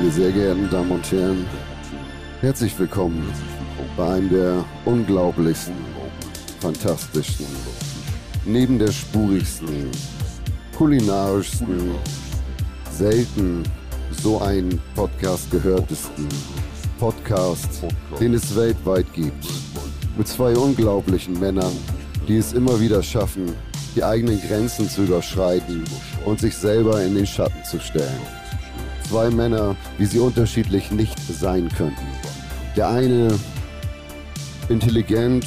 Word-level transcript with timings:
Meine 0.00 0.12
sehr 0.12 0.32
geehrten 0.32 0.70
Damen 0.70 0.92
und 0.92 1.12
Herren, 1.12 1.44
herzlich 2.40 2.78
willkommen 2.78 3.30
bei 3.98 4.14
einem 4.14 4.30
der 4.30 4.64
unglaublichsten, 4.86 5.74
fantastischsten, 6.58 7.44
neben 8.46 8.78
der 8.78 8.92
spurigsten, 8.92 9.90
kulinarischsten, 10.74 11.90
selten 12.90 13.62
so 14.22 14.40
einen 14.40 14.80
Podcast 14.94 15.50
gehörtesten 15.50 16.28
Podcast, 16.98 17.84
den 18.18 18.32
es 18.32 18.56
weltweit 18.56 19.12
gibt. 19.12 19.46
Mit 20.16 20.28
zwei 20.28 20.56
unglaublichen 20.56 21.38
Männern, 21.38 21.76
die 22.26 22.38
es 22.38 22.54
immer 22.54 22.80
wieder 22.80 23.02
schaffen, 23.02 23.52
die 23.94 24.02
eigenen 24.02 24.40
Grenzen 24.40 24.88
zu 24.88 25.02
überschreiten 25.02 25.84
und 26.24 26.40
sich 26.40 26.56
selber 26.56 27.02
in 27.02 27.16
den 27.16 27.26
Schatten 27.26 27.62
zu 27.64 27.78
stellen. 27.78 28.39
Zwei 29.10 29.28
Männer, 29.28 29.74
wie 29.98 30.04
sie 30.04 30.20
unterschiedlich 30.20 30.92
nicht 30.92 31.18
sein 31.18 31.68
könnten. 31.76 32.06
Der 32.76 32.90
eine 32.90 33.36
intelligent 34.68 35.44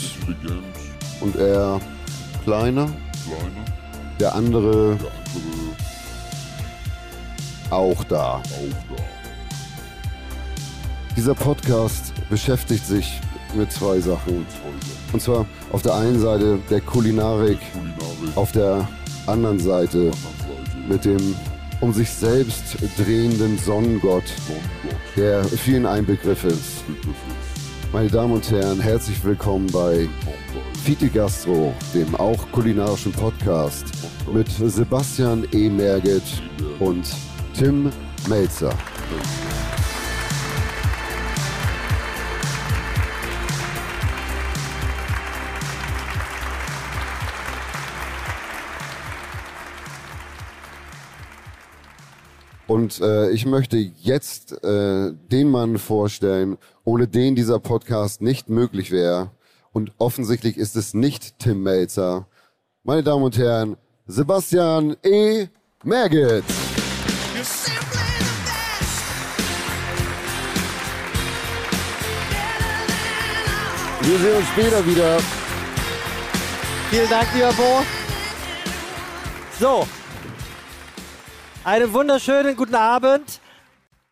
und 1.22 1.38
er 1.38 1.80
kleiner. 2.44 2.90
Der 4.20 4.36
andere 4.36 4.98
auch 7.70 8.04
da. 8.04 8.44
Dieser 11.16 11.34
Podcast 11.34 12.12
beschäftigt 12.30 12.86
sich 12.86 13.22
mit 13.56 13.72
zwei 13.72 14.02
Sachen. 14.02 14.46
Und 15.14 15.22
zwar 15.22 15.46
auf 15.72 15.82
der 15.84 15.96
einen 15.96 16.20
Seite 16.20 16.60
der 16.70 16.82
Kulinarik, 16.82 17.60
auf 18.36 18.52
der 18.52 18.90
anderen 19.26 19.60
Seite 19.60 20.12
mit 20.90 21.06
dem 21.06 21.34
um 21.84 21.92
sich 21.92 22.10
selbst 22.10 22.78
drehenden 22.98 23.58
Sonnengott, 23.58 24.24
der 25.18 25.44
vielen 25.44 25.86
ein 25.86 26.06
Begriff 26.06 26.46
ist. 26.46 26.86
Meine 27.92 28.10
Damen 28.10 28.36
und 28.36 28.50
Herren, 28.50 28.80
herzlich 28.80 29.22
willkommen 29.22 29.68
bei 29.68 30.08
Fite 30.86 31.10
Gastro, 31.10 31.74
dem 31.94 32.16
auch 32.16 32.50
kulinarischen 32.54 33.12
Podcast 33.12 33.84
mit 34.34 34.48
Sebastian 34.48 35.46
E. 35.52 35.70
Merget 35.70 36.24
und 36.80 37.06
Tim 37.54 37.92
Melzer. 38.30 38.74
Und 52.74 53.00
äh, 53.02 53.30
ich 53.30 53.46
möchte 53.46 53.78
jetzt 53.78 54.64
äh, 54.64 55.12
den 55.32 55.52
Mann 55.52 55.78
vorstellen, 55.78 56.58
ohne 56.84 57.08
den 57.08 57.36
dieser 57.36 57.60
Podcast 57.60 58.20
nicht 58.20 58.50
möglich 58.50 58.90
wäre. 58.90 59.30
Und 59.74 59.92
offensichtlich 60.00 60.58
ist 60.58 60.76
es 60.76 60.96
nicht 60.96 61.38
Tim 61.38 61.62
Melzer. 61.62 62.26
Meine 62.82 63.04
Damen 63.04 63.26
und 63.26 63.38
Herren, 63.38 63.78
Sebastian 64.08 64.96
E. 65.04 65.50
Merget. 65.84 66.44
Wir 74.02 74.18
sehen 74.18 74.36
uns 74.36 74.48
später 74.48 74.84
wieder. 74.88 75.20
Vielen 76.90 77.10
Dank, 77.12 77.28
lieber 77.36 77.54
Bo. 77.54 77.84
So, 79.60 79.88
einen 81.66 81.94
wunderschönen 81.94 82.58
guten 82.58 82.76
Abend. 82.76 83.40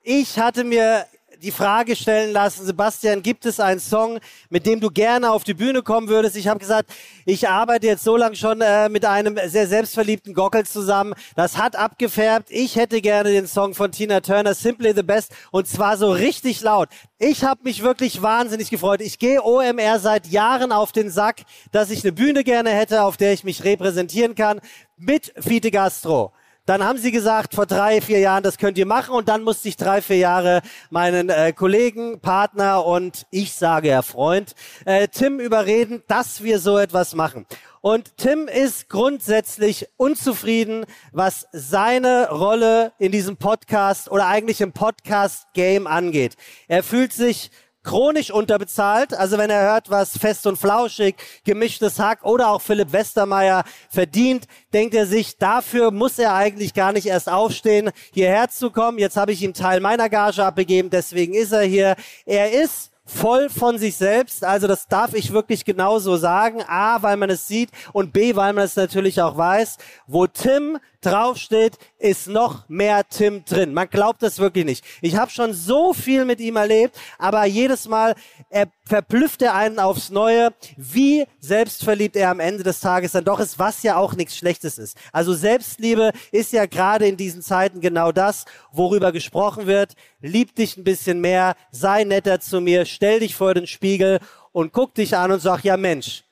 Ich 0.03 0.39
hatte 0.39 0.63
mir 0.63 1.05
die 1.43 1.51
Frage 1.51 1.95
stellen 1.95 2.31
lassen, 2.31 2.65
Sebastian, 2.65 3.23
gibt 3.23 3.45
es 3.45 3.59
einen 3.59 3.79
Song, 3.79 4.19
mit 4.49 4.65
dem 4.65 4.79
du 4.79 4.89
gerne 4.89 5.31
auf 5.31 5.43
die 5.43 5.55
Bühne 5.55 5.81
kommen 5.81 6.07
würdest? 6.07 6.37
Ich 6.37 6.47
habe 6.47 6.59
gesagt, 6.59 6.91
ich 7.25 7.49
arbeite 7.49 7.87
jetzt 7.87 8.03
so 8.03 8.15
lange 8.15 8.35
schon 8.35 8.61
äh, 8.61 8.87
mit 8.89 9.05
einem 9.05 9.37
sehr 9.47 9.67
selbstverliebten 9.67 10.33
Gockel 10.33 10.65
zusammen. 10.65 11.13
Das 11.35 11.57
hat 11.57 11.75
abgefärbt. 11.75 12.49
Ich 12.51 12.75
hätte 12.75 13.01
gerne 13.01 13.31
den 13.31 13.47
Song 13.47 13.73
von 13.73 13.91
Tina 13.91 14.21
Turner, 14.21 14.53
Simply 14.53 14.93
the 14.95 15.03
Best, 15.03 15.33
und 15.49 15.67
zwar 15.67 15.97
so 15.97 16.11
richtig 16.11 16.61
laut. 16.61 16.89
Ich 17.17 17.43
habe 17.43 17.63
mich 17.63 17.81
wirklich 17.81 18.21
wahnsinnig 18.21 18.69
gefreut. 18.69 19.01
Ich 19.01 19.19
gehe 19.19 19.43
OMR 19.43 19.99
seit 19.99 20.27
Jahren 20.27 20.71
auf 20.71 20.91
den 20.91 21.09
Sack, 21.09 21.41
dass 21.71 21.89
ich 21.89 22.03
eine 22.03 22.13
Bühne 22.13 22.43
gerne 22.43 22.69
hätte, 22.69 23.03
auf 23.03 23.17
der 23.17 23.33
ich 23.33 23.43
mich 23.43 23.63
repräsentieren 23.63 24.35
kann 24.35 24.61
mit 24.97 25.33
Fite 25.39 25.71
Gastro. 25.71 26.31
Dann 26.65 26.83
haben 26.83 26.99
sie 26.99 27.11
gesagt, 27.11 27.55
vor 27.55 27.65
drei, 27.65 28.01
vier 28.01 28.19
Jahren, 28.19 28.43
das 28.43 28.57
könnt 28.57 28.77
ihr 28.77 28.85
machen. 28.85 29.15
Und 29.15 29.29
dann 29.29 29.43
musste 29.43 29.67
ich 29.67 29.77
drei, 29.77 30.01
vier 30.01 30.17
Jahre 30.17 30.61
meinen 30.91 31.29
äh, 31.29 31.53
Kollegen, 31.53 32.19
Partner 32.19 32.85
und 32.85 33.25
ich 33.31 33.53
sage 33.53 33.89
ja 33.89 34.03
Freund, 34.03 34.53
äh, 34.85 35.07
Tim 35.07 35.39
überreden, 35.39 36.03
dass 36.07 36.43
wir 36.43 36.59
so 36.59 36.77
etwas 36.77 37.15
machen. 37.15 37.47
Und 37.81 38.15
Tim 38.17 38.47
ist 38.47 38.89
grundsätzlich 38.89 39.87
unzufrieden, 39.97 40.85
was 41.11 41.47
seine 41.51 42.29
Rolle 42.29 42.93
in 42.99 43.11
diesem 43.11 43.37
Podcast 43.37 44.11
oder 44.11 44.27
eigentlich 44.27 44.61
im 44.61 44.71
Podcast-Game 44.71 45.87
angeht. 45.87 46.35
Er 46.67 46.83
fühlt 46.83 47.11
sich 47.11 47.49
chronisch 47.83 48.31
unterbezahlt. 48.31 49.13
Also 49.13 49.37
wenn 49.37 49.49
er 49.49 49.63
hört, 49.63 49.89
was 49.89 50.17
fest 50.17 50.45
und 50.47 50.57
flauschig, 50.57 51.15
gemischtes 51.43 51.99
Hack 51.99 52.23
oder 52.23 52.49
auch 52.49 52.61
Philipp 52.61 52.91
Westermeier 52.91 53.63
verdient, 53.89 54.45
denkt 54.73 54.93
er 54.93 55.05
sich, 55.05 55.37
dafür 55.37 55.91
muss 55.91 56.19
er 56.19 56.33
eigentlich 56.33 56.73
gar 56.73 56.91
nicht 56.91 57.07
erst 57.07 57.29
aufstehen, 57.29 57.91
hierher 58.13 58.49
zu 58.49 58.71
kommen. 58.71 58.99
Jetzt 58.99 59.17
habe 59.17 59.31
ich 59.31 59.41
ihm 59.41 59.53
Teil 59.53 59.79
meiner 59.79 60.09
Gage 60.09 60.43
abgegeben, 60.43 60.89
deswegen 60.89 61.33
ist 61.33 61.51
er 61.51 61.63
hier. 61.63 61.95
Er 62.25 62.51
ist 62.51 62.91
voll 63.05 63.49
von 63.49 63.77
sich 63.77 63.97
selbst. 63.97 64.43
Also 64.43 64.67
das 64.67 64.87
darf 64.87 65.13
ich 65.13 65.33
wirklich 65.33 65.65
genauso 65.65 66.17
sagen. 66.17 66.63
A, 66.67 67.01
weil 67.01 67.17
man 67.17 67.29
es 67.29 67.47
sieht 67.47 67.69
und 67.93 68.13
B, 68.13 68.35
weil 68.35 68.53
man 68.53 68.63
es 68.63 68.75
natürlich 68.75 69.21
auch 69.21 69.37
weiß. 69.37 69.77
Wo 70.07 70.27
Tim 70.27 70.77
draufsteht, 71.01 71.77
ist 71.97 72.27
noch 72.27 72.67
mehr 72.69 73.07
Tim 73.07 73.43
drin. 73.45 73.73
Man 73.73 73.89
glaubt 73.89 74.21
das 74.23 74.39
wirklich 74.39 74.65
nicht. 74.65 74.85
Ich 75.01 75.15
habe 75.15 75.31
schon 75.31 75.53
so 75.53 75.93
viel 75.93 76.25
mit 76.25 76.39
ihm 76.39 76.55
erlebt, 76.55 76.97
aber 77.17 77.45
jedes 77.45 77.87
Mal 77.87 78.15
er 78.49 78.67
verblüfft 78.85 79.41
er 79.41 79.55
einen 79.55 79.79
aufs 79.79 80.09
Neue, 80.09 80.53
wie 80.77 81.25
selbstverliebt 81.39 82.15
er 82.15 82.29
am 82.29 82.39
Ende 82.39 82.63
des 82.63 82.79
Tages 82.79 83.13
dann 83.13 83.23
doch 83.23 83.39
ist, 83.39 83.57
was 83.57 83.83
ja 83.83 83.95
auch 83.95 84.13
nichts 84.13 84.37
Schlechtes 84.37 84.77
ist. 84.77 84.97
Also 85.11 85.33
Selbstliebe 85.33 86.11
ist 86.31 86.53
ja 86.53 86.65
gerade 86.65 87.07
in 87.07 87.17
diesen 87.17 87.41
Zeiten 87.41 87.81
genau 87.81 88.11
das, 88.11 88.45
worüber 88.71 89.11
gesprochen 89.11 89.67
wird. 89.67 89.95
Lieb 90.19 90.55
dich 90.55 90.77
ein 90.77 90.83
bisschen 90.83 91.21
mehr, 91.21 91.55
sei 91.71 92.03
netter 92.03 92.39
zu 92.39 92.61
mir, 92.61 92.85
stell 92.85 93.21
dich 93.21 93.35
vor 93.35 93.53
den 93.53 93.67
Spiegel 93.67 94.19
und 94.51 94.73
guck 94.73 94.93
dich 94.93 95.15
an 95.15 95.31
und 95.31 95.39
sag, 95.39 95.63
ja 95.63 95.77
Mensch, 95.77 96.23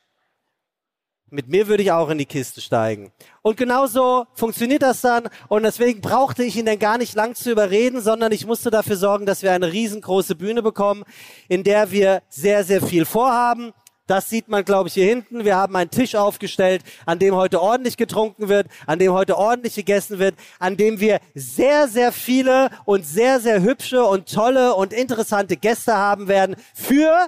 mit 1.31 1.47
mir 1.47 1.67
würde 1.67 1.83
ich 1.83 1.91
auch 1.91 2.09
in 2.09 2.17
die 2.17 2.25
Kiste 2.25 2.61
steigen. 2.61 3.11
Und 3.41 3.57
genauso 3.57 4.25
funktioniert 4.33 4.81
das 4.81 5.01
dann. 5.01 5.29
Und 5.47 5.63
deswegen 5.63 6.01
brauchte 6.01 6.43
ich 6.43 6.55
ihn 6.55 6.65
dann 6.65 6.79
gar 6.79 6.97
nicht 6.97 7.15
lang 7.15 7.35
zu 7.35 7.51
überreden, 7.51 8.01
sondern 8.01 8.31
ich 8.31 8.45
musste 8.45 8.69
dafür 8.69 8.95
sorgen, 8.97 9.25
dass 9.25 9.43
wir 9.43 9.51
eine 9.51 9.71
riesengroße 9.71 10.35
Bühne 10.35 10.61
bekommen, 10.61 11.03
in 11.47 11.63
der 11.63 11.91
wir 11.91 12.21
sehr, 12.29 12.63
sehr 12.63 12.81
viel 12.81 13.05
vorhaben. 13.05 13.73
Das 14.09 14.27
sieht 14.27 14.47
man, 14.47 14.65
glaube 14.65 14.87
ich, 14.87 14.95
hier 14.95 15.05
hinten. 15.05 15.45
Wir 15.45 15.55
haben 15.55 15.75
einen 15.75 15.91
Tisch 15.91 16.15
aufgestellt, 16.15 16.81
an 17.05 17.19
dem 17.19 17.35
heute 17.35 17.61
ordentlich 17.61 17.95
getrunken 17.95 18.49
wird, 18.49 18.65
an 18.87 18.97
dem 18.97 19.13
heute 19.13 19.37
ordentlich 19.37 19.75
gegessen 19.75 20.17
wird, 20.17 20.33
an 20.57 20.77
dem 20.77 20.99
wir 20.99 21.19
sehr, 21.35 21.87
sehr 21.87 22.11
viele 22.11 22.71
und 22.85 23.05
sehr, 23.05 23.39
sehr 23.39 23.61
hübsche 23.61 24.03
und 24.03 24.33
tolle 24.33 24.73
und 24.73 24.93
interessante 24.93 25.57
Gäste 25.57 25.95
haben 25.95 26.27
werden 26.27 26.55
für 26.73 27.27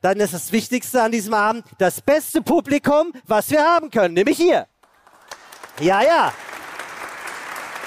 dann 0.00 0.18
ist 0.20 0.34
das 0.34 0.52
Wichtigste 0.52 1.02
an 1.02 1.12
diesem 1.12 1.34
Abend 1.34 1.64
das 1.78 2.00
beste 2.00 2.42
Publikum, 2.42 3.12
was 3.26 3.50
wir 3.50 3.62
haben 3.62 3.90
können, 3.90 4.14
nämlich 4.14 4.36
hier. 4.36 4.66
Ja, 5.80 6.02
ja. 6.02 6.32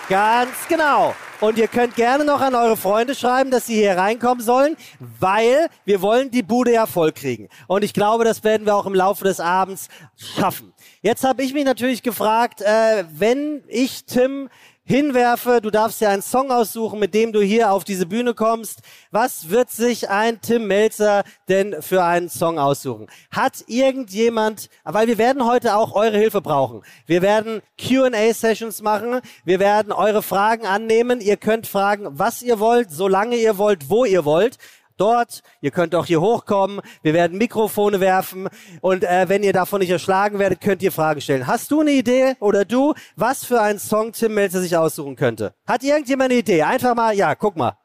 Ganz 0.09 0.67
genau. 0.67 1.15
Und 1.41 1.57
ihr 1.57 1.67
könnt 1.67 1.95
gerne 1.95 2.23
noch 2.23 2.39
an 2.39 2.53
eure 2.53 2.77
Freunde 2.77 3.15
schreiben, 3.15 3.49
dass 3.49 3.65
sie 3.65 3.73
hier 3.73 3.97
reinkommen 3.97 4.43
sollen, 4.43 4.77
weil 4.99 5.69
wir 5.85 6.01
wollen 6.01 6.29
die 6.29 6.43
Bude 6.43 6.71
ja 6.71 6.85
voll 6.85 7.11
kriegen. 7.11 7.49
Und 7.67 7.83
ich 7.83 7.93
glaube, 7.93 8.23
das 8.23 8.43
werden 8.43 8.67
wir 8.67 8.75
auch 8.75 8.85
im 8.85 8.93
Laufe 8.93 9.23
des 9.23 9.39
Abends 9.39 9.87
schaffen. 10.15 10.71
Jetzt 11.01 11.23
habe 11.23 11.41
ich 11.41 11.53
mich 11.53 11.65
natürlich 11.65 12.03
gefragt, 12.03 12.61
äh, 12.61 13.05
wenn 13.11 13.63
ich 13.67 14.05
Tim 14.05 14.49
hinwerfe. 14.91 15.61
Du 15.61 15.69
darfst 15.71 16.01
dir 16.01 16.09
einen 16.09 16.21
Song 16.21 16.51
aussuchen, 16.51 16.99
mit 16.99 17.13
dem 17.13 17.31
du 17.31 17.41
hier 17.41 17.71
auf 17.71 17.85
diese 17.85 18.05
Bühne 18.05 18.33
kommst. 18.33 18.81
Was 19.09 19.49
wird 19.49 19.71
sich 19.71 20.09
ein 20.09 20.41
Tim 20.41 20.67
Melzer 20.67 21.23
denn 21.47 21.81
für 21.81 22.03
einen 22.03 22.27
Song 22.27 22.59
aussuchen? 22.59 23.07
Hat 23.31 23.63
irgendjemand, 23.67 24.69
weil 24.83 25.07
wir 25.07 25.17
werden 25.17 25.45
heute 25.45 25.77
auch 25.77 25.95
eure 25.95 26.17
Hilfe 26.17 26.41
brauchen. 26.41 26.81
Wir 27.05 27.21
werden 27.21 27.61
Q&A-Sessions 27.81 28.81
machen. 28.81 29.21
Wir 29.45 29.59
werden 29.59 29.93
eure 29.93 30.21
Fragen 30.21 30.65
annehmen. 30.65 31.21
Ihr 31.21 31.37
könnt 31.37 31.67
fragen, 31.67 32.07
was 32.11 32.41
ihr 32.41 32.59
wollt, 32.59 32.91
solange 32.91 33.37
ihr 33.37 33.57
wollt, 33.57 33.89
wo 33.89 34.03
ihr 34.03 34.25
wollt 34.25 34.57
dort. 35.01 35.41
Ihr 35.61 35.71
könnt 35.71 35.95
auch 35.95 36.05
hier 36.05 36.21
hochkommen. 36.21 36.81
Wir 37.01 37.13
werden 37.13 37.37
Mikrofone 37.37 37.99
werfen. 37.99 38.47
Und 38.81 39.03
äh, 39.03 39.27
wenn 39.27 39.43
ihr 39.43 39.53
davon 39.53 39.79
nicht 39.79 39.89
erschlagen 39.89 40.39
werdet, 40.39 40.61
könnt 40.61 40.83
ihr 40.83 40.91
Fragen 40.91 41.19
stellen. 41.21 41.47
Hast 41.47 41.71
du 41.71 41.81
eine 41.81 41.91
Idee 41.91 42.35
oder 42.39 42.63
du, 42.63 42.93
was 43.15 43.43
für 43.43 43.59
einen 43.59 43.79
Song 43.79 44.11
Tim 44.11 44.35
Melzer 44.35 44.61
sich 44.61 44.77
aussuchen 44.77 45.15
könnte? 45.15 45.53
Hat 45.65 45.83
irgendjemand 45.83 46.31
eine 46.31 46.39
Idee? 46.39 46.61
Einfach 46.63 46.95
mal, 46.95 47.15
ja, 47.15 47.33
guck 47.35 47.55
mal. 47.55 47.77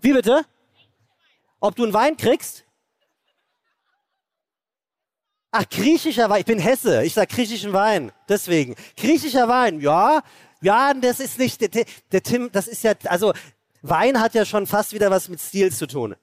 Wie 0.00 0.12
bitte? 0.12 0.42
Ob 1.60 1.76
du 1.76 1.84
einen 1.84 1.94
Wein 1.94 2.16
kriegst? 2.16 2.64
Ach, 5.50 5.68
griechischer 5.68 6.28
Wein. 6.28 6.40
Ich 6.40 6.46
bin 6.46 6.58
Hesse. 6.58 7.04
Ich 7.04 7.14
sag 7.14 7.28
griechischen 7.28 7.72
Wein. 7.72 8.12
Deswegen. 8.28 8.74
Griechischer 8.96 9.48
Wein. 9.48 9.80
Ja. 9.80 10.22
Ja, 10.62 10.94
das 10.94 11.20
ist 11.20 11.38
nicht, 11.38 11.60
der, 11.60 11.84
der 12.12 12.22
Tim, 12.22 12.50
das 12.50 12.66
ist 12.66 12.82
ja, 12.82 12.94
also, 13.04 13.32
Wein 13.88 14.20
hat 14.20 14.34
ja 14.34 14.44
schon 14.44 14.66
fast 14.66 14.92
wieder 14.92 15.10
was 15.10 15.28
mit 15.28 15.40
Stil 15.40 15.72
zu 15.72 15.86
tun. 15.86 16.16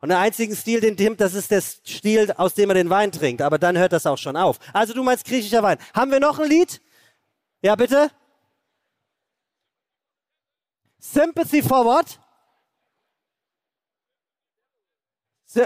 Und 0.00 0.10
der 0.10 0.20
einzige 0.20 0.54
Stil, 0.54 0.80
den 0.80 0.96
Tim, 0.96 1.16
das 1.16 1.34
ist 1.34 1.50
der 1.50 1.60
Stil, 1.60 2.32
aus 2.32 2.54
dem 2.54 2.70
er 2.70 2.74
den 2.74 2.90
Wein 2.90 3.10
trinkt. 3.10 3.42
Aber 3.42 3.58
dann 3.58 3.76
hört 3.76 3.92
das 3.92 4.06
auch 4.06 4.18
schon 4.18 4.36
auf. 4.36 4.58
Also 4.72 4.94
du 4.94 5.02
meinst 5.02 5.24
griechischer 5.24 5.62
Wein. 5.62 5.78
Haben 5.92 6.12
wir 6.12 6.20
noch 6.20 6.38
ein 6.38 6.48
Lied? 6.48 6.80
Ja, 7.62 7.74
bitte? 7.74 8.10
Sympathy 11.00 11.62
for 11.62 11.84
what? 11.84 12.20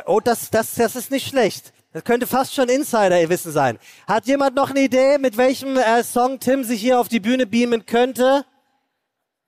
Oh, 0.06 0.20
das, 0.20 0.50
das, 0.50 0.74
das 0.74 0.96
ist 0.96 1.10
nicht 1.10 1.28
schlecht. 1.28 1.72
Das 1.92 2.04
könnte 2.04 2.26
fast 2.26 2.54
schon 2.54 2.70
Insider-Wissen 2.70 3.52
sein. 3.52 3.78
Hat 4.06 4.26
jemand 4.26 4.56
noch 4.56 4.70
eine 4.70 4.80
Idee, 4.80 5.18
mit 5.18 5.36
welchem 5.36 5.76
äh, 5.76 6.02
Song 6.02 6.40
Tim 6.40 6.64
sich 6.64 6.80
hier 6.80 6.98
auf 6.98 7.08
die 7.08 7.20
Bühne 7.20 7.46
beamen 7.46 7.84
könnte? 7.84 8.46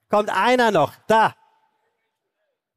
Kommt 0.09 0.29
einer 0.29 0.69
noch. 0.69 0.93
Da. 1.07 1.35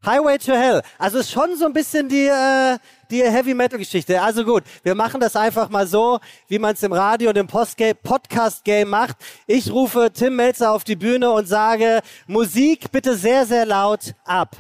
Highway 0.08 0.38
to 0.38 0.52
Hell. 0.52 0.82
Also 0.98 1.18
ist 1.18 1.30
schon 1.30 1.54
so 1.56 1.66
ein 1.66 1.74
bisschen 1.74 2.08
die, 2.08 2.26
äh, 2.26 2.78
die 3.10 3.22
Heavy 3.22 3.52
Metal 3.52 3.78
Geschichte. 3.78 4.20
Also 4.22 4.42
gut, 4.42 4.62
wir 4.82 4.94
machen 4.94 5.20
das 5.20 5.36
einfach 5.36 5.68
mal 5.68 5.86
so, 5.86 6.18
wie 6.48 6.58
man 6.58 6.72
es 6.72 6.82
im 6.82 6.92
Radio 6.92 7.28
und 7.28 7.36
im 7.36 7.46
Podcast 7.46 8.64
Game 8.64 8.88
macht. 8.88 9.16
Ich 9.46 9.70
rufe 9.70 10.10
Tim 10.12 10.36
Melzer 10.36 10.72
auf 10.72 10.84
die 10.84 10.96
Bühne 10.96 11.30
und 11.30 11.46
sage 11.46 12.00
Musik 12.26 12.90
bitte 12.90 13.16
sehr 13.16 13.44
sehr 13.44 13.66
laut 13.66 14.14
ab. 14.24 14.56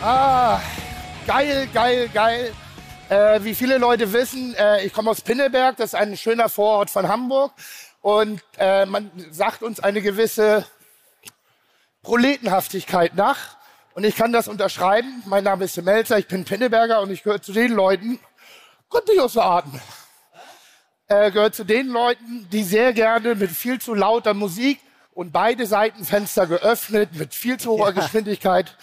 Ah, 0.00 0.60
geil, 1.26 1.68
geil, 1.74 2.08
geil. 2.14 2.54
Äh, 3.08 3.42
wie 3.42 3.54
viele 3.54 3.78
Leute 3.78 4.12
wissen, 4.12 4.54
äh, 4.54 4.84
ich 4.84 4.92
komme 4.92 5.10
aus 5.10 5.20
Pinneberg, 5.22 5.76
das 5.76 5.86
ist 5.86 5.94
ein 5.96 6.16
schöner 6.16 6.48
Vorort 6.48 6.88
von 6.88 7.08
Hamburg. 7.08 7.52
Und 8.00 8.40
äh, 8.58 8.86
man 8.86 9.10
sagt 9.32 9.64
uns 9.64 9.80
eine 9.80 10.00
gewisse 10.00 10.64
Proletenhaftigkeit 12.02 13.16
nach. 13.16 13.56
Und 13.94 14.04
ich 14.04 14.14
kann 14.14 14.32
das 14.32 14.46
unterschreiben. 14.46 15.24
Mein 15.26 15.42
Name 15.42 15.64
ist 15.64 15.82
Melzer, 15.82 16.16
ich 16.16 16.28
bin 16.28 16.44
Pinneberger 16.44 17.00
und 17.00 17.10
ich 17.10 17.24
gehöre 17.24 17.42
zu 17.42 17.52
den 17.52 17.72
Leuten, 17.72 18.20
konnte 18.88 19.12
ich 19.12 19.20
aus 19.20 19.32
der 19.32 19.46
Atmen, 19.46 19.80
äh, 21.08 21.32
gehört 21.32 21.56
zu 21.56 21.64
den 21.64 21.88
Leuten, 21.88 22.48
die 22.52 22.62
sehr 22.62 22.92
gerne 22.92 23.34
mit 23.34 23.50
viel 23.50 23.80
zu 23.80 23.94
lauter 23.94 24.32
Musik 24.32 24.78
und 25.12 25.32
beide 25.32 25.66
Seitenfenster 25.66 26.46
geöffnet 26.46 27.14
mit 27.14 27.34
viel 27.34 27.58
zu 27.58 27.72
hoher 27.72 27.92
ja. 27.92 28.00
Geschwindigkeit 28.00 28.76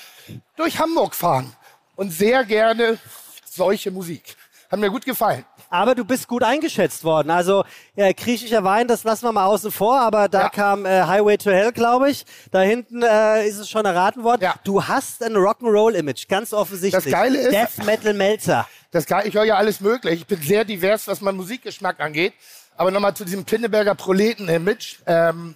durch 0.55 0.79
Hamburg 0.79 1.15
fahren 1.15 1.53
und 1.95 2.11
sehr 2.11 2.43
gerne 2.45 2.97
solche 3.45 3.91
Musik. 3.91 4.35
Hat 4.69 4.79
mir 4.79 4.89
gut 4.89 5.05
gefallen. 5.05 5.45
Aber 5.69 5.95
du 5.95 6.05
bist 6.05 6.27
gut 6.27 6.43
eingeschätzt 6.43 7.03
worden. 7.03 7.29
Also 7.29 7.65
ja, 7.95 8.11
griechischer 8.11 8.63
Wein, 8.63 8.87
das 8.87 9.03
lassen 9.03 9.25
wir 9.25 9.31
mal 9.31 9.45
außen 9.45 9.71
vor, 9.71 9.99
aber 9.99 10.27
da 10.27 10.43
ja. 10.43 10.49
kam 10.49 10.85
äh, 10.85 11.03
Highway 11.03 11.37
to 11.37 11.51
Hell, 11.51 11.71
glaube 11.71 12.09
ich. 12.09 12.25
Da 12.51 12.61
hinten 12.61 13.01
äh, 13.01 13.47
ist 13.47 13.57
es 13.57 13.69
schon 13.69 13.85
erraten 13.85 14.23
worden. 14.23 14.41
Ja. 14.43 14.55
Du 14.63 14.87
hast 14.87 15.23
ein 15.23 15.33
Rock'n'Roll-Image, 15.33 16.27
ganz 16.27 16.53
offensichtlich. 16.53 17.03
Das 17.03 17.11
Geile 17.11 17.39
ist, 17.39 17.51
Death 17.51 17.85
Metal 17.85 18.13
Melzer. 18.13 18.67
Das 18.91 19.05
Geile, 19.05 19.27
ich 19.27 19.35
höre 19.35 19.43
ja 19.43 19.55
alles 19.55 19.81
möglich. 19.81 20.21
Ich 20.21 20.27
bin 20.27 20.41
sehr 20.41 20.65
divers, 20.65 21.07
was 21.07 21.21
mein 21.21 21.35
Musikgeschmack 21.35 21.99
angeht. 21.99 22.33
Aber 22.77 22.91
nochmal 22.91 23.13
zu 23.13 23.25
diesem 23.25 23.45
Pinneberger 23.45 23.95
Proleten-Image. 23.95 24.97
Ähm, 25.05 25.55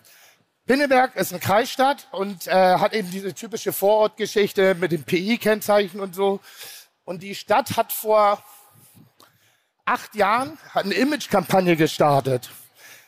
Pinneberg 0.70 1.16
ist 1.16 1.32
eine 1.32 1.40
Kreisstadt 1.40 2.08
und 2.12 2.46
äh, 2.46 2.52
hat 2.52 2.94
eben 2.94 3.10
diese 3.10 3.34
typische 3.34 3.74
Vorortgeschichte 3.74 4.76
mit 4.76 4.92
dem 4.92 5.02
PI-Kennzeichen 5.02 6.00
und 6.00 6.14
so. 6.14 6.42
Und 7.06 7.24
die 7.24 7.34
Stadt 7.34 7.76
hat 7.76 7.92
vor 7.92 8.44
acht 9.84 10.14
Jahren 10.14 10.60
eine 10.76 10.94
Image-Kampagne 10.94 11.76
gestartet 11.76 12.52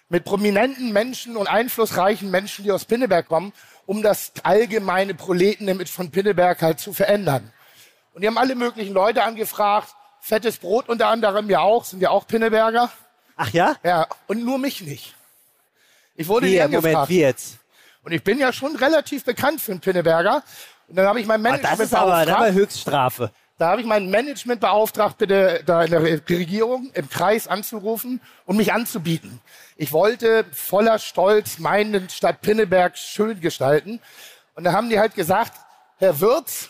mit 0.10 0.24
prominenten 0.24 0.92
Menschen 0.92 1.38
und 1.38 1.46
einflussreichen 1.46 2.32
Menschen, 2.32 2.64
die 2.64 2.72
aus 2.72 2.86
Pinneberg 2.86 3.28
kommen, 3.28 3.54
um 3.86 4.02
das 4.02 4.32
allgemeine 4.42 5.14
Proleten-Image 5.14 5.92
von 5.92 6.10
Pinneberg 6.10 6.64
halt 6.64 6.80
zu 6.80 6.94
verändern. 6.94 7.54
Und 8.16 8.24
die 8.24 8.28
haben 8.28 8.40
alle 8.40 8.56
möglichen 8.56 8.96
Leute 8.96 9.22
angefragt, 9.22 9.94
fettes 10.20 10.58
Brot 10.58 10.90
unter 10.90 11.10
anderem 11.10 11.48
ja 11.48 11.60
auch, 11.60 11.86
sind 11.86 12.02
ja 12.02 12.10
auch 12.10 12.26
Pinneberger. 12.26 12.92
Ach 13.36 13.52
ja? 13.52 13.76
Ja, 13.84 14.08
und 14.26 14.44
nur 14.44 14.58
mich 14.58 14.82
nicht. 14.82 15.14
Ich 16.16 16.28
wurde 16.28 16.48
wie, 16.48 16.60
Moment, 16.60 16.84
gefragt. 16.84 17.10
wie 17.10 17.20
jetzt? 17.20 17.58
Und 18.04 18.12
ich 18.12 18.24
bin 18.24 18.40
ja 18.40 18.52
schon 18.52 18.76
relativ 18.76 19.24
bekannt 19.24 19.62
für 19.62 19.72
einen 19.72 19.82
Pinneberger. 19.82 20.44
Und 20.88 20.96
dann 20.96 21.08
habe 21.08 21.20
ich 21.20 21.26
mein 21.26 21.42
Management 21.42 21.74
ah, 21.74 21.78
das 21.78 21.86
ist 21.88 21.94
aber, 21.94 22.26
das 22.26 22.40
war 22.40 22.52
Höchststrafe. 22.52 23.32
Da 23.58 23.70
habe 23.70 23.82
ich 23.82 23.86
mein 23.86 24.10
Management 24.10 24.60
beauftragt, 24.60 25.20
bitte 25.20 25.62
da 25.66 25.84
in 25.84 25.92
der 25.92 26.02
Regierung 26.02 26.90
im 26.96 27.08
Kreis 27.10 27.48
anzurufen 27.48 28.20
und 28.46 28.58
mich 28.58 28.74
anzubieten. 28.74 29.40
Ich 29.78 29.92
wollte 29.92 30.46
voller 30.52 30.98
Stolz 30.98 31.60
meinen 31.60 32.10
Stadt 32.10 32.42
Pinneberg 32.42 32.98
schön 32.98 33.40
gestalten. 33.40 34.00
Und 34.56 34.64
da 34.64 34.74
haben 34.74 34.90
die 34.90 35.00
halt 35.00 35.14
gesagt, 35.14 35.54
Herr 35.98 36.20
Wirz, 36.20 36.70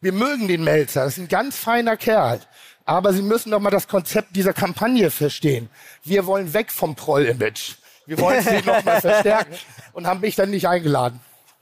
wir 0.00 0.12
mögen 0.12 0.46
den 0.46 0.62
Melzer, 0.62 1.04
das 1.04 1.14
ist 1.14 1.24
ein 1.24 1.28
ganz 1.28 1.56
feiner 1.56 1.96
Kerl. 1.96 2.40
Aber 2.84 3.12
Sie 3.12 3.22
müssen 3.22 3.50
doch 3.50 3.60
mal 3.60 3.70
das 3.70 3.88
Konzept 3.88 4.34
dieser 4.36 4.52
Kampagne 4.52 5.10
verstehen. 5.10 5.68
Wir 6.04 6.24
wollen 6.26 6.54
weg 6.54 6.70
vom 6.70 6.94
Proll-Image. 6.94 7.74
Wir 8.10 8.18
wollen 8.18 8.42
sie 8.42 8.56
noch 8.66 8.82
mal 8.84 9.00
verstärken 9.00 9.54
und 9.92 10.04
haben 10.04 10.18
mich 10.18 10.34
dann 10.34 10.50
nicht 10.50 10.66
eingeladen. 10.66 11.20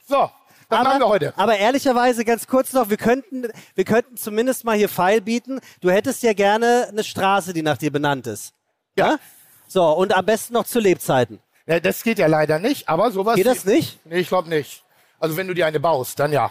So, 0.09 0.31
das 0.71 0.79
aber, 0.79 0.89
machen 0.89 1.01
wir 1.01 1.09
heute. 1.09 1.35
Aber 1.37 1.59
ehrlicherweise 1.59 2.25
ganz 2.25 2.47
kurz 2.47 2.73
noch, 2.73 2.89
wir 2.89 2.97
könnten, 2.97 3.49
wir 3.75 3.85
könnten 3.85 4.17
zumindest 4.17 4.65
mal 4.65 4.75
hier 4.75 4.89
Pfeil 4.89 5.21
bieten. 5.21 5.61
Du 5.83 5.91
hättest 5.91 6.23
ja 6.23 6.33
gerne 6.33 6.87
eine 6.89 7.05
Straße, 7.05 7.53
die 7.53 7.61
nach 7.61 7.77
dir 7.77 7.93
benannt 7.93 8.27
ist. 8.27 8.55
Ja. 8.97 9.09
ja? 9.09 9.19
So, 9.67 9.85
und 9.91 10.17
am 10.17 10.25
besten 10.25 10.55
noch 10.55 10.65
zu 10.65 10.81
Lebzeiten. 10.81 11.39
Ja, 11.67 11.81
das 11.81 12.03
geht 12.03 12.19
ja 12.19 12.29
leider 12.29 12.59
nicht, 12.59 12.89
aber 12.89 13.11
sowas. 13.11 13.35
Geht 13.37 13.45
das 13.45 13.67
nicht? 13.67 14.01
Nee, 14.07 14.21
ich 14.21 14.29
glaube 14.29 14.49
nicht. 14.49 14.85
Also 15.21 15.37
wenn 15.37 15.49
du 15.49 15.53
dir 15.53 15.67
eine 15.67 15.81
baust, 15.81 16.19
dann 16.19 16.33
ja. 16.33 16.51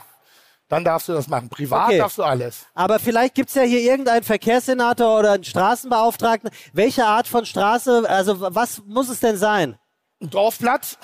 Dann 0.67 0.83
darfst 0.83 1.09
du 1.09 1.13
das 1.13 1.27
machen. 1.27 1.49
Privat 1.49 1.87
okay. 1.87 1.97
darfst 1.97 2.19
du 2.19 2.23
alles. 2.23 2.67
Aber 2.75 2.99
vielleicht 2.99 3.33
gibt's 3.33 3.55
ja 3.55 3.63
hier 3.63 3.79
irgendeinen 3.79 4.23
Verkehrssenator 4.23 5.17
oder 5.17 5.31
einen 5.31 5.43
Straßenbeauftragten. 5.43 6.51
Welche 6.73 7.05
Art 7.05 7.27
von 7.27 7.47
Straße, 7.47 8.07
also 8.07 8.39
was 8.53 8.83
muss 8.85 9.09
es 9.09 9.21
denn 9.21 9.37
sein? 9.37 9.79
Ein 10.21 10.29
Dorfplatz. 10.29 10.97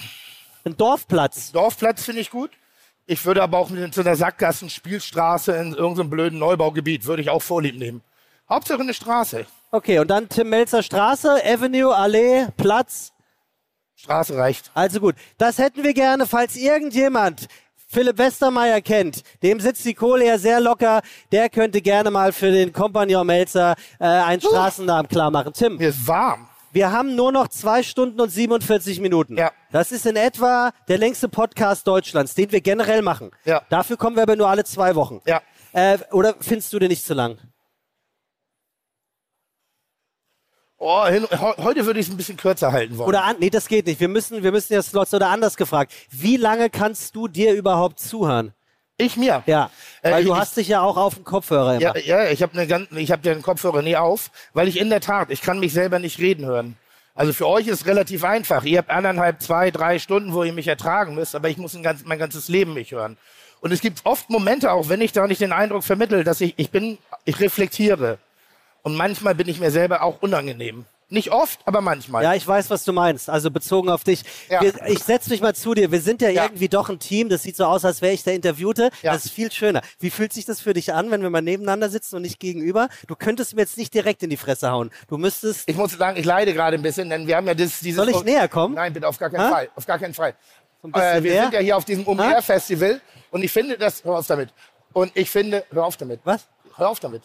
Ein 0.66 0.76
Dorfplatz. 0.76 1.52
Dorfplatz 1.52 2.04
finde 2.04 2.22
ich 2.22 2.32
gut. 2.32 2.52
Ich 3.06 3.26
würde 3.26 3.44
aber 3.44 3.58
auch 3.58 3.70
mit 3.70 3.94
so 3.94 4.02
einer 4.02 4.16
Sackgassen 4.16 4.70
Spielstraße 4.70 5.56
in 5.56 5.74
irgendeinem 5.74 6.10
blöden 6.10 6.40
Neubaugebiet 6.40 7.06
würde 7.06 7.22
ich 7.22 7.30
auch 7.30 7.42
vorlieb 7.42 7.78
nehmen. 7.78 8.02
Hauptsache 8.50 8.80
eine 8.82 8.94
Straße. 8.94 9.46
Okay, 9.72 10.00
und 10.00 10.08
dann 10.08 10.30
Tim 10.30 10.50
Melzer 10.50 10.84
Straße, 10.84 11.42
Avenue, 11.46 11.94
Allee, 11.96 12.48
Platz. 12.58 13.12
Straße 13.96 14.36
reicht. 14.36 14.72
Also 14.74 15.00
gut, 15.00 15.16
das 15.38 15.58
hätten 15.58 15.84
wir 15.84 15.94
gerne, 15.94 16.26
falls 16.26 16.56
irgendjemand 16.56 17.48
Philipp 17.88 18.18
Westermeier 18.18 18.82
kennt, 18.82 19.24
dem 19.44 19.60
sitzt 19.60 19.86
die 19.86 19.94
Kohle 19.94 20.26
ja 20.26 20.38
sehr 20.38 20.60
locker, 20.60 21.02
der 21.32 21.50
könnte 21.50 21.82
gerne 21.82 22.10
mal 22.10 22.34
für 22.34 22.52
den 22.52 22.74
Kompagnon 22.74 23.28
Melzer 23.28 23.76
äh, 24.00 24.06
einen 24.06 24.42
Straßennamen 24.42 25.08
klar 25.08 25.30
machen. 25.30 25.54
Tim. 25.54 25.78
Mir 25.78 25.90
ist 25.90 26.08
warm. 26.08 26.48
Wir 26.74 26.92
haben 26.92 27.16
nur 27.16 27.32
noch 27.32 27.50
zwei 27.50 27.84
Stunden 27.84 28.20
und 28.20 28.30
47 28.30 29.00
Minuten. 29.00 29.38
Ja. 29.38 29.52
Das 29.72 29.92
ist 29.92 30.08
in 30.08 30.16
etwa 30.16 30.72
der 30.88 30.98
längste 30.98 31.30
Podcast 31.30 31.86
Deutschlands, 31.86 32.34
den 32.34 32.52
wir 32.52 32.62
generell 32.62 33.04
machen. 33.04 33.30
Ja. 33.46 33.62
Dafür 33.70 33.96
kommen 33.96 34.16
wir 34.16 34.24
aber 34.24 34.36
nur 34.36 34.50
alle 34.50 34.64
zwei 34.64 34.96
Wochen. 34.96 35.22
Ja. 35.26 35.44
Äh, 35.74 36.00
oder 36.10 36.34
findest 36.40 36.74
du 36.74 36.80
den 36.80 36.90
nicht 36.90 37.06
zu 37.06 37.14
lang? 37.14 37.38
Oh, 40.80 41.06
heute 41.06 41.86
würde 41.86 42.00
ich 42.00 42.08
es 42.08 42.12
ein 42.12 42.18
bisschen 42.18 42.38
kürzer 42.38 42.72
halten 42.72 42.98
wollen. 42.98 43.08
Oder 43.08 43.24
an, 43.24 43.36
nee, 43.38 43.52
das 43.52 43.68
geht 43.68 43.86
nicht. 43.86 44.00
Wir 44.00 44.08
müssen, 44.08 44.42
wir 44.42 44.52
müssen 44.52 44.74
ja 44.74 44.82
Slots 44.82 45.14
oder 45.14 45.30
anders 45.30 45.56
gefragt. 45.56 45.94
Wie 46.10 46.38
lange 46.38 46.72
kannst 46.72 47.16
du 47.16 47.28
dir 47.28 47.54
überhaupt 47.54 48.00
zuhören? 48.00 48.52
Ich 48.98 49.18
mir. 49.18 49.44
Ja, 49.46 49.72
äh, 50.02 50.12
weil 50.12 50.22
äh, 50.22 50.26
du 50.26 50.34
ich, 50.34 50.40
hast 50.40 50.58
dich 50.58 50.68
ja 50.68 50.82
auch 50.82 50.98
auf 50.98 51.16
dem 51.16 51.24
Kopfhörer 51.24 51.76
immer. 51.76 51.98
Ja, 51.98 52.24
ja 52.24 52.30
ich 52.30 52.44
habe 52.44 52.56
ne, 52.56 52.88
ich 52.98 53.12
hab 53.12 53.22
den 53.24 53.42
Kopfhörer 53.42 53.82
nie 53.82 53.98
auf, 53.98 54.30
weil 54.54 54.68
ich 54.68 54.80
in 54.80 54.90
der 54.90 55.02
Tat, 55.02 55.32
ich 55.32 55.42
kann 55.42 55.60
mich 55.60 55.74
selber 55.74 56.00
nicht 56.00 56.20
reden 56.20 56.46
hören. 56.46 56.78
Also 57.16 57.34
für 57.34 57.48
euch 57.48 57.68
ist 57.68 57.82
es 57.82 57.86
relativ 57.86 58.24
einfach. 58.24 58.64
Ihr 58.64 58.80
habt 58.80 58.90
anderthalb, 58.90 59.42
zwei, 59.42 59.70
drei 59.72 60.00
Stunden, 60.00 60.34
wo 60.34 60.44
ihr 60.44 60.54
mich 60.54 60.68
ertragen 60.68 61.16
müsst, 61.16 61.36
aber 61.36 61.50
ich 61.50 61.58
muss 61.58 61.80
ganz, 61.82 62.04
mein 62.06 62.18
ganzes 62.18 62.48
Leben 62.48 62.74
mich 62.74 62.92
hören. 62.92 63.18
Und 63.62 63.72
es 63.72 63.82
gibt 63.82 64.02
oft 64.06 64.30
Momente, 64.30 64.72
auch 64.72 64.90
wenn 64.90 65.02
ich 65.02 65.12
da 65.12 65.28
nicht 65.28 65.42
den 65.42 65.54
Eindruck 65.54 65.84
vermittle, 65.84 66.24
dass 66.24 66.42
ich, 66.42 66.56
ich 66.58 66.70
bin, 66.70 66.98
ich 67.24 67.40
reflektiere. 67.40 68.18
Und 68.82 68.96
manchmal 68.96 69.36
bin 69.36 69.48
ich 69.48 69.60
mir 69.60 69.72
selber 69.72 70.02
auch 70.02 70.22
unangenehm. 70.22 70.86
Nicht 71.10 71.32
oft, 71.32 71.60
aber 71.66 71.82
manchmal. 71.82 72.24
Ja, 72.24 72.34
ich 72.34 72.48
weiß, 72.48 72.70
was 72.70 72.84
du 72.86 72.94
meinst. 72.94 73.30
Also 73.30 73.52
bezogen 73.52 73.90
auf 73.90 74.04
dich. 74.04 74.24
Ja. 74.50 74.62
Wir, 74.62 74.74
ich 74.88 75.00
setze 75.00 75.30
mich 75.30 75.42
mal 75.42 75.54
zu 75.54 75.74
dir. 75.76 75.92
Wir 75.92 76.02
sind 76.02 76.22
ja, 76.22 76.30
Ja. 76.30 76.44
irgendwie 76.46 76.70
doch 76.70 76.90
ein 76.90 76.98
Team. 77.00 77.30
Das 77.30 77.44
sieht 77.44 77.56
so 77.56 77.66
aus, 77.66 77.86
als 77.86 78.02
wäre 78.02 78.14
ich 78.14 78.24
der 78.24 78.34
Interviewte. 78.34 78.90
Ja. 79.04 79.14
Das 79.14 79.26
ist 79.26 79.32
viel 79.32 79.52
schöner. 79.52 79.82
Wie 80.00 80.10
fühlt 80.10 80.34
sich 80.34 80.46
das 80.46 80.60
für 80.62 80.74
dich 80.74 80.94
an, 80.94 81.12
wenn 81.12 81.22
wir 81.22 81.30
mal 81.30 81.42
nebeneinander 81.42 81.90
sitzen 81.90 82.16
und 82.16 82.24
nicht 82.24 82.40
gegenüber? 82.40 82.90
Du 83.08 83.16
könntest 83.16 83.54
mir 83.56 83.62
jetzt 83.62 83.78
nicht 83.78 83.94
direkt 83.94 84.24
in 84.24 84.30
die 84.30 84.38
Fresse 84.38 84.72
hauen. 84.72 84.90
Du 85.08 85.18
müsstest. 85.18 85.70
Ich 85.70 85.76
muss 85.76 85.92
sagen, 85.92 86.18
ich 86.18 86.26
leide 86.26 86.54
gerade 86.54 86.78
ein 86.78 86.82
bisschen, 86.82 87.10
denn 87.10 87.28
wir 87.28 87.36
haben 87.38 87.46
ja 87.48 87.54
das, 87.54 87.80
dieses. 87.80 87.98
Soll 88.04 88.10
ich 88.10 88.24
näher 88.24 88.48
kommen? 88.48 88.76
Nein, 88.76 88.94
bitte 88.94 89.08
auf 89.08 89.18
gar 89.20 89.30
keinen 89.30 89.42
Ha? 89.44 89.50
Fall. 89.50 89.70
Auf 89.76 89.86
gar 89.86 90.00
keinen 90.00 90.14
Fall. 90.14 90.34
So 90.82 90.90
Äh, 90.90 91.22
wir 91.24 91.32
näher? 91.32 91.44
sind 91.44 91.54
ja 91.54 91.60
hier 91.60 91.78
auf 91.78 91.86
diesem 91.86 92.08
OMR-Festival 92.08 93.02
und 93.32 93.44
ich 93.44 93.52
finde 93.52 93.78
das. 93.78 94.04
Hör 94.04 94.18
auf 94.18 94.28
damit. 94.28 94.50
Und 94.94 95.12
ich 95.16 95.30
finde. 95.30 95.64
Hör 95.72 95.86
auf 95.86 95.98
damit. 95.98 96.22
Was? 96.24 96.48
Hör 96.76 96.90
auf 96.90 97.00
damit. 97.00 97.22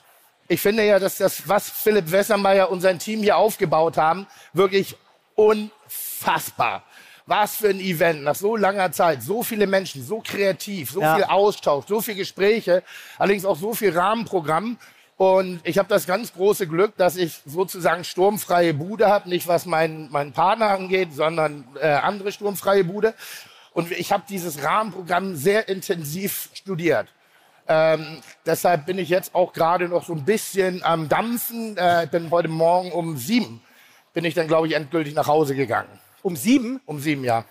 Ich 0.50 0.60
finde 0.62 0.84
ja, 0.84 0.98
dass 0.98 1.18
das, 1.18 1.46
was 1.46 1.68
Philipp 1.68 2.10
Wessermeier 2.10 2.70
und 2.70 2.80
sein 2.80 2.98
Team 2.98 3.20
hier 3.22 3.36
aufgebaut 3.36 3.98
haben, 3.98 4.26
wirklich 4.54 4.96
unfassbar. 5.34 6.82
Was 7.26 7.56
für 7.56 7.68
ein 7.68 7.80
Event, 7.80 8.22
nach 8.22 8.34
so 8.34 8.56
langer 8.56 8.90
Zeit, 8.90 9.22
so 9.22 9.42
viele 9.42 9.66
Menschen, 9.66 10.02
so 10.02 10.22
kreativ, 10.24 10.90
so 10.90 11.02
Ja. 11.02 11.16
viel 11.16 11.24
Austausch, 11.24 11.84
so 11.86 12.00
viele 12.00 12.16
Gespräche, 12.16 12.82
allerdings 13.18 13.44
auch 13.44 13.58
so 13.58 13.74
viel 13.74 13.96
Rahmenprogramm. 13.96 14.78
Und 15.18 15.60
ich 15.64 15.76
habe 15.76 15.88
das 15.88 16.06
ganz 16.06 16.32
große 16.32 16.66
Glück, 16.66 16.96
dass 16.96 17.16
ich 17.16 17.40
sozusagen 17.44 18.04
sturmfreie 18.04 18.72
Bude 18.72 19.08
habe, 19.08 19.28
nicht 19.28 19.46
was 19.48 19.66
meinen 19.66 20.08
mein 20.10 20.32
Partner 20.32 20.70
angeht, 20.70 21.12
sondern 21.12 21.64
äh, 21.80 21.88
andere 21.88 22.32
sturmfreie 22.32 22.84
Bude. 22.84 23.12
Und 23.74 23.90
ich 23.92 24.12
habe 24.12 24.22
dieses 24.28 24.62
Rahmenprogramm 24.64 25.36
sehr 25.36 25.68
intensiv 25.68 26.48
studiert. 26.54 27.08
Ähm, 27.68 28.18
deshalb 28.46 28.86
bin 28.86 28.98
ich 28.98 29.10
jetzt 29.10 29.34
auch 29.34 29.52
gerade 29.52 29.88
noch 29.88 30.04
so 30.04 30.14
ein 30.14 30.24
bisschen 30.24 30.82
am 30.82 31.08
Dampfen. 31.08 31.76
Äh, 31.76 32.04
ich 32.04 32.10
bin 32.10 32.30
heute 32.30 32.48
Morgen 32.48 32.92
um 32.92 33.16
sieben, 33.18 33.60
bin 34.14 34.24
ich 34.24 34.34
dann, 34.34 34.48
glaube 34.48 34.66
ich, 34.66 34.74
endgültig 34.74 35.14
nach 35.14 35.26
Hause 35.26 35.54
gegangen. 35.54 35.88
Um 36.22 36.34
sieben? 36.34 36.80
Um 36.86 36.98
sieben, 36.98 37.24
ja. 37.24 37.44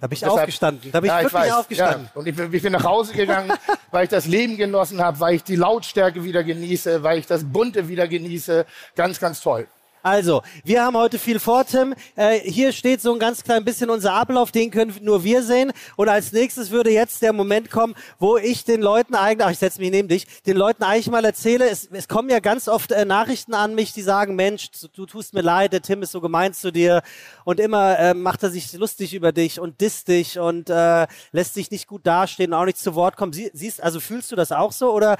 Da 0.00 0.06
bin 0.06 0.14
ich 0.14 0.20
Deshalb- 0.20 0.38
aufgestanden. 0.40 0.90
Da 0.90 1.00
bin 1.00 1.10
ich 1.10 1.14
ja, 1.14 1.22
wirklich 1.22 1.42
weiß, 1.42 1.52
aufgestanden. 1.52 2.04
Ja. 2.06 2.18
Und 2.20 2.26
ich 2.26 2.34
bin, 2.34 2.52
ich 2.54 2.62
bin 2.62 2.72
nach 2.72 2.84
Hause 2.84 3.12
gegangen, 3.12 3.52
weil 3.90 4.04
ich 4.04 4.10
das 4.10 4.24
Leben 4.24 4.56
genossen 4.56 5.02
habe, 5.02 5.20
weil 5.20 5.34
ich 5.34 5.44
die 5.44 5.56
Lautstärke 5.56 6.24
wieder 6.24 6.42
genieße, 6.42 7.02
weil 7.02 7.18
ich 7.18 7.26
das 7.26 7.44
Bunte 7.44 7.86
wieder 7.88 8.08
genieße. 8.08 8.64
Ganz, 8.96 9.20
ganz 9.20 9.42
toll. 9.42 9.68
Also, 10.02 10.40
wir 10.64 10.82
haben 10.82 10.96
heute 10.96 11.18
viel 11.18 11.38
vor, 11.38 11.66
Tim. 11.66 11.94
Äh, 12.16 12.38
hier 12.38 12.72
steht 12.72 13.02
so 13.02 13.12
ein 13.12 13.18
ganz 13.18 13.44
klein 13.44 13.66
bisschen 13.66 13.90
unser 13.90 14.14
Ablauf, 14.14 14.50
den 14.50 14.70
können 14.70 14.94
nur 15.02 15.24
wir 15.24 15.42
sehen. 15.42 15.72
Und 15.96 16.08
als 16.08 16.32
nächstes 16.32 16.70
würde 16.70 16.90
jetzt 16.90 17.20
der 17.20 17.34
Moment 17.34 17.70
kommen, 17.70 17.94
wo 18.18 18.38
ich 18.38 18.64
den 18.64 18.80
Leuten 18.80 19.14
eigentlich, 19.14 19.46
ach, 19.46 19.50
ich 19.50 19.58
setze 19.58 19.78
mich 19.78 19.90
neben 19.90 20.08
dich, 20.08 20.26
den 20.46 20.56
Leuten 20.56 20.84
eigentlich 20.84 21.10
mal 21.10 21.24
erzähle, 21.24 21.68
es, 21.68 21.86
es 21.92 22.08
kommen 22.08 22.30
ja 22.30 22.40
ganz 22.40 22.66
oft 22.66 22.92
äh, 22.92 23.04
Nachrichten 23.04 23.52
an 23.52 23.74
mich, 23.74 23.92
die 23.92 24.00
sagen, 24.00 24.36
Mensch, 24.36 24.70
du, 24.94 25.04
tust 25.04 25.34
mir 25.34 25.42
leid, 25.42 25.74
der 25.74 25.82
Tim 25.82 26.02
ist 26.02 26.12
so 26.12 26.22
gemein 26.22 26.54
zu 26.54 26.72
dir 26.72 27.02
und 27.44 27.60
immer 27.60 27.98
äh, 27.98 28.14
macht 28.14 28.42
er 28.42 28.50
sich 28.50 28.72
lustig 28.72 29.12
über 29.12 29.32
dich 29.32 29.60
und 29.60 29.82
disst 29.82 30.08
dich 30.08 30.38
und 30.38 30.70
äh, 30.70 31.06
lässt 31.32 31.52
sich 31.52 31.70
nicht 31.70 31.86
gut 31.86 32.06
dastehen 32.06 32.54
und 32.54 32.58
auch 32.58 32.64
nicht 32.64 32.78
zu 32.78 32.94
Wort 32.94 33.16
kommen. 33.16 33.34
Sie, 33.34 33.50
siehst, 33.52 33.82
also 33.82 34.00
fühlst 34.00 34.32
du 34.32 34.36
das 34.36 34.50
auch 34.50 34.72
so 34.72 34.92
oder 34.92 35.18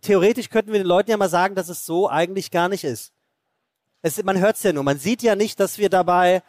theoretisch 0.00 0.48
könnten 0.48 0.72
wir 0.72 0.80
den 0.80 0.88
Leuten 0.88 1.10
ja 1.10 1.18
mal 1.18 1.28
sagen, 1.28 1.54
dass 1.54 1.68
es 1.68 1.84
so 1.84 2.08
eigentlich 2.08 2.50
gar 2.50 2.70
nicht 2.70 2.84
ist? 2.84 3.13
Es, 4.06 4.22
man 4.22 4.38
hört 4.38 4.56
es 4.56 4.62
ja 4.62 4.70
nur, 4.70 4.82
man 4.82 4.98
sieht 4.98 5.22
ja 5.22 5.34
nicht, 5.34 5.58
dass 5.58 5.78
wir 5.78 5.88
dabei. 5.88 6.42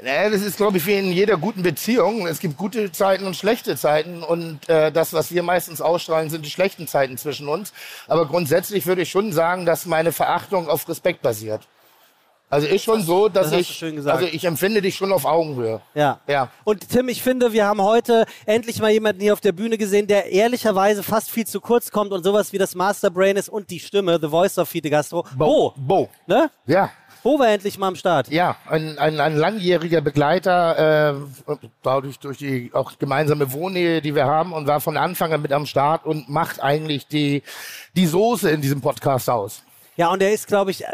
Ja, 0.00 0.30
das 0.30 0.42
ist, 0.42 0.56
glaube 0.56 0.78
ich, 0.78 0.86
wie 0.86 0.96
in 0.96 1.10
jeder 1.10 1.36
guten 1.36 1.64
Beziehung. 1.64 2.28
Es 2.28 2.38
gibt 2.38 2.56
gute 2.56 2.92
Zeiten 2.92 3.26
und 3.26 3.34
schlechte 3.34 3.76
Zeiten. 3.76 4.22
Und 4.22 4.68
äh, 4.68 4.92
das, 4.92 5.12
was 5.12 5.32
wir 5.32 5.42
meistens 5.42 5.80
ausstrahlen, 5.80 6.30
sind 6.30 6.46
die 6.46 6.50
schlechten 6.50 6.86
Zeiten 6.86 7.18
zwischen 7.18 7.48
uns. 7.48 7.72
Aber 8.06 8.26
grundsätzlich 8.28 8.86
würde 8.86 9.02
ich 9.02 9.10
schon 9.10 9.32
sagen, 9.32 9.66
dass 9.66 9.84
meine 9.84 10.12
Verachtung 10.12 10.68
auf 10.68 10.88
Respekt 10.88 11.22
basiert. 11.22 11.66
Also 12.50 12.66
ist 12.66 12.84
schon 12.84 13.02
so, 13.02 13.28
dass 13.28 13.50
das 13.50 13.60
ich, 13.60 13.84
also 13.84 14.26
ich 14.26 14.44
empfinde 14.44 14.80
dich 14.80 14.94
schon 14.94 15.12
auf 15.12 15.26
Augenhöhe. 15.26 15.82
Ja. 15.94 16.20
Ja. 16.26 16.48
Und 16.64 16.88
Tim, 16.88 17.08
ich 17.08 17.22
finde, 17.22 17.52
wir 17.52 17.66
haben 17.66 17.82
heute 17.82 18.24
endlich 18.46 18.80
mal 18.80 18.90
jemanden 18.90 19.20
hier 19.20 19.34
auf 19.34 19.40
der 19.40 19.52
Bühne 19.52 19.76
gesehen, 19.76 20.06
der 20.06 20.32
ehrlicherweise 20.32 21.02
fast 21.02 21.30
viel 21.30 21.46
zu 21.46 21.60
kurz 21.60 21.90
kommt 21.90 22.12
und 22.12 22.24
sowas 22.24 22.52
wie 22.52 22.58
das 22.58 22.74
Masterbrain 22.74 23.36
ist 23.36 23.50
und 23.50 23.70
die 23.70 23.80
Stimme, 23.80 24.18
The 24.20 24.28
Voice 24.28 24.58
of 24.58 24.68
Fide 24.68 24.88
Gastro. 24.88 25.26
Bo. 25.36 25.74
Bo. 25.76 26.08
Ne? 26.26 26.50
Ja. 26.66 26.90
Bo 27.22 27.38
war 27.38 27.48
endlich 27.48 27.76
mal 27.76 27.88
am 27.88 27.96
Start. 27.96 28.28
Ja, 28.30 28.56
ein, 28.66 28.96
ein, 28.98 29.20
ein 29.20 29.36
langjähriger 29.36 30.00
Begleiter, 30.00 31.16
äh, 31.48 31.54
dadurch 31.82 32.18
durch 32.18 32.38
die 32.38 32.70
auch 32.72 32.92
gemeinsame 32.98 33.52
Wohnnähe, 33.52 34.00
die 34.00 34.14
wir 34.14 34.24
haben, 34.24 34.54
und 34.54 34.66
war 34.66 34.80
von 34.80 34.96
Anfang 34.96 35.34
an 35.34 35.42
mit 35.42 35.52
am 35.52 35.66
Start 35.66 36.06
und 36.06 36.28
macht 36.28 36.62
eigentlich 36.62 37.06
die, 37.06 37.42
die 37.94 38.06
Soße 38.06 38.48
in 38.50 38.62
diesem 38.62 38.80
Podcast 38.80 39.28
aus. 39.28 39.62
Ja, 39.98 40.12
und 40.12 40.22
er 40.22 40.32
ist, 40.32 40.46
glaube 40.46 40.70
ich, 40.70 40.84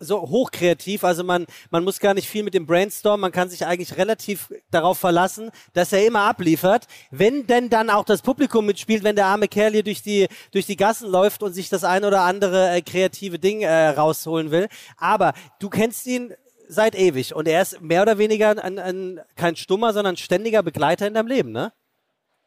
so 0.00 0.22
hochkreativ. 0.22 1.04
Also 1.04 1.22
man, 1.22 1.44
man 1.68 1.84
muss 1.84 2.00
gar 2.00 2.14
nicht 2.14 2.26
viel 2.26 2.42
mit 2.42 2.54
dem 2.54 2.64
Brainstorm. 2.64 3.20
Man 3.20 3.30
kann 3.30 3.50
sich 3.50 3.66
eigentlich 3.66 3.98
relativ 3.98 4.50
darauf 4.70 4.98
verlassen, 4.98 5.50
dass 5.74 5.92
er 5.92 6.06
immer 6.06 6.22
abliefert. 6.22 6.86
Wenn 7.10 7.46
denn 7.46 7.68
dann 7.68 7.90
auch 7.90 8.06
das 8.06 8.22
Publikum 8.22 8.64
mitspielt, 8.64 9.04
wenn 9.04 9.14
der 9.14 9.26
arme 9.26 9.46
Kerl 9.48 9.72
hier 9.72 9.82
durch 9.82 10.02
die, 10.02 10.26
durch 10.52 10.64
die 10.64 10.76
Gassen 10.76 11.10
läuft 11.10 11.42
und 11.42 11.52
sich 11.52 11.68
das 11.68 11.84
ein 11.84 12.02
oder 12.02 12.22
andere 12.22 12.70
äh, 12.70 12.80
kreative 12.80 13.38
Ding 13.38 13.60
äh, 13.60 13.88
rausholen 13.88 14.50
will. 14.50 14.68
Aber 14.96 15.34
du 15.60 15.68
kennst 15.68 16.06
ihn 16.06 16.32
seit 16.66 16.94
ewig 16.94 17.34
und 17.34 17.46
er 17.46 17.60
ist 17.60 17.82
mehr 17.82 18.00
oder 18.00 18.16
weniger 18.16 18.64
ein, 18.64 18.78
ein, 18.78 19.20
kein 19.36 19.56
stummer, 19.56 19.92
sondern 19.92 20.16
ständiger 20.16 20.62
Begleiter 20.62 21.06
in 21.06 21.12
deinem 21.12 21.28
Leben, 21.28 21.52
ne? 21.52 21.74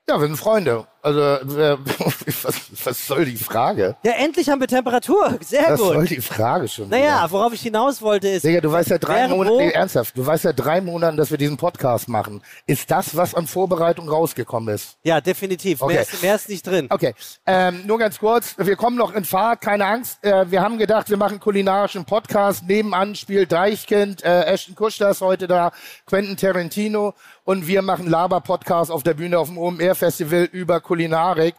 Ja, 0.10 0.20
wir 0.20 0.26
sind 0.26 0.38
Freunde. 0.38 0.88
Also, 1.02 1.20
äh, 1.22 1.78
was, 2.44 2.86
was 2.86 3.08
soll 3.08 3.26
die 3.26 3.38
Frage? 3.38 3.96
Ja, 4.04 4.14
endlich 4.14 4.50
haben 4.50 4.60
wir 4.60 4.68
Temperatur. 4.68 5.38
Sehr 5.42 5.72
Was 5.72 5.80
soll 5.80 6.00
gut. 6.00 6.10
die 6.10 6.22
Frage 6.22 6.68
schon? 6.68 6.90
Naja, 6.90 7.20
wieder? 7.20 7.32
worauf 7.32 7.54
ich 7.54 7.62
hinaus 7.62 8.02
wollte 8.02 8.28
ist. 8.28 8.44
Digga, 8.44 8.60
du 8.60 8.72
weißt 8.72 8.90
ja 8.90 8.98
drei 8.98 9.28
Monate, 9.30 9.56
nee, 9.58 9.70
ernsthaft, 9.70 10.18
du 10.18 10.26
weißt 10.26 10.44
ja 10.44 10.54
drei 10.54 10.82
Monaten, 10.82 11.16
dass 11.16 11.32
wir 11.32 11.38
diesen 11.38 11.56
Podcast 11.56 12.10
machen. 12.10 12.42
Ist 12.66 12.92
das, 12.92 13.16
was 13.16 13.34
an 13.34 13.48
Vorbereitung 13.48 14.10
rausgekommen 14.10 14.76
ist? 14.76 14.98
Ja, 15.04 15.22
definitiv. 15.22 15.82
Okay. 15.82 15.94
Mehr, 15.94 16.02
ist, 16.02 16.22
mehr 16.22 16.36
ist 16.36 16.50
nicht 16.50 16.68
drin. 16.68 16.88
Okay, 16.90 17.14
ähm, 17.46 17.84
nur 17.86 17.98
ganz 17.98 18.20
kurz, 18.20 18.56
wir 18.58 18.76
kommen 18.76 18.98
noch 18.98 19.14
in 19.14 19.24
Fahrt, 19.24 19.62
keine 19.62 19.86
Angst. 19.86 20.24
Äh, 20.24 20.52
wir 20.52 20.62
haben 20.62 20.78
gedacht, 20.78 21.10
wir 21.10 21.18
machen 21.18 21.40
kulinarischen 21.40 22.04
Podcast. 22.04 22.68
Nebenan 22.68 23.16
spielt 23.16 23.52
Deichkind, 23.54 24.24
äh, 24.24 24.44
Ashton 24.44 24.76
Kuster 24.76 25.12
ist 25.12 25.22
heute 25.22 25.48
da, 25.48 25.72
Quentin 26.06 26.36
Tarantino 26.36 27.14
und 27.46 27.68
wir 27.68 27.82
machen 27.82 28.08
Laber-Podcast 28.08 28.92
auf 28.92 29.02
der 29.02 29.16
Bühne 29.16 29.40
auf 29.40 29.48
dem 29.48 29.58
OMR-Festival 29.58 30.50
über 30.52 30.82
Kulinarik. 30.90 31.56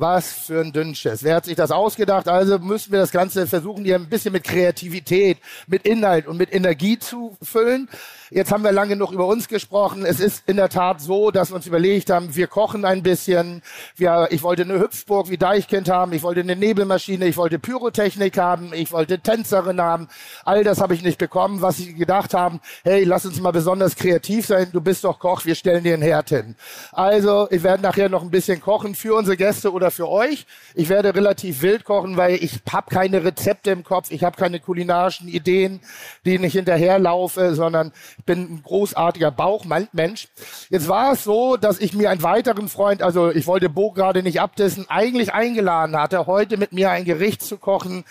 Was 0.00 0.32
für 0.32 0.62
ein 0.62 0.72
Dünnschiss. 0.72 1.22
Wer 1.22 1.34
hat 1.34 1.44
sich 1.44 1.56
das 1.56 1.70
ausgedacht? 1.70 2.26
Also 2.26 2.58
müssen 2.58 2.90
wir 2.90 3.00
das 3.00 3.10
Ganze 3.10 3.46
versuchen, 3.46 3.84
hier 3.84 3.96
ein 3.96 4.08
bisschen 4.08 4.32
mit 4.32 4.44
Kreativität, 4.44 5.36
mit 5.66 5.86
Inhalt 5.86 6.26
und 6.26 6.38
mit 6.38 6.54
Energie 6.54 6.98
zu 6.98 7.36
füllen. 7.42 7.86
Jetzt 8.30 8.50
haben 8.50 8.62
wir 8.62 8.70
lange 8.70 8.90
genug 8.90 9.10
über 9.10 9.26
uns 9.26 9.48
gesprochen. 9.48 10.06
Es 10.06 10.20
ist 10.20 10.44
in 10.46 10.56
der 10.56 10.68
Tat 10.68 11.00
so, 11.00 11.32
dass 11.32 11.50
wir 11.50 11.56
uns 11.56 11.66
überlegt 11.66 12.10
haben, 12.10 12.34
wir 12.34 12.46
kochen 12.46 12.84
ein 12.84 13.02
bisschen. 13.02 13.60
Wir, 13.96 14.28
ich 14.30 14.42
wollte 14.42 14.62
eine 14.62 14.78
Hüpfburg 14.78 15.28
wie 15.30 15.36
Deichkind 15.36 15.90
haben. 15.90 16.12
Ich 16.12 16.22
wollte 16.22 16.40
eine 16.40 16.54
Nebelmaschine. 16.56 17.26
Ich 17.26 17.36
wollte 17.36 17.58
Pyrotechnik 17.58 18.38
haben. 18.38 18.72
Ich 18.72 18.92
wollte 18.92 19.18
Tänzerin 19.18 19.80
haben. 19.80 20.08
All 20.44 20.62
das 20.62 20.80
habe 20.80 20.94
ich 20.94 21.02
nicht 21.02 21.18
bekommen, 21.18 21.60
was 21.60 21.78
sie 21.78 21.92
gedacht 21.92 22.32
haben. 22.32 22.60
Hey, 22.84 23.02
lass 23.02 23.26
uns 23.26 23.40
mal 23.40 23.50
besonders 23.50 23.96
kreativ 23.96 24.46
sein. 24.46 24.68
Du 24.72 24.80
bist 24.80 25.04
doch 25.04 25.18
Koch. 25.18 25.44
Wir 25.44 25.56
stellen 25.56 25.82
dir 25.82 25.94
einen 25.94 26.02
Herd 26.04 26.28
hin. 26.28 26.54
Also, 26.92 27.48
ich 27.50 27.64
werde 27.64 27.82
nachher 27.82 28.08
noch 28.08 28.22
ein 28.22 28.30
bisschen 28.30 28.60
kochen 28.60 28.94
für 28.94 29.16
unsere 29.16 29.36
Gäste 29.36 29.72
oder 29.72 29.89
für 29.90 30.08
euch. 30.08 30.46
Ich 30.74 30.88
werde 30.88 31.14
relativ 31.14 31.62
wild 31.62 31.84
kochen, 31.84 32.16
weil 32.16 32.34
ich 32.34 32.60
habe 32.72 32.90
keine 32.90 33.24
Rezepte 33.24 33.70
im 33.70 33.84
Kopf. 33.84 34.10
Ich 34.10 34.24
habe 34.24 34.36
keine 34.36 34.60
kulinarischen 34.60 35.28
Ideen, 35.28 35.80
denen 36.24 36.44
ich 36.44 36.52
hinterherlaufe, 36.52 37.54
sondern 37.54 37.92
bin 38.26 38.54
ein 38.54 38.62
großartiger 38.62 39.30
Bauchmensch. 39.30 40.28
Jetzt 40.68 40.88
war 40.88 41.12
es 41.12 41.24
so, 41.24 41.56
dass 41.56 41.78
ich 41.78 41.94
mir 41.94 42.10
einen 42.10 42.22
weiteren 42.22 42.68
Freund, 42.68 43.02
also 43.02 43.30
ich 43.30 43.46
wollte 43.46 43.68
Bo 43.68 43.92
gerade 43.92 44.22
nicht 44.22 44.40
abdissen, 44.40 44.88
eigentlich 44.88 45.32
eingeladen 45.32 45.96
hatte, 45.96 46.26
heute 46.26 46.56
mit 46.56 46.72
mir 46.72 46.90
ein 46.90 47.04
Gericht 47.04 47.42
zu 47.42 47.58
kochen, 47.58 48.04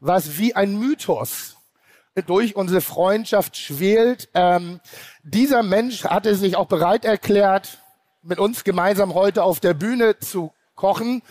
was 0.00 0.38
wie 0.38 0.54
ein 0.54 0.78
Mythos 0.78 1.56
durch 2.26 2.56
unsere 2.56 2.80
Freundschaft 2.80 3.56
schwelt. 3.56 4.28
Ähm, 4.34 4.80
dieser 5.22 5.62
Mensch 5.62 6.04
hatte 6.04 6.34
sich 6.34 6.56
auch 6.56 6.66
bereit 6.66 7.04
erklärt, 7.04 7.78
mit 8.22 8.38
uns 8.38 8.64
gemeinsam 8.64 9.14
heute 9.14 9.42
auf 9.42 9.60
der 9.60 9.74
Bühne 9.74 10.18
zu 10.18 10.52
kochen. 10.74 11.22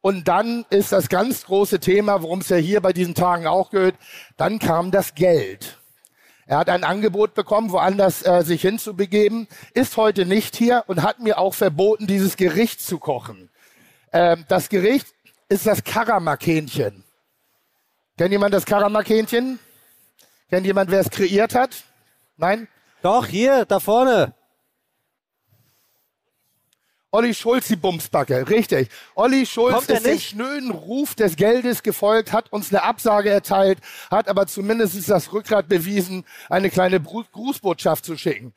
Und 0.00 0.28
dann 0.28 0.64
ist 0.70 0.92
das 0.92 1.08
ganz 1.08 1.44
große 1.46 1.80
Thema, 1.80 2.22
worum 2.22 2.40
es 2.40 2.48
ja 2.48 2.56
hier 2.56 2.80
bei 2.80 2.92
diesen 2.92 3.14
Tagen 3.14 3.46
auch 3.46 3.70
geht, 3.70 3.94
dann 4.36 4.58
kam 4.58 4.90
das 4.90 5.14
Geld. 5.14 5.78
Er 6.46 6.58
hat 6.58 6.70
ein 6.70 6.82
Angebot 6.82 7.34
bekommen, 7.34 7.72
woanders 7.72 8.24
äh, 8.24 8.42
sich 8.42 8.62
hinzubegeben, 8.62 9.48
ist 9.74 9.96
heute 9.98 10.24
nicht 10.24 10.56
hier 10.56 10.84
und 10.86 11.02
hat 11.02 11.20
mir 11.20 11.38
auch 11.38 11.52
verboten, 11.52 12.06
dieses 12.06 12.36
Gericht 12.36 12.80
zu 12.80 12.98
kochen. 12.98 13.50
Ähm, 14.12 14.46
das 14.48 14.70
Gericht 14.70 15.08
ist 15.50 15.66
das 15.66 15.84
Karamak-Hähnchen. 15.84 17.04
Kennt 18.16 18.32
jemand 18.32 18.54
das 18.54 18.64
Karamak-Hähnchen? 18.64 19.58
Kennt 20.48 20.64
jemand, 20.64 20.90
wer 20.90 21.00
es 21.00 21.10
kreiert 21.10 21.54
hat? 21.54 21.84
Nein? 22.38 22.66
Doch, 23.02 23.26
hier, 23.26 23.66
da 23.66 23.78
vorne. 23.78 24.32
Olli 27.18 27.34
Schulz 27.34 27.66
die 27.66 27.74
Bumsbacke, 27.74 28.48
richtig. 28.48 28.90
Olli 29.16 29.44
Schulz 29.44 29.74
Kommt 29.74 29.90
ist 29.90 30.06
dem 30.06 30.20
schnöden 30.20 30.70
Ruf 30.70 31.16
des 31.16 31.34
Geldes 31.34 31.82
gefolgt, 31.82 32.32
hat 32.32 32.52
uns 32.52 32.70
eine 32.72 32.84
Absage 32.84 33.28
erteilt, 33.28 33.80
hat 34.08 34.28
aber 34.28 34.46
zumindest 34.46 35.10
das 35.10 35.32
Rückgrat 35.32 35.66
bewiesen, 35.66 36.24
eine 36.48 36.70
kleine 36.70 37.00
Grußbotschaft 37.00 38.04
zu 38.04 38.16
schicken. 38.16 38.54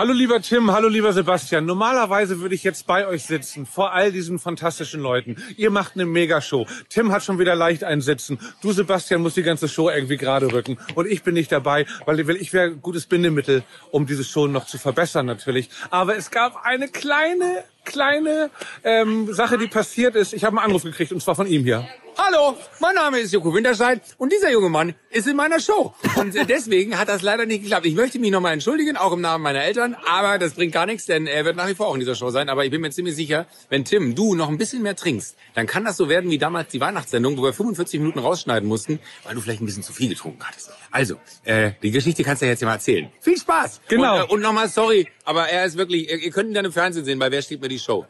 Hallo 0.00 0.14
lieber 0.14 0.40
Tim, 0.40 0.72
hallo 0.72 0.88
lieber 0.88 1.12
Sebastian. 1.12 1.66
Normalerweise 1.66 2.40
würde 2.40 2.54
ich 2.54 2.64
jetzt 2.64 2.86
bei 2.86 3.06
euch 3.06 3.24
sitzen, 3.24 3.66
vor 3.66 3.92
all 3.92 4.12
diesen 4.12 4.38
fantastischen 4.38 5.02
Leuten. 5.02 5.36
Ihr 5.58 5.70
macht 5.70 5.92
eine 5.94 6.06
Megashow. 6.06 6.66
Tim 6.88 7.12
hat 7.12 7.22
schon 7.22 7.38
wieder 7.38 7.54
leicht 7.54 7.84
einen 7.84 8.00
Sitzen. 8.00 8.38
Du, 8.62 8.72
Sebastian, 8.72 9.20
musst 9.20 9.36
die 9.36 9.42
ganze 9.42 9.68
Show 9.68 9.90
irgendwie 9.90 10.16
gerade 10.16 10.50
rücken. 10.50 10.78
Und 10.94 11.06
ich 11.06 11.22
bin 11.22 11.34
nicht 11.34 11.52
dabei, 11.52 11.84
weil 12.06 12.26
weil 12.26 12.36
ich 12.36 12.54
wäre 12.54 12.68
ein 12.70 12.80
gutes 12.80 13.04
Bindemittel, 13.04 13.62
um 13.90 14.06
diese 14.06 14.24
Show 14.24 14.46
noch 14.46 14.64
zu 14.64 14.78
verbessern 14.78 15.26
natürlich. 15.26 15.68
Aber 15.90 16.16
es 16.16 16.30
gab 16.30 16.64
eine 16.64 16.88
kleine, 16.88 17.64
kleine 17.84 18.50
ähm, 18.84 19.32
Sache, 19.32 19.58
die 19.58 19.66
passiert 19.66 20.16
ist. 20.16 20.32
Ich 20.32 20.44
habe 20.44 20.56
einen 20.56 20.66
Anruf 20.66 20.82
gekriegt, 20.82 21.12
und 21.12 21.22
zwar 21.22 21.34
von 21.34 21.46
ihm 21.46 21.64
hier. 21.64 21.88
Hallo, 22.22 22.54
mein 22.80 22.94
Name 22.94 23.18
ist 23.20 23.32
Joko 23.32 23.54
Winterscheid 23.54 24.02
und 24.18 24.30
dieser 24.30 24.50
junge 24.50 24.68
Mann 24.68 24.94
ist 25.08 25.26
in 25.26 25.36
meiner 25.36 25.58
Show. 25.58 25.94
Und 26.16 26.34
deswegen 26.50 26.98
hat 26.98 27.08
das 27.08 27.22
leider 27.22 27.46
nicht 27.46 27.62
geklappt. 27.62 27.86
Ich 27.86 27.94
möchte 27.94 28.18
mich 28.18 28.30
nochmal 28.30 28.52
entschuldigen, 28.52 28.98
auch 28.98 29.12
im 29.12 29.22
Namen 29.22 29.42
meiner 29.42 29.62
Eltern, 29.62 29.96
aber 30.06 30.38
das 30.38 30.52
bringt 30.52 30.72
gar 30.72 30.84
nichts, 30.84 31.06
denn 31.06 31.26
er 31.26 31.46
wird 31.46 31.56
nach 31.56 31.66
wie 31.68 31.74
vor 31.74 31.86
auch 31.86 31.94
in 31.94 32.00
dieser 32.00 32.14
Show 32.14 32.30
sein. 32.30 32.50
Aber 32.50 32.64
ich 32.64 32.70
bin 32.70 32.82
mir 32.82 32.90
ziemlich 32.90 33.16
sicher, 33.16 33.46
wenn 33.70 33.86
Tim, 33.86 34.14
du 34.14 34.34
noch 34.34 34.50
ein 34.50 34.58
bisschen 34.58 34.82
mehr 34.82 34.96
trinkst, 34.96 35.36
dann 35.54 35.66
kann 35.66 35.84
das 35.84 35.96
so 35.96 36.10
werden 36.10 36.30
wie 36.30 36.36
damals 36.36 36.68
die 36.68 36.80
Weihnachtssendung, 36.80 37.38
wo 37.38 37.42
wir 37.42 37.54
45 37.54 38.00
Minuten 38.00 38.18
rausschneiden 38.18 38.68
mussten, 38.68 38.98
weil 39.24 39.34
du 39.34 39.40
vielleicht 39.40 39.62
ein 39.62 39.66
bisschen 39.66 39.82
zu 39.82 39.94
viel 39.94 40.10
getrunken 40.10 40.46
hattest. 40.46 40.70
Also, 40.90 41.16
äh, 41.44 41.72
die 41.82 41.90
Geschichte 41.90 42.22
kannst 42.22 42.42
du 42.42 42.46
ja 42.46 42.52
jetzt 42.52 42.62
mal 42.62 42.72
erzählen. 42.72 43.10
Viel 43.20 43.38
Spaß! 43.38 43.80
Genau. 43.88 44.24
Und, 44.24 44.28
äh, 44.28 44.32
und 44.34 44.40
nochmal 44.40 44.68
sorry, 44.68 45.08
aber 45.30 45.48
er 45.48 45.64
ist 45.64 45.76
wirklich, 45.76 46.10
ihr, 46.10 46.18
ihr 46.18 46.32
könnt 46.32 46.50
ihn 46.50 46.54
dann 46.54 46.64
im 46.64 46.72
Fernsehen 46.72 47.04
sehen, 47.04 47.20
bei 47.20 47.30
Wer 47.30 47.40
steht 47.40 47.60
mir 47.60 47.68
die 47.68 47.78
Show? 47.78 48.04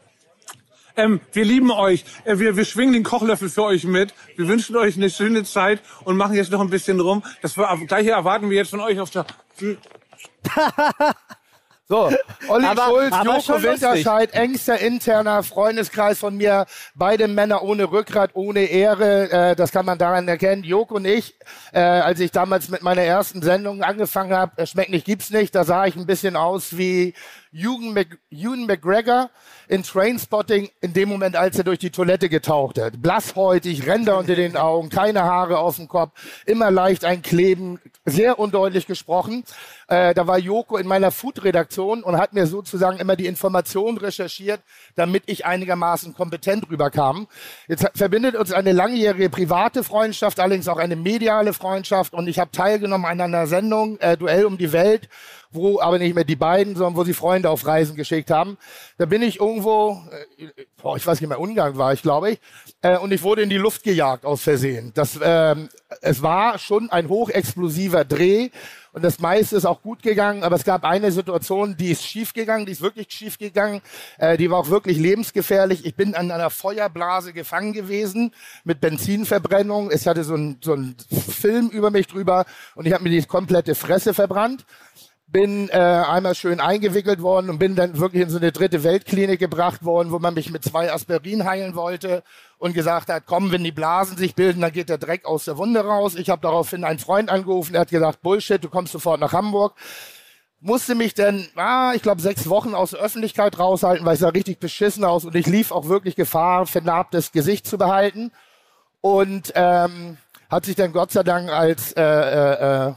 Ähm, 0.97 1.21
wir 1.33 1.45
lieben 1.45 1.69
euch. 1.69 2.03
Äh, 2.25 2.39
wir, 2.39 2.57
wir 2.57 2.65
schwingen 2.65 2.93
den 2.93 3.03
Kochlöffel 3.03 3.47
für 3.47 3.63
euch 3.63 3.83
mit. 3.83 4.11
Wir 4.37 4.47
wünschen 4.47 4.75
euch 4.75 4.97
eine 4.97 5.11
schöne 5.11 5.43
Zeit 5.43 5.81
und 6.03 6.17
machen 6.17 6.33
jetzt 6.33 6.51
noch 6.51 6.61
ein 6.61 6.71
bisschen 6.71 6.99
rum. 6.99 7.21
Das 7.43 7.53
gleiche 7.53 8.09
erwarten 8.09 8.49
wir 8.49 8.57
jetzt 8.57 8.71
von 8.71 8.79
euch 8.79 8.99
auf 8.99 9.11
der... 9.11 9.27
So, 11.91 12.09
Olli 12.47 12.65
Aber- 12.65 12.85
Schulz, 12.85 13.11
aber 13.11 13.35
Joko. 13.35 13.63
Winterscheid, 13.63 14.33
engster 14.33 14.79
interner 14.79 15.43
Freundeskreis 15.43 16.19
von 16.19 16.37
mir, 16.37 16.65
beide 16.95 17.27
Männer 17.27 17.63
ohne 17.63 17.91
Rückgrat, 17.91 18.29
ohne 18.33 18.61
Ehre, 18.61 19.29
äh, 19.29 19.55
das 19.57 19.73
kann 19.73 19.85
man 19.85 19.97
daran 19.97 20.25
erkennen. 20.25 20.63
Joko 20.63 20.95
und 20.95 21.03
ich, 21.05 21.35
äh, 21.73 21.81
als 21.81 22.21
ich 22.21 22.31
damals 22.31 22.69
mit 22.69 22.81
meiner 22.81 23.01
ersten 23.01 23.41
Sendung 23.41 23.83
angefangen 23.83 24.31
habe, 24.31 24.53
äh, 24.61 24.65
Schmeckt 24.65 24.91
nicht, 24.91 25.05
gibt's 25.05 25.31
nicht, 25.31 25.53
da 25.53 25.65
sah 25.65 25.85
ich 25.85 25.97
ein 25.97 26.05
bisschen 26.05 26.37
aus 26.37 26.77
wie 26.77 27.13
Ewan, 27.53 27.93
Mc, 27.93 28.17
Ewan 28.29 28.65
McGregor 28.65 29.29
in 29.67 29.83
Trainspotting 29.83 30.69
in 30.79 30.93
dem 30.93 31.09
Moment, 31.09 31.35
als 31.35 31.57
er 31.57 31.65
durch 31.65 31.79
die 31.79 31.89
Toilette 31.89 32.29
getaucht 32.29 32.79
hat. 32.79 33.01
Blasshäutig, 33.01 33.85
Ränder 33.85 34.17
unter 34.17 34.35
den 34.35 34.55
Augen, 34.55 34.89
keine 34.89 35.23
Haare 35.23 35.59
auf 35.59 35.75
dem 35.75 35.89
Kopf, 35.89 36.11
immer 36.45 36.71
leicht 36.71 37.03
ein 37.03 37.21
Kleben, 37.21 37.79
sehr 38.05 38.39
undeutlich 38.39 38.87
gesprochen. 38.87 39.43
Äh, 39.87 40.13
da 40.13 40.27
war 40.27 40.37
Joko 40.37 40.77
in 40.77 40.87
meiner 40.87 41.11
Food-Redaktion 41.11 42.03
und 42.03 42.17
hat 42.17 42.31
mir 42.31 42.47
sozusagen 42.47 42.99
immer 42.99 43.17
die 43.17 43.27
Informationen 43.27 43.97
recherchiert, 43.97 44.61
damit 44.95 45.23
ich 45.25 45.45
einigermaßen 45.45 46.13
kompetent 46.13 46.69
rüberkam. 46.69 47.27
Jetzt 47.67 47.85
verbindet 47.95 48.35
uns 48.35 48.53
eine 48.53 48.71
langjährige 48.71 49.29
private 49.29 49.83
Freundschaft, 49.83 50.39
allerdings 50.39 50.69
auch 50.69 50.77
eine 50.77 50.95
mediale 50.95 51.51
Freundschaft 51.51 52.13
und 52.13 52.27
ich 52.27 52.39
habe 52.39 52.51
teilgenommen 52.51 53.05
an 53.05 53.19
einer 53.19 53.47
Sendung, 53.47 53.99
äh, 53.99 54.15
Duell 54.15 54.45
um 54.45 54.57
die 54.57 54.71
Welt, 54.71 55.09
wo 55.51 55.79
aber 55.79 55.99
nicht 55.99 56.15
mehr 56.15 56.23
die 56.23 56.35
beiden, 56.35 56.75
sondern 56.75 56.95
wo 56.95 57.03
sie 57.03 57.13
Freunde 57.13 57.49
auf 57.49 57.65
Reisen 57.65 57.95
geschickt 57.95 58.31
haben. 58.31 58.57
Da 58.97 59.05
bin 59.05 59.21
ich 59.21 59.39
irgendwo, 59.39 60.01
äh, 60.37 60.47
boah, 60.81 60.97
ich 60.97 61.05
weiß 61.05 61.19
nicht 61.19 61.29
mehr, 61.29 61.39
Ungarn 61.39 61.77
war 61.77 61.93
ich, 61.93 62.01
glaube 62.01 62.31
ich, 62.31 62.39
äh, 62.81 62.97
und 62.97 63.11
ich 63.11 63.21
wurde 63.23 63.41
in 63.41 63.49
die 63.49 63.57
Luft 63.57 63.83
gejagt 63.83 64.25
aus 64.25 64.41
Versehen. 64.41 64.91
Das, 64.93 65.19
ähm, 65.21 65.69
es 66.01 66.21
war 66.21 66.57
schon 66.57 66.89
ein 66.89 67.09
hochexplosiver 67.09 68.05
Dreh 68.05 68.49
und 68.93 69.03
das 69.05 69.19
meiste 69.19 69.55
ist 69.55 69.65
auch 69.65 69.81
gut 69.81 70.03
gegangen, 70.03 70.43
aber 70.43 70.57
es 70.57 70.65
gab 70.65 70.83
eine 70.83 71.13
Situation, 71.13 71.77
die 71.77 71.91
ist 71.91 72.03
schief 72.03 72.33
gegangen, 72.33 72.65
die 72.65 72.73
ist 72.73 72.81
wirklich 72.81 73.07
schief 73.09 73.37
gegangen, 73.37 73.81
äh, 74.17 74.35
die 74.35 74.51
war 74.51 74.59
auch 74.59 74.69
wirklich 74.69 74.97
lebensgefährlich. 74.97 75.85
Ich 75.85 75.95
bin 75.95 76.13
an 76.13 76.29
einer 76.29 76.49
Feuerblase 76.49 77.31
gefangen 77.31 77.71
gewesen 77.71 78.33
mit 78.65 78.81
Benzinverbrennung. 78.81 79.91
Es 79.91 80.05
hatte 80.05 80.25
so 80.25 80.35
ein, 80.35 80.57
so 80.61 80.73
ein 80.73 80.95
Film 81.09 81.69
über 81.69 81.89
mich 81.89 82.07
drüber 82.07 82.45
und 82.75 82.85
ich 82.85 82.91
habe 82.91 83.03
mir 83.03 83.11
die 83.11 83.25
komplette 83.25 83.75
Fresse 83.75 84.13
verbrannt 84.13 84.65
bin 85.31 85.69
äh, 85.69 85.77
einmal 85.77 86.35
schön 86.35 86.59
eingewickelt 86.59 87.21
worden 87.21 87.49
und 87.49 87.57
bin 87.57 87.75
dann 87.75 87.97
wirklich 87.97 88.23
in 88.23 88.29
so 88.29 88.37
eine 88.37 88.51
dritte 88.51 88.83
Weltklinik 88.83 89.39
gebracht 89.39 89.85
worden, 89.85 90.11
wo 90.11 90.19
man 90.19 90.33
mich 90.33 90.51
mit 90.51 90.63
zwei 90.63 90.91
Aspirin 90.91 91.45
heilen 91.45 91.75
wollte 91.75 92.23
und 92.57 92.73
gesagt 92.73 93.09
hat, 93.09 93.23
komm, 93.25 93.51
wenn 93.51 93.63
die 93.63 93.71
Blasen 93.71 94.17
sich 94.17 94.35
bilden, 94.35 94.61
dann 94.61 94.73
geht 94.73 94.89
der 94.89 94.97
Dreck 94.97 95.25
aus 95.25 95.45
der 95.45 95.57
Wunde 95.57 95.85
raus. 95.85 96.15
Ich 96.15 96.29
habe 96.29 96.41
daraufhin 96.41 96.83
einen 96.83 96.99
Freund 96.99 97.29
angerufen, 97.29 97.73
der 97.73 97.81
hat 97.81 97.89
gesagt, 97.89 98.21
Bullshit, 98.21 98.63
du 98.63 98.69
kommst 98.69 98.91
sofort 98.91 99.21
nach 99.21 99.31
Hamburg. 99.31 99.73
Musste 100.59 100.95
mich 100.95 101.13
dann, 101.13 101.47
ah, 101.55 101.93
ich 101.95 102.03
glaube, 102.03 102.21
sechs 102.21 102.47
Wochen 102.47 102.75
aus 102.75 102.91
der 102.91 102.99
Öffentlichkeit 102.99 103.57
raushalten, 103.57 104.05
weil 104.05 104.15
ich 104.15 104.19
sah 104.19 104.29
richtig 104.29 104.59
beschissen 104.59 105.03
aus 105.03 105.25
und 105.25 105.35
ich 105.35 105.47
lief 105.47 105.71
auch 105.71 105.87
wirklich 105.87 106.15
Gefahr, 106.15 106.67
vernarbtes 106.67 107.31
Gesicht 107.31 107.65
zu 107.65 107.77
behalten. 107.77 108.31
Und 108.99 109.53
ähm, 109.55 110.17
hat 110.51 110.65
sich 110.65 110.75
dann 110.75 110.91
Gott 110.91 111.11
sei 111.11 111.23
Dank 111.23 111.49
als 111.49 111.93
äh, 111.93 112.03
äh, 112.03 112.89
äh, 112.89 112.93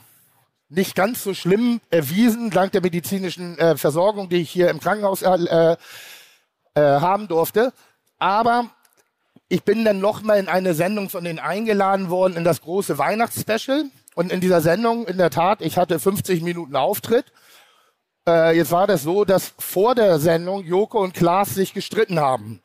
nicht 0.69 0.95
ganz 0.95 1.23
so 1.23 1.35
schlimm 1.35 1.81
erwiesen, 1.91 2.51
dank 2.51 2.73
der 2.73 2.81
medizinischen 2.81 3.59
äh, 3.59 3.77
Versorgung, 3.77 4.29
die 4.29 4.43
ich 4.43 4.51
hier 4.51 4.71
im 4.71 4.81
Krankenhaus 4.81 5.23
äh, 5.23 5.77
äh, 6.75 6.81
haben 6.81 7.29
durfte. 7.29 7.73
Aber 8.19 8.71
ich 9.49 9.63
bin 9.63 9.85
dann 9.85 10.01
nochmal 10.01 10.39
in 10.39 10.49
eine 10.49 10.75
Sendung 10.75 11.11
von 11.11 11.25
denen 11.25 11.39
eingeladen 11.39 12.11
worden, 12.11 12.37
in 12.37 12.45
das 12.45 12.63
große 12.63 12.99
Weihnachtsspecial. 12.99 13.85
Und 14.15 14.33
in 14.33 14.41
dieser 14.41 14.61
Sendung, 14.61 15.07
in 15.07 15.19
der 15.19 15.31
Tat, 15.31 15.61
ich 15.61 15.77
hatte 15.77 15.99
50 15.99 16.43
Minuten 16.43 16.77
Auftritt. 16.77 17.27
Äh, 18.27 18.57
jetzt 18.57 18.71
war 18.71 18.87
das 18.87 19.03
so, 19.03 19.25
dass 19.25 19.53
vor 19.59 19.95
der 19.95 20.19
Sendung 20.19 20.65
Joko 20.65 21.03
und 21.03 21.15
Klaas 21.15 21.55
sich 21.55 21.75
gestritten 21.75 22.19
haben. 22.21 22.61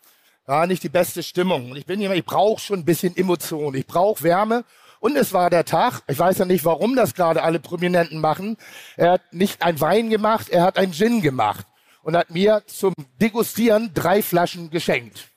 War 0.46 0.68
nicht 0.68 0.84
die 0.84 0.90
beste 0.90 1.22
Stimmung. 1.22 1.72
Und 1.72 1.78
ich 1.78 1.86
bin 1.86 2.00
jemand, 2.00 2.20
ich 2.20 2.26
brauche 2.26 2.62
schon 2.62 2.80
ein 2.80 2.86
bisschen 2.86 3.16
Emotion, 3.16 3.76
ich 3.76 3.86
brauche 3.86 4.24
Wärme. 4.24 4.64
Und 5.00 5.16
es 5.16 5.32
war 5.32 5.50
der 5.50 5.66
Tag, 5.66 6.02
ich 6.08 6.20
weiß 6.20 6.40
ja 6.40 6.46
nicht, 6.46 6.66
warum 6.66 6.96
das 6.96 7.14
gerade 7.14 7.42
alle 7.42 7.60
Prominenten 7.60 8.20
machen. 8.20 8.58
Er 8.98 9.12
hat 9.12 9.34
nicht 9.34 9.62
ein 9.62 9.80
Wein 9.80 10.10
gemacht, 10.10 10.50
er 10.50 10.64
hat 10.64 10.78
ein 10.78 10.92
Gin 10.92 11.22
gemacht 11.22 11.66
und 12.04 12.18
hat 12.18 12.30
mir 12.32 12.64
zum 12.68 12.94
Degustieren 13.22 13.92
drei 13.94 14.22
Flaschen 14.22 14.70
geschenkt. 14.70 15.30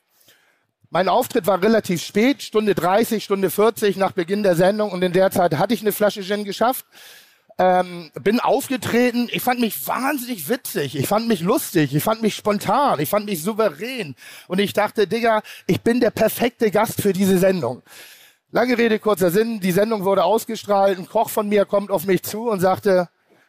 Mein 0.90 1.08
Auftritt 1.08 1.46
war 1.46 1.62
relativ 1.62 2.02
spät, 2.02 2.42
Stunde 2.42 2.74
30, 2.74 3.24
Stunde 3.24 3.50
40 3.50 3.96
nach 3.96 4.12
Beginn 4.12 4.42
der 4.42 4.56
Sendung 4.56 4.90
und 4.90 5.02
in 5.02 5.12
der 5.12 5.30
Zeit 5.30 5.56
hatte 5.56 5.74
ich 5.74 5.80
eine 5.80 5.92
Flasche 5.92 6.22
Gin 6.22 6.44
geschafft. 6.44 6.84
Ähm, 7.58 8.10
bin 8.14 8.40
aufgetreten, 8.40 9.28
ich 9.30 9.42
fand 9.42 9.60
mich 9.60 9.86
wahnsinnig 9.86 10.48
witzig, 10.48 10.96
ich 10.96 11.06
fand 11.06 11.28
mich 11.28 11.40
lustig, 11.40 11.94
ich 11.94 12.02
fand 12.02 12.20
mich 12.20 12.34
spontan, 12.34 12.98
ich 12.98 13.08
fand 13.08 13.26
mich 13.26 13.42
souverän 13.42 14.16
und 14.48 14.58
ich 14.58 14.72
dachte, 14.72 15.06
Digga, 15.06 15.42
ich 15.66 15.82
bin 15.82 16.00
der 16.00 16.10
perfekte 16.10 16.70
Gast 16.70 17.00
für 17.00 17.12
diese 17.12 17.38
Sendung. 17.38 17.82
Lange 18.54 18.76
Rede, 18.76 18.98
kurzer 18.98 19.30
Sinn, 19.30 19.60
die 19.60 19.72
Sendung 19.72 20.04
wurde 20.04 20.24
ausgestrahlt, 20.24 20.98
ein 20.98 21.08
Koch 21.08 21.30
von 21.30 21.48
mir 21.48 21.64
kommt 21.64 21.90
auf 21.90 22.04
mich 22.04 22.22
zu 22.22 22.50
und 22.50 22.60
sagte, 22.60 23.08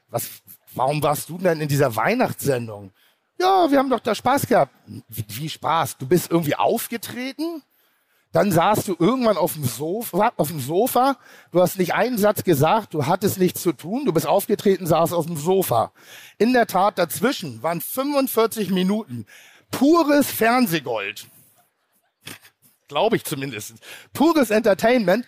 was, 0.09 0.29
warum 0.75 1.03
warst 1.03 1.27
du 1.27 1.37
denn 1.37 1.59
in 1.59 1.67
dieser 1.67 1.97
Weihnachtssendung? 1.97 2.91
Ja, 3.37 3.69
wir 3.69 3.79
haben 3.79 3.89
doch 3.89 3.99
da 3.99 4.15
Spaß 4.15 4.47
gehabt. 4.47 4.73
Wie, 5.09 5.25
wie 5.27 5.49
Spaß? 5.49 5.97
Du 5.97 6.07
bist 6.07 6.31
irgendwie 6.31 6.55
aufgetreten? 6.55 7.61
Dann 8.31 8.53
saßt 8.53 8.87
du 8.87 8.95
irgendwann 8.97 9.35
auf 9.35 9.55
dem, 9.55 9.65
Sofa, 9.65 10.31
auf 10.37 10.47
dem 10.47 10.61
Sofa, 10.61 11.17
du 11.51 11.61
hast 11.61 11.77
nicht 11.77 11.93
einen 11.93 12.17
Satz 12.17 12.45
gesagt, 12.45 12.93
du 12.93 13.05
hattest 13.05 13.39
nichts 13.39 13.61
zu 13.61 13.73
tun, 13.73 14.05
du 14.05 14.13
bist 14.13 14.25
aufgetreten, 14.25 14.87
saßt 14.87 15.13
auf 15.13 15.25
dem 15.25 15.35
Sofa. 15.35 15.91
In 16.37 16.53
der 16.53 16.65
Tat, 16.65 16.97
dazwischen 16.97 17.61
waren 17.61 17.81
45 17.81 18.69
Minuten 18.69 19.25
pures 19.69 20.31
Fernsehgold. 20.31 21.27
Glaube 22.93 23.15
ich 23.15 23.23
zumindest. 23.23 23.73
Pures 24.13 24.51
Entertainment. 24.51 25.25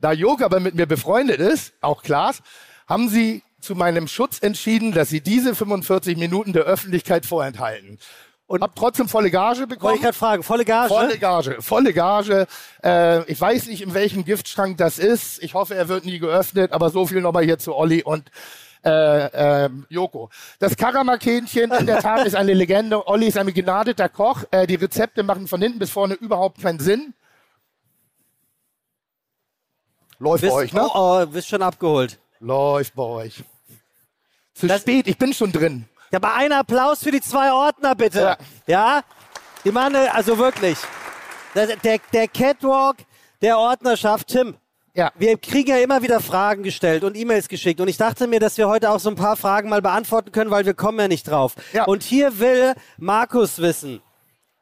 Da 0.00 0.12
Joko 0.12 0.44
aber 0.44 0.60
mit 0.60 0.76
mir 0.76 0.86
befreundet 0.86 1.40
ist, 1.40 1.72
auch 1.80 2.04
Klaas, 2.04 2.42
haben 2.86 3.08
sie 3.08 3.42
zu 3.60 3.74
meinem 3.74 4.06
Schutz 4.06 4.38
entschieden, 4.40 4.92
dass 4.92 5.08
sie 5.08 5.20
diese 5.20 5.56
45 5.56 6.16
Minuten 6.16 6.52
der 6.52 6.62
Öffentlichkeit 6.62 7.26
vorenthalten. 7.26 7.98
Und 8.46 8.62
hab 8.62 8.76
trotzdem 8.76 9.08
volle 9.08 9.32
Gage 9.32 9.58
Wollte 9.58 9.66
bekommen. 9.66 9.94
ich 9.96 10.00
gerade 10.02 10.16
fragen, 10.16 10.42
volle 10.44 10.64
Gage? 10.64 10.88
Volle 10.88 11.18
Gage, 11.18 11.56
volle 11.60 11.92
Gage. 11.92 12.46
Äh, 12.84 13.30
ich 13.30 13.40
weiß 13.40 13.66
nicht, 13.66 13.82
in 13.82 13.92
welchem 13.94 14.24
Giftschrank 14.24 14.78
das 14.78 15.00
ist. 15.00 15.42
Ich 15.42 15.54
hoffe, 15.54 15.74
er 15.74 15.88
wird 15.88 16.04
nie 16.04 16.20
geöffnet, 16.20 16.70
aber 16.70 16.90
so 16.90 17.06
viel 17.06 17.20
nochmal 17.20 17.44
hier 17.44 17.58
zu 17.58 17.74
Olli 17.74 18.04
und 18.04 18.30
äh, 18.88 19.64
ähm, 19.64 19.86
Joko. 19.88 20.30
Das 20.58 20.76
Karamakänchen 20.76 21.70
in 21.72 21.86
der 21.86 22.00
Tat 22.00 22.26
ist 22.26 22.34
eine 22.36 22.54
Legende. 22.54 23.06
Olli 23.06 23.26
ist 23.26 23.36
ein 23.38 23.46
begnadeter 23.46 24.08
Koch. 24.08 24.44
Äh, 24.50 24.66
die 24.66 24.76
Rezepte 24.76 25.22
machen 25.22 25.46
von 25.46 25.60
hinten 25.60 25.78
bis 25.78 25.90
vorne 25.90 26.14
überhaupt 26.14 26.60
keinen 26.62 26.78
Sinn. 26.80 27.14
Läuft 30.18 30.42
bist, 30.42 30.52
bei 30.52 30.58
euch, 30.58 30.72
ne? 30.72 30.82
Oh, 30.92 31.22
oh, 31.22 31.26
bist 31.26 31.48
schon 31.48 31.62
abgeholt. 31.62 32.18
Läuft 32.40 32.94
bei 32.94 33.02
euch. 33.04 33.44
Zu 34.54 34.66
Das- 34.66 34.80
spät, 34.82 35.06
ich 35.06 35.16
bin 35.18 35.32
schon 35.32 35.52
drin. 35.52 35.88
Ja, 36.10 36.16
aber 36.18 36.34
einen 36.34 36.52
Applaus 36.54 37.02
für 37.02 37.10
die 37.10 37.20
zwei 37.20 37.52
Ordner, 37.52 37.94
bitte. 37.94 38.20
Ja. 38.20 38.36
Ja? 38.66 39.02
Die 39.64 39.70
machen, 39.70 39.94
eine- 39.96 40.12
also 40.14 40.38
wirklich. 40.38 40.78
Der, 41.54 41.76
der, 41.76 41.98
der 42.12 42.28
Catwalk 42.28 42.96
der 43.42 43.58
Ordnerschaft, 43.58 44.28
Tim. 44.28 44.56
Ja. 44.98 45.12
Wir 45.16 45.38
kriegen 45.38 45.70
ja 45.70 45.76
immer 45.76 46.02
wieder 46.02 46.18
Fragen 46.18 46.64
gestellt 46.64 47.04
und 47.04 47.16
E-Mails 47.16 47.46
geschickt. 47.48 47.80
Und 47.80 47.86
ich 47.86 47.96
dachte 47.98 48.26
mir, 48.26 48.40
dass 48.40 48.58
wir 48.58 48.68
heute 48.68 48.90
auch 48.90 48.98
so 48.98 49.08
ein 49.08 49.14
paar 49.14 49.36
Fragen 49.36 49.68
mal 49.68 49.80
beantworten 49.80 50.32
können, 50.32 50.50
weil 50.50 50.66
wir 50.66 50.74
kommen 50.74 50.98
ja 50.98 51.06
nicht 51.06 51.28
drauf. 51.30 51.54
Ja. 51.72 51.84
Und 51.84 52.02
hier 52.02 52.40
will 52.40 52.74
Markus 52.96 53.58
wissen. 53.60 54.02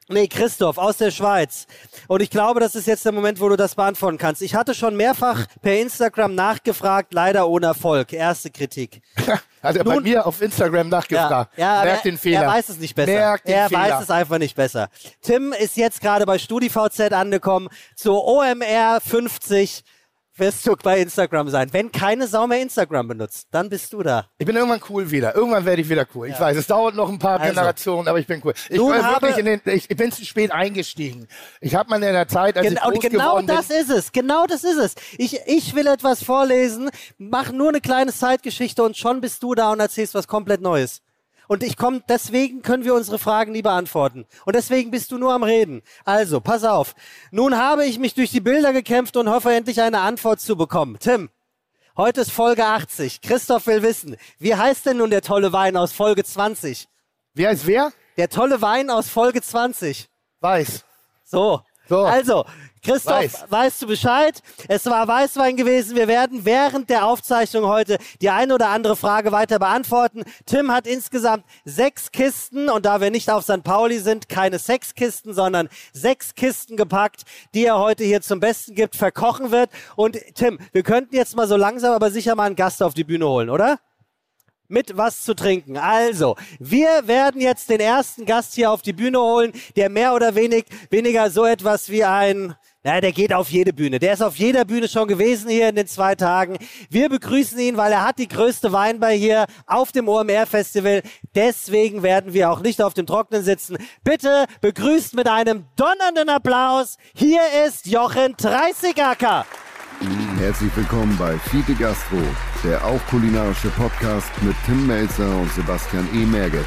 Nee, 0.08 0.28
Christoph 0.28 0.76
aus 0.76 0.98
der 0.98 1.10
Schweiz. 1.10 1.66
Und 2.06 2.20
ich 2.20 2.28
glaube, 2.28 2.60
das 2.60 2.74
ist 2.74 2.86
jetzt 2.86 3.04
der 3.06 3.12
Moment, 3.12 3.40
wo 3.40 3.48
du 3.48 3.56
das 3.56 3.74
beantworten 3.76 4.18
kannst. 4.18 4.42
Ich 4.42 4.54
hatte 4.54 4.74
schon 4.74 4.94
mehrfach 4.94 5.46
per 5.62 5.80
Instagram 5.80 6.34
nachgefragt, 6.34 7.14
leider 7.14 7.48
ohne 7.48 7.66
Erfolg. 7.68 8.12
Erste 8.12 8.50
Kritik. 8.50 9.00
Hat 9.62 9.74
er 9.74 9.82
bei 9.84 9.94
Nun- 9.94 10.02
mir 10.04 10.26
auf 10.26 10.42
Instagram 10.42 10.90
nachgefragt. 10.90 11.58
Ja, 11.58 11.76
aber 11.76 11.84
Merkt 11.86 12.04
er, 12.04 12.10
den 12.12 12.18
Fehler. 12.18 12.42
er 12.42 12.48
weiß 12.48 12.68
es 12.68 12.78
nicht 12.78 12.94
besser. 12.94 13.10
Merkt 13.10 13.48
den 13.48 13.54
er 13.54 13.68
Fehler. 13.70 13.80
weiß 13.80 14.02
es 14.02 14.10
einfach 14.10 14.38
nicht 14.38 14.54
besser. 14.54 14.90
Tim 15.22 15.52
ist 15.58 15.76
jetzt 15.78 16.02
gerade 16.02 16.26
bei 16.26 16.38
StudiVZ 16.38 17.00
angekommen 17.12 17.68
zur 17.96 18.22
OMR 18.24 19.00
50. 19.00 19.82
Wirst 20.38 20.66
du 20.66 20.76
bei 20.76 21.00
Instagram 21.00 21.48
sein. 21.48 21.72
Wenn 21.72 21.90
keine 21.90 22.26
Sau 22.26 22.46
mehr 22.46 22.60
Instagram 22.60 23.08
benutzt, 23.08 23.48
dann 23.50 23.70
bist 23.70 23.92
du 23.94 24.02
da. 24.02 24.26
Ich 24.36 24.44
bin 24.44 24.54
irgendwann 24.54 24.82
cool 24.90 25.10
wieder. 25.10 25.34
Irgendwann 25.34 25.64
werde 25.64 25.80
ich 25.80 25.88
wieder 25.88 26.06
cool. 26.14 26.28
Ich 26.28 26.38
weiß, 26.38 26.56
es 26.58 26.66
dauert 26.66 26.94
noch 26.94 27.08
ein 27.08 27.18
paar 27.18 27.40
Also. 27.40 27.54
Generationen, 27.54 28.06
aber 28.06 28.18
ich 28.18 28.26
bin 28.26 28.42
cool. 28.44 28.52
Ich, 28.68 28.78
war 28.78 29.22
wirklich 29.22 29.38
in 29.38 29.46
den, 29.46 29.60
ich, 29.64 29.90
ich 29.90 29.96
bin 29.96 30.12
zu 30.12 30.24
spät 30.26 30.50
eingestiegen. 30.52 31.26
Ich 31.62 31.74
habe 31.74 31.88
mal 31.88 32.02
in 32.02 32.12
der 32.12 32.28
Zeit, 32.28 32.58
als 32.58 32.68
Genau, 32.68 32.90
ich 32.90 33.00
groß 33.00 33.10
genau 33.10 33.40
das 33.40 33.68
bin, 33.68 33.78
ist 33.78 33.90
es. 33.90 34.12
Genau 34.12 34.46
das 34.46 34.62
ist 34.62 34.76
es. 34.76 34.94
Ich, 35.16 35.40
ich 35.46 35.74
will 35.74 35.86
etwas 35.86 36.22
vorlesen, 36.22 36.90
mach 37.16 37.50
nur 37.52 37.70
eine 37.70 37.80
kleine 37.80 38.12
Zeitgeschichte 38.12 38.82
und 38.82 38.96
schon 38.96 39.22
bist 39.22 39.42
du 39.42 39.54
da 39.54 39.72
und 39.72 39.80
erzählst 39.80 40.14
was 40.14 40.28
komplett 40.28 40.60
Neues. 40.60 41.00
Und 41.48 41.62
ich 41.62 41.76
komme, 41.76 42.02
deswegen 42.08 42.62
können 42.62 42.84
wir 42.84 42.94
unsere 42.94 43.18
Fragen 43.18 43.52
nie 43.52 43.62
beantworten. 43.62 44.26
Und 44.44 44.56
deswegen 44.56 44.90
bist 44.90 45.12
du 45.12 45.18
nur 45.18 45.32
am 45.32 45.42
Reden. 45.42 45.82
Also, 46.04 46.40
pass 46.40 46.64
auf. 46.64 46.94
Nun 47.30 47.56
habe 47.56 47.84
ich 47.86 47.98
mich 47.98 48.14
durch 48.14 48.30
die 48.30 48.40
Bilder 48.40 48.72
gekämpft 48.72 49.16
und 49.16 49.30
hoffe 49.30 49.52
endlich 49.52 49.80
eine 49.80 50.00
Antwort 50.00 50.40
zu 50.40 50.56
bekommen. 50.56 50.98
Tim, 50.98 51.30
heute 51.96 52.22
ist 52.22 52.32
Folge 52.32 52.64
80. 52.64 53.20
Christoph 53.20 53.66
will 53.66 53.82
wissen, 53.82 54.16
wie 54.38 54.54
heißt 54.54 54.86
denn 54.86 54.98
nun 54.98 55.10
der 55.10 55.22
tolle 55.22 55.52
Wein 55.52 55.76
aus 55.76 55.92
Folge 55.92 56.24
20? 56.24 56.88
wer 57.36 57.50
ist 57.50 57.66
wer? 57.66 57.92
Der 58.16 58.28
tolle 58.28 58.62
Wein 58.62 58.90
aus 58.90 59.08
Folge 59.08 59.42
20. 59.42 60.08
Weiß. 60.40 60.84
So. 61.24 61.60
So. 61.88 62.00
Also, 62.00 62.44
Christoph, 62.86 63.14
Weiß. 63.14 63.44
weißt 63.48 63.82
du 63.82 63.86
Bescheid? 63.88 64.40
Es 64.68 64.86
war 64.86 65.08
Weißwein 65.08 65.56
gewesen. 65.56 65.96
Wir 65.96 66.06
werden 66.06 66.44
während 66.44 66.88
der 66.88 67.06
Aufzeichnung 67.06 67.66
heute 67.66 67.98
die 68.20 68.30
eine 68.30 68.54
oder 68.54 68.68
andere 68.68 68.94
Frage 68.94 69.32
weiter 69.32 69.58
beantworten. 69.58 70.22
Tim 70.46 70.70
hat 70.70 70.86
insgesamt 70.86 71.44
sechs 71.64 72.12
Kisten 72.12 72.68
und 72.68 72.86
da 72.86 73.00
wir 73.00 73.10
nicht 73.10 73.28
auf 73.28 73.42
St. 73.42 73.64
Pauli 73.64 73.98
sind, 73.98 74.28
keine 74.28 74.60
Sechskisten, 74.60 75.34
sondern 75.34 75.68
sechs 75.92 76.36
Kisten 76.36 76.76
gepackt, 76.76 77.22
die 77.54 77.64
er 77.64 77.78
heute 77.78 78.04
hier 78.04 78.20
zum 78.20 78.38
Besten 78.38 78.76
gibt, 78.76 78.94
verkochen 78.94 79.50
wird. 79.50 79.70
Und 79.96 80.18
Tim, 80.36 80.60
wir 80.72 80.84
könnten 80.84 81.16
jetzt 81.16 81.34
mal 81.34 81.48
so 81.48 81.56
langsam 81.56 81.92
aber 81.92 82.12
sicher 82.12 82.36
mal 82.36 82.44
einen 82.44 82.56
Gast 82.56 82.82
auf 82.84 82.94
die 82.94 83.04
Bühne 83.04 83.26
holen, 83.26 83.50
oder? 83.50 83.80
Mit 84.68 84.96
was 84.96 85.22
zu 85.22 85.34
trinken. 85.34 85.76
Also, 85.76 86.36
wir 86.58 87.06
werden 87.06 87.40
jetzt 87.40 87.70
den 87.70 87.80
ersten 87.80 88.24
Gast 88.26 88.54
hier 88.54 88.70
auf 88.70 88.82
die 88.82 88.92
Bühne 88.92 89.20
holen, 89.20 89.52
der 89.76 89.90
mehr 89.90 90.14
oder 90.14 90.34
wenig, 90.34 90.64
weniger 90.90 91.30
so 91.30 91.44
etwas 91.44 91.88
wie 91.90 92.04
ein, 92.04 92.54
na, 92.86 93.00
der 93.00 93.10
geht 93.10 93.32
auf 93.32 93.50
jede 93.50 93.72
Bühne. 93.72 93.98
Der 93.98 94.12
ist 94.12 94.22
auf 94.22 94.36
jeder 94.36 94.64
Bühne 94.64 94.86
schon 94.86 95.08
gewesen 95.08 95.50
hier 95.50 95.68
in 95.68 95.74
den 95.74 95.88
zwei 95.88 96.14
Tagen. 96.14 96.56
Wir 96.88 97.08
begrüßen 97.08 97.58
ihn, 97.58 97.76
weil 97.76 97.90
er 97.90 98.06
hat 98.06 98.20
die 98.20 98.28
größte 98.28 98.72
Weinbar 98.72 99.10
hier 99.10 99.46
auf 99.66 99.90
dem 99.90 100.08
OMR 100.08 100.46
Festival. 100.46 101.02
Deswegen 101.34 102.04
werden 102.04 102.32
wir 102.32 102.48
auch 102.48 102.60
nicht 102.60 102.80
auf 102.80 102.94
dem 102.94 103.04
Trocknen 103.04 103.42
sitzen. 103.42 103.76
Bitte 104.04 104.46
begrüßt 104.60 105.14
mit 105.14 105.26
einem 105.26 105.64
donnernden 105.74 106.28
Applaus. 106.28 106.96
Hier 107.12 107.42
ist 107.66 107.86
Jochen 107.86 108.36
Dreißigacker. 108.36 109.46
Herzlich 110.38 110.76
willkommen 110.76 111.16
bei 111.16 111.38
Fiete 111.38 111.74
Gastro, 111.74 112.18
der 112.62 112.84
auch 112.84 113.00
kulinarische 113.06 113.68
Podcast 113.70 114.30
mit 114.42 114.54
Tim 114.66 114.86
Melzer 114.86 115.38
und 115.38 115.50
Sebastian 115.54 116.06
E. 116.12 116.26
Merget. 116.26 116.66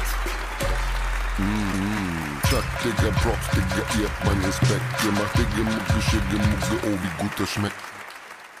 Chuck, 2.48 2.64
Digga, 2.82 3.10
Props, 3.20 3.50
Digga, 3.52 4.00
ihr 4.00 4.08
habt 4.08 4.24
meinen 4.24 4.44
Respekt. 4.44 4.80
Ihr 5.04 5.12
macht 5.12 5.38
Digga, 5.38 5.70
Mucke, 5.70 6.02
Schicke, 6.02 6.36
Mucke, 6.36 6.86
oh, 6.86 6.98
wie 7.02 7.22
gut 7.22 7.30
das 7.38 7.48
schmeckt. 7.50 7.74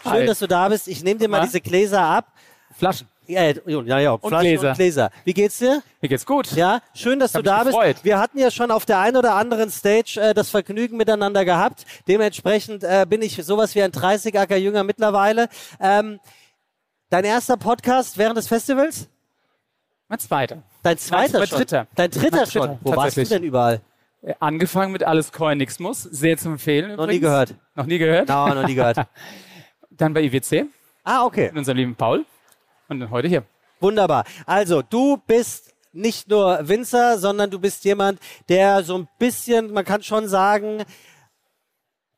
Schön, 0.04 0.12
Hi. 0.12 0.26
dass 0.26 0.38
du 0.38 0.46
da 0.46 0.68
bist. 0.68 0.86
Ich 0.86 1.02
nehme 1.02 1.18
dir 1.18 1.28
mal 1.28 1.42
diese 1.42 1.60
Gläser 1.60 2.02
ab. 2.02 2.32
Flaschen. 2.78 3.08
Ja, 3.30 3.52
ja, 3.66 3.98
ja, 3.98 4.18
Flaschen 4.18 4.40
Gläser. 4.40 4.68
und 4.70 4.76
Gläser. 4.76 5.10
Wie 5.24 5.32
geht's 5.34 5.58
dir? 5.58 5.82
Mir 6.00 6.08
geht's 6.08 6.26
gut. 6.26 6.52
Ja, 6.52 6.80
schön, 6.94 7.18
dass 7.18 7.32
du 7.32 7.38
Hab 7.38 7.44
da 7.44 7.64
mich 7.64 7.76
bist. 7.76 8.04
Wir 8.04 8.18
hatten 8.18 8.38
ja 8.38 8.50
schon 8.50 8.70
auf 8.70 8.84
der 8.86 8.98
einen 8.98 9.16
oder 9.16 9.34
anderen 9.34 9.70
Stage 9.70 10.18
äh, 10.20 10.34
das 10.34 10.50
Vergnügen 10.50 10.96
miteinander 10.96 11.44
gehabt. 11.44 11.84
Dementsprechend 12.08 12.82
äh, 12.84 13.06
bin 13.08 13.22
ich 13.22 13.36
sowas 13.36 13.74
wie 13.74 13.82
ein 13.82 13.92
30-Acker 13.92 14.56
Jünger 14.56 14.84
mittlerweile. 14.84 15.48
Ähm, 15.80 16.18
dein 17.10 17.24
erster 17.24 17.56
Podcast 17.56 18.18
während 18.18 18.36
des 18.36 18.48
Festivals? 18.48 19.08
Mein 20.08 20.18
zweiter. 20.18 20.62
Dein 20.82 20.98
zweiter 20.98 21.38
mein 21.38 21.48
schon? 21.48 21.58
dritter. 21.58 21.86
Dein 21.94 22.10
dritter 22.10 22.36
Mein 22.38 22.46
schon? 22.50 22.62
dritter, 22.62 22.78
Wo 22.82 22.96
warst 22.96 23.16
du 23.16 23.24
denn 23.24 23.42
überall? 23.44 23.80
Äh, 24.22 24.34
Angefangen 24.40 24.92
mit 24.92 25.04
Alles 25.04 25.30
Coin 25.32 25.58
Nix 25.58 25.78
Muss. 25.78 26.02
Sehr 26.02 26.36
zu 26.36 26.48
empfehlen. 26.48 26.96
Noch 26.96 27.06
nie 27.06 27.16
übrigens. 27.16 27.20
gehört. 27.22 27.54
Noch 27.76 27.86
nie 27.86 27.98
gehört. 27.98 28.28
No, 28.28 28.54
noch 28.54 28.66
nie 28.66 28.74
gehört. 28.74 28.96
Dann 29.90 30.12
bei 30.14 30.22
IWC 30.22 30.66
Ah, 31.04 31.24
okay. 31.24 31.46
mit 31.48 31.56
unserem 31.58 31.78
lieben 31.78 31.94
Paul. 31.94 32.24
Und 32.90 33.00
dann 33.00 33.10
heute 33.10 33.28
hier. 33.28 33.44
Wunderbar. 33.80 34.24
Also, 34.44 34.82
du 34.82 35.16
bist 35.26 35.72
nicht 35.92 36.28
nur 36.28 36.68
Winzer, 36.68 37.18
sondern 37.18 37.50
du 37.50 37.58
bist 37.58 37.84
jemand, 37.84 38.20
der 38.48 38.82
so 38.82 38.98
ein 38.98 39.08
bisschen, 39.18 39.72
man 39.72 39.84
kann 39.84 40.02
schon 40.02 40.28
sagen, 40.28 40.84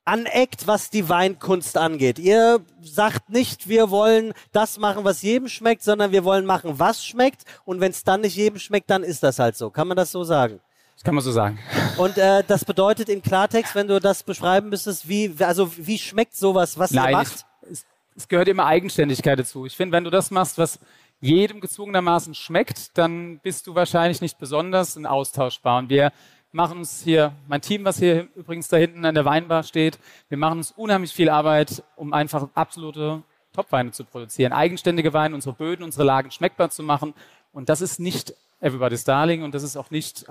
aneckt, 0.04 0.66
was 0.66 0.90
die 0.90 1.08
Weinkunst 1.08 1.76
angeht. 1.76 2.18
Ihr 2.18 2.60
sagt 2.80 3.30
nicht, 3.30 3.68
wir 3.68 3.90
wollen 3.90 4.32
das 4.50 4.78
machen, 4.78 5.04
was 5.04 5.22
jedem 5.22 5.48
schmeckt, 5.48 5.82
sondern 5.82 6.10
wir 6.10 6.24
wollen 6.24 6.44
machen, 6.44 6.78
was 6.78 7.04
schmeckt. 7.04 7.44
Und 7.64 7.80
wenn 7.80 7.92
es 7.92 8.02
dann 8.02 8.22
nicht 8.22 8.36
jedem 8.36 8.58
schmeckt, 8.58 8.90
dann 8.90 9.04
ist 9.04 9.22
das 9.22 9.38
halt 9.38 9.56
so. 9.56 9.70
Kann 9.70 9.86
man 9.86 9.96
das 9.96 10.10
so 10.10 10.24
sagen? 10.24 10.60
Das 10.94 11.04
kann 11.04 11.14
man 11.14 11.22
so 11.22 11.32
sagen. 11.32 11.58
Und 11.98 12.18
äh, 12.18 12.42
das 12.46 12.64
bedeutet 12.64 13.08
im 13.08 13.22
Klartext, 13.22 13.74
wenn 13.74 13.88
du 13.88 14.00
das 14.00 14.22
beschreiben 14.22 14.70
müsstest, 14.70 15.08
wie, 15.08 15.34
also 15.40 15.70
wie 15.76 15.98
schmeckt 15.98 16.34
sowas, 16.34 16.78
was 16.78 16.92
ihr 16.92 17.00
Nein, 17.00 17.12
macht? 17.12 17.44
Es, 18.16 18.28
gehört 18.28 18.48
immer 18.48 18.66
Eigenständigkeit 18.66 19.38
dazu. 19.38 19.66
Ich 19.66 19.76
finde, 19.76 19.96
wenn 19.96 20.04
du 20.04 20.10
das 20.10 20.30
machst, 20.30 20.58
was 20.58 20.78
jedem 21.20 21.60
gezwungenermaßen 21.60 22.34
schmeckt, 22.34 22.96
dann 22.98 23.38
bist 23.38 23.66
du 23.66 23.74
wahrscheinlich 23.74 24.20
nicht 24.20 24.38
besonders 24.38 24.96
und 24.96 25.06
austauschbar. 25.06 25.78
Und 25.78 25.90
wir 25.90 26.12
machen 26.50 26.78
uns 26.78 27.02
hier, 27.02 27.32
mein 27.48 27.60
Team, 27.60 27.84
was 27.84 27.98
hier 27.98 28.28
übrigens 28.34 28.68
da 28.68 28.76
hinten 28.76 29.04
an 29.04 29.14
der 29.14 29.24
Weinbar 29.24 29.62
steht, 29.62 29.98
wir 30.28 30.38
machen 30.38 30.58
uns 30.58 30.72
unheimlich 30.72 31.12
viel 31.12 31.28
Arbeit, 31.28 31.82
um 31.96 32.12
einfach 32.12 32.48
absolute 32.54 33.22
Topweine 33.52 33.92
zu 33.92 34.04
produzieren. 34.04 34.52
Eigenständige 34.52 35.12
Weine, 35.12 35.34
unsere 35.34 35.54
Böden, 35.54 35.82
unsere 35.82 36.04
Lagen 36.04 36.30
schmeckbar 36.30 36.70
zu 36.70 36.82
machen. 36.82 37.14
Und 37.52 37.68
das 37.68 37.80
ist 37.80 38.00
nicht 38.00 38.34
Everybody's 38.60 39.04
Darling 39.04 39.42
und 39.42 39.54
das 39.54 39.62
ist 39.62 39.76
auch 39.76 39.90
nicht 39.90 40.26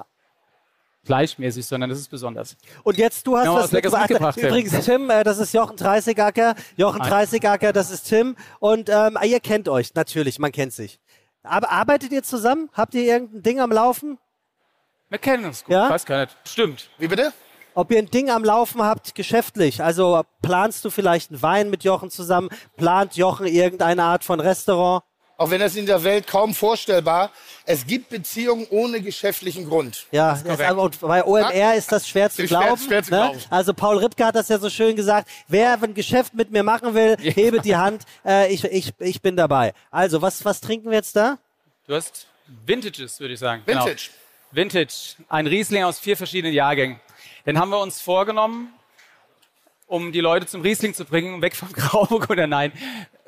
gleichmäßig, 1.06 1.66
sondern 1.66 1.90
das 1.90 2.00
ist 2.00 2.10
besonders. 2.10 2.56
Und 2.84 2.98
jetzt, 2.98 3.26
du 3.28 3.38
hast 3.38 3.46
Ja, 3.46 3.54
was 3.56 3.72
Leckeres 3.72 4.00
mitgebracht. 4.00 4.38
Übrigens, 4.38 4.86
Tim, 4.86 5.10
äh, 5.10 5.24
das 5.24 5.40
ist 5.40 5.54
Jochen 5.54 5.76
Dreißigacker. 5.78 6.56
Jochen. 6.76 7.02
Dreißigacker, 7.02 7.74
das 7.74 7.92
ist 7.92 8.04
Tim. 8.04 8.36
Und 8.60 8.90
ähm, 8.90 9.18
ihr 9.24 9.40
kennt 9.40 9.68
euch, 9.70 9.94
natürlich, 9.96 10.40
man 10.40 10.52
kennt 10.52 10.74
sich. 10.74 11.00
Aber 11.44 11.72
arbeitet 11.72 12.12
ihr 12.12 12.24
zusammen? 12.24 12.70
Habt 12.74 12.94
ihr 12.94 13.04
irgendein 13.04 13.42
Ding 13.44 13.60
am 13.60 13.72
Laufen? 13.72 14.18
Wir 15.10 15.18
kennen 15.18 15.46
uns 15.46 15.64
gut, 15.64 15.74
Ja? 15.74 15.90
weiß 15.90 16.06
gar 16.06 16.22
nicht. 16.22 16.38
Stimmt. 16.46 16.90
Wie 16.98 17.08
bitte? 17.08 17.34
Ob 17.74 17.90
ihr 17.92 18.00
ein 18.00 18.10
Ding 18.12 18.30
am 18.30 18.44
Laufen 18.44 18.82
habt, 18.84 19.16
geschäftlich? 19.16 19.82
Also 19.82 20.24
planst 20.42 20.84
du 20.86 20.90
vielleicht 20.90 21.32
einen 21.32 21.42
Wein 21.42 21.70
mit 21.70 21.84
Jochen 21.84 22.10
zusammen? 22.10 22.50
Plant 22.78 23.16
Jochen 23.16 23.48
irgendeine 23.48 24.04
Art 24.04 24.24
von 24.24 24.40
Restaurant? 24.40 25.04
Auch 25.41 25.49
wenn 25.49 25.60
das 25.60 25.75
in 25.75 25.88
der 25.88 26.04
Welt 26.04 26.27
kaum 26.27 26.54
vorstellbar, 26.54 27.32
es 27.65 27.88
gibt 27.88 28.10
Beziehungen 28.10 28.67
ohne 28.69 29.01
geschäftlichen 29.01 29.67
Grund. 29.67 30.06
Ja, 30.12 30.34
das 30.34 30.43
korrekt. 30.43 30.69
aber, 30.69 30.89
bei 31.01 31.23
OMR 31.25 31.73
ist 31.75 31.91
das 31.91 32.08
schwer 32.08 32.30
zu 32.30 32.43
Ist 32.43 32.49
schwer- 32.49 32.60
glauben. 32.60 32.82
schwer 32.82 33.01
zu 33.04 33.10
ne? 33.12 33.17
glauben. 33.17 33.39
Also 33.49 33.73
Paul 33.73 33.97
Ripke 33.97 34.23
hat 34.23 34.36
das 34.36 34.49
ja 34.49 34.60
so 34.60 34.69
schön 34.69 34.95
gesagt. 34.95 35.27
Wer 35.47 35.82
ein 35.82 35.95
Geschäft 35.95 36.36
mit 36.36 36.51
mir 36.51 36.62
machen 36.62 36.93
will, 36.93 37.17
hebe 37.19 37.60
die 37.60 37.75
Hand. 37.75 38.04
Äh, 38.23 38.54
ich, 38.54 38.63
ich, 38.65 38.93
ich 38.99 39.21
bin 39.23 39.36
dabei. 39.36 39.73
Also, 39.89 40.21
was, 40.21 40.45
was 40.45 40.62
trinken 40.62 40.91
wir 40.91 40.97
jetzt 40.97 41.15
da? 41.15 41.39
Du 41.88 41.95
hast 41.95 42.27
Vintages, 42.67 43.19
würde 43.19 43.34
ich 43.34 43.39
sagen. 43.39 43.63
Vintage. 43.65 44.10
Genau. 44.51 44.62
Vintage. 44.63 45.15
Ein 45.27 45.47
Riesling 45.47 45.84
aus 45.86 45.97
vier 45.97 46.17
verschiedenen 46.17 46.54
Jahrgängen. 46.54 46.99
Den 47.47 47.58
haben 47.58 47.71
wir 47.71 47.80
uns 47.80 47.99
vorgenommen, 47.99 48.71
um 49.88 50.12
die 50.12 50.21
Leute 50.21 50.45
zum 50.45 50.62
Riesling 50.62 50.93
zu 50.93 51.04
bringen, 51.06 51.41
weg 51.41 51.56
vom 51.56 51.71
Grauburgunder. 51.73 52.45
Nein, 52.47 52.71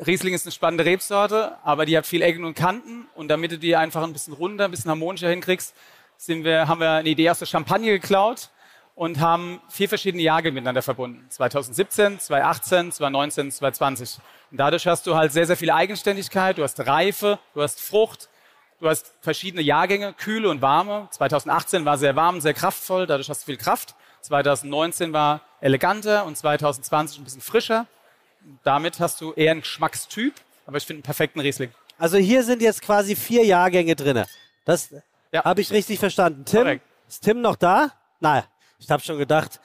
Riesling 0.06 0.34
ist 0.34 0.46
eine 0.46 0.52
spannende 0.52 0.86
Rebsorte, 0.86 1.58
aber 1.63 1.86
die 1.86 1.98
hat 1.98 2.06
viel 2.06 2.22
Ecken 2.22 2.44
und 2.46 2.56
Kanten. 2.56 3.08
Und 3.16 3.28
damit 3.30 3.52
du 3.52 3.58
die 3.58 3.76
einfach 3.76 4.04
ein 4.04 4.13
bisschen 4.13 4.34
runder, 4.34 4.66
ein 4.66 4.72
bisschen 4.72 4.89
harmonischer 4.89 5.30
hinkriegst, 5.30 5.74
sind 6.18 6.44
wir, 6.44 6.68
haben 6.68 6.80
wir 6.80 6.92
eine 6.92 7.10
Idee 7.10 7.30
aus 7.30 7.39
der 7.39 7.46
Champagne 7.46 7.92
geklaut 7.92 8.50
und 8.96 9.20
haben 9.20 9.60
vier 9.70 9.89
verschiedene 9.89 10.24
Jahrgänge 10.24 10.56
miteinander 10.56 10.82
verbunden. 10.82 11.26
2017, 11.30 12.20
2018, 12.20 12.92
2019, 12.92 13.52
2020. 13.52 14.20
Und 14.52 14.58
dadurch 14.58 14.86
hast 14.88 15.08
du 15.08 15.16
halt 15.16 15.32
sehr, 15.32 15.48
sehr 15.48 15.58
viel 15.58 15.72
Eigenständigkeit, 15.72 16.58
du 16.58 16.63
hast 16.63 16.80
Reife, 16.80 17.39
du 17.54 17.62
hast 17.62 17.82
Frucht, 17.82 18.30
du 18.80 18.89
hast 18.89 19.13
verschiedene 19.22 19.63
Jahrgänge, 19.63 20.13
kühle 20.13 20.50
und 20.50 20.62
warme. 20.62 21.08
2018 21.12 21.86
war 21.86 21.98
sehr 21.98 22.16
warm, 22.16 22.39
sehr 22.42 22.54
kraftvoll, 22.54 23.08
dadurch 23.08 23.30
hast 23.30 23.42
du 23.42 23.46
viel 23.46 23.58
Kraft. 23.58 23.96
2019 24.22 25.12
war 25.12 25.42
eleganter 25.60 26.26
und 26.26 26.38
2020 26.38 27.20
ein 27.20 27.24
bisschen 27.24 27.42
frischer. 27.42 27.88
Damit 28.64 29.00
hast 29.00 29.22
du 29.22 29.34
eher 29.34 29.52
einen 29.52 29.62
Geschmackstyp, 29.62 30.34
aber 30.66 30.78
ich 30.78 30.86
finde 30.86 31.00
einen 31.00 31.04
perfekten 31.04 31.40
Riesling. 31.40 31.72
Also 31.98 32.18
hier 32.18 32.44
sind 32.44 32.62
jetzt 32.62 32.82
quasi 32.82 33.16
vier 33.16 33.46
Jahrgänge 33.46 33.96
drin. 33.96 34.24
Das 34.66 34.90
Ja. 35.32 35.44
habe 35.44 35.62
ich 35.62 35.72
richtig 35.72 36.00
verstanden. 36.00 36.46
Tim, 36.46 36.62
Korrekt. 36.64 36.86
ist 37.08 37.24
Tim 37.24 37.42
noch 37.42 37.56
da? 37.56 37.92
Nein, 38.20 38.44
ich 38.80 38.90
habe 38.90 39.02
schon 39.04 39.18
gedacht. 39.18 39.60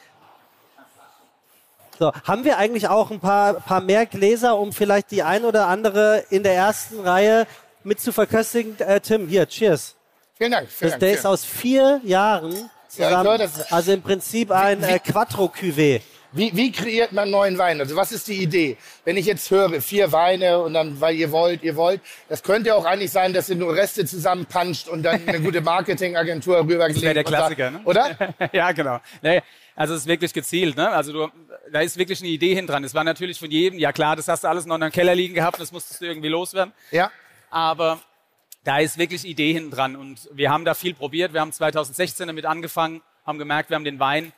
So, 1.98 2.12
haben 2.26 2.44
wir 2.44 2.58
eigentlich 2.58 2.86
auch 2.88 3.10
ein 3.10 3.18
paar, 3.18 3.54
paar 3.54 3.80
mehr 3.80 4.06
Gläser, 4.06 4.56
um 4.56 4.72
vielleicht 4.72 5.10
die 5.10 5.22
ein 5.24 5.44
oder 5.44 5.66
andere 5.66 6.24
in 6.30 6.44
der 6.44 6.54
ersten 6.54 7.00
Reihe 7.00 7.46
mit 7.82 8.00
zu 8.00 8.12
verköstigen? 8.12 8.78
Äh, 8.78 9.00
Tim, 9.00 9.26
hier, 9.26 9.46
cheers. 9.48 9.96
Vielen 10.36 10.52
Dank. 10.52 10.68
Vielen 10.70 10.80
Das, 10.82 10.90
Dank 10.92 11.00
der 11.00 11.08
vielen 11.08 11.18
ist 11.18 11.26
aus 11.26 11.44
vier 11.44 12.00
Jahren 12.04 12.52
Ja, 12.54 12.68
zusammen. 12.88 13.38
das. 13.38 13.72
also 13.72 13.92
im 13.92 14.02
Prinzip 14.02 14.52
ein 14.52 14.80
äh, 14.84 15.00
Quattro 15.00 15.46
Cuvée. 15.46 16.00
Wie, 16.38 16.56
wie 16.56 16.70
kreiert 16.70 17.10
man 17.10 17.30
neuen 17.30 17.58
Wein? 17.58 17.80
Also 17.80 17.96
was 17.96 18.12
ist 18.12 18.28
die 18.28 18.40
Idee? 18.40 18.76
Wenn 19.04 19.16
ich 19.16 19.26
jetzt 19.26 19.50
höre, 19.50 19.80
vier 19.80 20.12
Weine 20.12 20.60
und 20.60 20.72
dann, 20.72 21.00
weil 21.00 21.16
ihr 21.16 21.32
wollt, 21.32 21.64
ihr 21.64 21.74
wollt, 21.74 22.00
das 22.28 22.44
könnte 22.44 22.68
ja 22.68 22.76
auch 22.76 22.84
eigentlich 22.84 23.10
sein, 23.10 23.32
dass 23.32 23.48
ihr 23.48 23.56
nur 23.56 23.74
Reste 23.74 24.06
zusammenpanscht 24.06 24.86
und 24.86 25.02
dann 25.02 25.26
eine 25.26 25.40
gute 25.40 25.60
Marketingagentur 25.60 26.60
rübergelegt. 26.60 26.96
Das 26.96 27.02
wäre 27.02 27.14
der 27.14 27.26
und 27.26 27.32
sagt- 27.32 27.56
Klassiker, 27.56 27.70
ne? 27.72 27.80
Oder? 27.84 28.34
ja, 28.52 28.70
genau. 28.70 29.00
Nee, 29.20 29.42
also 29.74 29.94
es 29.94 30.02
ist 30.02 30.06
wirklich 30.06 30.32
gezielt. 30.32 30.76
Ne? 30.76 30.88
Also 30.88 31.12
du, 31.12 31.28
da 31.72 31.80
ist 31.80 31.98
wirklich 31.98 32.20
eine 32.20 32.28
Idee 32.28 32.54
hin 32.54 32.68
dran. 32.68 32.84
Es 32.84 32.94
war 32.94 33.02
natürlich 33.02 33.40
von 33.40 33.50
jedem, 33.50 33.80
ja 33.80 33.90
klar, 33.90 34.14
das 34.14 34.28
hast 34.28 34.44
du 34.44 34.48
alles 34.48 34.64
noch 34.64 34.76
in 34.76 34.82
deinem 34.82 34.92
Keller 34.92 35.16
liegen 35.16 35.34
gehabt, 35.34 35.60
das 35.60 35.72
musstest 35.72 36.00
du 36.00 36.06
irgendwie 36.06 36.28
loswerden. 36.28 36.72
Ja. 36.92 37.10
Aber 37.50 37.98
da 38.62 38.78
ist 38.78 38.96
wirklich 38.96 39.24
Idee 39.24 39.60
dran. 39.70 39.96
Und 39.96 40.28
wir 40.32 40.50
haben 40.50 40.64
da 40.64 40.74
viel 40.74 40.94
probiert. 40.94 41.32
Wir 41.32 41.40
haben 41.40 41.50
2016 41.50 42.28
damit 42.28 42.46
angefangen, 42.46 43.02
haben 43.26 43.38
gemerkt, 43.38 43.70
wir 43.70 43.74
haben 43.74 43.84
den 43.84 43.98
Wein 43.98 44.32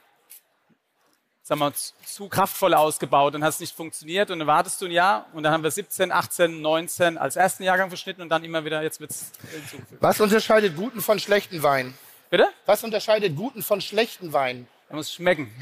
sagen 1.50 1.60
wir, 1.60 1.72
zu, 1.74 2.28
kraftvoll 2.28 2.74
ausgebaut 2.74 3.34
und 3.34 3.42
hat 3.42 3.50
es 3.50 3.60
nicht 3.60 3.74
funktioniert. 3.74 4.30
Und 4.30 4.38
dann 4.38 4.46
wartest 4.46 4.80
du 4.80 4.86
ein 4.86 4.92
Jahr 4.92 5.26
und 5.32 5.42
dann 5.42 5.52
haben 5.52 5.64
wir 5.64 5.70
17, 5.70 6.12
18, 6.12 6.62
19 6.62 7.18
als 7.18 7.34
ersten 7.34 7.64
Jahrgang 7.64 7.88
verschnitten 7.88 8.22
und 8.22 8.28
dann 8.28 8.44
immer 8.44 8.64
wieder, 8.64 8.82
jetzt 8.82 9.00
wird 9.00 9.10
es 9.10 9.32
hinzugefügt. 9.50 10.00
Was 10.00 10.20
unterscheidet 10.20 10.76
guten 10.76 11.00
von 11.00 11.18
schlechten 11.18 11.62
Wein? 11.62 11.94
Bitte? 12.30 12.48
Was 12.66 12.84
unterscheidet 12.84 13.34
guten 13.34 13.64
von 13.64 13.80
schlechten 13.80 14.32
Wein? 14.32 14.68
Er 14.88 14.96
muss 14.96 15.12
schmecken. 15.12 15.52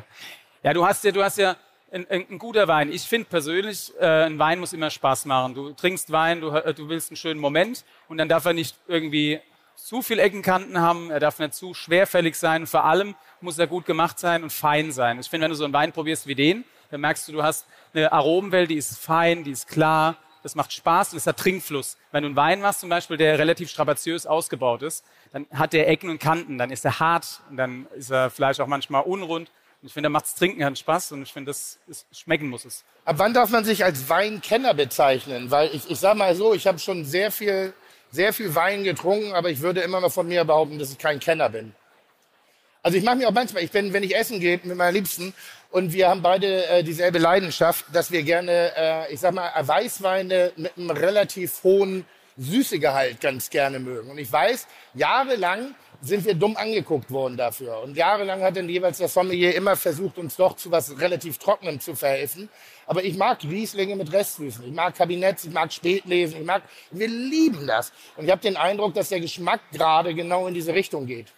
ja, 0.62 0.74
du 0.74 0.84
hast 0.84 1.02
ja, 1.02 1.12
du 1.12 1.24
hast 1.24 1.38
ja 1.38 1.56
ein, 1.90 2.06
ein, 2.10 2.26
ein 2.30 2.38
guter 2.38 2.68
Wein. 2.68 2.92
Ich 2.92 3.02
finde 3.02 3.26
persönlich, 3.30 3.90
äh, 3.98 4.26
ein 4.26 4.38
Wein 4.38 4.60
muss 4.60 4.74
immer 4.74 4.90
Spaß 4.90 5.24
machen. 5.24 5.54
Du 5.54 5.72
trinkst 5.72 6.12
Wein, 6.12 6.42
du, 6.42 6.50
äh, 6.50 6.74
du 6.74 6.90
willst 6.90 7.10
einen 7.10 7.16
schönen 7.16 7.40
Moment 7.40 7.84
und 8.08 8.18
dann 8.18 8.28
darf 8.28 8.44
er 8.44 8.52
nicht 8.52 8.76
irgendwie 8.86 9.40
zu 9.76 10.02
viel 10.02 10.18
Eckenkanten 10.18 10.80
haben, 10.80 11.10
er 11.10 11.20
darf 11.20 11.38
nicht 11.38 11.54
zu 11.54 11.74
schwerfällig 11.74 12.36
sein. 12.36 12.66
Vor 12.66 12.84
allem 12.84 13.14
muss 13.40 13.58
er 13.58 13.66
gut 13.66 13.84
gemacht 13.86 14.18
sein 14.18 14.42
und 14.42 14.52
fein 14.52 14.92
sein. 14.92 15.18
Ich 15.18 15.28
finde, 15.28 15.44
wenn 15.44 15.50
du 15.50 15.56
so 15.56 15.64
einen 15.64 15.74
Wein 15.74 15.92
probierst 15.92 16.26
wie 16.26 16.34
den, 16.34 16.64
dann 16.90 17.00
merkst 17.00 17.28
du, 17.28 17.32
du 17.32 17.42
hast 17.42 17.66
eine 17.94 18.12
Aromenwelt, 18.12 18.70
die 18.70 18.76
ist 18.76 18.98
fein, 18.98 19.44
die 19.44 19.50
ist 19.50 19.68
klar, 19.68 20.16
das 20.42 20.54
macht 20.54 20.72
Spaß 20.72 21.12
und 21.12 21.18
es 21.18 21.26
hat 21.26 21.38
Trinkfluss. 21.38 21.96
Wenn 22.10 22.22
du 22.22 22.28
einen 22.28 22.36
Wein 22.36 22.60
machst 22.60 22.80
zum 22.80 22.88
Beispiel, 22.88 23.16
der 23.16 23.38
relativ 23.38 23.70
strapaziös 23.70 24.26
ausgebaut 24.26 24.82
ist, 24.82 25.04
dann 25.32 25.46
hat 25.52 25.72
der 25.72 25.88
Ecken 25.88 26.10
und 26.10 26.18
Kanten, 26.18 26.58
dann 26.58 26.70
ist 26.70 26.84
er 26.84 27.00
hart 27.00 27.40
und 27.48 27.56
dann 27.56 27.86
ist 27.96 28.10
er 28.10 28.30
vielleicht 28.30 28.60
auch 28.60 28.66
manchmal 28.66 29.02
unrund. 29.02 29.50
Und 29.80 29.86
ich 29.86 29.94
finde, 29.94 30.06
da 30.06 30.10
macht 30.10 30.24
das 30.24 30.34
Trinken 30.34 30.64
halt 30.64 30.78
Spaß 30.78 31.12
und 31.12 31.22
ich 31.22 31.32
finde, 31.32 31.50
das 31.50 31.78
ist, 31.88 32.06
schmecken 32.12 32.48
muss 32.48 32.64
es. 32.64 32.84
Ab 33.04 33.16
wann 33.18 33.34
darf 33.34 33.50
man 33.50 33.64
sich 33.64 33.84
als 33.84 34.08
Weinkenner 34.08 34.74
bezeichnen? 34.74 35.50
Weil 35.50 35.74
ich, 35.74 35.90
ich 35.90 35.98
sage 35.98 36.18
mal 36.18 36.34
so, 36.36 36.54
ich 36.54 36.66
habe 36.66 36.78
schon 36.78 37.04
sehr 37.04 37.32
viel, 37.32 37.72
sehr 38.12 38.32
viel 38.32 38.54
Wein 38.54 38.84
getrunken, 38.84 39.32
aber 39.32 39.50
ich 39.50 39.60
würde 39.60 39.80
immer 39.80 40.00
noch 40.00 40.12
von 40.12 40.28
mir 40.28 40.44
behaupten, 40.44 40.78
dass 40.78 40.92
ich 40.92 40.98
kein 40.98 41.18
Kenner 41.18 41.48
bin. 41.48 41.74
Also 42.82 42.98
ich 42.98 43.04
mache 43.04 43.16
mir 43.16 43.28
auch 43.28 43.32
manchmal, 43.32 43.62
ich 43.62 43.70
bin, 43.70 43.92
wenn 43.92 44.02
ich 44.02 44.14
essen 44.14 44.38
gehe 44.38 44.60
mit 44.62 44.76
meiner 44.76 44.92
Liebsten 44.92 45.34
und 45.70 45.92
wir 45.92 46.08
haben 46.08 46.20
beide 46.20 46.66
äh, 46.66 46.82
dieselbe 46.84 47.18
Leidenschaft, 47.18 47.86
dass 47.92 48.10
wir 48.10 48.22
gerne, 48.22 48.72
äh, 48.76 49.12
ich 49.12 49.20
sag 49.20 49.32
mal, 49.32 49.50
Weißweine 49.56 50.52
mit 50.56 50.76
einem 50.76 50.90
relativ 50.90 51.62
hohen 51.62 52.04
Süßegehalt 52.36 53.20
ganz 53.20 53.50
gerne 53.50 53.78
mögen. 53.78 54.10
Und 54.10 54.18
ich 54.18 54.30
weiß, 54.30 54.66
jahrelang 54.94 55.74
sind 56.04 56.24
wir 56.24 56.34
dumm 56.34 56.56
angeguckt 56.56 57.10
worden 57.10 57.36
dafür. 57.36 57.80
Und 57.80 57.96
jahrelang 57.96 58.42
hat 58.42 58.56
dann 58.56 58.68
jeweils 58.68 58.98
der 58.98 59.08
Sommelier 59.08 59.54
immer 59.54 59.76
versucht, 59.76 60.18
uns 60.18 60.36
doch 60.36 60.56
zu 60.56 60.70
was 60.70 60.98
relativ 61.00 61.38
Trockenem 61.38 61.78
zu 61.80 61.94
verhelfen. 61.94 62.48
Aber 62.86 63.04
ich 63.04 63.16
mag 63.16 63.42
Rieslinge 63.44 63.94
mit 63.96 64.12
Restsüßen. 64.12 64.64
Ich 64.66 64.72
mag 64.72 64.96
Kabinetts, 64.96 65.44
ich 65.44 65.52
mag 65.52 65.72
Spätlesen, 65.72 66.40
ich 66.40 66.44
mag, 66.46 66.62
wir 66.90 67.06
lieben 67.08 67.66
das. 67.68 67.92
Und 68.16 68.24
ich 68.24 68.30
habe 68.32 68.42
den 68.42 68.56
Eindruck, 68.56 68.94
dass 68.94 69.10
der 69.10 69.20
Geschmack 69.20 69.60
gerade 69.72 70.12
genau 70.14 70.46
in 70.48 70.54
diese 70.54 70.74
Richtung 70.74 71.06
geht. 71.06 71.28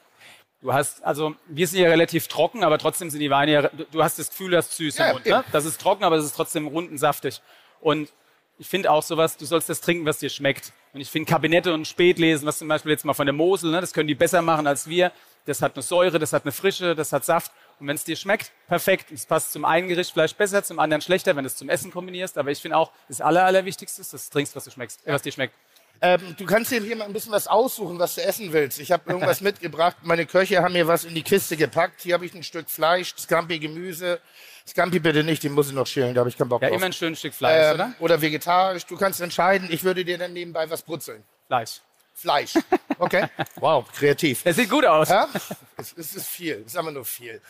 Du 0.62 0.72
hast, 0.72 1.04
also 1.04 1.34
wir 1.46 1.68
sind 1.68 1.80
ja 1.80 1.90
relativ 1.90 2.26
trocken, 2.26 2.64
aber 2.64 2.78
trotzdem 2.78 3.10
sind 3.10 3.20
die 3.20 3.28
Weine 3.30 3.52
ja, 3.52 3.62
du- 3.68 4.02
hast 4.02 4.18
das 4.18 4.30
Gefühl, 4.30 4.52
du 4.52 4.56
hast 4.56 4.72
süß 4.74 4.96
im 4.98 5.04
Ja, 5.04 5.12
Mund. 5.12 5.26
eben. 5.26 5.36
Ne? 5.36 5.44
Das 5.52 5.66
ist 5.66 5.78
trocken, 5.78 6.04
aber 6.04 6.16
es 6.16 6.24
ist 6.24 6.34
trotzdem 6.34 6.66
rund 6.68 6.90
und 6.90 6.96
saftig. 6.96 7.42
Und 7.80 8.08
ich 8.58 8.68
finde 8.68 8.90
auch 8.90 9.02
sowas, 9.02 9.36
du 9.36 9.44
sollst 9.44 9.68
das 9.68 9.80
trinken, 9.80 10.06
was 10.06 10.18
dir 10.18 10.30
schmeckt. 10.30 10.72
Und 10.92 11.00
ich 11.00 11.10
finde 11.10 11.30
Kabinette 11.30 11.74
und 11.74 11.88
Spätlesen, 11.88 12.46
was 12.46 12.58
zum 12.58 12.68
Beispiel 12.68 12.92
jetzt 12.92 13.04
mal 13.04 13.14
von 13.14 13.26
der 13.26 13.32
Mosel, 13.32 13.70
ne, 13.70 13.80
das 13.80 13.92
können 13.92 14.08
die 14.08 14.14
besser 14.14 14.42
machen 14.42 14.66
als 14.66 14.88
wir. 14.88 15.12
Das 15.44 15.60
hat 15.60 15.74
eine 15.74 15.82
Säure, 15.82 16.18
das 16.18 16.32
hat 16.32 16.44
eine 16.44 16.52
Frische, 16.52 16.94
das 16.94 17.12
hat 17.12 17.24
Saft. 17.24 17.52
Und 17.80 17.88
wenn 17.88 17.96
es 17.96 18.04
dir 18.04 18.16
schmeckt, 18.16 18.52
perfekt. 18.68 19.10
Es 19.10 19.26
passt 19.26 19.52
zum 19.52 19.64
einen 19.64 19.88
Gericht 19.88 20.12
vielleicht 20.12 20.38
besser, 20.38 20.62
zum 20.62 20.78
anderen 20.78 21.02
schlechter, 21.02 21.34
wenn 21.34 21.42
du 21.42 21.48
es 21.48 21.56
zum 21.56 21.68
Essen 21.68 21.90
kombinierst. 21.90 22.38
Aber 22.38 22.50
ich 22.50 22.60
finde 22.60 22.76
auch, 22.76 22.92
das 23.08 23.20
Aller, 23.20 23.44
Allerwichtigste 23.44 24.00
ist, 24.00 24.14
dass 24.14 24.28
du 24.28 24.32
trinkst, 24.32 24.54
was 24.54 24.64
du 24.64 24.70
schmeckst, 24.70 25.04
äh, 25.06 25.12
was 25.12 25.22
dir 25.22 25.32
schmeckt. 25.32 25.54
Ähm, 26.00 26.34
du 26.38 26.44
kannst 26.44 26.70
dir 26.70 26.80
hier 26.80 26.96
mal 26.96 27.04
ein 27.04 27.12
bisschen 27.12 27.32
was 27.32 27.46
aussuchen, 27.46 27.98
was 27.98 28.14
du 28.14 28.22
essen 28.22 28.52
willst. 28.52 28.78
Ich 28.78 28.92
habe 28.92 29.10
irgendwas 29.10 29.40
mitgebracht. 29.42 29.96
Meine 30.02 30.26
Köche 30.26 30.62
haben 30.62 30.72
mir 30.72 30.86
was 30.86 31.04
in 31.04 31.14
die 31.14 31.22
Kiste 31.22 31.56
gepackt. 31.56 32.02
Hier 32.02 32.14
habe 32.14 32.26
ich 32.26 32.34
ein 32.34 32.42
Stück 32.42 32.70
Fleisch, 32.70 33.14
Scampi 33.16 33.58
Gemüse. 33.58 34.20
Scampi 34.66 34.98
bitte 34.98 35.22
nicht, 35.24 35.42
den 35.42 35.52
muss 35.52 35.68
ich 35.68 35.74
noch 35.74 35.86
schälen, 35.86 36.14
da 36.14 36.20
habe 36.20 36.30
ich 36.30 36.38
keinen 36.38 36.48
Bock 36.48 36.62
Ja, 36.62 36.68
drauf. 36.68 36.76
immer 36.78 36.86
ein 36.86 36.92
schönes 36.92 37.18
Stück 37.18 37.34
Fleisch, 37.34 37.66
ähm, 37.68 37.74
oder? 37.74 37.92
oder 38.00 38.20
vegetarisch. 38.22 38.86
Du 38.86 38.96
kannst 38.96 39.20
entscheiden. 39.20 39.68
Ich 39.70 39.84
würde 39.84 40.04
dir 40.04 40.16
dann 40.16 40.32
nebenbei 40.32 40.68
was 40.70 40.82
brutzeln. 40.82 41.22
Fleisch. 41.46 41.80
Fleisch. 42.14 42.54
Okay. 42.98 43.26
Wow, 43.56 43.84
kreativ. 43.92 44.42
Das 44.44 44.56
sieht 44.56 44.70
gut 44.70 44.84
aus. 44.86 45.08
Ja? 45.08 45.28
Es, 45.76 45.92
es 45.96 46.14
ist 46.14 46.28
viel, 46.28 46.62
es 46.64 46.72
ist 46.72 46.76
aber 46.76 46.92
nur 46.92 47.04
viel. 47.04 47.40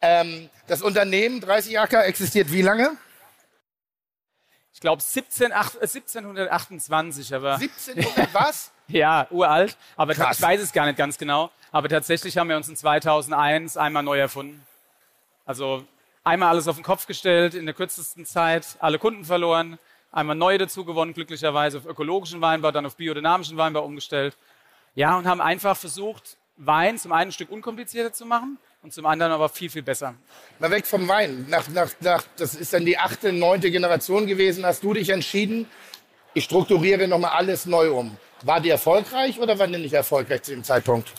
Ähm, 0.00 0.50
das 0.66 0.82
Unternehmen 0.82 1.40
30 1.40 1.78
Acker 1.78 2.04
existiert 2.06 2.50
wie 2.52 2.62
lange? 2.62 2.96
Ich 4.74 4.80
glaube 4.80 5.02
17, 5.02 5.52
ach- 5.52 5.74
äh, 5.76 5.86
1728, 5.86 7.34
aber 7.34 7.54
1700 7.54 8.28
was? 8.34 8.70
ja, 8.88 9.26
uralt. 9.30 9.76
Aber 9.96 10.14
Krass. 10.14 10.36
ich 10.38 10.42
weiß 10.42 10.60
es 10.60 10.72
gar 10.72 10.86
nicht 10.86 10.96
ganz 10.98 11.18
genau. 11.18 11.50
Aber 11.70 11.88
tatsächlich 11.88 12.36
haben 12.38 12.48
wir 12.48 12.56
uns 12.56 12.68
in 12.68 12.76
2001 12.76 13.76
einmal 13.76 14.02
neu 14.02 14.18
erfunden. 14.18 14.64
Also 15.46 15.84
einmal 16.24 16.50
alles 16.50 16.68
auf 16.68 16.76
den 16.76 16.84
Kopf 16.84 17.06
gestellt, 17.06 17.54
in 17.54 17.66
der 17.66 17.74
kürzesten 17.74 18.26
Zeit 18.26 18.66
alle 18.78 18.98
Kunden 18.98 19.24
verloren, 19.24 19.78
einmal 20.10 20.36
neue 20.36 20.58
dazu 20.58 20.84
gewonnen, 20.84 21.14
glücklicherweise 21.14 21.78
auf 21.78 21.86
ökologischen 21.86 22.40
Weinbau, 22.40 22.70
dann 22.70 22.86
auf 22.86 22.96
biodynamischen 22.96 23.56
Weinbau 23.56 23.84
umgestellt. 23.84 24.36
Ja, 24.94 25.16
und 25.16 25.26
haben 25.26 25.40
einfach 25.40 25.76
versucht, 25.76 26.36
Wein 26.56 26.98
zum 26.98 27.12
einen 27.12 27.30
ein 27.30 27.32
Stück 27.32 27.50
unkomplizierter 27.50 28.12
zu 28.12 28.26
machen 28.26 28.58
und 28.82 28.92
zum 28.92 29.06
anderen 29.06 29.32
aber 29.32 29.48
viel, 29.48 29.70
viel 29.70 29.82
besser. 29.82 30.14
Mal 30.58 30.70
weg 30.70 30.86
vom 30.86 31.08
Wein. 31.08 31.46
Nach, 31.48 31.66
nach, 31.68 31.90
nach, 32.00 32.24
das 32.36 32.54
ist 32.54 32.72
dann 32.72 32.84
die 32.84 32.98
achte, 32.98 33.32
neunte 33.32 33.70
Generation 33.70 34.26
gewesen. 34.26 34.64
Hast 34.64 34.82
du 34.84 34.92
dich 34.92 35.08
entschieden, 35.08 35.66
ich 36.34 36.44
strukturiere 36.44 37.08
nochmal 37.08 37.32
alles 37.32 37.66
neu 37.66 37.92
um. 37.92 38.16
War 38.42 38.60
die 38.60 38.70
erfolgreich 38.70 39.40
oder 39.40 39.58
war 39.58 39.66
die 39.66 39.78
nicht 39.78 39.94
erfolgreich 39.94 40.42
zu 40.42 40.52
dem 40.52 40.62
Zeitpunkt? 40.62 41.12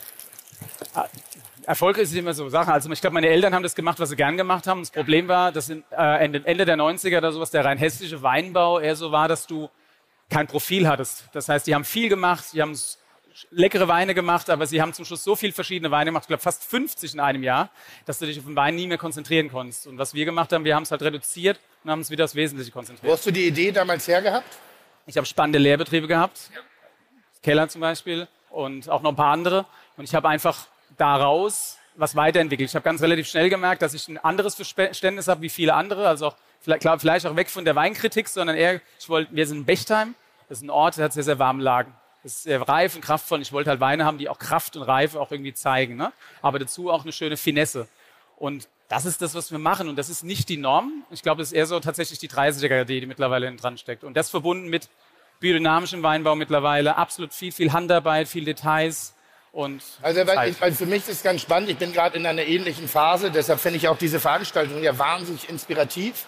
Erfolg 1.65 1.97
ist 1.97 2.13
immer 2.15 2.33
so 2.33 2.49
Sache. 2.49 2.71
Also 2.71 2.91
ich 2.91 3.01
glaube, 3.01 3.13
meine 3.13 3.27
Eltern 3.27 3.53
haben 3.53 3.63
das 3.63 3.75
gemacht, 3.75 3.99
was 3.99 4.09
sie 4.09 4.15
gern 4.15 4.37
gemacht 4.37 4.67
haben. 4.67 4.81
Das 4.81 4.91
Problem 4.91 5.27
war, 5.27 5.51
dass 5.51 5.69
in, 5.69 5.83
äh, 5.91 6.25
Ende, 6.25 6.65
der 6.65 6.77
90er 6.77 7.17
oder 7.17 7.31
sowas 7.31 7.51
der 7.51 7.65
rein 7.65 7.77
hessische 7.77 8.21
Weinbau 8.21 8.79
eher 8.79 8.95
so 8.95 9.11
war, 9.11 9.27
dass 9.27 9.47
du 9.47 9.69
kein 10.29 10.47
Profil 10.47 10.87
hattest. 10.87 11.25
Das 11.33 11.49
heißt, 11.49 11.67
die 11.67 11.75
haben 11.75 11.83
viel 11.83 12.09
gemacht, 12.09 12.45
die 12.53 12.61
haben 12.61 12.77
leckere 13.51 13.87
Weine 13.87 14.13
gemacht, 14.13 14.49
aber 14.49 14.65
sie 14.67 14.81
haben 14.81 14.93
zum 14.93 15.05
Schluss 15.05 15.23
so 15.23 15.35
viel 15.35 15.51
verschiedene 15.51 15.91
Weine 15.91 16.09
gemacht, 16.09 16.23
ich 16.25 16.27
glaube 16.27 16.43
fast 16.43 16.63
50 16.63 17.15
in 17.15 17.19
einem 17.19 17.43
Jahr, 17.43 17.69
dass 18.05 18.19
du 18.19 18.25
dich 18.25 18.37
auf 18.37 18.45
den 18.45 18.55
Wein 18.55 18.75
nie 18.75 18.87
mehr 18.87 18.97
konzentrieren 18.97 19.49
konntest. 19.49 19.87
Und 19.87 19.97
was 19.97 20.13
wir 20.13 20.25
gemacht 20.25 20.53
haben, 20.53 20.65
wir 20.65 20.75
haben 20.75 20.83
es 20.83 20.91
halt 20.91 21.01
reduziert 21.01 21.59
und 21.83 21.91
haben 21.91 22.01
es 22.01 22.09
wieder 22.09 22.25
aufs 22.25 22.35
Wesentliche 22.35 22.71
Wo 22.71 22.79
konzentriert. 22.79 23.11
hast 23.11 23.25
du 23.25 23.31
die 23.31 23.47
Idee 23.47 23.71
damals 23.71 24.07
hergehabt? 24.07 24.57
Ich 25.05 25.17
habe 25.17 25.25
spannende 25.25 25.59
Lehrbetriebe 25.59 26.07
gehabt, 26.07 26.51
Keller 27.41 27.67
zum 27.67 27.81
Beispiel 27.81 28.27
und 28.51 28.89
auch 28.89 29.01
noch 29.01 29.11
ein 29.11 29.15
paar 29.15 29.33
andere. 29.33 29.65
Und 29.97 30.05
ich 30.05 30.15
habe 30.15 30.29
einfach 30.29 30.67
daraus 30.97 31.77
was 31.95 32.15
weiterentwickelt. 32.15 32.69
Ich 32.69 32.75
habe 32.75 32.83
ganz 32.83 33.01
relativ 33.01 33.27
schnell 33.27 33.49
gemerkt, 33.49 33.81
dass 33.81 33.93
ich 33.93 34.07
ein 34.07 34.17
anderes 34.17 34.55
Verständnis 34.55 35.27
habe 35.27 35.41
wie 35.41 35.49
viele 35.49 35.73
andere. 35.73 36.07
Also 36.07 36.27
auch, 36.27 36.35
vielleicht, 36.59 36.81
klar, 36.81 36.99
vielleicht 36.99 37.25
auch 37.25 37.35
weg 37.35 37.49
von 37.49 37.65
der 37.65 37.75
Weinkritik, 37.75 38.27
sondern 38.27 38.55
eher, 38.55 38.81
ich 38.99 39.09
wollte, 39.09 39.35
wir 39.35 39.45
sind 39.45 39.57
in 39.59 39.65
Bechtheim. 39.65 40.15
Das 40.49 40.59
ist 40.59 40.63
ein 40.63 40.69
Ort, 40.69 40.97
der 40.97 41.05
hat 41.05 41.13
sehr, 41.13 41.23
sehr 41.23 41.39
warme 41.39 41.63
Lagen. 41.63 41.93
Das 42.23 42.33
ist 42.33 42.43
sehr 42.43 42.61
reif 42.61 42.95
und 42.95 43.01
kraftvoll. 43.01 43.41
Ich 43.41 43.51
wollte 43.51 43.69
halt 43.69 43.79
Weine 43.79 44.05
haben, 44.05 44.17
die 44.17 44.29
auch 44.29 44.39
Kraft 44.39 44.75
und 44.75 44.83
Reife 44.83 45.19
auch 45.19 45.31
irgendwie 45.31 45.53
zeigen. 45.53 45.95
Ne? 45.95 46.11
Aber 46.41 46.57
dazu 46.57 46.89
auch 46.89 47.03
eine 47.03 47.11
schöne 47.11 47.37
Finesse. 47.37 47.87
Und 48.37 48.67
das 48.87 49.05
ist 49.05 49.21
das, 49.21 49.35
was 49.35 49.51
wir 49.51 49.59
machen. 49.59 49.89
Und 49.89 49.97
das 49.97 50.09
ist 50.09 50.23
nicht 50.23 50.49
die 50.49 50.57
Norm. 50.57 51.03
Ich 51.11 51.21
glaube, 51.21 51.39
das 51.39 51.49
ist 51.49 51.53
eher 51.53 51.65
so 51.65 51.79
tatsächlich 51.79 52.19
die 52.19 52.29
30er, 52.29 52.85
die, 52.85 53.01
die 53.01 53.07
mittlerweile 53.07 53.45
hinten 53.45 53.61
dran 53.61 53.77
steckt. 53.77 54.03
Und 54.03 54.15
das 54.15 54.29
verbunden 54.29 54.69
mit 54.69 54.89
biodynamischen 55.39 56.01
Weinbau 56.01 56.35
mittlerweile. 56.35 56.95
Absolut 56.95 57.33
viel, 57.33 57.51
viel 57.51 57.73
Handarbeit, 57.73 58.27
viel 58.27 58.45
Details 58.45 59.12
und 59.53 59.83
Also 60.01 60.25
weil 60.25 60.49
ich, 60.49 60.59
weil 60.59 60.71
für 60.71 60.87
mich 60.87 61.07
ist 61.07 61.09
es 61.09 61.23
ganz 61.23 61.41
spannend. 61.41 61.69
Ich 61.69 61.77
bin 61.77 61.93
gerade 61.93 62.17
in 62.17 62.25
einer 62.25 62.41
ähnlichen 62.41 62.87
Phase, 62.87 63.29
deshalb 63.29 63.59
finde 63.59 63.77
ich 63.77 63.87
auch 63.87 63.97
diese 63.97 64.19
Veranstaltung 64.19 64.81
ja 64.81 64.97
wahnsinnig 64.97 65.47
inspirativ. 65.47 66.25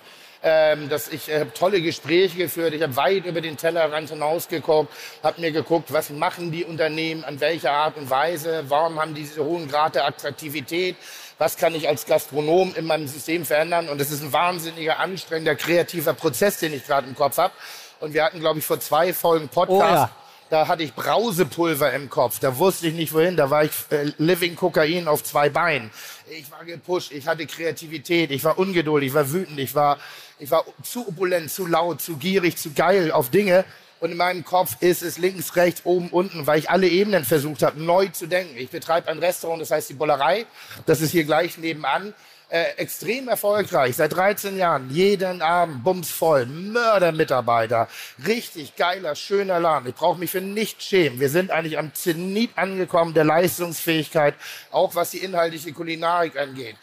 Ähm, 0.48 0.90
dass 0.90 1.08
ich 1.08 1.28
äh, 1.28 1.48
tolle 1.48 1.82
Gespräche 1.82 2.38
geführt, 2.38 2.76
ich 2.76 2.84
habe 2.84 2.96
weit 2.98 3.26
über 3.26 3.42
den 3.42 3.58
Tellerrand 3.58 4.10
hinausgeguckt, 4.10 4.94
habe 5.24 5.42
mir 5.42 5.52
geguckt, 5.52 5.92
was 5.92 6.12
machen 6.12 6.52
die 6.52 6.64
Unternehmen, 6.64 7.24
an 7.24 7.40
welcher 7.40 7.72
Art 7.72 7.98
und 7.98 8.12
Weise, 8.12 8.64
warum 8.68 9.02
haben 9.02 9.16
die 9.16 9.24
diese 9.24 9.44
hohen 9.44 9.68
Grad 9.68 9.96
der 9.96 10.06
Attraktivität, 10.06 10.98
was 11.40 11.58
kann 11.58 11.74
ich 11.74 11.88
als 11.88 12.06
Gastronom 12.06 12.76
in 12.76 12.86
meinem 12.86 13.08
System 13.08 13.44
verändern 13.44 13.90
und 13.90 14.00
das 14.00 14.12
ist 14.12 14.22
ein 14.22 14.34
wahnsinniger, 14.34 15.00
anstrengender, 15.00 15.56
kreativer 15.56 16.14
Prozess, 16.14 16.60
den 16.60 16.76
ich 16.76 16.86
gerade 16.86 17.08
im 17.08 17.16
Kopf 17.16 17.40
habe. 17.40 17.54
Und 18.00 18.14
wir 18.14 18.24
hatten, 18.24 18.40
glaube 18.40 18.60
ich, 18.60 18.66
vor 18.66 18.80
zwei 18.80 19.14
Folgen 19.14 19.48
Podcast. 19.48 19.82
Oh 19.82 19.96
ja. 19.96 20.25
Da 20.50 20.68
hatte 20.68 20.84
ich 20.84 20.94
Brausepulver 20.94 21.92
im 21.94 22.10
Kopf. 22.10 22.40
Da 22.40 22.58
wusste 22.58 22.88
ich 22.88 22.94
nicht 22.94 23.14
wohin. 23.14 23.36
Da 23.36 23.50
war 23.50 23.64
ich 23.64 23.72
äh, 23.90 24.12
Living 24.18 24.56
Kokain 24.56 25.08
auf 25.08 25.24
zwei 25.24 25.50
Beinen. 25.50 25.90
Ich 26.30 26.52
war 26.52 26.64
gepusht. 26.64 27.12
Ich 27.12 27.26
hatte 27.28 27.48
Kreativität. 27.48 28.30
Ich 28.30 28.44
war 28.44 28.60
ungeduldig. 28.60 29.08
Ich 29.08 29.14
war 29.16 29.32
wütend. 29.32 29.60
Ich 29.60 29.74
war, 29.74 29.98
ich 30.38 30.52
war 30.52 30.64
zu 30.84 31.08
opulent, 31.08 31.50
zu 31.50 31.66
laut, 31.66 32.00
zu 32.02 32.18
gierig, 32.18 32.58
zu 32.58 32.74
geil 32.74 33.12
auf 33.12 33.32
Dinge. 33.32 33.66
Und 34.00 34.12
in 34.12 34.18
meinem 34.18 34.46
Kopf 34.46 34.76
ist 34.82 35.02
es 35.02 35.18
links, 35.18 35.56
rechts, 35.56 35.82
oben, 35.84 36.10
unten, 36.10 36.46
weil 36.46 36.60
ich 36.60 36.70
alle 36.70 36.88
Ebenen 36.88 37.26
versucht 37.26 37.64
habe, 37.64 37.82
neu 37.82 38.08
zu 38.10 38.28
denken. 38.28 38.56
Ich 38.58 38.70
betreibe 38.70 39.08
ein 39.08 39.20
Restaurant, 39.20 39.62
das 39.62 39.72
heißt 39.72 39.90
die 39.90 39.94
Bollerei. 39.94 40.46
Das 40.86 41.02
ist 41.02 41.12
hier 41.12 41.24
gleich 41.24 41.58
nebenan. 41.58 42.14
Äh, 42.48 42.78
extrem 42.78 43.28
erfolgreich, 43.28 43.96
seit 43.96 44.14
13 44.14 44.56
Jahren, 44.56 44.92
jeden 44.92 45.42
Abend 45.42 45.84
bumsvoll, 45.84 46.46
Mördermitarbeiter, 46.46 47.88
richtig 48.28 48.76
geiler, 48.76 49.16
schöner 49.16 49.60
Laden. 49.60 49.90
Ich 49.90 49.96
brauche 49.96 50.20
mich 50.20 50.30
für 50.30 50.42
nichts 50.42 50.84
schämen. 50.86 51.20
Wir 51.20 51.30
sind 51.30 51.50
eigentlich 51.50 51.80
am 51.80 51.92
Zenit 51.96 52.52
angekommen 52.56 53.16
der 53.16 53.24
Leistungsfähigkeit, 53.24 54.36
auch 54.70 54.94
was 54.94 55.10
die 55.10 55.18
inhaltliche 55.18 55.74
Kulinarik 55.74 56.38
angeht. 56.38 56.76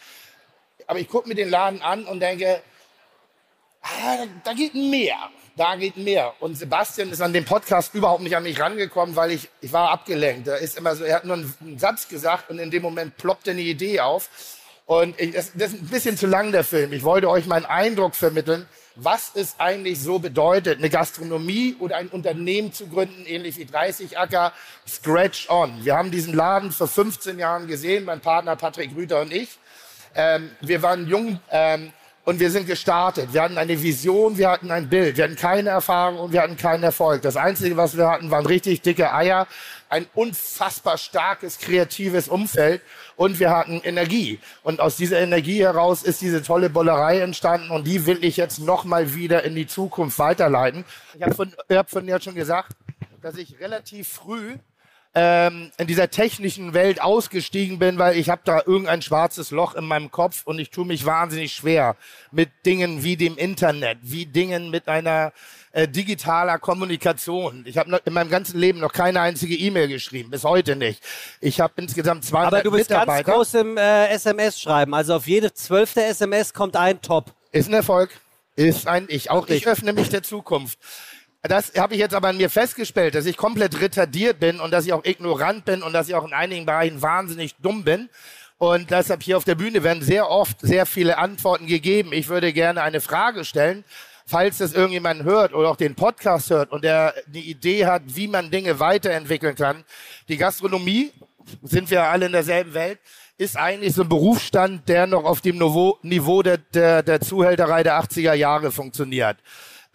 Aber 0.85 0.99
ich 0.99 1.07
gucke 1.07 1.29
mir 1.29 1.35
den 1.35 1.49
Laden 1.49 1.81
an 1.81 2.05
und 2.05 2.19
denke, 2.19 2.61
ah, 3.83 4.25
da, 4.43 4.51
geht 4.53 4.75
mehr. 4.75 5.15
Da 5.55 5.77
geht 5.77 5.95
mehr. 5.95 6.33
Und 6.41 6.57
Sebastian 6.57 7.09
ist 7.11 7.21
an 7.21 7.31
dem 7.31 7.45
Podcast 7.45 7.95
überhaupt 7.95 8.21
nicht 8.21 8.35
an 8.35 8.43
mich 8.43 8.59
rangekommen, 8.59 9.15
weil 9.15 9.31
ich, 9.31 9.47
ich 9.61 9.71
war 9.71 9.91
abgelenkt. 9.91 10.49
Er 10.49 10.57
ist 10.57 10.77
immer 10.77 10.93
so, 10.95 11.05
er 11.05 11.15
hat 11.15 11.25
nur 11.25 11.37
einen, 11.37 11.79
Satz 11.79 12.09
gesagt 12.09 12.49
und 12.49 12.59
in 12.59 12.69
dem 12.69 12.81
Moment 12.81 13.15
ploppte 13.15 13.51
eine 13.51 13.61
Idee 13.61 14.01
auf. 14.01 14.29
Und 14.85 15.19
ich, 15.19 15.33
das, 15.33 15.53
das 15.53 15.73
ist 15.73 15.81
ein 15.81 15.87
bisschen 15.87 16.17
zu 16.17 16.27
lang, 16.27 16.51
der 16.51 16.63
Film. 16.63 16.91
Ich 16.91 17.03
wollte 17.03 17.29
euch 17.29 17.45
meinen 17.45 17.65
Eindruck 17.65 18.15
vermitteln, 18.15 18.67
was 18.95 19.31
es 19.33 19.55
eigentlich 19.59 20.01
so 20.01 20.19
bedeutet, 20.19 20.79
eine 20.79 20.89
Gastronomie 20.89 21.75
oder 21.79 21.95
ein 21.97 22.09
Unternehmen 22.09 22.73
zu 22.73 22.87
gründen, 22.87 23.25
ähnlich 23.25 23.57
wie 23.57 23.65
30 23.65 24.17
Acker, 24.17 24.51
Scratch 24.87 25.49
On. 25.49 25.83
Wir 25.83 25.95
haben 25.95 26.11
diesen 26.11 26.33
Laden 26.33 26.71
vor 26.71 26.87
15 26.87 27.39
Jahren 27.39 27.67
gesehen, 27.67 28.05
mein 28.05 28.19
Partner 28.19 28.55
Patrick 28.55 28.95
Rüther 28.95 29.21
und 29.21 29.33
ich. 29.33 29.57
Ähm, 30.15 30.51
wir 30.61 30.81
waren 30.83 31.07
jung 31.07 31.39
ähm, 31.49 31.91
und 32.25 32.39
wir 32.39 32.51
sind 32.51 32.67
gestartet. 32.67 33.33
Wir 33.33 33.41
hatten 33.41 33.57
eine 33.57 33.81
Vision, 33.81 34.37
wir 34.37 34.49
hatten 34.49 34.71
ein 34.71 34.89
Bild. 34.89 35.17
Wir 35.17 35.25
hatten 35.25 35.35
keine 35.35 35.69
Erfahrung 35.69 36.19
und 36.19 36.33
wir 36.33 36.41
hatten 36.41 36.57
keinen 36.57 36.83
Erfolg. 36.83 37.21
Das 37.21 37.35
Einzige, 37.35 37.75
was 37.75 37.97
wir 37.97 38.07
hatten, 38.07 38.31
waren 38.31 38.45
richtig 38.45 38.81
dicke 38.81 39.13
Eier, 39.13 39.47
ein 39.89 40.07
unfassbar 40.13 40.97
starkes, 40.97 41.59
kreatives 41.59 42.27
Umfeld 42.27 42.81
und 43.15 43.39
wir 43.39 43.51
hatten 43.51 43.81
Energie. 43.83 44.39
Und 44.63 44.79
aus 44.79 44.95
dieser 44.95 45.19
Energie 45.19 45.61
heraus 45.61 46.01
ist 46.03 46.21
diese 46.21 46.41
tolle 46.41 46.69
Bollerei 46.69 47.19
entstanden 47.19 47.71
und 47.71 47.85
die 47.85 48.05
will 48.05 48.23
ich 48.23 48.37
jetzt 48.37 48.59
nochmal 48.59 49.13
wieder 49.13 49.43
in 49.43 49.53
die 49.53 49.67
Zukunft 49.67 50.17
weiterleiten. 50.17 50.85
Ich 51.15 51.21
habe 51.21 51.35
von, 51.35 51.53
hab 51.69 51.89
von 51.89 52.07
dir 52.07 52.19
schon 52.21 52.35
gesagt, 52.35 52.75
dass 53.21 53.37
ich 53.37 53.59
relativ 53.59 54.07
früh 54.07 54.57
ähm, 55.15 55.71
in 55.77 55.87
dieser 55.87 56.09
technischen 56.09 56.73
Welt 56.73 57.01
ausgestiegen 57.01 57.77
bin, 57.77 57.99
weil 57.99 58.17
ich 58.17 58.29
habe 58.29 58.41
da 58.45 58.61
irgendein 58.65 59.01
schwarzes 59.01 59.51
Loch 59.51 59.75
in 59.75 59.85
meinem 59.85 60.09
Kopf 60.09 60.41
und 60.45 60.57
ich 60.57 60.71
tue 60.71 60.85
mich 60.85 61.05
wahnsinnig 61.05 61.53
schwer 61.53 61.95
mit 62.31 62.49
Dingen 62.65 63.03
wie 63.03 63.15
dem 63.15 63.37
Internet, 63.37 63.99
wie 64.01 64.25
Dingen 64.25 64.71
mit 64.71 64.87
einer 64.87 65.31
äh, 65.71 65.87
digitaler 65.87 66.57
Kommunikation. 66.57 67.63
Ich 67.67 67.77
habe 67.77 68.01
in 68.05 68.13
meinem 68.13 68.29
ganzen 68.29 68.59
Leben 68.59 68.79
noch 68.79 68.93
keine 68.93 69.21
einzige 69.21 69.55
E-Mail 69.55 69.87
geschrieben, 69.87 70.31
bis 70.31 70.43
heute 70.43 70.75
nicht. 70.75 71.03
Ich 71.41 71.59
habe 71.59 71.73
insgesamt 71.77 72.25
200 72.25 72.53
Aber 72.53 72.63
du 72.63 72.71
bist 72.71 72.89
ganz 72.89 73.01
Mitarbeiter. 73.01 73.33
groß 73.33 73.53
im 73.55 73.77
äh, 73.77 74.07
SMS-Schreiben. 74.09 74.93
Also 74.93 75.15
auf 75.15 75.27
jede 75.27 75.53
zwölfte 75.53 76.03
SMS 76.03 76.53
kommt 76.53 76.75
ein 76.75 77.01
Top. 77.01 77.33
Ist 77.51 77.69
ein 77.69 77.73
Erfolg. 77.73 78.09
Ist 78.55 78.87
ein 78.87 79.05
Ich. 79.09 79.31
Auch 79.31 79.47
ich 79.47 79.67
öffne 79.67 79.93
mich 79.93 80.09
der 80.09 80.21
Zukunft. 80.21 80.77
Das 81.45 81.73
habe 81.77 81.93
ich 81.93 81.99
jetzt 81.99 82.15
aber 82.15 82.29
an 82.29 82.37
mir 82.37 82.49
festgestellt, 82.49 83.15
dass 83.15 83.25
ich 83.25 83.35
komplett 83.35 83.81
retardiert 83.81 84.39
bin 84.39 84.61
und 84.61 84.71
dass 84.71 84.85
ich 84.85 84.93
auch 84.93 85.03
ignorant 85.03 85.65
bin 85.65 85.83
und 85.83 85.91
dass 85.91 86.07
ich 86.07 86.15
auch 86.15 86.25
in 86.25 86.31
einigen 86.31 86.65
Bereichen 86.65 87.01
wahnsinnig 87.01 87.55
dumm 87.55 87.83
bin. 87.83 88.09
Und 88.57 88.91
deshalb 88.91 89.23
hier 89.23 89.35
auf 89.35 89.43
der 89.43 89.55
Bühne 89.55 89.83
werden 89.83 90.01
sehr 90.01 90.29
oft 90.29 90.61
sehr 90.61 90.85
viele 90.85 91.17
Antworten 91.17 91.67
gegeben. 91.67 92.13
Ich 92.13 92.29
würde 92.29 92.53
gerne 92.53 92.81
eine 92.81 93.01
Frage 93.01 93.43
stellen, 93.43 93.83
falls 94.25 94.59
das 94.59 94.71
irgendjemand 94.71 95.23
hört 95.23 95.53
oder 95.53 95.69
auch 95.69 95.75
den 95.75 95.95
Podcast 95.95 96.49
hört 96.49 96.71
und 96.71 96.85
der 96.85 97.13
eine 97.27 97.39
Idee 97.39 97.87
hat, 97.87 98.03
wie 98.05 98.29
man 98.29 98.49
Dinge 98.49 98.79
weiterentwickeln 98.79 99.55
kann. 99.55 99.83
Die 100.29 100.37
Gastronomie, 100.37 101.11
sind 101.61 101.91
wir 101.91 102.03
alle 102.03 102.27
in 102.27 102.31
derselben 102.31 102.73
Welt, 102.73 102.99
ist 103.37 103.57
eigentlich 103.57 103.93
so 103.93 104.03
ein 104.03 104.09
Berufsstand, 104.09 104.87
der 104.87 105.07
noch 105.07 105.25
auf 105.25 105.41
dem 105.41 105.57
Niveau, 105.57 105.97
Niveau 106.03 106.41
der, 106.41 106.57
der, 106.57 107.03
der 107.03 107.19
Zuhälterei 107.19 107.83
der 107.83 108.01
80er 108.01 108.33
Jahre 108.33 108.71
funktioniert. 108.71 109.35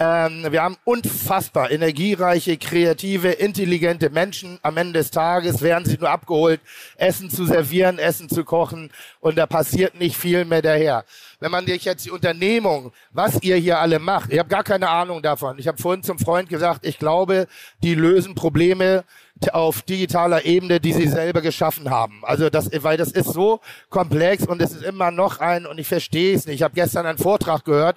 Ähm, 0.01 0.47
wir 0.51 0.63
haben 0.63 0.77
unfassbar 0.85 1.73
energiereiche, 1.73 2.57
kreative, 2.57 3.31
intelligente 3.31 4.11
Menschen. 4.11 4.61
Am 4.63 4.77
Ende 4.77 5.01
des 5.01 5.11
Tages 5.11 5.61
werden 5.61 5.87
sie 5.87 5.99
nur 5.99 6.09
abgeholt, 6.09 6.61
Essen 6.97 7.31
zu 7.31 7.47
servieren, 7.47 7.99
Essen 7.99 8.29
zu 8.29 8.45
kochen 8.45 8.93
und 9.19 9.37
da 9.37 9.47
passiert 9.47 9.99
nicht 9.99 10.17
viel 10.17 10.45
mehr 10.45 10.63
daher. 10.63 11.05
Wenn 11.41 11.51
man 11.51 11.67
sich 11.67 11.85
jetzt 11.85 12.05
die 12.05 12.13
Unternehmung, 12.13 12.93
was 13.11 13.43
ihr 13.43 13.57
hier 13.57 13.81
alle 13.81 13.99
macht, 13.99 14.33
ich 14.33 14.39
habe 14.39 14.49
gar 14.49 14.63
keine 14.63 14.89
Ahnung 14.89 15.21
davon. 15.21 15.59
Ich 15.59 15.67
habe 15.67 15.83
vorhin 15.83 16.05
zum 16.05 16.21
Freund 16.21 16.49
gesagt, 16.49 16.87
ich 16.87 17.01
glaube, 17.01 17.49
die 17.83 17.97
lösen 17.97 18.37
Probleme 18.37 19.03
auf 19.51 19.83
digitaler 19.83 20.45
Ebene, 20.45 20.79
die 20.79 20.93
sie 20.93 21.09
selber 21.09 21.41
geschaffen 21.41 21.91
haben. 21.91 22.21
Also 22.23 22.51
das, 22.51 22.71
weil 22.85 22.99
das 22.99 23.11
ist 23.11 23.33
so 23.33 23.61
komplex 23.89 24.47
und 24.47 24.63
es 24.63 24.71
ist 24.73 24.85
immer 24.85 25.11
noch 25.11 25.41
ein 25.41 25.67
und 25.67 25.79
ich 25.79 25.89
verstehe 25.89 26.37
es 26.37 26.47
nicht. 26.47 26.57
Ich 26.57 26.63
habe 26.63 26.75
gestern 26.75 27.05
einen 27.05 27.19
Vortrag 27.19 27.65
gehört 27.65 27.97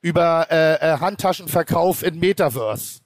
über 0.00 0.46
äh, 0.50 0.74
äh, 0.74 0.98
Handtaschenverkauf 0.98 2.02
in 2.02 2.18
Metaverse. 2.18 3.00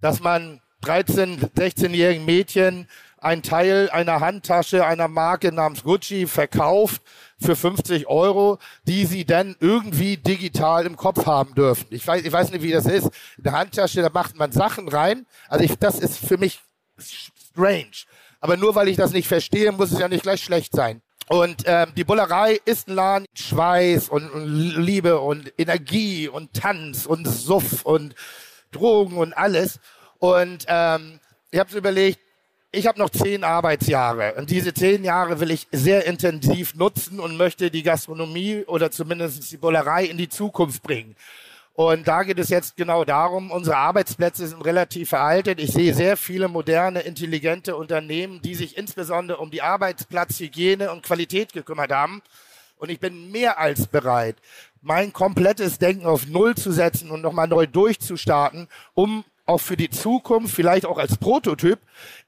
Dass 0.00 0.20
man 0.20 0.60
13, 0.82 1.40
16-jährigen 1.40 2.24
Mädchen 2.24 2.86
ein 3.18 3.42
Teil 3.42 3.90
einer 3.90 4.20
Handtasche 4.20 4.86
einer 4.86 5.08
Marke 5.08 5.50
namens 5.50 5.82
Gucci 5.82 6.26
verkauft 6.26 7.02
für 7.40 7.56
50 7.56 8.06
Euro, 8.06 8.58
die 8.86 9.04
sie 9.06 9.24
dann 9.24 9.56
irgendwie 9.58 10.16
digital 10.16 10.86
im 10.86 10.96
Kopf 10.96 11.26
haben 11.26 11.54
dürfen. 11.54 11.86
Ich 11.90 12.06
weiß, 12.06 12.24
ich 12.24 12.32
weiß 12.32 12.50
nicht, 12.52 12.62
wie 12.62 12.72
das 12.72 12.86
ist. 12.86 13.10
In 13.36 13.44
der 13.44 13.52
Handtasche, 13.52 14.02
da 14.02 14.10
macht 14.10 14.36
man 14.36 14.52
Sachen 14.52 14.88
rein. 14.88 15.26
Also 15.48 15.64
ich, 15.64 15.76
das 15.78 15.98
ist 15.98 16.18
für 16.18 16.38
mich 16.38 16.60
strange. 16.98 18.04
Aber 18.40 18.56
nur 18.56 18.74
weil 18.74 18.88
ich 18.88 18.96
das 18.96 19.12
nicht 19.12 19.28
verstehe, 19.28 19.72
muss 19.72 19.92
es 19.92 19.98
ja 19.98 20.08
nicht 20.08 20.22
gleich 20.22 20.42
schlecht 20.42 20.74
sein. 20.74 21.02
Und 21.28 21.64
ähm, 21.66 21.92
die 21.96 22.04
Bullerei 22.04 22.60
ist 22.64 22.88
ein 22.88 22.94
Laden, 22.94 23.26
Schweiß 23.34 24.08
und, 24.08 24.30
und 24.30 24.46
Liebe 24.46 25.18
und 25.18 25.52
Energie 25.58 26.28
und 26.28 26.52
Tanz 26.52 27.04
und 27.04 27.26
Suff 27.26 27.84
und 27.84 28.14
Drogen 28.70 29.16
und 29.16 29.32
alles. 29.32 29.80
Und 30.18 30.64
ähm, 30.68 31.18
ich 31.50 31.58
habe 31.58 31.76
überlegt, 31.76 32.20
ich 32.70 32.86
habe 32.86 32.98
noch 32.98 33.10
zehn 33.10 33.42
Arbeitsjahre 33.42 34.34
und 34.34 34.50
diese 34.50 34.74
zehn 34.74 35.02
Jahre 35.02 35.40
will 35.40 35.50
ich 35.50 35.66
sehr 35.72 36.04
intensiv 36.04 36.74
nutzen 36.74 37.20
und 37.20 37.36
möchte 37.36 37.70
die 37.70 37.82
Gastronomie 37.82 38.64
oder 38.66 38.90
zumindest 38.90 39.50
die 39.50 39.56
Bullerei 39.56 40.04
in 40.04 40.18
die 40.18 40.28
Zukunft 40.28 40.82
bringen. 40.82 41.16
Und 41.76 42.08
da 42.08 42.22
geht 42.22 42.38
es 42.38 42.48
jetzt 42.48 42.78
genau 42.78 43.04
darum, 43.04 43.50
unsere 43.50 43.76
Arbeitsplätze 43.76 44.46
sind 44.46 44.64
relativ 44.64 45.10
veraltet. 45.10 45.60
Ich 45.60 45.72
sehe 45.72 45.92
sehr 45.92 46.16
viele 46.16 46.48
moderne, 46.48 47.00
intelligente 47.00 47.76
Unternehmen, 47.76 48.40
die 48.40 48.54
sich 48.54 48.78
insbesondere 48.78 49.36
um 49.36 49.50
die 49.50 49.60
Arbeitsplatzhygiene 49.60 50.90
und 50.90 51.02
Qualität 51.02 51.52
gekümmert 51.52 51.92
haben. 51.92 52.22
Und 52.78 52.88
ich 52.88 52.98
bin 52.98 53.30
mehr 53.30 53.58
als 53.58 53.88
bereit, 53.88 54.36
mein 54.80 55.12
komplettes 55.12 55.78
Denken 55.78 56.06
auf 56.06 56.26
Null 56.26 56.54
zu 56.54 56.72
setzen 56.72 57.10
und 57.10 57.20
nochmal 57.20 57.46
neu 57.46 57.66
durchzustarten, 57.66 58.68
um 58.94 59.24
auch 59.46 59.60
für 59.60 59.76
die 59.76 59.90
Zukunft, 59.90 60.54
vielleicht 60.54 60.84
auch 60.84 60.98
als 60.98 61.16
Prototyp, 61.16 61.78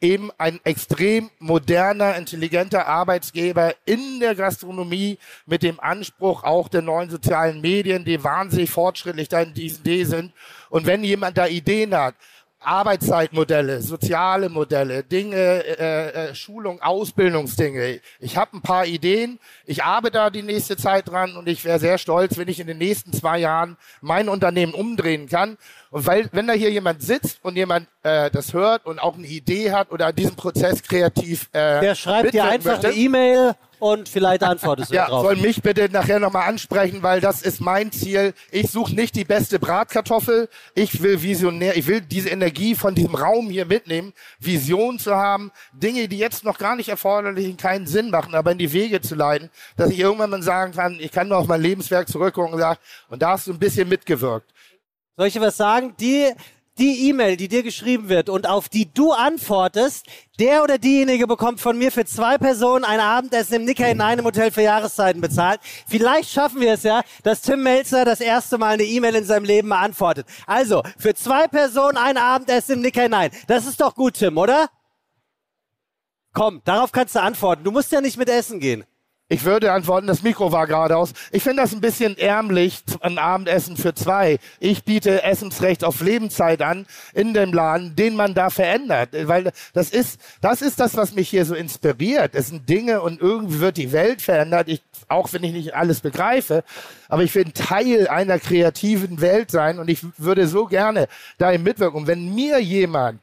eben 0.00 0.30
ein 0.38 0.60
extrem 0.62 1.30
moderner, 1.40 2.16
intelligenter 2.16 2.86
Arbeitsgeber 2.86 3.74
in 3.84 4.20
der 4.20 4.36
Gastronomie 4.36 5.18
mit 5.44 5.64
dem 5.64 5.80
Anspruch 5.80 6.44
auch 6.44 6.68
der 6.68 6.82
neuen 6.82 7.10
sozialen 7.10 7.60
Medien, 7.60 8.04
die 8.04 8.22
wahnsinnig 8.22 8.70
fortschrittlich 8.70 9.28
da 9.28 9.42
in 9.42 9.52
diesen 9.52 9.80
Idee 9.80 10.04
sind. 10.04 10.32
Und 10.70 10.86
wenn 10.86 11.02
jemand 11.02 11.36
da 11.36 11.46
Ideen 11.46 11.94
hat, 11.94 12.14
Arbeitszeitmodelle, 12.60 13.82
soziale 13.82 14.48
Modelle, 14.48 15.04
Dinge, 15.04 15.36
äh, 15.36 16.08
äh, 16.30 16.34
Schulung, 16.34 16.82
Ausbildungsdinge. 16.82 18.00
Ich 18.18 18.36
habe 18.36 18.56
ein 18.56 18.62
paar 18.62 18.84
Ideen. 18.84 19.38
Ich 19.64 19.84
arbeite 19.84 20.14
da 20.14 20.30
die 20.30 20.42
nächste 20.42 20.76
Zeit 20.76 21.08
dran 21.08 21.36
und 21.36 21.48
ich 21.48 21.64
wäre 21.64 21.78
sehr 21.78 21.98
stolz, 21.98 22.36
wenn 22.36 22.48
ich 22.48 22.58
in 22.58 22.66
den 22.66 22.78
nächsten 22.78 23.12
zwei 23.12 23.38
Jahren 23.38 23.76
mein 24.00 24.28
Unternehmen 24.28 24.74
umdrehen 24.74 25.28
kann. 25.28 25.56
Und 25.90 26.06
weil, 26.06 26.28
wenn 26.32 26.46
da 26.46 26.52
hier 26.52 26.70
jemand 26.70 27.00
sitzt 27.02 27.38
und 27.42 27.56
jemand 27.56 27.86
äh, 28.02 28.30
das 28.30 28.52
hört 28.52 28.86
und 28.86 28.98
auch 28.98 29.16
eine 29.16 29.26
Idee 29.26 29.70
hat 29.72 29.92
oder 29.92 30.06
an 30.06 30.16
diesem 30.16 30.34
Prozess 30.34 30.82
kreativ 30.82 31.48
äh, 31.52 31.80
Der 31.80 31.94
schreibt 31.94 32.34
dir 32.34 32.44
einfach 32.44 32.72
möchte, 32.72 32.88
eine 32.88 32.96
E-Mail 32.96 33.54
und 33.78 34.08
vielleicht 34.08 34.42
antwortest 34.42 34.90
du 34.90 34.96
ja, 34.96 35.06
drauf. 35.06 35.24
soll 35.24 35.36
mich 35.36 35.62
bitte 35.62 35.88
nachher 35.90 36.18
nochmal 36.18 36.48
ansprechen, 36.48 37.02
weil 37.02 37.20
das 37.20 37.42
ist 37.42 37.60
mein 37.60 37.92
Ziel. 37.92 38.34
Ich 38.50 38.70
suche 38.70 38.94
nicht 38.94 39.14
die 39.14 39.24
beste 39.24 39.58
Bratkartoffel. 39.58 40.48
Ich 40.74 41.02
will 41.02 41.22
visionär, 41.22 41.76
ich 41.76 41.86
will 41.86 42.00
diese 42.00 42.28
Energie 42.28 42.74
von 42.74 42.94
diesem 42.94 43.14
Raum 43.14 43.48
hier 43.50 43.66
mitnehmen, 43.66 44.12
Vision 44.38 44.98
zu 44.98 45.14
haben, 45.14 45.52
Dinge, 45.72 46.08
die 46.08 46.18
jetzt 46.18 46.44
noch 46.44 46.58
gar 46.58 46.76
nicht 46.76 46.88
erforderlich 46.88 47.46
und 47.46 47.60
keinen 47.60 47.86
Sinn 47.86 48.10
machen, 48.10 48.34
aber 48.34 48.52
in 48.52 48.58
die 48.58 48.72
Wege 48.72 49.00
zu 49.00 49.14
leiten, 49.14 49.50
dass 49.76 49.90
ich 49.90 49.98
irgendwann 49.98 50.30
mal 50.30 50.42
sagen 50.42 50.72
kann, 50.72 50.98
ich 51.00 51.12
kann 51.12 51.28
nur 51.28 51.38
auf 51.38 51.46
mein 51.46 51.62
Lebenswerk 51.62 52.08
zurückgucken 52.08 52.54
und 52.54 52.60
sagen, 52.60 52.78
und 53.08 53.22
da 53.22 53.30
hast 53.30 53.46
du 53.46 53.52
ein 53.52 53.58
bisschen 53.58 53.88
mitgewirkt. 53.88 54.52
Soll 55.16 55.26
ich 55.26 55.32
dir 55.32 55.40
was 55.40 55.56
sagen? 55.56 55.94
Die 55.98 56.32
die 56.78 57.08
E-Mail, 57.08 57.36
die 57.36 57.48
dir 57.48 57.62
geschrieben 57.62 58.08
wird 58.08 58.28
und 58.28 58.48
auf 58.48 58.68
die 58.68 58.92
du 58.92 59.12
antwortest, 59.12 60.06
der 60.38 60.62
oder 60.62 60.78
diejenige 60.78 61.26
bekommt 61.26 61.60
von 61.60 61.76
mir 61.76 61.90
für 61.90 62.04
zwei 62.04 62.38
Personen 62.38 62.84
ein 62.84 63.00
Abendessen 63.00 63.54
im 63.54 63.64
Nicker 63.64 63.88
in 63.88 64.00
einem 64.00 64.24
Hotel 64.24 64.50
für 64.50 64.62
Jahreszeiten 64.62 65.20
bezahlt. 65.20 65.60
Vielleicht 65.88 66.30
schaffen 66.30 66.60
wir 66.60 66.74
es 66.74 66.84
ja, 66.84 67.02
dass 67.22 67.42
Tim 67.42 67.62
Melzer 67.62 68.04
das 68.04 68.20
erste 68.20 68.58
Mal 68.58 68.74
eine 68.74 68.84
E-Mail 68.84 69.16
in 69.16 69.24
seinem 69.24 69.44
Leben 69.44 69.68
beantwortet. 69.68 70.26
Also, 70.46 70.82
für 70.96 71.14
zwei 71.14 71.48
Personen 71.48 71.96
ein 71.96 72.16
Abendessen 72.16 72.76
im 72.76 72.80
Nicker 72.82 73.02
hinein. 73.02 73.30
Das 73.46 73.66
ist 73.66 73.80
doch 73.80 73.94
gut, 73.94 74.14
Tim, 74.14 74.38
oder? 74.38 74.68
Komm, 76.32 76.62
darauf 76.64 76.92
kannst 76.92 77.14
du 77.14 77.20
antworten. 77.20 77.64
Du 77.64 77.72
musst 77.72 77.90
ja 77.90 78.00
nicht 78.00 78.16
mit 78.16 78.28
essen 78.28 78.60
gehen. 78.60 78.84
Ich 79.30 79.44
würde 79.44 79.72
antworten, 79.72 80.06
das 80.06 80.22
Mikro 80.22 80.52
war 80.52 80.66
geradeaus. 80.66 81.12
Ich 81.32 81.42
finde 81.42 81.60
das 81.62 81.74
ein 81.74 81.82
bisschen 81.82 82.16
ärmlich, 82.16 82.82
ein 83.00 83.18
Abendessen 83.18 83.76
für 83.76 83.94
zwei. 83.94 84.38
Ich 84.58 84.84
biete 84.84 85.22
Essensrecht 85.22 85.84
auf 85.84 86.00
Lebenszeit 86.00 86.62
an 86.62 86.86
in 87.12 87.34
dem 87.34 87.52
Laden, 87.52 87.94
den 87.94 88.16
man 88.16 88.32
da 88.32 88.48
verändert. 88.48 89.10
Weil 89.12 89.52
das 89.74 89.90
ist, 89.90 90.18
das 90.40 90.62
ist 90.62 90.80
das, 90.80 90.96
was 90.96 91.14
mich 91.14 91.28
hier 91.28 91.44
so 91.44 91.54
inspiriert. 91.54 92.34
Es 92.34 92.46
sind 92.46 92.70
Dinge 92.70 93.02
und 93.02 93.20
irgendwie 93.20 93.60
wird 93.60 93.76
die 93.76 93.92
Welt 93.92 94.22
verändert. 94.22 94.66
Ich, 94.68 94.82
auch 95.08 95.30
wenn 95.34 95.44
ich 95.44 95.52
nicht 95.52 95.74
alles 95.74 96.00
begreife. 96.00 96.64
Aber 97.10 97.22
ich 97.22 97.34
will 97.34 97.52
Teil 97.52 98.08
einer 98.08 98.38
kreativen 98.38 99.20
Welt 99.20 99.50
sein 99.50 99.78
und 99.78 99.90
ich 99.90 100.06
würde 100.16 100.46
so 100.46 100.64
gerne 100.64 101.06
dahin 101.36 101.62
mitwirken. 101.64 102.00
Und 102.00 102.06
wenn 102.06 102.34
mir 102.34 102.60
jemand 102.60 103.20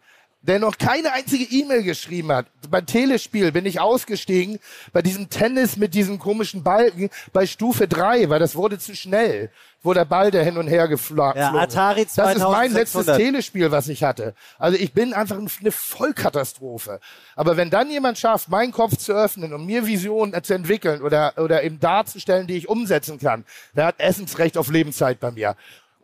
der 0.47 0.59
noch 0.59 0.77
keine 0.77 1.11
einzige 1.13 1.43
E-Mail 1.43 1.83
geschrieben 1.83 2.31
hat. 2.31 2.45
Beim 2.69 2.85
Telespiel 2.85 3.51
bin 3.51 3.65
ich 3.65 3.79
ausgestiegen, 3.79 4.59
bei 4.93 5.01
diesem 5.01 5.29
Tennis 5.29 5.77
mit 5.77 5.93
diesem 5.93 6.19
komischen 6.19 6.63
Balken, 6.63 7.09
bei 7.33 7.45
Stufe 7.45 7.87
3, 7.87 8.29
weil 8.29 8.39
das 8.39 8.55
wurde 8.55 8.77
zu 8.77 8.95
schnell, 8.95 9.49
wo 9.81 9.93
der 9.93 10.05
Ball 10.05 10.31
da 10.31 10.39
hin 10.39 10.57
und 10.57 10.67
her 10.67 10.87
geflogen 10.87 11.39
Ja, 11.39 11.53
Atari 11.53 12.05
Das 12.15 12.35
ist 12.35 12.41
mein 12.41 12.73
letztes 12.73 13.05
2600. 13.05 13.17
Telespiel, 13.17 13.71
was 13.71 13.87
ich 13.87 14.03
hatte. 14.03 14.35
Also 14.57 14.77
ich 14.77 14.93
bin 14.93 15.13
einfach 15.13 15.37
eine 15.37 15.71
Vollkatastrophe. 15.71 16.99
Aber 17.35 17.57
wenn 17.57 17.69
dann 17.69 17.89
jemand 17.89 18.17
schafft, 18.17 18.49
meinen 18.49 18.71
Kopf 18.71 18.97
zu 18.97 19.13
öffnen 19.13 19.53
und 19.53 19.65
mir 19.65 19.85
Visionen 19.85 20.43
zu 20.43 20.53
entwickeln 20.53 21.01
oder, 21.01 21.33
oder 21.37 21.63
eben 21.63 21.79
darzustellen, 21.79 22.47
die 22.47 22.57
ich 22.57 22.69
umsetzen 22.69 23.19
kann, 23.19 23.45
der 23.75 23.85
hat 23.85 23.99
Essensrecht 23.99 24.57
auf 24.57 24.69
Lebenszeit 24.69 25.19
bei 25.19 25.31
mir. 25.31 25.55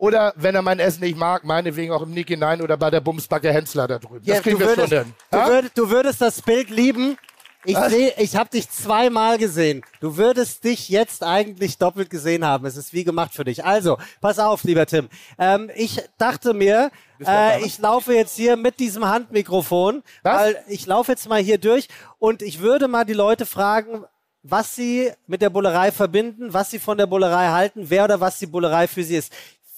Oder 0.02 0.32
wenn 0.34 0.56
er 0.56 0.62
mein 0.62 0.80
Essen 0.80 1.04
nicht 1.04 1.16
mag, 1.16 1.44
meinetwegen 1.44 1.92
auch 1.92 2.02
im 2.02 2.10
Nick 2.10 2.26
hinein 2.26 2.60
oder 2.60 2.76
bei 2.76 2.90
der 2.90 3.00
Bumsbacke 3.00 3.52
Hensler 3.52 3.86
da 3.86 4.00
drüben. 4.00 4.24
Ja, 4.24 4.34
das 4.34 4.42
kriegen 4.42 4.58
du, 4.58 4.64
wir 4.64 4.70
würdest, 4.70 4.88
schon 4.88 5.04
hin. 5.04 5.14
du, 5.30 5.38
würdest, 5.38 5.78
du 5.78 5.90
würdest 5.90 6.20
das 6.20 6.42
Bild 6.42 6.70
lieben. 6.70 7.16
Ich 7.64 7.76
Was? 7.76 7.92
sehe, 7.92 8.12
ich 8.16 8.34
habe 8.34 8.50
dich 8.50 8.68
zweimal 8.68 9.38
gesehen. 9.38 9.82
Du 10.00 10.16
würdest 10.16 10.64
dich 10.64 10.88
jetzt 10.88 11.22
eigentlich 11.22 11.78
doppelt 11.78 12.10
gesehen 12.10 12.44
haben. 12.44 12.66
Es 12.66 12.76
ist 12.76 12.92
wie 12.92 13.04
gemacht 13.04 13.32
für 13.32 13.44
dich. 13.44 13.64
Also, 13.64 13.96
pass 14.20 14.40
auf, 14.40 14.64
lieber 14.64 14.86
Tim. 14.86 15.08
Ähm, 15.38 15.70
ich 15.76 16.02
dachte 16.18 16.52
mir, 16.52 16.90
äh, 17.24 17.64
ich 17.64 17.78
laufe 17.78 18.12
jetzt 18.12 18.34
hier 18.34 18.56
mit 18.56 18.80
diesem 18.80 19.08
Handmikrofon, 19.08 20.02
Was? 20.24 20.40
weil 20.40 20.64
ich 20.66 20.84
laufe 20.84 21.12
jetzt 21.12 21.28
mal 21.28 21.40
hier 21.40 21.58
durch 21.58 21.86
und 22.18 22.42
ich 22.42 22.58
würde 22.58 22.88
mal 22.88 23.04
die 23.04 23.12
Leute 23.12 23.46
fragen, 23.46 24.04
was 24.42 24.74
sie 24.74 25.12
mit 25.28 25.40
der 25.42 25.50
Bullerei 25.50 25.92
verbinden, 25.92 26.52
was 26.52 26.72
sie 26.72 26.80
von 26.80 26.98
der 26.98 27.06
Bullerei 27.06 27.50
halten, 27.50 27.84
wer 27.88 28.02
oder 28.02 28.20
was 28.20 28.40
die 28.40 28.46
Bullerei 28.46 28.88
für 28.88 29.04
sie 29.04 29.14
ist. 29.14 29.32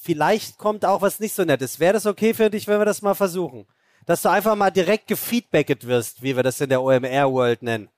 Vielleicht 0.05 0.59
kommt 0.59 0.85
auch 0.85 1.01
was 1.01 1.19
nicht 1.19 1.35
so 1.35 1.45
Nettes. 1.45 1.81
Wäre 1.81 1.95
das 1.95 2.05
okay 2.05 2.35
für 2.35 2.51
dich, 2.51 2.69
wenn 2.69 2.79
wir 2.79 2.85
das 2.85 3.01
mal 3.01 3.15
versuchen? 3.15 3.67
Dass 4.05 4.21
du 4.21 4.29
einfach 4.29 4.55
mal 4.55 4.71
direkt 4.71 5.07
gefeedbacket 5.07 5.87
wirst, 5.87 6.23
wie 6.23 6.37
wir 6.37 6.43
das 6.43 6.61
in 6.61 6.69
der 6.69 6.83
OMR-World 6.83 7.63
nennen. 7.63 7.89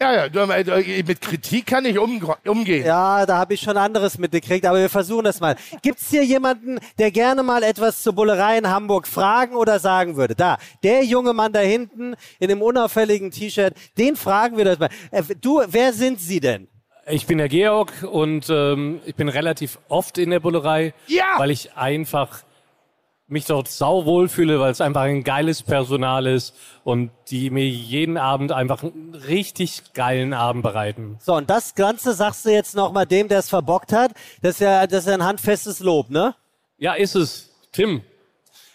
Ja, 0.00 0.26
ja, 0.26 0.54
äh, 0.54 1.02
mit 1.02 1.20
Kritik 1.20 1.66
kann 1.66 1.84
ich 1.84 1.98
um, 1.98 2.34
umgehen. 2.46 2.86
Ja, 2.86 3.26
da 3.26 3.36
habe 3.36 3.52
ich 3.52 3.60
schon 3.60 3.76
anderes 3.76 4.16
mitgekriegt, 4.16 4.64
aber 4.64 4.78
wir 4.78 4.88
versuchen 4.88 5.24
das 5.24 5.38
mal. 5.38 5.54
Gibt's 5.82 6.08
hier 6.08 6.24
jemanden, 6.24 6.80
der 6.98 7.10
gerne 7.10 7.42
mal 7.42 7.62
etwas 7.62 8.02
zur 8.02 8.14
Bullerei 8.14 8.56
in 8.56 8.68
Hamburg 8.68 9.06
fragen 9.06 9.54
oder 9.54 9.78
sagen 9.78 10.16
würde? 10.16 10.34
Da, 10.34 10.56
der 10.82 11.04
junge 11.04 11.34
Mann 11.34 11.52
da 11.52 11.60
hinten 11.60 12.16
in 12.40 12.48
dem 12.48 12.62
unauffälligen 12.62 13.30
T-Shirt, 13.30 13.74
den 13.98 14.16
fragen 14.16 14.56
wir 14.56 14.64
das 14.64 14.78
mal. 14.78 14.88
Äh, 15.10 15.22
Du, 15.40 15.62
wer 15.68 15.92
sind 15.92 16.20
Sie 16.20 16.40
denn? 16.40 16.68
Ich 17.06 17.26
bin 17.26 17.38
der 17.38 17.48
Georg 17.48 17.92
und 18.10 18.48
ähm, 18.48 19.00
ich 19.06 19.14
bin 19.16 19.28
relativ 19.28 19.78
oft 19.88 20.18
in 20.18 20.30
der 20.30 20.40
Bullerei, 20.40 20.94
Ja! 21.08 21.34
weil 21.38 21.50
ich 21.50 21.76
einfach 21.76 22.40
mich 23.26 23.46
dort 23.46 23.66
sauwohl 23.68 24.28
fühle, 24.28 24.60
weil 24.60 24.70
es 24.70 24.80
einfach 24.80 25.02
ein 25.02 25.24
geiles 25.24 25.62
Personal 25.62 26.26
ist 26.26 26.54
und 26.84 27.10
die 27.30 27.48
mir 27.50 27.66
jeden 27.66 28.18
Abend 28.18 28.52
einfach 28.52 28.82
einen 28.82 29.14
richtig 29.14 29.94
geilen 29.94 30.32
Abend 30.34 30.62
bereiten. 30.62 31.16
So, 31.20 31.34
und 31.34 31.48
das 31.48 31.74
Ganze 31.74 32.12
sagst 32.12 32.44
du 32.44 32.50
jetzt 32.50 32.74
noch 32.76 32.92
mal 32.92 33.06
dem, 33.06 33.28
der 33.28 33.38
es 33.38 33.48
verbockt 33.48 33.92
hat. 33.92 34.12
Das 34.42 34.56
ist 34.56 34.60
ja, 34.60 34.86
das 34.86 35.00
ist 35.00 35.06
ja 35.08 35.14
ein 35.14 35.24
handfestes 35.24 35.80
Lob, 35.80 36.10
ne? 36.10 36.34
Ja, 36.76 36.92
ist 36.92 37.14
es. 37.14 37.48
Tim, 37.72 38.02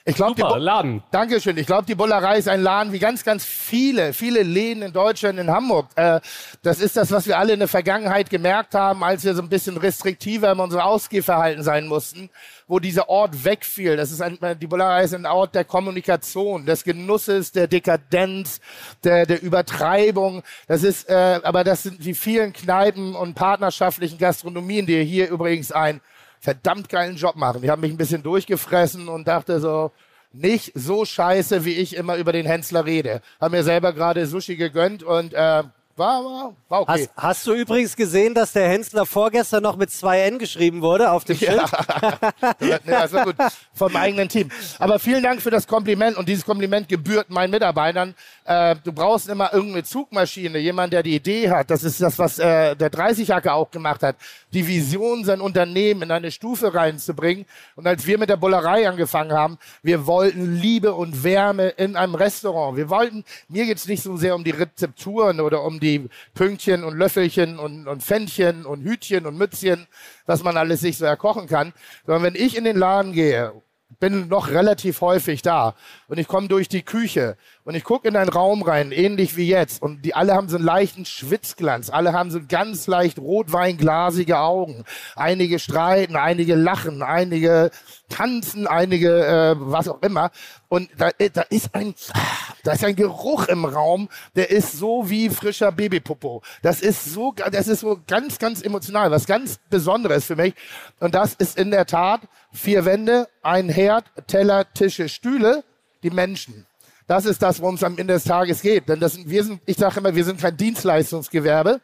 Ich 0.07 0.15
glaube, 0.15 0.35
die 0.35 0.41
super, 0.41 0.57
Laden. 0.57 1.03
Dankeschön. 1.11 1.57
Ich 1.57 1.67
glaube, 1.67 1.85
die 1.85 1.93
Bullerei 1.93 2.37
ist 2.37 2.47
ein 2.47 2.61
Laden 2.61 2.93
wie 2.93 2.99
ganz, 2.99 3.25
ganz 3.25 3.43
viele, 3.43 4.13
viele 4.13 4.41
Läden 4.41 4.81
in 4.81 4.93
Deutschland, 4.93 5.37
in 5.37 5.51
Hamburg. 5.51 5.87
Äh, 5.95 6.21
das 6.61 6.79
ist 6.79 6.95
das, 6.95 7.11
was 7.11 7.27
wir 7.27 7.37
alle 7.37 7.51
in 7.51 7.59
der 7.59 7.67
Vergangenheit 7.67 8.29
gemerkt 8.29 8.73
haben, 8.73 9.03
als 9.03 9.25
wir 9.25 9.35
so 9.35 9.41
ein 9.41 9.49
bisschen 9.49 9.75
restriktiver 9.75 10.53
in 10.53 10.59
unserem 10.59 10.83
Ausgehverhalten 10.83 11.61
sein 11.61 11.87
mussten, 11.87 12.29
wo 12.69 12.79
dieser 12.79 13.09
Ort 13.09 13.43
wegfiel. 13.43 13.97
Das 13.97 14.11
ist 14.11 14.21
ein, 14.21 14.39
die 14.61 14.67
Bullerei 14.67 15.03
ist 15.03 15.13
ein 15.13 15.25
Ort 15.25 15.55
der 15.55 15.65
Kommunikation, 15.65 16.65
des 16.65 16.85
Genusses, 16.85 17.51
der 17.51 17.67
Dekadenz, 17.67 18.61
der, 19.03 19.25
der 19.25 19.43
Übertreibung. 19.43 20.41
Das 20.69 20.83
ist, 20.83 21.09
äh, 21.09 21.41
aber 21.43 21.65
das 21.65 21.83
sind 21.83 22.05
die 22.05 22.13
vielen 22.13 22.53
Kneipen 22.53 23.13
und 23.13 23.33
partnerschaftlichen 23.33 24.17
Gastronomien, 24.17 24.85
die 24.85 25.03
hier 25.03 25.27
übrigens 25.29 25.73
ein 25.73 25.99
verdammt 26.39 26.89
geilen 26.89 27.15
Job 27.15 27.35
machen. 27.35 27.61
Die 27.61 27.69
haben 27.69 27.81
mich 27.81 27.91
ein 27.91 27.97
bisschen 27.97 28.23
durchgefressen 28.23 29.07
und 29.07 29.27
dachte 29.27 29.59
so, 29.59 29.91
nicht 30.31 30.71
so 30.75 31.05
scheiße, 31.05 31.65
wie 31.65 31.73
ich 31.73 31.95
immer 31.95 32.17
über 32.17 32.31
den 32.31 32.45
Hensler 32.45 32.85
rede. 32.85 33.21
Haben 33.39 33.53
mir 33.53 33.63
selber 33.63 33.93
gerade 33.93 34.25
Sushi 34.27 34.55
gegönnt 34.55 35.03
und 35.03 35.33
äh, 35.33 35.63
war, 35.97 36.23
war, 36.23 36.53
war 36.69 36.81
okay. 36.81 36.91
Hast, 36.91 37.09
hast 37.17 37.47
du 37.47 37.53
übrigens 37.53 37.95
gesehen, 37.95 38.33
dass 38.33 38.53
der 38.53 38.69
Hensler 38.69 39.05
vorgestern 39.05 39.63
noch 39.63 39.75
mit 39.75 39.91
zwei 39.91 40.19
N 40.21 40.37
geschrieben 40.37 40.81
wurde 40.81 41.11
auf 41.11 41.23
dem 41.23 41.37
Schild? 41.37 41.61
nee, 42.59 42.77
das 42.85 43.11
war 43.13 43.25
gut. 43.25 43.35
Vom 43.73 43.95
eigenen 43.95 44.29
Team. 44.29 44.49
Aber 44.77 44.99
vielen 44.99 45.23
Dank 45.23 45.41
für 45.41 45.49
das 45.49 45.67
Kompliment 45.67 46.17
und 46.17 46.29
dieses 46.29 46.45
Kompliment 46.45 46.87
gebührt 46.87 47.29
meinen 47.29 47.51
Mitarbeitern. 47.51 48.13
Äh, 48.45 48.75
du 48.83 48.91
brauchst 48.91 49.27
immer 49.27 49.51
irgendeine 49.51 49.83
Zugmaschine, 49.83 50.59
jemand, 50.59 50.93
der 50.93 51.03
die 51.03 51.15
Idee 51.15 51.49
hat. 51.49 51.71
Das 51.71 51.83
ist 51.83 51.99
das, 52.01 52.19
was 52.19 52.37
äh, 52.37 52.75
der 52.75 52.91
30-Jacke 52.91 53.51
auch 53.51 53.71
gemacht 53.71 54.03
hat. 54.03 54.17
Die 54.53 54.67
Vision, 54.67 55.25
sein 55.25 55.41
Unternehmen 55.41 56.03
in 56.03 56.11
eine 56.11 56.31
Stufe 56.31 56.73
reinzubringen. 56.73 57.45
Und 57.75 57.87
als 57.87 58.05
wir 58.05 58.17
mit 58.17 58.29
der 58.29 58.37
Bullerei 58.37 58.87
angefangen 58.87 59.33
haben, 59.33 59.57
wir 59.81 60.05
wollten 60.05 60.55
Liebe 60.55 60.93
und 60.93 61.23
Wärme 61.23 61.69
in 61.69 61.95
einem 61.95 62.15
Restaurant. 62.15 62.77
Wir 62.77 62.89
wollten, 62.89 63.23
mir 63.49 63.65
geht's 63.65 63.87
nicht 63.87 64.03
so 64.03 64.15
sehr 64.15 64.35
um 64.35 64.43
die 64.43 64.51
Rezepturen 64.51 65.39
oder 65.39 65.63
um 65.63 65.79
die 65.79 65.86
Pünktchen 66.33 66.83
und 66.83 66.97
Löffelchen 66.97 67.59
und, 67.59 67.87
und 67.87 68.03
Pfännchen 68.03 68.65
und 68.65 68.83
Hütchen 68.83 69.25
und 69.25 69.37
Mützchen, 69.37 69.87
was 70.25 70.43
man 70.43 70.57
alles 70.57 70.81
sich 70.81 70.97
so 70.97 71.05
erkochen 71.05 71.47
kann, 71.47 71.73
sondern 72.05 72.23
wenn 72.23 72.35
ich 72.35 72.57
in 72.57 72.63
den 72.63 72.77
Laden 72.77 73.13
gehe, 73.13 73.53
bin 73.99 74.27
noch 74.27 74.49
relativ 74.49 75.01
häufig 75.01 75.41
da. 75.41 75.75
Und 76.07 76.17
ich 76.19 76.27
komme 76.27 76.47
durch 76.47 76.67
die 76.67 76.83
Küche 76.83 77.37
und 77.67 77.75
ich 77.75 77.83
gucke 77.83 78.07
in 78.07 78.15
einen 78.15 78.29
Raum 78.29 78.61
rein, 78.61 78.93
ähnlich 78.93 79.35
wie 79.35 79.49
jetzt 79.49 79.81
und 79.81 80.05
die 80.05 80.15
alle 80.15 80.33
haben 80.33 80.47
so 80.47 80.55
einen 80.55 80.65
leichten 80.65 81.03
Schwitzglanz, 81.03 81.89
alle 81.89 82.13
haben 82.13 82.31
so 82.31 82.39
ganz 82.47 82.87
leicht 82.87 83.19
rotweinglasige 83.19 84.39
Augen, 84.39 84.85
einige 85.17 85.59
streiten, 85.59 86.15
einige 86.15 86.55
lachen, 86.55 87.03
einige 87.03 87.71
tanzen, 88.07 88.67
einige 88.67 89.25
äh, 89.27 89.55
was 89.59 89.89
auch 89.89 90.01
immer 90.01 90.31
und 90.69 90.89
da, 90.97 91.09
äh, 91.17 91.29
da 91.29 91.41
ist 91.41 91.75
ein 91.75 91.93
da 92.63 92.71
ist 92.71 92.85
ein 92.85 92.95
Geruch 92.95 93.47
im 93.47 93.65
Raum, 93.65 94.07
der 94.37 94.49
ist 94.49 94.71
so 94.71 95.09
wie 95.09 95.29
frischer 95.29 95.73
Babypopo. 95.73 96.43
Das 96.61 96.79
ist 96.79 97.05
so, 97.05 97.33
das 97.51 97.67
ist 97.67 97.81
so 97.81 97.99
ganz, 98.07 98.39
ganz 98.39 98.61
emotional, 98.61 99.11
was 99.11 99.25
ganz 99.25 99.59
Besonderes 99.69 100.25
für 100.25 100.35
mich. 100.35 100.53
Und 100.99 101.15
das 101.15 101.33
ist 101.33 101.57
in 101.57 101.71
der 101.71 101.85
Tat 101.85 102.21
vier 102.51 102.85
Wände, 102.85 103.27
ein 103.41 103.67
Herd, 103.69 104.05
Teller, 104.27 104.65
Tische, 104.73 105.09
Stühle 105.09 105.63
die 106.03 106.09
Menschen. 106.09 106.65
Das 107.07 107.25
ist 107.25 107.41
das, 107.41 107.61
worum 107.61 107.75
es 107.75 107.83
am 107.83 107.97
Ende 107.97 108.13
des 108.13 108.25
Tages 108.25 108.61
geht. 108.61 108.89
Denn 108.89 108.99
das 108.99 109.17
wir 109.25 109.43
sind, 109.43 109.61
ich 109.65 109.77
sage 109.77 109.99
immer, 109.99 110.13
wir 110.13 110.25
sind 110.25 110.41
kein 110.41 110.57
Dienstleistungsgewerbe, 110.57 111.79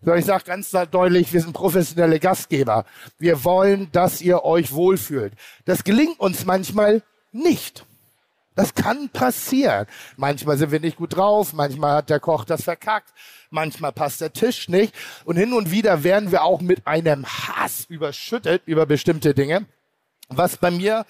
sondern 0.00 0.18
ich 0.18 0.26
sage 0.26 0.44
ganz 0.44 0.70
deutlich, 0.90 1.32
wir 1.32 1.40
sind 1.40 1.52
professionelle 1.52 2.18
Gastgeber. 2.18 2.84
Wir 3.18 3.44
wollen, 3.44 3.90
dass 3.92 4.20
ihr 4.20 4.44
euch 4.44 4.72
wohlfühlt. 4.72 5.32
Das 5.64 5.84
gelingt 5.84 6.18
uns 6.18 6.44
manchmal 6.44 7.02
nicht. 7.32 7.86
Das 8.56 8.74
kann 8.74 9.08
passieren. 9.08 9.86
Manchmal 10.16 10.58
sind 10.58 10.70
wir 10.70 10.80
nicht 10.80 10.96
gut 10.96 11.16
drauf, 11.16 11.52
manchmal 11.52 11.96
hat 11.96 12.10
der 12.10 12.20
Koch 12.20 12.44
das 12.44 12.62
verkackt, 12.62 13.12
manchmal 13.50 13.92
passt 13.92 14.20
der 14.20 14.32
Tisch 14.32 14.68
nicht. 14.68 14.94
Und 15.24 15.36
hin 15.36 15.52
und 15.52 15.70
wieder 15.70 16.04
werden 16.04 16.30
wir 16.30 16.44
auch 16.44 16.60
mit 16.60 16.86
einem 16.86 17.26
Hass 17.26 17.86
überschüttet 17.88 18.62
über 18.66 18.86
bestimmte 18.86 19.34
Dinge, 19.34 19.66
was 20.28 20.56
bei 20.56 20.70
mir 20.70 21.04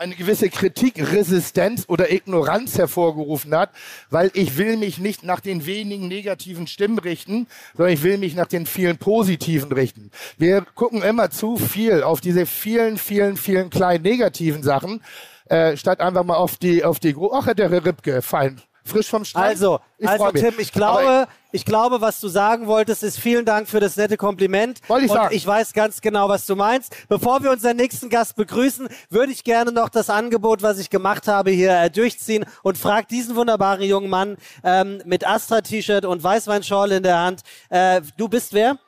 eine 0.00 0.14
gewisse 0.14 0.48
Kritikresistenz 0.48 1.84
oder 1.86 2.10
Ignoranz 2.10 2.78
hervorgerufen 2.78 3.54
hat, 3.54 3.70
weil 4.08 4.30
ich 4.32 4.56
will 4.56 4.78
mich 4.78 4.98
nicht 4.98 5.24
nach 5.24 5.40
den 5.40 5.66
wenigen 5.66 6.08
negativen 6.08 6.66
Stimmen 6.66 6.98
richten, 6.98 7.46
sondern 7.76 7.92
ich 7.92 8.02
will 8.02 8.16
mich 8.16 8.34
nach 8.34 8.46
den 8.46 8.64
vielen 8.64 8.96
positiven 8.96 9.70
richten. 9.70 10.10
Wir 10.38 10.62
gucken 10.74 11.02
immer 11.02 11.28
zu 11.30 11.58
viel 11.58 12.02
auf 12.02 12.22
diese 12.22 12.46
vielen, 12.46 12.96
vielen, 12.96 13.36
vielen 13.36 13.68
kleinen 13.68 14.02
negativen 14.02 14.62
Sachen, 14.62 15.02
äh, 15.50 15.76
statt 15.76 16.00
einfach 16.00 16.24
mal 16.24 16.36
auf 16.36 16.56
die, 16.56 16.82
auf 16.82 16.98
die, 16.98 17.14
ach, 17.32 17.52
der 17.52 17.70
Ripke, 17.70 18.22
fein, 18.22 18.62
frisch 18.84 19.08
vom 19.08 19.24
Strand. 19.24 19.46
Also, 19.46 19.80
Ich 19.98 20.08
also. 20.08 20.30
Tim, 20.32 20.54
ich 20.58 20.72
glaube, 20.72 21.26
ich 21.52 21.64
glaube, 21.64 22.00
was 22.00 22.20
du 22.20 22.28
sagen 22.28 22.66
wolltest, 22.66 23.02
ist 23.02 23.18
vielen 23.18 23.44
Dank 23.44 23.68
für 23.68 23.80
das 23.80 23.96
nette 23.96 24.16
Kompliment. 24.16 24.80
Wollte 24.88 25.06
ich 25.06 25.10
Und 25.10 25.16
sagen. 25.16 25.34
ich 25.34 25.46
weiß 25.46 25.72
ganz 25.72 26.00
genau, 26.00 26.28
was 26.28 26.46
du 26.46 26.56
meinst. 26.56 26.94
Bevor 27.08 27.42
wir 27.42 27.50
unseren 27.50 27.76
nächsten 27.76 28.08
Gast 28.08 28.36
begrüßen, 28.36 28.88
würde 29.08 29.32
ich 29.32 29.44
gerne 29.44 29.72
noch 29.72 29.88
das 29.88 30.10
Angebot, 30.10 30.62
was 30.62 30.78
ich 30.78 30.90
gemacht 30.90 31.28
habe, 31.28 31.50
hier 31.50 31.72
äh, 31.76 31.90
durchziehen 31.90 32.44
und 32.62 32.78
frag 32.78 33.08
diesen 33.08 33.36
wunderbaren 33.36 33.82
jungen 33.82 34.08
Mann 34.10 34.36
ähm, 34.62 35.02
mit 35.04 35.26
Astra-T-Shirt 35.26 36.04
und 36.04 36.22
Weißweinschorle 36.22 36.96
in 36.98 37.02
der 37.02 37.18
Hand. 37.18 37.40
Äh, 37.68 38.02
du 38.16 38.28
bist 38.28 38.52
wer? 38.52 38.78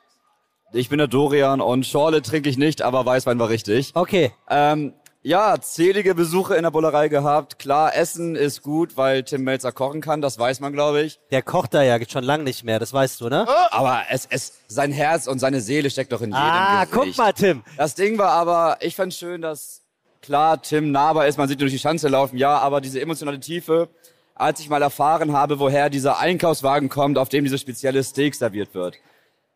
Ich 0.75 0.89
bin 0.89 0.97
der 0.97 1.07
Dorian 1.07 1.61
und 1.61 1.85
Schorle 1.85 2.23
trinke 2.23 2.49
ich 2.49 2.57
nicht, 2.57 2.81
aber 2.81 3.05
Weißwein 3.05 3.37
war 3.37 3.49
richtig. 3.49 3.91
Okay. 3.93 4.31
Ähm, 4.49 4.93
ja, 5.23 5.55
zählige 5.59 6.13
Besuche 6.15 6.55
in 6.55 6.63
der 6.63 6.71
Bullerei 6.71 7.07
gehabt. 7.07 7.57
Klar, 7.57 7.95
Essen 7.95 8.35
ist 8.35 8.61
gut, 8.61 8.97
weil 8.97 9.23
Tim 9.23 9.43
Melzer 9.43 9.71
kochen 9.71 10.01
kann, 10.01 10.21
das 10.21 10.37
weiß 10.37 10.59
man, 10.59 10.73
glaube 10.73 11.01
ich. 11.01 11.19
Der 11.31 11.41
kocht 11.41 11.73
da 11.73 11.81
ja 11.81 11.97
schon 12.07 12.23
lange 12.25 12.43
nicht 12.43 12.63
mehr, 12.65 12.77
das 12.77 12.91
weißt 12.93 13.21
du, 13.21 13.29
ne? 13.29 13.47
Aber 13.71 14.01
es, 14.09 14.27
es, 14.29 14.53
sein 14.67 14.91
Herz 14.91 15.27
und 15.27 15.39
seine 15.39 15.61
Seele 15.61 15.89
steckt 15.89 16.11
doch 16.11 16.21
in 16.21 16.31
jedem 16.31 16.41
Ah, 16.43 16.85
Gericht. 16.85 16.91
guck 16.93 17.17
mal, 17.17 17.31
Tim. 17.33 17.63
Das 17.77 17.95
Ding 17.95 18.17
war 18.17 18.31
aber, 18.31 18.77
ich 18.81 18.95
fand 18.95 19.13
schön, 19.13 19.41
dass 19.41 19.81
klar 20.21 20.61
Tim 20.61 20.91
nahbar 20.91 21.25
ist, 21.27 21.37
man 21.37 21.47
sieht 21.47 21.57
ihn 21.57 21.61
durch 21.61 21.71
die 21.73 21.79
Schanze 21.79 22.09
laufen, 22.09 22.37
ja, 22.37 22.57
aber 22.57 22.81
diese 22.81 22.99
emotionale 22.99 23.39
Tiefe, 23.39 23.87
als 24.35 24.59
ich 24.59 24.67
mal 24.69 24.81
erfahren 24.81 25.31
habe, 25.31 25.59
woher 25.59 25.89
dieser 25.89 26.19
Einkaufswagen 26.19 26.89
kommt, 26.89 27.17
auf 27.17 27.29
dem 27.29 27.43
dieses 27.45 27.61
spezielle 27.61 28.03
Steak 28.03 28.35
serviert 28.35 28.73
wird. 28.73 28.95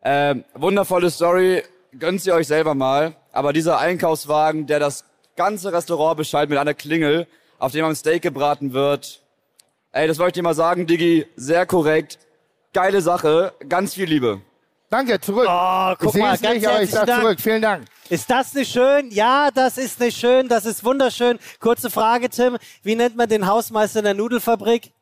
Ähm, 0.02 0.44
wundervolle 0.54 1.10
Story, 1.10 1.62
gönnt 1.98 2.22
sie 2.22 2.32
euch 2.32 2.46
selber 2.46 2.74
mal. 2.74 3.16
Aber 3.32 3.52
dieser 3.52 3.78
Einkaufswagen, 3.78 4.66
der 4.66 4.78
das 4.78 5.04
ganze 5.38 5.72
Restaurant 5.72 6.16
beschallt 6.16 6.50
mit 6.50 6.58
einer 6.58 6.74
Klingel, 6.74 7.26
auf 7.58 7.72
dem 7.72 7.84
am 7.84 7.94
Steak 7.94 8.22
gebraten 8.22 8.72
wird. 8.72 9.22
Ey, 9.92 10.06
das 10.06 10.18
wollte 10.18 10.30
ich 10.30 10.34
dir 10.34 10.42
mal 10.42 10.54
sagen, 10.54 10.86
Diggi, 10.86 11.26
sehr 11.36 11.64
korrekt. 11.64 12.18
Geile 12.74 13.00
Sache, 13.00 13.54
ganz 13.68 13.94
viel 13.94 14.06
Liebe. 14.06 14.42
Danke, 14.90 15.20
zurück. 15.20 15.46
Oh, 15.48 15.94
guck 15.98 16.06
ich 16.06 16.12
sehe 16.12 16.22
mal, 16.22 16.34
es 16.34 16.42
ganz 16.42 16.54
nicht, 16.56 16.66
aber 16.66 16.82
ich 16.82 16.90
sag 16.90 17.06
Dank. 17.06 17.22
zurück. 17.22 17.40
Vielen 17.40 17.62
Dank. 17.62 17.84
Ist 18.08 18.28
das 18.28 18.52
nicht 18.54 18.72
schön? 18.72 19.10
Ja, 19.10 19.50
das 19.52 19.78
ist 19.78 20.00
nicht 20.00 20.18
schön. 20.18 20.48
Das 20.48 20.64
ist 20.66 20.82
wunderschön. 20.82 21.38
Kurze 21.60 21.88
Frage, 21.90 22.28
Tim. 22.30 22.58
Wie 22.82 22.96
nennt 22.96 23.16
man 23.16 23.28
den 23.28 23.46
Hausmeister 23.46 24.00
in 24.00 24.06
der 24.06 24.14
Nudelfabrik? 24.14 24.92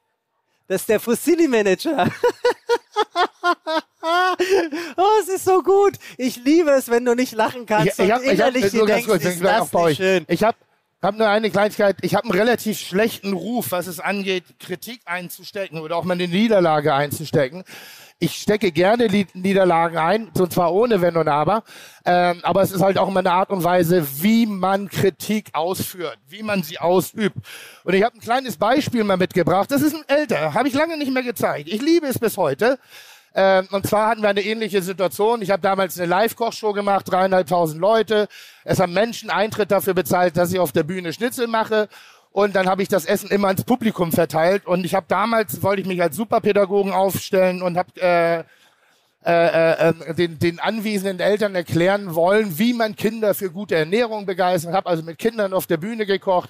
Das 0.69 0.83
ist 0.83 0.89
der 0.89 1.01
Fusilli-Manager. 1.01 2.11
oh, 4.97 5.21
es 5.23 5.29
ist 5.29 5.45
so 5.45 5.63
gut. 5.63 5.95
Ich 6.17 6.37
liebe 6.37 6.71
es, 6.71 6.91
wenn 6.91 7.05
du 7.05 7.15
nicht 7.15 7.33
lachen 7.35 7.67
kannst 7.67 7.99
ich, 7.99 8.05
ich 8.05 8.05
und 8.05 8.13
hab, 8.13 8.23
ich 8.23 8.29
hab, 8.29 8.35
innerlich 8.35 8.73
nur 8.73 8.87
ganz 8.87 9.07
denkst, 9.07 9.07
kurz, 9.07 9.25
ist 9.25 9.37
ich 9.37 9.43
das 9.43 9.73
nicht 9.73 9.97
schön. 9.97 10.27
Habe 10.43 10.57
hab 11.03 11.17
nur 11.19 11.29
eine 11.29 11.51
Kleinigkeit. 11.51 11.97
Ich 12.03 12.15
habe 12.15 12.25
einen 12.25 12.39
relativ 12.39 12.79
schlechten 12.79 13.33
Ruf, 13.33 13.71
was 13.71 13.87
es 13.87 14.01
angeht, 14.01 14.45
Kritik 14.59 15.01
einzustecken 15.05 15.79
oder 15.79 15.97
auch 15.97 16.05
mal 16.05 16.15
eine 16.15 16.27
Niederlage 16.27 16.95
einzustecken. 16.95 17.65
Ich 18.19 18.37
stecke 18.39 18.73
gerne 18.73 19.09
Niederlagen 19.35 19.99
ein, 19.99 20.29
und 20.29 20.51
zwar 20.51 20.73
ohne 20.73 21.03
Wenn 21.03 21.19
und 21.19 21.29
Aber. 21.29 21.65
Ähm, 22.07 22.41
aber 22.45 22.63
es 22.63 22.73
ist 22.73 22.81
halt 22.81 22.97
auch 22.97 23.09
immer 23.09 23.21
eine 23.21 23.33
Art 23.33 23.51
und 23.51 23.63
Weise, 23.63 24.07
wie 24.23 24.47
man 24.47 24.89
Kritik 24.89 25.51
ausführt, 25.53 26.19
wie 26.27 26.43
man 26.43 26.63
sie 26.63 26.79
ausübt. 26.79 27.37
Und 27.85 27.95
ich 27.95 28.03
habe 28.03 28.17
ein 28.17 28.21
kleines 28.21 28.57
Beispiel 28.57 29.05
mal 29.05 29.19
mitgebracht. 29.19 29.71
Das 29.71 29.83
ist 29.83 29.95
ein 29.95 30.05
älter, 30.09 30.55
habe 30.55 30.67
ich 30.67 30.75
lange 30.75 30.97
nicht 30.97 31.13
mehr 31.13 31.25
gezeigt. 31.25 31.69
Ich 31.69 31.83
liebe 31.83 32.07
es 32.07 32.19
bis 32.19 32.39
heute. 32.39 32.79
Ähm, 33.39 33.69
und 33.71 33.87
zwar 33.87 34.09
hatten 34.09 34.23
wir 34.23 34.31
eine 34.31 34.41
ähnliche 34.41 34.81
Situation. 34.81 35.43
Ich 35.43 35.51
habe 35.51 35.61
damals 35.61 35.99
eine 36.01 36.09
Live-Kochshow 36.09 36.73
gemacht, 36.73 37.05
dreieinhalbtausend 37.13 37.79
Leute. 37.79 38.29
Es 38.65 38.81
haben 38.81 38.95
Menschen 38.95 39.29
Eintritt 39.29 39.71
dafür 39.71 39.93
bezahlt, 39.93 40.39
dass 40.39 40.53
ich 40.53 40.59
auf 40.59 40.73
der 40.73 40.85
Bühne 40.85 41.13
Schnitzel 41.13 41.47
mache. 41.47 41.89
Und 42.33 42.57
dann 42.57 42.67
habe 42.67 42.83
ich 42.83 42.89
das 42.89 43.05
Essen 43.05 43.31
immer 43.31 43.51
ins 43.51 43.65
Publikum 43.65 44.11
verteilt. 44.11 44.67
Und 44.67 44.87
ich 44.87 44.95
habe 44.95 45.05
damals, 45.07 45.63
wollte 45.63 45.83
ich 45.83 45.87
mich 45.87 46.01
als 46.01 46.17
Superpädagogen 46.17 46.93
aufstellen 46.93 47.61
und 47.61 47.77
habe 47.77 47.91
äh, 48.01 48.45
äh, 49.27 49.91
äh, 49.91 50.15
den, 50.15 50.39
den 50.39 50.59
anwesenden 50.59 51.21
Eltern 51.21 51.55
erklären 51.55 52.15
wollen, 52.15 52.59
wie 52.59 52.73
man 52.73 52.97
Kinder 52.97 53.35
für 53.35 53.51
gute 53.51 53.75
Ernährung 53.75 54.25
begeistert. 54.25 54.73
Habe 54.73 54.89
also 54.89 55.03
mit 55.03 55.19
Kindern 55.19 55.53
auf 55.53 55.67
der 55.67 55.77
Bühne 55.77 56.07
gekocht, 56.07 56.49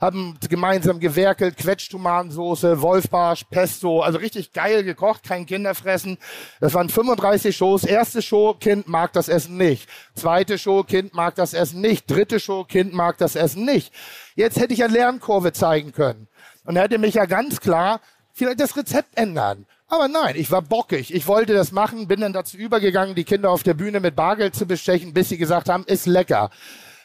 haben 0.00 0.38
gemeinsam 0.48 1.00
gewerkelt, 1.00 1.56
Quetschtomatensoße, 1.56 2.80
Wolfbarsch, 2.82 3.44
Pesto, 3.44 4.00
also 4.00 4.18
richtig 4.18 4.52
geil 4.52 4.84
gekocht, 4.84 5.22
kein 5.22 5.46
Kinderfressen. 5.46 6.18
Das 6.60 6.74
waren 6.74 6.88
35 6.88 7.56
Shows. 7.56 7.84
Erste 7.84 8.22
Show, 8.22 8.54
Kind 8.54 8.88
mag 8.88 9.12
das 9.12 9.28
Essen 9.28 9.56
nicht. 9.56 9.88
Zweite 10.14 10.58
Show, 10.58 10.82
Kind 10.82 11.14
mag 11.14 11.34
das 11.34 11.54
Essen 11.54 11.80
nicht. 11.80 12.10
Dritte 12.10 12.40
Show, 12.40 12.64
Kind 12.64 12.92
mag 12.92 13.18
das 13.18 13.36
Essen 13.36 13.64
nicht. 13.64 13.92
Jetzt 14.34 14.58
hätte 14.58 14.74
ich 14.74 14.84
eine 14.84 14.92
Lernkurve 14.92 15.52
zeigen 15.52 15.92
können. 15.92 16.28
Und 16.64 16.76
er 16.76 16.82
hätte 16.82 16.98
mich 16.98 17.14
ja 17.14 17.26
ganz 17.26 17.60
klar 17.60 18.00
vielleicht 18.32 18.60
das 18.60 18.76
Rezept 18.76 19.16
ändern. 19.16 19.66
Aber 19.88 20.08
nein, 20.08 20.34
ich 20.36 20.50
war 20.50 20.62
bockig. 20.62 21.14
Ich 21.14 21.26
wollte 21.28 21.54
das 21.54 21.70
machen, 21.70 22.08
bin 22.08 22.20
dann 22.20 22.32
dazu 22.32 22.56
übergegangen, 22.56 23.14
die 23.14 23.24
Kinder 23.24 23.50
auf 23.50 23.62
der 23.62 23.74
Bühne 23.74 24.00
mit 24.00 24.16
Bargeld 24.16 24.54
zu 24.54 24.66
bestechen, 24.66 25.14
bis 25.14 25.28
sie 25.28 25.38
gesagt 25.38 25.68
haben, 25.68 25.84
ist 25.86 26.06
lecker. 26.06 26.50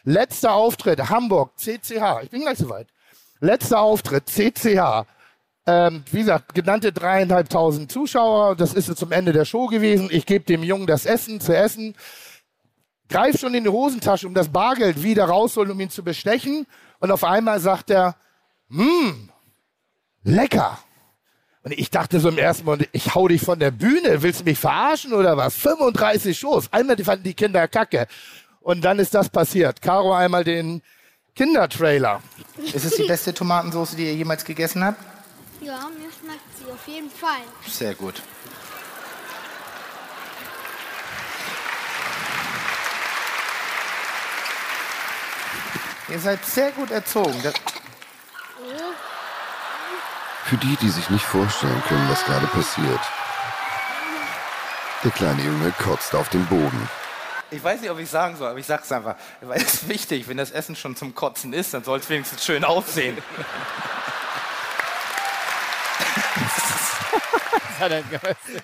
Letzter 0.04 0.54
Auftritt, 0.54 1.10
Hamburg, 1.10 1.52
CCH. 1.56 2.22
Ich 2.22 2.30
bin 2.30 2.42
gleich 2.42 2.58
soweit. 2.58 2.88
Letzter 3.40 3.80
Auftritt, 3.80 4.28
CCH. 4.28 5.06
Ähm, 5.64 6.02
wie 6.10 6.18
gesagt, 6.18 6.54
genannte 6.54 6.92
dreieinhalbtausend 6.92 7.90
Zuschauer. 7.92 8.56
Das 8.56 8.74
ist 8.74 8.96
zum 8.96 9.12
Ende 9.12 9.32
der 9.32 9.44
Show 9.44 9.66
gewesen. 9.68 10.08
Ich 10.10 10.26
gebe 10.26 10.44
dem 10.44 10.64
Jungen 10.64 10.86
das 10.86 11.06
Essen 11.06 11.40
zu 11.40 11.56
essen. 11.56 11.94
Greif 13.08 13.38
schon 13.38 13.54
in 13.54 13.64
die 13.64 13.70
Hosentasche, 13.70 14.26
um 14.26 14.34
das 14.34 14.48
Bargeld 14.48 15.02
wieder 15.02 15.26
rausholen, 15.26 15.70
um 15.70 15.78
ihn 15.78 15.90
zu 15.90 16.02
bestechen. 16.02 16.66
Und 16.98 17.10
auf 17.12 17.22
einmal 17.22 17.60
sagt 17.60 17.90
er, 17.90 18.16
hm, 18.70 19.28
lecker. 20.24 20.78
Und 21.62 21.72
ich 21.72 21.90
dachte 21.90 22.18
so 22.18 22.28
im 22.28 22.38
ersten 22.38 22.64
Moment, 22.64 22.88
ich 22.90 23.14
hau 23.14 23.28
dich 23.28 23.40
von 23.40 23.60
der 23.60 23.70
Bühne, 23.70 24.22
willst 24.22 24.40
du 24.40 24.44
mich 24.44 24.58
verarschen 24.58 25.12
oder 25.12 25.36
was? 25.36 25.54
35 25.54 26.36
Shows. 26.36 26.72
Einmal 26.72 26.96
fanden 26.98 27.22
die 27.22 27.34
Kinder 27.34 27.68
kacke. 27.68 28.08
Und 28.62 28.82
dann 28.82 28.98
ist 28.98 29.14
das 29.14 29.28
passiert. 29.28 29.82
Caro 29.82 30.14
einmal 30.14 30.44
den 30.44 30.82
Kindertrailer. 31.34 32.22
Ist 32.58 32.84
es 32.84 32.96
die 32.96 33.04
beste 33.04 33.34
Tomatensauce, 33.34 33.96
die 33.96 34.04
ihr 34.06 34.14
jemals 34.14 34.44
gegessen 34.44 34.84
habt? 34.84 35.00
Ja, 35.60 35.88
mir 35.98 36.10
schmeckt 36.10 36.58
sie 36.58 36.70
auf 36.70 36.86
jeden 36.86 37.10
Fall. 37.10 37.42
Sehr 37.66 37.94
gut. 37.94 38.22
Ihr 46.08 46.18
seid 46.18 46.44
sehr 46.44 46.72
gut 46.72 46.90
erzogen. 46.90 47.40
Das, 47.42 47.54
Für 50.44 50.56
die, 50.58 50.76
die 50.76 50.90
sich 50.90 51.08
nicht 51.08 51.24
vorstellen 51.24 51.82
können, 51.88 52.08
was 52.10 52.24
gerade 52.24 52.46
passiert. 52.48 53.00
Der 55.04 55.10
kleine 55.10 55.42
Junge 55.42 55.72
kotzt 55.78 56.14
auf 56.14 56.28
den 56.28 56.44
Boden. 56.46 56.88
Ich 57.52 57.62
weiß 57.62 57.80
nicht, 57.80 57.90
ob 57.90 57.98
ich 57.98 58.08
sagen 58.08 58.36
soll, 58.36 58.48
aber 58.48 58.58
ich 58.58 58.66
sag's 58.66 58.90
einfach. 58.90 59.16
Weil 59.40 59.60
es 59.60 59.74
ist 59.74 59.88
wichtig, 59.88 60.28
wenn 60.28 60.36
das 60.36 60.50
Essen 60.50 60.74
schon 60.74 60.96
zum 60.96 61.14
Kotzen 61.14 61.52
ist, 61.52 61.74
dann 61.74 61.84
soll 61.84 61.98
es 61.98 62.08
wenigstens 62.08 62.44
schön 62.44 62.64
aussehen. 62.64 63.18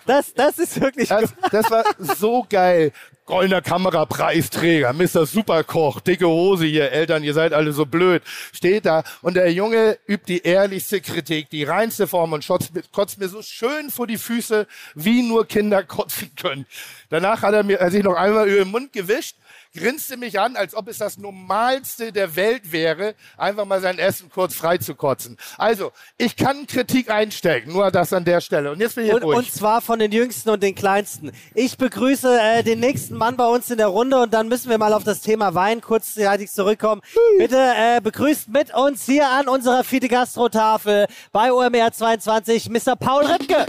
Das, 0.06 0.32
das 0.34 0.58
ist 0.58 0.80
wirklich 0.80 1.08
Das, 1.08 1.34
das 1.50 1.70
war 1.70 1.84
so 1.98 2.46
geil. 2.48 2.92
Goldener 3.28 3.60
Kamerapreisträger, 3.60 4.94
Mr. 4.94 5.26
Superkoch, 5.26 6.00
dicke 6.00 6.26
Hose 6.26 6.64
hier, 6.64 6.90
Eltern, 6.90 7.22
ihr 7.22 7.34
seid 7.34 7.52
alle 7.52 7.74
so 7.74 7.84
blöd. 7.84 8.22
Steht 8.54 8.86
da 8.86 9.04
und 9.20 9.34
der 9.34 9.52
Junge 9.52 9.98
übt 10.06 10.24
die 10.26 10.42
ehrlichste 10.42 11.02
Kritik, 11.02 11.50
die 11.50 11.64
reinste 11.64 12.06
Form 12.06 12.32
und 12.32 12.46
kotzt, 12.46 12.72
kotzt 12.90 13.18
mir 13.18 13.28
so 13.28 13.42
schön 13.42 13.90
vor 13.90 14.06
die 14.06 14.16
Füße, 14.16 14.66
wie 14.94 15.22
nur 15.22 15.46
Kinder 15.46 15.82
kotzen 15.84 16.30
können. 16.36 16.64
Danach 17.10 17.42
hat 17.42 17.52
er 17.52 17.64
mir, 17.64 17.78
er 17.78 17.90
sich 17.90 18.02
noch 18.02 18.16
einmal 18.16 18.48
über 18.48 18.64
den 18.64 18.70
Mund 18.70 18.94
gewischt, 18.94 19.36
grinste 19.74 20.16
mich 20.16 20.38
an, 20.40 20.56
als 20.56 20.74
ob 20.74 20.88
es 20.88 20.98
das 20.98 21.18
Normalste 21.18 22.12
der 22.12 22.36
Welt 22.36 22.72
wäre, 22.72 23.14
einfach 23.36 23.64
mal 23.64 23.80
sein 23.80 23.98
Essen 23.98 24.30
kurz 24.30 24.54
frei 24.54 24.78
zu 24.78 24.94
kotzen. 24.94 25.36
Also, 25.56 25.92
ich 26.16 26.36
kann 26.36 26.66
Kritik 26.66 27.10
einstecken, 27.10 27.72
nur 27.72 27.90
das 27.90 28.12
an 28.12 28.24
der 28.24 28.40
Stelle. 28.40 28.72
Und 28.72 28.80
jetzt 28.80 28.94
bin 28.96 29.06
ich 29.06 29.12
Und, 29.12 29.24
ruhig. 29.24 29.38
und 29.38 29.52
zwar 29.52 29.80
von 29.80 29.98
den 29.98 30.12
Jüngsten 30.12 30.50
und 30.50 30.62
den 30.62 30.74
Kleinsten. 30.74 31.32
Ich 31.54 31.76
begrüße 31.76 32.38
äh, 32.40 32.62
den 32.62 32.80
nächsten 32.80 33.14
Mann 33.16 33.36
bei 33.36 33.46
uns 33.46 33.70
in 33.70 33.78
der 33.78 33.88
Runde 33.88 34.20
und 34.20 34.34
dann 34.34 34.48
müssen 34.48 34.70
wir 34.70 34.78
mal 34.78 34.92
auf 34.92 35.04
das 35.04 35.20
Thema 35.20 35.54
Wein 35.54 35.80
kurzzeitig 35.80 36.50
zurückkommen. 36.50 37.02
Bitte 37.38 37.56
äh, 37.76 38.00
begrüßt 38.00 38.48
mit 38.48 38.74
uns 38.74 39.04
hier 39.04 39.28
an 39.28 39.48
unserer 39.48 39.84
Fiete 39.84 40.08
Gastro-Tafel 40.08 41.06
bei 41.32 41.52
OMR 41.52 41.92
22 41.92 42.68
Mr. 42.70 42.96
Paul 42.96 43.24
Ripke. 43.26 43.66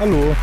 Hallo. 0.00 0.34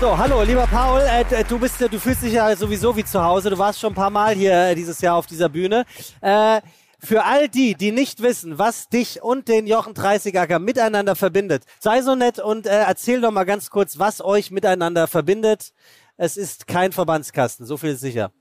So, 0.00 0.16
hallo, 0.16 0.42
lieber 0.44 0.66
Paul, 0.66 1.02
äh, 1.02 1.44
du 1.44 1.58
bist, 1.58 1.78
du 1.78 2.00
fühlst 2.00 2.22
dich 2.22 2.32
ja 2.32 2.56
sowieso 2.56 2.96
wie 2.96 3.04
zu 3.04 3.22
Hause. 3.22 3.50
Du 3.50 3.58
warst 3.58 3.80
schon 3.80 3.92
ein 3.92 3.94
paar 3.94 4.08
Mal 4.08 4.34
hier 4.34 4.68
äh, 4.68 4.74
dieses 4.74 5.02
Jahr 5.02 5.14
auf 5.14 5.26
dieser 5.26 5.50
Bühne. 5.50 5.84
Äh, 6.22 6.62
für 6.98 7.24
all 7.24 7.50
die, 7.50 7.74
die 7.74 7.92
nicht 7.92 8.22
wissen, 8.22 8.58
was 8.58 8.88
dich 8.88 9.22
und 9.22 9.46
den 9.48 9.66
Jochen 9.66 9.92
Dreißigacker 9.92 10.58
miteinander 10.58 11.16
verbindet, 11.16 11.64
sei 11.80 12.00
so 12.00 12.14
nett 12.14 12.38
und 12.38 12.66
äh, 12.66 12.70
erzähl 12.70 13.20
doch 13.20 13.30
mal 13.30 13.44
ganz 13.44 13.68
kurz, 13.68 13.98
was 13.98 14.24
euch 14.24 14.50
miteinander 14.50 15.06
verbindet. 15.06 15.74
Es 16.16 16.38
ist 16.38 16.66
kein 16.66 16.92
Verbandskasten, 16.92 17.66
so 17.66 17.76
viel 17.76 17.90
ist 17.90 18.00
sicher. 18.00 18.32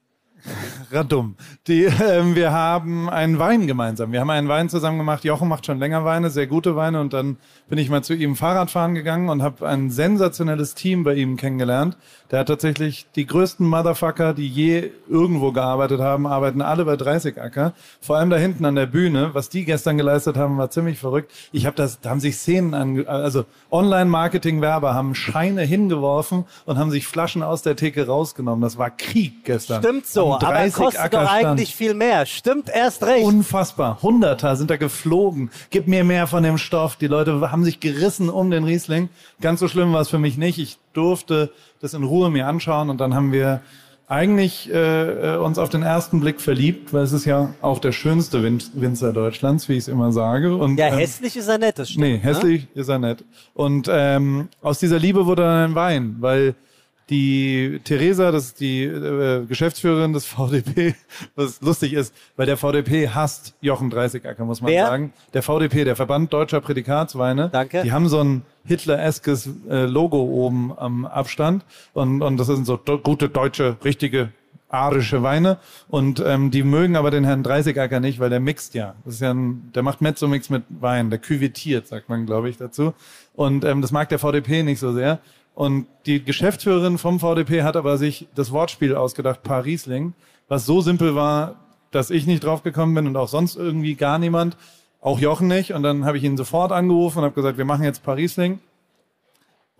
Radum. 0.92 1.36
Die, 1.68 1.84
ähm, 1.84 2.36
wir 2.36 2.52
haben 2.52 3.10
einen 3.10 3.40
Wein 3.40 3.68
gemeinsam. 3.68 4.12
Wir 4.12 4.22
haben 4.22 4.30
einen 4.30 4.48
Wein 4.48 4.70
zusammen 4.70 4.98
gemacht. 4.98 5.24
Jochen 5.24 5.48
macht 5.48 5.66
schon 5.66 5.80
länger 5.80 6.06
Weine, 6.06 6.30
sehr 6.30 6.48
gute 6.48 6.76
Weine. 6.76 7.02
Und 7.02 7.14
dann 7.14 7.38
bin 7.68 7.78
ich 7.78 7.90
mal 7.90 8.04
zu 8.04 8.14
ihm 8.14 8.36
Fahrradfahren 8.36 8.96
gegangen 8.96 9.30
und 9.30 9.42
habe 9.42 9.68
ein 9.68 9.90
sensationelles 9.90 10.76
Team 10.76 11.04
bei 11.04 11.16
ihm 11.16 11.36
kennengelernt. 11.38 11.98
Der 12.32 12.40
hat 12.40 12.48
tatsächlich 12.48 13.08
die 13.16 13.26
größten 13.26 13.66
Motherfucker, 13.66 14.36
die 14.36 14.48
je 14.48 14.92
irgendwo 15.10 15.52
gearbeitet 15.52 16.00
haben, 16.00 16.28
arbeiten 16.28 16.62
alle 16.62 16.86
bei 16.86 16.96
30 16.96 17.42
Acker. 17.42 17.74
Vor 18.02 18.18
allem 18.18 18.30
da 18.30 18.38
hinten 18.38 18.66
an 18.66 18.76
der 18.76 18.86
Bühne. 18.86 19.32
Was 19.34 19.50
die 19.50 19.66
gestern 19.66 19.98
geleistet 19.98 20.38
haben, 20.38 20.58
war 20.60 20.70
ziemlich 20.70 21.00
verrückt. 21.00 21.32
Ich 21.52 21.66
habe 21.66 21.76
das, 21.76 22.02
da 22.02 22.12
haben 22.12 22.20
sich 22.20 22.38
Szenen 22.38 22.76
ange, 22.76 23.08
also 23.08 23.46
Online-Marketing-Werber 23.72 24.94
haben 24.94 25.16
Scheine 25.16 25.64
hingeworfen 25.64 26.46
und 26.66 26.78
haben 26.78 26.92
sich 26.92 27.08
Flaschen 27.08 27.42
aus 27.42 27.64
der 27.64 27.76
Theke 27.76 28.06
rausgenommen. 28.06 28.62
Das 28.62 28.78
war 28.78 28.92
Krieg 28.92 29.44
gestern. 29.44 29.82
Stimmt 29.82 30.06
so, 30.06 30.36
Am 30.36 30.44
aber 30.44 30.54
30 30.54 30.74
kostet 30.76 31.02
Acker 31.02 31.24
doch 31.24 31.32
eigentlich 31.32 31.76
viel 31.76 31.96
mehr. 31.96 32.28
Stimmt 32.28 32.70
erst 32.70 33.04
recht. 33.04 33.26
Unfassbar. 33.26 34.04
Hunderter 34.04 34.56
sind 34.56 34.70
da 34.70 34.78
geflogen. 34.78 35.50
Gib 35.72 35.88
mir 35.88 36.04
mehr 36.04 36.28
von 36.28 36.44
dem 36.44 36.60
Stoff. 36.60 36.96
Die 36.96 37.08
Leute 37.08 37.52
haben 37.52 37.64
sich 37.64 37.80
gerissen 37.80 38.30
um 38.30 38.52
den 38.52 38.66
Riesling. 38.66 39.10
Ganz 39.42 39.60
so 39.60 39.68
schlimm 39.68 39.94
war 39.94 40.02
es 40.02 40.10
für 40.10 40.20
mich 40.20 40.38
nicht. 40.38 40.60
Ich 40.60 40.78
durfte 40.94 41.52
das 41.80 41.94
in 41.94 42.04
Ruhe 42.04 42.30
mir 42.30 42.48
anschauen 42.48 42.90
und 42.90 43.00
dann 43.00 43.14
haben 43.14 43.32
wir 43.32 43.62
eigentlich 44.10 44.72
äh, 44.74 45.36
äh, 45.36 45.38
uns 45.38 45.60
auf 45.60 45.70
den 45.70 45.84
ersten 45.84 46.20
Blick 46.20 46.42
verliebt, 46.42 46.94
weil 46.94 47.04
es 47.04 47.12
ist 47.12 47.26
ja 47.26 47.54
auch 47.62 47.78
der 47.78 47.92
schönste 47.92 48.42
Win 48.42 48.60
Winzer 48.74 49.14
Deutschlands, 49.14 49.70
wie 49.70 49.74
ich 49.74 49.80
es 49.80 49.88
immer 49.88 50.12
sage. 50.12 50.56
Und, 50.56 50.78
ja, 50.80 50.88
ähm, 50.88 50.98
hässlich 50.98 51.38
ist 51.38 51.48
er 51.48 51.60
nett, 51.60 51.78
das 51.78 51.92
stimmt. 51.92 52.06
Nee, 52.06 52.14
ne? 52.14 52.20
hässlich 52.20 52.68
ist 52.74 52.90
er 52.90 52.98
nett. 52.98 53.24
Und 53.54 53.88
ähm, 53.92 54.50
aus 54.62 54.80
dieser 54.80 54.98
Liebe 54.98 55.28
wurde 55.28 55.44
dann 55.44 55.70
ein 55.70 55.76
Wein, 55.76 56.16
weil 56.20 56.56
die 57.10 57.80
Theresa, 57.84 58.32
das 58.32 58.46
ist 58.46 58.60
die 58.60 58.84
äh, 58.84 59.46
Geschäftsführerin 59.46 60.14
des 60.14 60.26
VDP, 60.28 60.96
was 61.36 61.62
lustig 61.62 61.94
ist, 61.94 62.14
weil 62.36 62.46
der 62.46 62.58
VDP 62.58 63.10
hasst 63.10 63.56
Jochen 63.62 63.90
Dreißigacker, 63.90 64.46
muss 64.46 64.62
man 64.62 64.72
Wer? 64.72 64.86
sagen. 64.86 65.14
Der 65.34 65.44
VDP, 65.44 65.84
der 65.84 65.96
Verband 65.96 66.32
Deutscher 66.32 66.62
Prädikatsweine. 66.62 67.50
Danke. 67.52 67.84
Die 67.84 67.92
haben 67.92 68.08
so 68.08 68.24
ein 68.24 68.44
Hitler-eskes 68.66 69.50
äh, 69.70 69.86
Logo 69.86 70.22
oben 70.22 70.72
am 70.78 71.06
Abstand 71.06 71.66
und, 71.94 72.22
und 72.22 72.38
das 72.38 72.48
sind 72.48 72.66
so 72.66 72.78
do 72.78 73.00
gute 73.00 73.30
deutsche, 73.30 73.78
richtige 73.84 74.30
arische 74.70 75.24
Weine 75.24 75.58
und 75.88 76.24
ähm, 76.26 76.52
die 76.52 76.64
mögen 76.64 76.96
aber 76.96 77.10
den 77.10 77.24
Herrn 77.24 77.42
Dreißigacker 77.42 78.00
nicht, 78.00 78.20
weil 78.20 78.30
der 78.30 78.40
mixt 78.40 78.76
ja. 78.76 78.94
Das 79.04 79.16
ist 79.16 79.22
ja 79.22 79.34
ein, 79.34 79.72
der 79.74 79.82
macht 79.82 80.02
Mezzo-Mix 80.02 80.50
mit 80.50 80.64
Wein, 80.70 81.10
der 81.10 81.18
küvetiert, 81.20 81.88
sagt 81.88 82.08
man, 82.08 82.28
glaube 82.28 82.50
ich, 82.50 82.58
dazu. 82.58 82.94
Und 83.34 83.66
ähm, 83.66 83.82
das 83.82 83.92
mag 83.92 84.10
der 84.10 84.20
VDP 84.20 84.64
nicht 84.64 84.80
so 84.80 84.94
sehr. 84.94 85.20
Und 85.60 85.88
die 86.06 86.24
Geschäftsführerin 86.24 86.98
vom 86.98 87.20
VDP 87.20 87.64
hat 87.64 87.76
aber 87.76 87.98
sich 87.98 88.30
das 88.34 88.54
Wortspiel 88.54 88.96
ausgedacht, 88.96 89.44
Parisling, 89.44 90.14
was 90.48 90.66
so 90.66 90.80
simpel 90.80 91.16
war, 91.16 91.56
dass 91.92 92.12
ich 92.12 92.26
nicht 92.26 92.46
drauf 92.46 92.64
gekommen 92.64 92.96
bin 92.96 93.08
und 93.08 93.18
auch 93.18 93.28
sonst 93.28 93.58
irgendwie 93.58 93.96
gar 93.96 94.20
niemand, 94.20 94.56
auch 95.02 95.20
Jochen 95.20 95.50
nicht. 95.50 95.74
Und 95.74 95.84
dann 95.84 96.06
habe 96.06 96.18
ich 96.18 96.24
ihn 96.24 96.38
sofort 96.38 96.72
angerufen 96.72 97.18
und 97.18 97.26
habe 97.26 97.36
gesagt, 97.36 97.58
wir 97.58 97.66
machen 97.66 97.84
jetzt 97.84 98.04
Parisling. 98.04 98.60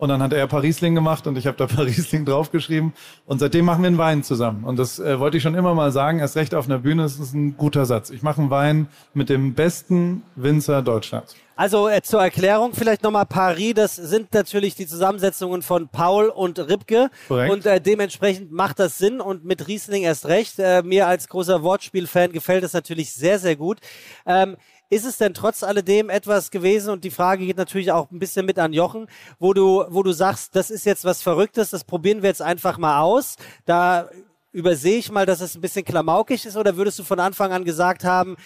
Und 0.00 0.08
dann 0.08 0.22
hat 0.22 0.32
er 0.32 0.46
Parisling 0.46 0.94
gemacht 0.94 1.26
und 1.26 1.36
ich 1.36 1.46
habe 1.46 1.58
da 1.58 1.66
Parisling 1.76 2.24
draufgeschrieben. 2.24 2.94
Und 3.26 3.38
seitdem 3.38 3.66
machen 3.66 3.82
wir 3.82 3.88
einen 3.88 3.98
Wein 3.98 4.22
zusammen. 4.22 4.64
Und 4.64 4.78
das 4.78 4.98
äh, 4.98 5.20
wollte 5.20 5.36
ich 5.36 5.42
schon 5.42 5.54
immer 5.54 5.74
mal 5.74 5.92
sagen, 5.92 6.20
erst 6.20 6.36
recht 6.36 6.54
auf 6.54 6.64
einer 6.64 6.78
Bühne, 6.78 7.02
das 7.02 7.18
ist 7.18 7.34
ein 7.34 7.58
guter 7.58 7.84
Satz. 7.84 8.08
Ich 8.08 8.22
mache 8.22 8.40
einen 8.40 8.48
Wein 8.48 8.88
mit 9.12 9.28
dem 9.28 9.52
besten 9.52 10.22
Winzer 10.36 10.80
Deutschlands. 10.80 11.36
Also 11.54 11.90
äh, 11.90 12.00
zur 12.00 12.22
Erklärung 12.22 12.72
vielleicht 12.72 13.02
nochmal 13.02 13.26
Paris, 13.26 13.74
das 13.74 13.96
sind 13.96 14.32
natürlich 14.32 14.74
die 14.74 14.86
Zusammensetzungen 14.86 15.60
von 15.60 15.88
Paul 15.88 16.30
und 16.30 16.56
Korrekt. 16.56 17.52
und 17.52 17.66
äh, 17.66 17.78
dementsprechend 17.82 18.50
macht 18.50 18.78
das 18.78 18.96
Sinn 18.96 19.20
und 19.20 19.44
mit 19.44 19.68
Riesling 19.68 20.04
erst 20.04 20.24
recht. 20.24 20.58
Äh, 20.58 20.82
mir 20.82 21.06
als 21.06 21.28
großer 21.28 21.62
Wortspiel-Fan 21.62 22.32
gefällt 22.32 22.64
es 22.64 22.72
natürlich 22.72 23.12
sehr, 23.12 23.38
sehr 23.38 23.56
gut. 23.56 23.80
Ähm, 24.24 24.56
ist 24.90 25.04
es 25.04 25.16
denn 25.16 25.32
trotz 25.32 25.62
alledem 25.62 26.10
etwas 26.10 26.50
gewesen, 26.50 26.90
und 26.90 27.04
die 27.04 27.10
Frage 27.10 27.46
geht 27.46 27.56
natürlich 27.56 27.92
auch 27.92 28.10
ein 28.10 28.18
bisschen 28.18 28.44
mit 28.44 28.58
an 28.58 28.72
Jochen, 28.72 29.06
wo 29.38 29.54
du, 29.54 29.84
wo 29.88 30.02
du 30.02 30.12
sagst, 30.12 30.54
das 30.56 30.70
ist 30.70 30.84
jetzt 30.84 31.04
was 31.04 31.22
Verrücktes, 31.22 31.70
das 31.70 31.84
probieren 31.84 32.22
wir 32.22 32.28
jetzt 32.28 32.42
einfach 32.42 32.76
mal 32.76 33.00
aus. 33.00 33.36
Da 33.64 34.10
übersehe 34.52 34.98
ich 34.98 35.10
mal, 35.12 35.26
dass 35.26 35.40
es 35.40 35.54
ein 35.54 35.60
bisschen 35.60 35.84
klamaukig 35.84 36.44
ist, 36.44 36.56
oder 36.56 36.76
würdest 36.76 36.98
du 36.98 37.04
von 37.04 37.20
Anfang 37.20 37.52
an 37.52 37.64
gesagt 37.64 38.04
haben, 38.04 38.36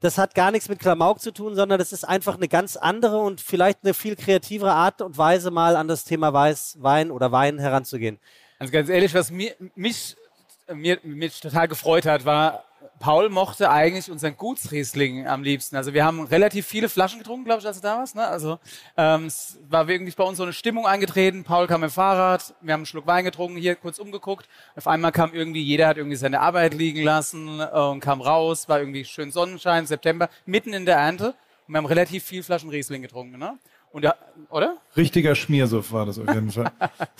das 0.00 0.16
hat 0.16 0.34
gar 0.34 0.50
nichts 0.50 0.68
mit 0.68 0.78
Klamauk 0.78 1.20
zu 1.20 1.32
tun, 1.32 1.54
sondern 1.54 1.78
das 1.78 1.92
ist 1.92 2.04
einfach 2.04 2.36
eine 2.36 2.48
ganz 2.48 2.76
andere 2.76 3.18
und 3.18 3.40
vielleicht 3.40 3.80
eine 3.82 3.94
viel 3.94 4.16
kreativere 4.16 4.72
Art 4.72 5.02
und 5.02 5.18
Weise, 5.18 5.50
mal 5.50 5.76
an 5.76 5.88
das 5.88 6.04
Thema 6.04 6.32
Weiß, 6.32 6.76
Wein 6.80 7.10
oder 7.10 7.32
Wein 7.32 7.58
heranzugehen. 7.58 8.18
Also 8.58 8.72
ganz 8.72 8.88
ehrlich, 8.88 9.12
was 9.12 9.30
mir, 9.30 9.54
mich, 9.74 10.16
mir, 10.72 10.98
mich 11.02 11.40
total 11.40 11.68
gefreut 11.68 12.06
hat, 12.06 12.24
war, 12.24 12.64
Paul 12.98 13.28
mochte 13.28 13.70
eigentlich 13.70 14.10
unseren 14.10 14.36
Gutsriesling 14.36 15.26
am 15.26 15.42
liebsten. 15.42 15.76
Also 15.76 15.94
wir 15.94 16.04
haben 16.04 16.20
relativ 16.24 16.66
viele 16.66 16.88
Flaschen 16.88 17.18
getrunken, 17.18 17.44
glaube 17.44 17.60
ich, 17.60 17.66
als 17.66 17.76
du 17.76 17.82
da 17.82 17.98
warst. 17.98 18.16
Ne? 18.16 18.26
Also 18.26 18.58
ähm, 18.96 19.26
es 19.26 19.58
war 19.68 19.86
wirklich 19.88 20.16
bei 20.16 20.24
uns 20.24 20.38
so 20.38 20.42
eine 20.42 20.52
Stimmung 20.52 20.86
eingetreten. 20.86 21.44
Paul 21.44 21.66
kam 21.66 21.80
mit 21.82 21.90
dem 21.90 21.92
Fahrrad, 21.92 22.54
wir 22.60 22.72
haben 22.72 22.80
einen 22.80 22.86
Schluck 22.86 23.06
Wein 23.06 23.24
getrunken, 23.24 23.56
hier 23.56 23.76
kurz 23.76 23.98
umgeguckt. 23.98 24.48
Auf 24.76 24.86
einmal 24.86 25.12
kam 25.12 25.32
irgendwie, 25.32 25.62
jeder 25.62 25.86
hat 25.86 25.96
irgendwie 25.96 26.16
seine 26.16 26.40
Arbeit 26.40 26.74
liegen 26.74 27.02
lassen 27.02 27.60
äh, 27.60 27.78
und 27.78 28.00
kam 28.00 28.20
raus, 28.20 28.68
war 28.68 28.80
irgendwie 28.80 29.04
schön 29.04 29.30
Sonnenschein, 29.30 29.86
September, 29.86 30.28
mitten 30.46 30.72
in 30.72 30.86
der 30.86 30.96
Ernte. 30.96 31.34
Und 31.66 31.74
wir 31.74 31.78
haben 31.78 31.86
relativ 31.86 32.24
viel 32.24 32.42
Flaschen 32.42 32.70
Riesling 32.70 33.02
getrunken. 33.02 33.38
Ne? 33.38 33.58
Und 33.90 34.04
ja, 34.04 34.14
oder? 34.50 34.76
Richtiger 34.96 35.34
Schmiersuff 35.34 35.92
war 35.92 36.06
das 36.06 36.18
auf 36.18 36.28
jeden 36.28 36.50
Fall. 36.50 36.70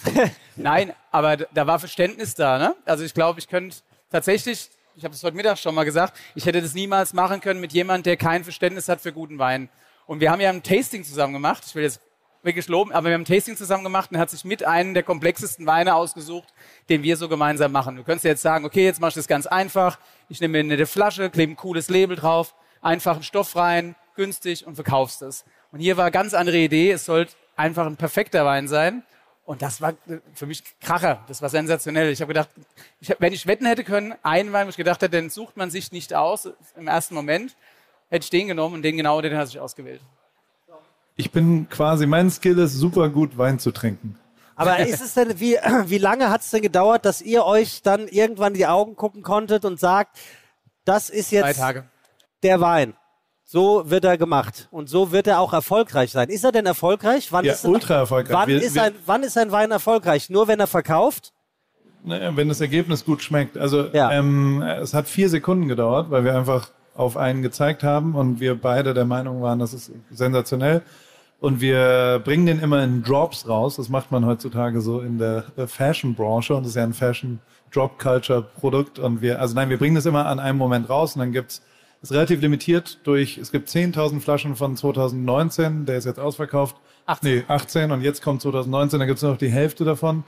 Nein, 0.57 0.93
aber 1.11 1.37
da 1.37 1.66
war 1.66 1.79
Verständnis 1.79 2.35
da. 2.35 2.59
Ne? 2.59 2.74
Also 2.85 3.05
ich 3.05 3.14
glaube, 3.14 3.39
ich 3.41 3.49
könnte 3.49 3.76
tatsächlich, 4.11 4.70
ich 4.99 5.05
habe 5.05 5.14
es 5.14 5.22
heute 5.22 5.36
Mittag 5.36 5.59
schon 5.59 5.76
mal 5.76 5.84
gesagt, 5.84 6.18
ich 6.34 6.44
hätte 6.44 6.61
das 6.61 6.74
niemals 6.74 7.12
machen 7.12 7.40
können 7.40 7.61
mit 7.61 7.72
jemandem, 7.72 8.03
der 8.03 8.16
kein 8.16 8.42
Verständnis 8.42 8.88
hat 8.88 9.01
für 9.01 9.12
guten 9.12 9.38
Wein. 9.38 9.68
Und 10.07 10.18
wir 10.18 10.32
haben 10.32 10.40
ja 10.40 10.51
ein 10.51 10.64
Tasting 10.64 11.05
zusammen 11.05 11.34
gemacht. 11.34 11.62
Ich 11.64 11.74
will 11.76 11.84
jetzt 11.84 12.01
wirklich 12.42 12.66
loben, 12.66 12.90
aber 12.90 13.07
wir 13.07 13.14
haben 13.14 13.20
ein 13.22 13.24
Tasting 13.24 13.57
zusammen 13.57 13.84
gemacht 13.84 14.11
und 14.11 14.16
er 14.16 14.22
hat 14.22 14.30
sich 14.30 14.44
mit 14.44 14.64
einem 14.64 14.94
der 14.94 15.05
komplexesten 15.05 15.66
Weine 15.66 15.94
ausgesucht, 15.94 16.49
den 16.88 17.05
wir 17.05 17.16
so 17.16 17.28
gemeinsam 17.28 17.70
machen. 17.70 17.94
Du 17.94 18.03
könntest 18.03 18.24
jetzt 18.24 18.42
sagen, 18.42 18.64
okay, 18.64 18.86
jetzt 18.86 19.01
machst 19.01 19.16
du 19.16 19.20
das 19.20 19.28
ganz 19.28 19.46
einfach. 19.46 20.01
Ich 20.28 20.40
nehme 20.40 20.64
mir 20.64 20.74
eine 20.74 20.86
Flasche, 20.86 21.30
klebe 21.30 21.53
ein 21.53 21.57
cooles 21.57 21.88
Label 21.88 22.16
drauf, 22.16 22.57
einfach 22.82 23.14
einen 23.14 23.22
Stoff 23.22 23.55
rein, 23.55 23.94
günstig 24.16 24.66
und 24.66 24.74
verkaufst 24.74 25.22
es. 25.22 25.44
Und 25.70 25.78
hier 25.78 25.96
war 25.96 26.07
eine 26.07 26.12
ganz 26.12 26.34
andere 26.34 26.59
Idee. 26.59 26.90
Es 26.90 27.05
sollte 27.05 27.34
einfach 27.55 27.86
ein 27.86 27.96
perfekter 27.96 28.44
Wein 28.44 28.66
sein. 28.66 29.05
Und 29.49 29.62
das 29.62 29.80
war 29.80 29.92
äh, 30.09 30.18
für 30.34 30.44
mich 30.44 30.62
Kracher. 30.78 31.24
Das 31.26 31.40
war 31.40 31.49
sensationell. 31.49 32.12
Ich 32.12 32.20
habe 32.20 32.28
gedacht, 32.28 32.51
ich, 33.01 33.11
hab- 33.11 33.18
wenn 33.22 33.32
ich 33.32 33.46
wetten 33.46 33.64
hätte 33.64 33.82
können, 33.82 34.14
einen 34.22 34.53
Wein, 34.53 34.66
wo 34.66 34.70
ich 34.70 34.76
gedacht 34.76 35.01
hätte, 35.01 35.16
den 35.16 35.30
sucht 35.30 35.57
man 35.57 35.70
sich 35.70 35.90
nicht 35.90 36.12
aus 36.12 36.51
im 36.76 36.86
ersten 36.86 37.14
Moment, 37.14 37.57
hätte 38.11 38.24
ich 38.24 38.30
den 38.30 38.46
genommen 38.49 38.74
und 38.74 38.82
den 38.82 38.99
genau, 38.99 39.22
den 39.22 39.32
hat 39.32 39.40
er 39.40 39.46
sich 39.46 39.59
ausgewählt. 39.59 40.03
Ich 41.16 41.32
bin 41.32 41.66
quasi, 41.70 42.05
mein 42.07 42.30
Skill 42.30 42.59
ist 42.59 42.74
super 42.74 43.09
gut, 43.09 43.38
Wein 43.38 43.59
zu 43.59 43.72
trinken. 43.72 44.18
Aber 44.55 44.80
ist 44.80 45.01
es 45.01 45.14
denn, 45.14 45.40
wie, 45.40 45.55
wie 45.86 45.99
lange 45.99 46.28
hat 46.30 46.42
es 46.42 46.51
denn 46.51 46.61
gedauert, 46.61 47.07
dass 47.07 47.22
ihr 47.22 47.44
euch 47.46 47.80
dann 47.82 48.07
irgendwann 48.07 48.53
in 48.53 48.59
die 48.59 48.66
Augen 48.66 48.96
gucken 48.96 49.22
konntet 49.22 49.64
und 49.64 49.80
sagt, 49.80 50.18
das 50.84 51.09
ist 51.09 51.32
Drei 51.32 51.36
jetzt 51.38 51.57
Tage. 51.59 51.84
der 52.42 52.61
Wein. 52.61 52.94
So 53.51 53.88
wird 53.88 54.05
er 54.05 54.18
gemacht. 54.18 54.68
Und 54.70 54.90
so 54.90 55.11
wird 55.11 55.26
er 55.26 55.40
auch 55.40 55.55
erfolgreich 55.55 56.12
sein. 56.12 56.28
Ist 56.28 56.44
er 56.44 56.53
denn 56.53 56.66
erfolgreich? 56.66 57.32
Wann 57.32 57.46
Ja, 57.46 57.55
ist 57.55 57.64
ultra 57.64 57.94
erfolgreich. 57.94 58.36
Wann, 58.36 58.46
Wir- 58.49 58.61
ist 58.62 58.74
wir- 58.74 58.82
ein, 58.82 58.92
wann 59.07 59.22
ist 59.22 59.38
ein 59.38 59.51
Wein 59.51 59.70
erfolgreich? 59.70 60.28
Nur 60.28 60.49
wenn 60.49 60.61
er 60.61 60.66
verkauft? 60.66 61.32
Naja, 62.05 62.36
wenn 62.36 62.51
das 62.51 62.61
Ergebnis 62.61 63.07
gut 63.07 63.22
schmeckt. 63.22 63.57
Also 63.57 63.86
ähm, 63.94 64.61
es 64.61 64.92
hat 64.92 65.09
vier 65.09 65.30
Sekunden 65.30 65.66
gedauert, 65.66 66.11
weil 66.11 66.24
wir 66.24 66.36
einfach 66.36 66.68
auf 66.94 67.16
einen 67.16 67.40
gezeigt 67.40 67.82
haben 67.82 68.14
und 68.14 68.38
wir 68.38 68.55
beide 68.55 68.92
der 68.92 69.07
Meinung 69.07 69.40
waren, 69.40 69.59
das 69.61 69.72
ist 69.72 69.92
sensationell. 70.11 70.82
Und 71.40 71.62
wir 71.62 72.20
bringen 72.24 72.44
den 72.44 72.61
immer 72.61 72.84
in 72.84 73.03
Drops 73.03 73.49
raus. 73.49 73.76
Das 73.76 73.88
macht 73.88 74.12
man 74.12 74.26
heutzutage 74.26 74.82
so 74.82 75.01
in 75.01 75.16
der 75.16 75.44
äh, 75.57 75.66
Fashion-Branche 75.66 76.55
und 76.55 76.64
das 76.64 76.72
ist 76.72 76.76
ja 76.76 76.82
ein 76.84 76.92
Fashion-Drop-Culture-Produkt. 76.92 78.99
Und 78.99 79.22
wir, 79.22 79.40
also 79.40 79.55
nein, 79.55 79.70
wir 79.70 79.78
bringen 79.78 79.94
das 79.94 80.05
immer 80.05 80.26
an 80.26 80.38
einem 80.38 80.59
Moment 80.59 80.90
raus 80.90 81.14
und 81.16 81.20
dann 81.20 81.32
gibt's 81.32 81.62
ist 82.03 82.12
relativ 82.12 82.40
limitiert 82.40 82.99
durch, 83.05 83.38
es 83.38 83.51
gibt 83.51 83.68
10.000 83.68 84.20
Flaschen 84.20 84.57
von 84.57 84.76
2019, 84.76 85.86
der 85.86 85.99
ist 85.99 86.05
jetzt 86.05 86.20
ausverkauft. 86.20 86.76
18. 87.07 87.34
Nee, 87.34 87.44
18 87.49 87.90
und 87.90 88.03
jetzt 88.03 88.22
kommt 88.22 88.42
2019, 88.42 88.99
dann 88.99 89.09
gibt's 89.09 89.22
nur 89.22 89.32
noch 89.32 89.38
die 89.38 89.51
Hälfte 89.51 89.84
davon. 89.84 90.24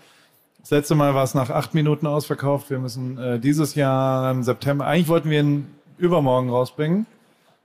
Das 0.61 0.71
letzte 0.71 0.95
Mal 0.95 1.14
war 1.14 1.25
es 1.25 1.35
nach 1.35 1.51
acht 1.51 1.75
Minuten 1.75 2.07
ausverkauft. 2.07 2.71
Wir 2.71 2.79
müssen 2.79 3.18
äh, 3.18 3.39
dieses 3.39 3.75
Jahr 3.75 4.31
im 4.31 4.43
September, 4.43 4.87
eigentlich 4.87 5.09
wollten 5.09 5.31
wir 5.31 5.41
ihn 5.41 5.66
übermorgen 5.99 6.51
rausbringen. 6.51 7.07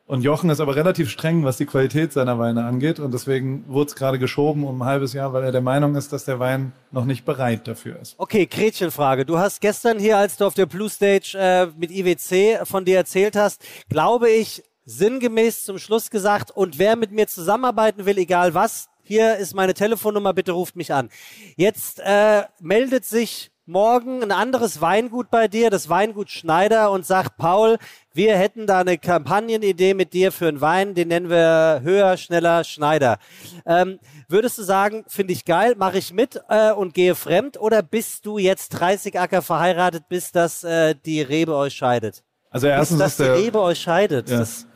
Und 0.08 0.22
Jochen 0.22 0.52
ist 0.52 0.60
aber 0.60 0.76
relativ 0.76 1.10
streng, 1.10 1.44
was 1.46 1.58
die 1.58 1.66
Qualität 1.66 2.14
seiner 2.14 2.38
Weine 2.38 2.66
angeht. 2.66 3.00
Und 3.00 3.12
deswegen 3.12 3.66
wurde 3.68 3.90
es 3.90 3.96
gerade 3.96 4.20
geschoben 4.20 4.64
um 4.64 4.82
ein 4.82 4.86
halbes 4.86 5.14
Jahr, 5.14 5.34
weil 5.34 5.44
er 5.44 5.52
der 5.52 5.62
Meinung 5.62 5.96
ist, 5.96 6.14
dass 6.14 6.26
der 6.26 6.40
Wein 6.40 6.74
noch 6.92 7.06
nicht 7.06 7.26
bereit 7.26 7.68
dafür 7.68 8.00
ist. 8.00 8.14
Okay, 8.20 8.46
Gretchenfrage. 8.46 9.26
Du 9.26 9.40
hast 9.40 9.62
gestern 9.62 9.98
hier, 9.98 10.20
als 10.20 10.38
du 10.38 10.46
auf 10.46 10.54
der 10.54 10.68
Blue 10.68 10.90
Stage 10.90 11.36
äh, 11.36 11.68
mit 11.76 11.90
IWC 11.90 12.68
von 12.68 12.86
dir 12.86 12.98
erzählt 12.98 13.36
hast, 13.36 13.64
glaube 13.90 14.30
ich, 14.30 14.64
sinngemäß 14.86 15.66
zum 15.66 15.80
Schluss 15.80 16.12
gesagt, 16.12 16.52
und 16.52 16.78
wer 16.78 16.96
mit 16.96 17.12
mir 17.12 17.28
zusammenarbeiten 17.28 18.06
will, 18.06 18.20
egal 18.20 18.54
was, 18.54 18.90
hier 19.02 19.38
ist 19.38 19.56
meine 19.56 19.74
Telefonnummer, 19.74 20.34
bitte 20.34 20.52
ruft 20.52 20.76
mich 20.76 20.94
an. 20.94 21.10
Jetzt 21.58 22.00
äh, 22.04 22.44
meldet 22.60 23.06
sich 23.06 23.52
morgen 23.66 24.22
ein 24.22 24.32
anderes 24.32 24.82
Weingut 24.82 25.30
bei 25.30 25.48
dir, 25.48 25.70
das 25.70 25.90
Weingut 25.90 26.30
Schneider, 26.30 26.92
und 26.92 27.06
sagt, 27.06 27.38
Paul, 27.38 27.78
wir 28.14 28.38
hätten 28.38 28.68
da 28.68 28.80
eine 28.80 28.98
Kampagnenidee 28.98 29.94
mit 29.94 30.14
dir 30.14 30.32
für 30.32 30.48
einen 30.48 30.62
Wein, 30.62 30.94
den 30.94 31.08
nennen 31.08 31.30
wir 31.30 31.82
höher, 31.84 32.18
schneller, 32.18 32.64
Schneider. 32.64 33.18
Ähm, 33.66 34.00
würdest 34.28 34.58
du 34.58 34.64
sagen, 34.64 35.04
finde 35.08 35.34
ich 35.34 35.46
geil, 35.46 35.76
mache 35.78 35.98
ich 35.98 36.14
mit 36.14 36.42
äh, 36.50 36.72
und 36.72 36.94
gehe 36.94 37.16
fremd, 37.16 37.60
oder 37.60 37.82
bist 37.82 38.26
du 38.26 38.38
jetzt 38.38 38.70
30 38.70 39.20
Acker 39.20 39.42
verheiratet, 39.42 40.08
bis 40.10 40.32
dass 40.32 40.64
äh, 40.64 40.96
die 41.06 41.22
Rebe 41.22 41.56
euch 41.56 41.74
scheidet? 41.74 42.24
Also 42.50 42.68
erstens 42.68 42.98
bis 42.98 43.04
dass 43.04 43.12
ist 43.14 43.20
der, 43.20 43.36
die 43.36 43.42
Rebe 43.44 43.62
euch 43.62 43.80
scheidet. 43.80 44.30
Ja. 44.30 44.40
Das, 44.40 44.68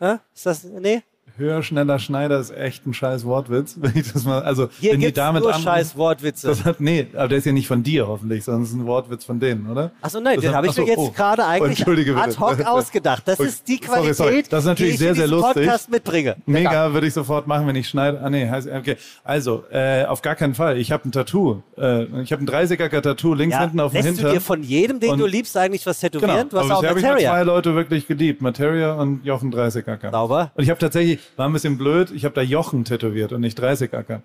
äh? 0.00 0.18
Ist 0.34 0.46
das, 0.46 0.64
nee? 0.64 1.02
Höher, 1.36 1.64
schneller, 1.64 1.98
Schneider 1.98 2.38
ist 2.38 2.56
echt 2.56 2.86
ein 2.86 2.94
scheiß 2.94 3.24
Wortwitz. 3.24 3.74
Wenn 3.80 3.96
ich 3.96 4.12
das 4.12 4.24
mal, 4.24 4.42
also, 4.42 4.68
Hier 4.78 4.92
wenn 4.92 5.00
die 5.00 5.10
damit 5.12 5.42
nur 5.42 5.50
anrufen- 5.52 5.64
scheiß 5.64 5.96
Wortwitze. 5.96 6.46
Das 6.46 6.64
hat, 6.64 6.80
nee, 6.80 7.08
aber 7.12 7.26
der 7.26 7.38
ist 7.38 7.44
ja 7.44 7.50
nicht 7.50 7.66
von 7.66 7.82
dir 7.82 8.06
hoffentlich, 8.06 8.44
sondern 8.44 8.62
es 8.62 8.68
ist 8.68 8.76
ein 8.76 8.86
Wortwitz 8.86 9.24
von 9.24 9.40
denen, 9.40 9.68
oder? 9.68 9.90
Achso, 10.00 10.20
nein, 10.20 10.36
Das 10.36 10.44
den 10.44 10.54
habe 10.54 10.68
ich 10.68 10.76
mir 10.76 10.84
jetzt 10.86 10.98
oh. 10.98 11.10
gerade 11.10 11.44
eigentlich 11.44 11.78
Entschuldige 11.80 12.12
bitte. 12.14 12.24
ad 12.24 12.36
hoc 12.38 12.64
ausgedacht. 12.64 13.24
Das 13.26 13.40
ist 13.40 13.66
die 13.66 13.80
sorry, 13.84 13.86
Qualität, 13.88 14.16
sorry. 14.16 14.44
Das 14.48 14.60
ist 14.60 14.66
natürlich 14.66 14.92
die 14.92 14.94
ich 14.94 14.98
sehr, 15.00 15.14
sehr 15.16 15.26
lustig. 15.26 15.54
Podcast 15.54 15.90
mitbringe. 15.90 16.36
Mega, 16.46 16.92
würde 16.92 17.08
ich 17.08 17.14
sofort 17.14 17.48
machen, 17.48 17.66
wenn 17.66 17.74
ich 17.74 17.88
schneide. 17.88 18.20
Ah 18.22 18.30
nee, 18.30 18.48
heißt, 18.48 18.68
okay. 18.70 18.96
Also, 19.24 19.64
äh, 19.72 20.04
auf 20.04 20.22
gar 20.22 20.36
keinen 20.36 20.54
Fall. 20.54 20.78
Ich 20.78 20.92
habe 20.92 21.08
ein 21.08 21.10
Tattoo. 21.10 21.62
Äh, 21.76 22.04
ich 22.22 22.32
habe 22.32 22.44
ein 22.44 22.48
30er 22.48 23.00
Tattoo 23.02 23.34
links 23.34 23.54
Ja, 23.54 23.62
hinten 23.62 23.80
auf 23.80 23.90
dem 23.90 23.96
lässt 23.96 24.06
Hintern. 24.08 24.26
du 24.26 24.32
dir 24.34 24.40
von 24.40 24.62
jedem, 24.62 25.00
den 25.00 25.10
Und- 25.10 25.18
du 25.18 25.26
liebst, 25.26 25.56
eigentlich 25.56 25.84
was 25.84 25.98
tätowieren? 25.98 26.30
Genau. 26.48 26.48
Du 26.48 26.58
hast 26.58 26.64
Aber 26.66 26.74
auch 26.76 26.80
bisher 26.80 26.90
habe 26.90 26.98
ich 27.00 27.04
Materia. 27.06 27.30
zwei 27.32 27.42
Leute 27.42 27.74
wirklich 27.74 28.06
geliebt. 28.06 28.40
Materia 28.40 28.92
und 28.94 29.24
Jochen 29.24 29.50
30 29.50 29.88
Acker. 29.88 30.12
Sauber. 30.12 30.52
Und 30.54 30.62
ich 30.62 30.70
habe 30.70 30.78
tatsächlich, 30.78 31.13
war 31.36 31.48
ein 31.48 31.52
bisschen 31.52 31.78
blöd, 31.78 32.10
ich 32.10 32.24
habe 32.24 32.34
da 32.34 32.42
Jochen 32.42 32.84
tätowiert 32.84 33.32
und 33.32 33.40
nicht 33.40 33.58
30 33.58 33.92
Acker. 33.94 34.22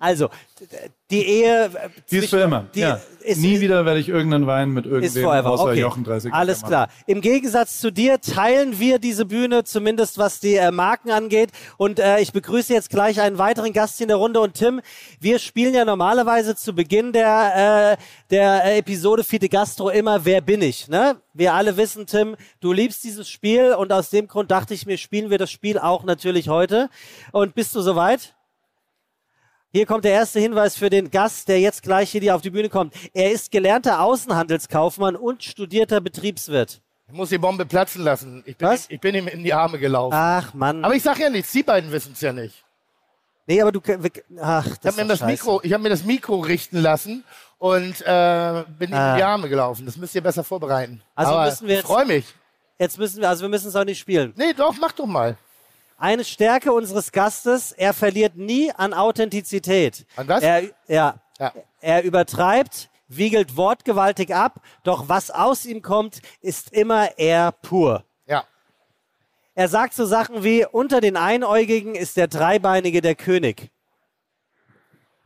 Also, 0.00 0.30
die 1.10 1.26
Ehe. 1.26 1.66
äh, 1.66 1.88
Die 2.10 2.16
ist 2.16 2.30
für 2.30 2.40
immer. 2.40 2.64
Die 2.74 2.80
ja. 2.80 3.00
ist, 3.20 3.38
Nie 3.38 3.60
wieder 3.60 3.84
werde 3.84 4.00
ich 4.00 4.08
irgendeinen 4.08 4.46
Wein 4.46 4.70
mit 4.70 4.86
irgendwem 4.86 5.26
außer 5.26 5.64
Okay. 5.64 5.80
Jochen 5.80 6.04
30 6.04 6.32
Alles 6.32 6.62
klar. 6.62 6.88
Im 7.06 7.20
Gegensatz 7.20 7.80
zu 7.80 7.92
dir 7.92 8.18
teilen 8.18 8.78
wir 8.80 8.98
diese 8.98 9.26
Bühne, 9.26 9.62
zumindest 9.64 10.16
was 10.16 10.40
die 10.40 10.54
äh, 10.56 10.70
Marken 10.70 11.10
angeht. 11.10 11.50
Und 11.76 11.98
äh, 11.98 12.18
ich 12.20 12.32
begrüße 12.32 12.72
jetzt 12.72 12.88
gleich 12.88 13.20
einen 13.20 13.36
weiteren 13.36 13.74
Gast 13.74 14.00
in 14.00 14.08
der 14.08 14.16
Runde. 14.16 14.40
Und 14.40 14.54
Tim, 14.54 14.80
wir 15.20 15.38
spielen 15.38 15.74
ja 15.74 15.84
normalerweise 15.84 16.56
zu 16.56 16.74
Beginn 16.74 17.12
der, 17.12 17.98
äh, 17.98 18.02
der 18.30 18.64
äh, 18.64 18.78
Episode 18.78 19.22
Fide 19.22 19.50
Gastro 19.50 19.90
immer 19.90 20.24
Wer 20.24 20.40
bin 20.40 20.62
ich? 20.62 20.88
Ne? 20.88 21.16
Wir 21.34 21.52
alle 21.52 21.76
wissen, 21.76 22.06
Tim, 22.06 22.36
du 22.60 22.72
liebst 22.72 23.04
dieses 23.04 23.28
Spiel 23.28 23.74
und 23.74 23.92
aus 23.92 24.08
dem 24.08 24.28
Grund 24.28 24.50
dachte 24.50 24.72
ich 24.72 24.86
mir, 24.86 24.96
spielen 24.96 25.28
wir 25.28 25.36
das 25.36 25.50
Spiel 25.50 25.78
auch 25.78 26.04
natürlich 26.04 26.48
heute. 26.48 26.88
Und 27.32 27.54
bist 27.54 27.74
du 27.74 27.82
soweit? 27.82 28.34
Hier 29.72 29.86
kommt 29.86 30.04
der 30.04 30.12
erste 30.12 30.40
Hinweis 30.40 30.76
für 30.76 30.90
den 30.90 31.10
Gast, 31.10 31.46
der 31.48 31.60
jetzt 31.60 31.82
gleich 31.82 32.10
hier 32.10 32.34
auf 32.34 32.42
die 32.42 32.50
Bühne 32.50 32.68
kommt. 32.68 32.92
Er 33.14 33.30
ist 33.30 33.52
gelernter 33.52 34.00
Außenhandelskaufmann 34.02 35.14
und 35.14 35.44
studierter 35.44 36.00
Betriebswirt. 36.00 36.80
Ich 37.06 37.14
muss 37.14 37.28
die 37.28 37.38
Bombe 37.38 37.64
platzen 37.66 38.02
lassen. 38.02 38.42
Ich 38.46 38.56
bin, 38.56 38.68
Was? 38.68 38.86
Ich 38.88 39.00
bin 39.00 39.14
ihm 39.14 39.28
in 39.28 39.44
die 39.44 39.52
Arme 39.54 39.78
gelaufen. 39.78 40.14
Ach 40.16 40.52
Mann. 40.54 40.84
Aber 40.84 40.94
ich 40.94 41.02
sag 41.02 41.18
ja 41.20 41.30
nichts, 41.30 41.52
die 41.52 41.62
beiden 41.62 41.90
wissen 41.92 42.12
es 42.14 42.20
ja 42.20 42.32
nicht. 42.32 42.64
Nee, 43.46 43.60
aber 43.62 43.72
du. 43.72 43.80
Ach, 44.40 44.66
Ich 44.66 44.78
das 44.78 44.94
habe 44.96 45.04
mir, 45.06 45.08
das. 45.08 45.22
Mikro, 45.22 45.60
ich 45.62 45.72
hab 45.72 45.80
mir 45.80 45.88
das 45.88 46.04
Mikro 46.04 46.40
richten 46.40 46.78
lassen 46.78 47.24
und 47.58 48.00
äh, 48.02 48.64
bin 48.78 48.90
ihm 48.90 48.94
Ah. 48.94 49.12
in 49.12 49.16
die 49.18 49.22
Arme 49.24 49.48
gelaufen. 49.48 49.86
Das 49.86 49.96
müsst 49.96 50.14
ihr 50.14 50.20
besser 50.20 50.44
vorbereiten. 50.44 51.00
Also 51.14 51.32
Aber 51.32 51.44
müssen 51.46 51.66
wir 51.66 51.74
ich 51.74 51.80
jetzt- 51.80 51.86
freue 51.86 52.06
mich. 52.06 52.26
Jetzt 52.78 52.98
müssen 52.98 53.20
wir, 53.20 53.28
also 53.28 53.42
wir 53.42 53.48
müssen 53.48 53.68
es 53.68 53.76
auch 53.76 53.84
nicht 53.84 53.98
spielen. 53.98 54.32
Nee, 54.36 54.52
doch, 54.52 54.74
mach 54.80 54.92
doch 54.92 55.06
mal. 55.06 55.36
Eine 56.00 56.24
Stärke 56.24 56.72
unseres 56.72 57.12
Gastes, 57.12 57.72
er 57.72 57.92
verliert 57.92 58.34
nie 58.34 58.72
an 58.72 58.94
Authentizität. 58.94 60.06
An 60.16 60.26
was? 60.28 60.42
Er, 60.42 60.62
ja, 60.88 61.20
Ja. 61.38 61.52
er 61.82 62.04
übertreibt, 62.04 62.88
wiegelt 63.08 63.54
wortgewaltig 63.54 64.34
ab, 64.34 64.62
doch 64.82 65.10
was 65.10 65.30
aus 65.30 65.66
ihm 65.66 65.82
kommt, 65.82 66.22
ist 66.40 66.72
immer 66.72 67.18
er 67.18 67.52
pur. 67.52 68.04
Ja. 68.24 68.44
Er 69.54 69.68
sagt 69.68 69.92
so 69.92 70.06
Sachen 70.06 70.42
wie, 70.42 70.64
unter 70.64 71.02
den 71.02 71.18
Einäugigen 71.18 71.94
ist 71.94 72.16
der 72.16 72.28
Dreibeinige 72.28 73.02
der 73.02 73.14
König. 73.14 73.70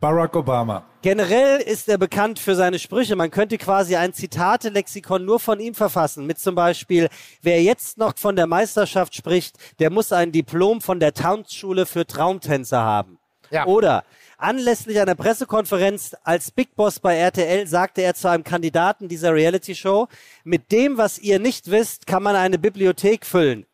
Barack 0.01 0.35
Obama. 0.35 0.85
Generell 1.05 1.61
ist 1.61 1.87
er 1.91 1.99
bekannt 1.99 2.39
für 2.39 2.55
seine 2.55 2.79
Sprüche. 2.79 3.15
Man 3.15 3.31
könnte 3.31 3.59
quasi 3.59 3.95
ein 3.95 4.15
Zitate-Lexikon 4.15 5.23
nur 5.23 5.39
von 5.39 5.61
ihm 5.61 5.75
verfassen. 5.75 6.25
Mit 6.25 6.39
zum 6.39 6.55
Beispiel, 6.55 7.11
wer 7.43 7.63
jetzt 7.63 7.99
noch 7.99 8.17
von 8.17 8.37
der 8.37 8.47
Meisterschaft 8.47 9.15
spricht, 9.15 9.59
der 9.81 9.91
muss 9.91 10.13
ein 10.13 10.33
Diplom 10.33 10.81
von 10.81 11.01
der 11.01 11.13
Tanzschule 11.13 11.85
für 11.85 12.07
Traumtänzer 12.07 12.81
haben. 12.81 13.19
Ja. 13.51 13.67
Oder 13.67 14.05
anlässlich 14.39 14.99
einer 14.99 15.15
Pressekonferenz 15.15 16.17
als 16.25 16.51
Big 16.51 16.75
Boss 16.75 17.01
bei 17.01 17.19
RTL 17.19 17.67
sagte 17.67 18.01
er 18.01 18.15
zu 18.15 18.31
einem 18.31 18.43
Kandidaten 18.43 19.07
dieser 19.07 19.35
Reality-Show, 19.35 20.09
mit 20.45 20.73
dem, 20.73 20.97
was 20.97 21.19
ihr 21.19 21.39
nicht 21.39 21.71
wisst, 21.71 22.07
kann 22.07 22.23
man 22.23 22.35
eine 22.35 22.59
Bibliothek 22.59 23.27
füllen. 23.27 23.67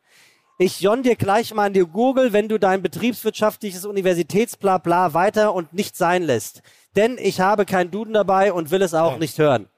Ich 0.63 0.83
jon 0.83 1.03
dir 1.03 1.17
gleich 1.17 1.55
mal 1.55 1.69
in 1.69 1.73
die 1.73 1.87
Google, 1.87 2.35
wenn 2.35 2.47
du 2.47 2.59
dein 2.59 2.83
betriebswirtschaftliches 2.83 3.87
Universitätsblabla 3.87 5.15
weiter 5.15 5.55
und 5.55 5.73
nicht 5.73 5.97
sein 5.97 6.23
lässt. 6.23 6.61
Denn 6.97 7.17
ich 7.17 7.41
habe 7.41 7.65
kein 7.65 7.91
Duden 7.91 8.13
dabei 8.13 8.53
und 8.53 8.71
will 8.71 8.83
es 8.83 8.93
auch 8.93 9.17
nicht 9.17 9.39
hören. 9.39 9.71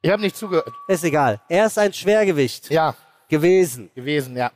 Ich 0.00 0.12
habe 0.12 0.22
nicht 0.22 0.36
zugehört. 0.36 0.68
Ist 0.86 1.02
egal. 1.02 1.40
Er 1.48 1.66
ist 1.66 1.76
ein 1.76 1.92
Schwergewicht 1.92 2.70
Ja, 2.70 2.94
gewesen. 3.28 3.90
gewesen, 3.96 4.36
ja. 4.36 4.52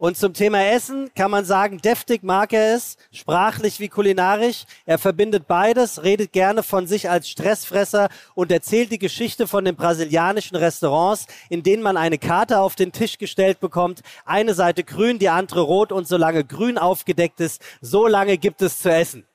Und 0.00 0.16
zum 0.16 0.32
Thema 0.32 0.64
Essen 0.64 1.12
kann 1.14 1.30
man 1.30 1.44
sagen, 1.44 1.76
deftig 1.76 2.22
mag 2.22 2.54
er 2.54 2.74
es, 2.74 2.96
sprachlich 3.12 3.80
wie 3.80 3.90
kulinarisch. 3.90 4.64
Er 4.86 4.96
verbindet 4.96 5.46
beides, 5.46 6.02
redet 6.02 6.32
gerne 6.32 6.62
von 6.62 6.86
sich 6.86 7.10
als 7.10 7.28
Stressfresser 7.28 8.08
und 8.34 8.50
erzählt 8.50 8.92
die 8.92 8.98
Geschichte 8.98 9.46
von 9.46 9.66
den 9.66 9.76
brasilianischen 9.76 10.56
Restaurants, 10.56 11.26
in 11.50 11.62
denen 11.62 11.82
man 11.82 11.98
eine 11.98 12.16
Karte 12.16 12.60
auf 12.60 12.76
den 12.76 12.92
Tisch 12.92 13.18
gestellt 13.18 13.60
bekommt. 13.60 14.00
Eine 14.24 14.54
Seite 14.54 14.84
grün, 14.84 15.18
die 15.18 15.28
andere 15.28 15.60
rot 15.60 15.92
und 15.92 16.08
solange 16.08 16.44
grün 16.44 16.78
aufgedeckt 16.78 17.38
ist, 17.40 17.60
so 17.82 18.06
lange 18.06 18.38
gibt 18.38 18.62
es 18.62 18.78
zu 18.78 18.90
essen. 18.90 19.26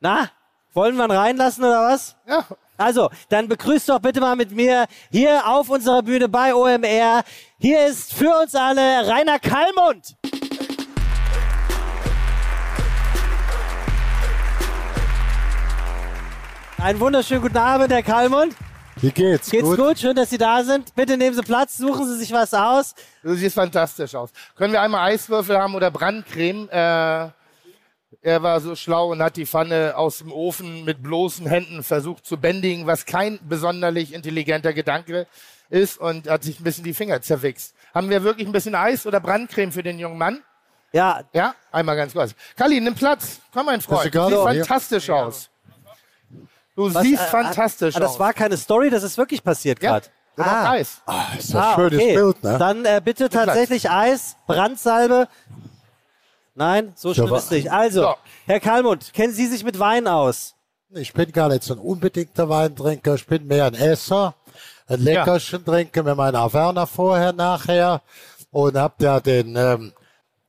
Na, 0.00 0.30
wollen 0.72 0.96
wir 0.96 1.04
ihn 1.04 1.10
reinlassen 1.10 1.62
oder 1.62 1.82
was? 1.82 2.16
Ja, 2.26 2.46
Also, 2.76 3.08
dann 3.28 3.48
begrüßt 3.48 3.88
doch 3.88 4.00
bitte 4.00 4.20
mal 4.20 4.34
mit 4.34 4.50
mir 4.50 4.86
hier 5.10 5.46
auf 5.46 5.70
unserer 5.70 6.02
Bühne 6.02 6.28
bei 6.28 6.54
OMR. 6.54 7.22
Hier 7.58 7.86
ist 7.86 8.12
für 8.12 8.30
uns 8.42 8.54
alle 8.54 9.06
Rainer 9.06 9.38
Kallmund. 9.38 10.16
Einen 16.78 17.00
wunderschönen 17.00 17.42
guten 17.42 17.56
Abend, 17.56 17.92
Herr 17.92 18.02
Kallmund. 18.02 18.54
Wie 18.96 19.10
geht's? 19.10 19.50
Geht's 19.50 19.76
gut? 19.76 19.98
Schön, 19.98 20.16
dass 20.16 20.30
Sie 20.30 20.38
da 20.38 20.62
sind. 20.64 20.94
Bitte 20.94 21.16
nehmen 21.16 21.34
Sie 21.34 21.42
Platz, 21.42 21.78
suchen 21.78 22.06
Sie 22.06 22.18
sich 22.18 22.32
was 22.32 22.52
aus. 22.52 22.94
du 23.22 23.34
siehst 23.34 23.54
fantastisch 23.54 24.14
aus. 24.14 24.30
Können 24.56 24.72
wir 24.72 24.82
einmal 24.82 25.12
Eiswürfel 25.12 25.56
haben 25.56 25.74
oder 25.74 25.90
Brandcreme? 25.90 26.68
Äh, 26.70 27.28
er 28.22 28.42
war 28.42 28.60
so 28.60 28.74
schlau 28.76 29.10
und 29.12 29.22
hat 29.22 29.36
die 29.36 29.46
Pfanne 29.46 29.94
aus 29.96 30.18
dem 30.18 30.32
Ofen 30.32 30.84
mit 30.84 31.02
bloßen 31.02 31.46
Händen 31.46 31.82
versucht 31.82 32.26
zu 32.26 32.36
bändigen, 32.36 32.86
was 32.86 33.06
kein 33.06 33.38
besonderlich 33.48 34.12
intelligenter 34.12 34.72
Gedanke 34.72 35.26
ist 35.70 35.98
und 35.98 36.28
hat 36.28 36.42
sich 36.42 36.60
ein 36.60 36.64
bisschen 36.64 36.84
die 36.84 36.94
Finger 36.94 37.20
zerwichst. 37.22 37.74
Haben 37.94 38.10
wir 38.10 38.22
wirklich 38.22 38.46
ein 38.46 38.52
bisschen 38.52 38.74
Eis 38.74 39.06
oder 39.06 39.20
Brandcreme 39.20 39.72
für 39.72 39.82
den 39.82 39.98
jungen 39.98 40.18
Mann? 40.18 40.42
Ja, 40.92 41.22
Ja, 41.32 41.54
einmal 41.72 41.96
ganz 41.96 42.12
kurz. 42.12 42.34
Kalli, 42.56 42.80
nimm 42.80 42.94
Platz. 42.94 43.40
Komm, 43.52 43.66
mein 43.66 43.80
Freund. 43.80 44.04
Du 44.04 44.08
egal, 44.08 44.28
siehst 44.30 44.44
ja. 44.44 44.64
fantastisch 44.64 45.10
aus. 45.10 45.50
Du 46.76 46.92
was, 46.92 47.02
siehst 47.02 47.22
äh, 47.22 47.26
fantastisch 47.26 47.96
ah, 47.96 48.00
Das 48.00 48.12
aus. 48.12 48.18
war 48.18 48.32
keine 48.32 48.56
Story, 48.56 48.90
das 48.90 49.02
ist 49.02 49.16
wirklich 49.18 49.42
passiert 49.42 49.82
Ja. 49.82 49.92
gerade. 49.92 50.06
Der 50.36 50.44
macht 50.46 50.66
Eis. 50.70 51.02
ist 51.38 51.54
ein 51.54 51.74
schönes 51.76 51.98
Bild, 51.98 52.42
ne? 52.42 52.58
Dann 52.58 52.84
äh, 52.84 53.00
bitte 53.04 53.28
tatsächlich 53.28 53.88
Eis, 53.88 54.36
Brandsalbe. 54.46 55.28
Nein, 56.54 56.92
so 56.94 57.08
Ja, 57.08 57.14
schlimm 57.14 57.34
ist 57.34 57.50
nicht. 57.50 57.70
Also, 57.72 58.02
So. 58.02 58.14
Herr 58.46 58.60
Kalmund, 58.60 59.12
kennen 59.12 59.32
Sie 59.32 59.46
sich 59.46 59.64
mit 59.64 59.78
Wein 59.78 60.06
aus? 60.06 60.54
Ich 60.90 61.12
bin 61.12 61.32
gar 61.32 61.48
nicht 61.48 61.64
so 61.64 61.74
ein 61.74 61.80
unbedingter 61.80 62.48
Weintrinker, 62.48 63.16
ich 63.16 63.26
bin 63.26 63.46
mehr 63.46 63.66
ein 63.66 63.74
Esser, 63.74 64.34
ein 64.86 65.00
Leckerchen 65.00 65.64
trinken 65.64 66.04
mit 66.04 66.16
meiner 66.16 66.52
Werner 66.52 66.86
vorher, 66.86 67.32
nachher 67.32 68.02
und 68.52 68.76
hab 68.76 69.02
ja 69.02 69.18
den 69.18 69.56
ähm, 69.56 69.92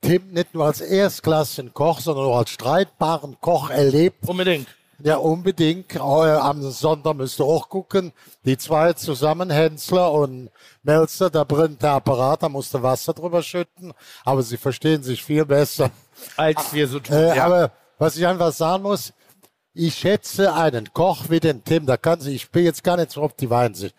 Tim 0.02 0.28
nicht 0.32 0.54
nur 0.54 0.66
als 0.66 0.82
erstklassigen 0.82 1.74
Koch, 1.74 2.00
sondern 2.00 2.26
auch 2.26 2.38
als 2.38 2.52
streitbaren 2.52 3.38
Koch 3.42 3.72
erlebt. 3.72 4.28
Unbedingt. 4.28 4.68
Ja, 5.00 5.18
unbedingt. 5.18 5.96
Äh, 5.96 6.00
am 6.00 6.62
Sonntag 6.72 7.16
müsst 7.16 7.40
ihr 7.40 7.46
auch 7.46 7.70
gucken. 7.70 8.14
Die 8.46 8.58
zwei 8.58 8.94
zusammen, 8.94 9.50
Hensler 9.50 10.12
und 10.12 10.50
Melzer, 10.84 11.30
da 11.30 11.44
brennt 11.44 11.82
der 11.84 11.92
Apparat, 11.92 12.44
da 12.44 12.50
musst 12.50 12.74
du 12.74 12.82
Wasser 12.82 13.14
drüber 13.14 13.44
schütten. 13.44 13.94
Aber 14.24 14.42
sie 14.42 14.58
verstehen 14.58 15.04
sich 15.04 15.24
viel 15.24 15.46
besser. 15.46 15.92
Als 16.38 16.74
wir 16.74 16.88
so 16.88 17.00
tun. 17.00 17.16
Äh, 17.16 17.36
ja. 17.36 17.46
Aber 17.46 17.72
was 17.98 18.16
ich 18.16 18.26
einfach 18.26 18.54
sagen 18.54 18.84
muss, 18.84 19.14
ich 19.74 19.96
schätze 19.96 20.54
einen 20.54 20.94
Koch 20.94 21.26
wie 21.30 21.42
den 21.42 21.64
Tim, 21.64 21.86
da 21.86 21.98
kann 21.98 22.22
sich, 22.22 22.36
ich 22.36 22.50
bin 22.50 22.64
jetzt 22.64 22.84
gar 22.84 22.96
nicht 22.96 23.12
so 23.12 23.22
auf 23.22 23.34
die 23.34 23.50
Weinsicht, 23.50 23.94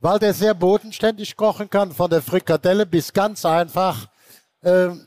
weil 0.00 0.18
der 0.18 0.32
sehr 0.32 0.54
bodenständig 0.54 1.36
kochen 1.36 1.68
kann, 1.68 1.92
von 1.92 2.08
der 2.08 2.22
Frikadelle 2.22 2.86
bis 2.86 3.12
ganz 3.12 3.44
einfach. 3.44 4.08
Ähm, 4.62 5.06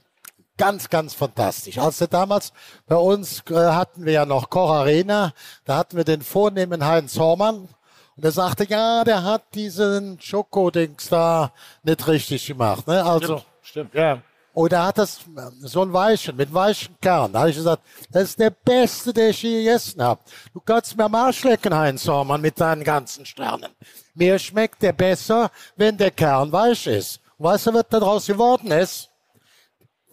ganz, 0.57 0.89
ganz 0.89 1.13
fantastisch. 1.13 1.77
Als 1.77 2.01
er 2.01 2.07
damals 2.07 2.53
bei 2.87 2.95
uns 2.95 3.43
äh, 3.49 3.55
hatten 3.55 4.05
wir 4.05 4.13
ja 4.13 4.25
noch 4.25 4.49
Koch 4.49 4.71
Arena, 4.71 5.33
da 5.65 5.77
hatten 5.77 5.97
wir 5.97 6.03
den 6.03 6.21
vornehmen 6.21 6.85
Heinz 6.85 7.17
Hormann. 7.17 7.69
Und 8.15 8.23
er 8.23 8.31
sagte, 8.31 8.65
ja, 8.69 9.03
der 9.03 9.23
hat 9.23 9.43
diesen 9.55 10.19
Schokodings 10.21 11.09
da 11.09 11.51
nicht 11.81 12.07
richtig 12.07 12.45
gemacht. 12.45 12.85
Ne? 12.85 13.03
Also, 13.03 13.41
Stimmt, 13.63 13.95
ja. 13.95 14.21
oder 14.53 14.85
hat 14.85 14.99
das 14.99 15.21
so 15.61 15.81
ein 15.81 15.91
Weichen, 15.93 16.35
mit 16.35 16.53
weichen 16.53 16.95
Kern. 17.01 17.33
Da 17.33 17.39
habe 17.39 17.49
ich 17.49 17.55
gesagt, 17.55 17.81
das 18.11 18.23
ist 18.23 18.39
der 18.39 18.51
beste, 18.51 19.13
den 19.13 19.31
ich 19.31 19.41
je 19.41 19.63
gegessen 19.63 20.03
habe. 20.03 20.21
Du 20.53 20.59
kannst 20.59 20.95
mir 20.95 21.05
am 21.05 21.15
Arsch 21.15 21.43
lecken, 21.43 21.75
Heinz 21.75 22.07
Hormann, 22.07 22.41
mit 22.41 22.59
deinen 22.59 22.83
ganzen 22.83 23.25
Sternen. 23.25 23.71
Mir 24.13 24.37
schmeckt 24.37 24.83
der 24.83 24.93
besser, 24.93 25.49
wenn 25.75 25.97
der 25.97 26.11
Kern 26.11 26.51
weich 26.51 26.85
ist. 26.85 27.19
Und 27.39 27.45
weißt 27.45 27.67
du, 27.67 27.73
was 27.73 27.85
da 27.89 27.99
draus 27.99 28.27
geworden 28.27 28.69
ist? 28.69 29.09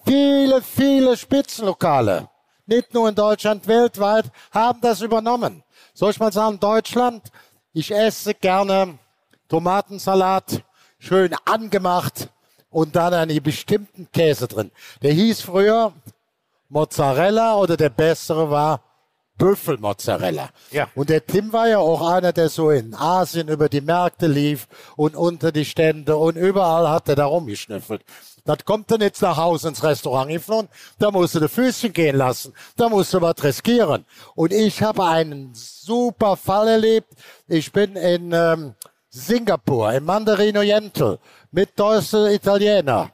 Viele, 0.05 0.62
viele 0.62 1.16
Spitzenlokale, 1.16 2.28
nicht 2.66 2.92
nur 2.94 3.09
in 3.09 3.14
Deutschland, 3.14 3.66
weltweit, 3.66 4.26
haben 4.51 4.80
das 4.80 5.01
übernommen. 5.01 5.62
Soll 5.94 6.11
ich 6.11 6.20
mal 6.20 6.32
sagen, 6.32 6.59
Deutschland, 6.59 7.30
ich 7.72 7.90
esse 7.90 8.34
gerne 8.34 8.98
Tomatensalat, 9.48 10.62
schön 10.98 11.34
angemacht 11.44 12.28
und 12.70 12.94
dann 12.96 13.14
einen 13.14 13.42
bestimmten 13.42 14.11
Käse 14.12 14.48
drin. 14.48 14.70
Der 15.03 15.12
hieß 15.12 15.42
früher 15.42 15.92
Mozzarella 16.68 17.57
oder 17.57 17.76
der 17.76 17.90
bessere 17.90 18.51
war 18.51 18.80
Büffelmozzarella. 19.41 20.51
Ja. 20.70 20.88
Und 20.95 21.09
der 21.09 21.26
Tim 21.26 21.53
war 21.53 21.66
ja 21.66 21.78
auch 21.78 22.07
einer, 22.09 22.32
der 22.32 22.51
so 22.51 22.70
in 22.70 22.95
Asien 22.95 23.49
über 23.49 23.68
die 23.68 23.80
Märkte 23.80 24.26
lief 24.26 24.68
und 24.97 25.16
unter 25.16 25.51
die 25.51 25.64
Stände 25.64 26.16
und 26.16 26.36
überall 26.36 26.88
hat 26.88 27.09
er 27.09 27.16
da 27.16 27.24
rumgeschnüffelt. 27.24 28.03
Das 28.45 28.64
kommt 28.64 28.91
dann 28.91 29.01
jetzt 29.01 29.22
nach 29.22 29.36
Hause 29.36 29.68
ins 29.68 29.82
Restaurant 29.82 30.30
geflohen, 30.30 30.68
da 30.99 31.11
musst 31.11 31.34
du 31.34 31.41
die 31.41 31.49
Füßchen 31.49 31.93
gehen 31.93 32.16
lassen, 32.16 32.53
da 32.76 32.88
musst 32.88 33.14
du 33.14 33.20
was 33.20 33.43
riskieren. 33.43 34.05
Und 34.34 34.53
ich 34.53 34.82
habe 34.82 35.05
einen 35.05 35.51
super 35.55 36.36
Fall 36.36 36.68
erlebt. 36.68 37.12
Ich 37.49 37.72
bin 37.72 37.97
in 37.97 38.32
ähm, 38.32 38.74
Singapur, 39.09 39.93
im 39.93 40.05
Mandarin 40.05 40.57
Oriental, 40.57 41.18
mit 41.51 41.78
deutschen 41.78 42.26
Italiener. 42.26 43.11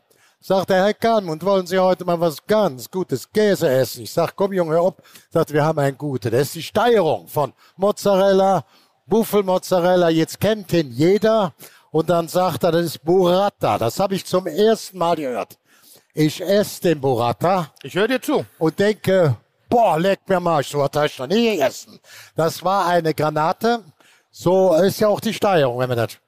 Sagt 0.47 0.71
der 0.71 0.85
Herr 0.85 0.95
Kahn, 0.95 1.29
und 1.29 1.45
wollen 1.45 1.67
Sie 1.67 1.77
heute 1.77 2.05
mal 2.05 2.21
was 2.21 2.47
ganz 2.47 2.89
Gutes 2.89 3.29
Käse 3.33 3.69
essen? 3.69 4.05
Ich 4.05 4.13
sag, 4.13 4.37
komm 4.37 4.53
Junge, 4.53 4.81
ob. 4.81 5.03
Sagt, 5.29 5.53
wir 5.53 5.65
haben 5.65 5.81
ein 5.81 5.99
gutes. 5.99 6.31
Das 6.31 6.43
ist 6.43 6.55
die 6.55 6.63
Steigerung 6.63 7.27
von 7.27 7.53
Mozzarella, 7.77 8.65
Buffelmozzarella. 9.07 10.09
Jetzt 10.09 10.39
kennt 10.39 10.73
ihn 10.73 10.93
jeder. 10.93 11.53
Und 11.91 12.11
dann 12.11 12.29
sagt 12.29 12.63
er, 12.63 12.71
das 12.71 12.85
ist 12.85 13.05
Burrata. 13.05 13.77
Das 13.77 13.99
habe 13.99 14.15
ich 14.15 14.25
zum 14.25 14.47
ersten 14.47 14.99
Mal 14.99 15.17
gehört. 15.17 15.59
Ich 16.15 16.41
esse 16.41 16.81
den 16.81 17.01
Burrata. 17.01 17.73
Ich 17.83 17.97
höre 17.97 18.07
dir 18.07 18.23
zu. 18.23 18.47
Und 18.61 18.79
denke, 18.79 19.37
boah, 19.69 19.99
leck 19.99 20.21
mir 20.29 20.39
mal, 20.39 20.63
so 20.63 20.79
was 20.79 20.91
habe 20.95 21.07
ich 21.07 21.19
noch 21.19 21.27
nie 21.27 21.57
gegessen. 21.57 21.99
Das 22.37 22.63
war 22.63 22.87
eine 22.87 23.15
Granate. 23.15 23.83
So 24.31 24.77
ist 24.77 25.01
ja 25.01 25.09
auch 25.09 25.19
die 25.19 25.35
Steuerung, 25.35 25.81
wenn 25.81 25.89
man 25.89 25.99
das. 25.99 26.19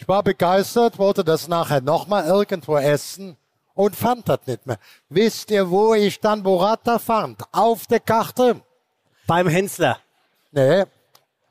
Ich 0.00 0.06
war 0.06 0.22
begeistert, 0.22 0.96
wollte 0.96 1.24
das 1.24 1.48
nachher 1.48 1.80
nochmal 1.80 2.24
irgendwo 2.24 2.76
essen 2.76 3.36
und 3.74 3.96
fand 3.96 4.28
das 4.28 4.38
nicht 4.46 4.64
mehr. 4.64 4.78
Wisst 5.08 5.50
ihr, 5.50 5.68
wo 5.70 5.92
ich 5.92 6.20
dann 6.20 6.44
Burrata 6.44 7.00
fand? 7.00 7.42
Auf 7.50 7.88
der 7.88 7.98
Karte. 7.98 8.62
Beim 9.26 9.48
Hensler. 9.48 9.98
Nee, 10.52 10.84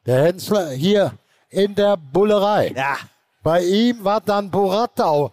der 0.06 0.24
Hensler 0.24 0.70
hier 0.70 1.12
in 1.50 1.76
der 1.76 1.98
Bullerei. 1.98 2.72
Ja. 2.74 2.96
Bei 3.44 3.62
ihm 3.62 4.06
war 4.06 4.22
dann 4.22 4.50
Burrata. 4.50 5.30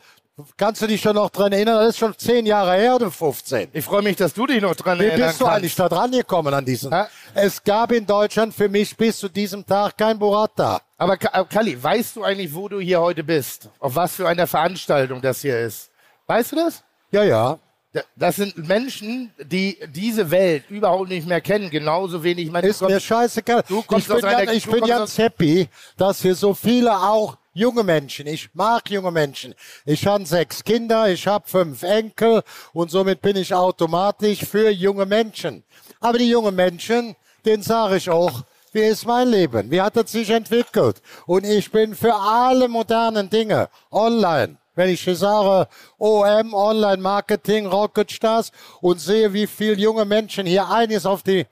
Kannst 0.56 0.82
du 0.82 0.88
dich 0.88 1.00
schon 1.00 1.14
noch 1.14 1.30
dran 1.30 1.52
erinnern? 1.52 1.76
Das 1.76 1.90
ist 1.90 1.98
schon 1.98 2.12
zehn 2.18 2.44
Jahre 2.44 2.74
her, 2.74 2.98
du 2.98 3.08
15. 3.08 3.68
Ich 3.72 3.84
freue 3.84 4.02
mich, 4.02 4.16
dass 4.16 4.34
du 4.34 4.46
dich 4.48 4.60
noch 4.60 4.74
dran 4.74 4.98
Wie 4.98 5.04
erinnern 5.04 5.28
bist 5.28 5.40
du 5.40 5.44
kannst. 5.44 5.56
eigentlich 5.58 5.76
da 5.76 5.88
dran 5.88 6.10
gekommen 6.10 6.52
an 6.52 6.64
diesen? 6.64 6.92
Es 7.34 7.62
gab 7.62 7.92
in 7.92 8.04
Deutschland 8.04 8.52
für 8.52 8.68
mich 8.68 8.96
bis 8.96 9.18
zu 9.18 9.28
diesem 9.28 9.64
Tag 9.64 9.96
kein 9.96 10.18
Burrata. 10.18 10.80
Aber 10.98 11.16
Ka- 11.16 11.44
Kalli, 11.44 11.80
weißt 11.80 12.16
du 12.16 12.24
eigentlich, 12.24 12.52
wo 12.52 12.68
du 12.68 12.80
hier 12.80 13.00
heute 13.00 13.22
bist? 13.22 13.68
Auf 13.78 13.94
was 13.94 14.16
für 14.16 14.26
einer 14.26 14.48
Veranstaltung 14.48 15.22
das 15.22 15.40
hier 15.40 15.60
ist? 15.60 15.90
Weißt 16.26 16.50
du 16.50 16.56
das? 16.56 16.82
Ja, 17.12 17.22
ja. 17.22 17.58
Da- 17.92 18.02
Das 18.16 18.34
sind 18.34 18.58
Menschen, 18.58 19.32
die 19.38 19.78
diese 19.94 20.32
Welt 20.32 20.64
überhaupt 20.68 21.10
nicht 21.10 21.28
mehr 21.28 21.40
kennen, 21.42 21.70
genauso 21.70 22.24
wenig. 22.24 22.46
Ich 22.46 22.50
meine, 22.52 22.66
Ist 22.66 22.82
mir 22.82 22.98
scheißegal. 22.98 23.62
Du 23.68 23.82
kommst 23.82 24.08
ich 24.08 24.12
bin, 24.12 24.24
aus 24.24 24.34
einer- 24.34 24.52
ich 24.52 24.64
bin 24.66 24.80
kommst 24.80 24.88
ganz 24.88 25.16
happy, 25.18 25.68
dass 25.96 26.22
hier 26.22 26.34
so 26.34 26.54
viele 26.54 26.92
auch 26.98 27.36
junge 27.54 27.84
Menschen, 27.84 28.26
ich 28.26 28.50
mag 28.52 28.90
junge 28.90 29.10
Menschen. 29.10 29.54
Ich 29.86 30.06
habe 30.06 30.26
sechs 30.26 30.62
Kinder, 30.62 31.08
ich 31.08 31.26
habe 31.26 31.48
fünf 31.48 31.82
Enkel 31.82 32.42
und 32.72 32.90
somit 32.90 33.22
bin 33.22 33.36
ich 33.36 33.54
automatisch 33.54 34.44
für 34.44 34.68
junge 34.68 35.06
Menschen. 35.06 35.64
Aber 36.00 36.18
die 36.18 36.28
jungen 36.28 36.54
Menschen, 36.54 37.16
denen 37.46 37.62
sage 37.62 37.96
ich 37.96 38.10
auch, 38.10 38.42
wie 38.72 38.82
ist 38.82 39.06
mein 39.06 39.28
Leben? 39.28 39.70
Wie 39.70 39.80
hat 39.80 39.96
es 39.96 40.10
sich 40.10 40.30
entwickelt? 40.30 41.00
Und 41.26 41.46
ich 41.46 41.70
bin 41.70 41.94
für 41.94 42.14
alle 42.14 42.66
modernen 42.66 43.30
Dinge 43.30 43.70
online. 43.92 44.58
Wenn 44.74 44.88
ich 44.88 45.02
hier 45.02 45.14
sage, 45.14 45.68
OM, 45.98 46.52
Online-Marketing, 46.52 47.66
Rocketstars 47.66 48.50
und 48.80 49.00
sehe, 49.00 49.32
wie 49.32 49.46
viele 49.46 49.74
junge 49.74 50.04
Menschen 50.04 50.44
hier 50.46 50.68
einiges 50.68 51.06
auf 51.06 51.22
die 51.22 51.46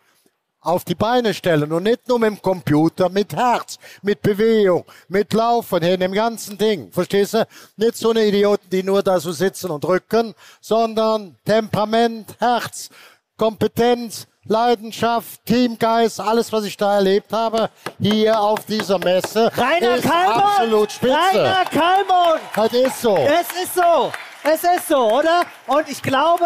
auf 0.62 0.84
die 0.84 0.94
Beine 0.94 1.34
stellen 1.34 1.72
und 1.72 1.82
nicht 1.82 2.08
nur 2.08 2.18
mit 2.18 2.30
dem 2.30 2.42
Computer, 2.42 3.08
mit 3.08 3.34
Herz, 3.34 3.78
mit 4.02 4.22
Bewegung, 4.22 4.84
mit 5.08 5.32
Laufen, 5.32 5.82
in 5.82 6.00
dem 6.00 6.12
ganzen 6.12 6.56
Ding. 6.56 6.90
Verstehst 6.92 7.34
du? 7.34 7.46
Nicht 7.76 7.96
so 7.96 8.10
eine 8.10 8.24
Idioten, 8.24 8.70
die 8.70 8.82
nur 8.82 9.02
da 9.02 9.18
so 9.18 9.32
sitzen 9.32 9.70
und 9.70 9.82
drücken, 9.82 10.34
sondern 10.60 11.36
Temperament, 11.44 12.36
Herz, 12.38 12.90
Kompetenz, 13.36 14.26
Leidenschaft, 14.44 15.44
Teamgeist, 15.46 16.20
alles, 16.20 16.52
was 16.52 16.64
ich 16.64 16.76
da 16.76 16.96
erlebt 16.96 17.32
habe, 17.32 17.70
hier 18.00 18.40
auf 18.40 18.64
dieser 18.66 18.98
Messe, 18.98 19.50
Rainer 19.56 19.96
ist 19.96 20.04
Kallmund! 20.04 20.44
absolut 20.44 20.92
spitze. 20.92 21.14
Rainer 21.14 21.64
Kallmund! 21.64 22.40
Das 22.54 22.72
ist 22.72 23.02
so. 23.02 23.16
Es 23.16 23.62
ist 23.62 23.74
so. 23.74 24.12
Es 24.44 24.64
ist 24.64 24.88
so, 24.88 25.12
oder? 25.12 25.42
Und 25.68 25.88
ich 25.88 26.02
glaube, 26.02 26.44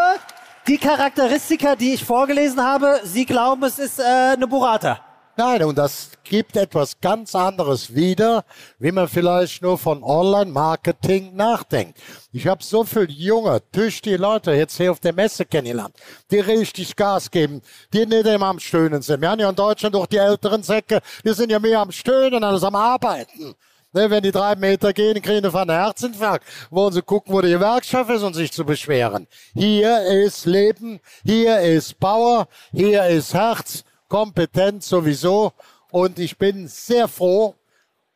die 0.67 0.79
Charakteristika, 0.79 1.77
die 1.77 1.95
ich 1.95 2.05
vorgelesen 2.05 2.61
habe, 2.61 3.01
Sie 3.05 3.25
glauben, 3.25 3.63
es 3.65 3.79
ist 3.79 3.99
äh, 4.01 4.03
eine 4.03 4.47
Burrata. 4.47 5.01
Nein, 5.39 5.65
und 5.65 5.77
das 5.77 6.13
gibt 6.25 6.57
etwas 6.57 6.99
ganz 6.99 7.35
anderes 7.35 7.95
wieder, 7.95 8.43
wie 8.79 8.91
man 8.91 9.07
vielleicht 9.07 9.61
nur 9.61 9.77
von 9.77 10.03
Online-Marketing 10.03 11.37
nachdenkt. 11.37 11.99
Ich 12.33 12.47
habe 12.47 12.65
so 12.65 12.85
viele 12.85 13.11
junge, 13.11 13.61
tüchtige 13.71 14.17
Leute 14.17 14.53
jetzt 14.53 14.79
hier 14.79 14.91
auf 14.91 14.99
der 14.99 15.13
Messe 15.13 15.45
kennengelernt, 15.45 15.95
die 16.31 16.41
richtig 16.41 16.97
Gas 16.97 17.31
geben, 17.31 17.61
die 17.93 18.07
nicht 18.07 18.27
immer 18.27 18.47
am 18.47 18.59
Stöhnen 18.59 19.03
sind. 19.03 19.21
Wir 19.21 19.31
haben 19.31 19.41
ja 19.41 19.51
in 19.51 19.57
Deutschland 19.57 19.95
doch 19.95 20.07
die 20.07 20.17
älteren 20.17 20.63
Säcke, 20.63 21.01
die 21.23 21.35
sind 21.35 21.51
ja 21.51 21.59
mehr 21.59 21.81
am 21.81 21.93
Stöhnen 21.93 22.43
als 22.43 22.65
am 22.65 22.75
Arbeiten. 22.75 23.55
Ne, 23.97 24.11
wenn 24.11 24.23
die 24.23 24.31
drei 24.31 24.55
Meter 24.57 24.93
gehen, 24.93 25.23
kriegen 25.23 25.43
die 25.43 25.51
von 25.51 25.71
einem 25.71 25.81
Herzinfarkt. 25.81 26.45
Wollen 26.69 26.93
sie 26.93 27.01
gucken, 27.01 27.33
wo 27.33 27.41
die 27.41 27.49
Gewerkschaft 27.49 28.11
ist 28.11 28.23
und 28.23 28.35
sich 28.35 28.53
zu 28.53 28.63
beschweren. 28.63 29.27
Hier 29.55 30.03
ist 30.03 30.45
Leben, 30.45 31.01
hier 31.25 31.61
ist 31.61 31.99
Power, 31.99 32.47
hier 32.73 33.07
ist 33.07 33.33
Herz, 33.33 33.85
Kompetenz 34.07 34.87
sowieso. 34.87 35.55
Und 35.91 36.19
ich 36.19 36.37
bin 36.37 36.69
sehr 36.69 37.09
froh, 37.09 37.55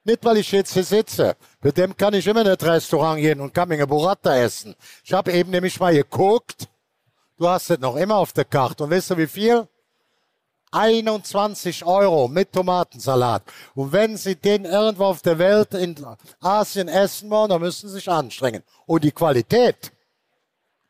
nicht 0.05 0.23
weil 0.23 0.37
ich 0.37 0.53
jetzt 0.53 0.75
hier 0.75 0.85
sitze. 0.85 1.35
Mit 1.63 1.79
dem 1.79 1.97
kann 1.97 2.13
ich 2.13 2.27
immer 2.27 2.43
in 2.43 2.55
das 2.55 2.63
Restaurant 2.63 3.19
gehen 3.19 3.41
und 3.41 3.55
kann 3.55 3.67
mir 3.67 3.77
eine 3.77 3.87
Burrata 3.87 4.37
essen. 4.37 4.75
Ich 5.03 5.15
habe 5.15 5.33
eben 5.33 5.51
nämlich 5.51 5.81
mal 5.81 5.95
geguckt. 5.95 6.69
Du 7.39 7.49
hast 7.49 7.71
es 7.71 7.79
noch 7.79 7.97
immer 7.97 8.17
auf 8.17 8.35
der 8.35 8.45
Karte. 8.45 8.85
Und 8.85 8.91
weißt 8.91 9.13
du 9.13 9.17
wie 9.17 9.27
viel? 9.27 9.67
21 10.71 11.85
Euro 11.85 12.29
mit 12.29 12.53
Tomatensalat. 12.53 13.43
Und 13.75 13.93
wenn 13.93 14.17
Sie 14.17 14.37
den 14.37 14.65
irgendwo 14.65 15.05
auf 15.05 15.23
der 15.23 15.39
Welt 15.39 15.75
in 15.75 15.97
Asien 16.41 16.89
essen 16.89 17.31
wollen, 17.31 17.51
dann 17.51 17.61
müssen 17.61 17.89
Sie 17.89 17.95
sich 17.95 18.09
anstrengen. 18.09 18.63
Und 18.87 19.05
die 19.05 19.13
Qualität 19.13 19.93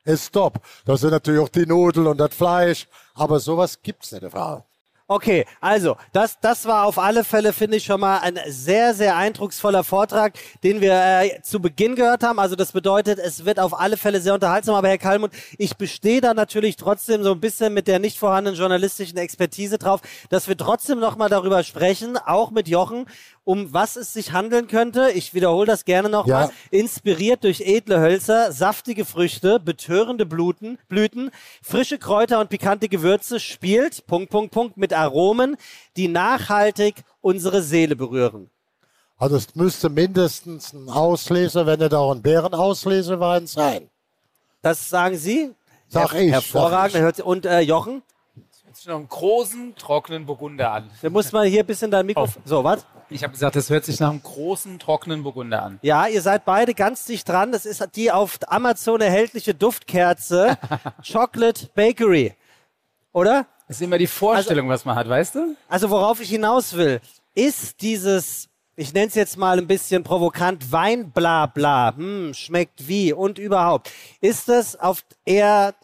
ist 0.04 0.32
top. 0.32 0.60
Das 0.84 1.00
sind 1.00 1.10
natürlich 1.10 1.40
auch 1.40 1.48
die 1.48 1.66
Nudeln 1.66 2.06
und 2.06 2.18
das 2.18 2.34
Fleisch. 2.34 2.88
Aber 3.14 3.40
sowas 3.40 3.80
gibt's 3.82 4.12
nicht, 4.12 4.30
Frau. 4.30 4.64
Okay, 5.12 5.44
also 5.60 5.96
das, 6.12 6.38
das 6.38 6.66
war 6.66 6.84
auf 6.84 6.96
alle 6.96 7.24
Fälle, 7.24 7.52
finde 7.52 7.78
ich, 7.78 7.84
schon 7.84 7.98
mal 7.98 8.18
ein 8.18 8.38
sehr, 8.46 8.94
sehr 8.94 9.16
eindrucksvoller 9.16 9.82
Vortrag, 9.82 10.34
den 10.62 10.80
wir 10.80 10.92
äh, 10.92 11.42
zu 11.42 11.58
Beginn 11.58 11.96
gehört 11.96 12.22
haben. 12.22 12.38
Also 12.38 12.54
das 12.54 12.70
bedeutet, 12.70 13.18
es 13.18 13.44
wird 13.44 13.58
auf 13.58 13.76
alle 13.76 13.96
Fälle 13.96 14.20
sehr 14.20 14.34
unterhaltsam. 14.34 14.76
Aber 14.76 14.86
Herr 14.86 14.98
Kalmund, 14.98 15.34
ich 15.58 15.76
bestehe 15.76 16.20
da 16.20 16.32
natürlich 16.32 16.76
trotzdem 16.76 17.24
so 17.24 17.32
ein 17.32 17.40
bisschen 17.40 17.74
mit 17.74 17.88
der 17.88 17.98
nicht 17.98 18.20
vorhandenen 18.20 18.56
journalistischen 18.56 19.18
Expertise 19.18 19.78
drauf, 19.78 20.00
dass 20.28 20.46
wir 20.46 20.56
trotzdem 20.56 21.00
noch 21.00 21.16
mal 21.16 21.28
darüber 21.28 21.64
sprechen, 21.64 22.16
auch 22.16 22.52
mit 22.52 22.68
Jochen, 22.68 23.06
um 23.44 23.72
was 23.72 23.96
es 23.96 24.12
sich 24.12 24.32
handeln 24.32 24.66
könnte. 24.68 25.10
Ich 25.12 25.34
wiederhole 25.34 25.66
das 25.66 25.84
gerne 25.84 26.08
nochmal. 26.08 26.46
Ja. 26.48 26.52
Inspiriert 26.70 27.42
durch 27.44 27.60
edle 27.62 27.98
Hölzer, 28.00 28.52
saftige 28.52 29.04
Früchte, 29.04 29.58
betörende 29.58 30.26
Blüten, 30.26 30.78
Blüten, 30.88 31.30
frische 31.62 31.98
Kräuter 31.98 32.40
und 32.40 32.50
pikante 32.50 32.88
Gewürze 32.88 33.40
spielt, 33.40 34.06
Punkt, 34.06 34.30
Punkt, 34.30 34.52
Punkt, 34.52 34.76
mit 34.76 34.92
Aromen, 34.92 35.56
die 35.96 36.08
nachhaltig 36.08 36.96
unsere 37.20 37.62
Seele 37.62 37.96
berühren. 37.96 38.50
Also 39.18 39.36
es 39.36 39.54
müsste 39.54 39.88
mindestens 39.90 40.72
ein 40.72 40.88
Ausleser, 40.88 41.66
wenn 41.66 41.78
nicht 41.80 41.92
auch 41.92 42.12
ein 42.12 42.22
Bärenauslesewein 42.22 43.46
sein. 43.46 43.90
Das 44.62 44.88
sagen 44.88 45.16
Sie? 45.16 45.50
Sag 45.88 46.12
Her 46.12 46.22
ich, 46.22 46.32
Hervorragend. 46.32 46.92
sag 46.92 47.02
Hört- 47.02 47.20
Und 47.20 47.46
äh, 47.46 47.60
Jochen? 47.60 48.02
Hört 48.64 48.76
sich 48.76 48.86
noch 48.86 48.96
einen 48.96 49.08
großen, 49.08 49.74
trockenen 49.76 50.24
Burgunder 50.24 50.70
an. 50.70 50.90
Da 51.02 51.10
muss 51.10 51.32
man 51.32 51.46
hier 51.48 51.60
ein 51.60 51.66
bisschen 51.66 51.90
dein 51.90 52.06
Mikrofon. 52.06 52.42
So, 52.44 52.62
was? 52.62 52.86
Ich 53.12 53.24
habe 53.24 53.32
gesagt, 53.32 53.56
das 53.56 53.70
hört 53.70 53.84
sich 53.84 53.98
nach 53.98 54.10
einem 54.10 54.22
großen, 54.22 54.78
trockenen 54.78 55.24
Burgunder 55.24 55.62
an. 55.64 55.78
Ja, 55.82 56.06
ihr 56.06 56.22
seid 56.22 56.44
beide 56.44 56.74
ganz 56.74 57.04
dicht 57.04 57.28
dran. 57.28 57.50
Das 57.50 57.66
ist 57.66 57.84
die 57.96 58.12
auf 58.12 58.38
Amazon 58.46 59.00
erhältliche 59.00 59.52
Duftkerze 59.52 60.56
Chocolate 61.12 61.68
Bakery. 61.74 62.34
Oder? 63.12 63.46
Das 63.66 63.78
ist 63.78 63.82
immer 63.82 63.98
die 63.98 64.06
Vorstellung, 64.06 64.68
was 64.68 64.84
man 64.84 64.94
hat, 64.94 65.08
weißt 65.08 65.34
du? 65.34 65.56
Also 65.68 65.90
worauf 65.90 66.20
ich 66.20 66.30
hinaus 66.30 66.74
will, 66.74 67.00
ist 67.34 67.80
dieses, 67.82 68.48
ich 68.76 68.92
nenne 68.92 69.08
es 69.08 69.14
jetzt 69.14 69.36
mal 69.36 69.58
ein 69.58 69.66
bisschen 69.66 70.04
provokant, 70.04 70.70
Weinblabla, 70.70 71.94
hm, 71.96 72.34
schmeckt 72.34 72.86
wie 72.86 73.12
und 73.12 73.38
überhaupt. 73.38 73.90
Ist 74.20 74.48
das 74.48 74.78
auf 74.78 75.04
eher 75.24 75.74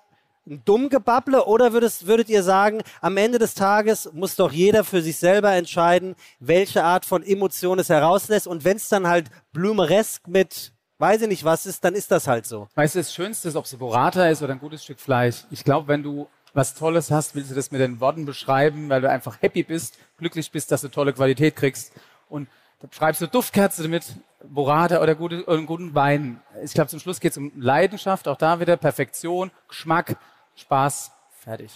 ein 0.46 0.62
Dummgebabble 0.64 1.44
oder 1.44 1.72
würdest, 1.72 2.06
würdet 2.06 2.28
ihr 2.28 2.42
sagen, 2.42 2.82
am 3.00 3.16
Ende 3.16 3.38
des 3.38 3.54
Tages 3.54 4.10
muss 4.12 4.36
doch 4.36 4.52
jeder 4.52 4.84
für 4.84 5.02
sich 5.02 5.18
selber 5.18 5.52
entscheiden, 5.52 6.14
welche 6.38 6.84
Art 6.84 7.04
von 7.04 7.22
Emotion 7.22 7.78
es 7.78 7.88
herauslässt 7.88 8.46
und 8.46 8.64
wenn 8.64 8.76
es 8.76 8.88
dann 8.88 9.06
halt 9.06 9.26
blumeresk 9.52 10.28
mit 10.28 10.72
weiß 10.98 11.22
ich 11.22 11.28
nicht 11.28 11.44
was 11.44 11.66
ist, 11.66 11.84
dann 11.84 11.94
ist 11.94 12.10
das 12.10 12.26
halt 12.26 12.46
so. 12.46 12.68
Weißt 12.74 12.94
du, 12.94 13.00
das 13.00 13.12
Schönste 13.12 13.48
ist, 13.48 13.56
ob 13.56 13.66
es 13.66 13.72
ein 13.74 13.78
Burrata 13.78 14.28
ist 14.28 14.42
oder 14.42 14.52
ein 14.52 14.58
gutes 14.58 14.82
Stück 14.84 14.98
Fleisch. 14.98 15.44
Ich 15.50 15.62
glaube, 15.62 15.88
wenn 15.88 16.02
du 16.02 16.26
was 16.54 16.74
Tolles 16.74 17.10
hast, 17.10 17.34
willst 17.34 17.50
du 17.50 17.54
das 17.54 17.70
mit 17.70 17.82
den 17.82 18.00
Worten 18.00 18.24
beschreiben, 18.24 18.88
weil 18.88 19.02
du 19.02 19.10
einfach 19.10 19.42
happy 19.42 19.62
bist, 19.62 19.98
glücklich 20.16 20.50
bist, 20.50 20.72
dass 20.72 20.80
du 20.80 20.88
tolle 20.88 21.12
Qualität 21.12 21.54
kriegst. 21.54 21.92
Und 22.30 22.48
da 22.80 22.88
schreibst 22.90 23.20
du 23.20 23.26
Duftkerze 23.26 23.82
damit, 23.82 24.04
Burrata 24.42 25.02
oder, 25.02 25.14
gute, 25.14 25.46
einen 25.48 25.66
guten 25.66 25.94
Wein. 25.94 26.40
Ich 26.64 26.72
glaube, 26.72 26.88
zum 26.88 27.00
Schluss 27.00 27.20
geht 27.20 27.32
es 27.32 27.38
um 27.38 27.52
Leidenschaft, 27.56 28.26
auch 28.26 28.38
da 28.38 28.60
wieder 28.60 28.76
Perfektion, 28.76 29.50
Geschmack, 29.68 30.16
Spaß, 30.56 31.12
fertig. 31.42 31.70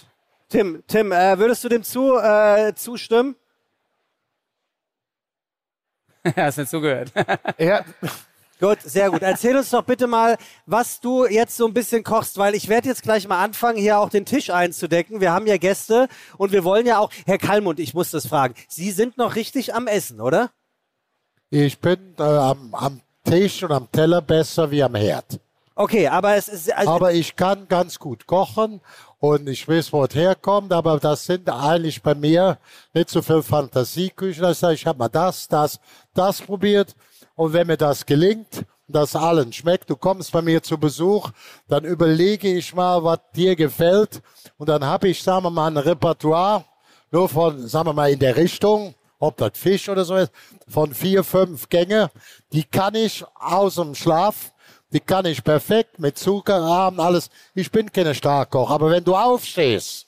Tim, 0.49 0.83
Tim, 0.87 1.11
äh, 1.11 1.37
würdest 1.37 1.63
du 1.63 1.69
dem 1.69 1.83
zu, 1.83 2.17
äh, 2.17 2.73
zustimmen? 2.75 3.35
Hast 6.35 6.57
nicht 6.57 6.69
zugehört. 6.69 7.11
Ja. 7.57 7.85
Gut, 8.59 8.79
sehr 8.83 9.09
gut. 9.09 9.23
Erzähl 9.23 9.57
uns 9.57 9.71
doch 9.71 9.83
bitte 9.83 10.05
mal, 10.05 10.37
was 10.67 10.99
du 10.99 11.25
jetzt 11.25 11.57
so 11.57 11.65
ein 11.65 11.73
bisschen 11.73 12.03
kochst, 12.03 12.37
weil 12.37 12.53
ich 12.53 12.67
werde 12.69 12.89
jetzt 12.89 13.01
gleich 13.01 13.27
mal 13.27 13.43
anfangen, 13.43 13.79
hier 13.79 13.97
auch 13.97 14.09
den 14.09 14.23
Tisch 14.23 14.51
einzudecken. 14.51 15.19
Wir 15.19 15.31
haben 15.31 15.47
ja 15.47 15.57
Gäste 15.57 16.07
und 16.37 16.51
wir 16.51 16.63
wollen 16.63 16.85
ja 16.85 16.99
auch, 16.99 17.11
Herr 17.25 17.39
Kalmund, 17.39 17.79
ich 17.79 17.95
muss 17.95 18.11
das 18.11 18.27
fragen, 18.27 18.53
Sie 18.67 18.91
sind 18.91 19.17
noch 19.17 19.35
richtig 19.35 19.73
am 19.73 19.87
Essen, 19.87 20.21
oder? 20.21 20.51
Ich 21.49 21.79
bin 21.79 22.13
äh, 22.19 22.21
am, 22.21 22.75
am 22.75 23.01
Tisch 23.23 23.63
und 23.63 23.71
am 23.71 23.91
Teller 23.91 24.21
besser 24.21 24.69
wie 24.69 24.83
am 24.83 24.93
Herd. 24.93 25.39
Okay, 25.81 26.07
aber 26.07 26.35
es 26.35 26.47
ist... 26.47 26.71
Also, 26.71 26.91
aber 26.91 27.11
ich 27.11 27.35
kann 27.35 27.67
ganz 27.67 27.97
gut 27.97 28.27
kochen 28.27 28.81
und 29.17 29.49
ich 29.49 29.67
weiß, 29.67 29.91
wo 29.91 30.03
es 30.03 30.13
herkommt, 30.13 30.71
aber 30.71 30.99
das 30.99 31.25
sind 31.25 31.49
eigentlich 31.49 32.03
bei 32.03 32.13
mir 32.13 32.59
nicht 32.93 33.09
so 33.09 33.23
viel 33.23 33.41
Fantasieküchen. 33.41 34.43
Das 34.43 34.61
heißt, 34.61 34.79
ich 34.79 34.85
habe 34.85 34.99
mal 34.99 35.09
das, 35.09 35.47
das, 35.47 35.79
das 36.13 36.39
probiert 36.39 36.95
und 37.33 37.53
wenn 37.53 37.65
mir 37.65 37.77
das 37.77 38.05
gelingt, 38.05 38.63
das 38.87 39.15
allen 39.15 39.51
schmeckt, 39.51 39.89
du 39.89 39.95
kommst 39.95 40.31
bei 40.31 40.43
mir 40.43 40.61
zu 40.61 40.77
Besuch, 40.77 41.31
dann 41.67 41.83
überlege 41.83 42.53
ich 42.53 42.75
mal, 42.75 43.03
was 43.03 43.17
dir 43.35 43.55
gefällt 43.55 44.21
und 44.57 44.69
dann 44.69 44.85
habe 44.85 45.07
ich, 45.07 45.23
sagen 45.23 45.45
wir 45.45 45.49
mal, 45.49 45.71
ein 45.71 45.77
Repertoire, 45.77 46.63
nur 47.09 47.27
von, 47.27 47.67
sagen 47.67 47.87
wir 47.87 47.93
mal, 47.93 48.11
in 48.11 48.19
der 48.19 48.35
Richtung, 48.35 48.93
ob 49.17 49.35
das 49.37 49.53
Fisch 49.55 49.89
oder 49.89 50.05
so 50.05 50.15
ist, 50.15 50.31
von 50.67 50.93
vier, 50.93 51.23
fünf 51.23 51.69
Gänge, 51.69 52.11
die 52.51 52.65
kann 52.65 52.93
ich 52.93 53.25
aus 53.33 53.75
dem 53.75 53.95
Schlaf, 53.95 54.53
die 54.93 54.99
kann 54.99 55.25
ich 55.25 55.43
perfekt 55.43 55.99
mit 55.99 56.17
Zuckerrahmen, 56.17 56.99
alles. 56.99 57.29
Ich 57.55 57.71
bin 57.71 57.91
keine 57.91 58.13
Starkkoch, 58.15 58.69
aber 58.69 58.89
wenn 58.91 59.03
du 59.03 59.15
aufstehst, 59.15 60.05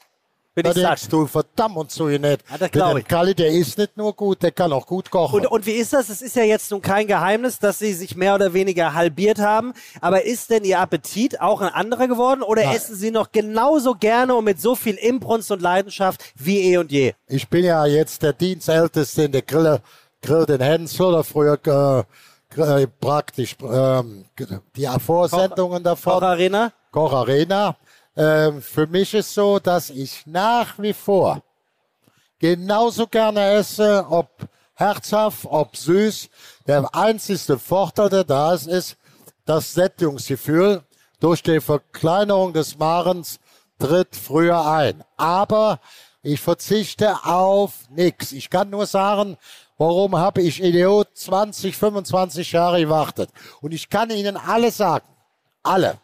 Bin 0.56 0.66
dann 0.66 0.78
ich 0.78 0.84
denkst 0.84 1.08
du, 1.10 1.26
verdammt 1.26 1.78
und 1.78 1.90
so 1.92 2.08
nicht. 2.08 2.22
Ja, 2.24 2.58
das 2.60 2.70
glaub 2.70 2.90
Der 2.92 2.98
ich. 3.00 3.08
Kalli, 3.08 3.34
der 3.34 3.48
ist 3.48 3.78
nicht 3.78 3.98
nur 3.98 4.14
gut, 4.14 4.44
der 4.44 4.52
kann 4.52 4.72
auch 4.72 4.86
gut 4.86 5.10
kochen. 5.10 5.40
und, 5.40 5.48
und 5.48 5.66
wie 5.66 5.72
ist 5.72 5.94
das? 5.94 6.10
Es 6.10 6.22
ist 6.22 6.36
ja 6.36 6.44
jetzt 6.44 6.70
nun 6.70 6.80
kein 6.82 7.08
Geheimnis, 7.08 7.58
dass 7.58 7.80
Sie 7.80 7.92
sich 7.94 8.16
mehr 8.16 8.36
oder 8.36 8.54
weniger 8.54 8.94
halbiert 8.94 9.40
haben. 9.40 9.74
Aber 10.00 10.26
ist 10.26 10.52
denn 10.52 10.64
Ihr 10.64 10.80
Appetit 10.80 11.42
auch 11.42 11.62
ein 11.62 11.70
anderer 11.70 12.08
geworden? 12.08 12.44
Oder 12.44 12.66
Nein. 12.66 12.76
essen 12.76 12.96
Sie 12.96 13.10
noch 13.10 13.32
genauso 13.32 13.96
gerne 13.96 14.36
und 14.36 14.44
mit 14.44 14.62
so 14.62 14.76
viel 14.76 14.94
Imbrunst 14.96 15.50
und 15.52 15.62
Leidenschaft 15.62 16.24
wie 16.36 16.60
eh 16.72 16.78
und 16.78 16.92
je? 16.92 17.14
Ich 17.28 17.48
bin 17.48 17.66
ja 17.66 17.86
jetzt 17.88 18.22
der 18.22 18.34
Dienstälteste 18.34 19.24
in 19.24 19.32
der 19.32 19.42
Grille, 19.42 19.82
Grill 20.22 20.46
den 20.46 20.62
Hänsel 20.62 21.08
oder 21.08 21.24
früher 21.24 21.58
äh, 21.66 22.04
äh, 22.58 22.88
praktisch 22.88 23.56
ähm, 23.62 24.26
die 24.76 24.88
Vorsendungen 25.00 25.84
davon. 25.84 26.14
Koch 26.14 26.22
Arena? 26.22 26.72
Koch 26.92 27.14
Arena. 27.14 27.76
Ähm, 28.16 28.62
für 28.62 28.88
mich 28.88 29.14
ist 29.14 29.34
so, 29.34 29.60
dass 29.60 29.90
ich 29.90 30.26
nach 30.26 30.78
wie 30.78 30.94
vor 30.94 31.42
genauso 32.40 33.08
gerne 33.08 33.54
esse, 33.54 34.06
ob 34.10 34.30
herzhaft, 34.76 35.46
ob 35.46 35.76
süß. 35.76 36.30
Der 36.68 36.94
einzige 36.94 37.58
Vorteil, 37.58 38.10
der 38.10 38.24
da 38.24 38.54
ist, 38.54 38.68
ist 38.68 38.98
das 39.46 39.74
Sättigungsgefühl 39.74 40.84
durch 41.20 41.42
die 41.42 41.62
Verkleinerung 41.62 42.54
des 42.54 42.78
Marens 42.78 43.40
tritt 43.80 44.16
früher 44.16 44.66
ein. 44.66 45.04
Aber 45.18 45.80
ich 46.22 46.42
verzichte 46.42 47.16
auf 47.24 47.90
nichts. 47.90 48.32
Ich 48.32 48.50
kann 48.50 48.70
nur 48.70 48.86
sagen, 48.86 49.38
warum 49.84 50.16
habe 50.16 50.42
ich 50.42 50.64
Idiot 50.64 51.10
20, 51.14 51.76
25 51.76 52.54
Jahre 52.54 52.80
gewartet. 52.80 53.30
Und 53.60 53.74
ich 53.74 53.90
kann 53.90 54.10
Ihnen 54.10 54.38
alle 54.38 54.72
sagen, 54.72 55.06
alle, 55.62 56.00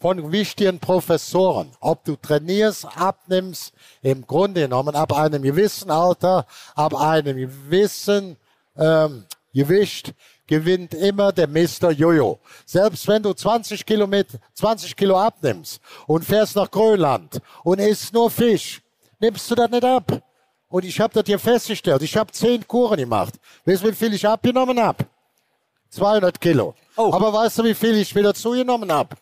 von 0.00 0.32
wichtigen 0.32 0.78
Professoren, 0.78 1.70
ob 1.80 2.04
du 2.04 2.16
trainierst, 2.16 2.86
abnimmst, 2.96 3.74
im 4.02 4.26
Grunde 4.26 4.62
genommen 4.62 4.94
ab 4.94 5.12
einem 5.12 5.42
gewissen 5.42 5.90
Alter, 5.90 6.46
ab 6.74 6.94
einem 6.94 7.36
gewissen 7.36 8.36
ähm, 8.76 9.24
Gewicht 9.52 10.14
gewinnt 10.46 10.94
immer 10.94 11.32
der 11.32 11.48
Mr. 11.48 11.90
Jojo. 11.90 12.38
Selbst 12.64 13.06
wenn 13.08 13.22
du 13.22 13.34
20 13.34 13.84
Kilometer, 13.84 14.38
20 14.54 14.96
Kilo 14.96 15.18
abnimmst 15.18 15.80
und 16.06 16.24
fährst 16.24 16.56
nach 16.56 16.70
Grönland 16.70 17.40
und 17.62 17.78
isst 17.78 18.14
nur 18.14 18.30
Fisch, 18.30 18.80
nimmst 19.18 19.50
du 19.50 19.54
das 19.54 19.70
nicht 19.70 19.84
ab. 19.84 20.22
Und 20.68 20.84
ich 20.84 20.98
habe 21.00 21.14
das 21.14 21.24
hier 21.26 21.38
festgestellt. 21.38 22.02
Ich 22.02 22.16
habe 22.16 22.32
zehn 22.32 22.66
Kuren 22.66 22.98
gemacht. 22.98 23.34
Weißt 23.64 23.82
du, 23.84 23.88
wie 23.88 23.92
viel 23.94 24.14
ich 24.14 24.26
abgenommen 24.26 24.80
habe? 24.80 25.04
200 25.90 26.40
Kilo. 26.40 26.74
Aber 27.12 27.32
weißt 27.32 27.58
du, 27.58 27.64
wie 27.64 27.74
viel 27.74 27.96
ich 27.96 28.14
wieder 28.14 28.34
zugenommen 28.34 28.90
habe? 28.92 29.16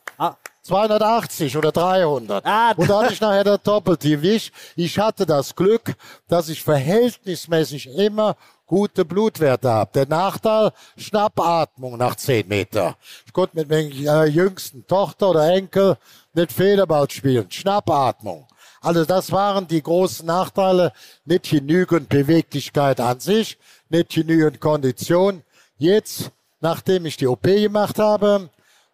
280 0.62 1.57
oder 1.59 1.72
300. 1.72 2.42
Und 2.78 2.88
da 2.88 3.03
hatte 3.03 3.12
ich 3.12 3.20
nachher 3.20 3.45
das 3.45 3.62
doppelte 3.62 4.09
Gewicht. 4.09 4.53
Ich 4.76 4.99
hatte 4.99 5.26
das 5.26 5.55
Glück, 5.55 5.95
dass 6.26 6.49
ich 6.49 6.62
verhältnismäßig 6.62 7.88
immer 7.99 8.36
gute 8.66 9.05
Blutwerte 9.05 9.70
habe. 9.70 9.90
Der 9.95 10.07
Nachteil, 10.09 10.72
Schnappatmung 10.97 11.99
nach 11.99 12.14
10 12.16 12.49
Meter. 12.49 12.97
Ich 13.26 13.32
konnte 13.34 13.57
mit 13.59 13.68
meiner 13.68 14.24
äh, 14.24 14.28
jüngsten 14.28 14.86
Tochter 14.86 15.30
oder 15.30 15.53
Enkel 15.53 15.99
nicht 16.32 16.51
Federball 16.51 17.11
spielen. 17.11 17.51
Schnappatmung. 17.51 18.47
Also 18.85 19.07
das 19.07 19.32
waren 19.32 19.66
die 19.66 19.82
großen 19.82 20.26
Nachteile. 20.26 20.93
Nicht 21.24 21.49
genügend 21.49 22.11
Beweglichkeit 22.11 23.01
an 23.01 23.18
sich, 23.18 23.59
nicht 23.89 24.11
genügend 24.11 24.61
Kondition. 24.61 25.43
Jetzt, 25.78 26.30
nachdem 26.61 27.07
ich 27.07 27.16
die 27.16 27.26
OP 27.26 27.45
gemacht 27.45 27.99
habe, 27.99 28.51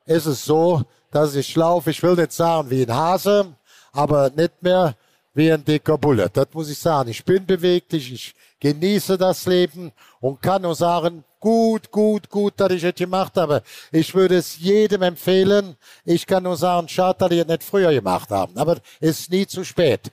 ist 0.07 0.27
es 0.27 0.45
so, 0.45 0.83
dass 1.11 1.35
ich 1.35 1.57
laufe, 1.57 1.91
ich 1.91 2.03
will 2.05 2.15
nicht 2.15 2.33
sagen 2.33 2.71
wie 2.71 2.85
ein 2.85 2.95
Hase, 2.95 3.55
aber 3.93 4.31
nicht 4.31 4.63
mehr 4.63 4.95
wie 5.35 5.53
ein 5.53 5.65
dicker 5.65 5.99
Bulle. 5.99 6.31
Das 6.33 6.47
muss 6.53 6.71
ich 6.71 6.79
sagen. 6.79 7.11
Ich 7.11 7.25
bin 7.25 7.45
beweglich, 7.45 8.13
ich 8.13 8.35
genieße 8.61 9.19
das 9.19 9.45
Leben 9.47 9.91
und 10.21 10.41
kann 10.41 10.63
nur 10.63 10.77
sagen, 10.77 11.25
gut, 11.41 11.91
gut, 11.91 12.29
gut, 12.29 12.55
dass 12.59 12.71
ich 12.73 12.85
es 12.85 12.95
gemacht 12.95 13.33
habe. 13.37 13.63
Ich 13.91 14.15
würde 14.15 14.37
es 14.37 14.59
jedem 14.59 15.03
empfehlen. 15.03 15.77
Ich 16.05 16.27
kann 16.27 16.43
nur 16.45 16.57
sagen, 16.57 16.89
schade, 16.89 17.19
dass 17.19 17.31
ich 17.33 17.39
es 17.41 17.47
nicht 17.47 17.65
früher 17.65 17.93
gemacht 17.93 18.31
haben. 18.31 18.57
Aber 18.57 18.77
es 19.01 19.21
ist 19.21 19.31
nie 19.33 19.47
zu 19.47 19.65
spät. 19.65 20.13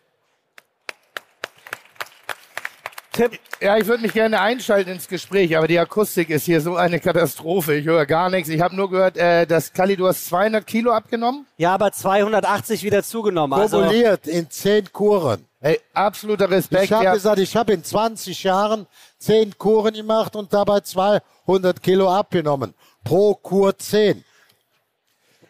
Ja, 3.59 3.78
ich 3.78 3.88
würde 3.88 4.03
mich 4.03 4.13
gerne 4.13 4.39
einschalten 4.39 4.91
ins 4.91 5.07
Gespräch, 5.07 5.57
aber 5.57 5.67
die 5.67 5.80
Akustik 5.80 6.30
ist 6.30 6.45
hier 6.45 6.61
so 6.61 6.75
eine 6.75 6.99
Katastrophe. 6.99 7.73
Ich 7.73 7.88
höre 7.88 8.05
gar 8.05 8.30
nichts. 8.30 8.47
Ich 8.49 8.61
habe 8.61 8.75
nur 8.75 8.91
gehört, 8.91 9.17
äh, 9.17 9.47
dass 9.47 9.73
Kali, 9.73 9.95
du 9.97 10.05
hast 10.07 10.28
200 10.28 10.67
Kilo 10.67 10.91
abgenommen. 10.91 11.47
Ja, 11.57 11.73
aber 11.73 11.91
280 11.91 12.84
wieder 12.84 13.01
zugenommen. 13.01 13.59
Also, 13.59 13.80
Kumuliert 13.80 14.28
in 14.28 14.47
zehn 14.51 14.91
Kuren. 14.93 15.45
Hey, 15.59 15.80
absoluter 15.95 16.51
Respekt. 16.51 16.84
Ich 16.84 16.91
habe 16.91 17.05
Ja. 17.05 17.13
gesagt, 17.15 17.39
ich 17.39 17.55
habe 17.55 17.73
in 17.73 17.84
20 17.84 18.43
Jahren 18.43 18.86
zehn 19.20 19.57
Kuren 19.57 19.93
gemacht 19.93 20.36
und 20.36 20.53
dabei 20.53 20.80
200 20.82 21.82
Kilo 21.82 22.09
abgenommen. 22.13 22.74
Pro 23.03 23.34
Kur 23.36 23.78
10. 23.78 24.24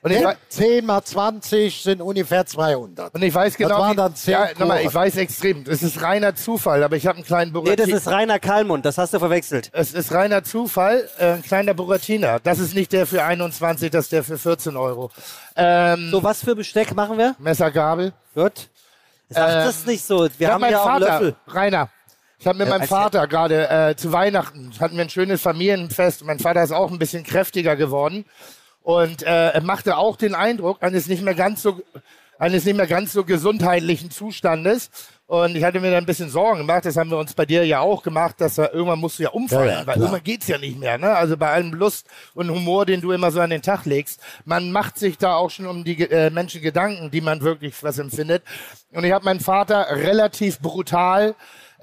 Und 0.04 0.12
ich, 0.12 0.24
wei- 0.24 0.38
10 0.48 0.86
mal 0.86 1.04
20 1.04 1.82
sind 1.82 2.02
ungefähr 2.02 2.46
200. 2.46 3.14
und 3.16 3.22
ich 3.24 3.34
weiß 3.34 3.58
genau, 3.58 3.70
Das 3.70 3.78
waren 3.80 3.98
dann 3.98 4.16
10 4.16 4.32
ja, 4.32 4.50
nochmal, 4.52 4.78
Kuren. 4.78 4.88
ich 4.88 4.94
weiß 4.94 5.18
extrem. 5.18 5.64
Das 5.66 5.82
ist 5.84 6.02
reiner 6.02 6.36
Zufall, 6.36 6.84
aber 6.84 6.96
ich 6.96 7.08
habe 7.08 7.18
einen 7.18 7.26
kleinen 7.26 7.52
nee, 7.52 7.60
Buratina. 7.60 7.76
das 7.88 8.02
ist 8.04 8.08
Rainer 8.08 8.40
Kallmund, 8.40 8.86
das 8.86 8.98
hast 9.00 9.16
du 9.16 9.20
verwechselt. 9.20 9.70
es 9.74 9.94
ist 9.94 10.14
reiner 10.14 10.44
Zufall, 10.44 11.10
äh, 11.18 11.32
ein 11.34 11.42
kleiner 11.42 11.74
Buratina. 11.74 12.38
Das 12.40 12.60
ist 12.60 12.76
nicht 12.76 12.94
der 12.94 13.08
für 13.08 13.24
21, 13.24 13.90
das 13.90 14.06
ist 14.06 14.12
der 14.12 14.24
für 14.24 14.38
14 14.38 14.78
Euro. 14.78 15.10
Ähm, 15.56 16.10
So, 16.12 16.24
was 16.24 16.42
für 16.44 16.56
Besteck 16.56 16.94
machen 16.96 17.18
wir? 17.18 17.36
Messer, 17.40 17.72
Gabel. 17.72 18.14
Gut. 18.36 18.70
Sag 19.30 19.50
Ähm, 19.50 19.66
das 19.66 19.86
nicht 19.86 20.06
so. 20.06 20.30
Wir 20.38 20.54
haben 20.54 20.62
ja 20.70 20.80
auch 20.80 20.86
einen 20.86 21.02
Vater, 21.04 21.20
Löffel. 21.22 21.36
Rainer. 21.48 21.90
Ich 22.40 22.46
habe 22.46 22.58
mit 22.60 22.68
Ja, 22.68 22.78
meinem. 22.78 22.88
Vater 22.88 23.28
gerade 23.28 23.70
äh, 23.70 23.96
zu 23.96 24.12
Weihnachten 24.12 24.72
hatten 24.80 24.96
wir 24.96 25.04
ein 25.04 25.10
schönes 25.10 25.42
Familienfest. 25.42 26.24
Mein 26.24 26.40
Vater 26.40 26.64
ist 26.64 26.72
auch 26.72 26.92
ein 26.92 27.00
bisschen 27.00 27.24
kräftiger 27.24 27.76
geworden 27.76 28.26
und 28.84 29.24
äh, 29.24 29.50
er 29.50 29.62
machte 29.62 29.98
auch 29.98 30.16
den 30.18 30.36
Eindruck 30.36 30.84
eines 30.84 31.08
nicht 31.08 31.24
mehr 31.24 31.34
ganz 31.36 31.62
so 31.64 31.82
eines 32.40 32.66
nicht 32.66 32.78
mehr 32.78 32.86
ganz 32.86 33.14
so 33.14 33.24
gesundheitlichen 33.24 34.12
Zustandes. 34.12 34.92
Und 35.26 35.56
ich 35.58 35.64
hatte 35.64 35.80
mir 35.82 35.90
da 35.92 35.98
ein 35.98 36.06
bisschen 36.06 36.30
Sorgen 36.30 36.60
gemacht. 36.60 36.86
Das 36.86 36.96
haben 36.96 37.10
wir 37.10 37.18
uns 37.18 37.34
bei 37.34 37.46
dir 37.48 37.66
ja 37.66 37.80
auch 37.80 38.04
gemacht, 38.04 38.36
dass 38.40 38.60
er 38.60 38.74
irgendwann 38.74 39.00
musst 39.00 39.18
du 39.20 39.24
ja 39.24 39.30
umfallen, 39.30 39.68
Ja, 39.70 39.80
ja, 39.82 39.88
weil 39.88 39.98
irgendwann 39.98 40.24
geht's 40.24 40.48
ja 40.48 40.58
nicht 40.60 40.80
mehr. 40.80 40.98
Ne? 41.00 41.10
Also 41.14 41.36
bei 41.36 41.50
allem 41.52 41.74
Lust 41.74 42.06
und 42.36 42.50
Humor, 42.50 42.86
den 42.86 43.02
du 43.02 43.12
immer 43.12 43.32
so 43.32 43.42
an 43.42 43.50
den 43.50 43.64
Tag 43.64 43.86
legst, 43.86 44.22
man 44.46 44.72
macht 44.72 44.98
sich 45.00 45.18
da 45.18 45.36
auch 45.36 45.50
schon 45.50 45.66
um 45.66 45.84
die 45.84 46.00
äh, 46.10 46.30
Menschen 46.30 46.62
Gedanken, 46.62 47.10
die 47.12 47.20
man 47.22 47.42
wirklich 47.42 47.84
was 47.84 47.98
empfindet. 47.98 48.44
Und 48.94 49.04
ich 49.04 49.12
habe 49.12 49.26
meinen 49.26 49.40
Vater 49.42 49.88
relativ 49.90 50.60
brutal 50.60 51.36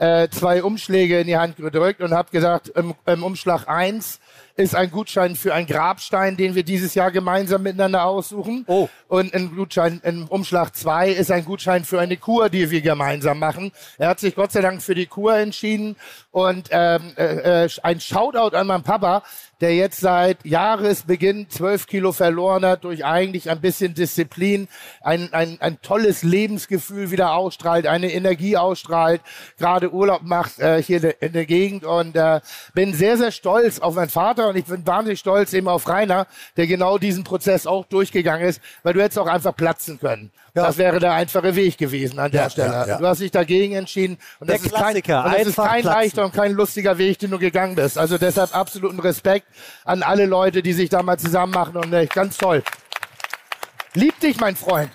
äh, 0.05 0.29
zwei 0.31 0.63
Umschläge 0.63 1.21
in 1.21 1.27
die 1.27 1.37
Hand 1.37 1.57
gedrückt 1.57 2.03
und 2.03 2.13
habe 2.13 2.31
gesagt, 2.31 2.69
im, 2.69 2.95
im 3.07 3.23
Umschlag 3.23 3.69
eins 3.69 4.21
ist 4.57 4.75
ein 4.75 4.91
Gutschein 4.91 5.35
für 5.35 5.53
einen 5.53 5.67
Grabstein, 5.67 6.37
den 6.37 6.55
wir 6.55 6.63
dieses 6.63 6.95
Jahr 6.95 7.11
gemeinsam 7.11 7.63
miteinander 7.63 8.05
aussuchen. 8.05 8.65
Oh. 8.69 8.89
Und 9.09 9.35
ein 9.35 9.55
Gutschein 9.55 10.01
im 10.05 10.29
Umschlag 10.29 10.77
zwei 10.77 11.11
ist 11.11 11.31
ein 11.31 11.45
Gutschein 11.45 11.85
für 11.85 12.01
eine 12.01 12.17
Kur, 12.17 12.49
die 12.49 12.71
wir 12.71 12.81
gemeinsam 12.81 13.39
machen. 13.39 13.73
Er 13.99 14.09
hat 14.09 14.21
sich 14.21 14.35
Gott 14.35 14.53
sei 14.53 14.61
Dank 14.61 14.83
für 14.83 14.95
die 14.95 15.07
Kur 15.07 15.37
entschieden 15.37 15.97
und 16.31 16.69
ähm, 16.71 17.13
äh, 17.17 17.65
äh, 17.65 17.69
ein 17.83 18.01
Shoutout 18.01 18.57
an 18.57 18.69
meinen 18.69 18.85
Papa, 18.85 19.23
der 19.61 19.75
jetzt 19.75 20.01
seit 20.01 20.45
Jahresbeginn 20.45 21.49
zwölf 21.49 21.87
Kilo 21.87 22.13
verloren 22.13 22.65
hat 22.65 22.85
durch 22.85 23.05
eigentlich 23.05 23.51
ein 23.51 23.61
bisschen 23.61 23.95
Disziplin, 23.95 24.69
ein, 25.01 25.33
ein, 25.33 25.59
ein 25.61 25.81
tolles 25.81 26.23
Lebensgefühl 26.23 27.11
wieder 27.11 27.35
ausstrahlt, 27.35 27.87
eine 27.87 28.13
Energie 28.13 28.57
ausstrahlt, 28.57 29.21
gerade 29.59 29.93
Urlaub 29.93 30.23
macht 30.23 30.59
äh, 30.59 30.83
hier 30.83 31.21
in 31.23 31.33
der 31.33 31.47
Gegend 31.47 31.85
und 31.85 32.17
äh, 32.17 32.41
bin 32.75 32.95
sehr, 32.95 33.17
sehr 33.17 33.31
stolz 33.31 33.79
auf 33.79 33.95
meinen 33.95 34.11
Vater 34.11 34.44
und 34.49 34.57
ich 34.57 34.65
bin 34.65 34.87
wahnsinnig 34.87 35.19
stolz 35.21 35.53
eben 35.53 35.69
auf 35.69 35.89
Rainer, 35.89 36.27
der 36.57 36.67
genau 36.67 36.99
diesen 36.99 37.25
Prozess 37.25 37.67
auch 37.67 37.85
durchgegangen 37.87 38.47
ist, 38.47 38.61
weil 38.83 38.93
du 38.95 39.03
hättest 39.03 39.19
auch 39.19 39.27
einfach 39.27 39.55
platzen 39.57 39.99
können. 39.99 40.31
Das 40.55 40.79
wäre 40.79 41.01
der 41.01 41.15
einfache 41.15 41.57
Weg 41.57 41.79
gewesen 41.79 42.19
an 42.21 42.31
der 42.31 42.43
Ja, 42.43 42.51
Stelle. 42.51 42.73
ja, 42.73 42.87
ja. 42.87 42.99
Du 42.99 43.07
hast 43.07 43.21
dich 43.21 43.33
dagegen 43.33 43.75
entschieden 43.75 44.19
und 44.39 44.49
Der 44.49 44.57
das 44.59 44.67
ist 44.67 44.73
kein, 44.73 44.83
Klassiker, 45.03 45.25
das 45.37 45.47
ist 45.49 45.57
kein 45.57 45.83
leichter 45.83 46.25
und 46.25 46.33
kein 46.33 46.53
lustiger 46.53 46.97
Weg, 46.97 47.19
den 47.19 47.33
du 47.33 47.39
gegangen 47.41 47.75
bist. 47.75 47.99
Also 47.99 48.19
deshalb 48.19 48.55
absoluten 48.55 49.01
Respekt 49.01 49.47
an 49.85 50.03
alle 50.05 50.27
Leute, 50.27 50.63
die 50.63 50.73
sich 50.73 50.89
da 50.91 51.03
mal 51.03 51.19
zusammen 51.19 51.53
machen 51.53 51.77
und 51.77 51.93
echt 51.93 52.15
ganz 52.15 52.37
toll. 52.39 52.63
Lieb 53.95 54.19
dich, 54.21 54.39
mein 54.41 54.55
Freund. 54.57 54.91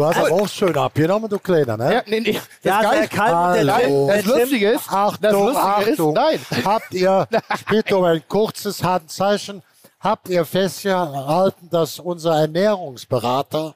Du 0.00 0.06
hast 0.06 0.16
aber 0.16 0.32
auch 0.32 0.48
schön 0.48 0.74
abgenommen, 0.78 1.28
du 1.28 1.38
Kleiner, 1.38 1.76
ne? 1.76 1.92
Ja, 1.92 2.02
nee, 2.06 2.20
nee, 2.20 2.32
das 2.32 2.42
Ja, 2.62 2.80
Geil- 2.80 2.98
der 3.00 3.08
Kallmund, 3.08 3.56
der 3.56 3.64
Nein, 3.64 3.80
Tim, 3.86 4.06
das 4.08 4.24
Lustige 4.24 4.70
ist, 4.70 4.86
das 4.86 4.94
Achtung, 4.94 5.30
Lustige 5.32 5.60
Achtung. 5.62 6.16
ist, 6.16 6.50
nein. 6.52 6.64
Habt 6.64 6.94
ihr, 6.94 7.28
ich 7.54 7.66
bitte 7.70 7.96
um 7.98 8.04
ein 8.04 8.22
kurzes 8.26 8.82
Handzeichen, 8.82 9.62
habt 10.00 10.30
ihr 10.30 10.46
festgehalten, 10.46 11.68
dass 11.70 11.98
unser 11.98 12.40
Ernährungsberater 12.40 13.74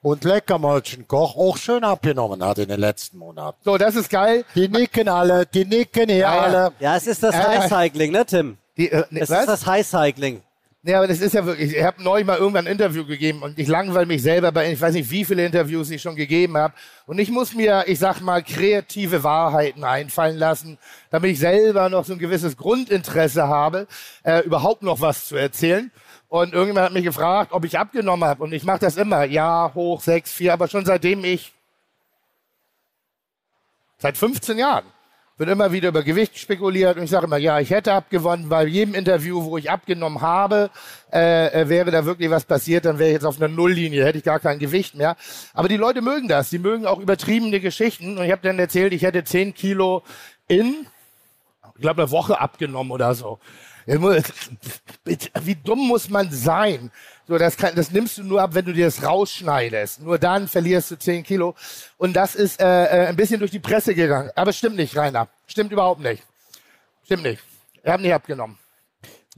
und 0.00 0.24
Leckermäulchenkoch 0.24 1.36
auch 1.36 1.58
schön 1.58 1.84
abgenommen 1.84 2.42
hat 2.42 2.56
in 2.56 2.68
den 2.68 2.80
letzten 2.80 3.18
Monaten. 3.18 3.58
So, 3.62 3.76
das 3.76 3.96
ist 3.96 4.08
geil. 4.08 4.46
Die 4.54 4.68
nicken 4.68 5.10
alle, 5.10 5.44
die 5.44 5.66
nicken 5.66 6.08
hier 6.08 6.16
Ja, 6.20 6.38
alle. 6.40 6.72
Ja, 6.80 6.96
es 6.96 7.06
ist 7.06 7.22
das 7.22 7.34
Äh, 7.34 7.38
High 7.38 7.68
Cycling, 7.68 8.12
ne, 8.12 8.24
Tim? 8.24 8.56
Die, 8.78 8.90
äh, 8.90 9.04
nee, 9.10 9.20
Es 9.20 9.28
was? 9.28 9.40
ist 9.40 9.48
das 9.48 9.66
High 9.66 9.86
Cycling. 9.86 10.42
Nee, 10.86 10.94
aber 10.94 11.08
das 11.08 11.20
ist 11.20 11.34
ja 11.34 11.44
wirklich, 11.44 11.74
ich 11.74 11.82
habe 11.82 12.00
neulich 12.00 12.24
mal 12.24 12.38
irgendwann 12.38 12.68
ein 12.68 12.72
Interview 12.72 13.04
gegeben 13.04 13.42
und 13.42 13.58
ich 13.58 13.66
langweile 13.66 14.06
mich 14.06 14.22
selber 14.22 14.52
bei, 14.52 14.70
ich 14.70 14.80
weiß 14.80 14.94
nicht, 14.94 15.10
wie 15.10 15.24
viele 15.24 15.44
Interviews 15.44 15.90
ich 15.90 16.00
schon 16.00 16.14
gegeben 16.14 16.56
habe. 16.56 16.74
Und 17.06 17.18
ich 17.18 17.28
muss 17.28 17.54
mir, 17.54 17.82
ich 17.88 17.98
sag 17.98 18.20
mal, 18.20 18.40
kreative 18.40 19.24
Wahrheiten 19.24 19.82
einfallen 19.82 20.36
lassen, 20.36 20.78
damit 21.10 21.32
ich 21.32 21.40
selber 21.40 21.88
noch 21.88 22.04
so 22.04 22.12
ein 22.12 22.20
gewisses 22.20 22.56
Grundinteresse 22.56 23.48
habe, 23.48 23.88
äh, 24.22 24.44
überhaupt 24.44 24.84
noch 24.84 25.00
was 25.00 25.26
zu 25.26 25.34
erzählen. 25.34 25.90
Und 26.28 26.52
irgendjemand 26.52 26.86
hat 26.86 26.92
mich 26.92 27.02
gefragt, 27.02 27.50
ob 27.50 27.64
ich 27.64 27.76
abgenommen 27.76 28.28
habe. 28.28 28.44
Und 28.44 28.52
ich 28.52 28.62
mache 28.62 28.78
das 28.78 28.96
immer. 28.96 29.24
Ja, 29.24 29.72
hoch, 29.74 30.00
sechs, 30.00 30.30
vier, 30.30 30.52
aber 30.52 30.68
schon 30.68 30.84
seitdem 30.84 31.24
ich, 31.24 31.52
seit 33.98 34.16
15 34.16 34.56
Jahren, 34.56 34.84
wird 35.38 35.50
immer 35.50 35.70
wieder 35.70 35.90
über 35.90 36.02
Gewicht 36.02 36.38
spekuliert 36.38 36.96
und 36.96 37.04
ich 37.04 37.10
sage 37.10 37.26
immer, 37.26 37.36
ja, 37.36 37.60
ich 37.60 37.70
hätte 37.70 37.92
abgewonnen. 37.92 38.48
Bei 38.48 38.64
jedem 38.64 38.94
Interview, 38.94 39.44
wo 39.44 39.58
ich 39.58 39.70
abgenommen 39.70 40.22
habe, 40.22 40.70
äh, 41.12 41.48
äh, 41.48 41.68
wäre 41.68 41.90
da 41.90 42.06
wirklich 42.06 42.30
was 42.30 42.44
passiert, 42.44 42.86
dann 42.86 42.98
wäre 42.98 43.10
ich 43.10 43.14
jetzt 43.14 43.26
auf 43.26 43.36
einer 43.36 43.48
Nulllinie, 43.48 44.04
hätte 44.04 44.18
ich 44.18 44.24
gar 44.24 44.40
kein 44.40 44.58
Gewicht 44.58 44.94
mehr. 44.94 45.16
Aber 45.52 45.68
die 45.68 45.76
Leute 45.76 46.00
mögen 46.00 46.28
das, 46.28 46.48
die 46.48 46.58
mögen 46.58 46.86
auch 46.86 46.98
übertriebene 46.98 47.60
Geschichten. 47.60 48.16
Und 48.16 48.24
ich 48.24 48.32
habe 48.32 48.42
dann 48.42 48.58
erzählt, 48.58 48.94
ich 48.94 49.02
hätte 49.02 49.24
10 49.24 49.52
Kilo 49.52 50.02
in, 50.48 50.86
ich 51.74 51.82
glaube, 51.82 52.02
eine 52.02 52.10
Woche 52.10 52.40
abgenommen 52.40 52.90
oder 52.90 53.14
so. 53.14 53.38
Wie 53.86 55.54
dumm 55.54 55.86
muss 55.86 56.08
man 56.10 56.30
sein? 56.32 56.90
So, 57.28 57.38
das, 57.38 57.56
kann, 57.56 57.74
das 57.74 57.90
nimmst 57.90 58.18
du 58.18 58.22
nur 58.22 58.40
ab, 58.40 58.50
wenn 58.54 58.64
du 58.64 58.72
dir 58.72 58.84
das 58.86 59.02
rausschneidest. 59.02 60.00
Nur 60.02 60.18
dann 60.18 60.46
verlierst 60.46 60.92
du 60.92 60.96
10 60.96 61.24
Kilo. 61.24 61.54
Und 61.98 62.14
das 62.14 62.36
ist 62.36 62.60
äh, 62.60 62.64
äh, 62.84 63.06
ein 63.08 63.16
bisschen 63.16 63.40
durch 63.40 63.50
die 63.50 63.58
Presse 63.58 63.94
gegangen. 63.96 64.30
Aber 64.36 64.52
stimmt 64.52 64.76
nicht, 64.76 64.96
Rainer. 64.96 65.26
Stimmt 65.48 65.72
überhaupt 65.72 66.00
nicht. 66.00 66.22
Stimmt 67.04 67.24
nicht. 67.24 67.42
Wir 67.82 67.92
haben 67.92 68.02
nicht 68.02 68.14
abgenommen. 68.14 68.58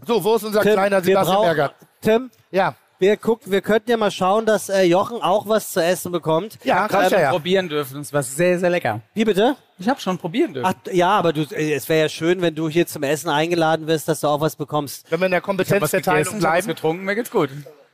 So, 0.06 0.22
wo 0.22 0.36
ist 0.36 0.44
unser 0.44 0.60
Tim, 0.62 0.72
kleiner 0.74 0.98
wir 0.98 1.04
Sebastian 1.04 1.36
brauchen- 1.36 1.46
Berger? 1.56 1.74
Tim, 2.02 2.30
Ja. 2.50 2.74
wir 2.98 3.16
gucken, 3.16 3.50
wir 3.52 3.62
könnten 3.62 3.90
ja 3.90 3.96
mal 3.96 4.10
schauen, 4.10 4.44
dass 4.46 4.68
äh, 4.68 4.82
Jochen 4.82 5.22
auch 5.22 5.48
was 5.48 5.72
zu 5.72 5.82
essen 5.82 6.12
bekommt. 6.12 6.58
Ja, 6.64 6.86
Ich 6.86 6.92
habe 6.92 7.10
ja, 7.14 7.20
ja. 7.20 7.30
probieren 7.30 7.68
dürfen. 7.68 8.00
Es 8.02 8.12
war 8.12 8.22
sehr, 8.22 8.58
sehr 8.58 8.70
lecker. 8.70 9.00
Wie 9.14 9.24
bitte? 9.24 9.56
Ich 9.78 9.88
habe 9.88 10.00
schon 10.00 10.18
probieren 10.18 10.52
dürfen. 10.54 10.70
Ach, 10.70 10.92
ja, 10.92 11.10
aber 11.10 11.32
du, 11.32 11.42
äh, 11.54 11.72
es 11.72 11.88
wäre 11.88 12.02
ja 12.02 12.08
schön, 12.08 12.42
wenn 12.42 12.54
du 12.54 12.68
hier 12.68 12.86
zum 12.86 13.02
Essen 13.02 13.28
eingeladen 13.30 13.86
wirst, 13.86 14.08
dass 14.08 14.20
du 14.20 14.28
auch 14.28 14.40
was 14.40 14.56
bekommst. 14.56 15.10
Wenn 15.10 15.20
wir 15.20 15.26
in 15.26 15.32
der 15.32 15.40
habe 15.42 15.58
was 15.58 15.66
Kompetenzverteilung 15.66 16.18
gegessen, 16.24 16.36
ich 16.36 16.40
bleiben. 16.42 16.66
getrunken, 16.68 17.04
mir 17.04 17.14
geht's 17.14 17.30
gut. 17.30 17.48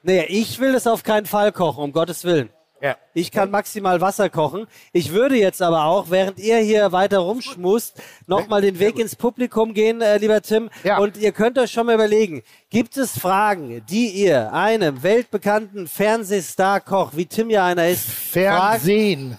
Naja, 0.05 0.25
ich 0.29 0.61
will 0.61 0.73
das 0.73 0.87
auf 0.87 1.03
keinen 1.03 1.25
Fall 1.25 1.51
kochen, 1.51 1.83
um 1.83 1.93
Gottes 1.93 2.25
Willen. 2.25 2.51
Ja. 2.83 2.97
Ich 3.15 3.31
kann 3.31 3.51
maximal 3.51 4.03
Wasser 4.03 4.29
kochen. 4.29 4.67
Ich 4.93 5.13
würde 5.13 5.37
jetzt 5.37 5.63
aber 5.63 5.87
auch, 5.87 6.11
während 6.11 6.39
ihr 6.39 6.59
hier 6.59 6.93
weiter 6.93 7.19
rumschmust, 7.21 7.95
nochmal 8.27 8.61
den 8.61 8.79
Weg 8.79 8.99
ins 8.99 9.17
Publikum 9.17 9.73
gehen, 9.73 10.03
äh, 10.03 10.19
lieber 10.19 10.43
Tim. 10.43 10.69
Ja. 10.83 10.99
Und 10.99 11.17
ihr 11.17 11.33
könnt 11.33 11.59
euch 11.59 11.71
schon 11.71 11.87
mal 11.87 11.95
überlegen, 11.95 12.43
gibt 12.69 12.99
es 12.99 13.19
Fragen, 13.19 13.83
die 13.89 14.09
ihr 14.09 14.53
einem 14.53 15.03
weltbekannten 15.03 15.89
Fernsehstar-Koch, 15.89 17.13
wie 17.15 17.25
Tim 17.25 17.49
ja 17.49 17.65
einer 17.65 17.89
ist, 17.89 18.05
fragt, 18.11 18.83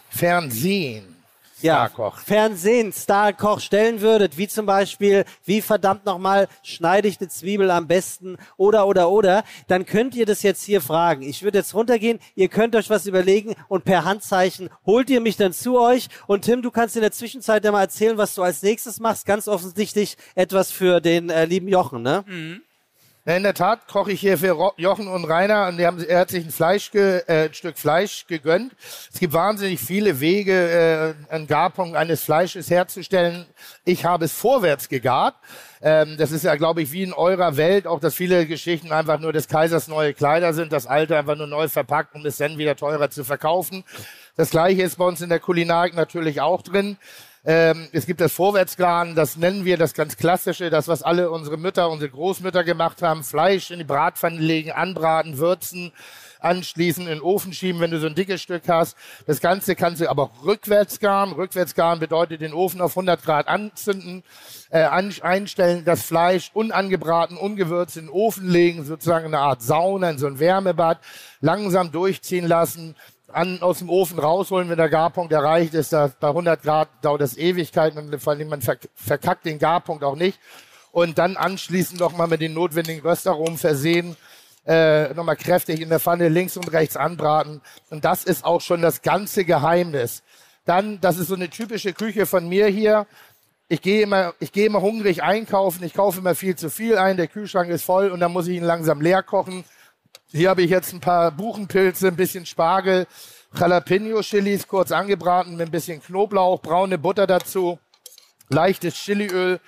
Fernsehen. 0.09 1.14
Ja, 1.61 1.87
Starkoch. 1.87 2.17
Fernsehen, 2.19 2.91
Starkoch 2.91 3.59
stellen 3.59 4.01
würdet, 4.01 4.37
wie 4.37 4.47
zum 4.47 4.65
Beispiel, 4.65 5.25
wie 5.45 5.61
verdammt 5.61 6.05
nochmal 6.05 6.47
schneide 6.63 7.07
ich 7.07 7.19
eine 7.19 7.29
Zwiebel 7.29 7.71
am 7.71 7.87
besten 7.87 8.37
oder, 8.57 8.87
oder, 8.87 9.09
oder, 9.09 9.43
dann 9.67 9.85
könnt 9.85 10.15
ihr 10.15 10.25
das 10.25 10.43
jetzt 10.43 10.63
hier 10.63 10.81
fragen. 10.81 11.21
Ich 11.21 11.43
würde 11.43 11.59
jetzt 11.59 11.73
runtergehen, 11.73 12.19
ihr 12.35 12.49
könnt 12.49 12.75
euch 12.75 12.89
was 12.89 13.05
überlegen 13.05 13.55
und 13.69 13.85
per 13.85 14.03
Handzeichen 14.03 14.69
holt 14.85 15.09
ihr 15.09 15.21
mich 15.21 15.37
dann 15.37 15.53
zu 15.53 15.79
euch 15.79 16.09
und 16.27 16.43
Tim, 16.43 16.61
du 16.61 16.71
kannst 16.71 16.95
in 16.95 17.01
der 17.01 17.11
Zwischenzeit 17.11 17.63
ja 17.63 17.71
mal 17.71 17.81
erzählen, 17.81 18.17
was 18.17 18.35
du 18.35 18.43
als 18.43 18.61
nächstes 18.61 18.99
machst. 18.99 19.25
Ganz 19.25 19.47
offensichtlich 19.47 20.17
etwas 20.35 20.71
für 20.71 20.99
den 20.99 21.29
äh, 21.29 21.45
lieben 21.45 21.67
Jochen, 21.67 22.01
ne? 22.01 22.23
Na, 23.27 23.35
in 23.35 23.41
der 23.41 23.55
Tat 23.55 23.87
koche 23.87 24.11
ich 24.11 24.19
hier 24.19 24.37
für 24.37 24.73
Jochen 24.77 25.07
und 25.07 25.25
Rainer 25.25 25.67
und 25.67 25.77
die 25.77 25.87
haben, 25.87 25.99
er 25.99 26.19
hat 26.19 26.29
sich 26.29 26.45
ein, 26.45 26.51
Fleisch 26.51 26.91
ge, 26.91 27.23
äh, 27.25 27.45
ein 27.45 27.53
Stück 27.55 27.79
Fleisch 27.79 28.27
gegönnt. 28.27 28.75
Es 29.11 29.19
gibt 29.19 29.33
wahnsinnig 29.33 29.79
viele 29.79 30.19
Wege, 30.19 31.15
äh, 31.29 31.33
einen 31.33 31.47
Garpunkt 31.47 31.97
eines 31.97 32.21
Fleisches 32.21 32.69
herzustellen. 32.69 33.47
Ich 33.83 34.05
habe 34.05 34.25
es 34.25 34.31
vorwärts 34.31 34.89
gegart. 34.89 35.33
Ähm, 35.81 36.17
das 36.19 36.31
ist 36.31 36.43
ja, 36.43 36.55
glaube 36.55 36.83
ich, 36.83 36.91
wie 36.91 37.01
in 37.01 37.13
eurer 37.13 37.57
Welt 37.57 37.87
auch, 37.87 37.99
dass 37.99 38.13
viele 38.13 38.45
Geschichten 38.45 38.91
einfach 38.91 39.19
nur 39.19 39.33
des 39.33 39.47
Kaisers 39.47 39.87
neue 39.87 40.13
Kleider 40.13 40.53
sind, 40.53 40.71
das 40.71 40.85
alte 40.85 41.17
einfach 41.17 41.35
nur 41.35 41.47
neu 41.47 41.67
verpackt, 41.67 42.13
um 42.13 42.23
es 42.27 42.37
dann 42.37 42.59
wieder 42.59 42.75
teurer 42.75 43.09
zu 43.09 43.23
verkaufen. 43.23 43.83
Das 44.35 44.51
gleiche 44.51 44.83
ist 44.83 44.99
bei 44.99 45.05
uns 45.05 45.21
in 45.21 45.29
der 45.29 45.39
Kulinarik 45.39 45.95
natürlich 45.95 46.41
auch 46.41 46.61
drin. 46.61 46.97
Ähm, 47.47 47.89
es 47.91 48.07
gibt 48.07 48.21
das 48.21 48.33
Vorwärtsgarn, 48.33 49.13
das 49.13 49.37
nennen 49.37 49.65
wir 49.65 49.77
das 49.77 49.93
ganz 49.93 50.17
klassische, 50.17 50.71
das, 50.71 50.87
was 50.87 51.03
alle 51.03 51.29
unsere 51.29 51.57
Mütter, 51.57 51.91
unsere 51.91 52.09
Großmütter 52.09 52.63
gemacht 52.63 53.03
haben. 53.03 53.23
Fleisch 53.23 53.69
in 53.69 53.77
die 53.77 53.85
Bratpfanne 53.85 54.39
legen, 54.39 54.71
anbraten, 54.71 55.37
würzen, 55.37 55.91
anschließen, 56.39 57.03
in 57.03 57.09
den 57.09 57.21
Ofen 57.21 57.53
schieben, 57.53 57.81
wenn 57.81 57.91
du 57.91 57.99
so 57.99 58.07
ein 58.07 58.15
dickes 58.15 58.41
Stück 58.41 58.63
hast. 58.67 58.97
Das 59.27 59.41
Ganze 59.41 59.75
kannst 59.75 60.01
du 60.01 60.09
aber 60.09 60.23
auch 60.23 60.43
rückwärts 60.43 60.99
garen. 60.99 61.35
Bedeutet 61.99 62.41
den 62.41 62.53
Ofen 62.53 62.81
auf 62.81 62.93
100 62.93 63.21
Grad 63.23 63.47
anzünden, 63.47 64.23
äh, 64.71 64.83
einstellen, 64.83 65.85
das 65.85 66.01
Fleisch 66.01 66.49
unangebraten, 66.55 67.37
ungewürzt 67.37 67.97
in 67.97 68.05
den 68.05 68.11
Ofen 68.11 68.49
legen, 68.49 68.85
sozusagen 68.85 69.27
eine 69.27 69.39
Art 69.39 69.61
Sauna, 69.61 70.09
in 70.09 70.17
so 70.17 70.25
ein 70.25 70.39
Wärmebad, 70.39 70.99
langsam 71.41 71.91
durchziehen 71.91 72.47
lassen, 72.47 72.95
an, 73.35 73.61
aus 73.61 73.79
dem 73.79 73.89
Ofen 73.89 74.17
rausholen, 74.19 74.69
wenn 74.69 74.77
der 74.77 74.89
Garpunkt 74.89 75.31
erreicht 75.33 75.73
ist. 75.73 75.93
Da, 75.93 76.11
bei 76.19 76.29
100 76.29 76.61
Grad 76.63 76.89
dauert 77.01 77.21
das 77.21 77.37
Ewigkeiten 77.37 77.97
und 77.99 78.09
man 78.49 78.61
verk- 78.61 78.87
verkackt 78.95 79.45
den 79.45 79.59
Garpunkt 79.59 80.03
auch 80.03 80.15
nicht. 80.15 80.39
Und 80.91 81.17
dann 81.17 81.35
anschließend 81.35 81.99
nochmal 81.99 82.27
mit 82.27 82.41
den 82.41 82.53
notwendigen 82.53 83.01
Röstaromen 83.01 83.57
versehen, 83.57 84.15
äh, 84.65 85.13
nochmal 85.13 85.35
kräftig 85.35 85.81
in 85.81 85.89
der 85.89 85.99
Pfanne 85.99 86.29
links 86.29 86.55
und 86.57 86.71
rechts 86.71 86.95
anbraten. 86.95 87.61
Und 87.89 88.05
das 88.05 88.23
ist 88.23 88.45
auch 88.45 88.61
schon 88.61 88.81
das 88.81 89.01
ganze 89.01 89.43
Geheimnis. 89.45 90.23
Dann, 90.65 90.99
das 91.01 91.17
ist 91.17 91.27
so 91.27 91.35
eine 91.35 91.49
typische 91.49 91.93
Küche 91.93 92.25
von 92.25 92.47
mir 92.47 92.67
hier. 92.67 93.05
Ich 93.67 93.81
gehe 93.81 94.01
immer, 94.03 94.33
ich 94.39 94.51
gehe 94.51 94.65
immer 94.67 94.81
hungrig 94.81 95.21
einkaufen. 95.21 95.83
Ich 95.83 95.93
kaufe 95.93 96.19
immer 96.19 96.33
viel 96.35 96.55
zu 96.55 96.69
viel 96.69 96.97
ein. 96.97 97.17
Der 97.17 97.27
Kühlschrank 97.27 97.69
ist 97.69 97.83
voll 97.83 98.09
und 98.09 98.19
dann 98.21 98.31
muss 98.31 98.47
ich 98.47 98.55
ihn 98.57 98.63
langsam 98.63 99.01
leer 99.01 99.21
kochen. 99.21 99.65
Hier 100.35 100.49
habe 100.49 100.63
ich 100.63 100.69
jetzt 100.69 100.91
ein 100.91 100.99
paar 100.99 101.31
Buchenpilze, 101.31 102.09
ein 102.09 102.17
bisschen 102.17 102.45
Spargel, 102.45 103.07
Jalapeno-Chilis 103.57 104.67
kurz 104.67 104.91
angebraten 104.91 105.55
mit 105.55 105.69
ein 105.69 105.71
bisschen 105.71 106.03
Knoblauch, 106.03 106.61
braune 106.61 106.97
Butter 106.97 107.25
dazu, 107.25 107.79
leichtes 108.49 108.95
Chiliöl. 108.95 109.61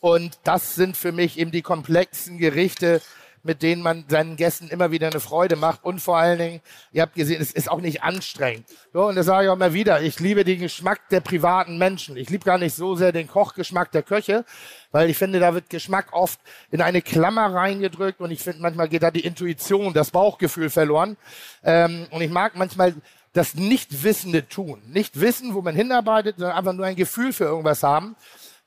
Und 0.00 0.38
das 0.44 0.74
sind 0.74 0.98
für 0.98 1.12
mich 1.12 1.38
eben 1.38 1.52
die 1.52 1.62
komplexen 1.62 2.36
Gerichte, 2.36 3.00
mit 3.42 3.62
denen 3.62 3.82
man 3.82 4.04
seinen 4.08 4.36
Gästen 4.36 4.68
immer 4.68 4.90
wieder 4.90 5.08
eine 5.08 5.20
Freude 5.20 5.56
macht. 5.56 5.84
Und 5.84 6.00
vor 6.00 6.18
allen 6.18 6.38
Dingen, 6.38 6.60
ihr 6.92 7.02
habt 7.02 7.14
gesehen, 7.14 7.40
es 7.40 7.52
ist 7.52 7.70
auch 7.70 7.80
nicht 7.80 8.02
anstrengend. 8.02 8.66
So, 8.92 9.08
und 9.08 9.16
das 9.16 9.26
sage 9.26 9.44
ich 9.44 9.50
auch 9.50 9.56
mal 9.56 9.72
wieder, 9.72 10.02
ich 10.02 10.20
liebe 10.20 10.44
den 10.44 10.60
Geschmack 10.60 11.08
der 11.10 11.20
privaten 11.20 11.78
Menschen. 11.78 12.16
Ich 12.16 12.30
liebe 12.30 12.44
gar 12.44 12.58
nicht 12.58 12.74
so 12.74 12.96
sehr 12.96 13.12
den 13.12 13.28
Kochgeschmack 13.28 13.92
der 13.92 14.02
Köche, 14.02 14.44
weil 14.92 15.10
ich 15.10 15.16
finde, 15.16 15.40
da 15.40 15.54
wird 15.54 15.70
Geschmack 15.70 16.12
oft 16.12 16.40
in 16.70 16.82
eine 16.82 17.02
Klammer 17.02 17.54
reingedrückt 17.54 18.20
und 18.20 18.30
ich 18.30 18.40
finde, 18.40 18.60
manchmal 18.60 18.88
geht 18.88 19.02
da 19.02 19.10
die 19.10 19.24
Intuition, 19.24 19.94
das 19.94 20.10
Bauchgefühl 20.10 20.70
verloren. 20.70 21.16
Ähm, 21.64 22.06
und 22.10 22.20
ich 22.22 22.30
mag 22.30 22.56
manchmal 22.56 22.94
das 23.32 23.54
Nichtwissende 23.54 24.48
tun. 24.48 24.82
Nicht 24.88 25.20
wissen, 25.20 25.54
wo 25.54 25.62
man 25.62 25.74
hinarbeitet, 25.74 26.36
sondern 26.38 26.56
einfach 26.56 26.72
nur 26.72 26.86
ein 26.86 26.96
Gefühl 26.96 27.32
für 27.32 27.44
irgendwas 27.44 27.82
haben. 27.82 28.16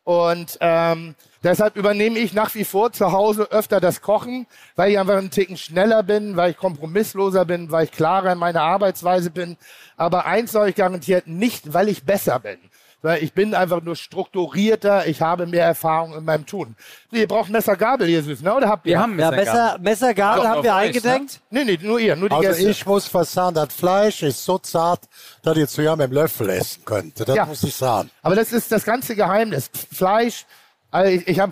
Und 0.04 0.58
ähm, 0.60 1.16
deshalb 1.44 1.78
übernehme 1.78 2.20
ich 2.20 2.34
nach 2.34 2.54
wie 2.56 2.66
vor 2.66 2.92
zu 2.92 3.14
Hause 3.14 3.50
öfter 3.52 3.80
das 3.80 4.02
Kochen, 4.02 4.48
weil 4.76 4.92
ich 4.92 5.00
einfach 5.00 5.16
einen 5.16 5.32
Ticken 5.32 5.56
schneller 5.56 6.04
bin, 6.04 6.36
weil 6.36 6.52
ich 6.52 6.58
kompromissloser 6.58 7.46
bin, 7.46 7.72
weil 7.72 7.86
ich 7.86 7.92
klarer 7.92 8.34
in 8.34 8.38
meiner 8.38 8.64
Arbeitsweise 8.64 9.32
bin. 9.32 9.58
Aber 9.96 10.26
eins 10.26 10.52
soll 10.52 10.70
ich 10.70 10.76
garantiert 10.76 11.28
nicht, 11.28 11.74
weil 11.74 11.88
ich 11.88 12.04
besser 12.04 12.40
bin. 12.40 12.58
Weil 13.04 13.22
ich 13.22 13.34
bin 13.34 13.54
einfach 13.54 13.82
nur 13.84 13.98
strukturierter, 13.98 15.06
ich 15.08 15.22
habe 15.22 15.46
mehr 15.46 15.66
Erfahrung 15.66 16.16
in 16.18 16.24
meinem 16.24 16.46
Tun. 16.46 16.76
Ihr 17.12 17.28
braucht 17.28 17.50
Messer, 17.50 17.76
Gabel, 17.76 18.08
Jesus, 18.08 18.42
ne? 18.42 18.56
Oder 18.56 18.70
habt 18.70 18.86
ihr? 18.86 18.92
Wir 18.92 19.00
haben 19.02 19.20
Ja, 19.20 19.30
Messer, 19.30 19.42
Messer- 19.44 19.54
Gabel. 19.54 19.82
Messer, 19.84 20.14
Gabel 20.14 20.42
Kommt 20.42 20.56
haben 20.56 20.64
wir 20.64 20.72
euch, 20.72 20.78
eingedenkt. 20.78 21.42
Ne? 21.52 21.66
Nee, 21.66 21.78
nee, 21.78 21.86
nur 21.86 22.00
ihr, 22.00 22.16
nur 22.16 22.30
die 22.30 22.36
also 22.36 22.48
Gäste. 22.50 22.70
ich 22.70 22.86
muss 22.86 23.06
fast 23.08 23.34
sagen, 23.34 23.56
das 23.56 23.74
Fleisch 23.74 24.24
ist 24.24 24.44
so 24.46 24.58
zart, 24.58 25.02
dass 25.44 25.58
ihr 25.58 25.68
zusammen 25.68 25.98
mit 25.98 26.12
dem 26.12 26.14
Löffel 26.14 26.50
essen 26.50 26.86
könnt. 26.86 27.20
Das 27.20 27.36
Ja. 27.36 27.46
muss 27.46 27.62
ich 27.64 27.76
sagen. 27.76 28.10
Aber 28.22 28.36
das 28.36 28.54
ist 28.54 28.72
das 28.72 28.86
ganze 28.86 29.16
Geheimnis. 29.18 29.70
Fleisch, 29.92 30.46
also 30.90 31.12
ich, 31.12 31.28
ich 31.28 31.40
habe 31.40 31.52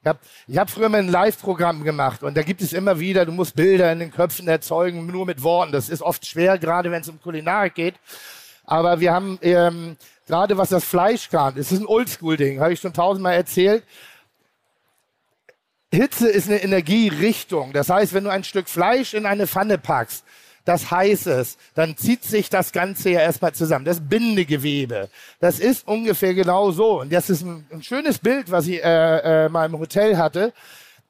ich 0.00 0.06
hab, 0.08 0.18
ich 0.46 0.56
hab 0.56 0.70
früher 0.70 0.88
mal 0.88 1.00
ein 1.00 1.08
Live-Programm 1.08 1.84
gemacht 1.84 2.22
und 2.22 2.34
da 2.38 2.42
gibt 2.42 2.62
es 2.62 2.72
immer 2.72 2.98
wieder, 2.98 3.26
du 3.26 3.32
musst 3.32 3.54
Bilder 3.54 3.92
in 3.92 3.98
den 3.98 4.10
Köpfen 4.12 4.48
erzeugen, 4.48 5.06
nur 5.06 5.26
mit 5.26 5.42
Worten. 5.42 5.72
Das 5.72 5.90
ist 5.90 6.00
oft 6.00 6.24
schwer, 6.24 6.56
gerade 6.56 6.90
wenn 6.90 7.02
es 7.02 7.08
um 7.10 7.20
Kulinarik 7.20 7.74
geht. 7.74 7.96
Aber 8.64 9.00
wir 9.00 9.12
haben 9.12 9.38
ähm, 9.42 9.96
gerade 10.28 10.56
was 10.56 10.68
das 10.68 10.84
Fleisch 10.84 11.28
kann, 11.28 11.58
es 11.58 11.72
ist 11.72 11.80
ein 11.80 11.86
Oldschool-Ding, 11.86 12.60
habe 12.60 12.72
ich 12.72 12.80
schon 12.80 12.92
tausendmal 12.92 13.34
erzählt. 13.34 13.82
Hitze 15.92 16.28
ist 16.28 16.48
eine 16.48 16.62
Energierichtung. 16.62 17.72
Das 17.72 17.88
heißt, 17.88 18.12
wenn 18.12 18.24
du 18.24 18.30
ein 18.30 18.44
Stück 18.44 18.68
Fleisch 18.68 19.14
in 19.14 19.26
eine 19.26 19.46
Pfanne 19.46 19.78
packst, 19.78 20.24
das 20.66 20.90
heiß 20.90 21.26
ist, 21.28 21.58
dann 21.74 21.96
zieht 21.96 22.24
sich 22.24 22.50
das 22.50 22.72
Ganze 22.72 23.08
ja 23.08 23.20
erstmal 23.20 23.54
zusammen. 23.54 23.86
Das 23.86 24.06
Bindegewebe, 24.06 25.08
das 25.40 25.60
ist 25.60 25.88
ungefähr 25.88 26.34
genau 26.34 26.72
so. 26.72 27.00
Und 27.00 27.10
das 27.10 27.30
ist 27.30 27.42
ein, 27.42 27.66
ein 27.72 27.82
schönes 27.82 28.18
Bild, 28.18 28.50
was 28.50 28.66
ich 28.66 28.84
äh, 28.84 29.46
äh, 29.46 29.48
mal 29.48 29.64
im 29.64 29.78
Hotel 29.78 30.18
hatte. 30.18 30.52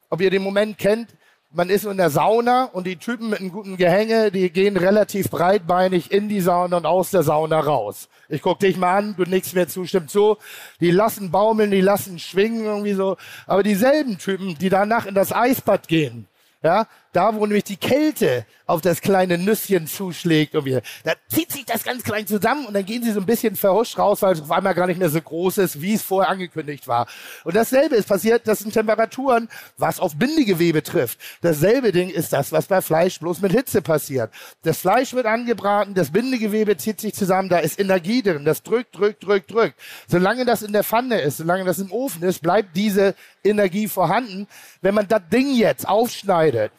Ob 0.09 0.21
ihr 0.21 0.29
den 0.29 0.43
Moment 0.43 0.77
kennt, 0.77 1.09
man 1.51 1.69
ist 1.69 1.85
in 1.85 1.97
der 1.97 2.09
Sauna 2.09 2.65
und 2.65 2.85
die 2.85 2.97
Typen 2.97 3.29
mit 3.29 3.39
einem 3.39 3.51
guten 3.51 3.75
Gehänge, 3.77 4.31
die 4.31 4.51
gehen 4.51 4.77
relativ 4.77 5.29
breitbeinig 5.29 6.11
in 6.11 6.29
die 6.29 6.41
Sauna 6.41 6.77
und 6.77 6.85
aus 6.85 7.09
der 7.11 7.23
Sauna 7.23 7.59
raus. 7.59 8.07
Ich 8.27 8.43
guck 8.43 8.59
dich 8.59 8.77
mal 8.77 8.97
an, 8.97 9.15
du 9.17 9.23
nickst 9.23 9.55
mir 9.55 9.67
zu, 9.67 9.85
stimmt 9.85 10.11
so. 10.11 10.37
Die 10.79 10.91
lassen 10.91 11.31
baumeln, 11.31 11.71
die 11.71 11.81
lassen 11.81 12.19
schwingen 12.19 12.65
irgendwie 12.65 12.93
so. 12.93 13.17
Aber 13.47 13.63
dieselben 13.63 14.19
Typen, 14.19 14.57
die 14.59 14.69
danach 14.69 15.07
in 15.07 15.15
das 15.15 15.33
Eisbad 15.33 15.87
gehen, 15.87 16.27
ja, 16.61 16.85
da 17.13 17.33
wo 17.33 17.45
nämlich 17.45 17.63
die 17.63 17.77
Kälte 17.77 18.45
auf 18.65 18.81
das 18.81 19.01
kleine 19.01 19.37
Nüsschen 19.37 19.87
zuschlägt, 19.87 20.53
irgendwie, 20.53 20.79
da 21.03 21.13
zieht 21.27 21.51
sich 21.51 21.65
das 21.65 21.83
ganz 21.83 22.03
klein 22.03 22.27
zusammen 22.27 22.67
und 22.67 22.73
dann 22.75 22.85
gehen 22.85 23.03
sie 23.03 23.11
so 23.11 23.19
ein 23.19 23.25
bisschen 23.25 23.55
verhuscht 23.55 23.97
raus, 23.97 24.21
weil 24.21 24.33
es 24.33 24.41
auf 24.41 24.51
einmal 24.51 24.75
gar 24.75 24.85
nicht 24.85 24.99
mehr 24.99 25.09
so 25.09 25.19
groß 25.19 25.57
ist, 25.57 25.81
wie 25.81 25.95
es 25.95 26.03
vorher 26.03 26.29
angekündigt 26.29 26.87
war. 26.87 27.07
Und 27.43 27.55
dasselbe 27.55 27.95
ist 27.95 28.07
passiert, 28.07 28.47
das 28.47 28.59
sind 28.59 28.73
Temperaturen, 28.73 29.49
was 29.77 29.99
auf 29.99 30.15
Bindegewebe 30.17 30.83
trifft. 30.83 31.19
Dasselbe 31.41 31.91
Ding 31.91 32.09
ist 32.09 32.31
das, 32.31 32.51
was 32.51 32.67
bei 32.67 32.81
Fleisch 32.81 33.19
bloß 33.19 33.41
mit 33.41 33.53
Hitze 33.53 33.81
passiert. 33.81 34.31
Das 34.61 34.77
Fleisch 34.77 35.13
wird 35.13 35.25
angebraten, 35.25 35.95
das 35.95 36.11
Bindegewebe 36.11 36.77
zieht 36.77 37.01
sich 37.01 37.15
zusammen, 37.15 37.49
da 37.49 37.57
ist 37.57 37.79
Energie 37.79 38.21
drin, 38.21 38.45
das 38.45 38.61
drückt, 38.61 38.95
drückt, 38.95 39.23
drückt, 39.25 39.51
drückt. 39.51 39.79
Solange 40.07 40.45
das 40.45 40.61
in 40.61 40.73
der 40.73 40.83
Pfanne 40.83 41.21
ist, 41.21 41.37
solange 41.37 41.65
das 41.65 41.79
im 41.79 41.91
Ofen 41.91 42.21
ist, 42.21 42.43
bleibt 42.43 42.75
diese 42.75 43.15
Energie 43.43 43.87
vorhanden. 43.87 44.47
Wenn 44.81 44.93
man 44.93 45.07
das 45.07 45.21
Ding 45.31 45.55
jetzt 45.55 45.87
aufschneidet, 45.87 46.71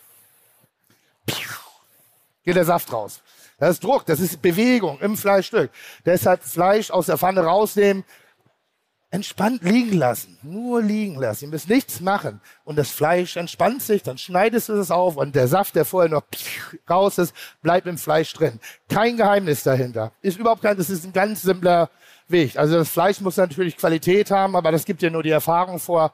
geht 2.44 2.56
der 2.56 2.64
Saft 2.64 2.92
raus. 2.92 3.22
Das 3.58 3.70
ist 3.72 3.84
Druck, 3.84 4.06
das 4.06 4.20
ist 4.20 4.40
Bewegung 4.40 4.98
im 5.00 5.16
Fleischstück. 5.16 5.70
Deshalb 6.06 6.42
Fleisch 6.42 6.90
aus 6.90 7.06
der 7.06 7.18
Pfanne 7.18 7.42
rausnehmen, 7.42 8.04
entspannt 9.10 9.62
liegen 9.62 9.98
lassen. 9.98 10.38
Nur 10.42 10.80
liegen 10.82 11.16
lassen. 11.16 11.44
Ihr 11.44 11.50
müsst 11.50 11.68
nichts 11.68 12.00
machen. 12.00 12.40
Und 12.64 12.76
das 12.76 12.90
Fleisch 12.90 13.36
entspannt 13.36 13.82
sich, 13.82 14.02
dann 14.02 14.18
schneidest 14.18 14.68
du 14.68 14.74
es 14.74 14.90
auf 14.90 15.16
und 15.16 15.34
der 15.34 15.48
Saft, 15.48 15.74
der 15.74 15.84
vorher 15.84 16.10
noch 16.10 16.22
raus 16.88 17.18
ist, 17.18 17.34
bleibt 17.60 17.86
im 17.86 17.98
Fleisch 17.98 18.32
drin. 18.32 18.60
Kein 18.88 19.16
Geheimnis 19.16 19.62
dahinter. 19.62 20.12
Ist 20.22 20.38
überhaupt 20.38 20.62
kein, 20.62 20.76
das 20.76 20.90
ist 20.90 21.04
ein 21.04 21.12
ganz 21.12 21.42
simpler 21.42 21.90
Weg. 22.28 22.56
Also 22.56 22.76
das 22.76 22.88
Fleisch 22.88 23.20
muss 23.20 23.36
natürlich 23.36 23.76
Qualität 23.76 24.30
haben, 24.30 24.54
aber 24.54 24.70
das 24.70 24.84
gibt 24.84 25.02
dir 25.02 25.10
nur 25.10 25.22
die 25.22 25.30
Erfahrung 25.30 25.80
vor. 25.80 26.12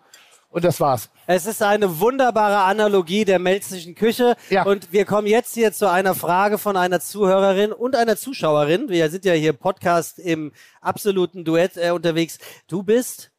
Und 0.49 0.65
das 0.65 0.81
war's. 0.81 1.11
Es 1.27 1.45
ist 1.45 1.63
eine 1.63 2.01
wunderbare 2.01 2.63
Analogie 2.63 3.25
der 3.25 3.39
melzischen 3.39 3.95
Küche. 3.95 4.37
Und 4.65 4.93
wir 4.93 5.05
kommen 5.05 5.27
jetzt 5.27 5.55
hier 5.55 5.73
zu 5.73 5.91
einer 5.91 6.15
Frage 6.15 6.57
von 6.57 6.77
einer 6.77 7.01
Zuhörerin 7.01 7.73
und 7.73 7.97
einer 7.97 8.17
Zuschauerin. 8.17 8.89
Wir 8.89 9.11
sind 9.11 9.25
ja 9.25 9.35
hier 9.35 9.53
Podcast 9.53 10.19
im 10.19 10.53
absoluten 10.81 11.45
Duett 11.45 11.77
äh, 11.77 11.91
unterwegs. 11.91 12.39
Du 12.69 12.83
bist? 12.83 13.33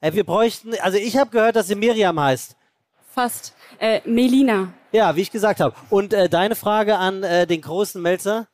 Äh, 0.00 0.12
wir 0.12 0.24
bräuchten, 0.24 0.74
also 0.80 0.98
ich 0.98 1.16
habe 1.16 1.30
gehört, 1.30 1.56
dass 1.56 1.68
sie 1.68 1.74
Miriam 1.74 2.18
heißt. 2.20 2.56
Fast. 3.12 3.54
Äh, 3.78 4.00
Melina. 4.04 4.72
Ja, 4.92 5.16
wie 5.16 5.22
ich 5.22 5.30
gesagt 5.30 5.60
habe. 5.60 5.74
Und 5.90 6.12
äh, 6.12 6.28
deine 6.28 6.54
Frage 6.54 6.98
an 6.98 7.22
äh, 7.22 7.46
den 7.46 7.60
großen 7.60 8.00
Melzer? 8.00 8.48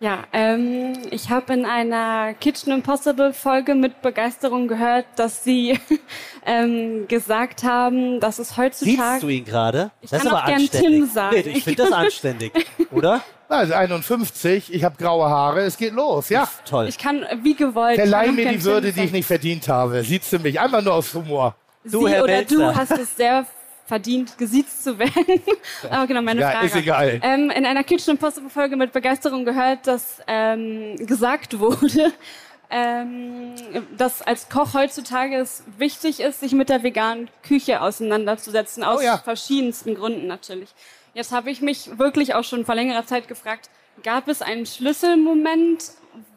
Ja, 0.00 0.22
ähm, 0.32 0.92
ich 1.10 1.28
habe 1.28 1.52
in 1.52 1.64
einer 1.66 2.32
Kitchen 2.34 2.72
Impossible 2.72 3.32
Folge 3.32 3.74
mit 3.74 4.00
Begeisterung 4.00 4.68
gehört, 4.68 5.06
dass 5.16 5.42
Sie 5.42 5.76
ähm, 6.46 7.08
gesagt 7.08 7.64
haben, 7.64 8.20
dass 8.20 8.38
es 8.38 8.56
heutzutage. 8.56 8.96
Siehst 8.96 9.22
du 9.24 9.28
ihn 9.28 9.44
gerade? 9.44 9.90
Ich 10.00 10.10
Das 10.10 10.20
kann 10.20 10.26
ist 10.28 10.32
aber 10.32 10.42
auch 10.42 10.46
gern 10.46 10.60
anständig. 10.60 10.90
Tim 11.00 11.06
sagen. 11.06 11.36
Nee, 11.44 11.50
ich 11.50 11.64
finde 11.64 11.82
das 11.82 11.92
anständig, 11.92 12.52
oder? 12.92 13.22
Also 13.48 13.74
51, 13.74 14.72
ich 14.72 14.84
habe 14.84 14.94
graue 14.98 15.28
Haare, 15.28 15.62
es 15.62 15.76
geht 15.76 15.94
los, 15.94 16.28
ja. 16.28 16.46
Toll. 16.64 16.86
Ich 16.86 16.98
kann 16.98 17.24
wie 17.42 17.54
gewollt. 17.54 17.96
Verleih 17.96 18.30
mir 18.30 18.50
die 18.52 18.62
Würde, 18.62 18.88
Tim 18.88 18.94
die 18.94 19.00
ich 19.00 19.06
sagen. 19.06 19.16
nicht 19.16 19.26
verdient 19.26 19.68
habe. 19.68 20.04
Siehst 20.04 20.32
du 20.32 20.38
mich? 20.38 20.60
Einfach 20.60 20.82
nur 20.82 20.94
aus 20.94 21.12
Humor. 21.12 21.56
Sie 21.82 21.96
oder 21.96 22.44
du 22.44 22.62
hast 22.62 22.92
es 22.92 23.16
sehr 23.16 23.46
verdient, 23.88 24.38
gesiezt 24.38 24.84
zu 24.84 24.98
werden. 24.98 25.42
Aber 25.90 26.06
genau, 26.06 26.22
meine 26.22 26.40
Ja, 26.40 26.50
Frage. 26.52 26.66
ist 26.66 26.76
egal. 26.76 27.20
Ähm, 27.24 27.50
in 27.50 27.66
einer 27.66 27.82
Kitchen 27.82 28.12
Impossible 28.12 28.50
Folge 28.50 28.76
mit 28.76 28.92
Begeisterung 28.92 29.44
gehört, 29.44 29.86
dass 29.86 30.20
ähm, 30.28 30.94
gesagt 31.06 31.58
wurde, 31.58 32.12
ähm, 32.70 33.54
dass 33.96 34.20
als 34.22 34.48
Koch 34.50 34.74
heutzutage 34.74 35.36
es 35.36 35.64
wichtig 35.78 36.20
ist, 36.20 36.40
sich 36.40 36.52
mit 36.52 36.68
der 36.68 36.82
veganen 36.82 37.28
Küche 37.42 37.80
auseinanderzusetzen, 37.80 38.84
aus 38.84 39.00
Oh 39.00 39.02
ja. 39.04 39.16
verschiedensten 39.18 39.94
Gründen 39.94 40.26
natürlich. 40.26 40.68
Jetzt 41.14 41.32
habe 41.32 41.50
ich 41.50 41.62
mich 41.62 41.98
wirklich 41.98 42.34
auch 42.34 42.44
schon 42.44 42.64
vor 42.66 42.74
längerer 42.74 43.06
Zeit 43.06 43.26
gefragt, 43.26 43.70
gab 44.04 44.28
es 44.28 44.42
einen 44.42 44.66
Schlüsselmoment, 44.66 45.82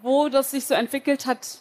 wo 0.01 0.29
das 0.29 0.51
sich 0.51 0.65
so 0.65 0.73
entwickelt 0.73 1.25
hat, 1.25 1.59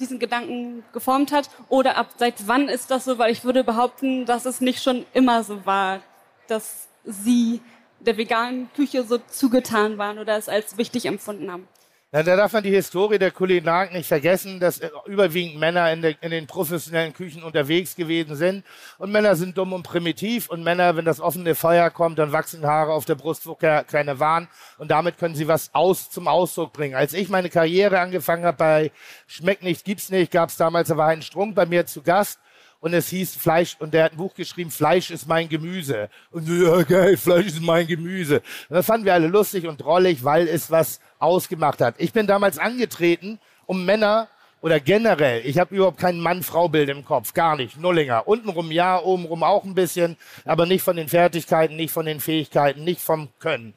diesen 0.00 0.18
Gedanken 0.18 0.84
geformt 0.92 1.32
hat? 1.32 1.50
Oder 1.68 1.96
ab 1.96 2.10
seit 2.16 2.46
wann 2.46 2.68
ist 2.68 2.90
das 2.90 3.04
so? 3.04 3.18
Weil 3.18 3.32
ich 3.32 3.44
würde 3.44 3.64
behaupten, 3.64 4.26
dass 4.26 4.44
es 4.44 4.60
nicht 4.60 4.82
schon 4.82 5.04
immer 5.12 5.44
so 5.44 5.64
war, 5.66 6.00
dass 6.48 6.88
Sie 7.04 7.60
der 8.00 8.16
veganen 8.16 8.70
Küche 8.74 9.04
so 9.04 9.18
zugetan 9.18 9.98
waren 9.98 10.18
oder 10.18 10.36
es 10.36 10.48
als 10.48 10.76
wichtig 10.76 11.06
empfunden 11.06 11.50
haben. 11.50 11.68
Na, 12.14 12.22
da 12.22 12.36
darf 12.36 12.52
man 12.52 12.62
die 12.62 12.68
Historie 12.70 13.18
der 13.18 13.30
Kulinarik 13.30 13.94
nicht 13.94 14.06
vergessen, 14.06 14.60
dass 14.60 14.80
äh, 14.80 14.90
überwiegend 15.06 15.58
Männer 15.58 15.90
in, 15.90 16.02
der, 16.02 16.22
in 16.22 16.30
den 16.30 16.46
professionellen 16.46 17.14
Küchen 17.14 17.42
unterwegs 17.42 17.96
gewesen 17.96 18.36
sind. 18.36 18.66
Und 18.98 19.10
Männer 19.10 19.34
sind 19.34 19.56
dumm 19.56 19.72
und 19.72 19.82
primitiv. 19.82 20.50
Und 20.50 20.62
Männer, 20.62 20.94
wenn 20.94 21.06
das 21.06 21.20
offene 21.20 21.54
Feuer 21.54 21.88
kommt, 21.88 22.18
dann 22.18 22.30
wachsen 22.30 22.66
Haare 22.66 22.92
auf 22.92 23.06
der 23.06 23.14
Brust, 23.14 23.46
wo 23.46 23.54
ke- 23.54 23.86
keine 23.90 24.20
waren. 24.20 24.48
Und 24.76 24.90
damit 24.90 25.16
können 25.16 25.34
sie 25.34 25.48
was 25.48 25.70
aus, 25.72 26.10
zum 26.10 26.28
Ausdruck 26.28 26.74
bringen. 26.74 26.96
Als 26.96 27.14
ich 27.14 27.30
meine 27.30 27.48
Karriere 27.48 27.98
angefangen 27.98 28.44
habe 28.44 28.58
bei 28.58 28.90
Schmeckt 29.26 29.62
nicht, 29.62 29.82
gibt's 29.82 30.10
nicht, 30.10 30.30
gab 30.30 30.50
es 30.50 30.58
damals, 30.58 30.88
da 30.88 30.98
war 30.98 31.08
ein 31.08 31.22
Strunk 31.22 31.54
bei 31.54 31.64
mir 31.64 31.86
zu 31.86 32.02
Gast. 32.02 32.38
Und 32.80 32.94
es 32.94 33.08
hieß 33.08 33.36
Fleisch, 33.36 33.76
und 33.78 33.94
der 33.94 34.02
hat 34.02 34.12
ein 34.12 34.16
Buch 34.16 34.34
geschrieben, 34.34 34.72
Fleisch 34.72 35.12
ist 35.12 35.28
mein 35.28 35.48
Gemüse. 35.48 36.10
Und 36.32 36.46
so, 36.46 36.52
ja, 36.52 36.82
geil, 36.82 37.16
Fleisch 37.16 37.46
ist 37.46 37.62
mein 37.62 37.86
Gemüse. 37.86 38.42
Und 38.68 38.74
das 38.74 38.84
fanden 38.84 39.06
wir 39.06 39.14
alle 39.14 39.28
lustig 39.28 39.68
und 39.68 39.80
drollig, 39.80 40.24
weil 40.24 40.48
es 40.48 40.68
was 40.68 40.98
ausgemacht 41.22 41.80
hat. 41.80 41.94
Ich 41.98 42.12
bin 42.12 42.26
damals 42.26 42.58
angetreten, 42.58 43.38
um 43.66 43.84
Männer 43.84 44.28
oder 44.60 44.78
generell, 44.78 45.44
ich 45.44 45.58
habe 45.58 45.74
überhaupt 45.74 45.98
kein 45.98 46.20
Mann-Frau-Bild 46.20 46.88
im 46.88 47.04
Kopf, 47.04 47.34
gar 47.34 47.56
nicht, 47.56 47.80
Nullinger. 47.80 48.28
Untenrum 48.28 48.70
ja, 48.70 49.00
obenrum 49.02 49.42
auch 49.42 49.64
ein 49.64 49.74
bisschen, 49.74 50.16
aber 50.44 50.66
nicht 50.66 50.82
von 50.82 50.96
den 50.96 51.08
Fertigkeiten, 51.08 51.76
nicht 51.76 51.92
von 51.92 52.06
den 52.06 52.20
Fähigkeiten, 52.20 52.84
nicht 52.84 53.00
vom 53.00 53.28
Können. 53.40 53.74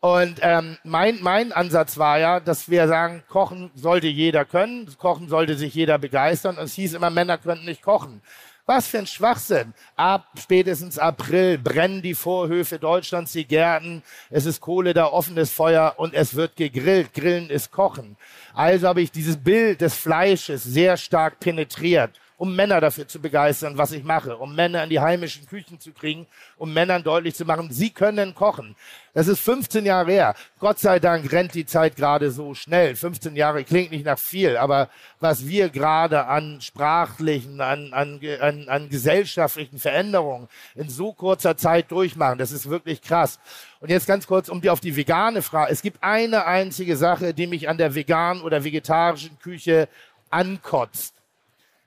Und 0.00 0.38
ähm, 0.42 0.76
mein, 0.84 1.18
mein 1.22 1.50
Ansatz 1.52 1.98
war 1.98 2.18
ja, 2.18 2.40
dass 2.40 2.68
wir 2.68 2.86
sagen, 2.86 3.24
kochen 3.28 3.70
sollte 3.74 4.06
jeder 4.06 4.44
können, 4.44 4.88
kochen 4.98 5.28
sollte 5.28 5.56
sich 5.56 5.74
jeder 5.74 5.98
begeistern. 5.98 6.56
Und 6.56 6.64
es 6.64 6.74
hieß 6.74 6.94
immer, 6.94 7.10
Männer 7.10 7.36
könnten 7.36 7.64
nicht 7.64 7.82
kochen. 7.82 8.22
Was 8.68 8.86
für 8.86 8.98
ein 8.98 9.06
Schwachsinn. 9.06 9.72
Ab 9.96 10.26
spätestens 10.38 10.98
April 10.98 11.56
brennen 11.56 12.02
die 12.02 12.14
Vorhöfe 12.14 12.78
Deutschlands, 12.78 13.32
die 13.32 13.46
Gärten. 13.46 14.02
Es 14.28 14.44
ist 14.44 14.60
Kohle 14.60 14.92
da, 14.92 15.06
offenes 15.06 15.50
Feuer 15.50 15.94
und 15.96 16.12
es 16.12 16.34
wird 16.34 16.54
gegrillt. 16.54 17.14
Grillen 17.14 17.48
ist 17.48 17.70
Kochen. 17.70 18.18
Also 18.52 18.86
habe 18.86 19.00
ich 19.00 19.10
dieses 19.10 19.38
Bild 19.38 19.80
des 19.80 19.94
Fleisches 19.94 20.64
sehr 20.64 20.98
stark 20.98 21.40
penetriert, 21.40 22.10
um 22.38 22.54
Männer 22.54 22.80
dafür 22.80 23.06
zu 23.06 23.20
begeistern, 23.20 23.76
was 23.76 23.90
ich 23.90 24.04
mache, 24.04 24.36
um 24.36 24.54
Männer 24.54 24.84
in 24.84 24.90
die 24.90 25.00
heimischen 25.00 25.46
Küchen 25.48 25.80
zu 25.80 25.92
kriegen, 25.92 26.26
um 26.56 26.72
Männern 26.72 27.02
deutlich 27.02 27.34
zu 27.34 27.44
machen, 27.44 27.70
sie 27.72 27.90
können 27.90 28.32
kochen. 28.32 28.76
Das 29.12 29.26
ist 29.26 29.40
15 29.40 29.84
Jahre 29.84 30.12
her. 30.12 30.34
Gott 30.60 30.78
sei 30.78 31.00
Dank 31.00 31.32
rennt 31.32 31.54
die 31.54 31.66
Zeit 31.66 31.96
gerade 31.96 32.30
so 32.30 32.54
schnell. 32.54 32.94
15 32.94 33.34
Jahre 33.34 33.64
klingt 33.64 33.90
nicht 33.90 34.04
nach 34.04 34.20
viel, 34.20 34.56
aber 34.56 34.88
was 35.18 35.48
wir 35.48 35.68
gerade 35.68 36.26
an 36.26 36.60
sprachlichen, 36.60 37.60
an, 37.60 37.92
an, 37.92 38.20
an, 38.40 38.68
an 38.68 38.88
gesellschaftlichen 38.88 39.80
Veränderungen 39.80 40.48
in 40.76 40.88
so 40.88 41.12
kurzer 41.12 41.56
Zeit 41.56 41.90
durchmachen, 41.90 42.38
das 42.38 42.52
ist 42.52 42.70
wirklich 42.70 43.02
krass. 43.02 43.40
Und 43.80 43.90
jetzt 43.90 44.06
ganz 44.06 44.28
kurz, 44.28 44.48
um 44.48 44.60
die 44.60 44.70
auf 44.70 44.80
die 44.80 44.94
vegane 44.94 45.42
Frage. 45.42 45.72
Es 45.72 45.82
gibt 45.82 46.04
eine 46.04 46.46
einzige 46.46 46.96
Sache, 46.96 47.34
die 47.34 47.48
mich 47.48 47.68
an 47.68 47.78
der 47.78 47.96
veganen 47.96 48.44
oder 48.44 48.62
vegetarischen 48.62 49.40
Küche 49.40 49.88
ankotzt, 50.30 51.14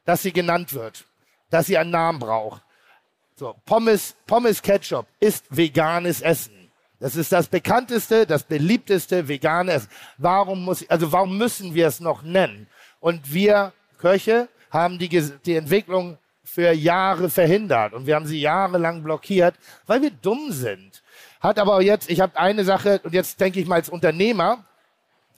dass 0.06 0.22
sie 0.22 0.32
genannt 0.32 0.74
wird, 0.74 1.06
dass 1.50 1.68
sie 1.68 1.78
einen 1.78 1.92
Namen 1.92 2.20
braucht. 2.20 2.62
So, 3.36 3.56
Pommes, 3.66 4.16
Pommes 4.28 4.62
Ketchup 4.62 5.08
ist 5.20 5.46
veganes 5.50 6.22
Essen. 6.22 6.72
Das 7.00 7.16
ist 7.16 7.32
das 7.32 7.48
bekannteste, 7.48 8.28
das 8.28 8.44
beliebteste 8.44 9.28
vegane 9.28 9.72
Essen. 9.72 9.90
Warum 10.18 10.64
muss, 10.64 10.88
also 10.88 11.12
warum 11.12 11.38
müssen 11.38 11.74
wir 11.74 11.88
es 11.88 12.00
noch 12.00 12.22
nennen? 12.22 12.68
Und 13.00 13.34
wir 13.34 13.74
Köche 13.98 14.48
haben 14.70 15.00
die, 15.00 15.10
die 15.10 15.56
Entwicklung 15.56 16.20
für 16.44 16.72
Jahre 16.72 17.30
verhindert 17.30 17.94
und 17.94 18.06
wir 18.06 18.16
haben 18.16 18.28
sie 18.28 18.40
jahrelang 18.40 19.04
blockiert, 19.04 19.56
weil 19.88 20.02
wir 20.02 20.12
dumm 20.12 20.52
sind. 20.52 21.02
Hat 21.40 21.58
aber 21.58 21.82
jetzt, 21.82 22.10
ich 22.10 22.22
habe 22.22 22.38
eine 22.38 22.64
Sache 22.64 23.00
und 23.04 23.14
jetzt 23.14 23.40
denke 23.40 23.60
ich 23.60 23.68
mal 23.68 23.76
als 23.76 23.90
Unternehmer, 23.90 24.64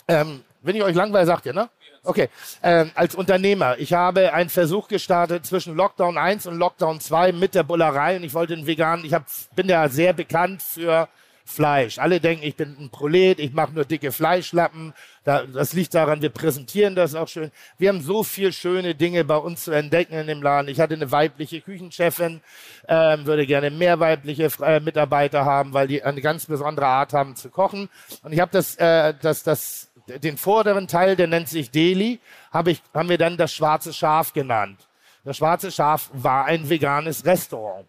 ähm, 0.08 0.44
wenn 0.62 0.76
ich 0.76 0.84
euch 0.84 0.96
langweile, 0.96 1.26
sagt 1.26 1.46
ihr, 1.46 1.54
ne? 1.54 1.70
Okay. 2.06 2.28
Ähm, 2.62 2.92
als 2.96 3.16
Unternehmer, 3.16 3.78
ich 3.80 3.94
habe 3.94 4.34
einen 4.34 4.50
Versuch 4.50 4.90
gestartet 4.90 5.46
zwischen 5.46 5.76
Lockdown 5.76 6.18
1 6.18 6.48
und 6.48 6.58
Lockdown 6.58 7.00
2 7.00 7.32
mit 7.32 7.56
der 7.56 7.64
Bullerei 7.64 8.18
und 8.18 8.24
ich 8.24 8.34
wollte 8.34 8.54
einen 8.54 8.68
veganen, 8.68 9.06
ich 9.06 9.14
hab, 9.14 9.26
bin 9.56 9.70
ja 9.70 9.88
sehr 9.88 10.12
bekannt 10.12 10.62
für 10.62 11.08
Fleisch. 11.46 12.00
Alle 12.00 12.20
denken, 12.20 12.46
ich 12.46 12.56
bin 12.56 12.76
ein 12.80 12.90
Prolet, 12.90 13.40
ich 13.40 13.54
mache 13.54 13.74
nur 13.74 13.86
dicke 13.86 14.12
Fleischlappen. 14.12 14.94
Da, 15.24 15.44
das 15.46 15.74
liegt 15.74 15.94
daran, 15.94 16.22
wir 16.22 16.30
präsentieren 16.30 16.96
das 16.96 17.16
auch 17.16 17.28
schön. 17.28 17.52
Wir 17.78 17.90
haben 17.90 18.02
so 18.02 18.24
viel 18.24 18.54
schöne 18.54 18.96
Dinge 18.96 19.24
bei 19.24 19.36
uns 19.36 19.66
zu 19.66 19.72
entdecken 19.72 20.14
in 20.14 20.28
dem 20.28 20.42
Laden. 20.42 20.70
Ich 20.70 20.80
hatte 20.80 20.96
eine 20.96 21.12
weibliche 21.12 21.62
Küchenchefin, 21.62 22.42
ähm, 22.88 23.26
würde 23.26 23.46
gerne 23.46 23.72
mehr 23.72 24.00
weibliche 24.00 24.50
äh, 24.62 24.80
Mitarbeiter 24.80 25.46
haben, 25.46 25.74
weil 25.74 25.88
die 25.88 26.04
eine 26.04 26.22
ganz 26.22 26.46
besondere 26.46 26.88
Art 26.88 27.14
haben 27.14 27.36
zu 27.36 27.50
kochen. 27.50 27.90
Und 28.24 28.34
ich 28.34 28.40
habe 28.40 28.52
das, 28.52 28.76
äh, 28.76 29.14
das, 29.22 29.44
das, 29.44 29.90
den 30.08 30.38
vorderen 30.38 30.88
Teil, 30.88 31.16
der 31.16 31.28
nennt 31.28 31.50
sich 31.50 31.72
Deli, 31.72 32.20
hab 32.52 32.68
ich, 32.68 32.82
haben 32.94 33.10
wir 33.10 33.18
dann 33.18 33.38
das 33.38 33.54
schwarze 33.54 33.94
Schaf 33.94 34.34
genannt. 34.34 34.88
Das 35.24 35.38
schwarze 35.38 35.72
Schaf 35.72 36.10
war 36.14 36.46
ein 36.46 36.70
veganes 36.70 37.26
Restaurant. 37.26 37.88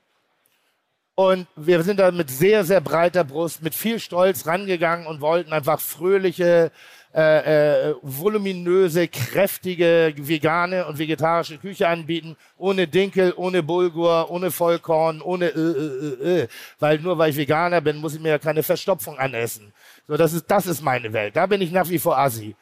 Und 1.17 1.47
wir 1.55 1.83
sind 1.83 2.01
da 2.01 2.11
mit 2.11 2.29
sehr, 2.29 2.65
sehr 2.65 2.81
breiter 2.81 3.23
Brust, 3.23 3.63
mit 3.63 3.75
viel 3.75 4.01
Stolz 4.01 4.47
rangegangen 4.47 5.07
und 5.07 5.21
wollten 5.21 5.53
einfach 5.53 5.81
fröhliche, 5.81 6.73
äh, 7.15 7.91
äh, 7.91 7.95
voluminöse, 8.03 9.07
kräftige 9.07 10.13
vegane 10.17 10.85
und 10.87 10.99
vegetarische 10.99 11.59
Küche 11.59 11.87
anbieten, 11.87 12.37
ohne 12.57 12.89
Dinkel, 12.89 13.33
ohne 13.37 13.63
Bulgur, 13.63 14.29
ohne 14.33 14.51
Vollkorn, 14.51 15.23
ohne 15.23 15.47
äh, 15.47 15.61
äh, 15.61 16.41
äh, 16.41 16.41
äh. 16.41 16.49
weil 16.81 16.99
nur 16.99 17.17
weil 17.17 17.31
ich 17.31 17.37
Veganer 17.37 17.81
bin, 17.81 17.99
muss 17.99 18.17
ich 18.17 18.21
mir 18.21 18.31
ja 18.31 18.39
keine 18.39 18.65
Verstopfung 18.65 19.17
anessen. 19.17 19.73
So, 20.07 20.17
das 20.17 20.33
ist 20.33 20.51
das 20.51 20.67
ist 20.67 20.83
meine 20.83 21.13
Welt. 21.13 21.37
Da 21.37 21.47
bin 21.47 21.61
ich 21.61 21.73
nach 21.73 21.89
wie 21.89 21.99
vor 21.99 22.19
assi. 22.19 22.57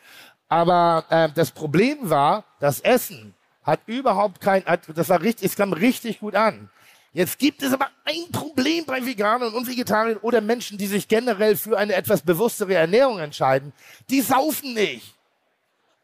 Aber 0.49 1.05
äh, 1.09 1.29
das 1.35 1.51
Problem 1.51 2.11
war, 2.11 2.45
das 2.61 2.81
Essen 2.81 3.35
hat 3.63 3.81
überhaupt 3.87 4.41
kein, 4.41 4.65
das 4.95 5.09
war 5.09 5.23
richtig, 5.23 5.47
es 5.47 5.57
kam 5.57 5.73
richtig 5.73 6.21
gut 6.21 6.35
an. 6.35 6.69
Jetzt 7.15 7.39
gibt 7.39 7.63
es 7.63 7.73
aber 7.73 7.89
ein 8.05 8.31
Problem 8.33 8.85
bei 8.87 9.05
Veganern 9.05 9.53
und 9.55 9.67
Vegetariern 9.67 10.19
oder 10.19 10.41
Menschen, 10.41 10.79
die 10.79 10.87
sich 10.87 11.09
generell 11.09 11.57
für 11.57 11.77
eine 11.77 11.95
etwas 11.95 12.23
bewusstere 12.23 12.75
Ernährung 12.75 13.19
entscheiden. 13.19 13.73
Die 14.09 14.23
saufen 14.23 14.75
nicht. 14.75 15.15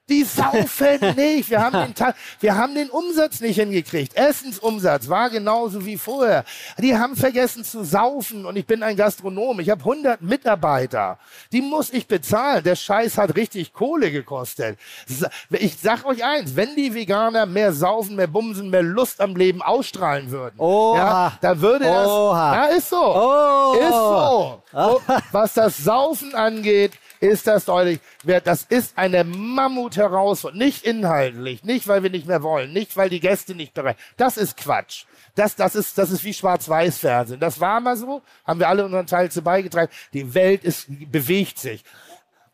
Die 0.09 0.25
saufen 0.25 0.99
nicht. 1.17 1.51
Wir 1.51 1.61
haben, 1.63 1.95
den 1.95 1.95
wir 2.41 2.57
haben 2.57 2.75
den 2.75 2.91
Umsatz 2.91 3.41
nicht 3.41 3.57
hingekriegt. 3.57 4.17
Essensumsatz 4.17 5.09
war 5.09 5.29
genauso 5.31 5.85
wie 5.85 5.99
vorher. 5.99 6.45
Die 6.79 6.97
haben 6.97 7.17
vergessen 7.17 7.65
zu 7.65 7.85
saufen 7.85 8.47
und 8.47 8.57
ich 8.57 8.67
bin 8.67 8.83
ein 8.83 8.97
Gastronom. 8.97 9.61
Ich 9.61 9.71
habe 9.71 9.81
100 9.81 10.23
Mitarbeiter. 10.23 11.19
Die 11.53 11.61
muss 11.61 11.91
ich 11.91 12.07
bezahlen. 12.07 12.65
Der 12.65 12.77
Scheiß 12.77 13.19
hat 13.19 13.37
richtig 13.37 13.73
Kohle 13.73 14.11
gekostet. 14.11 14.79
Ich 15.51 15.77
sag 15.79 16.05
euch 16.07 16.25
eins, 16.25 16.57
wenn 16.57 16.75
die 16.77 16.95
Veganer 16.95 17.47
mehr 17.47 17.73
saufen, 17.73 18.17
mehr 18.17 18.27
bumsen, 18.27 18.71
mehr 18.71 18.83
Lust 18.83 19.21
am 19.21 19.37
Leben 19.37 19.63
ausstrahlen 19.63 20.31
würden, 20.31 20.59
Oha. 20.59 20.97
ja, 20.97 21.33
da 21.41 21.61
würde 21.61 21.85
das, 21.85 22.07
Oha. 22.09 22.55
ja, 22.55 22.65
ist 22.77 22.89
so, 22.89 22.97
Oh. 22.97 23.75
ist 23.79 23.91
so. 23.91 24.63
Oh, 24.73 25.01
Was 25.33 25.55
das 25.55 25.77
Saufen 25.79 26.35
angeht, 26.35 26.93
ist 27.21 27.47
das 27.47 27.65
deutlich. 27.65 28.01
Das 28.45 28.65
ist 28.65 28.97
eine 28.97 29.25
Mammut-Herausforderung. 29.25 30.59
Nicht 30.59 30.85
inhaltlich, 30.85 31.65
nicht 31.65 31.89
weil 31.89 32.03
wir 32.03 32.11
nicht 32.11 32.27
mehr 32.27 32.43
wollen, 32.43 32.73
nicht 32.73 32.97
weil 32.97 33.09
die 33.09 33.21
Gäste 33.21 33.55
nicht 33.55 33.75
bereit. 33.75 33.97
Das 34.17 34.37
ist 34.37 34.57
Quatsch. 34.57 35.05
Das, 35.35 35.55
das, 35.57 35.75
ist, 35.77 35.99
das 35.99 36.11
ist 36.11 36.25
wie 36.25 36.35
Schwarz-Weiß-Fernsehen. 36.35 37.41
Das 37.41 37.61
war 37.61 37.81
mal 37.81 37.97
so, 37.97 38.23
haben 38.45 38.61
wir 38.61 38.69
alle 38.69 38.85
unseren 38.85 39.07
Teil 39.07 39.31
zu 39.31 39.43
beigetragen. 39.43 39.91
Die 40.13 40.35
Welt 40.35 40.65
ist, 40.65 40.87
bewegt 40.89 41.59
sich. 41.59 41.85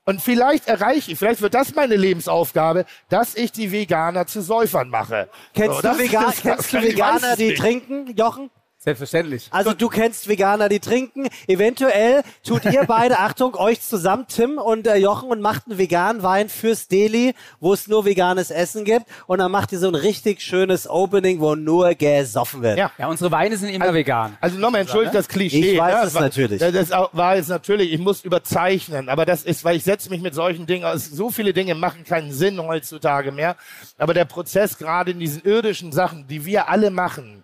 Und 0.06 0.20
vielleicht 0.20 0.68
erreiche 0.68 1.12
ich, 1.12 1.18
vielleicht 1.18 1.40
wird 1.40 1.54
das 1.54 1.74
meine 1.74 1.96
Lebensaufgabe, 1.96 2.84
dass 3.08 3.34
ich 3.34 3.52
die 3.52 3.72
Veganer 3.72 4.26
zu 4.26 4.42
Säufern 4.42 4.90
mache. 4.90 5.30
Kennst 5.54 5.80
So, 5.80 5.88
du, 5.88 5.98
Vegan 5.98 6.30
kennst 6.42 6.72
du 6.74 6.82
Veganer, 6.82 7.36
die 7.36 7.54
trinken, 7.54 8.14
Jochen? 8.14 8.50
Selbstverständlich. 8.84 9.48
Also 9.50 9.72
du 9.72 9.88
kennst 9.88 10.28
Veganer, 10.28 10.68
die 10.68 10.78
trinken. 10.78 11.28
Eventuell 11.46 12.22
tut 12.46 12.66
ihr 12.66 12.84
beide, 12.86 13.18
Achtung, 13.18 13.54
euch 13.54 13.80
zusammen, 13.80 14.26
Tim 14.28 14.58
und 14.58 14.86
äh, 14.86 14.96
Jochen, 14.96 15.30
und 15.30 15.40
macht 15.40 15.62
einen 15.66 15.78
veganen 15.78 16.22
Wein 16.22 16.50
fürs 16.50 16.86
Deli, 16.88 17.34
wo 17.60 17.72
es 17.72 17.88
nur 17.88 18.04
veganes 18.04 18.50
Essen 18.50 18.84
gibt. 18.84 19.06
Und 19.26 19.38
dann 19.38 19.50
macht 19.50 19.72
ihr 19.72 19.78
so 19.78 19.88
ein 19.88 19.94
richtig 19.94 20.42
schönes 20.42 20.86
Opening, 20.86 21.40
wo 21.40 21.54
nur 21.54 21.94
gesoffen 21.94 22.60
wird. 22.60 22.76
Ja. 22.76 22.90
Ja, 22.98 23.08
unsere 23.08 23.30
Weine 23.30 23.56
sind 23.56 23.70
immer 23.70 23.94
vegan. 23.94 24.36
Also 24.42 24.58
nochmal, 24.58 24.82
entschuldigt 24.82 25.14
das 25.14 25.28
Klischee. 25.28 25.72
Ich 25.72 25.78
weiß 25.78 25.94
ne? 25.94 26.06
es 26.06 26.14
war, 26.14 26.22
natürlich. 26.22 26.60
Das 26.60 26.90
war 26.90 27.36
jetzt 27.36 27.48
natürlich, 27.48 27.90
ich 27.90 28.00
muss 28.00 28.22
überzeichnen, 28.22 29.08
aber 29.08 29.24
das 29.24 29.44
ist, 29.44 29.64
weil 29.64 29.76
ich 29.76 29.84
setze 29.84 30.10
mich 30.10 30.20
mit 30.20 30.34
solchen 30.34 30.66
Dingen 30.66 30.84
aus. 30.84 31.06
So 31.06 31.30
viele 31.30 31.54
Dinge 31.54 31.74
machen 31.74 32.04
keinen 32.04 32.32
Sinn 32.32 32.60
heutzutage 32.60 33.32
mehr. 33.32 33.56
Aber 33.96 34.12
der 34.12 34.26
Prozess 34.26 34.76
gerade 34.76 35.12
in 35.12 35.20
diesen 35.20 35.42
irdischen 35.42 35.90
Sachen, 35.90 36.26
die 36.26 36.44
wir 36.44 36.68
alle 36.68 36.90
machen, 36.90 37.43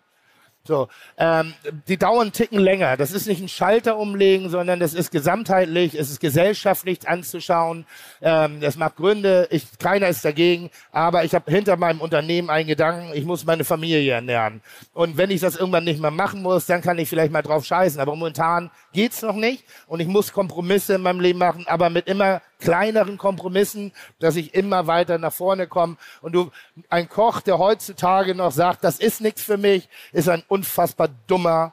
so, 0.71 0.89
ähm, 1.19 1.53
die 1.89 1.97
dauern 1.97 2.31
Ticken 2.31 2.61
länger. 2.61 2.97
Das 2.97 3.11
ist 3.11 3.27
nicht 3.27 3.43
ein 3.43 3.49
Schalter 3.49 3.99
umlegen, 3.99 4.49
sondern 4.51 4.79
das 4.79 4.95
ist 4.95 5.11
gesamtheitlich, 5.11 5.97
es 5.97 6.11
ist 6.11 6.21
gesellschaftlich 6.21 7.09
anzuschauen. 7.09 7.87
Ähm, 8.23 8.61
das 8.61 8.77
macht 8.77 8.97
Gründe, 8.97 9.49
ich, 9.51 9.67
keiner 9.81 10.07
ist 10.07 10.25
dagegen, 10.25 10.71
aber 10.93 11.25
ich 11.25 11.35
habe 11.35 11.51
hinter 11.51 11.77
meinem 11.77 12.01
Unternehmen 12.01 12.51
einen 12.51 12.69
Gedanken, 12.69 13.11
ich 13.15 13.25
muss 13.25 13.45
meine 13.45 13.65
Familie 13.65 14.13
ernähren. 14.13 14.61
Und 14.95 15.17
wenn 15.17 15.31
ich 15.31 15.41
das 15.41 15.57
irgendwann 15.57 15.85
nicht 15.85 16.01
mehr 16.01 16.13
machen 16.13 16.41
muss, 16.41 16.67
dann 16.67 16.83
kann 16.83 16.99
ich 16.99 17.09
vielleicht 17.09 17.33
mal 17.33 17.43
drauf 17.43 17.65
scheißen. 17.65 18.01
Aber 18.01 18.15
momentan 18.15 18.71
geht's 18.93 19.23
noch 19.23 19.35
nicht 19.35 19.65
und 19.87 20.01
ich 20.01 20.09
muss 20.09 20.33
Kompromisse 20.33 20.95
in 20.95 21.03
meinem 21.03 21.21
Leben 21.21 21.39
machen, 21.39 21.67
aber 21.69 21.91
mit 21.91 22.07
immer 22.07 22.43
kleineren 22.59 23.19
Kompromissen, 23.19 23.93
dass 24.19 24.37
ich 24.37 24.55
immer 24.55 24.87
weiter 24.87 25.19
nach 25.19 25.33
vorne 25.33 25.67
komme. 25.67 25.97
Und 26.21 26.33
du, 26.33 26.51
ein 26.89 27.09
Koch, 27.09 27.41
der 27.41 27.59
heutzutage 27.59 28.35
noch 28.35 28.53
sagt, 28.53 28.85
das 28.85 28.99
ist 28.99 29.21
nichts 29.21 29.43
für 29.43 29.57
mich, 29.57 29.89
ist 30.13 30.29
ein 30.29 30.43
unfassbar 30.49 31.09
dummer, 31.27 31.73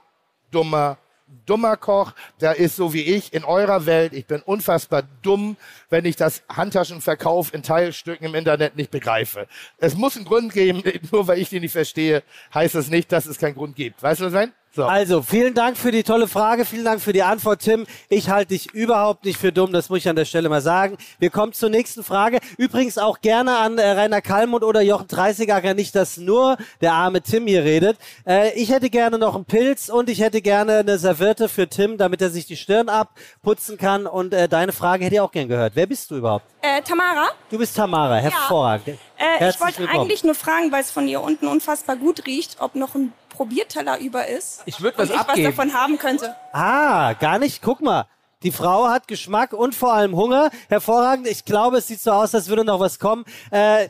dummer, 0.51 0.97
dummer 1.45 1.77
Koch. 1.77 2.13
Der 2.39 2.57
ist 2.57 2.75
so 2.75 2.93
wie 2.93 3.01
ich 3.01 3.33
in 3.33 3.43
eurer 3.43 3.85
Welt. 3.85 4.13
Ich 4.13 4.25
bin 4.25 4.41
unfassbar 4.41 5.03
dumm, 5.21 5.57
wenn 5.89 6.05
ich 6.05 6.15
das 6.15 6.43
Handtaschenverkauf 6.49 7.53
in 7.53 7.63
Teilstücken 7.63 8.27
im 8.27 8.35
Internet 8.35 8.75
nicht 8.75 8.91
begreife. 8.91 9.47
Es 9.77 9.95
muss 9.95 10.15
einen 10.15 10.25
Grund 10.25 10.53
geben, 10.53 10.83
nur 11.11 11.27
weil 11.27 11.39
ich 11.39 11.49
den 11.49 11.61
nicht 11.61 11.73
verstehe, 11.73 12.23
heißt 12.53 12.75
das 12.75 12.89
nicht, 12.89 13.11
dass 13.11 13.25
es 13.25 13.37
keinen 13.37 13.55
Grund 13.55 13.75
gibt. 13.75 14.01
Weißt 14.01 14.21
du, 14.21 14.25
was 14.25 14.33
ich 14.33 14.39
meine? 14.39 14.53
So. 14.77 14.85
Also, 14.85 15.23
vielen 15.23 15.55
Dank 15.55 15.75
für 15.75 15.91
die 15.91 16.03
tolle 16.03 16.27
Frage, 16.27 16.63
vielen 16.63 16.85
Dank 16.85 17.01
für 17.01 17.11
die 17.11 17.23
Antwort, 17.23 17.61
Tim. 17.61 17.87
Ich 18.09 18.29
halte 18.29 18.49
dich 18.49 18.75
überhaupt 18.75 19.25
nicht 19.25 19.39
für 19.39 19.51
dumm, 19.51 19.73
das 19.73 19.89
muss 19.89 19.97
ich 19.97 20.07
an 20.07 20.15
der 20.15 20.25
Stelle 20.25 20.49
mal 20.49 20.61
sagen. 20.61 20.97
Wir 21.17 21.31
kommen 21.31 21.51
zur 21.51 21.69
nächsten 21.69 22.03
Frage. 22.03 22.37
Übrigens 22.59 22.99
auch 22.99 23.21
gerne 23.21 23.57
an 23.57 23.79
äh, 23.79 23.89
Rainer 23.89 24.21
Kallmund 24.21 24.63
oder 24.63 24.81
Jochen 24.81 25.07
Dreißigacker, 25.07 25.73
nicht, 25.73 25.95
dass 25.95 26.17
nur 26.17 26.57
der 26.79 26.93
arme 26.93 27.23
Tim 27.23 27.47
hier 27.47 27.63
redet. 27.63 27.97
Äh, 28.27 28.53
ich 28.53 28.69
hätte 28.69 28.91
gerne 28.91 29.17
noch 29.17 29.33
einen 29.33 29.45
Pilz 29.45 29.89
und 29.89 30.11
ich 30.11 30.19
hätte 30.21 30.43
gerne 30.43 30.77
eine 30.77 30.99
Serviette 30.99 31.49
für 31.49 31.67
Tim, 31.67 31.97
damit 31.97 32.21
er 32.21 32.29
sich 32.29 32.45
die 32.45 32.55
Stirn 32.55 32.87
abputzen 32.87 33.79
kann. 33.79 34.05
Und 34.05 34.31
äh, 34.35 34.47
deine 34.47 34.73
Frage 34.73 35.05
hätte 35.05 35.15
ich 35.15 35.21
auch 35.21 35.31
gern 35.31 35.47
gehört. 35.47 35.75
Wer 35.75 35.87
bist 35.87 36.11
du 36.11 36.17
überhaupt? 36.17 36.45
Äh, 36.61 36.83
Tamara, 36.83 37.29
Du 37.49 37.57
bist 37.57 37.75
Tamara, 37.75 38.17
hervorragend. 38.17 38.99
Äh, 39.17 39.49
ich 39.49 39.59
wollte 39.59 39.79
willkommen. 39.79 39.99
eigentlich 40.01 40.23
nur 40.23 40.35
fragen, 40.35 40.71
weil 40.71 40.81
es 40.81 40.91
von 40.91 41.07
hier 41.07 41.21
unten 41.21 41.47
unfassbar 41.47 41.95
gut 41.95 42.25
riecht, 42.25 42.57
ob 42.59 42.75
noch 42.75 42.95
ein 42.95 43.13
Probierteller 43.29 43.99
über 43.99 44.27
ist. 44.27 44.61
Ich 44.65 44.81
würd 44.81 44.97
und 44.97 45.03
was 45.03 45.09
ich 45.09 45.19
abgeben. 45.19 45.47
was 45.47 45.55
davon 45.55 45.73
haben 45.73 45.97
könnte. 45.97 46.35
Ah, 46.53 47.13
gar 47.13 47.39
nicht. 47.39 47.61
Guck 47.61 47.81
mal. 47.81 48.07
Die 48.43 48.51
Frau 48.51 48.87
hat 48.87 49.07
Geschmack 49.07 49.53
und 49.53 49.73
vor 49.73 49.93
allem 49.93 50.15
Hunger. 50.15 50.51
Hervorragend. 50.69 51.27
Ich 51.27 51.45
glaube, 51.45 51.77
es 51.77 51.87
sieht 51.87 52.01
so 52.01 52.11
aus, 52.11 52.35
als 52.35 52.47
würde 52.47 52.63
noch 52.63 52.79
was 52.79 52.99
kommen. 52.99 53.25
Äh, 53.51 53.89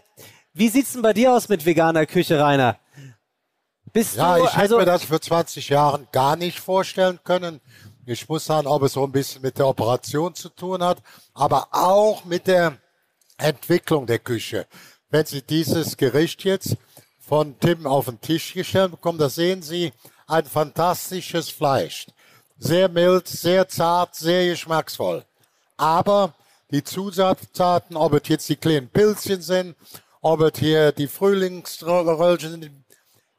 wie 0.54 0.70
sieht's 0.70 0.94
denn 0.94 1.02
bei 1.02 1.14
dir 1.14 1.34
aus 1.34 1.50
mit 1.50 1.66
veganer 1.66 2.06
Küche, 2.06 2.40
Rainer? 2.40 2.78
Bist 3.94 4.16
Ja, 4.16 4.38
du, 4.38 4.44
ich 4.44 4.52
hätte 4.52 4.62
also, 4.62 4.78
mir 4.80 4.86
das 4.86 5.04
vor 5.04 5.22
20 5.22 5.70
Jahren 5.70 6.08
gar 6.12 6.36
nicht 6.36 6.60
vorstellen 6.60 7.20
können. 7.24 7.62
Ich 8.06 8.28
muss 8.30 8.46
sagen, 8.46 8.68
ob 8.68 8.84
es 8.84 8.94
so 8.94 9.04
ein 9.04 9.12
bisschen 9.12 9.42
mit 9.42 9.58
der 9.58 9.68
Operation 9.68 10.34
zu 10.34 10.50
tun 10.50 10.82
hat, 10.82 11.00
aber 11.34 11.68
auch 11.72 12.24
mit 12.26 12.48
der 12.48 12.78
Entwicklung 13.38 14.06
der 14.06 14.20
Küche. 14.20 14.66
Wenn 15.10 15.26
Sie 15.26 15.42
dieses 15.42 15.96
Gericht 15.96 16.44
jetzt 16.44 16.76
von 17.20 17.58
Tim 17.60 17.88
auf 17.88 18.06
den 18.06 18.20
Tisch 18.20 18.54
gestellt 18.54 18.92
bekommen, 18.92 19.18
da 19.18 19.30
sehen 19.30 19.62
Sie 19.62 19.94
ein 20.28 20.46
fantastisches 20.46 21.50
Fleisch. 21.50 22.08
Sehr 22.60 22.90
mild, 22.90 23.28
sehr 23.28 23.70
zart, 23.70 24.16
sehr 24.16 24.50
geschmacksvoll. 24.50 25.24
Aber 25.78 26.34
die 26.72 26.84
Zusatztaten, 26.84 27.96
ob 27.96 28.14
es 28.14 28.28
jetzt 28.28 28.50
die 28.50 28.58
kleinen 28.58 28.90
Pilzchen 28.90 29.42
sind, 29.42 29.76
ob 30.22 30.42
es 30.42 30.60
hier 30.60 30.92
die 30.92 31.08
Frühlingsröllchen 31.08 32.52
sind, 32.52 32.72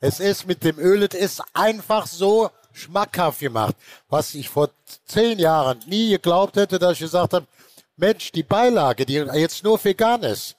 es 0.01 0.21
ist 0.21 0.47
mit 0.47 0.65
dem 0.65 0.79
Öl, 0.79 1.03
es 1.03 1.15
ist 1.15 1.43
einfach 1.53 2.07
so 2.07 2.51
schmackhaft 2.73 3.41
gemacht, 3.41 3.75
was 4.09 4.35
ich 4.35 4.49
vor 4.49 4.71
zehn 5.05 5.39
Jahren 5.39 5.81
nie 5.87 6.11
geglaubt 6.11 6.57
hätte, 6.57 6.79
dass 6.79 6.93
ich 6.95 7.01
gesagt 7.01 7.35
habe, 7.35 7.47
Mensch, 7.97 8.33
die 8.33 8.45
Beilage, 8.45 9.05
die 9.05 9.15
jetzt 9.15 9.65
nur 9.65 9.83
vegan 9.85 10.23
ist, 10.23 10.58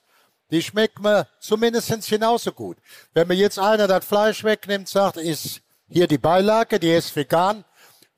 die 0.52 0.62
schmeckt 0.62 1.00
mir 1.00 1.28
zumindest 1.40 2.10
genauso 2.10 2.52
gut. 2.52 2.78
Wenn 3.14 3.28
mir 3.28 3.36
jetzt 3.36 3.60
einer 3.60 3.88
das 3.88 4.06
Fleisch 4.06 4.44
wegnimmt, 4.44 4.88
sagt, 4.90 5.18
ist 5.18 5.62
hier 5.88 6.08
die 6.08 6.18
Beilage, 6.18 6.80
die 6.80 6.92
ist 6.92 7.16
vegan, 7.16 7.64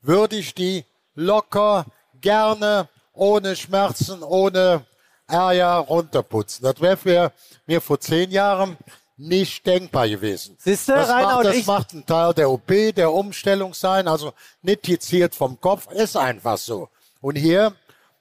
würde 0.00 0.36
ich 0.36 0.54
die 0.54 0.84
locker, 1.14 1.86
gerne, 2.20 2.88
ohne 3.12 3.56
Schmerzen, 3.56 4.22
ohne 4.22 4.84
Ärger 5.26 5.76
runterputzen. 5.78 6.64
Das 6.64 6.80
wäre 6.80 6.96
für 6.96 7.32
mir 7.66 7.80
vor 7.80 7.98
zehn 8.00 8.30
Jahren 8.30 8.76
nicht 9.16 9.66
denkbar 9.66 10.08
gewesen. 10.08 10.56
Siehste, 10.58 10.92
das 10.94 11.08
Rainer, 11.08 11.34
macht, 11.34 11.44
das 11.46 11.56
ich- 11.56 11.66
macht 11.66 11.92
ein 11.92 12.06
Teil 12.06 12.34
der 12.34 12.50
OP, 12.50 12.92
der 12.92 13.12
Umstellung 13.12 13.74
sein, 13.74 14.08
also 14.08 14.32
nicht 14.62 14.82
gezielt 14.82 15.34
vom 15.34 15.60
Kopf, 15.60 15.90
ist 15.92 16.16
einfach 16.16 16.58
so. 16.58 16.88
Und 17.20 17.36
hier, 17.36 17.74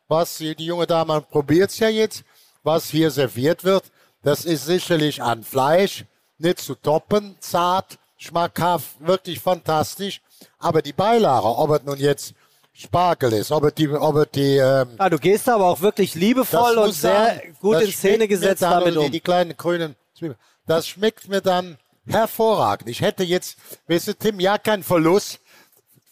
was 0.08 0.38
die, 0.38 0.56
die 0.56 0.66
junge 0.66 0.86
Dame 0.88 1.22
probiert 1.22 1.78
ja 1.80 1.88
jetzt, 1.90 2.24
was 2.64 2.90
hier 2.90 3.10
serviert 3.10 3.64
wird, 3.64 3.86
das 4.24 4.46
ist 4.46 4.66
sicherlich 4.66 5.22
an 5.22 5.44
Fleisch, 5.44 6.06
nicht 6.38 6.60
zu 6.60 6.76
toppen, 6.76 7.36
zart, 7.40 7.98
schmackhaft, 8.18 8.90
wirklich 9.00 9.40
fantastisch. 9.40 10.22
Aber 10.60 10.82
die 10.82 10.94
Beilage, 10.94 11.48
ob 11.48 11.72
es 11.72 11.84
nun 11.84 11.98
jetzt 11.98 12.34
Spargel 12.74 13.34
ist, 13.34 13.52
ob 13.52 13.66
es 13.66 13.74
die, 13.74 13.90
ob 13.90 14.16
es 14.16 14.28
die 14.34 14.58
ähm, 14.58 14.90
ah, 14.98 15.10
du 15.10 15.18
gehst 15.18 15.50
aber 15.50 15.66
auch 15.66 15.82
wirklich 15.82 16.16
liebevoll 16.16 16.78
und 16.78 16.94
sehr 16.94 17.26
sagen, 17.26 17.58
gut 17.60 17.82
in 17.82 17.92
Szene 17.92 18.28
gesetzt 18.28 18.62
dann, 18.62 18.72
damit 18.72 18.94
oder 18.94 19.02
die, 19.02 19.06
um. 19.08 19.12
Die 19.12 19.20
kleinen 19.20 19.58
grünen 19.58 19.96
Zwiebeln. 20.18 20.40
Das 20.66 20.88
schmeckt 20.88 21.28
mir 21.28 21.42
dann 21.42 21.78
hervorragend. 22.08 22.90
Ich 22.90 23.02
hätte 23.02 23.24
jetzt, 23.24 23.58
weißt 23.88 24.10
du, 24.10 24.14
Tim, 24.16 24.40
ja 24.40 24.58
kein 24.58 24.84
Verlust. 24.84 25.40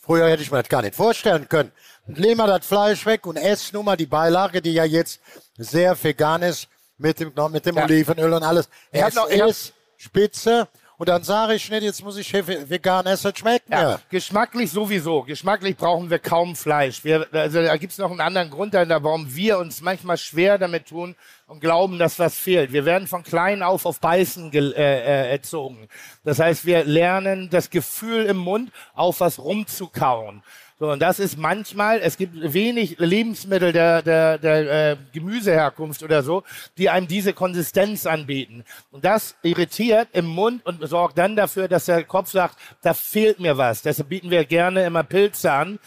Früher 0.02 0.28
hätte 0.28 0.44
ich 0.44 0.52
mir 0.52 0.62
das 0.62 0.70
gar 0.70 0.82
nicht 0.82 0.96
vorstellen 0.96 1.48
können. 1.48 1.72
Nehmen 2.08 2.38
wir 2.38 2.48
das 2.48 2.66
Fleisch 2.66 3.06
weg 3.06 3.26
und 3.26 3.38
ess 3.38 3.72
nur 3.72 3.84
mal 3.84 3.96
die 3.96 4.08
Beilage, 4.08 4.62
die 4.62 4.74
ja 4.74 4.84
jetzt 4.84 5.22
sehr 5.58 6.02
vegan 6.04 6.42
ist, 6.42 6.68
mit 7.00 7.20
dem, 7.20 7.34
mit 7.52 7.66
dem 7.66 7.76
Ja. 7.76 7.84
Olivenöl 7.86 8.34
und 8.34 8.44
alles. 8.44 8.70
Hab 8.94 9.08
Es 9.10 9.16
noch- 9.16 9.28
ist 9.30 9.74
spitze. 9.98 10.68
Und 10.98 11.08
dann 11.08 11.24
sage 11.24 11.54
ich 11.54 11.70
nicht, 11.70 11.84
jetzt 11.84 12.04
muss 12.04 12.18
ich 12.18 12.34
vegan 12.34 13.06
essen, 13.06 13.34
schmeckt 13.34 13.70
Ja, 13.70 13.84
mir. 13.92 14.02
geschmacklich 14.10 14.70
sowieso. 14.70 15.24
Geschmacklich 15.24 15.78
brauchen 15.78 16.10
wir 16.10 16.20
kaum 16.20 16.58
Fleisch. 16.58 17.06
Wir, 17.06 17.26
also 17.32 17.62
da 17.64 17.78
gibt's 17.78 17.98
noch 18.00 18.12
einen 18.12 18.20
anderen 18.20 18.50
Grund 18.50 18.74
dahinter, 18.74 19.02
warum 19.02 19.34
wir 19.34 19.60
uns 19.60 19.80
manchmal 19.82 20.18
schwer 20.18 20.58
damit 20.58 20.88
tun 20.90 21.16
und 21.48 21.62
glauben, 21.62 22.00
dass 22.00 22.20
was 22.20 22.36
fehlt. 22.36 22.74
Wir 22.74 22.84
werden 22.84 23.08
von 23.08 23.24
klein 23.24 23.64
auf 23.64 23.86
auf 23.86 24.02
Beißen 24.02 24.52
äh, 24.52 24.60
äh, 24.60 25.32
erzogen. 25.32 25.88
Das 26.26 26.40
heißt, 26.40 26.66
wir 26.66 26.84
lernen 26.84 27.50
das 27.50 27.70
Gefühl 27.70 28.26
im 28.26 28.36
Mund, 28.38 28.70
auf 28.94 29.22
was 29.22 29.40
rumzukauen. 29.40 30.44
So, 30.82 30.90
und 30.90 31.02
das 31.02 31.20
ist 31.20 31.38
manchmal, 31.38 32.00
es 32.00 32.16
gibt 32.16 32.54
wenig 32.54 33.00
Lebensmittel 33.00 33.74
der, 33.74 34.02
der, 34.02 34.38
der 34.38 34.92
äh, 34.92 34.98
Gemüseherkunft 35.12 36.04
oder 36.04 36.24
so, 36.24 36.44
die 36.78 36.90
einem 36.90 37.06
diese 37.06 37.34
Konsistenz 37.34 38.06
anbieten. 38.06 38.64
Und 38.90 39.04
das 39.04 39.36
irritiert 39.44 40.08
im 40.14 40.26
Mund 40.26 40.66
und 40.66 40.88
sorgt 40.88 41.18
dann 41.18 41.36
dafür, 41.36 41.68
dass 41.68 41.86
der 41.86 42.06
Kopf 42.06 42.32
sagt, 42.32 42.58
da 42.82 42.94
fehlt 42.94 43.42
mir 43.42 43.58
was. 43.58 43.82
Deshalb 43.82 44.08
bieten 44.08 44.32
wir 44.32 44.46
gerne 44.46 44.86
immer 44.86 45.04
Pilze 45.04 45.52
an, 45.52 45.80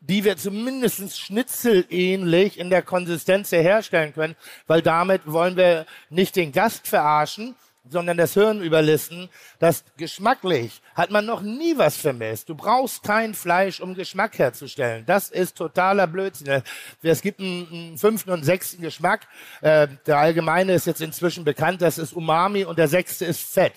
die 0.00 0.24
wir 0.24 0.36
zumindest 0.36 1.18
schnitzelähnlich 1.18 2.58
in 2.58 2.68
der 2.68 2.82
Konsistenz 2.82 3.50
herstellen 3.50 4.12
können, 4.12 4.36
weil 4.66 4.82
damit 4.82 5.22
wollen 5.24 5.56
wir 5.56 5.86
nicht 6.10 6.36
den 6.36 6.52
Gast 6.52 6.86
verarschen, 6.86 7.56
sondern 7.88 8.16
das 8.16 8.34
Hirn 8.34 8.62
überlisten. 8.62 9.28
Das 9.58 9.84
geschmacklich 9.96 10.80
hat 10.94 11.10
man 11.10 11.26
noch 11.26 11.42
nie 11.42 11.76
was 11.76 11.96
vermisst. 11.96 12.48
Du 12.48 12.54
brauchst 12.54 13.02
kein 13.02 13.34
Fleisch, 13.34 13.80
um 13.80 13.94
Geschmack 13.94 14.38
herzustellen. 14.38 15.04
Das 15.06 15.30
ist 15.30 15.56
totaler 15.56 16.06
Blödsinn. 16.06 16.62
Es 17.02 17.22
gibt 17.22 17.40
einen, 17.40 17.68
einen 17.70 17.98
fünften 17.98 18.30
und 18.30 18.44
sechsten 18.44 18.82
Geschmack. 18.82 19.26
Äh, 19.60 19.88
Der 20.06 20.18
allgemeine 20.18 20.74
ist 20.74 20.86
jetzt 20.86 21.00
inzwischen 21.00 21.44
bekannt, 21.44 21.82
das 21.82 21.98
ist 21.98 22.12
Umami 22.12 22.64
und 22.64 22.78
der 22.78 22.88
sechste 22.88 23.24
ist 23.24 23.40
Fett. 23.40 23.74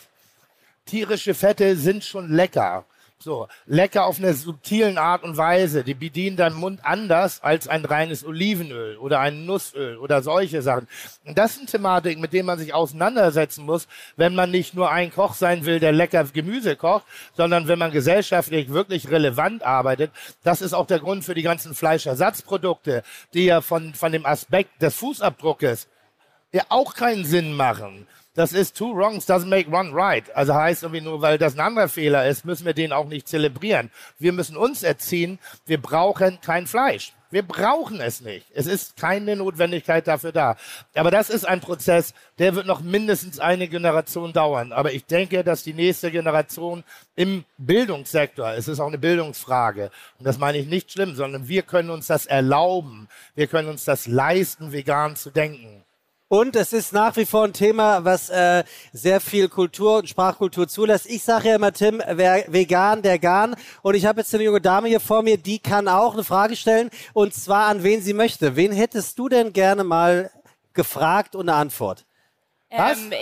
Tierische 0.86 1.34
Fette 1.34 1.76
sind 1.76 2.04
schon 2.04 2.32
lecker. 2.32 2.86
So, 3.20 3.48
lecker 3.66 4.06
auf 4.06 4.20
einer 4.20 4.36
subtilen 4.36 5.00
Art 5.00 5.24
und 5.24 5.38
Weise. 5.38 5.84
Die 5.84 5.96
bedienen 5.96 6.38
deinen 6.38 6.56
Mund 6.56 6.82
anders 6.84 7.42
als 7.42 7.68
ein 7.68 7.84
reines 7.84 8.24
Olivenöl 8.24 8.96
oder 8.98 9.20
ein 9.20 9.46
Nussöl 9.46 9.98
oder 9.98 10.22
solche 10.22 10.62
Sachen. 10.62 10.88
Und 11.26 11.36
das 11.36 11.56
sind 11.56 11.72
Thematiken, 11.72 12.22
mit 12.22 12.32
denen 12.32 12.46
man 12.46 12.60
sich 12.60 12.76
auseinandersetzen 12.76 13.66
muss, 13.66 13.88
wenn 14.18 14.36
man 14.36 14.52
nicht 14.52 14.76
nur 14.76 14.92
ein 14.92 15.12
Koch 15.12 15.34
sein 15.34 15.66
will, 15.66 15.80
der 15.80 15.94
lecker 15.94 16.26
Gemüse 16.26 16.76
kocht, 16.76 17.06
sondern 17.36 17.68
wenn 17.68 17.80
man 17.80 17.92
gesellschaftlich 17.92 18.70
wirklich 18.70 19.10
relevant 19.10 19.64
arbeitet. 19.64 20.12
Das 20.44 20.62
ist 20.62 20.74
auch 20.74 20.86
der 20.86 21.00
Grund 21.00 21.26
für 21.26 21.34
die 21.34 21.42
ganzen 21.42 21.74
Fleischersatzprodukte, 21.74 23.02
die 23.34 23.46
ja 23.46 23.62
von, 23.62 23.96
von 23.96 24.12
dem 24.12 24.28
Aspekt 24.28 24.80
des 24.80 24.94
Fußabdruckes 24.94 25.88
ja 26.52 26.64
auch 26.70 26.94
keinen 26.94 27.26
Sinn 27.26 27.54
machen. 27.54 28.08
Das 28.38 28.54
ist 28.54 28.78
two 28.78 28.96
wrongs 28.96 29.28
doesn't 29.28 29.48
make 29.48 29.68
one 29.72 29.92
right. 29.92 30.24
Also 30.36 30.54
heißt 30.54 30.84
irgendwie 30.84 31.02
nur, 31.02 31.24
weil 31.24 31.40
das 31.40 31.56
ein 31.56 31.60
anderer 31.60 31.88
Fehler 31.90 32.28
ist, 32.28 32.46
müssen 32.46 32.68
wir 32.68 32.76
den 32.76 32.94
auch 32.94 33.08
nicht 33.08 33.28
zelebrieren. 33.28 33.90
Wir 34.20 34.32
müssen 34.32 34.56
uns 34.56 34.84
erziehen, 34.84 35.40
wir 35.66 35.82
brauchen 35.82 36.40
kein 36.40 36.68
Fleisch. 36.68 37.14
Wir 37.32 37.42
brauchen 37.42 38.00
es 38.00 38.22
nicht. 38.22 38.46
Es 38.54 38.68
ist 38.68 38.96
keine 38.96 39.36
Notwendigkeit 39.36 40.08
dafür 40.08 40.34
da. 40.34 40.56
Aber 40.94 41.10
das 41.10 41.32
ist 41.32 41.48
ein 41.48 41.62
Prozess, 41.62 42.14
der 42.38 42.54
wird 42.54 42.68
noch 42.68 42.82
mindestens 42.82 43.40
eine 43.40 43.68
Generation 43.68 44.34
dauern. 44.34 44.72
Aber 44.72 44.94
ich 44.94 45.06
denke, 45.06 45.44
dass 45.44 45.64
die 45.64 45.74
nächste 45.74 46.12
Generation 46.12 46.84
im 47.16 47.44
Bildungssektor, 47.58 48.54
es 48.54 48.68
ist 48.68 48.80
auch 48.80 48.88
eine 48.88 49.00
Bildungsfrage, 49.00 49.90
und 50.20 50.28
das 50.28 50.38
meine 50.38 50.60
ich 50.60 50.68
nicht 50.68 50.92
schlimm, 50.92 51.16
sondern 51.16 51.48
wir 51.48 51.64
können 51.64 51.90
uns 51.90 52.06
das 52.06 52.28
erlauben. 52.28 53.10
Wir 53.34 53.48
können 53.48 53.70
uns 53.70 53.84
das 53.84 54.06
leisten, 54.06 54.74
vegan 54.74 55.16
zu 55.16 55.32
denken. 55.32 55.87
Und 56.30 56.58
es 56.58 56.74
ist 56.74 56.92
nach 56.92 57.16
wie 57.16 57.26
vor 57.26 57.46
ein 57.46 57.54
Thema, 57.54 58.04
was 58.04 58.30
äh, 58.30 58.66
sehr 58.92 59.22
viel 59.22 59.48
Kultur 59.48 60.00
und 60.00 60.10
Sprachkultur 60.10 60.68
zulässt. 60.68 61.06
Ich 61.06 61.24
sage 61.24 61.50
ja 61.50 61.56
immer, 61.56 61.72
Tim, 61.72 62.02
wer 62.06 62.44
vegan, 62.48 63.02
der 63.02 63.18
Garn. 63.18 63.56
Und 63.82 63.96
ich 63.96 64.06
habe 64.06 64.20
jetzt 64.20 64.34
eine 64.36 64.44
junge 64.44 64.60
Dame 64.60 64.90
hier 64.90 65.00
vor 65.00 65.22
mir, 65.24 65.38
die 65.38 65.60
kann 65.60 65.88
auch 65.88 66.14
eine 66.16 66.26
Frage 66.26 66.58
stellen. 66.58 66.90
Und 67.14 67.34
zwar 67.34 67.68
an 67.68 67.82
wen 67.84 68.02
sie 68.02 68.14
möchte. 68.14 68.58
Wen 68.58 68.74
hättest 68.74 69.18
du 69.18 69.30
denn 69.30 69.54
gerne 69.54 69.86
mal 69.86 70.30
gefragt 70.74 71.34
und 71.34 71.48
eine 71.48 71.58
Antwort? 71.58 72.06
Was? 72.70 72.98
Ähm, 73.00 73.14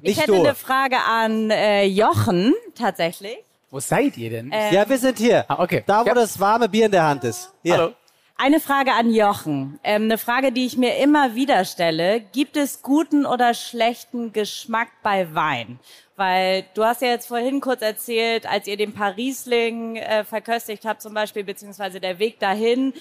ich 0.00 0.08
Nicht 0.08 0.20
hätte 0.20 0.32
du. 0.32 0.40
eine 0.40 0.54
Frage 0.54 0.96
an 0.98 1.50
äh, 1.50 1.84
Jochen, 1.84 2.54
tatsächlich. 2.74 3.36
Wo 3.70 3.80
seid 3.80 4.16
ihr 4.16 4.30
denn? 4.30 4.50
Ähm, 4.50 4.72
ja, 4.72 4.88
wir 4.88 4.96
sind 4.96 5.18
hier. 5.18 5.44
Ah, 5.48 5.62
okay. 5.62 5.84
Da, 5.86 6.02
wo 6.04 6.08
Ja. 6.08 6.14
das 6.14 6.40
warme 6.40 6.68
Bier 6.70 6.86
in 6.86 6.92
der 6.92 7.02
Hand 7.02 7.24
ist. 7.24 7.52
Hier. 7.62 7.74
Hallo. 7.76 7.92
Eine 8.38 8.60
Frage 8.60 8.92
an 8.92 9.10
Jochen. 9.10 9.80
Ähm, 9.82 10.02
eine 10.02 10.18
Frage, 10.18 10.52
die 10.52 10.66
ich 10.66 10.76
mir 10.76 10.98
immer 10.98 11.34
wieder 11.34 11.64
stelle. 11.64 12.20
Gibt 12.20 12.58
es 12.58 12.82
guten 12.82 13.24
oder 13.24 13.54
schlechten 13.54 14.34
Geschmack 14.34 14.88
bei 15.02 15.34
Wein? 15.34 15.80
Weil 16.16 16.66
du 16.74 16.84
hast 16.84 17.00
ja 17.00 17.08
jetzt 17.08 17.28
vorhin 17.28 17.62
kurz 17.62 17.80
erzählt, 17.80 18.44
als 18.44 18.66
ihr 18.66 18.76
den 18.76 18.92
Parisling 18.92 19.96
äh, 19.96 20.22
verköstigt 20.22 20.84
habt 20.84 21.00
zum 21.00 21.14
Beispiel, 21.14 21.44
beziehungsweise 21.44 21.98
der 21.98 22.18
Weg 22.18 22.38
dahin, 22.38 22.92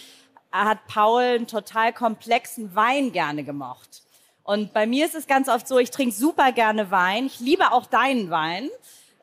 hat 0.54 0.88
Paul 0.88 1.22
einen 1.22 1.48
total 1.48 1.92
komplexen 1.92 2.74
Wein 2.74 3.12
gerne 3.12 3.44
gemocht. 3.44 4.04
Und 4.44 4.72
bei 4.72 4.88
mir 4.88 5.06
ist 5.06 5.16
es 5.16 5.28
ganz 5.28 5.50
oft 5.50 5.68
so, 5.68 5.80
ich 5.80 5.92
trinke 5.92 6.16
super 6.16 6.54
gerne 6.54 6.92
Wein. 6.92 7.26
Ich 7.26 7.42
liebe 7.42 7.74
auch 7.74 7.88
deinen 7.88 8.30
Wein. 8.30 8.70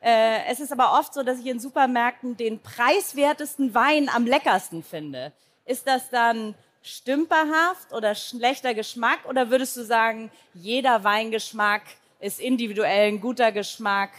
Äh, 0.02 0.44
es 0.50 0.60
ist 0.60 0.72
aber 0.72 0.98
oft 0.98 1.14
so, 1.14 1.22
dass 1.22 1.38
ich 1.38 1.46
in 1.46 1.58
Supermärkten 1.58 2.36
den 2.36 2.60
preiswertesten 2.60 3.72
Wein 3.72 4.10
am 4.14 4.26
leckersten 4.26 4.82
finde. 4.82 5.32
Ist 5.64 5.86
das 5.86 6.10
dann 6.10 6.54
stümperhaft 6.82 7.92
oder 7.92 8.14
schlechter 8.14 8.74
Geschmack 8.74 9.20
oder 9.28 9.50
würdest 9.50 9.76
du 9.76 9.84
sagen, 9.84 10.30
jeder 10.54 11.04
Weingeschmack 11.04 11.82
ist 12.20 12.40
individuell 12.40 13.08
ein 13.08 13.20
guter 13.20 13.52
Geschmack? 13.52 14.10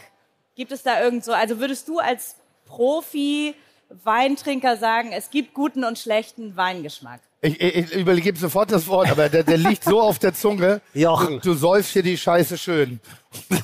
Gibt 0.56 0.72
es 0.72 0.82
da 0.82 1.02
irgend 1.02 1.24
so, 1.24 1.32
also 1.32 1.60
würdest 1.60 1.88
du 1.88 1.98
als 1.98 2.36
Profi 2.64 3.54
Weintrinker 4.02 4.76
sagen, 4.76 5.12
es 5.12 5.30
gibt 5.30 5.54
guten 5.54 5.84
und 5.84 5.98
schlechten 5.98 6.56
Weingeschmack? 6.56 7.20
Ich, 7.42 7.60
ich, 7.60 7.76
ich 7.76 7.92
übergebe 7.92 8.38
sofort 8.38 8.72
das 8.72 8.88
Wort, 8.88 9.10
aber 9.10 9.28
der, 9.28 9.42
der 9.42 9.58
liegt 9.58 9.84
so 9.84 10.00
auf 10.00 10.18
der 10.18 10.32
Zunge. 10.32 10.80
Jochen. 10.94 11.40
Du, 11.40 11.50
du 11.50 11.54
säufst 11.54 11.92
hier 11.92 12.02
die 12.02 12.16
Scheiße 12.16 12.56
schön. 12.56 13.00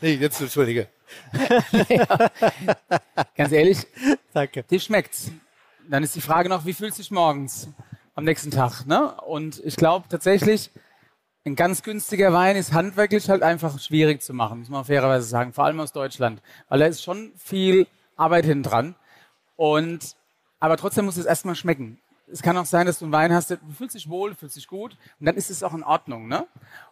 nee, 0.00 0.14
jetzt 0.14 0.40
entschuldige. 0.40 0.88
Ganz 3.36 3.52
ehrlich, 3.52 3.86
Danke. 4.32 4.62
dir 4.62 4.80
schmeckt's. 4.80 5.30
Dann 5.90 6.02
ist 6.02 6.14
die 6.14 6.20
Frage 6.20 6.50
noch, 6.50 6.66
wie 6.66 6.74
fühlst 6.74 6.98
du 6.98 7.02
dich 7.02 7.10
morgens 7.10 7.68
am 8.14 8.24
nächsten 8.24 8.50
Tag? 8.50 8.84
Ne? 8.86 9.14
Und 9.22 9.62
ich 9.64 9.76
glaube 9.76 10.06
tatsächlich, 10.08 10.70
ein 11.46 11.56
ganz 11.56 11.82
günstiger 11.82 12.32
Wein 12.34 12.56
ist 12.56 12.74
handwerklich 12.74 13.30
halt 13.30 13.42
einfach 13.42 13.78
schwierig 13.80 14.20
zu 14.20 14.34
machen, 14.34 14.58
muss 14.58 14.68
man 14.68 14.84
fairerweise 14.84 15.26
sagen, 15.26 15.54
vor 15.54 15.64
allem 15.64 15.80
aus 15.80 15.92
Deutschland, 15.92 16.42
weil 16.68 16.80
da 16.80 16.86
ist 16.86 17.02
schon 17.02 17.32
viel 17.36 17.86
Arbeit 18.16 18.44
hinten 18.44 18.64
dran. 18.64 18.94
Und 19.56 20.14
aber 20.60 20.76
trotzdem 20.76 21.06
muss 21.06 21.16
es 21.16 21.24
erstmal 21.24 21.54
schmecken. 21.54 21.98
Es 22.30 22.42
kann 22.42 22.56
auch 22.56 22.66
sein, 22.66 22.86
dass 22.86 22.98
du 22.98 23.04
einen 23.04 23.12
Wein 23.12 23.32
hast, 23.32 23.50
du 23.50 23.56
fühlst 23.76 23.94
dich 23.94 24.08
wohl, 24.08 24.34
fühlst 24.34 24.56
dich 24.56 24.66
gut 24.66 24.96
und 25.18 25.26
dann 25.26 25.36
ist 25.36 25.50
es 25.50 25.62
auch 25.62 25.74
in 25.74 25.82
Ordnung. 25.82 26.28
Ne? 26.28 26.46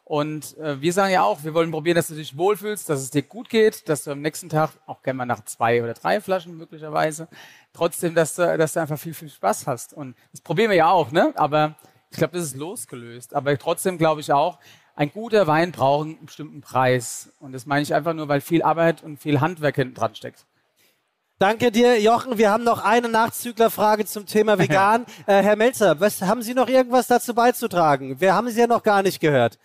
Und 0.05 0.57
äh, 0.59 0.81
wir 0.81 0.93
sagen 0.93 1.13
ja 1.13 1.23
auch, 1.23 1.45
wir 1.45 1.53
wollen 1.53 1.71
probieren, 1.71 1.97
dass 1.97 2.09
du 2.09 2.15
dich 2.15 2.37
wohlfühlst, 2.37 2.89
dass 2.89 3.01
es 3.01 3.11
dir 3.11 3.23
gut 3.23 3.49
geht, 3.49 3.89
dass 3.89 4.05
du 4.05 4.13
am 4.13 4.21
nächsten 4.21 4.49
Tag, 4.49 4.71
auch 4.87 5.03
gerne 5.03 5.19
mal 5.19 5.27
nach 5.27 5.45
zwei 5.45 5.83
oder 5.83 5.95
drei 5.95 6.21
Flaschen 6.21 6.57
möglicherweise, 6.57 7.29
trotzdem, 7.73 8.15
dass 8.15 8.35
du, 8.35 8.57
dass 8.57 8.73
du 8.73 8.81
einfach 8.81 8.99
viel, 8.99 9.15
viel 9.15 9.29
Spaß 9.29 9.67
hast. 9.67 9.93
Und 9.93 10.17
das 10.33 10.41
probieren 10.41 10.71
wir 10.71 10.77
ja 10.77 10.91
auch, 10.91 11.11
ne? 11.11 11.33
aber 11.37 11.77
ich 12.11 12.19
glaube, 12.19 12.37
das 12.39 12.45
ist 12.45 12.57
losgelöst. 12.57 13.35
Aber 13.35 13.57
trotzdem 13.59 13.99
glaube 13.99 14.21
ich 14.21 14.33
auch, 14.33 14.59
ein 14.95 15.13
guter 15.13 15.47
Wein 15.47 15.73
braucht 15.73 16.07
einen 16.07 16.25
bestimmten 16.25 16.63
Preis. 16.63 17.33
Und 17.41 17.53
das 17.53 17.67
meine 17.67 17.83
ich 17.83 17.95
einfach 17.95 18.15
nur, 18.15 18.29
weil 18.29 18.41
viel 18.41 18.63
Arbeit 18.63 19.03
und 19.03 19.19
viel 19.19 19.41
Handwerk 19.41 19.77
hinten 19.77 19.95
dran 19.95 20.15
steckt. 20.15 20.47
Danke 21.39 21.71
dir, 21.71 22.01
Jochen. 22.01 22.39
Wir 22.39 22.51
haben 22.51 22.65
noch 22.65 22.83
eine 22.83 23.11
Nachzüglerfrage 23.11 24.07
zum 24.07 24.25
Thema 24.25 24.59
vegan. 24.59 25.05
äh, 25.27 25.43
Herr 25.43 25.57
Melzer, 25.57 26.01
was, 26.01 26.23
haben 26.23 26.41
Sie 26.41 26.55
noch 26.55 26.69
irgendwas 26.69 27.09
dazu 27.09 27.35
beizutragen? 27.35 28.19
Wir 28.21 28.33
haben 28.35 28.49
Sie 28.49 28.59
ja 28.59 28.67
noch 28.67 28.83
gar 28.83 29.03
nicht 29.03 29.21
gehört. 29.21 29.59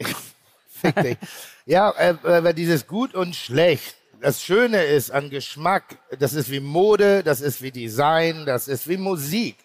Fick 0.68 0.94
dich. 0.94 1.18
Ja, 1.66 1.90
äh, 1.90 2.14
äh, 2.22 2.54
dieses 2.54 2.86
gut 2.86 3.14
und 3.14 3.34
schlecht. 3.34 3.96
Das 4.20 4.42
Schöne 4.42 4.84
ist 4.84 5.10
an 5.10 5.28
Geschmack, 5.28 5.98
das 6.20 6.34
ist 6.34 6.50
wie 6.52 6.60
Mode, 6.60 7.24
das 7.24 7.40
ist 7.40 7.62
wie 7.62 7.72
Design, 7.72 8.46
das 8.46 8.68
ist 8.68 8.88
wie 8.88 8.96
Musik. 8.96 9.56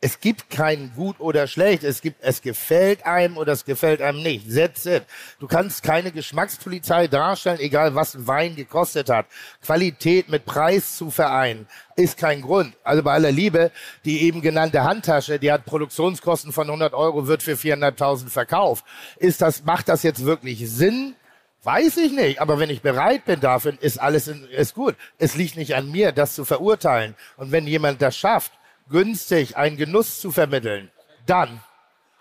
Es 0.00 0.20
gibt 0.20 0.48
kein 0.48 0.92
gut 0.94 1.18
oder 1.18 1.48
schlecht. 1.48 1.82
Es 1.82 2.00
gibt, 2.00 2.22
es 2.22 2.40
gefällt 2.40 3.04
einem 3.04 3.36
oder 3.36 3.52
es 3.52 3.64
gefällt 3.64 4.00
einem 4.00 4.22
nicht. 4.22 4.54
That's 4.54 4.86
it. 4.86 5.04
Du 5.40 5.48
kannst 5.48 5.82
keine 5.82 6.12
Geschmackspolizei 6.12 7.08
darstellen, 7.08 7.58
egal 7.58 7.96
was 7.96 8.14
ein 8.14 8.28
Wein 8.28 8.54
gekostet 8.54 9.10
hat. 9.10 9.26
Qualität 9.60 10.28
mit 10.28 10.44
Preis 10.44 10.96
zu 10.96 11.10
vereinen 11.10 11.66
ist 11.96 12.16
kein 12.16 12.42
Grund. 12.42 12.76
Also 12.84 13.02
bei 13.02 13.12
aller 13.12 13.32
Liebe, 13.32 13.72
die 14.04 14.22
eben 14.22 14.40
genannte 14.40 14.84
Handtasche, 14.84 15.40
die 15.40 15.50
hat 15.50 15.64
Produktionskosten 15.64 16.52
von 16.52 16.68
100 16.68 16.94
Euro, 16.94 17.26
wird 17.26 17.42
für 17.42 17.54
400.000 17.54 18.28
verkauft. 18.28 18.84
Ist 19.16 19.42
das, 19.42 19.64
macht 19.64 19.88
das 19.88 20.04
jetzt 20.04 20.24
wirklich 20.24 20.70
Sinn? 20.70 21.16
Weiß 21.64 21.96
ich 21.96 22.12
nicht, 22.12 22.40
aber 22.40 22.60
wenn 22.60 22.70
ich 22.70 22.82
bereit 22.82 23.24
bin 23.24 23.40
dafür, 23.40 23.76
ist 23.80 24.00
alles 24.00 24.28
in, 24.28 24.44
ist 24.44 24.74
gut. 24.74 24.94
Es 25.18 25.34
liegt 25.34 25.56
nicht 25.56 25.74
an 25.74 25.90
mir, 25.90 26.12
das 26.12 26.36
zu 26.36 26.44
verurteilen. 26.44 27.16
Und 27.36 27.50
wenn 27.50 27.66
jemand 27.66 28.00
das 28.00 28.16
schafft, 28.16 28.52
günstig 28.88 29.56
einen 29.56 29.76
Genuss 29.76 30.20
zu 30.20 30.30
vermitteln, 30.30 30.90
dann, 31.26 31.60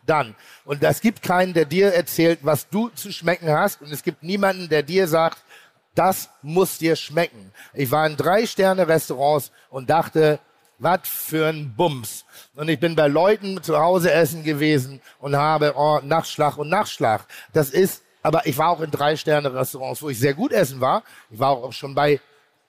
dann. 0.05 0.35
Und 0.65 0.83
es 0.83 1.01
gibt 1.01 1.21
keinen, 1.21 1.53
der 1.53 1.65
dir 1.65 1.93
erzählt, 1.93 2.39
was 2.43 2.69
du 2.69 2.89
zu 2.89 3.11
schmecken 3.11 3.49
hast. 3.49 3.81
Und 3.81 3.91
es 3.91 4.03
gibt 4.03 4.23
niemanden, 4.23 4.69
der 4.69 4.83
dir 4.83 5.07
sagt, 5.07 5.39
das 5.95 6.29
muss 6.41 6.77
dir 6.77 6.95
schmecken. 6.95 7.51
Ich 7.73 7.89
war 7.91 8.05
in 8.05 8.17
drei 8.17 8.45
Sterne 8.45 8.87
Restaurants 8.87 9.51
und 9.69 9.89
dachte, 9.89 10.39
was 10.79 10.99
für 11.03 11.47
ein 11.47 11.73
Bums. 11.75 12.25
Und 12.55 12.69
ich 12.69 12.79
bin 12.79 12.95
bei 12.95 13.07
Leuten 13.07 13.63
zu 13.63 13.79
Hause 13.79 14.11
essen 14.11 14.43
gewesen 14.43 15.01
und 15.19 15.35
habe 15.35 15.73
oh, 15.75 15.99
Nachschlag 16.03 16.57
und 16.57 16.69
Nachschlag. 16.69 17.25
Das 17.51 17.71
ist, 17.71 18.03
aber 18.21 18.45
ich 18.45 18.57
war 18.57 18.69
auch 18.69 18.81
in 18.81 18.91
drei 18.91 19.15
Sterne 19.15 19.53
Restaurants, 19.53 20.01
wo 20.01 20.09
ich 20.09 20.19
sehr 20.19 20.35
gut 20.35 20.51
essen 20.51 20.79
war. 20.79 21.03
Ich 21.31 21.39
war 21.39 21.49
auch 21.49 21.73
schon 21.73 21.95
bei 21.95 22.19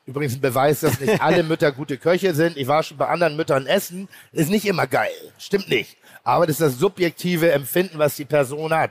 Übrigens 0.09 0.37
ein 0.37 0.41
Beweis, 0.41 0.81
dass 0.81 0.99
nicht 1.01 1.21
alle 1.21 1.43
Mütter 1.43 1.71
gute 1.71 1.99
Köche 1.99 2.35
sind. 2.35 2.57
Ich 2.57 2.67
war 2.67 2.83
schon 2.83 2.97
bei 2.97 3.09
anderen 3.09 3.37
Müttern 3.37 3.67
essen. 3.67 4.09
Ist 4.33 4.49
nicht 4.49 4.65
immer 4.65 4.87
geil. 4.87 5.11
Stimmt 5.37 5.69
nicht. 5.69 5.99
Aber 6.25 6.47
das 6.47 6.55
ist 6.55 6.63
das 6.63 6.79
subjektive 6.79 7.53
Empfinden, 7.53 7.99
was 7.99 8.17
die 8.17 8.25
Person 8.25 8.73
hat. 8.73 8.91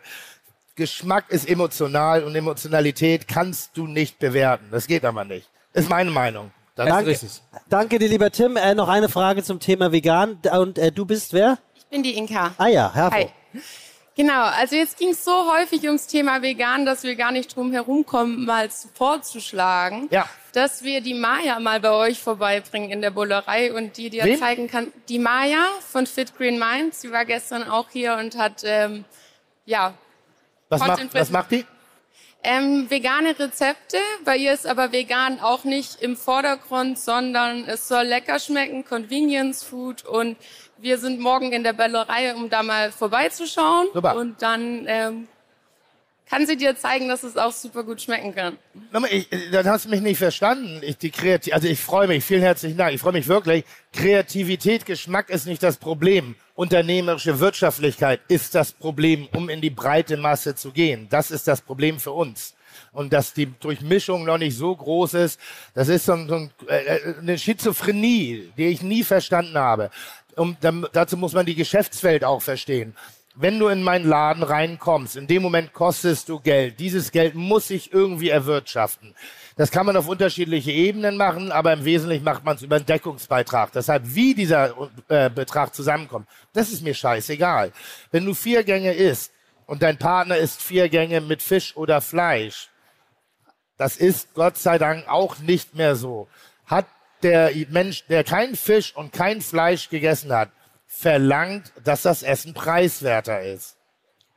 Geschmack 0.75 1.25
ist 1.29 1.49
emotional 1.49 2.23
und 2.23 2.35
Emotionalität 2.35 3.27
kannst 3.27 3.75
du 3.75 3.87
nicht 3.87 4.19
bewerten. 4.19 4.67
Das 4.69 4.85
geht 4.85 5.03
aber 5.05 5.25
nicht. 5.25 5.49
Ist 5.73 5.89
meine 5.89 6.11
Meinung. 6.11 6.51
Das 6.75 6.87
Danke, 6.87 7.19
danke 7.67 7.97
dir, 7.97 8.09
lieber 8.09 8.29
Tim. 8.29 8.55
Äh, 8.55 8.75
noch 8.75 8.87
eine 8.87 9.09
Frage 9.09 9.41
zum 9.41 9.59
Thema 9.59 9.91
vegan. 9.91 10.37
Und 10.51 10.77
äh, 10.77 10.91
du 10.91 11.07
bist 11.07 11.33
wer? 11.33 11.57
Ich 11.73 11.85
bin 11.87 12.03
die 12.03 12.15
Inka. 12.15 12.53
Ah 12.59 12.67
ja, 12.67 12.91
Herr 12.93 13.09
Hi. 13.09 13.29
Genau, 14.17 14.45
also 14.45 14.75
jetzt 14.75 14.97
ging 14.97 15.09
es 15.09 15.23
so 15.23 15.53
häufig 15.53 15.83
ums 15.83 16.07
Thema 16.07 16.41
vegan, 16.41 16.87
dass 16.87 17.03
wir 17.03 17.15
gar 17.15 17.31
nicht 17.31 17.55
drum 17.55 17.71
herumkommen, 17.71 18.45
mal 18.45 18.67
vorzuschlagen, 18.95 20.07
ja. 20.09 20.27
dass 20.53 20.83
wir 20.83 21.01
die 21.01 21.13
Maya 21.13 21.59
mal 21.59 21.79
bei 21.79 21.91
euch 21.91 22.19
vorbeibringen 22.19 22.89
in 22.89 23.01
der 23.01 23.11
Bullerei 23.11 23.71
und 23.71 23.95
die 23.95 24.09
dir 24.09 24.23
Wen? 24.23 24.39
zeigen 24.39 24.67
kann. 24.67 24.91
Die 25.07 25.19
Maya 25.19 25.63
von 25.87 26.07
Fit 26.07 26.35
Green 26.35 26.57
Minds, 26.57 27.01
die 27.01 27.11
war 27.11 27.25
gestern 27.25 27.69
auch 27.69 27.91
hier 27.91 28.15
und 28.15 28.35
hat, 28.35 28.63
ähm, 28.63 29.05
ja, 29.65 29.93
Was 30.69 30.81
macht, 30.81 31.13
was 31.13 31.29
macht 31.29 31.51
die? 31.51 31.65
Ähm, 32.43 32.89
vegane 32.89 33.37
Rezepte. 33.37 33.97
Bei 34.25 34.35
ihr 34.35 34.53
ist 34.53 34.65
aber 34.65 34.91
vegan 34.91 35.39
auch 35.41 35.63
nicht 35.63 36.01
im 36.01 36.17
Vordergrund, 36.17 36.97
sondern 36.97 37.65
es 37.65 37.87
soll 37.87 38.05
lecker 38.05 38.39
schmecken, 38.39 38.83
Convenience 38.83 39.63
Food 39.63 40.05
und 40.05 40.37
wir 40.79 40.97
sind 40.97 41.19
morgen 41.19 41.51
in 41.51 41.63
der 41.63 41.73
Bällerei, 41.73 42.35
um 42.35 42.49
da 42.49 42.63
mal 42.63 42.91
vorbeizuschauen. 42.91 43.87
Super. 43.93 44.15
Und 44.15 44.41
dann 44.41 44.85
ähm, 44.87 45.27
kann 46.29 46.45
sie 46.45 46.57
dir 46.57 46.75
zeigen, 46.75 47.07
dass 47.07 47.23
es 47.23 47.37
auch 47.37 47.51
super 47.51 47.83
gut 47.83 48.01
schmecken 48.01 48.35
kann. 48.35 48.57
Ich, 49.09 49.31
äh, 49.31 49.49
dann 49.51 49.67
hast 49.67 49.85
du 49.85 49.89
mich 49.89 50.01
nicht 50.01 50.17
verstanden. 50.17 50.81
Ich, 50.83 50.97
die 50.97 51.11
Kreativ 51.11 51.53
also 51.53 51.67
ich 51.67 51.79
freue 51.79 52.07
mich, 52.07 52.23
vielen 52.23 52.41
herzlichen 52.41 52.77
Dank. 52.77 52.93
Ich 52.93 53.01
freue 53.01 53.13
mich 53.13 53.27
wirklich. 53.27 53.63
Kreativität, 53.93 54.85
Geschmack 54.85 55.29
ist 55.29 55.47
nicht 55.47 55.63
das 55.63 55.77
Problem. 55.77 56.35
Unternehmerische 56.55 57.39
Wirtschaftlichkeit 57.39 58.19
ist 58.27 58.55
das 58.55 58.71
Problem, 58.73 59.27
um 59.35 59.49
in 59.49 59.61
die 59.61 59.69
breite 59.69 60.17
Masse 60.17 60.55
zu 60.55 60.71
gehen. 60.71 61.07
Das 61.09 61.31
ist 61.31 61.47
das 61.47 61.61
Problem 61.61 61.99
für 61.99 62.11
uns. 62.11 62.55
Und 62.91 63.13
dass 63.13 63.33
die 63.33 63.45
Durchmischung 63.59 64.25
noch 64.25 64.37
nicht 64.37 64.57
so 64.57 64.75
groß 64.75 65.13
ist, 65.15 65.39
das 65.73 65.87
ist 65.87 66.05
so, 66.05 66.13
ein, 66.13 66.27
so 66.27 66.35
ein, 66.35 66.51
äh, 66.67 67.13
eine 67.19 67.37
Schizophrenie, 67.37 68.51
die 68.57 68.65
ich 68.65 68.81
nie 68.81 69.03
verstanden 69.03 69.57
habe. 69.57 69.91
Und 70.37 70.63
dann, 70.63 70.87
dazu 70.93 71.17
muss 71.17 71.33
man 71.33 71.45
die 71.45 71.55
Geschäftswelt 71.55 72.23
auch 72.23 72.41
verstehen 72.41 72.95
wenn 73.39 73.59
du 73.59 73.67
in 73.67 73.83
meinen 73.83 74.07
Laden 74.07 74.41
reinkommst, 74.41 75.15
in 75.15 75.27
dem 75.27 75.43
Moment 75.43 75.71
kostest 75.71 76.27
du 76.29 76.39
Geld. 76.39 76.79
Dieses 76.79 77.11
Geld 77.11 77.35
muss 77.35 77.67
sich 77.67 77.93
irgendwie 77.93 78.29
erwirtschaften. 78.29 79.13
Das 79.55 79.69
kann 79.69 79.85
man 79.85 79.95
auf 79.95 80.07
unterschiedliche 80.07 80.71
Ebenen 80.71 81.17
machen, 81.17 81.51
aber 81.51 81.73
im 81.73 81.85
Wesentlichen 81.85 82.23
macht 82.23 82.43
man 82.43 82.55
es 82.55 82.63
über 82.63 82.77
einen 82.77 82.85
Deckungsbeitrag. 82.85 83.71
Deshalb, 83.71 84.03
wie 84.05 84.33
dieser 84.33 84.89
äh, 85.07 85.29
Betrag 85.29 85.73
zusammenkommt, 85.75 86.27
das 86.53 86.71
ist 86.71 86.83
mir 86.83 86.95
scheißegal. 86.95 87.71
Wenn 88.11 88.25
du 88.25 88.33
vier 88.33 88.63
Gänge 88.63 88.93
isst 88.93 89.31
und 89.67 89.83
dein 89.83 89.97
Partner 89.97 90.37
isst 90.37 90.61
vier 90.61 90.89
Gänge 90.89 91.21
mit 91.21 91.43
Fisch 91.43 91.77
oder 91.77 92.01
Fleisch, 92.01 92.69
das 93.77 93.97
ist 93.97 94.33
Gott 94.33 94.57
sei 94.57 94.79
Dank 94.79 95.07
auch 95.07 95.37
nicht 95.39 95.75
mehr 95.75 95.95
so. 95.95 96.27
Hat 96.65 96.87
der 97.23 97.51
Mensch, 97.69 98.05
der 98.07 98.23
kein 98.23 98.55
Fisch 98.55 98.95
und 98.95 99.13
kein 99.13 99.41
Fleisch 99.41 99.89
gegessen 99.89 100.31
hat, 100.31 100.49
verlangt, 100.87 101.71
dass 101.83 102.03
das 102.03 102.23
Essen 102.23 102.53
preiswerter 102.53 103.41
ist. 103.41 103.77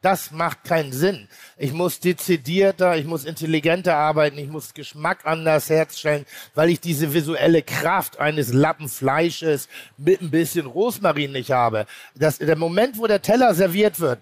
Das 0.03 0.31
macht 0.31 0.65
keinen 0.65 0.93
Sinn. 0.93 1.29
Ich 1.59 1.75
muss 1.75 2.01
dezidierter, 2.01 2.97
ich 2.97 3.05
muss 3.05 3.27
intelligenter 3.27 3.97
arbeiten, 3.97 4.39
ich 4.39 4.49
muss 4.49 4.73
Geschmack 4.73 5.27
anders 5.27 5.69
herstellen, 5.69 6.25
weil 6.55 6.71
ich 6.71 6.81
diese 6.81 7.13
visuelle 7.13 7.63
Kraft 7.63 8.19
eines 8.19 8.51
Lappen 8.51 8.89
Fleisches 8.89 9.69
mit 9.99 10.23
ein 10.23 10.31
bisschen 10.31 10.65
Rosmarin 10.65 11.33
nicht 11.33 11.51
habe. 11.51 11.87
Das, 12.15 12.39
der 12.39 12.57
Moment, 12.57 12.97
wo 12.97 13.07
der 13.07 13.21
Teller 13.21 13.53
serviert 13.55 14.01
wird, 14.01 14.21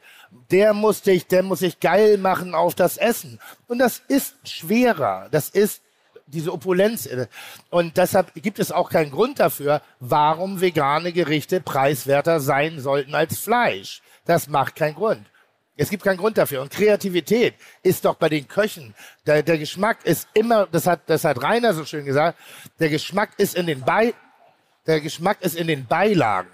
der 0.50 0.74
muss 0.74 1.06
ich, 1.06 1.28
der 1.28 1.44
muss 1.44 1.62
ich 1.62 1.78
geil 1.78 2.18
machen 2.18 2.56
auf 2.56 2.74
das 2.74 2.96
Essen. 2.96 3.38
Und 3.68 3.78
das 3.78 4.02
ist 4.08 4.34
schwerer. 4.48 5.28
Das 5.30 5.48
ist 5.48 5.82
diese 6.32 6.52
Opulenz. 6.52 7.08
Und 7.70 7.96
deshalb 7.96 8.32
gibt 8.34 8.58
es 8.58 8.72
auch 8.72 8.90
keinen 8.90 9.10
Grund 9.10 9.40
dafür, 9.40 9.82
warum 10.00 10.60
vegane 10.60 11.12
Gerichte 11.12 11.60
preiswerter 11.60 12.40
sein 12.40 12.80
sollten 12.80 13.14
als 13.14 13.38
Fleisch. 13.38 14.02
Das 14.24 14.48
macht 14.48 14.76
keinen 14.76 14.94
Grund. 14.94 15.26
Es 15.76 15.90
gibt 15.90 16.02
keinen 16.02 16.18
Grund 16.18 16.36
dafür. 16.36 16.60
Und 16.60 16.72
Kreativität 16.72 17.54
ist 17.82 18.04
doch 18.04 18.16
bei 18.16 18.28
den 18.28 18.48
Köchen. 18.48 18.94
Der, 19.26 19.42
der 19.42 19.58
Geschmack 19.58 20.04
ist 20.04 20.28
immer, 20.34 20.66
das 20.66 20.86
hat, 20.86 21.02
das 21.06 21.24
hat 21.24 21.40
Rainer 21.42 21.72
so 21.72 21.84
schön 21.84 22.04
gesagt, 22.04 22.38
der 22.80 22.88
Geschmack 22.88 23.30
ist 23.38 23.54
in 23.54 23.66
den 23.66 23.80
Bei, 23.80 24.12
der 24.86 25.00
Geschmack 25.00 25.38
ist 25.40 25.56
in 25.56 25.68
den 25.68 25.86
Beilagen. 25.86 26.50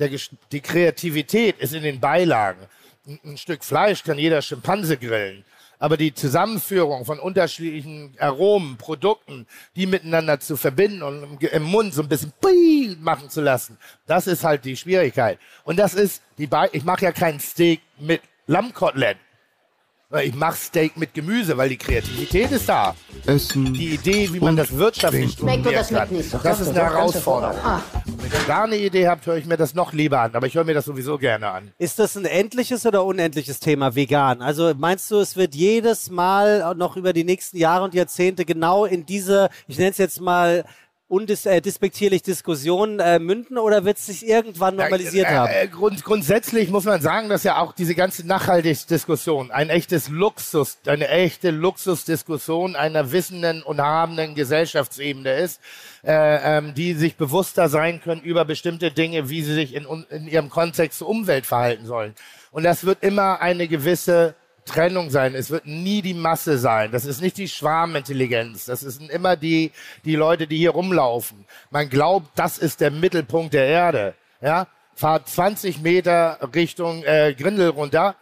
Der, 0.00 0.10
die 0.50 0.60
Kreativität 0.60 1.58
ist 1.60 1.72
in 1.72 1.84
den 1.84 2.00
Beilagen. 2.00 2.66
Ein, 3.06 3.20
ein 3.24 3.38
Stück 3.38 3.64
Fleisch 3.64 4.02
kann 4.02 4.18
jeder 4.18 4.42
Schimpanse 4.42 4.96
grillen. 4.96 5.44
Aber 5.84 5.98
die 5.98 6.14
Zusammenführung 6.14 7.04
von 7.04 7.18
unterschiedlichen 7.18 8.14
Aromen, 8.18 8.78
Produkten, 8.78 9.46
die 9.76 9.84
miteinander 9.84 10.40
zu 10.40 10.56
verbinden 10.56 11.02
und 11.02 11.42
im 11.42 11.62
Mund 11.62 11.92
so 11.92 12.00
ein 12.00 12.08
bisschen 12.08 12.32
machen 13.02 13.28
zu 13.28 13.42
lassen, 13.42 13.76
das 14.06 14.26
ist 14.26 14.44
halt 14.44 14.64
die 14.64 14.78
Schwierigkeit. 14.78 15.38
Und 15.64 15.78
das 15.78 15.92
ist 15.92 16.22
die, 16.38 16.46
Be 16.46 16.70
ich 16.72 16.84
mache 16.84 17.04
ja 17.04 17.12
kein 17.12 17.38
Steak 17.38 17.82
mit 17.98 18.22
Lammkotelett. 18.46 19.18
Ich 20.22 20.34
mache 20.34 20.56
Steak 20.56 20.96
mit 20.96 21.14
Gemüse, 21.14 21.56
weil 21.56 21.68
die 21.68 21.76
Kreativität 21.76 22.50
ist 22.52 22.68
da. 22.68 22.94
Essen. 23.26 23.72
Die 23.72 23.94
Idee, 23.94 24.28
wie 24.32 24.40
man 24.40 24.56
das 24.56 24.76
wirtschaftlich 24.76 25.36
hat, 25.42 26.10
nicht? 26.10 26.32
Doch, 26.32 26.42
das 26.42 26.58
das 26.58 26.68
ist 26.68 26.76
eine 26.76 26.90
Herausforderung. 26.90 27.54
hervorragend. 27.56 28.04
Wenn 28.22 28.32
ihr 28.32 28.46
da 28.46 28.64
eine 28.64 28.76
Idee 28.76 29.08
habt, 29.08 29.26
höre 29.26 29.36
ich 29.36 29.46
mir 29.46 29.56
das 29.56 29.74
noch 29.74 29.92
lieber 29.92 30.20
an. 30.20 30.34
Aber 30.34 30.46
ich 30.46 30.54
höre 30.54 30.64
mir 30.64 30.74
das 30.74 30.84
sowieso 30.84 31.18
gerne 31.18 31.50
an. 31.50 31.72
Ist 31.78 31.98
das 31.98 32.16
ein 32.16 32.24
endliches 32.26 32.86
oder 32.86 33.04
unendliches 33.04 33.60
Thema 33.60 33.94
vegan? 33.94 34.42
Also 34.42 34.72
meinst 34.76 35.10
du, 35.10 35.18
es 35.18 35.36
wird 35.36 35.54
jedes 35.54 36.10
Mal 36.10 36.74
noch 36.76 36.96
über 36.96 37.12
die 37.12 37.24
nächsten 37.24 37.56
Jahre 37.56 37.84
und 37.84 37.94
Jahrzehnte 37.94 38.44
genau 38.44 38.84
in 38.84 39.06
diese, 39.06 39.48
ich 39.66 39.78
nenne 39.78 39.90
es 39.90 39.98
jetzt 39.98 40.20
mal 40.20 40.64
undis 41.08 41.44
äh, 41.46 41.60
despektierlich 41.60 42.22
Diskussionen 42.22 42.98
äh, 42.98 43.18
münden 43.18 43.58
oder 43.58 43.84
wird 43.84 43.98
es 43.98 44.06
sich 44.06 44.26
irgendwann 44.26 44.76
normalisiert 44.76 45.28
äh, 45.28 45.34
haben? 45.34 45.52
Äh, 45.52 45.68
grund, 45.68 46.02
grundsätzlich 46.02 46.70
muss 46.70 46.84
man 46.84 47.00
sagen, 47.00 47.28
dass 47.28 47.44
ja 47.44 47.58
auch 47.60 47.72
diese 47.72 47.94
ganze 47.94 48.26
Nachhaltigkeitsdiskussion 48.26 49.50
ein 49.50 49.68
echtes 49.68 50.08
Luxus, 50.08 50.78
eine 50.86 51.08
echte 51.08 51.50
Luxusdiskussion 51.50 52.74
einer 52.74 53.12
wissenden 53.12 53.62
und 53.62 53.80
habenden 53.80 54.34
Gesellschaftsebene 54.34 55.34
ist, 55.34 55.60
äh, 56.04 56.58
ähm, 56.58 56.74
die 56.74 56.94
sich 56.94 57.16
bewusster 57.16 57.68
sein 57.68 58.00
können 58.00 58.22
über 58.22 58.44
bestimmte 58.44 58.90
Dinge, 58.90 59.28
wie 59.28 59.42
sie 59.42 59.54
sich 59.54 59.74
in, 59.74 59.86
in 60.10 60.26
ihrem 60.26 60.48
Kontext 60.48 60.98
zur 60.98 61.08
Umwelt 61.08 61.44
verhalten 61.44 61.86
sollen. 61.86 62.14
Und 62.50 62.62
das 62.62 62.84
wird 62.84 63.02
immer 63.02 63.40
eine 63.40 63.68
gewisse 63.68 64.34
Trennung 64.64 65.10
sein. 65.10 65.34
Es 65.34 65.50
wird 65.50 65.66
nie 65.66 66.02
die 66.02 66.14
Masse 66.14 66.58
sein. 66.58 66.90
Das 66.90 67.04
ist 67.04 67.20
nicht 67.20 67.36
die 67.36 67.48
Schwarmintelligenz. 67.48 68.64
Das 68.64 68.80
sind 68.80 69.10
immer 69.10 69.36
die, 69.36 69.72
die 70.04 70.16
Leute, 70.16 70.46
die 70.46 70.56
hier 70.56 70.70
rumlaufen. 70.70 71.44
Man 71.70 71.88
glaubt, 71.88 72.28
das 72.34 72.58
ist 72.58 72.80
der 72.80 72.90
Mittelpunkt 72.90 73.54
der 73.54 73.66
Erde. 73.66 74.14
Ja? 74.40 74.66
Fahrt 74.94 75.28
20 75.28 75.80
Meter 75.82 76.38
Richtung 76.54 77.04
äh, 77.04 77.34
Grindel 77.34 77.70
runter. 77.70 78.16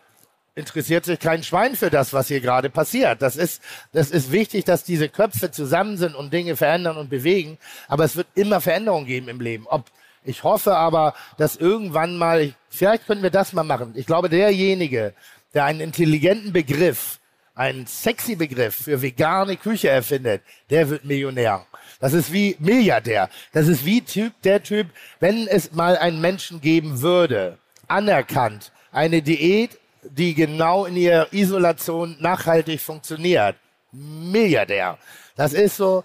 Interessiert 0.54 1.06
sich 1.06 1.18
kein 1.18 1.42
Schwein 1.42 1.76
für 1.76 1.88
das, 1.88 2.12
was 2.12 2.28
hier 2.28 2.40
gerade 2.40 2.68
passiert. 2.68 3.22
Das 3.22 3.36
ist, 3.36 3.62
das 3.92 4.10
ist 4.10 4.32
wichtig, 4.32 4.64
dass 4.64 4.84
diese 4.84 5.08
Köpfe 5.08 5.50
zusammen 5.50 5.96
sind 5.96 6.14
und 6.14 6.32
Dinge 6.32 6.56
verändern 6.56 6.98
und 6.98 7.08
bewegen. 7.08 7.56
Aber 7.88 8.04
es 8.04 8.16
wird 8.16 8.26
immer 8.34 8.60
Veränderungen 8.60 9.06
geben 9.06 9.28
im 9.28 9.40
Leben. 9.40 9.66
Ob, 9.68 9.86
ich 10.24 10.44
hoffe 10.44 10.76
aber, 10.76 11.14
dass 11.38 11.56
irgendwann 11.56 12.18
mal, 12.18 12.52
vielleicht 12.68 13.06
können 13.06 13.22
wir 13.22 13.30
das 13.30 13.54
mal 13.54 13.64
machen. 13.64 13.92
Ich 13.96 14.06
glaube, 14.06 14.28
derjenige, 14.28 15.14
der 15.54 15.64
einen 15.64 15.80
intelligenten 15.80 16.52
Begriff, 16.52 17.18
einen 17.54 17.86
sexy 17.86 18.34
Begriff 18.34 18.74
für 18.74 19.02
vegane 19.02 19.56
Küche 19.56 19.88
erfindet, 19.88 20.42
der 20.70 20.88
wird 20.88 21.04
Millionär. 21.04 21.66
Das 22.00 22.14
ist 22.14 22.32
wie 22.32 22.56
Milliardär. 22.58 23.28
Das 23.52 23.68
ist 23.68 23.84
wie 23.84 24.00
Typ, 24.00 24.32
der 24.42 24.62
Typ, 24.62 24.88
wenn 25.20 25.46
es 25.46 25.72
mal 25.72 25.96
einen 25.96 26.20
Menschen 26.20 26.60
geben 26.60 27.00
würde, 27.02 27.58
anerkannt, 27.86 28.72
eine 28.90 29.22
Diät, 29.22 29.78
die 30.02 30.34
genau 30.34 30.84
in 30.86 30.96
ihrer 30.96 31.32
Isolation 31.32 32.16
nachhaltig 32.18 32.80
funktioniert. 32.80 33.56
Milliardär. 33.92 34.98
Das 35.36 35.52
ist 35.52 35.76
so, 35.76 36.04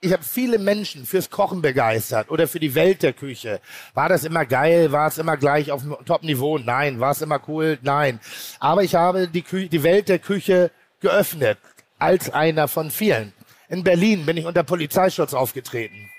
ich 0.00 0.12
habe 0.12 0.22
viele 0.22 0.58
Menschen 0.58 1.06
fürs 1.06 1.30
Kochen 1.30 1.62
begeistert 1.62 2.30
oder 2.30 2.46
für 2.46 2.60
die 2.60 2.74
Welt 2.74 3.02
der 3.02 3.12
Küche. 3.12 3.60
War 3.94 4.08
das 4.08 4.24
immer 4.24 4.44
geil? 4.44 4.92
War 4.92 5.08
es 5.08 5.18
immer 5.18 5.36
gleich 5.36 5.72
auf 5.72 5.82
dem 5.82 5.96
Top-Niveau? 6.04 6.58
Nein. 6.58 7.00
War 7.00 7.12
es 7.12 7.22
immer 7.22 7.40
cool? 7.48 7.78
Nein. 7.82 8.20
Aber 8.60 8.84
ich 8.84 8.94
habe 8.94 9.26
die, 9.26 9.42
Kü 9.42 9.68
die 9.68 9.82
Welt 9.82 10.08
der 10.08 10.18
Küche 10.18 10.70
geöffnet 11.00 11.58
als 11.98 12.30
einer 12.30 12.68
von 12.68 12.90
vielen. 12.90 13.32
In 13.68 13.84
Berlin 13.84 14.26
bin 14.26 14.36
ich 14.36 14.44
unter 14.44 14.62
Polizeischutz 14.62 15.34
aufgetreten. 15.34 16.10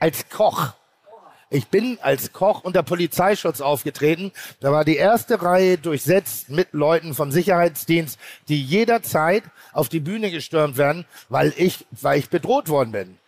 Als 0.00 0.28
Koch. 0.28 0.74
Ich 1.52 1.68
bin 1.68 1.98
als 2.02 2.32
Koch 2.32 2.62
unter 2.62 2.82
Polizeischutz 2.82 3.60
aufgetreten. 3.60 4.32
Da 4.60 4.70
war 4.70 4.84
die 4.84 4.96
erste 4.96 5.42
Reihe 5.42 5.78
durchsetzt 5.78 6.48
mit 6.48 6.68
Leuten 6.72 7.14
vom 7.14 7.32
Sicherheitsdienst, 7.32 8.18
die 8.48 8.62
jederzeit 8.62 9.44
auf 9.72 9.88
die 9.88 10.00
Bühne 10.00 10.30
gestürmt 10.30 10.76
werden, 10.76 11.06
weil 11.28 11.52
ich, 11.56 11.86
weil 11.90 12.18
ich 12.18 12.28
bedroht 12.28 12.68
worden 12.68 12.92
bin. 12.92 13.19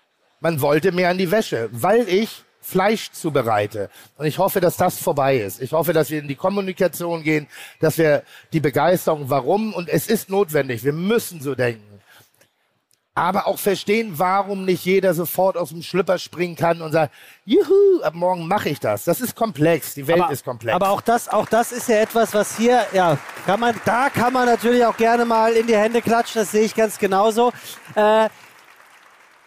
Man 0.43 0.61
wollte 0.61 0.91
mir 0.91 1.09
an 1.09 1.19
die 1.19 1.31
Wäsche, 1.31 1.69
weil 1.71 2.09
ich 2.09 2.43
Fleisch 2.61 3.13
zubereite. 3.13 3.91
Und 4.19 4.27
ich 4.27 4.39
hoffe, 4.39 4.61
dass 4.61 4.77
das 4.77 4.99
vorbei 4.99 5.37
ist. 5.37 5.63
Ich 5.63 5.73
hoffe, 5.73 5.93
dass 5.93 6.11
wir 6.11 6.19
in 6.19 6.27
die 6.27 6.35
Kommunikation 6.35 7.23
gehen, 7.23 7.47
dass 7.79 7.97
wir 7.97 8.25
die 8.53 8.59
Begeisterung, 8.59 9.31
warum, 9.31 9.73
und 9.73 9.89
es 9.89 10.09
ist 10.09 10.31
notwendig, 10.31 10.83
wir 10.83 10.93
müssen 10.93 11.41
so 11.41 11.55
denken 11.55 11.93
aber 13.15 13.47
auch 13.47 13.59
verstehen, 13.59 14.15
warum 14.17 14.65
nicht 14.65 14.87
jeder 14.87 15.13
sofort 15.13 15.57
aus 15.59 15.69
dem 15.69 15.83
Schlüpper 15.83 16.19
springen 16.19 16.57
kann 16.57 16.81
und 16.81 16.93
sagt, 16.93 17.13
juhu, 17.45 18.03
ab 18.03 18.15
morgen 18.15 18.49
mache 18.49 18.71
ich 18.71 18.81
das. 18.81 19.05
Das 19.05 19.21
ist 19.21 19.37
komplex, 19.37 19.95
die 19.95 20.07
Welt 20.07 20.23
aber, 20.23 20.33
ist 20.33 20.45
komplex. 20.45 20.75
Aber 20.75 20.91
auch 20.91 21.03
das, 21.03 21.29
auch 21.29 21.47
das 21.47 21.73
ist 21.73 21.89
ja 21.89 21.97
etwas, 21.97 22.33
was 22.33 22.57
hier, 22.57 22.87
ja, 22.93 23.19
kann 23.45 23.61
man, 23.61 23.79
da 23.85 24.09
kann 24.09 24.33
man 24.33 24.47
natürlich 24.47 24.85
auch 24.87 24.97
gerne 24.97 25.27
mal 25.27 25.53
in 25.53 25.67
die 25.67 25.77
Hände 25.77 26.01
klatschen, 26.01 26.41
das 26.41 26.53
sehe 26.53 26.65
ich 26.65 26.75
ganz 26.75 26.99
genauso. 26.99 27.53
Äh, 27.95 28.31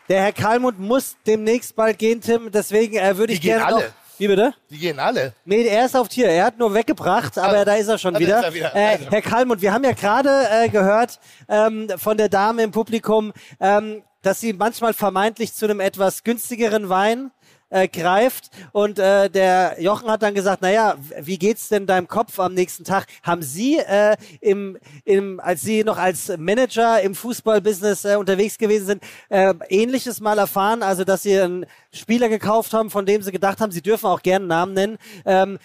der 0.10 0.22
Herr 0.24 0.32
Kalmund 0.34 0.80
muss 0.80 1.16
demnächst 1.26 1.76
bald 1.76 1.98
gehen, 1.98 2.22
Tim, 2.22 2.52
deswegen 2.52 2.96
äh, 2.98 3.18
würde 3.18 3.34
ich 3.34 3.40
Die 3.40 3.48
gehen 3.48 3.58
gerne 3.58 3.72
noch, 3.72 3.78
alle. 3.80 3.94
Wie 4.18 4.28
bitte? 4.28 4.54
Die 4.70 4.78
gehen 4.78 4.98
alle. 5.00 5.34
Nee, 5.44 5.66
er 5.68 5.86
ist 5.86 5.96
auf 5.96 6.08
Tier. 6.08 6.28
Er 6.30 6.46
hat 6.46 6.58
nur 6.58 6.74
weggebracht, 6.74 7.38
aber 7.38 7.50
Also, 7.50 7.66
da 7.66 7.74
ist 7.76 7.88
er 7.90 7.98
schon 7.98 8.14
ist 8.16 8.22
wieder. 8.22 8.44
er 8.44 8.54
wieder. 8.54 8.76
Äh, 8.76 8.86
Also. 8.94 9.12
Herr 9.12 9.22
Kalmund, 9.22 9.62
wir 9.62 9.74
haben 9.74 9.84
ja 9.84 9.92
gerade 9.92 10.30
äh, 10.52 10.70
gehört 10.70 11.20
ähm, 11.50 11.90
von 11.98 12.16
der 12.18 12.30
Dame 12.30 12.64
im 12.64 12.72
Publikum, 12.72 13.34
ähm, 13.60 14.04
dass 14.22 14.40
sie 14.40 14.54
manchmal 14.54 14.94
vermeintlich 14.94 15.54
zu 15.54 15.66
einem 15.66 15.80
etwas 15.82 16.24
günstigeren 16.24 16.88
Wein 16.90 17.32
äh, 17.70 17.88
greift 17.88 18.50
und 18.72 19.00
äh, 19.00 19.30
der 19.30 19.78
Jochen 19.80 20.10
hat 20.10 20.22
dann 20.22 20.34
gesagt, 20.34 20.62
naja, 20.62 20.96
wie 21.20 21.38
geht's 21.38 21.70
denn 21.70 21.88
deinem 21.88 22.08
Kopf 22.08 22.40
am 22.40 22.54
nächsten 22.54 22.84
Tag? 22.84 23.08
Haben 23.24 23.42
Sie 23.42 23.78
äh, 23.78 24.16
im, 24.42 24.78
im, 25.04 25.40
als 25.40 25.62
Sie 25.62 25.84
noch 25.84 25.98
als 25.98 26.32
Manager 26.38 27.02
im 27.02 27.16
Fußballbusiness 27.16 28.06
äh, 28.06 28.16
unterwegs 28.16 28.58
gewesen 28.58 28.86
sind, 28.86 29.04
äh, 29.30 29.54
ähnliches 29.70 30.22
mal 30.22 30.38
erfahren, 30.38 30.84
also 30.84 31.04
dass 31.04 31.24
Sie 31.24 31.40
einen 31.40 31.66
Spieler 31.92 32.30
gekauft 32.30 32.74
haben, 32.74 32.90
von 32.90 33.06
dem 33.06 33.22
Sie 33.22 33.32
gedacht 33.32 33.60
haben, 33.60 33.72
Sie 33.72 33.82
dürfen 33.82 34.08
auch 34.08 34.22
gerne 34.22 34.46
Namen 34.46 34.74
nennen, 34.74 34.98
ähm, 35.26 35.60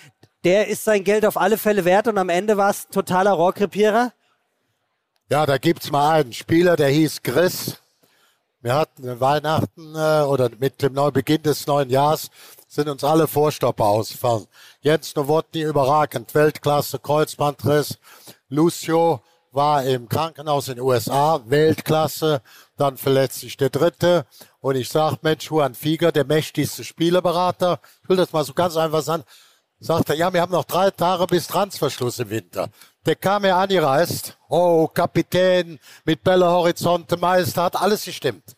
der 0.45 0.69
ist 0.69 0.85
sein 0.85 1.05
Geld 1.05 1.27
auf 1.27 1.37
alle 1.37 1.59
Fälle 1.59 1.85
wert 1.85 2.09
und 2.09 2.17
am 2.17 2.31
Ende 2.31 2.57
war 2.57 2.71
es 2.71 2.89
totaler 2.89 3.33
Rohrkrepierer? 3.33 4.13
Ja, 5.31 5.47
da 5.47 5.59
gibt's 5.59 5.91
mal 5.91 6.23
einen 6.23 6.33
Spieler, 6.33 6.77
der 6.77 6.89
hieß 6.89 7.23
Chris. 7.23 7.81
Wir 8.63 8.75
hatten 8.75 9.21
Weihnachten 9.21 9.95
äh, 9.95 10.23
oder 10.23 10.51
mit 10.59 10.83
dem 10.83 10.93
Neubeginn 10.93 11.43
des 11.43 11.67
neuen 11.67 11.89
Jahres 11.89 12.31
sind 12.69 12.91
uns 12.91 13.03
alle 13.03 13.27
Vorstopper 13.27 13.87
ausgefallen. 13.87 14.47
Jens 14.83 15.17
Nowotny 15.17 15.63
überragend, 15.63 16.35
Weltklasse, 16.35 16.99
Kreuzbandriss. 16.99 17.99
Lucio 18.51 19.23
war 19.51 19.85
im 19.85 20.11
Krankenhaus 20.11 20.69
in 20.69 20.77
den 20.77 20.85
USA, 20.85 21.41
Weltklasse. 21.47 22.43
Dann 22.77 22.99
verletzt 22.99 23.41
sich 23.41 23.57
der 23.57 23.71
Dritte. 23.71 24.27
Und 24.61 24.77
ich 24.77 24.91
sag, 24.91 25.23
Mensch, 25.23 25.51
Juan 25.51 25.75
Fieger, 25.75 26.13
der 26.13 26.27
mächtigste 26.27 26.85
Spielerberater, 26.85 27.81
ich 28.03 28.09
will 28.11 28.19
das 28.19 28.33
mal 28.33 28.45
so 28.45 28.53
ganz 28.53 28.77
einfach 28.77 29.01
sagen, 29.01 29.25
sagt 29.79 30.11
er, 30.11 30.17
ja, 30.17 30.33
wir 30.33 30.43
haben 30.43 30.53
noch 30.53 30.67
drei 30.67 30.91
Tage 30.91 31.27
bis 31.27 31.47
Transferschluss 31.47 32.19
im 32.19 32.29
Winter. 32.29 32.69
Der 33.07 33.17
kam 33.17 33.45
hier 33.45 33.57
angereist. 33.57 34.37
Oh, 34.49 34.87
Kapitän 34.89 35.79
mit 36.05 36.23
Bälle 36.23 36.47
Horizonte, 36.47 37.17
Meister, 37.17 37.63
hat 37.63 37.77
alles 37.77 38.05
gestimmt. 38.05 38.57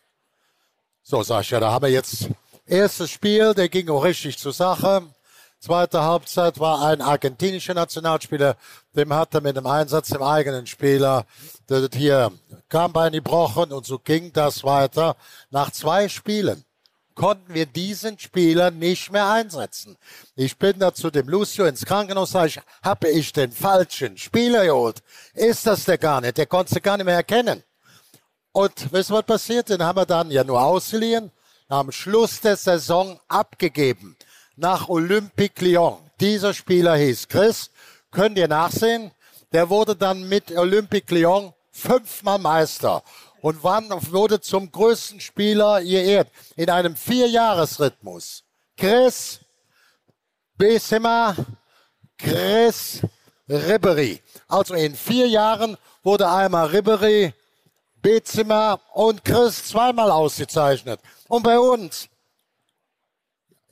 So, 1.01 1.21
ja, 1.21 1.59
da 1.59 1.71
haben 1.71 1.83
wir 1.83 1.91
jetzt 1.91 2.29
erstes 2.65 3.11
Spiel, 3.11 3.53
der 3.53 3.69
ging 3.69 3.89
auch 3.89 4.03
richtig 4.03 4.37
zur 4.37 4.53
Sache. 4.53 5.03
Zweite 5.59 6.01
Halbzeit 6.01 6.59
war 6.59 6.85
ein 6.85 7.01
argentinischer 7.01 7.73
Nationalspieler, 7.73 8.57
dem 8.95 9.13
hat 9.13 9.33
er 9.33 9.39
mit 9.39 9.55
dem 9.55 9.65
Einsatz 9.65 10.11
im 10.11 10.21
eigenen 10.21 10.67
Spieler 10.67 11.25
das 11.67 11.87
hier 11.93 12.33
Kammbein 12.67 13.13
gebrochen 13.13 13.71
und 13.71 13.85
so 13.85 13.97
ging 13.97 14.33
das 14.33 14.65
weiter. 14.65 15.15
Nach 15.51 15.71
zwei 15.71 16.09
Spielen 16.09 16.65
konnten 17.15 17.53
wir 17.53 17.65
diesen 17.65 18.17
Spieler 18.19 18.71
nicht 18.71 19.11
mehr 19.11 19.29
einsetzen. 19.29 19.97
Ich 20.35 20.57
bin 20.57 20.79
da 20.79 20.93
zu 20.93 21.11
dem 21.11 21.27
Lucio 21.27 21.65
ins 21.65 21.85
Krankenhaus, 21.85 22.31
sag 22.31 22.47
ich, 22.47 22.59
habe 22.83 23.09
ich 23.09 23.33
den 23.33 23.51
falschen 23.51 24.17
Spieler 24.17 24.65
geholt? 24.65 25.01
Ist 25.33 25.65
das 25.67 25.85
der 25.85 25.97
gar 25.97 26.21
nicht? 26.21 26.37
Der 26.37 26.45
konnte 26.45 26.81
gar 26.81 26.97
nicht 26.97 27.05
mehr 27.05 27.15
erkennen. 27.15 27.63
Und 28.51 28.91
wisst 28.91 29.11
ihr, 29.11 29.15
was 29.15 29.25
passiert? 29.25 29.69
Den 29.69 29.83
haben 29.83 29.97
wir 29.97 30.05
dann 30.05 30.29
ja 30.29 30.43
nur 30.43 30.61
ausgeliehen, 30.61 31.31
am 31.67 31.91
Schluss 31.91 32.39
der 32.39 32.55
Saison 32.55 33.19
abgegeben 33.27 34.15
nach 34.55 34.89
Olympique 34.89 35.63
Lyon. 35.65 35.97
Dieser 36.19 36.53
Spieler 36.53 36.95
hieß 36.95 37.27
Chris, 37.27 37.71
könnt 38.11 38.37
ihr 38.37 38.47
nachsehen. 38.47 39.11
Der 39.51 39.69
wurde 39.69 39.95
dann 39.95 40.27
mit 40.29 40.51
Olympique 40.51 41.13
Lyon 41.13 41.53
fünfmal 41.71 42.39
Meister 42.39 43.03
und 43.43 43.61
wann 43.61 43.89
wurde 44.13 44.39
zum 44.39 44.71
größten 44.71 45.19
Spieler 45.19 45.81
geehrt 45.81 46.29
in 46.55 46.69
einem 46.69 46.95
Vierjahresrhythmus. 46.95 48.45
Chris 48.77 49.41
Besema, 50.57 51.35
Chris 52.17 53.01
Ribery. 53.49 54.21
Also 54.47 54.75
in 54.75 54.95
vier 54.95 55.27
Jahren 55.27 55.75
wurde 56.03 56.29
einmal 56.29 56.67
Ribery, 56.67 57.33
Bezimmer 58.01 58.79
und 58.93 59.25
Chris 59.25 59.65
zweimal 59.65 60.09
ausgezeichnet. 60.09 61.01
Und 61.27 61.43
bei 61.43 61.59
uns, 61.59 62.07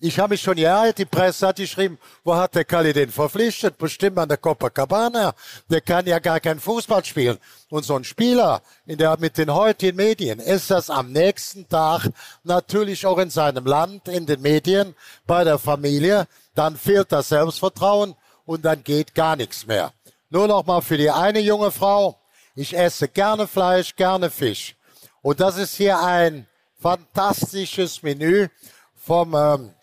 ich 0.03 0.17
habe 0.17 0.33
mich 0.33 0.41
schon 0.41 0.55
geärgert, 0.55 0.97
die 0.97 1.05
Presse 1.05 1.47
hat 1.47 1.57
geschrieben, 1.57 1.99
wo 2.23 2.35
hat 2.35 2.55
der 2.55 2.65
Kalli 2.65 2.91
den 2.91 3.11
verpflichtet? 3.11 3.77
Bestimmt 3.77 4.17
an 4.17 4.27
der 4.27 4.37
Copacabana. 4.37 5.35
Der 5.69 5.81
kann 5.81 6.07
ja 6.07 6.17
gar 6.17 6.39
kein 6.39 6.59
Fußball 6.59 7.05
spielen. 7.05 7.37
Und 7.69 7.85
so 7.85 7.95
ein 7.95 8.03
Spieler 8.03 8.63
in 8.87 8.97
der, 8.97 9.15
mit 9.19 9.37
den 9.37 9.53
heutigen 9.53 9.97
Medien 9.97 10.39
ist 10.39 10.71
das 10.71 10.89
am 10.89 11.11
nächsten 11.11 11.69
Tag 11.69 12.09
natürlich 12.43 13.05
auch 13.05 13.19
in 13.19 13.29
seinem 13.29 13.65
Land, 13.67 14.07
in 14.07 14.25
den 14.25 14.41
Medien, 14.41 14.95
bei 15.27 15.43
der 15.43 15.59
Familie. 15.59 16.27
Dann 16.55 16.77
fehlt 16.77 17.11
das 17.11 17.29
Selbstvertrauen 17.29 18.15
und 18.45 18.65
dann 18.65 18.83
geht 18.83 19.13
gar 19.13 19.35
nichts 19.35 19.67
mehr. 19.67 19.93
Nur 20.31 20.47
noch 20.47 20.65
mal 20.65 20.81
für 20.81 20.97
die 20.97 21.11
eine 21.11 21.41
junge 21.41 21.69
Frau. 21.69 22.19
Ich 22.55 22.75
esse 22.75 23.07
gerne 23.07 23.47
Fleisch, 23.47 23.95
gerne 23.95 24.31
Fisch. 24.31 24.75
Und 25.21 25.39
das 25.39 25.57
ist 25.57 25.75
hier 25.75 25.99
ein 25.99 26.47
fantastisches 26.79 28.01
Menü 28.01 28.47
vom, 28.95 29.35
ähm, 29.35 29.73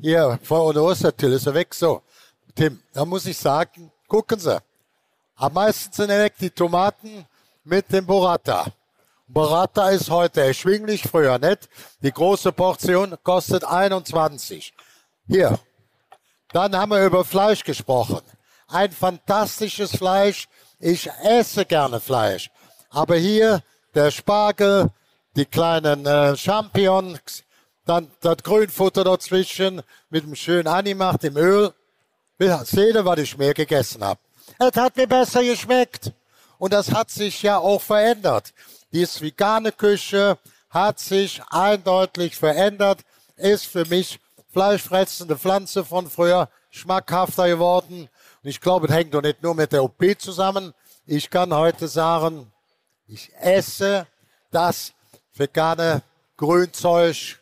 hier, 0.00 0.38
vor 0.42 0.72
der 0.72 0.82
Ostertill 0.82 1.32
ist 1.32 1.46
er 1.46 1.54
weg. 1.54 1.74
So, 1.74 2.02
Tim, 2.54 2.82
da 2.92 3.04
muss 3.04 3.26
ich 3.26 3.36
sagen, 3.36 3.92
gucken 4.08 4.38
Sie. 4.38 4.58
Am 5.36 5.52
meisten 5.52 5.92
sind 5.92 6.08
weg 6.08 6.34
die 6.40 6.50
Tomaten 6.50 7.26
mit 7.64 7.90
dem 7.92 8.06
Burrata. 8.06 8.66
Burrata 9.26 9.90
ist 9.90 10.10
heute 10.10 10.40
erschwinglich, 10.42 11.02
früher 11.02 11.38
nicht. 11.38 11.68
Die 12.02 12.12
große 12.12 12.52
Portion 12.52 13.16
kostet 13.22 13.64
21. 13.64 14.74
Hier. 15.28 15.58
Dann 16.52 16.76
haben 16.76 16.90
wir 16.90 17.04
über 17.04 17.24
Fleisch 17.24 17.62
gesprochen. 17.62 18.22
Ein 18.66 18.90
fantastisches 18.90 19.92
Fleisch. 19.92 20.48
Ich 20.78 21.08
esse 21.22 21.64
gerne 21.64 22.00
Fleisch. 22.00 22.50
Aber 22.90 23.16
hier 23.16 23.62
der 23.94 24.10
Spargel, 24.10 24.90
die 25.36 25.44
kleinen 25.44 26.06
äh, 26.06 26.36
Champignons, 26.36 27.44
dann 27.90 28.10
das 28.20 28.36
Grünfutter 28.44 29.02
dazwischen 29.02 29.82
mit 30.10 30.22
dem 30.22 30.36
schönen 30.36 30.68
Animacht 30.68 31.24
im 31.24 31.36
Öl. 31.36 31.72
Seht 32.38 32.94
ihr, 32.94 33.04
was 33.04 33.18
ich 33.18 33.36
mehr 33.36 33.52
gegessen 33.52 34.04
habe? 34.04 34.20
Es 34.58 34.76
hat 34.76 34.96
mir 34.96 35.08
besser 35.08 35.42
geschmeckt. 35.42 36.12
Und 36.58 36.72
das 36.72 36.92
hat 36.92 37.10
sich 37.10 37.42
ja 37.42 37.58
auch 37.58 37.82
verändert. 37.82 38.52
Diese 38.92 39.20
vegane 39.20 39.72
Küche 39.72 40.38
hat 40.68 41.00
sich 41.00 41.42
eindeutig 41.50 42.36
verändert, 42.36 43.00
ist 43.36 43.66
für 43.66 43.84
mich 43.86 44.20
fleischfressende 44.52 45.36
Pflanze 45.36 45.84
von 45.84 46.08
früher 46.08 46.48
schmackhafter 46.70 47.48
geworden. 47.48 48.08
Und 48.42 48.48
ich 48.48 48.60
glaube, 48.60 48.86
es 48.86 48.92
hängt 48.92 49.14
doch 49.14 49.22
nicht 49.22 49.42
nur 49.42 49.54
mit 49.54 49.72
der 49.72 49.82
OP 49.82 50.04
zusammen. 50.18 50.74
Ich 51.06 51.28
kann 51.28 51.52
heute 51.52 51.88
sagen, 51.88 52.52
ich 53.08 53.32
esse 53.40 54.06
das 54.52 54.92
vegane 55.34 56.02
Grünzeug 56.36 57.39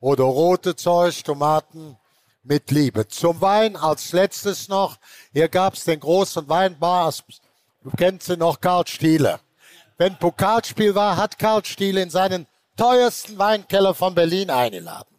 oder 0.00 0.24
rote 0.24 0.74
Zeug, 0.76 1.22
Tomaten 1.22 1.96
mit 2.42 2.70
Liebe. 2.70 3.06
Zum 3.06 3.40
Wein 3.40 3.76
als 3.76 4.12
letztes 4.12 4.68
noch. 4.68 4.96
Hier 5.32 5.48
gab 5.48 5.74
es 5.74 5.84
den 5.84 6.00
großen 6.00 6.48
Weinbar, 6.48 7.12
du 7.82 7.90
kennst 7.96 8.28
ihn 8.28 8.38
noch, 8.38 8.60
Karl 8.60 8.86
Stiele. 8.86 9.40
Wenn 9.98 10.16
Pokalspiel 10.16 10.94
war, 10.94 11.16
hat 11.16 11.38
Karl 11.38 11.64
Stiele 11.64 12.02
in 12.02 12.10
seinen 12.10 12.46
teuersten 12.76 13.38
Weinkeller 13.38 13.94
von 13.94 14.14
Berlin 14.14 14.48
eingeladen. 14.50 15.14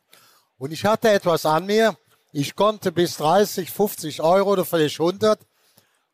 Und 0.58 0.72
ich 0.72 0.86
hatte 0.86 1.10
etwas 1.10 1.46
an 1.46 1.68
mir. 1.68 1.96
Ich 2.34 2.56
konnte 2.56 2.92
bis 2.92 3.18
30, 3.18 3.70
50 3.70 4.22
Euro 4.22 4.52
oder 4.52 4.66
vielleicht 4.66 5.00
100. 5.00 5.40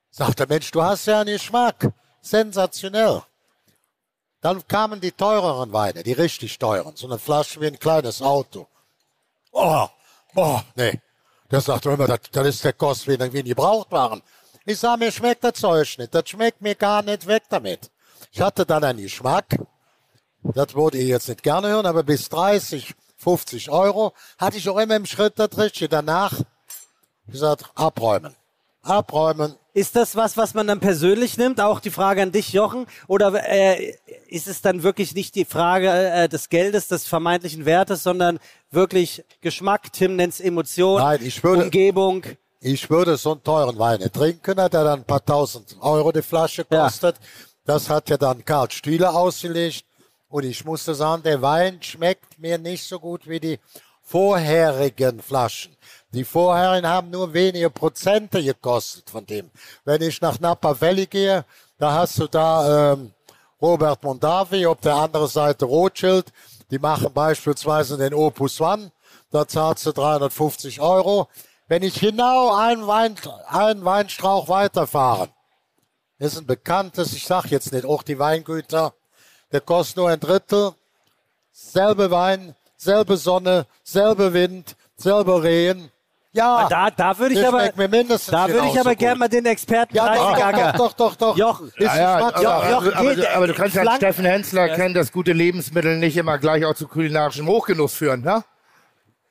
Sagte, 0.10 0.48
Mensch, 0.48 0.72
du 0.72 0.82
hast 0.82 1.06
ja 1.06 1.22
einen 1.22 1.34
Geschmack. 1.34 1.94
Sensationell. 2.22 3.24
Dann 4.42 4.68
kamen 4.68 5.02
die 5.02 5.12
teureren 5.12 5.74
Weine, 5.74 6.04
die 6.04 6.14
richtig 6.14 6.60
teuren. 6.60 6.96
So 6.96 7.08
eine 7.08 7.20
Flasche 7.20 7.60
wie 7.62 7.68
ein 7.68 7.80
kleines 7.80 8.22
Auto. 8.22 8.68
Oh, 9.52 9.88
oh, 10.36 10.60
nee. 10.76 11.00
Der 11.50 11.62
sagt 11.62 11.86
immer, 11.86 12.08
das, 12.08 12.20
das 12.32 12.48
ist 12.48 12.64
der 12.64 12.74
Kost, 12.74 13.08
wie, 13.08 13.20
wie 13.20 13.44
die 13.44 13.50
Gebrauchtwaren. 13.50 14.22
Ich 14.66 14.80
sag, 14.80 15.00
mir 15.00 15.12
schmeckt 15.12 15.44
das 15.44 15.54
Zeug 15.54 15.98
nicht. 15.98 16.14
Das 16.14 16.30
schmeckt 16.30 16.62
mir 16.62 16.76
gar 16.76 17.02
nicht 17.02 17.26
weg 17.26 17.44
damit. 17.50 17.90
Ich 18.32 18.42
hatte 18.42 18.66
dann 18.66 18.84
einen 18.84 19.02
Geschmack. 19.02 19.58
Das 20.44 20.76
würde 20.76 20.98
ich 20.98 21.08
jetzt 21.08 21.30
nicht 21.30 21.42
gerne 21.42 21.70
hören, 21.70 21.86
aber 21.86 22.04
bis 22.04 22.30
30, 22.30 22.94
50 23.18 23.70
Euro 23.70 24.14
hatte 24.38 24.58
ich 24.58 24.70
auch 24.70 24.78
immer 24.78 24.96
im 24.96 25.06
Schritt 25.06 25.40
das 25.40 25.58
Richtige. 25.58 25.90
Danach 25.90 26.34
gesagt, 27.28 27.72
abräumen. 27.76 28.36
Abräumen. 28.88 29.56
Ist 29.74 29.96
das 29.96 30.16
was, 30.16 30.38
was 30.38 30.54
man 30.56 30.66
dann 30.66 30.80
persönlich 30.80 31.38
nimmt? 31.38 31.62
Auch 31.62 31.80
die 31.80 31.92
Frage 31.92 32.24
an 32.24 32.32
dich, 32.32 32.52
Jochen? 32.52 32.88
Oder 33.08 33.32
äh, 33.48 33.96
ist 34.28 34.48
es 34.48 34.62
dann 34.62 34.82
wirklich 34.82 35.14
nicht 35.14 35.36
die 35.36 35.46
Frage 35.46 35.90
äh, 35.90 36.28
des 36.28 36.50
Geldes, 36.50 36.88
des 36.88 37.08
vermeintlichen 37.08 37.66
Wertes, 37.66 38.02
sondern 38.02 38.40
wirklich 38.72 39.24
Geschmack? 39.42 39.94
Tim 39.94 40.16
nennt 40.16 40.34
es 40.34 40.40
Emotion, 40.40 41.00
Nein, 41.00 41.20
ich 41.22 41.44
würde, 41.44 41.66
Umgebung. 41.66 42.24
Ich 42.60 42.90
würde 42.90 43.18
so 43.18 43.34
einen 43.34 43.44
teuren 43.44 43.78
Wein 43.78 44.00
nicht 44.00 44.14
trinken, 44.14 44.60
hat 44.60 44.74
er 44.74 44.84
dann 44.84 45.00
ein 45.02 45.06
paar 45.06 45.24
tausend 45.24 45.78
Euro 45.80 46.12
die 46.12 46.24
Flasche 46.24 46.66
kostet. 46.66 47.18
Das 47.66 47.90
hat 47.90 48.10
ja 48.10 48.18
dann 48.18 48.44
Karl 48.44 48.72
Stühle 48.72 49.14
ausgelegt. 49.14 49.86
Und 50.30 50.44
ich 50.44 50.66
musste 50.66 50.96
sagen, 50.96 51.24
der 51.24 51.42
Wein 51.42 51.82
schmeckt 51.82 52.40
mir 52.40 52.58
nicht 52.58 52.84
so 52.84 53.00
gut 53.00 53.28
wie 53.28 53.40
die 53.40 53.60
vorherigen 54.02 55.22
Flaschen. 55.22 55.76
Die 56.14 56.24
vorherigen 56.24 56.88
haben 56.88 57.10
nur 57.10 57.34
wenige 57.34 57.70
Prozente 57.70 58.42
gekostet 58.42 59.10
von 59.10 59.26
dem. 59.26 59.52
Wenn 59.84 60.02
ich 60.02 60.22
nach 60.22 60.40
Napa 60.40 60.80
Valley 60.80 61.06
gehe, 61.06 61.44
da 61.78 61.94
hast 61.94 62.18
du 62.20 62.28
da 62.28 62.94
ähm, 62.94 63.14
Robert 63.62 64.04
Mondavi, 64.04 64.66
auf 64.66 64.80
der 64.82 64.96
anderen 64.96 65.28
Seite 65.28 65.66
Rothschild. 65.66 66.32
Die 66.72 66.80
machen 66.80 67.12
beispielsweise 67.14 67.98
den 67.98 68.14
Opus 68.14 68.62
One. 68.62 68.92
Da 69.32 69.48
zahlst 69.48 69.86
du 69.86 69.92
350 69.92 70.80
Euro. 70.80 71.28
Wenn 71.68 71.84
ich 71.84 72.00
genau 72.00 72.56
einen, 72.56 72.88
Wein, 72.88 73.16
einen 73.48 73.84
Weinstrauch 73.84 74.48
weiterfahre, 74.48 75.30
ist 76.20 76.38
ein 76.38 76.46
bekanntes, 76.46 77.14
ich 77.14 77.26
sag 77.26 77.46
jetzt 77.48 77.74
nicht 77.74 77.86
auch 77.86 78.04
die 78.04 78.18
Weingüter, 78.18 78.94
der 79.52 79.62
kostet 79.62 79.98
nur 79.98 80.10
ein 80.10 80.20
Drittel, 80.20 80.74
selbe 81.52 82.10
Wein, 82.10 82.56
selbe 82.78 83.18
Sonne, 83.18 83.66
selbe 83.84 84.34
Wind, 84.34 84.76
selbe 84.96 85.44
Rehen. 85.44 85.92
Ja, 86.38 86.68
Da, 86.70 86.90
da 86.92 87.18
würde 87.18 87.34
ich 87.34 87.40
das 87.42 87.50
aber, 87.50 87.60
schmeckt 87.62 87.78
mir 87.78 87.88
mindestens 87.88 88.32
da 88.32 88.48
würde 88.48 88.68
ich 88.68 88.80
aber 88.80 88.96
gerne 88.96 89.16
mal 89.20 89.28
den 89.28 89.46
Experten 89.46 89.96
Ja, 89.96 90.14
doch, 90.16 90.28
Preisiganger. 90.34 90.74
doch, 90.74 90.94
doch, 90.94 90.94
doch, 90.94 91.16
doch. 91.16 91.38
Jochen, 91.38 91.68
Ist 91.70 91.80
Ja, 91.80 91.96
ja, 91.98 92.18
aber, 92.18 92.42
Jochen, 92.72 92.94
aber, 92.94 93.16
geht- 93.16 93.36
aber 93.36 93.48
du 93.48 93.54
kannst 93.54 93.76
ja 93.76 93.96
Steffen 93.96 94.26
Hensler 94.26 94.70
erkennen, 94.70 94.94
dass 94.94 95.12
gute 95.12 95.34
Lebensmittel 95.34 95.98
nicht 95.98 96.16
immer 96.18 96.38
gleich 96.38 96.64
auch 96.66 96.76
zu 96.76 96.88
kulinarischem 96.88 97.48
Hochgenuss 97.48 97.94
führen, 97.94 98.22
ne? 98.22 98.44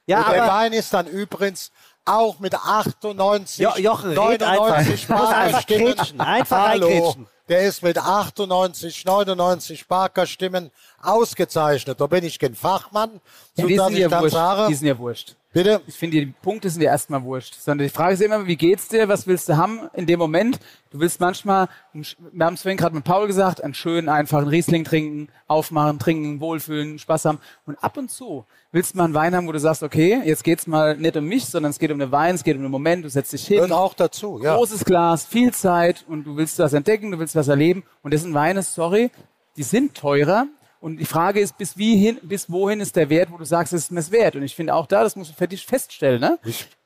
Ja, 0.07 0.21
Und 0.23 0.33
der 0.33 0.43
aber- 0.45 0.53
Wein 0.53 0.73
ist 0.73 0.93
dann 0.95 1.07
übrigens 1.07 1.71
auch 2.05 2.39
mit 2.39 2.55
98, 2.55 3.59
Jo- 3.59 3.77
Jochen, 3.79 4.11
red 4.11 4.41
99 4.41 4.93
einfach. 4.93 5.07
Du 5.07 5.13
musst 5.23 5.33
einfach 5.35 5.61
Sparkerstimmen. 5.63 6.21
einfach 6.21 6.69
Hallo, 6.69 6.87
reingrätschen. 6.87 7.27
der 7.49 7.61
ist 7.63 7.83
mit 7.83 7.99
98, 7.99 9.05
99 9.05 9.81
Sparkerstimmen 9.81 10.71
ausgezeichnet. 11.03 12.01
Da 12.01 12.07
bin 12.07 12.25
ich 12.25 12.39
kein 12.39 12.55
Fachmann, 12.55 13.21
Ja, 13.57 13.67
die 13.67 13.75
sodass 13.75 13.87
sind 13.89 13.95
ich 13.97 14.03
ja 14.03 14.09
dann 14.09 14.23
wurscht. 14.23 14.35
sage, 14.35 14.67
Die 14.69 14.75
sind 14.75 14.87
ja 14.89 14.99
wurscht. 14.99 15.35
Bitte? 15.57 15.81
Ich 15.87 15.95
finde, 15.95 16.19
die 16.19 16.27
Punkte 16.27 16.69
sind 16.69 16.83
ja 16.83 16.91
erstmal 16.91 17.23
wurscht. 17.23 17.55
Sondern 17.55 17.87
die 17.87 17.91
Frage 17.91 18.13
ist 18.13 18.21
immer, 18.21 18.47
wie 18.47 18.57
geht's 18.57 18.89
dir? 18.89 19.09
Was 19.09 19.27
willst 19.27 19.49
du 19.49 19.57
haben 19.57 19.89
in 19.95 20.05
dem 20.05 20.19
Moment? 20.19 20.61
Du 20.91 21.01
willst 21.01 21.19
manchmal, 21.19 21.69
wir 21.95 22.45
haben 22.45 22.53
es 22.53 22.61
vorhin 22.61 22.77
gerade 22.77 22.95
mit 22.95 23.05
Paul 23.05 23.27
gesagt, 23.27 23.65
einen 23.65 23.73
schönen, 23.73 24.11
einfachen 24.11 24.49
Riesling 24.49 24.85
trinken, 24.85 25.29
aufmachen, 25.47 25.99
trinken, 25.99 26.41
wohlfühlen, 26.41 26.99
Spaß 26.99 27.25
haben. 27.25 27.39
Und 27.65 27.83
ab 27.83 27.97
und 27.97 28.11
zu 28.11 28.45
willst 28.71 28.93
du 28.93 28.99
mal 28.99 29.05
einen 29.05 29.15
Wein 29.15 29.35
haben, 29.35 29.49
wo 29.49 29.53
du 29.53 29.59
sagst, 29.59 29.83
okay, 29.83 30.21
jetzt 30.27 30.45
geht's 30.45 30.67
mal 30.67 30.95
nicht 30.95 31.17
um 31.17 31.25
mich, 31.25 31.47
sondern 31.47 31.71
es 31.71 31.79
geht 31.79 31.91
um 31.91 32.01
den 32.01 32.13
Wein, 32.13 32.35
es 32.35 32.45
geht 32.45 32.57
um 32.57 32.63
den 32.63 32.71
Moment, 32.71 33.07
du 33.07 33.09
setzt 33.09 33.33
dich 33.33 33.47
hin. 33.47 33.57
Gehört 33.57 33.73
auch 33.73 33.95
dazu, 33.95 34.39
ja. 34.43 34.57
Großes 34.57 34.85
Glas, 34.85 35.25
viel 35.25 35.55
Zeit 35.55 36.05
und 36.07 36.25
du 36.25 36.37
willst 36.37 36.59
was 36.59 36.75
entdecken, 36.75 37.13
du 37.13 37.19
willst 37.19 37.35
was 37.35 37.49
erleben. 37.49 37.83
Und 38.03 38.13
das 38.13 38.21
sind 38.21 38.35
Weine, 38.35 38.63
sorry, 38.63 39.11
die 39.57 39.63
sind 39.63 39.95
teurer. 39.95 40.49
Und 40.81 40.99
die 40.99 41.05
Frage 41.07 41.41
ist, 41.41 41.57
bis, 41.57 41.77
wie 41.79 41.97
hin, 41.97 42.19
bis 42.23 42.51
wohin 42.51 42.81
ist 42.81 42.95
der 42.97 43.09
Wert, 43.09 43.31
wo 43.33 43.39
du 43.39 43.45
sagst, 43.45 43.73
es 43.73 43.85
ist 43.85 43.91
mir 43.91 44.01
es 44.01 44.11
wert? 44.11 44.37
Und 44.37 44.43
ich 44.43 44.55
finde 44.55 44.75
auch 44.75 44.87
da, 44.87 45.03
das 45.03 45.17
musst 45.17 45.31
du 45.31 45.35
für 45.35 45.49
dich 45.49 45.65
feststellen. 45.67 46.21
Ne? 46.21 46.39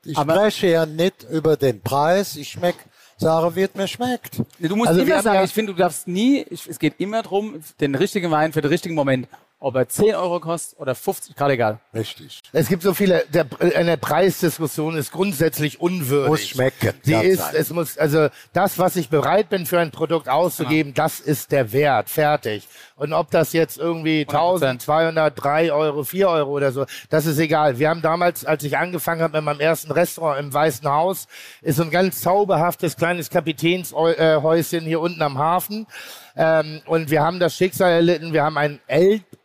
ich 0.05 0.17
spreche 0.19 0.69
ja 0.69 0.87
nicht 0.87 1.25
über 1.31 1.57
den 1.57 1.81
Preis, 1.81 2.37
ich 2.37 2.51
schmeck, 2.51 2.77
sage, 3.19 3.55
wie 3.57 3.62
es 3.62 3.75
mir 3.75 3.89
schmeckt. 3.89 4.43
Du 4.59 4.77
musst 4.77 4.89
Also 4.89 5.03
immer 5.03 5.23
sagen, 5.23 5.37
ja- 5.37 5.45
ich 5.45 5.53
finde, 5.53 5.73
du 5.75 5.79
darfst 5.79 6.09
nie, 6.09 6.43
ich, 6.49 6.67
es 6.69 6.79
geht 6.79 6.95
immer 6.99 7.23
darum, 7.23 7.61
den 7.81 7.95
richtigen 7.95 8.31
Wein 8.31 8.53
für 8.53 8.62
den 8.62 8.71
richtigen 8.71 8.95
Moment. 8.95 9.29
Ob 9.62 9.77
er 9.77 9.87
10 9.87 10.15
Euro 10.15 10.41
kostet 10.41 10.81
oder 10.81 10.95
50, 10.95 11.37
gerade 11.37 11.53
egal. 11.53 11.81
Richtig. 11.93 12.41
Es 12.51 12.69
gibt 12.69 12.82
so 12.82 12.95
viele, 12.95 13.27
der, 13.28 13.45
eine 13.77 13.99
Preisdiskussion 13.99 14.97
ist 14.97 15.12
grundsätzlich 15.12 15.82
unwürdig. 15.82 16.31
Muss 16.31 16.49
schmecken, 16.49 16.95
Sie 17.03 17.12
ist, 17.12 17.53
es 17.53 17.69
muss, 17.69 17.99
also 17.99 18.28
das, 18.55 18.78
was 18.78 18.97
ich 18.97 19.11
bereit 19.11 19.51
bin 19.51 19.66
für 19.66 19.78
ein 19.78 19.91
Produkt 19.91 20.31
auszugeben, 20.31 20.95
das 20.95 21.20
ist 21.20 21.53
der 21.53 21.73
Wert, 21.73 22.09
fertig. 22.09 22.66
Und 22.97 23.12
ob 23.12 23.31
das 23.31 23.53
jetzt 23.53 23.77
irgendwie 23.77 24.23
1203 24.23 25.73
Euro, 25.73 26.05
4 26.05 26.28
Euro 26.28 26.51
oder 26.53 26.73
so, 26.73 26.87
das 27.11 27.27
ist 27.27 27.39
egal. 27.39 27.78
Wir 27.78 27.91
haben 27.91 28.01
damals, 28.01 28.47
als 28.47 28.65
ich 28.65 28.78
angefangen 28.78 29.20
habe 29.20 29.37
mit 29.39 29.45
meinem 29.45 29.61
ersten 29.61 29.93
Restaurant 29.93 30.41
im 30.41 30.55
Weißen 30.55 30.89
Haus, 30.89 31.27
ist 31.61 31.77
so 31.77 31.82
ein 31.82 31.91
ganz 31.91 32.23
zauberhaftes 32.23 32.97
kleines 32.97 33.28
Kapitänshäuschen 33.28 34.85
hier 34.87 35.01
unten 35.01 35.20
am 35.20 35.37
Hafen. 35.37 35.87
Ähm, 36.37 36.81
und 36.87 37.11
wir 37.11 37.23
haben 37.23 37.41
das 37.41 37.55
Schicksal 37.57 37.91
erlitten. 37.91 38.32
Wir 38.32 38.45
haben 38.45 38.57
ein 38.57 38.81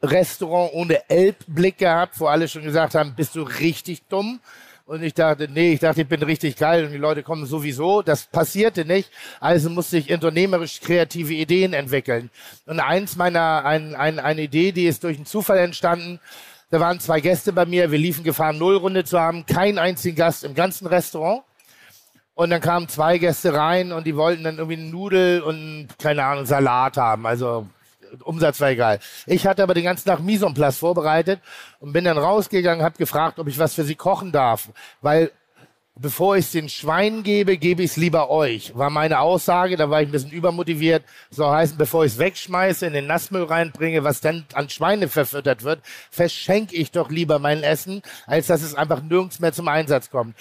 Elb-Restaurant 0.06 0.73
ohne 0.73 1.10
Elbblick 1.10 1.77
gehabt, 1.80 2.19
wo 2.19 2.27
alle 2.27 2.48
schon 2.48 2.64
gesagt 2.64 2.95
haben, 2.95 3.14
bist 3.15 3.36
du 3.36 3.41
richtig 3.41 4.03
dumm? 4.07 4.40
Und 4.86 5.02
ich 5.02 5.15
dachte, 5.15 5.48
nee, 5.52 5.73
ich 5.73 5.80
dachte, 5.80 6.02
ich 6.02 6.07
bin 6.07 6.22
richtig 6.22 6.57
geil 6.57 6.86
und 6.86 6.91
die 6.91 6.99
Leute 6.99 7.23
kommen 7.23 7.48
sowieso. 7.48 8.03
Das 8.03 8.27
passierte 8.27 8.86
nicht. 8.86 9.10
Also 9.40 9.72
musste 9.72 9.98
ich 9.98 10.14
unternehmerisch 10.14 10.80
kreative 10.80 11.34
Ideen 11.34 11.73
entwickeln. 11.73 12.30
Und 12.68 12.80
eins 12.80 13.15
meiner, 13.15 13.65
ein, 13.65 13.95
ein, 13.95 14.19
eine 14.19 14.44
Idee, 14.44 14.72
die 14.72 14.86
ist 14.86 15.03
durch 15.03 15.18
einen 15.18 15.26
Zufall 15.26 15.57
entstanden. 15.57 16.19
Da 16.69 16.80
waren 16.80 16.99
zwei 16.99 17.19
Gäste 17.19 17.52
bei 17.52 17.65
mir. 17.65 17.90
Wir 17.90 17.98
liefen 17.98 18.23
Gefahr, 18.23 18.53
Nullrunde 18.53 19.03
zu 19.06 19.19
haben. 19.19 19.48
Kein 19.48 19.80
einzigen 19.80 20.15
Gast 20.15 20.44
im 20.44 20.53
ganzen 20.53 20.86
Restaurant. 20.86 21.41
Und 22.36 22.52
dann 22.52 22.61
kamen 22.61 22.88
zwei 22.88 23.18
Gäste 23.18 23.56
rein 23.56 23.91
und 23.91 24.06
die 24.06 24.15
wollten 24.15 24.44
dann 24.44 24.60
irgendwie 24.60 24.77
Nudel 24.77 25.41
und, 25.41 25.88
keine 25.98 26.23
Ahnung, 26.23 26.45
Salat 26.45 26.98
haben. 26.98 27.26
Also 27.26 27.65
Umsatz 28.23 28.60
war 28.61 28.69
egal. 28.69 28.99
Ich 29.26 29.48
hatte 29.48 29.64
aber 29.64 29.73
den 29.73 29.84
ganzen 29.84 30.07
Tag 30.07 30.19
Mise 30.19 30.52
vorbereitet 30.72 31.40
und 31.80 31.94
bin 31.94 32.06
dann 32.06 32.18
rausgegangen, 32.18 32.84
habe 32.84 32.98
gefragt, 32.98 33.40
ob 33.40 33.48
ich 33.48 33.60
was 33.60 33.73
für 33.73 33.84
sie 33.84 33.95
kochen 33.95 34.32
darf. 34.32 34.69
Weil 35.02 35.32
bevor 35.98 36.36
ich 36.36 36.45
es 36.45 36.52
den 36.52 36.69
Schweinen 36.69 37.23
gebe, 37.23 37.57
gebe 37.57 37.84
ich 37.84 37.91
es 37.91 37.98
lieber 37.98 38.30
euch. 38.30 38.76
War 38.76 38.90
meine 38.90 39.19
Aussage, 39.19 39.77
da 39.77 39.90
war 39.90 40.02
ich 40.02 40.10
ein 40.10 40.11
bisschen 40.11 40.32
übermotiviert. 40.32 41.03
Soll 41.30 41.52
heißen, 41.52 41.77
bevor 41.77 42.06
ich 42.06 42.14
es 42.14 42.19
wegschmeiße, 42.19 42.86
in 42.86 42.94
den 42.94 43.07
Nassmüll 43.07 43.44
reinbringe, 43.44 44.03
was 44.03 44.22
dann 44.22 44.45
an 44.53 44.69
Schweine 44.69 45.07
verfüttert 45.07 45.64
wird, 45.64 45.82
verschenke 46.11 46.76
ich 46.76 46.91
doch 46.91 47.10
lieber 47.10 47.40
mein 47.40 47.64
Essen, 47.64 48.02
als 48.27 48.48
dass 48.48 48.61
es 48.61 48.76
einfach 48.76 49.02
nirgends 49.02 49.40
mehr 49.40 49.53
zum 49.53 49.68
Einsatz 49.68 50.10
kommt. 50.10 50.36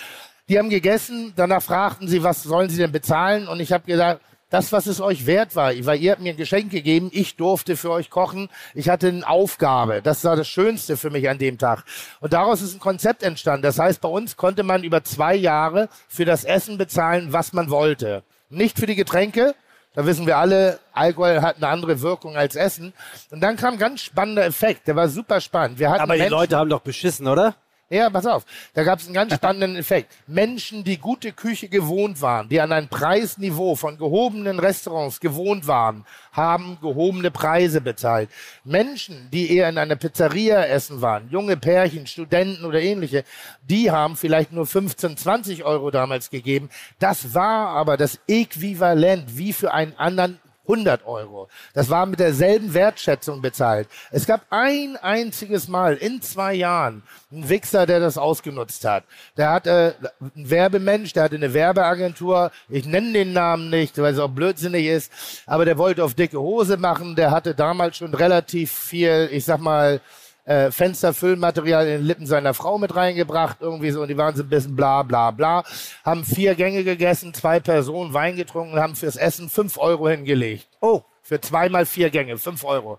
Die 0.49 0.59
haben 0.59 0.69
gegessen, 0.69 1.33
danach 1.37 1.63
fragten 1.63 2.07
sie, 2.09 2.23
was 2.23 2.43
sollen 2.43 2.69
sie 2.69 2.77
denn 2.77 2.93
bezahlen? 2.93 3.49
Und 3.49 3.61
ich 3.61 3.73
habe 3.73 3.87
gesagt, 3.87 4.21
das, 4.55 4.73
was 4.73 4.87
es 4.87 5.01
euch 5.01 5.27
wert 5.27 5.57
war, 5.57 5.73
weil 5.85 6.01
ihr 6.01 6.13
habt 6.13 6.23
mir 6.23 6.31
ein 6.33 6.37
Geschenk 6.37 6.71
gegeben, 6.71 7.11
ich 7.13 7.37
durfte 7.37 7.77
für 7.77 7.91
euch 7.91 8.09
kochen, 8.09 8.49
ich 8.73 8.89
hatte 8.89 9.09
eine 9.09 9.29
Aufgabe. 9.29 10.01
Das 10.01 10.25
war 10.25 10.37
das 10.37 10.49
Schönste 10.49 10.97
für 10.97 11.11
mich 11.11 11.29
an 11.29 11.39
dem 11.39 11.59
Tag. 11.59 11.85
Und 12.21 12.33
daraus 12.33 12.63
ist 12.63 12.73
ein 12.75 12.81
Konzept 12.81 13.23
entstanden. 13.23 13.63
Das 13.63 13.79
heißt, 13.79 14.01
bei 14.01 14.09
uns 14.09 14.37
konnte 14.37 14.63
man 14.63 14.85
über 14.85 15.03
zwei 15.05 15.35
Jahre 15.35 15.89
für 16.09 16.25
das 16.25 16.45
Essen 16.45 16.79
bezahlen, 16.79 17.33
was 17.33 17.53
man 17.53 17.69
wollte. 17.69 18.23
Nicht 18.49 18.79
für 18.79 18.87
die 18.87 18.95
Getränke, 18.95 19.55
da 19.95 20.07
wissen 20.07 20.27
wir 20.27 20.39
alle, 20.39 20.79
Alkohol 20.93 21.41
hat 21.43 21.57
eine 21.57 21.69
andere 21.69 22.01
Wirkung 22.01 22.37
als 22.37 22.57
Essen. 22.57 22.93
Und 23.31 23.41
dann 23.41 23.57
kam 23.57 23.75
ein 23.75 23.79
ganz 23.79 24.01
spannender 24.03 24.45
Effekt, 24.45 24.87
der 24.89 24.97
war 24.97 25.09
super 25.09 25.41
spannend. 25.41 25.79
Wir 25.79 25.91
hatten 25.91 26.01
Aber 26.03 26.15
die 26.15 26.21
Menschen- 26.21 26.33
Leute 26.33 26.57
haben 26.57 26.71
doch 26.71 26.81
beschissen, 26.81 27.27
oder? 27.29 27.55
Ja, 27.95 28.11
pass 28.11 28.27
auf. 28.27 28.45
Da 28.75 28.83
gab 28.83 28.99
es 28.99 29.07
einen 29.07 29.15
ganz 29.15 29.35
spannenden 29.35 29.77
Effekt. 29.77 30.13
Menschen, 30.27 30.85
die 30.85 30.99
gute 30.99 31.33
Küche 31.33 31.69
gewohnt 31.69 32.21
waren, 32.21 32.49
die 32.49 32.61
an 32.61 32.73
ein 32.73 32.89
Preisniveau 32.89 33.77
von 33.77 33.99
gehobenen 33.99 34.59
Restaurants 34.59 35.21
gewohnt 35.21 35.67
waren, 35.67 36.05
haben 36.33 36.79
gehobene 36.81 37.31
Preise 37.31 37.81
bezahlt. 37.81 38.29
Menschen, 38.65 39.29
die 39.33 39.57
eher 39.57 39.69
in 39.69 39.79
einer 39.79 39.97
Pizzeria 39.97 40.65
essen 40.65 41.01
waren, 41.01 41.29
junge 41.31 41.57
Pärchen, 41.57 42.07
Studenten 42.07 42.65
oder 42.65 42.81
ähnliche, 42.81 43.25
die 43.63 43.91
haben 43.91 44.17
vielleicht 44.17 44.53
nur 44.53 44.67
15, 44.67 45.17
20 45.17 45.65
Euro 45.65 45.91
damals 45.91 46.31
gegeben. 46.31 46.69
Das 46.99 47.35
war 47.35 47.69
aber 47.69 47.97
das 47.97 48.19
Äquivalent 48.27 49.39
wie 49.39 49.53
für 49.53 49.73
einen 49.73 49.97
anderen 49.97 50.41
100 50.67 51.07
Euro. 51.07 51.49
Das 51.75 51.91
war 51.91 52.07
mit 52.07 52.21
derselben 52.21 52.75
Wertschätzung 52.75 53.43
bezahlt. 53.43 53.89
Es 54.11 54.27
gab 54.27 54.47
ein 54.51 54.97
einziges 54.97 55.69
Mal 55.69 55.97
in 55.97 56.23
zwei 56.23 56.55
Jahren 56.55 57.03
einen 57.31 57.49
Wichser, 57.49 57.87
der 57.87 58.01
das 58.01 58.19
ausgenutzt 58.19 58.85
hat. 58.85 59.05
Der 59.37 59.51
hatte 59.51 59.97
äh, 60.03 60.25
ein 60.37 60.51
Werbemensch, 60.51 61.13
der 61.13 61.25
hatte 61.25 61.37
eine 61.37 61.53
Werbeagentur. 61.53 62.51
Ich 62.69 62.87
nenne 62.87 63.13
den 63.13 63.33
Namen 63.33 63.71
nicht, 63.71 63.99
weil 63.99 64.13
es 64.13 64.19
auch 64.19 64.29
blödsinnig 64.29 64.87
ist. 64.87 65.13
Aber 65.47 65.65
der 65.65 65.79
wollte 65.79 66.05
auf 66.05 66.15
dicke 66.15 66.41
Hose 66.41 66.77
machen. 66.77 67.17
Der 67.17 67.31
hatte 67.31 67.55
damals 67.55 67.97
schon 67.97 68.15
relativ 68.15 68.73
viel, 68.73 69.29
ich 69.33 69.45
sag 69.45 69.61
mal, 69.61 70.01
äh, 70.45 70.71
Fensterfüllmaterial 70.71 71.87
in 71.87 71.93
den 71.99 72.07
Lippen 72.07 72.27
seiner 72.27 72.55
Frau 72.55 72.79
mit 72.79 72.95
reingebracht, 72.95 73.59
irgendwie 73.61 73.91
so, 73.91 74.03
und 74.03 74.09
die 74.09 74.17
waren 74.17 74.37
so 74.37 74.43
ein 74.43 74.49
bisschen 74.49 74.77
bla 74.77 75.03
bla 75.03 75.31
bla, 75.31 75.65
haben 76.05 76.25
vier 76.25 76.55
Gänge 76.55 76.85
gegessen, 76.85 77.35
zwei 77.35 77.61
Personen 77.61 78.13
Wein 78.13 78.37
getrunken, 78.37 78.79
haben 78.79 78.97
fürs 78.97 79.17
Essen 79.17 79.49
fünf 79.49 79.79
Euro 79.79 80.09
hingelegt. 80.09 80.69
Oh, 80.81 81.03
für 81.23 81.41
zweimal 81.41 81.87
vier 81.87 82.11
Gänge, 82.11 82.37
fünf 82.39 82.65
Euro. 82.65 82.99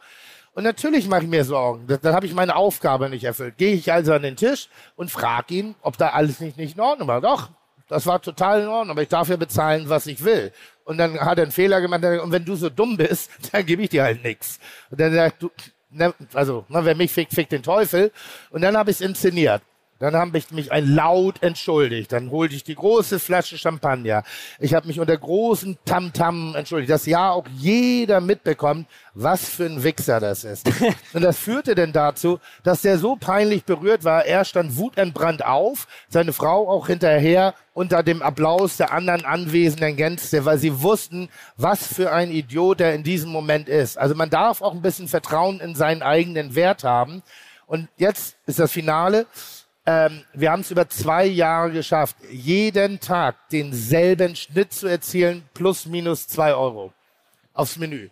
Und 0.56 0.64
natürlich 0.64 1.08
mache 1.10 1.24
ich 1.24 1.30
mir 1.30 1.44
Sorgen. 1.44 1.86
Dann, 1.86 2.16
habe 2.16 2.26
ich 2.26 2.34
meine 2.34 2.56
Aufgabe 2.56 3.10
nicht 3.10 3.26
erfüllt. 3.26 3.58
Gehe 3.58 3.74
ich 3.74 3.92
also 3.92 4.14
an 4.14 4.22
den 4.22 4.38
Tisch 4.38 4.70
und 4.96 5.12
frage 5.12 5.54
ihn, 5.54 5.76
ob 5.82 5.98
da 5.98 6.10
alles 6.10 6.40
nicht, 6.40 6.58
nicht 6.58 6.76
in 6.76 6.82
Ordnung 6.82 7.10
war. 7.10 7.20
Doch, 7.20 7.50
das 7.90 8.06
war 8.08 8.22
total 8.22 8.62
in 8.62 8.68
Ordnung, 8.68 8.92
aber 8.92 9.02
ich 9.02 9.10
darf 9.10 9.28
ja 9.28 9.36
bezahlen, 9.36 9.90
was 9.90 10.08
ich 10.08 10.24
will. 10.24 10.54
Und 10.86 10.98
dann 10.98 11.20
hat 11.20 11.38
er 11.38 11.44
einen 11.44 11.52
Fehler 11.52 11.82
gemacht. 11.82 12.04
Und 12.06 12.32
wenn 12.32 12.46
du 12.46 12.56
so 12.56 12.70
dumm 12.70 12.96
bist, 12.96 13.30
dann 13.52 13.66
gebe 13.66 13.84
ich 13.84 13.90
dir 13.90 14.04
halt 14.04 14.24
nichts. 14.24 14.60
Und 14.90 15.00
dann 15.00 15.14
sagt 15.14 15.44
du, 15.44 15.52
also, 16.34 16.66
ne, 16.70 16.84
wer 16.84 16.96
mich 16.96 17.12
fickt, 17.12 17.34
fickt 17.34 17.52
den 17.52 17.64
Teufel. 17.64 18.12
Und 18.50 18.62
dann 18.62 18.78
habe 18.78 18.92
ich 18.92 18.98
es 18.98 19.02
inszeniert. 19.02 19.62
Dann 20.00 20.14
habe 20.14 20.38
ich 20.38 20.52
mich 20.52 20.74
ein 20.74 20.94
laut 20.94 21.42
entschuldigt. 21.42 22.12
Dann 22.12 22.30
holte 22.30 22.54
ich 22.54 22.66
die 22.66 22.76
große 22.76 23.18
Flasche 23.18 23.58
Champagner. 23.58 24.24
Ich 24.60 24.74
habe 24.74 24.88
mich 24.88 25.00
unter 25.00 25.18
großen 25.18 25.78
Tamtam 25.86 26.54
entschuldigt, 26.54 26.92
dass 26.92 27.06
ja 27.06 27.32
auch 27.32 27.46
jeder 27.58 28.20
mitbekommt, 28.20 28.88
was 29.14 29.48
für 29.48 29.66
ein 29.66 29.84
Wichser 29.84 30.20
das 30.20 30.44
ist. 30.44 30.70
Und 31.14 31.22
das 31.22 31.38
führte 31.38 31.76
denn 31.76 31.94
dazu, 31.94 32.40
dass 32.64 32.82
der 32.82 32.98
so 32.98 33.16
peinlich 33.16 33.64
berührt 33.64 34.04
war. 34.04 34.26
Er 34.26 34.44
stand 34.44 34.76
wutentbrannt 34.76 35.46
auf, 35.46 35.88
seine 36.10 36.34
Frau 36.34 36.70
auch 36.70 36.88
hinterher 36.88 37.54
unter 37.74 38.04
dem 38.04 38.22
Applaus 38.22 38.76
der 38.76 38.92
anderen 38.92 39.24
anwesenden 39.24 39.96
Gäste, 39.96 40.44
weil 40.44 40.58
sie 40.58 40.82
wussten, 40.82 41.30
was 41.56 41.88
für 41.88 42.12
ein 42.12 42.32
Idiot 42.32 42.82
er 42.82 42.94
in 42.96 43.04
diesem 43.04 43.32
Moment 43.32 43.70
ist. 43.70 43.98
Also 43.98 44.14
man 44.14 44.30
darf 44.30 44.62
auch 44.62 44.74
ein 44.74 44.82
bisschen 44.82 45.08
Vertrauen 45.08 45.62
in 45.62 45.74
seinen 45.74 46.02
eigenen 46.02 46.56
Wert 46.56 46.84
haben. 46.84 47.24
Und 47.66 47.88
jetzt 47.98 48.36
ist 48.46 48.60
das 48.60 48.72
Finale. 48.72 49.26
Ähm, 49.86 50.24
wir 50.34 50.52
haben 50.52 50.62
es 50.62 50.72
über 50.72 50.90
zwei 50.90 51.26
Jahre 51.26 51.72
geschafft, 51.72 52.16
jeden 52.32 53.00
Tag 53.00 53.36
denselben 53.50 54.36
Schnitt 54.36 54.74
zu 54.74 54.88
erzielen, 54.88 55.44
plus 55.54 55.86
minus 55.86 56.28
zwei 56.28 56.56
Euro 56.56 56.92
aufs 57.54 57.78
Menü. 57.78 58.10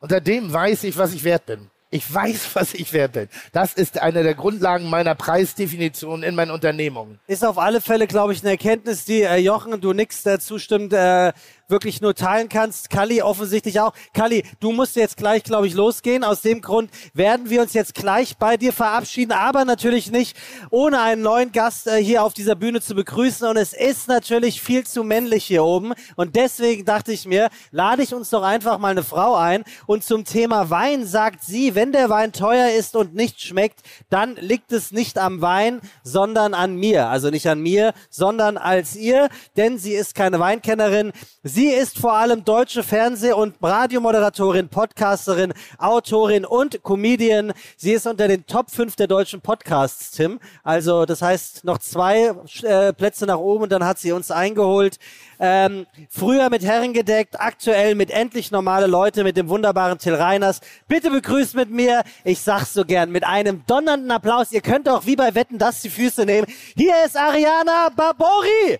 Unter 0.00 0.20
dem 0.20 0.52
weiß 0.52 0.84
ich, 0.84 0.96
was 0.98 1.14
ich 1.14 1.24
wert 1.24 1.46
bin. 1.46 1.70
Ich 1.90 2.12
weiß, 2.12 2.50
was 2.54 2.74
ich 2.74 2.92
wert 2.92 3.12
bin. 3.12 3.28
Das 3.52 3.72
ist 3.72 4.00
eine 4.00 4.22
der 4.22 4.34
Grundlagen 4.34 4.90
meiner 4.90 5.14
Preisdefinition 5.14 6.22
in 6.22 6.34
meinen 6.34 6.50
Unternehmungen. 6.50 7.18
Ist 7.26 7.44
auf 7.44 7.58
alle 7.58 7.80
Fälle, 7.80 8.06
glaube 8.06 8.34
ich, 8.34 8.42
eine 8.42 8.50
Erkenntnis, 8.50 9.04
die 9.04 9.22
äh, 9.22 9.36
Jochen, 9.36 9.80
du 9.80 9.92
nix 9.94 10.22
dazu 10.22 10.58
stimmt, 10.58 10.92
äh, 10.92 11.32
wirklich 11.68 12.00
nur 12.00 12.14
teilen 12.14 12.48
kannst. 12.48 12.90
Kalli 12.90 13.22
offensichtlich 13.22 13.80
auch. 13.80 13.92
Kalli, 14.14 14.44
du 14.60 14.72
musst 14.72 14.96
jetzt 14.96 15.16
gleich, 15.16 15.42
glaube 15.42 15.66
ich, 15.66 15.74
losgehen. 15.74 16.24
Aus 16.24 16.42
dem 16.42 16.60
Grund 16.60 16.90
werden 17.14 17.50
wir 17.50 17.62
uns 17.62 17.74
jetzt 17.74 17.94
gleich 17.94 18.36
bei 18.36 18.56
dir 18.56 18.72
verabschieden, 18.72 19.32
aber 19.32 19.64
natürlich 19.64 20.10
nicht 20.10 20.36
ohne 20.70 21.00
einen 21.00 21.22
neuen 21.22 21.52
Gast 21.52 21.86
äh, 21.86 22.02
hier 22.02 22.22
auf 22.22 22.34
dieser 22.34 22.54
Bühne 22.54 22.80
zu 22.80 22.94
begrüßen. 22.94 23.48
Und 23.48 23.56
es 23.56 23.72
ist 23.72 24.08
natürlich 24.08 24.60
viel 24.60 24.86
zu 24.86 25.04
männlich 25.04 25.44
hier 25.44 25.64
oben. 25.64 25.92
Und 26.16 26.36
deswegen 26.36 26.84
dachte 26.84 27.12
ich 27.12 27.26
mir, 27.26 27.48
lade 27.70 28.02
ich 28.02 28.14
uns 28.14 28.30
doch 28.30 28.42
einfach 28.42 28.78
mal 28.78 28.90
eine 28.90 29.02
Frau 29.02 29.34
ein. 29.34 29.64
Und 29.86 30.04
zum 30.04 30.24
Thema 30.24 30.70
Wein 30.70 31.06
sagt 31.06 31.42
sie, 31.42 31.74
wenn 31.74 31.92
der 31.92 32.10
Wein 32.10 32.32
teuer 32.32 32.70
ist 32.70 32.96
und 32.96 33.14
nicht 33.14 33.40
schmeckt, 33.40 33.80
dann 34.10 34.36
liegt 34.36 34.72
es 34.72 34.92
nicht 34.92 35.18
am 35.18 35.40
Wein, 35.40 35.80
sondern 36.02 36.54
an 36.54 36.76
mir. 36.76 37.08
Also 37.08 37.30
nicht 37.30 37.48
an 37.48 37.60
mir, 37.60 37.92
sondern 38.10 38.56
als 38.56 38.96
ihr, 38.96 39.28
denn 39.56 39.78
sie 39.78 39.92
ist 39.92 40.14
keine 40.14 40.38
Weinkennerin. 40.38 41.12
Sie 41.42 41.55
ist 41.64 41.98
vor 41.98 42.12
allem 42.12 42.44
deutsche 42.44 42.82
Fernseh- 42.82 43.32
und 43.32 43.54
Radiomoderatorin, 43.62 44.68
Podcasterin, 44.68 45.54
Autorin 45.78 46.44
und 46.44 46.82
Comedian. 46.82 47.54
Sie 47.78 47.92
ist 47.92 48.06
unter 48.06 48.28
den 48.28 48.44
Top 48.46 48.70
5 48.70 48.94
der 48.96 49.06
deutschen 49.06 49.40
Podcasts, 49.40 50.10
Tim. 50.10 50.38
Also 50.62 51.06
das 51.06 51.22
heißt 51.22 51.64
noch 51.64 51.78
zwei 51.78 52.34
äh, 52.62 52.92
Plätze 52.92 53.26
nach 53.26 53.38
oben 53.38 53.64
und 53.64 53.72
dann 53.72 53.84
hat 53.84 53.98
sie 53.98 54.12
uns 54.12 54.30
eingeholt. 54.30 54.98
Ähm, 55.38 55.86
früher 56.10 56.50
mit 56.50 56.62
Herren 56.62 56.92
gedeckt, 56.92 57.40
aktuell 57.40 57.94
mit 57.94 58.10
endlich 58.10 58.50
normale 58.50 58.86
Leute, 58.86 59.24
mit 59.24 59.36
dem 59.36 59.48
wunderbaren 59.48 59.98
Till 59.98 60.14
Reiners. 60.14 60.60
Bitte 60.88 61.10
begrüßt 61.10 61.54
mit 61.54 61.70
mir, 61.70 62.02
ich 62.24 62.40
sag's 62.40 62.74
so 62.74 62.84
gern, 62.84 63.10
mit 63.10 63.24
einem 63.24 63.64
donnernden 63.66 64.10
Applaus. 64.10 64.52
Ihr 64.52 64.60
könnt 64.60 64.88
auch 64.88 65.06
wie 65.06 65.16
bei 65.16 65.34
Wetten 65.34 65.56
das 65.56 65.80
die 65.80 65.90
Füße 65.90 66.26
nehmen. 66.26 66.46
Hier 66.76 66.94
ist 67.04 67.16
Ariana 67.16 67.88
Barbori. 67.96 68.78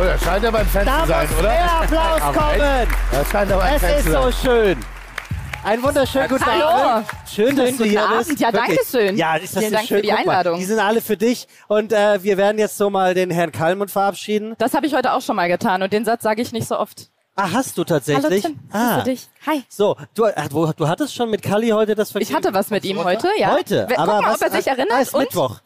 Oh, 0.00 0.04
das 0.04 0.22
scheint 0.22 0.44
ein 0.44 0.66
Fan 0.66 0.86
Da 0.86 1.00
zu 1.02 1.08
sein, 1.08 1.28
muss 1.28 1.38
oder? 1.40 1.48
mehr 1.48 1.72
Applaus 1.80 2.20
kommen. 2.36 2.88
Das 3.10 3.30
scheint 3.30 3.52
aber 3.52 3.72
Es 3.74 3.82
ist 3.82 4.12
so 4.12 4.30
schön. 4.30 4.78
Ein 5.64 5.82
wunderschönen 5.82 6.28
guten 6.28 6.46
Hallo. 6.46 6.64
Abend. 6.66 7.08
Schön, 7.28 7.56
dass 7.56 7.76
du 7.76 7.84
hier 7.84 8.00
guten 8.00 8.16
bist. 8.18 8.28
Abend. 8.28 8.40
Ja, 8.40 8.52
Wirklich. 8.52 8.76
danke 8.76 8.90
schön. 8.90 9.16
Ja, 9.16 9.34
ist 9.36 9.56
das 9.56 9.60
Vielen 9.60 9.72
Dank 9.72 9.88
schön? 9.88 9.96
für 9.96 10.02
die 10.02 10.12
mal, 10.12 10.18
Einladung. 10.18 10.58
Die 10.60 10.64
sind 10.64 10.78
alle 10.78 11.00
für 11.00 11.16
dich. 11.16 11.48
Und 11.66 11.92
äh, 11.92 12.22
wir 12.22 12.36
werden 12.36 12.58
jetzt 12.58 12.76
so 12.78 12.90
mal 12.90 13.12
den 13.14 13.30
Herrn 13.30 13.50
Kallmund 13.50 13.90
verabschieden. 13.90 14.54
Das 14.58 14.72
habe 14.74 14.86
ich 14.86 14.94
heute 14.94 15.12
auch 15.12 15.20
schon 15.20 15.34
mal 15.34 15.48
getan 15.48 15.82
und 15.82 15.92
den 15.92 16.04
Satz 16.04 16.22
sage 16.22 16.42
ich 16.42 16.52
nicht 16.52 16.68
so 16.68 16.78
oft. 16.78 17.08
Ah, 17.34 17.50
hast 17.52 17.76
du 17.76 17.82
tatsächlich? 17.84 18.44
Hallo 18.44 18.54
Tim, 18.54 18.58
ah. 18.72 18.94
grüße 18.94 19.04
dich. 19.04 19.28
Hi. 19.46 19.62
So, 19.68 19.96
du, 20.14 20.26
ach, 20.26 20.46
wo, 20.50 20.66
du 20.72 20.88
hattest 20.88 21.14
schon 21.14 21.28
mit 21.30 21.42
Kalli 21.42 21.70
heute 21.70 21.94
das 21.96 22.12
Vergnügen. 22.12 22.30
Ich 22.30 22.36
hatte 22.36 22.54
was 22.54 22.70
mit 22.70 22.84
ihm 22.84 23.02
heute, 23.02 23.28
ja. 23.38 23.52
Heute? 23.52 23.86
Aber 23.96 24.12
guck 24.14 24.22
mal, 24.22 24.32
was, 24.32 24.42
ob 24.42 24.48
er 24.48 24.50
sich 24.56 24.66
erinnert 24.68 24.92
Ah, 24.92 25.00
ist 25.00 25.14
und- 25.14 25.20
Mittwoch. 25.22 25.60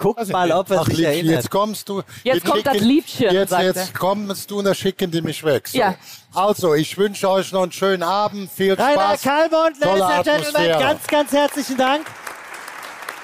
Guck 0.00 0.28
mal, 0.28 0.52
ob 0.52 0.70
er 0.70 0.84
sich 0.84 0.88
Liebchen, 0.88 1.04
erinnert. 1.04 1.34
jetzt 1.34 1.50
kommst 1.50 1.88
du. 1.88 2.02
Jetzt 2.22 2.44
kommt 2.44 2.64
das 2.64 2.78
Liebchen, 2.78 3.34
Jetzt, 3.34 3.52
jetzt 3.52 3.94
kommst 3.94 4.48
du 4.48 4.60
und 4.60 4.64
da 4.64 4.72
schicken 4.72 5.10
die 5.10 5.20
mich 5.20 5.42
weg. 5.42 5.66
So. 5.66 5.76
Ja. 5.76 5.96
Also, 6.32 6.74
ich 6.74 6.96
wünsche 6.96 7.28
euch 7.28 7.50
noch 7.50 7.64
einen 7.64 7.72
schönen 7.72 8.04
Abend, 8.04 8.48
viel 8.50 8.74
Rainer 8.74 9.18
Spaß. 9.18 9.22
Kallmund, 9.22 9.80
tolle 9.82 9.98
Ladies 9.98 10.16
and 10.16 10.24
Gentlemen, 10.24 10.46
Atmosphäre. 10.46 10.78
ganz, 10.78 11.06
ganz 11.08 11.32
herzlichen 11.32 11.76
Dank. 11.76 12.06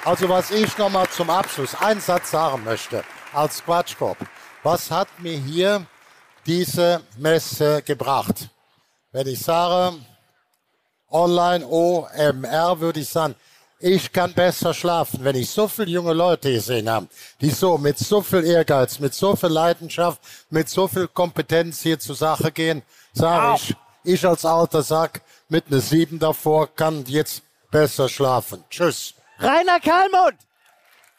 Also, 0.05 0.29
was 0.29 0.51
ich 0.51 0.77
noch 0.77 0.91
mal 0.91 1.09
zum 1.09 1.31
Abschluss 1.31 1.77
einen 1.77 2.01
Satz 2.01 2.33
sagen 2.33 2.65
möchte, 2.65 3.05
als 3.33 3.65
Quatschkopf. 3.65 4.19
Was 4.65 4.91
hat 4.91 5.09
mir 5.19 5.39
hier 5.39 5.87
diese 6.45 7.03
Messe 7.17 7.83
gebracht? 7.83 8.49
Wenn 9.13 9.29
ich 9.29 9.39
sage, 9.39 9.97
online 11.09 11.65
OMR, 11.65 12.81
würde 12.81 12.99
ich 12.99 13.09
sagen, 13.09 13.37
ich 13.85 14.11
kann 14.13 14.33
besser 14.33 14.73
schlafen, 14.73 15.23
wenn 15.25 15.37
ich 15.37 15.51
so 15.51 15.69
viele 15.69 15.91
junge 15.91 16.15
Leute 16.15 16.51
gesehen 16.51 16.89
habe, 16.89 17.07
die 17.43 17.51
so 17.51 17.77
mit 17.77 17.99
so 17.99 18.23
viel 18.23 18.43
Ehrgeiz, 18.43 18.99
mit 18.99 19.13
so 19.13 19.37
viel 19.37 19.51
Leidenschaft, 19.51 20.23
mit 20.49 20.71
so 20.71 20.89
viel 20.89 21.07
Kompetenz 21.07 21.83
hier 21.83 21.99
zur 21.99 22.15
Sache 22.15 22.51
gehen, 22.51 22.81
sage 23.13 23.57
ich, 23.57 23.77
ich 24.05 24.27
als 24.27 24.47
alter 24.47 24.83
Sack 24.83 25.21
mit 25.51 25.67
einer 25.67 25.81
Sieben 25.81 26.19
davor 26.19 26.75
kann 26.75 27.05
jetzt 27.09 27.43
besser 27.71 28.09
schlafen. 28.09 28.65
Tschüss. 28.71 29.13
Rainer 29.39 29.81
Kallmund. 29.81 30.39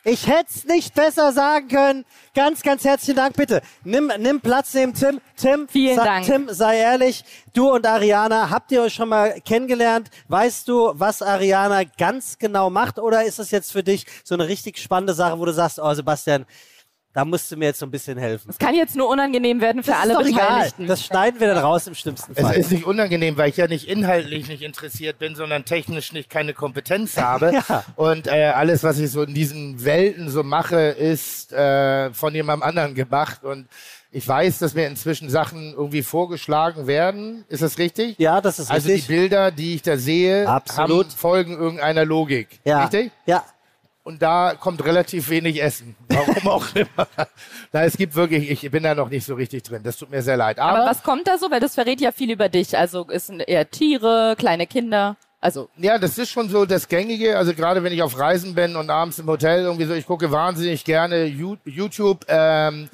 Ich 0.08 0.28
hätte 0.28 0.52
es 0.54 0.66
nicht 0.66 0.94
besser 0.94 1.34
sagen 1.34 1.68
können. 1.68 2.06
Ganz, 2.36 2.62
ganz 2.62 2.84
herzlichen 2.84 3.18
Dank, 3.18 3.36
bitte. 3.36 3.64
Nimm, 3.84 4.12
nimm 4.20 4.40
Platz 4.40 4.72
neben 4.76 4.94
Tim. 4.94 5.20
Tim, 5.36 5.68
Vielen 5.68 5.96
sei, 5.96 6.04
Dank. 6.04 6.26
Tim, 6.28 6.48
sei 6.52 6.78
ehrlich, 6.78 7.26
du 7.56 7.72
und 7.72 7.88
Ariana, 7.88 8.52
habt 8.52 8.72
ihr 8.72 8.84
euch 8.84 8.94
schon 8.94 9.10
mal 9.10 9.42
kennengelernt? 9.42 10.12
Weißt 10.28 10.68
du, 10.68 10.92
was 10.94 11.24
Ariana 11.24 11.86
ganz 11.98 12.38
genau 12.38 12.70
macht? 12.70 13.00
Oder 13.00 13.24
ist 13.24 13.40
es 13.40 13.50
jetzt 13.50 13.72
für 13.72 13.82
dich 13.82 14.06
so 14.24 14.36
eine 14.36 14.48
richtig 14.48 14.78
spannende 14.78 15.16
Sache, 15.16 15.40
wo 15.40 15.46
du 15.46 15.54
sagst, 15.54 15.80
oh 15.80 15.94
Sebastian, 15.96 16.46
da 17.16 17.24
musst 17.24 17.50
du 17.50 17.56
mir 17.56 17.68
jetzt 17.68 17.80
so 17.80 17.86
ein 17.86 17.92
bisschen 17.92 18.18
helfen? 18.18 18.50
Es 18.50 18.58
kann 18.58 18.76
jetzt 18.76 18.94
nur 18.98 19.08
unangenehm 19.08 19.62
werden 19.62 19.82
für 19.84 19.92
Das 19.92 20.02
alle 20.02 20.14
egal. 20.16 20.32
Beteiligten. 20.34 20.86
Das 20.86 21.02
schneiden 21.02 21.40
wir 21.40 21.48
dann 21.48 21.60
raus 21.60 21.88
im 21.88 21.96
schlimmsten 21.96 22.34
Es 22.36 22.42
Fall. 22.42 22.58
ist 22.58 22.72
nicht 22.72 22.86
unangenehm, 22.86 23.38
weil 23.38 23.50
ich 23.50 23.56
ja 23.56 23.68
nicht 23.68 23.88
inhaltlich 23.88 24.50
nicht 24.50 24.62
interessiert 24.62 25.18
bin, 25.18 25.34
sondern 25.34 25.64
technisch 25.64 26.12
nicht 26.12 26.30
keine 26.30 26.54
Kompetenz 26.54 27.18
habe. 27.18 27.54
Ja. 27.70 27.86
Und 27.96 28.28
äh, 28.28 28.48
alles, 28.54 28.84
was 28.84 29.00
ich 29.00 29.10
so 29.12 29.24
in 29.24 29.34
diesen 29.34 29.86
Welten 29.86 30.30
so 30.30 30.44
mache, 30.44 30.76
ist 30.90 31.54
äh, 31.54 32.14
von 32.14 32.36
jemandem 32.36 32.68
anderen 32.68 32.96
gemacht. 32.96 33.46
Und 33.46 33.68
ich 34.12 34.28
weiß, 34.28 34.60
dass 34.60 34.74
mir 34.74 34.88
inzwischen 34.88 35.30
Sachen 35.30 35.72
irgendwie 35.74 36.04
vorgeschlagen 36.04 36.86
werden. 36.86 37.46
Ist 37.48 37.62
das 37.62 37.78
richtig? 37.78 38.20
Ja, 38.20 38.42
das 38.42 38.60
ist 38.60 38.70
also 38.72 38.90
richtig. 38.90 39.08
die 39.08 39.14
Bilder, 39.14 39.52
die 39.52 39.76
ich 39.76 39.84
da 39.84 39.96
sehe, 39.98 40.50
Absolut. 40.50 41.06
Haben, 41.08 41.12
folgen 41.18 41.54
irgendeiner 41.58 42.04
Logik. 42.04 42.60
Ja. 42.66 42.84
Richtig? 42.84 43.12
Ja. 43.26 43.46
Und 44.06 44.22
da 44.22 44.54
kommt 44.54 44.86
relativ 44.86 45.30
wenig 45.30 45.64
Essen. 45.64 45.96
Warum 46.10 46.48
auch 46.48 46.76
immer. 46.76 47.08
Na, 47.72 47.86
es 47.86 47.98
gibt 47.98 48.14
wirklich, 48.14 48.52
ich 48.52 48.70
bin 48.70 48.84
da 48.84 48.94
noch 48.94 49.10
nicht 49.10 49.26
so 49.26 49.34
richtig 49.34 49.64
drin. 49.64 49.82
Das 49.82 49.98
tut 49.98 50.12
mir 50.12 50.22
sehr 50.22 50.38
leid. 50.38 50.60
Aber, 50.60 50.78
Aber 50.78 50.92
was 50.92 51.02
kommt 51.02 51.28
da 51.28 51.40
so? 51.40 51.50
Weil 51.50 51.60
das 51.60 51.74
verrät 51.74 52.00
ja 52.00 52.12
viel 52.12 52.30
über 52.30 52.48
dich. 52.48 52.78
Also 52.78 53.08
es 53.10 53.26
sind 53.26 53.40
eher 53.40 53.68
Tiere, 53.68 54.36
kleine 54.38 54.68
Kinder. 54.68 55.18
Also 55.46 55.70
Ja, 55.78 55.98
das 56.00 56.18
ist 56.18 56.32
schon 56.32 56.50
so 56.50 56.66
das 56.66 56.88
Gängige. 56.88 57.38
Also 57.38 57.54
gerade 57.54 57.84
wenn 57.84 57.94
ich 57.94 58.02
auf 58.02 58.18
Reisen 58.18 58.56
bin 58.56 58.76
und 58.76 58.90
abends 58.90 59.20
im 59.20 59.28
Hotel 59.28 59.62
irgendwie 59.64 59.86
so, 59.86 59.94
ich 59.94 60.06
gucke 60.08 60.32
wahnsinnig 60.32 60.84
gerne 60.84 61.26
You- 61.26 61.58
YouTube. 61.66 62.26
Ähm, 62.28 62.90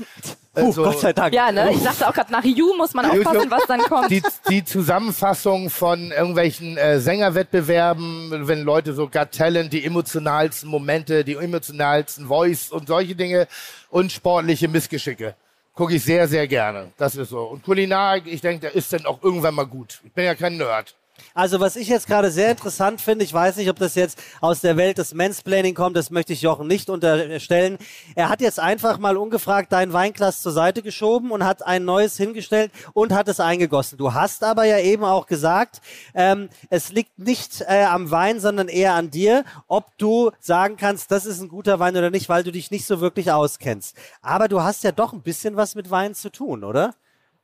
äh, 0.54 0.62
Puh, 0.64 0.72
so 0.74 0.84
Gott 0.84 1.00
sei 1.00 1.14
Dank. 1.14 1.34
ja, 1.34 1.50
ne? 1.50 1.72
Ich 1.72 1.82
dachte 1.82 2.06
auch 2.08 2.14
gerade 2.14 2.30
nach 2.30 2.44
You 2.44 2.76
muss 2.76 2.94
man 2.94 3.06
aufpassen, 3.06 3.36
YouTube. 3.36 3.52
was 3.52 3.66
dann 3.68 3.80
kommt. 3.84 4.12
Die, 4.12 4.22
die 4.50 4.66
Zusammenfassung 4.66 5.70
von 5.70 6.12
irgendwelchen 6.12 6.76
äh, 6.78 7.00
Sängerwettbewerben, 7.00 8.48
wenn 8.48 8.62
Leute 8.64 8.94
so 8.94 9.08
Got 9.08 9.32
Talent, 9.32 9.72
die 9.72 9.86
emotionalsten 9.86 10.70
Momente, 10.70 11.24
die 11.24 11.36
emotionalsten 11.36 12.28
Voice 12.28 12.70
und 12.72 12.88
solche 12.88 13.16
Dinge 13.16 13.48
und 13.90 14.12
sportliche 14.12 14.68
Missgeschicke. 14.68 15.36
Gucke 15.74 15.96
ich 15.96 16.04
sehr, 16.04 16.28
sehr 16.28 16.48
gerne. 16.50 16.92
Das 16.98 17.16
ist 17.16 17.30
so. 17.30 17.44
Und 17.44 17.64
Kulinarik, 17.64 18.26
ich 18.28 18.42
denke, 18.42 18.60
der 18.62 18.76
ist 18.76 18.92
dann 18.92 19.06
auch 19.06 19.24
irgendwann 19.24 19.56
mal 19.56 19.66
gut. 19.66 20.02
Ich 20.04 20.12
bin 20.12 20.26
ja 20.26 20.36
kein 20.36 20.58
Nerd. 20.58 20.96
Also 21.34 21.60
was 21.62 21.78
ich 21.78 21.88
jetzt 21.88 22.08
gerade 22.08 22.30
sehr 22.30 22.52
interessant 22.52 23.00
finde, 23.00 23.24
ich 23.24 23.34
weiß 23.34 23.56
nicht, 23.56 23.70
ob 23.70 23.80
das 23.80 23.96
jetzt 23.96 24.22
aus 24.42 24.60
der 24.60 24.76
Welt 24.76 24.98
des 24.98 25.14
Mansplaining 25.14 25.76
kommt, 25.76 25.96
das 25.96 26.12
möchte 26.12 26.34
ich 26.34 26.42
Jochen 26.42 26.68
nicht 26.68 26.90
unterstellen. 26.90 27.78
Er 28.16 28.28
hat 28.28 28.42
jetzt 28.42 28.60
einfach 28.60 28.98
mal 28.98 29.16
ungefragt 29.16 29.72
dein 29.72 29.94
Weinglas 29.94 30.42
zur 30.42 30.52
Seite 30.52 30.82
geschoben 30.82 31.32
und 31.32 31.46
hat 31.46 31.66
ein 31.66 31.86
neues 31.86 32.18
hingestellt 32.18 32.72
und 32.94 33.14
hat 33.14 33.30
es 33.30 33.40
eingegossen. 33.40 33.98
Du 33.98 34.14
hast 34.14 34.44
aber 34.44 34.66
ja 34.66 34.80
eben 34.80 35.06
auch 35.06 35.26
gesagt, 35.26 35.82
ähm, 36.14 36.50
es 36.70 36.92
liegt 36.92 37.18
nicht 37.18 37.62
äh, 37.62 37.86
am 37.86 38.12
Wein, 38.12 38.42
sondern 38.42 38.68
eher 38.68 38.94
an 38.94 39.10
dir, 39.10 39.46
ob 39.68 39.98
du 39.98 40.32
sagen 40.40 40.76
kannst, 40.76 41.12
das 41.12 41.26
ist 41.26 41.40
ein 41.40 41.48
guter 41.48 41.80
Wein 41.80 41.96
oder 41.96 42.10
nicht, 42.10 42.28
weil 42.28 42.44
du 42.44 42.52
dich 42.52 42.72
nicht 42.72 42.86
so 42.86 43.00
wirklich 43.00 43.32
auskennst. 43.32 43.96
Aber 44.22 44.50
du 44.50 44.62
hast 44.62 44.84
ja 44.84 44.92
doch 44.92 45.14
ein 45.14 45.22
bisschen 45.22 45.56
was 45.56 45.76
mit 45.76 45.90
Wein 45.90 46.14
zu 46.14 46.30
tun, 46.30 46.66
oder? 46.66 46.94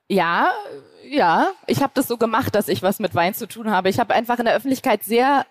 Ja, 0.08 0.52
ja. 1.10 1.52
Ich 1.68 1.82
habe 1.82 1.92
das 1.94 2.08
so 2.08 2.18
gemacht, 2.18 2.56
dass 2.56 2.68
ich 2.68 2.82
was 2.82 3.00
mit 3.00 3.14
Wein 3.16 3.34
zu 3.34 3.48
tun 3.48 3.70
habe. 3.70 3.90
Ich 3.90 4.00
habe 4.00 4.14
einfach 4.14 4.40
in 4.40 4.46
der 4.46 4.56
Öffentlichkeit 4.56 5.04
sehr 5.04 5.46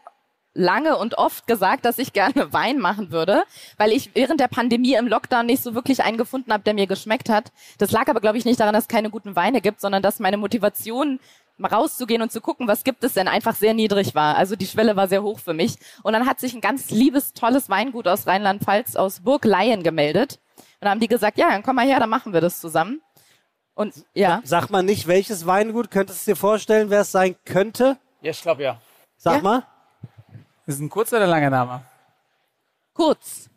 lange 0.56 0.96
und 0.96 1.18
oft 1.18 1.46
gesagt, 1.46 1.84
dass 1.84 1.98
ich 1.98 2.12
gerne 2.12 2.52
Wein 2.52 2.78
machen 2.78 3.10
würde, 3.12 3.44
weil 3.76 3.92
ich 3.92 4.14
während 4.14 4.40
der 4.40 4.48
Pandemie 4.48 4.94
im 4.94 5.06
Lockdown 5.06 5.46
nicht 5.46 5.62
so 5.62 5.74
wirklich 5.74 6.02
einen 6.02 6.18
gefunden 6.18 6.52
habe, 6.52 6.64
der 6.64 6.74
mir 6.74 6.86
geschmeckt 6.86 7.28
hat. 7.28 7.52
Das 7.78 7.92
lag 7.92 8.08
aber, 8.08 8.20
glaube 8.20 8.38
ich, 8.38 8.44
nicht 8.44 8.58
daran, 8.58 8.74
dass 8.74 8.84
es 8.84 8.88
keine 8.88 9.10
guten 9.10 9.36
Weine 9.36 9.60
gibt, 9.60 9.80
sondern 9.80 10.02
dass 10.02 10.18
meine 10.18 10.38
Motivation 10.38 11.20
mal 11.58 11.72
rauszugehen 11.72 12.22
und 12.22 12.32
zu 12.32 12.40
gucken, 12.40 12.68
was 12.68 12.84
gibt 12.84 13.02
es 13.04 13.14
denn, 13.14 13.28
einfach 13.28 13.54
sehr 13.54 13.72
niedrig 13.72 14.14
war. 14.14 14.36
Also 14.36 14.56
die 14.56 14.66
Schwelle 14.66 14.96
war 14.96 15.08
sehr 15.08 15.22
hoch 15.22 15.38
für 15.38 15.54
mich. 15.54 15.76
Und 16.02 16.12
dann 16.12 16.26
hat 16.26 16.40
sich 16.40 16.54
ein 16.54 16.60
ganz 16.60 16.90
liebes, 16.90 17.32
tolles 17.32 17.70
Weingut 17.70 18.08
aus 18.08 18.26
Rheinland-Pfalz, 18.26 18.96
aus 18.96 19.20
Burg 19.20 19.44
Laien 19.44 19.82
gemeldet. 19.82 20.38
Und 20.56 20.64
dann 20.82 20.90
haben 20.90 21.00
die 21.00 21.08
gesagt, 21.08 21.38
ja, 21.38 21.50
dann 21.50 21.62
komm 21.62 21.76
mal 21.76 21.86
her, 21.86 21.98
dann 21.98 22.10
machen 22.10 22.34
wir 22.34 22.40
das 22.42 22.60
zusammen. 22.60 23.00
Und 23.76 23.94
ja. 24.14 24.40
Sag 24.42 24.70
mal 24.70 24.82
nicht, 24.82 25.06
welches 25.06 25.46
Weingut, 25.46 25.90
könntest 25.92 26.26
du 26.26 26.32
dir 26.32 26.36
vorstellen, 26.36 26.90
wer 26.90 27.02
es 27.02 27.12
sein 27.12 27.36
könnte? 27.44 27.96
Ja, 28.22 28.30
ich 28.32 28.42
glaube 28.42 28.62
ja. 28.64 28.80
Sag 29.18 29.42
mal. 29.42 29.62
Ist 30.66 30.74
es 30.76 30.80
ein 30.80 30.88
kurzer 30.90 31.18
oder 31.18 31.28
langer 31.28 31.50
Name? 31.50 31.82
Kurz. 32.94 33.48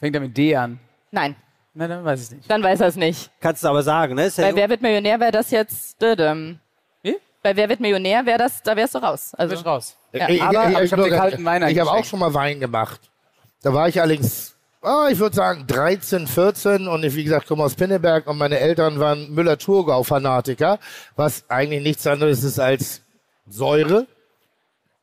Fängt 0.00 0.14
er 0.16 0.20
mit 0.20 0.36
D 0.36 0.56
an? 0.56 0.80
Nein. 1.10 1.36
Na, 1.74 1.86
dann 1.86 2.04
weiß 2.04 2.24
ich 2.24 2.30
nicht. 2.38 2.50
Dann 2.50 2.62
weiß 2.62 2.80
er 2.80 2.88
es 2.88 2.96
nicht. 2.96 3.30
Kannst 3.40 3.62
du 3.62 3.68
aber 3.68 3.82
sagen, 3.82 4.14
ne? 4.14 4.24
Ist 4.26 4.38
ja 4.38 4.48
Bei 4.48 4.56
Wer 4.56 4.68
wird 4.68 4.80
Millionär 4.82 5.20
wäre 5.20 5.30
das 5.32 5.50
jetzt. 5.50 6.00
Dödem. 6.00 6.58
Wie? 7.02 7.16
Bei 7.42 7.54
Wer 7.54 7.68
wird 7.68 7.80
Millionär 7.80 8.24
wäre 8.26 8.38
das, 8.38 8.62
da 8.62 8.74
wärst 8.74 8.94
du 8.94 8.98
raus. 8.98 9.34
Also 9.34 9.52
Bist 9.54 9.66
raus. 9.66 9.96
Ja. 10.12 10.28
Ich, 10.28 10.42
Aber- 10.42 10.50
ich, 10.50 10.58
aber 10.58 10.82
ich, 10.82 10.86
ich 10.86 10.92
hab 10.92 11.04
dir 11.04 11.10
kalten 11.10 11.44
Wein 11.44 11.62
ich 11.68 11.78
habe 11.78 11.90
auch 11.90 11.94
eingeschenkt. 11.94 12.08
schon 12.08 12.18
mal 12.18 12.32
Wein 12.34 12.58
gemacht. 12.58 13.10
Da 13.62 13.72
war 13.74 13.88
ich 13.88 14.00
allerdings, 14.00 14.56
ah, 14.82 15.08
ich 15.10 15.18
würde 15.18 15.36
sagen 15.36 15.66
13, 15.66 16.26
14 16.26 16.88
und 16.88 17.04
ich, 17.04 17.14
wie 17.14 17.24
gesagt, 17.24 17.46
komme 17.46 17.64
aus 17.64 17.74
Pinneberg 17.74 18.26
und 18.26 18.38
meine 18.38 18.58
Eltern 18.58 19.00
waren 19.00 19.32
Müller-Thurgau-Fanatiker, 19.34 20.78
was 21.16 21.44
eigentlich 21.48 21.82
nichts 21.82 22.06
anderes 22.06 22.44
ist 22.44 22.58
als 22.58 23.02
Säure. 23.46 24.06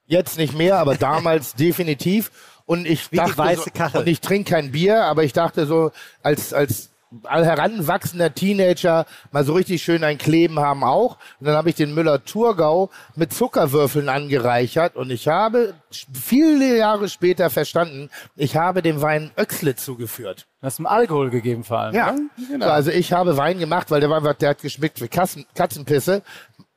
Jetzt 0.07 0.37
nicht 0.37 0.55
mehr, 0.55 0.77
aber 0.77 0.95
damals 0.95 1.53
definitiv. 1.55 2.31
Und 2.65 2.87
ich 2.87 3.09
die 3.09 3.17
dachte 3.17 3.57
so, 3.57 3.99
und 3.99 4.07
ich 4.07 4.21
trinke 4.21 4.51
kein 4.51 4.71
Bier, 4.71 5.03
aber 5.03 5.23
ich 5.23 5.33
dachte 5.33 5.65
so 5.67 5.91
als 6.23 6.51
als 6.53 6.89
heranwachsender 7.23 8.33
Teenager 8.33 9.05
mal 9.31 9.43
so 9.43 9.53
richtig 9.53 9.83
schön 9.83 10.03
ein 10.03 10.17
Kleben 10.17 10.59
haben 10.59 10.83
auch. 10.83 11.17
Und 11.39 11.47
dann 11.47 11.55
habe 11.55 11.69
ich 11.69 11.75
den 11.75 11.93
Müller-Thurgau 11.93 12.89
mit 13.15 13.33
Zuckerwürfeln 13.33 14.09
angereichert 14.09 14.95
und 14.95 15.11
ich 15.11 15.27
habe 15.27 15.73
viele 16.13 16.77
Jahre 16.77 17.09
später 17.09 17.49
verstanden, 17.49 18.09
ich 18.35 18.55
habe 18.55 18.81
dem 18.81 19.01
Wein 19.01 19.31
Öxle 19.37 19.75
zugeführt. 19.75 20.47
Du 20.61 20.67
hast 20.67 20.79
ihm 20.79 20.85
Alkohol 20.85 21.29
gegeben 21.29 21.63
vor 21.63 21.79
allem. 21.79 21.95
Ja, 21.95 22.11
ne? 22.11 22.29
so, 22.59 22.65
also 22.65 22.91
ich 22.91 23.13
habe 23.13 23.37
Wein 23.37 23.59
gemacht, 23.59 23.91
weil 23.91 24.01
der 24.01 24.09
Wein, 24.09 24.23
der 24.39 24.49
hat 24.49 24.61
geschmeckt 24.61 25.01
wie 25.01 25.07
Katzen, 25.07 25.45
Katzenpisse. 25.55 26.21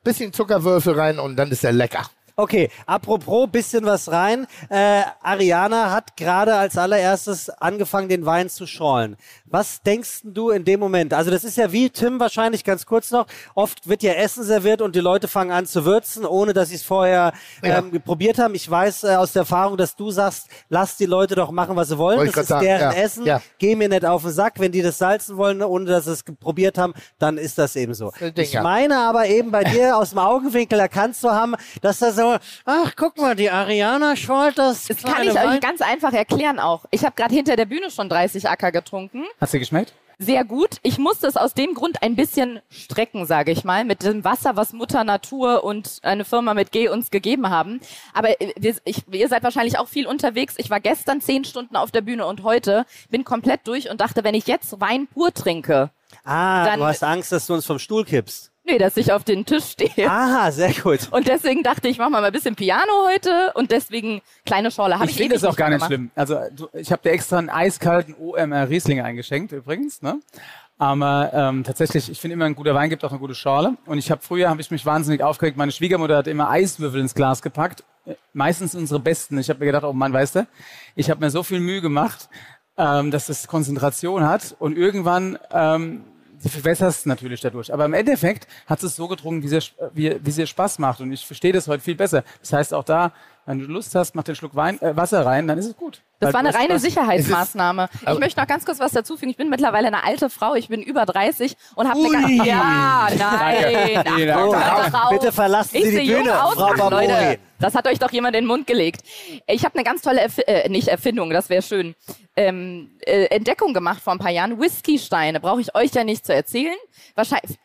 Bisschen 0.05 0.33
Zuckerwürfel 0.33 0.99
rein 0.99 1.19
und 1.19 1.37
dann 1.37 1.51
ist 1.51 1.65
er 1.65 1.73
lecker. 1.73 2.09
Okay, 2.41 2.71
apropos, 2.87 3.49
bisschen 3.51 3.85
was 3.85 4.13
rein. 4.13 4.47
Äh, 4.69 5.03
Ariana 5.23 5.91
hat 5.91 6.17
gerade 6.17 6.55
als 6.55 6.79
allererstes 6.79 7.51
angefangen, 7.51 8.09
den 8.09 8.27
Wein 8.27 8.49
zu 8.49 8.65
schorlen. 8.65 9.17
Was 9.47 9.83
denkst 9.83 10.21
du 10.23 10.51
in 10.51 10.65
dem 10.65 10.79
Moment? 10.79 11.13
Also 11.15 11.33
das 11.33 11.43
ist 11.43 11.57
ja 11.57 11.73
wie 11.73 11.91
Tim 11.91 12.21
wahrscheinlich 12.21 12.63
ganz 12.63 12.87
kurz 12.87 13.11
noch. 13.11 13.27
Oft 13.57 13.89
wird 13.89 14.05
ja 14.05 14.13
Essen 14.13 14.45
serviert 14.45 14.83
und 14.83 14.95
die 14.95 15.01
Leute 15.01 15.27
fangen 15.27 15.51
an 15.51 15.67
zu 15.67 15.85
würzen, 15.85 16.25
ohne 16.25 16.53
dass 16.53 16.69
sie 16.69 16.77
es 16.77 16.85
vorher 16.85 17.33
ähm, 17.61 18.01
probiert 18.05 18.39
haben. 18.39 18.55
Ich 18.55 18.71
weiß 18.71 19.03
äh, 19.03 19.17
aus 19.17 19.33
der 19.33 19.41
Erfahrung, 19.41 19.77
dass 19.77 19.97
du 19.97 20.13
sagst, 20.13 20.47
lass 20.69 20.97
die 20.97 21.07
Leute 21.07 21.35
doch 21.35 21.51
machen, 21.51 21.75
was 21.75 21.89
sie 21.89 21.99
wollen. 21.99 22.19
Wollte 22.19 22.29
ich 22.29 22.35
Das 22.37 22.43
ist 22.43 22.49
sagen, 22.51 22.65
deren 22.67 22.93
ja, 22.93 23.03
Essen. 23.03 23.25
ja. 23.27 23.43
Geh 23.59 23.75
mir 23.75 23.89
nicht 23.89 24.05
auf 24.05 24.23
den 24.23 24.31
Sack. 24.31 24.61
Wenn 24.61 24.71
die 24.71 24.83
das 24.83 24.99
salzen 24.99 25.37
wollen, 25.39 25.61
ohne 25.61 25.87
dass 25.87 26.05
sie 26.05 26.13
es 26.13 26.23
probiert 26.23 26.79
haben, 26.79 26.95
dann 27.19 27.37
ist 27.37 27.59
das 27.59 27.75
eben 27.75 27.95
so. 27.95 28.13
Ding, 28.21 28.33
Ich 28.37 28.53
ja. 28.53 28.63
meine 28.63 28.97
aber 28.99 29.27
eben 29.27 29.51
bei 29.51 29.65
dir 29.65 29.97
aus 29.97 30.11
dem 30.11 30.21
Augenwinkel 30.21 30.79
erkannt 30.79 31.17
zu 31.17 31.33
haben, 31.33 31.57
dass 31.83 31.99
da 31.99 32.13
so, 32.13 32.28
ach 32.65 32.93
guck 32.97 33.17
mal, 33.19 33.35
die 33.37 33.51
Ariana 33.51 34.17
schorlt 34.17 34.59
das. 34.59 34.87
Das 34.87 35.03
kann 35.03 35.23
ich 35.27 35.39
euch 35.39 35.61
ganz 35.61 35.81
einfach 35.81 36.13
erklären 36.13 36.59
auch. 36.59 36.85
Ich 36.91 37.05
habe 37.05 37.15
gerade 37.17 37.35
hinter 37.35 37.57
der 37.57 37.67
Bühne 37.67 37.91
schon 37.91 38.09
30 38.09 38.49
Acker 38.49 38.73
getrunken. 38.73 39.25
Hat's 39.41 39.53
dir 39.53 39.59
geschmeckt? 39.59 39.93
Sehr 40.21 40.45
gut. 40.45 40.79
Ich 40.83 40.99
musste 40.99 41.29
es 41.29 41.37
aus 41.37 41.55
dem 41.55 41.75
Grund 41.75 42.03
ein 42.03 42.17
bisschen 42.17 42.61
strecken, 42.71 43.25
sage 43.25 43.53
ich 43.53 43.63
mal, 43.63 43.85
mit 43.85 44.03
dem 44.03 44.25
Wasser, 44.25 44.57
was 44.57 44.73
Mutter 44.73 45.05
Natur 45.05 45.63
und 45.63 46.01
eine 46.03 46.25
Firma 46.25 46.55
mit 46.55 46.73
G 46.73 46.89
uns 46.89 47.13
gegeben 47.13 47.51
haben. 47.51 47.81
Aber 48.15 48.41
äh, 48.41 48.53
wir, 48.59 48.75
ich, 48.85 49.05
ihr 49.13 49.29
seid 49.29 49.45
wahrscheinlich 49.45 49.79
auch 49.79 49.87
viel 49.87 50.09
unterwegs. 50.09 50.55
Ich 50.57 50.71
war 50.71 50.81
gestern 50.81 51.21
zehn 51.21 51.45
Stunden 51.45 51.77
auf 51.77 51.93
der 51.93 52.01
Bühne 52.01 52.27
und 52.27 52.43
heute 52.43 52.85
bin 53.11 53.23
komplett 53.23 53.69
durch 53.69 53.91
und 53.91 54.01
dachte, 54.01 54.25
wenn 54.25 54.35
ich 54.35 54.49
jetzt 54.49 54.81
Wein 54.81 55.07
pur 55.07 55.33
trinke, 55.33 55.91
Ah, 56.25 56.65
Dann- 56.65 56.81
du 56.81 56.87
hast 56.87 57.05
Angst, 57.05 57.31
dass 57.33 57.47
du 57.47 57.55
uns 57.55 57.65
vom 57.67 57.79
Stuhl 57.79 58.05
kippst. 58.05 58.51
Nee, 58.69 58.79
dass 58.79 58.97
ich 58.97 59.13
auf 59.13 59.25
den 59.25 59.45
Tisch 59.45 59.65
stehe. 59.65 60.09
Aha, 60.09 60.51
sehr 60.53 60.73
gut. 60.73 61.09
Und 61.11 61.27
deswegen 61.27 61.63
dachte 61.63 61.89
ich, 61.89 61.99
mach 61.99 62.11
mal 62.11 62.23
ein 62.25 62.33
bisschen 62.33 62.55
Piano 62.55 62.93
heute 63.11 63.53
und 63.55 63.71
deswegen 63.71 64.21
kleine 64.47 64.71
Schorle. 64.71 64.99
Hab 64.99 65.05
ich 65.07 65.13
ich 65.13 65.17
finde 65.17 65.35
ewig 65.35 65.43
es 65.43 65.49
auch 65.49 65.57
gar 65.57 65.69
nicht 65.71 65.79
gemacht. 65.79 65.89
schlimm. 65.91 66.11
Also 66.15 66.39
du, 66.55 66.69
ich 66.75 66.93
habe 66.93 67.03
dir 67.03 67.11
extra 67.11 67.39
einen 67.39 67.51
eiskalten 67.51 68.15
OMR 68.15 68.69
Riesling 68.69 69.01
eingeschenkt 69.01 69.53
übrigens. 69.53 70.03
Ne? 70.03 70.21
Aber 70.81 71.31
ähm, 71.35 71.65
tatsächlich, 71.65 72.09
ich 72.09 72.21
finde 72.21 72.35
immer 72.35 72.45
ein 72.45 72.55
guter 72.55 72.75
Wein 72.75 72.89
gibt 72.89 73.05
auch 73.05 73.11
eine 73.11 73.19
gute 73.19 73.35
Schorle. 73.35 73.77
Und 73.87 73.99
ich 73.99 74.11
habe 74.13 74.23
früher 74.23 74.49
habe 74.49 74.61
ich 74.61 74.71
mich 74.71 74.87
wahnsinnig 74.87 75.23
aufgeregt. 75.23 75.57
Meine 75.57 75.73
Schwiegermutter 75.73 76.19
hat 76.19 76.29
immer 76.29 76.49
Eiswürfel 76.51 77.01
ins 77.01 77.15
Glas 77.15 77.43
gepackt. 77.43 77.83
Äh, 78.07 78.15
Meistens 78.33 78.75
unsere 78.75 79.01
besten. 79.01 79.39
Ich 79.39 79.49
habe 79.51 79.59
mir 79.61 79.67
gedacht, 79.67 79.85
oh 79.85 79.93
Mann, 79.93 80.13
weißt 80.13 80.37
du, 80.37 80.47
ich 80.95 81.11
habe 81.11 81.21
mir 81.21 81.31
so 81.31 81.43
viel 81.43 81.59
Mühe 81.61 81.81
gemacht, 81.81 82.29
ähm, 82.77 83.11
dass 83.11 83.27
das 83.27 83.49
Konzentration 83.49 84.23
hat. 84.25 84.55
Und 84.61 84.77
irgendwann 84.79 85.37
ähm, 85.51 86.05
du 86.43 86.49
verwässerst 86.49 87.07
natürlich 87.07 87.41
dadurch. 87.41 87.73
Aber 87.73 87.85
im 87.85 87.95
Endeffekt 87.95 88.47
hat 88.67 88.83
es 88.83 88.97
so 88.97 89.09
getrunken, 89.09 89.43
wie 89.43 89.55
es 89.55 89.73
wie, 89.93 90.17
wie 90.23 90.31
es 90.31 90.39
ihr 90.39 90.47
Spaß 90.47 90.79
macht. 90.79 91.01
Und 91.01 91.13
ich 91.13 91.27
verstehe 91.27 91.53
das 91.53 91.69
heute 91.69 91.83
viel 91.83 91.95
besser. 91.95 92.25
Das 92.41 92.53
heißt 92.53 92.75
auch 92.75 92.85
da, 92.85 93.13
wenn 93.47 93.61
du 93.61 93.65
Lust 93.65 93.95
hast, 93.95 94.15
mach 94.15 94.25
den 94.25 94.35
Schluck 94.35 94.55
Wein, 94.55 94.81
äh, 94.83 94.95
Wasser 94.95 95.25
rein, 95.25 95.49
dann 95.49 95.57
ist 95.57 95.67
es 95.67 95.77
gut. 95.77 96.03
Das 96.21 96.35
war 96.35 96.41
eine 96.41 96.53
reine 96.53 96.71
Spaß. 96.71 96.83
Sicherheitsmaßnahme. 96.83 97.89
Ich 98.13 98.19
möchte 98.19 98.39
noch 98.41 98.47
ganz 98.47 98.67
kurz 98.67 98.79
was 98.79 98.93
dazu 98.93 99.17
fügen. 99.17 99.31
Ich 99.31 99.39
bin 99.39 99.49
mittlerweile 99.49 99.87
eine 99.87 100.05
alte 100.05 100.29
Frau. 100.29 100.55
Ich 100.55 100.69
bin 100.69 100.83
über 100.83 101.07
30 101.07 101.57
und 101.75 101.89
habe 101.89 101.99
eine 101.99 102.09
Ui. 102.09 102.37
ganz... 102.37 102.47
Ja, 102.47 103.09
nein. 103.19 104.33
Ach, 104.55 105.05
auf. 105.05 105.11
Bitte 105.11 105.33
verlassen 105.33 105.71
Sie 105.73 105.79
Ich 105.79 105.99
die 106.05 106.13
Bühne, 106.13 106.45
aus, 106.45 106.55
Frau. 106.55 106.91
Leute, 106.91 107.39
das 107.61 107.75
hat 107.75 107.87
euch 107.87 107.99
doch 107.99 108.13
jemand 108.13 108.37
in 108.37 108.45
den 108.45 108.49
Mund 108.49 108.67
gelegt. 108.67 109.03
Ich 109.47 109.65
habe 109.65 109.75
eine 109.75 109.85
ganz 109.85 110.03
tolle, 110.03 110.21
Erfi 110.21 110.43
äh, 110.43 110.69
nicht 110.69 110.89
Erfindung, 110.89 111.31
das 111.31 111.49
wäre 111.49 111.63
schön, 111.63 111.95
ähm, 112.37 112.99
äh, 113.07 113.27
Entdeckung 113.27 113.75
gemacht 113.75 114.03
vor 114.03 114.13
ein 114.13 114.19
paar 114.19 114.31
Jahren. 114.31 114.61
Whisky-Steine, 114.61 115.41
brauche 115.41 115.61
ich 115.61 115.75
euch 115.75 115.93
ja 115.93 116.05
nicht 116.05 116.27
zu 116.27 116.35
erzählen. 116.35 116.77
Wahrscheinlich... 117.15 117.59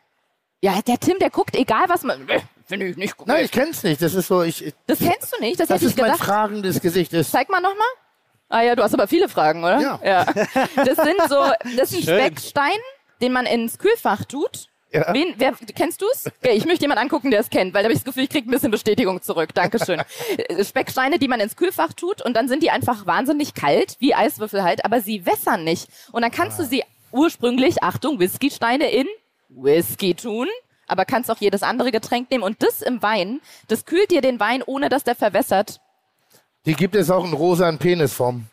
Ja, 0.61 0.81
der 0.81 0.97
Tim, 0.97 1.19
der 1.19 1.29
guckt, 1.29 1.55
egal 1.55 1.85
was 1.89 2.03
man... 2.03 2.25
Nö, 2.25 2.39
Finde 2.65 2.87
ich 2.87 2.97
nicht 2.97 3.17
gut. 3.17 3.27
Nein, 3.27 3.43
ich 3.45 3.51
kenn's 3.51 3.83
nicht. 3.83 4.01
Das 4.01 4.13
ist 4.13 4.27
so, 4.27 4.41
ich. 4.41 4.73
Das 4.87 4.99
kennst 4.99 5.33
du 5.33 5.41
nicht? 5.41 5.59
Das, 5.59 5.67
Das 5.67 5.81
hätte 5.81 5.91
ich 5.91 5.97
ist 5.97 6.01
mein 6.01 6.15
fragendes 6.15 6.79
Gesicht. 6.79 7.11
Das 7.13 7.29
Zeig 7.29 7.49
mal 7.49 7.59
nochmal. 7.59 7.87
Ah 8.49 8.61
ja, 8.61 8.75
du 8.75 8.83
hast 8.83 8.93
aber 8.93 9.07
viele 9.07 9.27
Fragen, 9.27 9.63
oder? 9.63 9.99
Ja. 10.03 10.25
Das 10.75 10.95
sind 10.95 11.17
so, 11.27 11.43
das 11.77 11.91
ist 11.91 12.07
ein. 12.07 12.19
Speckstein, 12.19 12.77
den 13.21 13.33
man 13.33 13.45
ins 13.45 13.77
Kühlfach 13.77 14.25
tut. 14.25 14.67
Ja. 14.93 15.11
Wen, 15.11 15.33
wer, 15.37 15.53
kennst 15.73 16.01
du's? 16.03 16.27
Okay, 16.27 16.53
ich 16.53 16.65
möchte 16.65 16.83
jemanden 16.83 17.01
angucken, 17.01 17.31
der 17.31 17.39
es 17.39 17.49
kennt, 17.49 17.73
weil 17.73 17.81
da 17.81 17.85
habe 17.87 17.93
ich 17.93 17.99
das 17.99 18.05
Gefühl, 18.05 18.23
ich 18.23 18.29
kriege 18.29 18.47
ein 18.47 18.51
bisschen 18.51 18.69
Bestätigung 18.69 19.21
zurück. 19.21 19.53
Dankeschön. 19.53 20.01
Äh, 20.37 20.63
Specksteine, 20.63 21.19
die 21.19 21.27
man 21.27 21.39
ins 21.39 21.55
Kühlfach 21.55 21.93
tut 21.93 22.21
und 22.21 22.35
dann 22.35 22.47
sind 22.47 22.63
die 22.63 22.69
einfach 22.69 23.05
wahnsinnig 23.05 23.53
kalt, 23.53 23.97
wie 23.99 24.13
Eiswürfel 24.13 24.63
halt, 24.63 24.85
aber 24.85 25.01
sie 25.01 25.25
wässern 25.25 25.63
nicht. 25.63 25.87
Und 26.11 26.21
dann 26.21 26.31
kannst 26.31 26.59
du 26.59 26.63
sie 26.63 26.83
ursprünglich, 27.11 27.83
Achtung, 27.83 28.19
Whiskysteine 28.19 28.89
in 28.89 29.07
Whisky 29.49 30.15
tun, 30.15 30.47
aber 30.87 31.05
kannst 31.05 31.29
auch 31.31 31.37
jedes 31.37 31.63
andere 31.63 31.91
Getränk 31.91 32.31
nehmen. 32.31 32.43
Und 32.43 32.61
das 32.63 32.81
im 32.81 33.01
Wein, 33.01 33.41
das 33.67 33.85
kühlt 33.85 34.11
dir 34.11 34.21
den 34.21 34.39
Wein, 34.39 34.63
ohne 34.63 34.89
dass 34.89 35.03
der 35.03 35.15
verwässert. 35.15 35.81
Die 36.65 36.73
gibt 36.73 36.95
es 36.95 37.09
auch 37.09 37.25
in 37.25 37.33
rosa 37.33 37.67
in 37.69 37.77
Penisform. 37.77 38.45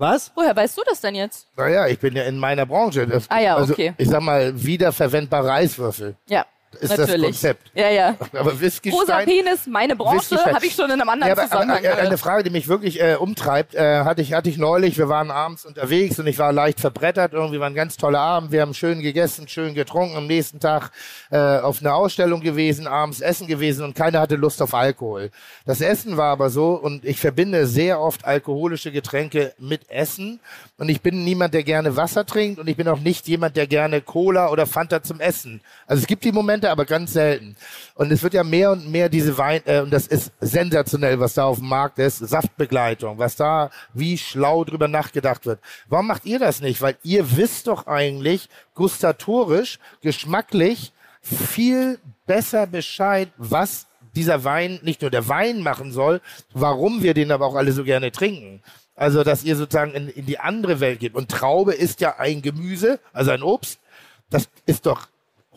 Was? 0.00 0.32
Woher 0.34 0.56
weißt 0.56 0.78
du 0.78 0.82
das 0.88 1.02
denn 1.02 1.14
jetzt? 1.14 1.46
Naja, 1.58 1.86
ich 1.86 1.98
bin 1.98 2.16
ja 2.16 2.22
in 2.22 2.38
meiner 2.38 2.64
Branche. 2.64 3.06
Das, 3.06 3.26
Ah 3.28 3.38
ja, 3.38 3.56
also, 3.56 3.74
okay. 3.74 3.92
Ich 3.98 4.08
sag 4.08 4.22
mal, 4.22 4.50
wiederverwendbare 4.54 5.52
Eiswürfel. 5.52 6.16
Ja, 6.26 6.46
Ist 6.78 6.92
das 6.92 6.98
natürlich. 6.98 7.32
Konzept. 7.32 7.70
Ja, 7.74 7.90
ja. 7.90 8.16
Aber 8.32 8.58
Whisky 8.60 8.90
Rosa 8.90 9.18
Penis, 9.18 9.66
meine 9.66 9.96
Branche, 9.96 10.36
habe 10.36 10.64
ich 10.64 10.74
schon 10.74 10.86
in 10.86 11.00
einem 11.00 11.08
anderen 11.08 11.28
Ja, 11.28 11.32
aber, 11.32 11.42
aber, 11.42 11.50
Zusammenhang 11.50 11.82
gehört. 11.82 11.98
eine 11.98 12.18
Frage, 12.18 12.44
die 12.44 12.50
mich 12.50 12.68
wirklich 12.68 13.02
äh, 13.02 13.16
umtreibt, 13.16 13.74
äh, 13.74 14.04
hatte 14.04 14.22
ich 14.22 14.34
hatte 14.34 14.48
ich 14.48 14.56
neulich. 14.56 14.96
Wir 14.96 15.08
waren 15.08 15.32
abends 15.32 15.66
unterwegs 15.66 16.18
und 16.20 16.28
ich 16.28 16.38
war 16.38 16.52
leicht 16.52 16.78
verbrettert. 16.78 17.32
Irgendwie 17.32 17.58
war 17.58 17.66
ein 17.66 17.74
ganz 17.74 17.96
toller 17.96 18.20
Abend. 18.20 18.52
Wir 18.52 18.62
haben 18.62 18.74
schön 18.74 19.00
gegessen, 19.00 19.48
schön 19.48 19.74
getrunken. 19.74 20.16
Am 20.16 20.28
nächsten 20.28 20.60
Tag 20.60 20.92
äh, 21.30 21.58
auf 21.58 21.80
einer 21.80 21.94
Ausstellung 21.94 22.40
gewesen, 22.40 22.86
abends 22.86 23.20
essen 23.20 23.48
gewesen 23.48 23.84
und 23.84 23.94
keiner 23.96 24.20
hatte 24.20 24.36
Lust 24.36 24.62
auf 24.62 24.72
Alkohol. 24.72 25.30
Das 25.66 25.80
Essen 25.80 26.16
war 26.16 26.30
aber 26.32 26.50
so 26.50 26.74
und 26.74 27.04
ich 27.04 27.18
verbinde 27.18 27.66
sehr 27.66 28.00
oft 28.00 28.24
alkoholische 28.24 28.92
Getränke 28.92 29.54
mit 29.58 29.90
Essen 29.90 30.40
und 30.78 30.88
ich 30.88 31.00
bin 31.00 31.24
niemand, 31.24 31.52
der 31.54 31.64
gerne 31.64 31.96
Wasser 31.96 32.24
trinkt 32.24 32.60
und 32.60 32.68
ich 32.68 32.76
bin 32.76 32.86
auch 32.88 33.00
nicht 33.00 33.26
jemand, 33.28 33.56
der 33.56 33.66
gerne 33.66 34.00
Cola 34.00 34.50
oder 34.50 34.66
Fanta 34.66 35.02
zum 35.02 35.20
Essen. 35.20 35.60
Also 35.86 36.02
es 36.02 36.06
gibt 36.06 36.24
die 36.24 36.32
Momente, 36.32 36.59
aber 36.68 36.84
ganz 36.84 37.12
selten. 37.12 37.56
Und 37.94 38.12
es 38.12 38.22
wird 38.22 38.34
ja 38.34 38.44
mehr 38.44 38.72
und 38.72 38.90
mehr 38.90 39.08
diese 39.08 39.38
Wein, 39.38 39.62
äh, 39.64 39.80
und 39.80 39.90
das 39.90 40.06
ist 40.06 40.32
sensationell, 40.40 41.20
was 41.20 41.34
da 41.34 41.44
auf 41.44 41.58
dem 41.58 41.68
Markt 41.68 41.98
ist, 41.98 42.18
Saftbegleitung, 42.18 43.18
was 43.18 43.36
da 43.36 43.70
wie 43.94 44.18
schlau 44.18 44.64
drüber 44.64 44.88
nachgedacht 44.88 45.46
wird. 45.46 45.60
Warum 45.88 46.08
macht 46.08 46.26
ihr 46.26 46.38
das 46.38 46.60
nicht? 46.60 46.82
Weil 46.82 46.96
ihr 47.02 47.36
wisst 47.36 47.68
doch 47.68 47.86
eigentlich 47.86 48.48
gustatorisch, 48.74 49.78
geschmacklich 50.02 50.92
viel 51.22 51.98
besser 52.26 52.66
Bescheid, 52.66 53.28
was 53.36 53.86
dieser 54.14 54.44
Wein 54.44 54.80
nicht 54.82 55.02
nur 55.02 55.10
der 55.10 55.28
Wein 55.28 55.62
machen 55.62 55.92
soll, 55.92 56.20
warum 56.52 57.02
wir 57.02 57.14
den 57.14 57.30
aber 57.32 57.46
auch 57.46 57.54
alle 57.54 57.72
so 57.72 57.84
gerne 57.84 58.10
trinken. 58.10 58.62
Also, 58.94 59.24
dass 59.24 59.44
ihr 59.44 59.56
sozusagen 59.56 59.92
in, 59.92 60.08
in 60.08 60.26
die 60.26 60.38
andere 60.38 60.80
Welt 60.80 61.00
geht. 61.00 61.14
Und 61.14 61.30
Traube 61.30 61.72
ist 61.72 62.00
ja 62.00 62.16
ein 62.18 62.42
Gemüse, 62.42 63.00
also 63.12 63.30
ein 63.30 63.42
Obst. 63.42 63.80
Das 64.28 64.48
ist 64.66 64.86
doch 64.86 65.08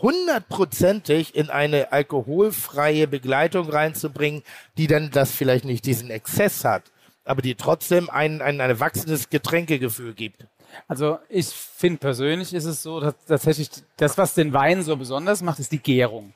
hundertprozentig 0.03 1.33
in 1.33 1.49
eine 1.49 1.91
alkoholfreie 1.91 3.07
Begleitung 3.07 3.69
reinzubringen, 3.69 4.43
die 4.77 4.85
dann 4.85 5.09
das 5.09 5.31
vielleicht 5.31 5.65
nicht 5.65 5.85
diesen 5.85 6.11
Exzess 6.11 6.63
hat, 6.63 6.83
aber 7.25 7.41
die 7.41 7.55
trotzdem 7.55 8.09
ein, 8.09 8.41
ein, 8.41 8.61
ein 8.61 8.69
erwachsenes 8.69 9.29
Getränkegefühl 9.29 10.13
gibt. 10.13 10.45
Also 10.87 11.19
ich 11.29 11.47
finde 11.47 11.99
persönlich 11.99 12.53
ist 12.53 12.65
es 12.65 12.83
so, 12.83 12.99
dass 12.99 13.15
tatsächlich 13.27 13.69
das, 13.97 14.17
was 14.17 14.33
den 14.33 14.53
Wein 14.53 14.83
so 14.83 14.97
besonders 14.97 15.41
macht, 15.41 15.59
ist 15.59 15.71
die 15.71 15.79
Gärung. 15.79 16.33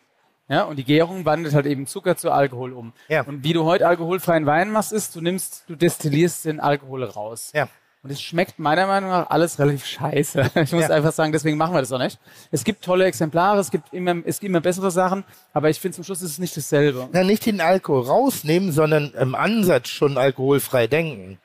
Ja, 0.49 0.63
und 0.63 0.77
die 0.77 0.85
Gärung 0.85 1.25
wandelt 1.25 1.53
halt 1.53 1.65
eben 1.65 1.87
Zucker 1.87 2.15
zu 2.15 2.31
Alkohol 2.31 2.71
um. 2.71 2.93
Ja. 3.09 3.23
Und 3.23 3.43
wie 3.43 3.51
du 3.51 3.65
heute 3.65 3.85
alkoholfreien 3.85 4.45
Wein 4.45 4.71
machst, 4.71 4.93
ist, 4.93 5.13
du 5.15 5.21
nimmst, 5.21 5.65
du 5.67 5.75
destillierst 5.75 6.45
den 6.45 6.61
Alkohol 6.61 7.03
raus. 7.03 7.51
Ja. 7.53 7.67
Und 8.07 8.13
es 8.13 8.21
schmeckt 8.21 8.57
meiner 8.57 8.87
Meinung 8.87 9.09
nach 9.09 9.29
alles 9.29 9.59
relativ 9.59 9.85
scheiße. 9.85 10.49
Ich 10.55 10.71
muss 10.71 10.83
Ja. 10.83 10.91
einfach 10.91 11.11
sagen, 11.11 11.33
deswegen 11.33 11.57
machen 11.57 11.73
wir 11.73 11.81
das 11.81 11.91
auch 11.91 11.99
nicht. 11.99 12.17
Es 12.51 12.63
gibt 12.63 12.81
tolle 12.81 13.03
Exemplare, 13.03 13.59
es 13.59 13.69
gibt 13.69 13.93
immer, 13.93 14.15
es 14.23 14.39
gibt 14.39 14.49
immer 14.49 14.61
bessere 14.61 14.91
Sachen, 14.91 15.25
aber 15.51 15.69
ich 15.69 15.77
finde 15.81 15.95
zum 15.95 16.05
Schluss 16.05 16.21
ist 16.21 16.31
es 16.31 16.39
nicht 16.39 16.55
dasselbe. 16.55 17.09
Na, 17.11 17.25
nicht 17.25 17.45
den 17.45 17.59
Alkohol 17.59 18.03
rausnehmen, 18.03 18.71
sondern 18.71 19.11
im 19.19 19.35
Ansatz 19.35 19.89
schon 19.89 20.17
alkoholfrei 20.17 20.87
denken. 20.87 21.37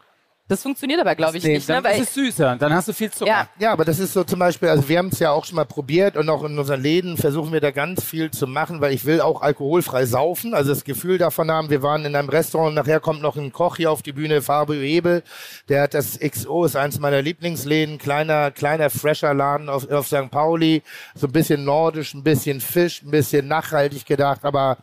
Das 0.52 0.62
funktioniert 0.62 1.00
aber, 1.00 1.14
glaube 1.14 1.38
ich, 1.38 1.44
Nee, 1.44 1.54
nicht. 1.54 1.66
Ne? 1.66 1.76
dann 1.76 1.84
Weil 1.84 1.98
ist 1.98 2.08
es 2.08 2.14
süßer, 2.14 2.56
dann 2.56 2.74
hast 2.74 2.86
du 2.86 2.92
viel 2.92 3.10
Zucker. 3.10 3.30
Ja. 3.30 3.48
Ja, 3.58 3.72
aber 3.72 3.86
das 3.86 3.98
ist 3.98 4.12
so 4.12 4.22
zum 4.22 4.38
Beispiel, 4.38 4.68
also 4.68 4.86
wir 4.86 4.98
haben 4.98 5.08
es 5.08 5.18
ja 5.18 5.30
auch 5.30 5.46
schon 5.46 5.56
mal 5.56 5.64
probiert 5.64 6.14
und 6.14 6.28
auch 6.28 6.44
in 6.44 6.58
unseren 6.58 6.82
Läden 6.82 7.16
versuchen 7.16 7.54
wir 7.54 7.62
da 7.62 7.70
ganz 7.70 8.04
viel 8.04 8.30
zu 8.30 8.46
machen, 8.46 8.82
weil 8.82 8.92
ich 8.92 9.06
will 9.06 9.22
auch 9.22 9.40
alkoholfrei 9.40 10.04
saufen, 10.04 10.52
also 10.52 10.68
das 10.68 10.84
Gefühl 10.84 11.16
davon 11.16 11.50
haben, 11.50 11.70
wir 11.70 11.82
waren 11.82 12.04
in 12.04 12.14
einem 12.14 12.28
Restaurant 12.28 12.68
und 12.68 12.74
nachher 12.74 13.00
kommt 13.00 13.22
noch 13.22 13.36
ein 13.36 13.50
Koch 13.50 13.76
hier 13.78 13.90
auf 13.90 14.02
die 14.02 14.12
Bühne, 14.12 14.42
Fabio 14.42 14.78
Hebel, 14.78 15.22
der 15.70 15.84
hat 15.84 15.94
das 15.94 16.18
XO, 16.18 16.66
ist 16.66 16.76
eins 16.76 16.98
meiner 16.98 17.22
Lieblingsläden, 17.22 17.96
kleiner, 17.96 18.50
kleiner, 18.50 18.90
fresher 18.90 19.32
Laden 19.32 19.70
auf, 19.70 19.90
auf 19.90 20.06
St. 20.06 20.30
Pauli, 20.30 20.82
so 21.14 21.28
ein 21.28 21.32
bisschen 21.32 21.64
nordisch, 21.64 22.12
ein 22.12 22.24
bisschen 22.24 22.60
Fisch, 22.60 23.02
ein 23.02 23.10
bisschen 23.10 23.48
nachhaltig 23.48 24.04
gedacht, 24.04 24.40
aber 24.44 24.76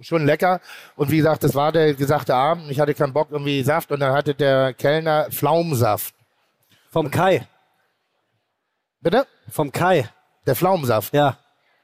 schon 0.00 0.24
lecker. 0.26 0.60
Und 0.96 1.10
wie 1.10 1.18
gesagt, 1.18 1.42
das 1.44 1.54
war 1.54 1.72
der 1.72 1.94
gesagte 1.94 2.34
Abend. 2.34 2.70
Ich 2.70 2.80
hatte 2.80 2.94
keinen 2.94 3.12
Bock 3.12 3.28
irgendwie 3.30 3.62
Saft 3.62 3.90
und 3.92 4.00
dann 4.00 4.12
hatte 4.12 4.34
der 4.34 4.72
Kellner 4.74 5.26
Pflaumensaft. 5.30 6.14
Vom 6.90 7.10
Kai. 7.10 7.46
Bitte? 9.00 9.26
Vom 9.48 9.72
Kai. 9.72 10.08
Der 10.46 10.56
Pflaumensaft. 10.56 11.14
Ja. 11.14 11.38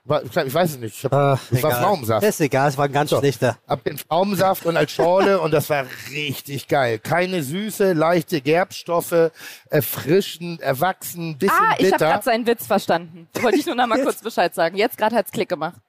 War, 0.04 0.22
ich, 0.22 0.34
weiß 0.54 0.70
es 0.70 0.78
nicht. 0.78 0.98
Ich 0.98 1.04
hab, 1.04 1.12
Äh, 1.12 1.16
das 1.16 1.62
war 1.62 1.70
egal. 1.70 1.80
Pflaumensaft. 1.82 2.24
Ist 2.26 2.40
egal, 2.40 2.68
es 2.68 2.78
war 2.78 2.84
ein 2.84 2.92
ganz 2.92 3.10
So. 3.10 3.18
schlechter. 3.18 3.58
Hab 3.66 3.82
den 3.82 3.98
Pflaumensaft 3.98 4.64
und 4.64 4.76
als 4.76 4.92
Schorle 4.92 5.40
und 5.40 5.50
das 5.50 5.68
war 5.68 5.84
richtig 6.12 6.68
geil. 6.68 7.00
Keine 7.00 7.42
Süße, 7.42 7.92
leichte 7.92 8.40
Gerbstoffe, 8.40 9.32
erfrischend, 9.68 10.60
erwachsen, 10.60 11.36
bisschen 11.38 11.56
ah, 11.58 11.74
ich 11.78 11.86
habe 11.86 11.92
bitter. 11.92 11.98
gerade 11.98 12.22
seinen 12.24 12.46
Witz 12.46 12.66
verstanden. 12.66 13.28
Wollte 13.40 13.58
ich 13.58 13.66
nur 13.66 13.74
noch 13.74 13.88
mal 13.88 14.00
kurz 14.02 14.22
Bescheid 14.22 14.54
sagen. 14.54 14.76
Jetzt 14.76 14.96
gerade 14.96 15.16
hat's 15.16 15.32
Klick 15.32 15.48
gemacht. 15.48 15.80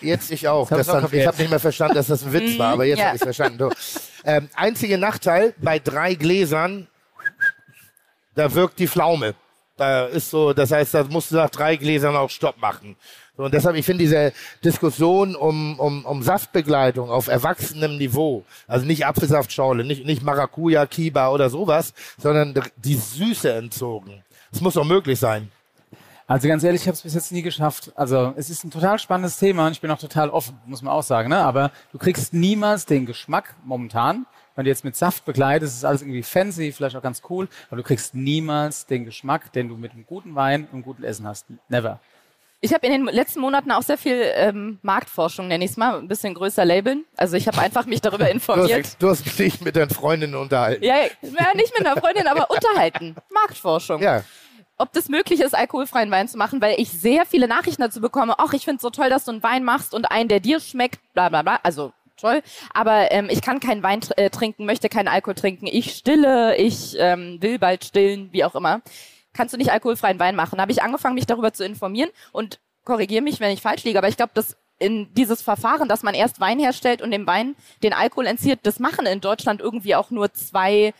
Jetzt 0.00 0.30
ich 0.30 0.48
auch. 0.48 0.70
hab 0.70 0.78
Das 0.78 0.88
ich 1.12 1.26
habe 1.26 1.36
nicht 1.38 1.50
mehr 1.50 1.60
verstanden, 1.60 1.94
dass 1.94 2.06
das 2.06 2.24
ein 2.24 2.32
Witz 2.32 2.58
war, 2.58 2.72
aber 2.72 2.84
jetzt 2.84 2.98
Ja. 2.98 3.06
habe 3.06 3.16
ich 3.16 3.22
verstanden. 3.22 3.58
So. 3.58 3.70
Ähm, 4.24 4.48
einzige 4.54 4.96
Nachteil 4.98 5.54
bei 5.58 5.78
drei 5.78 6.14
Gläsern, 6.14 6.86
da 8.34 8.54
wirkt 8.54 8.78
die 8.78 8.88
Pflaume. 8.88 9.34
Da 9.76 10.06
ist 10.06 10.30
so, 10.30 10.52
das 10.52 10.70
heißt, 10.72 10.94
da 10.94 11.04
musst 11.04 11.30
du 11.30 11.36
nach 11.36 11.50
drei 11.50 11.76
Gläsern 11.76 12.14
auch 12.14 12.28
Stopp 12.28 12.58
machen. 12.58 12.96
So, 13.36 13.44
und 13.44 13.54
deshalb, 13.54 13.76
ich 13.76 13.86
finde 13.86 14.04
diese 14.04 14.32
Diskussion 14.62 15.34
um, 15.34 15.78
um, 15.80 16.04
um 16.04 16.22
Saftbegleitung 16.22 17.10
auf 17.10 17.28
erwachsenem 17.28 17.96
Niveau, 17.96 18.44
also 18.66 18.84
nicht 18.84 19.06
Apfelsaftschorle, 19.06 19.82
nicht, 19.84 20.04
nicht 20.04 20.22
Maracuja, 20.22 20.84
Kiba 20.84 21.30
oder 21.30 21.48
sowas, 21.48 21.94
sondern 22.18 22.54
die 22.76 22.96
Süße 22.96 23.52
entzogen. 23.52 24.22
Das 24.52 24.60
muss 24.60 24.74
doch 24.74 24.84
möglich 24.84 25.18
sein. 25.18 25.50
Also 26.30 26.46
ganz 26.46 26.62
ehrlich, 26.62 26.82
ich 26.82 26.86
habe 26.86 26.94
es 26.94 27.02
bis 27.02 27.14
jetzt 27.14 27.32
nie 27.32 27.42
geschafft. 27.42 27.90
Also 27.96 28.32
es 28.36 28.50
ist 28.50 28.62
ein 28.62 28.70
total 28.70 29.00
spannendes 29.00 29.36
Thema 29.36 29.66
und 29.66 29.72
ich 29.72 29.80
bin 29.80 29.90
auch 29.90 29.98
total 29.98 30.30
offen, 30.30 30.56
muss 30.64 30.80
man 30.80 30.94
auch 30.94 31.02
sagen. 31.02 31.28
Ne? 31.28 31.38
Aber 31.38 31.72
du 31.90 31.98
kriegst 31.98 32.32
niemals 32.32 32.86
den 32.86 33.04
Geschmack 33.04 33.56
momentan. 33.64 34.26
Wenn 34.54 34.64
du 34.64 34.70
jetzt 34.70 34.84
mit 34.84 34.94
Saft 34.94 35.24
begleitest, 35.24 35.78
ist 35.78 35.84
alles 35.84 36.02
irgendwie 36.02 36.22
fancy, 36.22 36.70
vielleicht 36.70 36.94
auch 36.94 37.02
ganz 37.02 37.22
cool, 37.30 37.48
aber 37.68 37.78
du 37.78 37.82
kriegst 37.82 38.14
niemals 38.14 38.86
den 38.86 39.06
Geschmack, 39.06 39.52
den 39.52 39.68
du 39.68 39.76
mit 39.76 39.90
einem 39.90 40.06
guten 40.06 40.36
Wein 40.36 40.68
und 40.70 40.82
guten 40.82 41.02
Essen 41.02 41.26
hast. 41.26 41.46
Never. 41.68 41.98
Ich 42.60 42.72
habe 42.72 42.86
in 42.86 42.92
den 42.92 43.04
letzten 43.06 43.40
Monaten 43.40 43.72
auch 43.72 43.82
sehr 43.82 43.98
viel 43.98 44.22
ähm, 44.34 44.78
Marktforschung, 44.82 45.48
nenne 45.48 45.64
ich 45.64 45.72
es 45.72 45.76
mal, 45.76 45.98
ein 45.98 46.06
bisschen 46.06 46.34
größer 46.34 46.64
labeln. 46.64 47.06
Also 47.16 47.36
ich 47.36 47.48
habe 47.48 47.58
einfach 47.58 47.86
mich 47.86 48.02
darüber 48.02 48.26
Du 48.26 48.30
informiert. 48.30 48.84
hast, 48.84 49.02
du 49.02 49.08
hast 49.08 49.36
dich 49.36 49.60
mit 49.62 49.74
deinen 49.74 49.90
Freundinnen 49.90 50.36
unterhalten. 50.36 50.84
Ja, 50.84 50.94
ja, 51.22 51.54
nicht 51.56 51.76
mit 51.76 51.84
einer 51.84 52.00
Freundin, 52.00 52.28
aber 52.28 52.48
unterhalten. 52.50 53.16
Marktforschung. 53.30 54.00
Ja. 54.00 54.22
Ob 54.80 54.92
das 54.92 55.08
möglich 55.08 55.40
ist, 55.40 55.54
alkoholfreien 55.54 56.10
Wein 56.10 56.26
zu 56.26 56.38
machen, 56.38 56.60
weil 56.62 56.74
ich 56.78 56.90
sehr 56.90 57.26
viele 57.26 57.46
Nachrichten 57.46 57.82
dazu 57.82 58.00
bekomme. 58.00 58.34
Ach, 58.38 58.54
ich 58.54 58.64
finde 58.64 58.80
so 58.80 58.88
toll, 58.88 59.10
dass 59.10 59.26
du 59.26 59.32
einen 59.32 59.42
Wein 59.42 59.62
machst 59.62 59.92
und 59.92 60.10
einen, 60.10 60.28
der 60.28 60.40
dir 60.40 60.58
schmeckt, 60.58 61.00
bla 61.12 61.28
bla 61.28 61.42
bla. 61.42 61.60
Also 61.62 61.92
toll. 62.16 62.42
Aber 62.72 63.12
ähm, 63.12 63.28
ich 63.30 63.42
kann 63.42 63.60
keinen 63.60 63.82
Wein 63.82 64.00
tr 64.00 64.16
äh, 64.16 64.30
trinken, 64.30 64.64
möchte 64.64 64.88
keinen 64.88 65.08
Alkohol 65.08 65.34
trinken. 65.34 65.66
Ich 65.66 65.92
stille, 65.94 66.56
ich 66.56 66.96
ähm, 66.98 67.38
will 67.42 67.58
bald 67.58 67.84
stillen, 67.84 68.30
wie 68.32 68.42
auch 68.42 68.54
immer. 68.54 68.80
Kannst 69.34 69.52
du 69.52 69.58
nicht 69.58 69.70
alkoholfreien 69.70 70.18
Wein 70.18 70.34
machen? 70.34 70.60
Habe 70.60 70.72
ich 70.72 70.82
angefangen, 70.82 71.14
mich 71.14 71.26
darüber 71.26 71.52
zu 71.52 71.64
informieren 71.64 72.10
und 72.32 72.58
korrigiere 72.84 73.22
mich, 73.22 73.38
wenn 73.38 73.52
ich 73.52 73.60
falsch 73.60 73.84
liege. 73.84 73.98
Aber 73.98 74.08
ich 74.08 74.16
glaube, 74.16 74.32
dass 74.34 74.56
in 74.78 75.12
dieses 75.12 75.42
Verfahren, 75.42 75.88
dass 75.88 76.02
man 76.02 76.14
erst 76.14 76.40
Wein 76.40 76.58
herstellt 76.58 77.02
und 77.02 77.10
dem 77.10 77.26
Wein 77.26 77.54
den 77.82 77.92
Alkohol 77.92 78.26
entzieht, 78.26 78.60
das 78.62 78.80
machen 78.80 79.04
in 79.04 79.20
Deutschland 79.20 79.60
irgendwie 79.60 79.94
auch 79.94 80.10
nur 80.10 80.32
zwei 80.32 80.94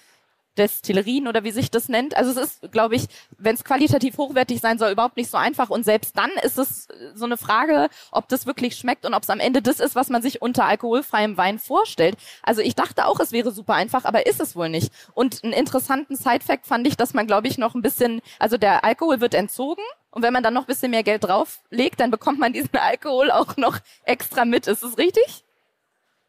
Destillerien 0.61 1.27
oder 1.27 1.43
wie 1.43 1.51
sich 1.51 1.71
das 1.71 1.89
nennt. 1.89 2.17
Also 2.17 2.31
es 2.31 2.37
ist, 2.37 2.73
glaube 2.73 2.95
ich, 2.95 3.07
wenn 3.39 3.55
es 3.55 3.65
qualitativ 3.65 4.19
hochwertig 4.19 4.61
sein 4.61 4.79
soll, 4.79 4.91
überhaupt 4.93 5.17
nicht 5.17 5.31
so 5.31 5.39
einfach. 5.39 5.71
Und 5.71 5.85
selbst 5.85 6.17
dann 6.19 6.31
ist 6.43 6.59
es 6.59 6.87
so 7.15 7.25
eine 7.25 7.39
Frage, 7.39 7.89
ob 8.13 8.29
das 8.29 8.47
wirklich 8.47 8.77
schmeckt 8.77 9.07
und 9.07 9.15
ob 9.15 9.23
es 9.23 9.31
am 9.31 9.41
Ende 9.41 9.63
das 9.63 9.81
ist, 9.81 9.95
was 9.95 10.11
man 10.11 10.21
sich 10.21 10.43
unter 10.43 10.67
alkoholfreiem 10.67 11.37
Wein 11.37 11.59
vorstellt. 11.59 12.17
Also 12.43 12.61
ich 12.61 12.75
dachte 12.75 13.07
auch, 13.07 13.19
es 13.21 13.33
wäre 13.33 13.53
super 13.53 13.75
einfach, 13.75 14.05
aber 14.05 14.27
ist 14.27 14.41
es 14.41 14.55
wohl 14.55 14.69
nicht. 14.69 14.93
Und 15.15 15.43
einen 15.43 15.55
interessanten 15.55 16.15
Side-Fact 16.15 16.67
fand 16.67 16.87
ich, 16.87 16.97
dass 16.97 17.15
man, 17.15 17.27
glaube 17.27 17.49
ich, 17.49 17.57
noch 17.57 17.75
ein 17.75 17.83
bisschen, 17.83 18.21
also 18.39 18.59
der 18.59 18.85
Alkohol 18.85 19.21
wird 19.21 19.35
entzogen. 19.35 19.83
Und 20.11 20.23
wenn 20.23 20.33
man 20.33 20.43
dann 20.43 20.55
noch 20.55 20.63
ein 20.63 20.67
bisschen 20.67 20.91
mehr 20.91 21.05
Geld 21.05 21.25
drauflegt, 21.25 22.01
dann 22.01 22.11
bekommt 22.11 22.39
man 22.39 22.53
diesen 22.53 22.77
Alkohol 22.77 23.31
auch 23.31 23.57
noch 23.57 23.79
extra 24.05 24.45
mit. 24.45 24.67
Ist 24.67 24.83
es 24.83 24.99
richtig? 24.99 25.45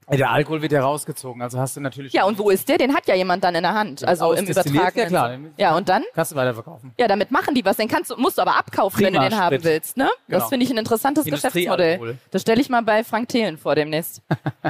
Der 0.09 0.29
Alkohol 0.31 0.61
wird 0.61 0.71
ja 0.73 0.81
rausgezogen, 0.81 1.41
also 1.41 1.57
hast 1.59 1.77
du 1.77 1.79
natürlich. 1.81 2.11
Ja, 2.11 2.25
und 2.25 2.37
wo 2.37 2.49
ist 2.49 2.67
der? 2.67 2.77
Den 2.77 2.93
hat 2.93 3.07
ja 3.07 3.15
jemand 3.15 3.43
dann 3.43 3.55
in 3.55 3.63
der 3.63 3.73
Hand. 3.73 4.05
Also 4.05 4.33
im 4.33 4.45
übertragenen 4.45 4.95
ja, 4.95 5.05
klar. 5.07 5.37
Ja, 5.57 5.77
und 5.77 5.87
dann? 5.87 6.03
Kannst 6.13 6.33
du 6.33 6.35
weiterverkaufen. 6.35 6.91
Ja, 6.99 7.07
damit 7.07 7.31
machen 7.31 7.55
die 7.55 7.63
was. 7.63 7.77
Den 7.77 7.87
kannst 7.87 8.11
du, 8.11 8.17
musst 8.17 8.37
du 8.37 8.41
aber 8.41 8.57
abkaufen, 8.57 8.99
wenn 8.99 9.13
du 9.13 9.19
Prima 9.19 9.29
den 9.29 9.39
haben 9.39 9.55
Sprit. 9.55 9.63
willst. 9.63 9.95
Ne? 9.97 10.09
Das 10.27 10.39
Genau. 10.39 10.49
finde 10.49 10.65
ich 10.65 10.71
ein 10.71 10.77
interessantes 10.77 11.23
Geschäftsmodell. 11.25 12.17
Das 12.31 12.41
stelle 12.41 12.59
ich 12.59 12.69
mal 12.69 12.81
bei 12.83 13.03
Frank 13.05 13.29
Thelen 13.29 13.57
vor 13.57 13.75
demnächst. 13.75 14.21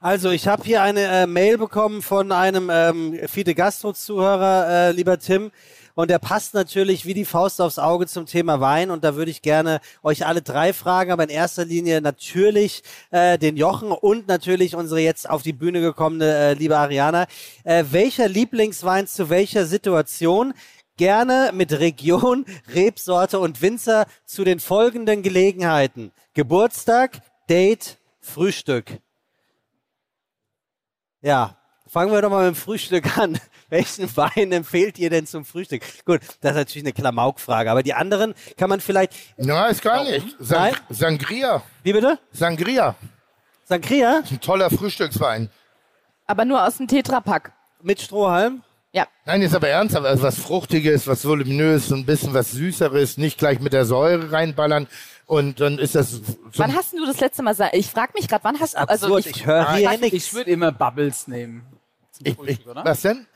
Also, 0.00 0.28
ich 0.32 0.46
habe 0.48 0.62
hier 0.64 0.82
eine 0.82 1.00
äh, 1.00 1.26
Mail 1.26 1.56
bekommen 1.56 2.02
von 2.02 2.30
einem 2.30 2.68
ähm, 2.70 3.18
Fide 3.26 3.54
Gastro-Zuhörer, 3.54 4.68
äh, 4.88 4.90
lieber 4.92 5.18
Tim. 5.18 5.50
Und 5.94 6.10
der 6.10 6.18
passt 6.18 6.54
natürlich 6.54 7.06
wie 7.06 7.14
die 7.14 7.24
Faust 7.24 7.60
aufs 7.60 7.78
Auge 7.78 8.06
zum 8.06 8.26
Thema 8.26 8.60
Wein. 8.60 8.90
Und 8.90 9.04
da 9.04 9.14
würde 9.14 9.30
ich 9.30 9.42
gerne 9.42 9.80
euch 10.02 10.26
alle 10.26 10.42
drei 10.42 10.72
fragen, 10.72 11.12
aber 11.12 11.22
in 11.22 11.28
erster 11.28 11.64
Linie 11.64 12.00
natürlich 12.00 12.82
äh, 13.10 13.38
den 13.38 13.56
Jochen 13.56 13.92
und 13.92 14.26
natürlich 14.26 14.74
unsere 14.74 15.00
jetzt 15.00 15.28
auf 15.30 15.42
die 15.42 15.52
Bühne 15.52 15.80
gekommene 15.80 16.26
äh, 16.26 16.54
liebe 16.54 16.76
Ariana. 16.76 17.26
Äh, 17.62 17.84
welcher 17.90 18.28
Lieblingswein 18.28 19.06
zu 19.06 19.30
welcher 19.30 19.66
Situation? 19.66 20.52
Gerne 20.96 21.50
mit 21.52 21.72
Region, 21.72 22.44
Rebsorte 22.74 23.38
und 23.38 23.62
Winzer 23.62 24.06
zu 24.24 24.44
den 24.44 24.60
folgenden 24.60 25.22
Gelegenheiten. 25.22 26.12
Geburtstag, 26.34 27.20
Date, 27.48 27.98
Frühstück. 28.20 29.00
Ja, 31.20 31.56
fangen 31.94 32.12
wir 32.12 32.20
doch 32.20 32.28
mal 32.30 32.44
mit 32.48 32.56
dem 32.56 32.60
Frühstück 32.60 33.16
an. 33.16 33.38
Welchen 33.68 34.14
Wein 34.16 34.50
empfehlt 34.50 34.98
ihr 34.98 35.10
denn 35.10 35.28
zum 35.28 35.44
Frühstück? 35.44 35.82
Gut, 36.04 36.20
das 36.40 36.50
ist 36.50 36.56
natürlich 36.56 36.84
eine 36.84 36.92
Klamaukfrage, 36.92 37.70
aber 37.70 37.84
die 37.84 37.94
anderen 37.94 38.34
kann 38.56 38.68
man 38.68 38.80
vielleicht. 38.80 39.12
Na, 39.36 39.68
ist 39.68 39.80
gar 39.80 40.02
nicht. 40.02 40.36
Sang 40.40 40.72
Nein? 40.72 40.74
Sangria. 40.90 41.62
Wie 41.84 41.92
bitte? 41.92 42.18
Sangria. 42.32 42.96
Sangria? 43.64 44.18
Ist 44.24 44.32
ein 44.32 44.40
toller 44.40 44.70
Frühstückswein. 44.70 45.50
Aber 46.26 46.44
nur 46.44 46.66
aus 46.66 46.78
dem 46.78 46.88
Tetrapack. 46.88 47.52
Mit 47.80 48.00
Strohhalm? 48.00 48.62
Ja. 48.90 49.06
Nein, 49.24 49.42
jetzt 49.42 49.54
aber 49.54 49.68
ernsthaft, 49.68 50.04
also 50.04 50.22
was 50.24 50.38
Fruchtiges, 50.38 51.06
was 51.06 51.24
Voluminöses, 51.24 51.92
ein 51.92 52.06
bisschen 52.06 52.34
was 52.34 52.50
Süßeres, 52.50 53.18
nicht 53.18 53.38
gleich 53.38 53.60
mit 53.60 53.72
der 53.72 53.84
Säure 53.84 54.32
reinballern. 54.32 54.88
Und 55.26 55.60
dann 55.60 55.78
ist 55.78 55.94
das. 55.94 56.20
Wann 56.56 56.74
hast 56.74 56.92
du 56.92 57.06
das 57.06 57.20
letzte 57.20 57.42
Mal? 57.42 57.54
Ich 57.72 57.86
frage 57.88 58.12
mich 58.16 58.26
gerade, 58.26 58.42
wann 58.44 58.58
hast 58.58 58.74
du? 58.74 58.78
Also 58.78 59.06
Absurd, 59.06 59.26
ich 59.26 59.46
höre 59.46 59.74
hier 59.74 59.92
Ich, 60.02 60.12
ich 60.12 60.34
würde 60.34 60.50
immer 60.50 60.72
Bubbles 60.72 61.28
nehmen. 61.28 61.73
Ich, 62.24 62.36
ich, 62.46 62.66
oder? 62.66 62.84
was 62.84 63.02
denn? 63.02 63.26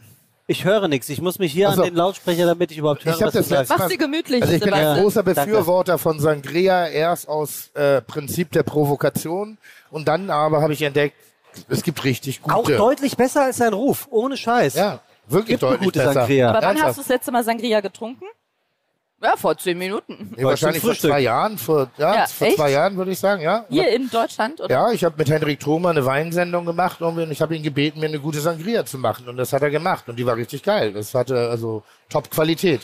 Ich 0.51 0.65
höre 0.65 0.89
nichts. 0.89 1.09
Ich 1.11 1.21
muss 1.21 1.39
mich 1.39 1.53
hier 1.53 1.69
Ach 1.69 1.75
so. 1.75 1.83
an 1.83 1.89
den 1.89 1.95
Lautsprecher, 1.95 2.47
damit 2.47 2.71
ich 2.71 2.79
überhaupt 2.79 3.05
höre, 3.05 3.13
Ich 3.15 3.23
habe 3.23 3.27
was 3.27 3.33
du 3.35 3.39
das 3.41 3.51
letzte 3.51 3.67
sagst. 3.67 3.71
Mal, 3.71 3.79
Mach's 3.81 3.91
dir 3.91 3.99
gemütlich, 3.99 4.43
Also 4.43 4.55
ich 4.55 4.63
bin 4.63 4.73
ein 4.73 5.01
großer 5.03 5.23
Danke. 5.23 5.41
Befürworter 5.45 5.99
von 5.99 6.19
Sangria, 6.21 6.87
erst 6.89 7.29
aus 7.29 7.69
äh, 7.75 8.01
Prinzip 8.01 8.51
der 8.53 8.63
Provokation 8.63 9.59
und 9.91 10.09
dann 10.09 10.31
aber 10.31 10.63
habe 10.63 10.73
ich 10.73 10.81
entdeckt, 10.83 11.17
es 11.69 11.83
gibt 11.83 12.03
richtig 12.05 12.41
gute. 12.41 12.57
Auch 12.57 12.67
deutlich 12.67 13.17
besser 13.17 13.45
als 13.45 13.59
sein 13.59 13.75
Ruf, 13.75 14.09
ohne 14.11 14.37
Scheiß. 14.39 14.75
Ja, 14.75 15.01
wirklich 15.27 15.49
Gibt 15.61 15.65
deutlich 15.65 15.81
gute 15.89 15.99
besser. 15.99 16.13
Sangria. 16.15 16.49
Aber 16.49 16.59
wann 16.59 16.65
Ernsthaft? 16.65 16.89
hast 16.89 16.97
du 16.97 17.03
das 17.03 17.09
letzte 17.09 17.33
Mal 17.33 17.45
Sangria 17.45 17.81
getrunken? 17.81 18.25
Ja, 19.21 19.35
vor 19.37 19.57
zehn 19.59 19.77
Minuten. 19.79 20.33
Nee, 20.37 20.45
wahrscheinlich 20.45 20.83
vor 20.83 20.95
zwei 20.95 21.21
Jahren, 21.21 21.59
vor, 21.59 21.91
ja, 21.97 22.15
Ja, 22.15 22.27
vor 22.27 22.47
echt? 22.47 22.57
zwei 22.57 22.71
Jahren 22.71 22.97
würde 22.97 23.11
ich 23.11 23.19
sagen, 23.19 23.43
ja. 23.43 23.65
Hier 23.69 23.89
in 23.89 24.09
Deutschland? 24.09 24.61
Oder? 24.61 24.71
Ja, 24.73 24.93
ich 24.93 25.03
habe 25.03 25.17
mit 25.19 25.29
Henrik 25.29 25.59
Thoma 25.59 25.91
eine 25.91 26.05
Weinsendung 26.07 26.65
gemacht 26.65 27.03
und 27.03 27.31
ich 27.31 27.43
habe 27.43 27.57
ihn 27.57 27.65
gebeten, 27.65 27.99
mir 27.99 28.07
eine 28.07 28.21
gute 28.21 28.39
Sangria 28.41 28.85
zu 28.87 28.97
machen. 28.99 29.29
Und 29.29 29.37
das 29.37 29.53
hat 29.53 29.63
er 29.63 29.71
gemacht. 29.71 30.09
Und 30.09 30.17
die 30.17 30.25
war 30.27 30.37
richtig 30.37 30.63
geil. 30.63 30.93
Das 30.93 31.15
hatte 31.15 31.49
also 31.51 31.83
Top-Qualität. 32.09 32.83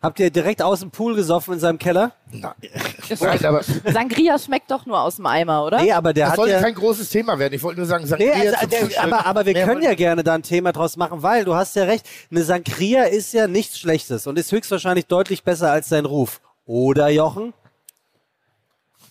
Habt 0.00 0.20
ihr 0.20 0.30
direkt 0.30 0.62
aus 0.62 0.78
dem 0.78 0.92
Pool 0.92 1.16
gesoffen 1.16 1.54
in 1.54 1.60
seinem 1.60 1.78
Keller? 1.78 2.12
Nein, 2.30 3.44
aber 3.44 3.62
Sangria 3.92 4.38
schmeckt 4.38 4.70
doch 4.70 4.86
nur 4.86 5.00
aus 5.00 5.16
dem 5.16 5.26
Eimer, 5.26 5.64
oder? 5.64 5.82
Nee, 5.82 5.90
aber 5.90 6.12
der 6.12 6.26
das 6.26 6.30
hat 6.32 6.36
sollte 6.36 6.52
ja... 6.52 6.60
kein 6.60 6.74
großes 6.74 7.10
Thema 7.10 7.36
werden. 7.40 7.54
Ich 7.54 7.62
wollte 7.64 7.80
nur 7.80 7.86
sagen, 7.86 8.04
Nee, 8.04 8.08
Sangria 8.10 8.32
also, 8.34 8.76
zum 8.78 8.88
der, 8.90 9.02
aber, 9.02 9.26
aber 9.26 9.46
wir 9.46 9.54
können 9.54 9.82
ja 9.82 9.94
gerne 9.94 10.22
da 10.22 10.34
ein 10.34 10.44
Thema 10.44 10.70
draus 10.70 10.96
machen, 10.96 11.24
weil 11.24 11.44
du 11.44 11.56
hast 11.56 11.74
ja 11.74 11.82
recht, 11.82 12.08
eine 12.30 12.44
Sangria 12.44 13.04
ist 13.04 13.32
ja 13.32 13.48
nichts 13.48 13.76
Schlechtes 13.80 14.28
und 14.28 14.38
ist 14.38 14.52
höchstwahrscheinlich 14.52 15.06
deutlich 15.06 15.42
besser 15.42 15.72
als 15.72 15.88
sein 15.88 16.04
Ruf. 16.04 16.40
Oder, 16.64 17.08
Jochen? 17.08 17.52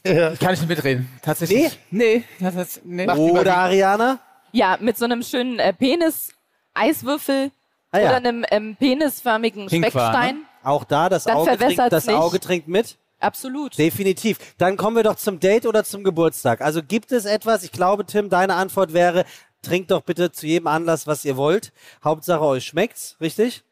Kann 0.06 0.54
ich 0.54 0.62
nicht 0.62 0.70
mitreden. 0.70 1.10
Tatsächlich. 1.22 1.78
Nee? 1.92 2.24
Nee. 2.40 2.52
Das, 2.52 2.80
nee. 2.86 3.10
Oder, 3.10 3.58
Ariana? 3.58 4.20
Ja, 4.54 4.78
mit 4.80 4.98
so 4.98 5.04
einem 5.04 5.22
schönen 5.22 5.60
äh, 5.60 5.74
Penis-Eiswürfel 5.74 7.52
Ah, 7.92 8.00
ja. 8.00 8.08
oder 8.10 8.18
einem 8.18 8.46
ähm, 8.52 8.76
penisförmigen 8.78 9.68
Pink 9.68 9.84
war, 9.96 10.12
Speckstein. 10.12 10.36
ne? 10.36 10.42
Auch 10.68 10.84
da, 10.84 11.08
das, 11.08 11.24
Dann 11.24 11.38
Auge 11.38 11.58
trinkt, 11.58 11.94
das 11.94 12.08
nicht. 12.08 12.16
Auge 12.18 12.40
trinkt 12.42 12.68
mit? 12.68 12.98
Absolut. 13.22 13.78
Definitiv. 13.78 14.38
Dann 14.58 14.76
kommen 14.76 14.98
wir 14.98 15.04
doch 15.04 15.16
zum 15.16 15.40
Date 15.40 15.66
oder 15.66 15.86
zum 15.86 16.04
Geburtstag. 16.04 16.60
Also 16.60 16.84
gibt 16.84 17.14
es 17.14 17.24
etwas, 17.24 17.64
ich 17.64 17.72
glaube, 17.72 18.06
Tim, 18.06 18.30
deine 18.30 18.56
Antwort 18.56 18.92
wäre, 18.92 19.24
trinkt 19.62 19.92
doch 19.92 20.02
bitte 20.02 20.30
zu 20.34 20.46
jedem 20.46 20.68
Anlass, 20.68 21.08
was 21.08 21.24
ihr 21.24 21.38
wollt. 21.38 21.72
Hauptsache 22.04 22.42
euch 22.42 22.66
schmeckt's, 22.66 23.16
richtig? 23.22 23.64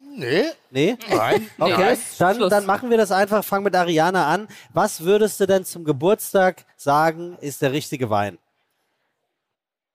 Nee. 0.00 0.46
Nee? 0.70 0.96
Nein. 1.08 1.48
Okay, 1.60 1.96
Nein. 2.18 2.38
dann, 2.40 2.50
dann 2.50 2.66
machen 2.66 2.90
wir 2.90 2.96
das 2.96 3.12
einfach, 3.12 3.44
fang 3.44 3.62
mit 3.62 3.76
Ariana 3.76 4.26
an. 4.26 4.48
Was 4.72 5.02
würdest 5.02 5.38
du 5.38 5.46
denn 5.46 5.64
zum 5.64 5.84
Geburtstag 5.84 6.64
sagen, 6.76 7.38
ist 7.40 7.62
der 7.62 7.70
richtige 7.70 8.10
Wein? 8.10 8.38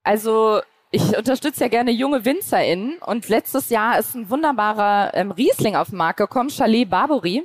Also 0.04 0.62
ich 0.92 1.18
unterstütze 1.18 1.62
ja 1.62 1.68
gerne 1.70 1.92
junge 1.92 2.26
WinzerInnen 2.26 2.98
und 3.00 3.30
letztes 3.30 3.70
Jahr 3.70 3.98
ist 3.98 4.14
ein 4.14 4.30
wunderbarer 4.30 5.14
ähm, 5.14 5.32
Riesling 5.32 5.76
auf 5.76 5.90
den 5.90 5.98
Markt 5.98 6.18
gekommen, 6.18 6.50
Chalet 6.50 6.90
Barbory. 6.90 7.44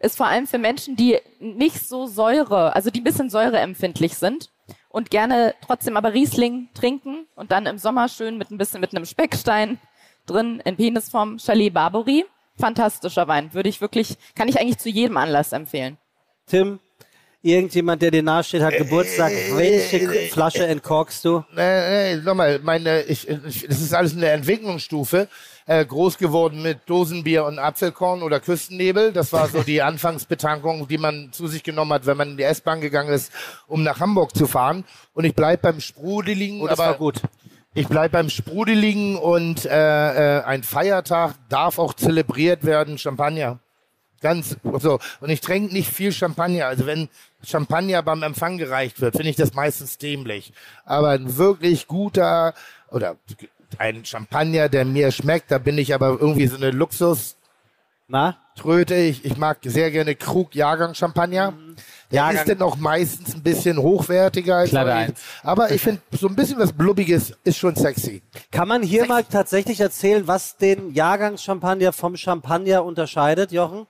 Ist 0.00 0.16
vor 0.16 0.26
allem 0.26 0.46
für 0.46 0.58
Menschen, 0.58 0.96
die 0.96 1.18
nicht 1.40 1.86
so 1.86 2.06
Säure, 2.06 2.74
also 2.74 2.90
die 2.90 3.00
ein 3.00 3.04
bisschen 3.04 3.30
säureempfindlich 3.30 4.16
sind 4.16 4.50
und 4.88 5.10
gerne 5.10 5.54
trotzdem 5.66 5.96
aber 5.96 6.14
Riesling 6.14 6.68
trinken 6.72 7.26
und 7.34 7.50
dann 7.50 7.66
im 7.66 7.78
Sommer 7.78 8.08
schön 8.08 8.38
mit 8.38 8.50
ein 8.50 8.58
bisschen 8.58 8.80
mit 8.80 8.94
einem 8.94 9.04
Speckstein 9.04 9.78
drin 10.26 10.62
in 10.64 10.76
Penisform 10.76 11.38
Chalet 11.38 11.74
Barbory. 11.74 12.24
Fantastischer 12.56 13.28
Wein. 13.28 13.52
Würde 13.54 13.68
ich 13.68 13.80
wirklich, 13.80 14.16
kann 14.34 14.48
ich 14.48 14.60
eigentlich 14.60 14.78
zu 14.78 14.88
jedem 14.88 15.16
Anlass 15.16 15.52
empfehlen. 15.52 15.98
Tim, 16.46 16.80
irgendjemand, 17.42 18.02
der 18.02 18.10
dir 18.10 18.22
nahesteht, 18.22 18.62
hat 18.62 18.76
Geburtstag. 18.76 19.32
Äh, 19.32 19.56
Welche 19.56 20.08
Flasche 20.32 20.66
entkorkst 20.66 21.24
du? 21.24 21.44
Nee, 21.54 22.14
nee, 22.14 22.22
nochmal, 22.22 22.58
meine, 22.60 23.02
ich, 23.02 23.28
ich, 23.28 23.66
das 23.66 23.80
ist 23.80 23.94
alles 23.94 24.16
eine 24.16 24.30
Entwicklungsstufe. 24.30 25.28
Äh, 25.66 25.84
groß 25.84 26.16
geworden 26.16 26.62
mit 26.62 26.78
Dosenbier 26.86 27.44
und 27.44 27.58
Apfelkorn 27.58 28.22
oder 28.22 28.40
Küstennebel. 28.40 29.12
Das 29.12 29.34
war 29.34 29.48
so 29.48 29.62
die 29.62 29.82
Anfangsbetankung, 29.82 30.88
die 30.88 30.96
man 30.96 31.28
zu 31.30 31.46
sich 31.46 31.62
genommen 31.62 31.92
hat, 31.92 32.06
wenn 32.06 32.16
man 32.16 32.30
in 32.30 32.36
die 32.38 32.42
S-Bahn 32.44 32.80
gegangen 32.80 33.10
ist, 33.10 33.30
um 33.66 33.82
nach 33.82 34.00
Hamburg 34.00 34.34
zu 34.34 34.46
fahren. 34.46 34.84
Und 35.12 35.26
ich 35.26 35.34
bleib 35.34 35.60
beim 35.60 35.80
Sprudeligen. 35.80 36.62
Oh, 36.62 36.66
das 36.66 36.80
aber 36.80 36.92
war 36.92 36.96
gut. 36.96 37.20
Ich 37.74 37.86
bleib 37.86 38.12
beim 38.12 38.30
Sprudeligen 38.30 39.16
und 39.16 39.66
äh, 39.66 40.38
äh, 40.38 40.42
ein 40.44 40.62
Feiertag 40.62 41.34
darf 41.50 41.78
auch 41.78 41.92
zelebriert 41.92 42.64
werden, 42.64 42.96
Champagner. 42.96 43.58
Ganz 44.20 44.56
so. 44.80 44.98
Und 45.20 45.30
ich 45.30 45.40
trinke 45.40 45.72
nicht 45.72 45.90
viel 45.90 46.12
Champagner. 46.12 46.66
Also 46.66 46.86
wenn 46.86 47.08
Champagner 47.42 48.02
beim 48.02 48.22
Empfang 48.22 48.58
gereicht 48.58 49.00
wird, 49.00 49.16
finde 49.16 49.30
ich 49.30 49.36
das 49.36 49.54
meistens 49.54 49.98
dämlich. 49.98 50.52
Aber 50.84 51.10
ein 51.10 51.36
wirklich 51.36 51.86
guter 51.86 52.54
oder 52.90 53.16
ein 53.78 54.04
Champagner, 54.04 54.68
der 54.68 54.84
mir 54.84 55.10
schmeckt, 55.12 55.50
da 55.50 55.58
bin 55.58 55.78
ich 55.78 55.94
aber 55.94 56.18
irgendwie 56.20 56.46
so 56.46 56.56
eine 56.56 56.70
Luxus. 56.70 57.36
Na? 58.08 58.38
Tröte. 58.56 58.94
Ich, 58.94 59.24
ich 59.24 59.36
mag 59.36 59.58
sehr 59.62 59.90
gerne 59.90 60.14
Krug 60.14 60.54
Jahrgang 60.54 60.94
Champagner. 60.94 61.52
Der 62.10 62.22
Jahrgang. 62.22 62.36
ist 62.40 62.48
dann 62.48 62.62
auch 62.62 62.76
meistens 62.76 63.34
ein 63.34 63.42
bisschen 63.42 63.78
hochwertiger 63.78 64.56
als. 64.56 64.74
Aber 65.42 65.70
ich 65.70 65.82
finde, 65.82 66.00
so 66.12 66.26
ein 66.26 66.34
bisschen 66.34 66.58
was 66.58 66.72
Blubbiges 66.72 67.34
ist 67.44 67.58
schon 67.58 67.76
sexy. 67.76 68.22
Kann 68.50 68.66
man 68.66 68.82
hier 68.82 69.06
mal 69.06 69.24
tatsächlich 69.24 69.80
erzählen, 69.80 70.26
was 70.26 70.56
den 70.56 70.94
Jahrgangschampagner 70.94 71.92
vom 71.92 72.16
Champagner 72.16 72.82
unterscheidet, 72.82 73.52
Jochen? 73.52 73.86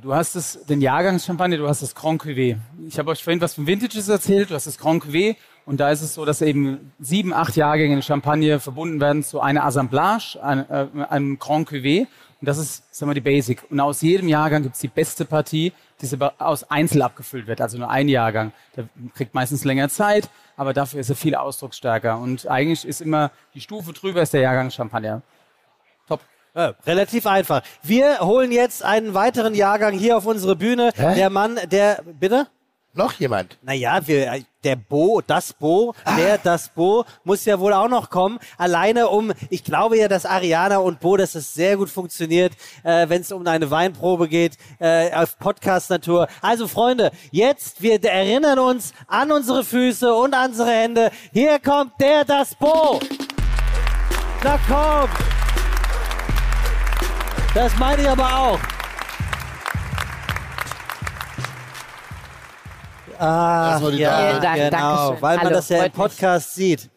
Du 0.00 0.14
hast 0.14 0.36
es, 0.36 0.58
den 0.64 0.80
Jahrgangschampagner, 0.80 1.58
du 1.58 1.68
hast 1.68 1.82
das 1.82 1.94
Grand 1.94 2.22
Cuvée. 2.22 2.56
Ich 2.88 2.98
habe 2.98 3.10
euch 3.10 3.22
vorhin 3.22 3.42
was 3.42 3.52
von 3.52 3.66
Vintages 3.66 4.08
erzählt, 4.08 4.48
du 4.48 4.54
hast 4.54 4.66
das 4.66 4.78
Grand 4.78 5.04
Cuvée 5.04 5.36
und 5.66 5.80
da 5.80 5.90
ist 5.90 6.00
es 6.00 6.14
so, 6.14 6.24
dass 6.24 6.40
eben 6.40 6.92
sieben, 6.98 7.34
acht 7.34 7.56
Jahrgänge 7.56 8.00
Champagner 8.00 8.58
verbunden 8.58 9.02
werden 9.02 9.22
zu 9.22 9.42
einer 9.42 9.64
Assemblage, 9.64 10.38
ein, 10.42 10.70
äh, 10.70 10.86
einem 11.10 11.38
Grand 11.38 11.68
Cuvée 11.68 12.06
und 12.40 12.48
das 12.48 12.56
ist, 12.56 12.94
sagen 12.94 13.10
wir, 13.10 13.14
die 13.14 13.20
Basic. 13.20 13.70
Und 13.70 13.80
aus 13.80 14.00
jedem 14.00 14.28
Jahrgang 14.28 14.62
gibt's 14.62 14.80
die 14.80 14.88
beste 14.88 15.26
Partie, 15.26 15.74
die 16.00 16.08
aus 16.38 16.70
Einzel 16.70 17.02
abgefüllt 17.02 17.46
wird, 17.46 17.60
also 17.60 17.76
nur 17.76 17.90
ein 17.90 18.08
Jahrgang. 18.08 18.52
Der 18.74 18.88
kriegt 19.14 19.34
meistens 19.34 19.62
länger 19.62 19.90
Zeit, 19.90 20.30
aber 20.56 20.72
dafür 20.72 21.00
ist 21.00 21.10
er 21.10 21.16
viel 21.16 21.34
ausdrucksstärker 21.34 22.18
und 22.18 22.48
eigentlich 22.48 22.86
ist 22.86 23.02
immer 23.02 23.30
die 23.52 23.60
Stufe 23.60 23.92
drüber 23.92 24.22
ist 24.22 24.32
der 24.32 24.40
Jahrgang 24.40 24.70
Champagner. 24.70 25.20
Ja, 26.54 26.74
relativ 26.86 27.26
einfach. 27.26 27.62
Wir 27.82 28.20
holen 28.20 28.52
jetzt 28.52 28.84
einen 28.84 29.14
weiteren 29.14 29.54
Jahrgang 29.54 29.94
hier 29.94 30.18
auf 30.18 30.26
unsere 30.26 30.54
Bühne. 30.54 30.90
Hä? 30.94 31.14
Der 31.14 31.30
Mann, 31.30 31.58
der, 31.70 32.02
bitte? 32.04 32.46
Noch 32.94 33.14
jemand? 33.14 33.56
Naja, 33.62 34.06
wir, 34.06 34.42
der 34.64 34.76
Bo, 34.76 35.22
das 35.26 35.54
Bo, 35.54 35.94
der, 36.18 36.36
das 36.36 36.68
Bo, 36.68 37.06
muss 37.24 37.46
ja 37.46 37.58
wohl 37.58 37.72
auch 37.72 37.88
noch 37.88 38.10
kommen. 38.10 38.38
Alleine 38.58 39.08
um, 39.08 39.32
ich 39.48 39.64
glaube 39.64 39.96
ja, 39.96 40.08
dass 40.08 40.26
Ariana 40.26 40.76
und 40.76 41.00
Bo, 41.00 41.16
dass 41.16 41.34
es 41.34 41.54
sehr 41.54 41.78
gut 41.78 41.88
funktioniert, 41.88 42.52
äh, 42.82 43.08
wenn 43.08 43.22
es 43.22 43.32
um 43.32 43.46
eine 43.46 43.70
Weinprobe 43.70 44.28
geht, 44.28 44.58
äh, 44.78 45.10
auf 45.14 45.38
Podcast-Natur. 45.38 46.28
Also 46.42 46.68
Freunde, 46.68 47.12
jetzt, 47.30 47.80
wir 47.80 48.04
erinnern 48.04 48.58
uns 48.58 48.92
an 49.06 49.32
unsere 49.32 49.64
Füße 49.64 50.12
und 50.12 50.34
an 50.34 50.50
unsere 50.50 50.70
Hände. 50.70 51.10
Hier 51.32 51.58
kommt 51.60 51.98
der, 51.98 52.26
das 52.26 52.54
Bo. 52.54 53.00
Na 54.44 54.58
komm. 54.68 55.31
Das 57.54 57.76
meine 57.78 58.02
ich 58.02 58.08
aber 58.08 58.24
auch. 58.38 58.58
Ah, 63.18 63.78
die 63.90 63.98
ja, 63.98 64.32
Dame. 64.32 64.40
Dank, 64.40 64.56
genau, 64.56 64.70
Dankeschön. 64.70 65.22
weil 65.22 65.36
man 65.36 65.46
Hallo, 65.46 65.56
das 65.56 65.68
ja 65.68 65.76
im 65.76 65.82
freut 65.82 65.92
mich. 65.92 65.96
Podcast 66.18 66.54
sieht. 66.54 66.90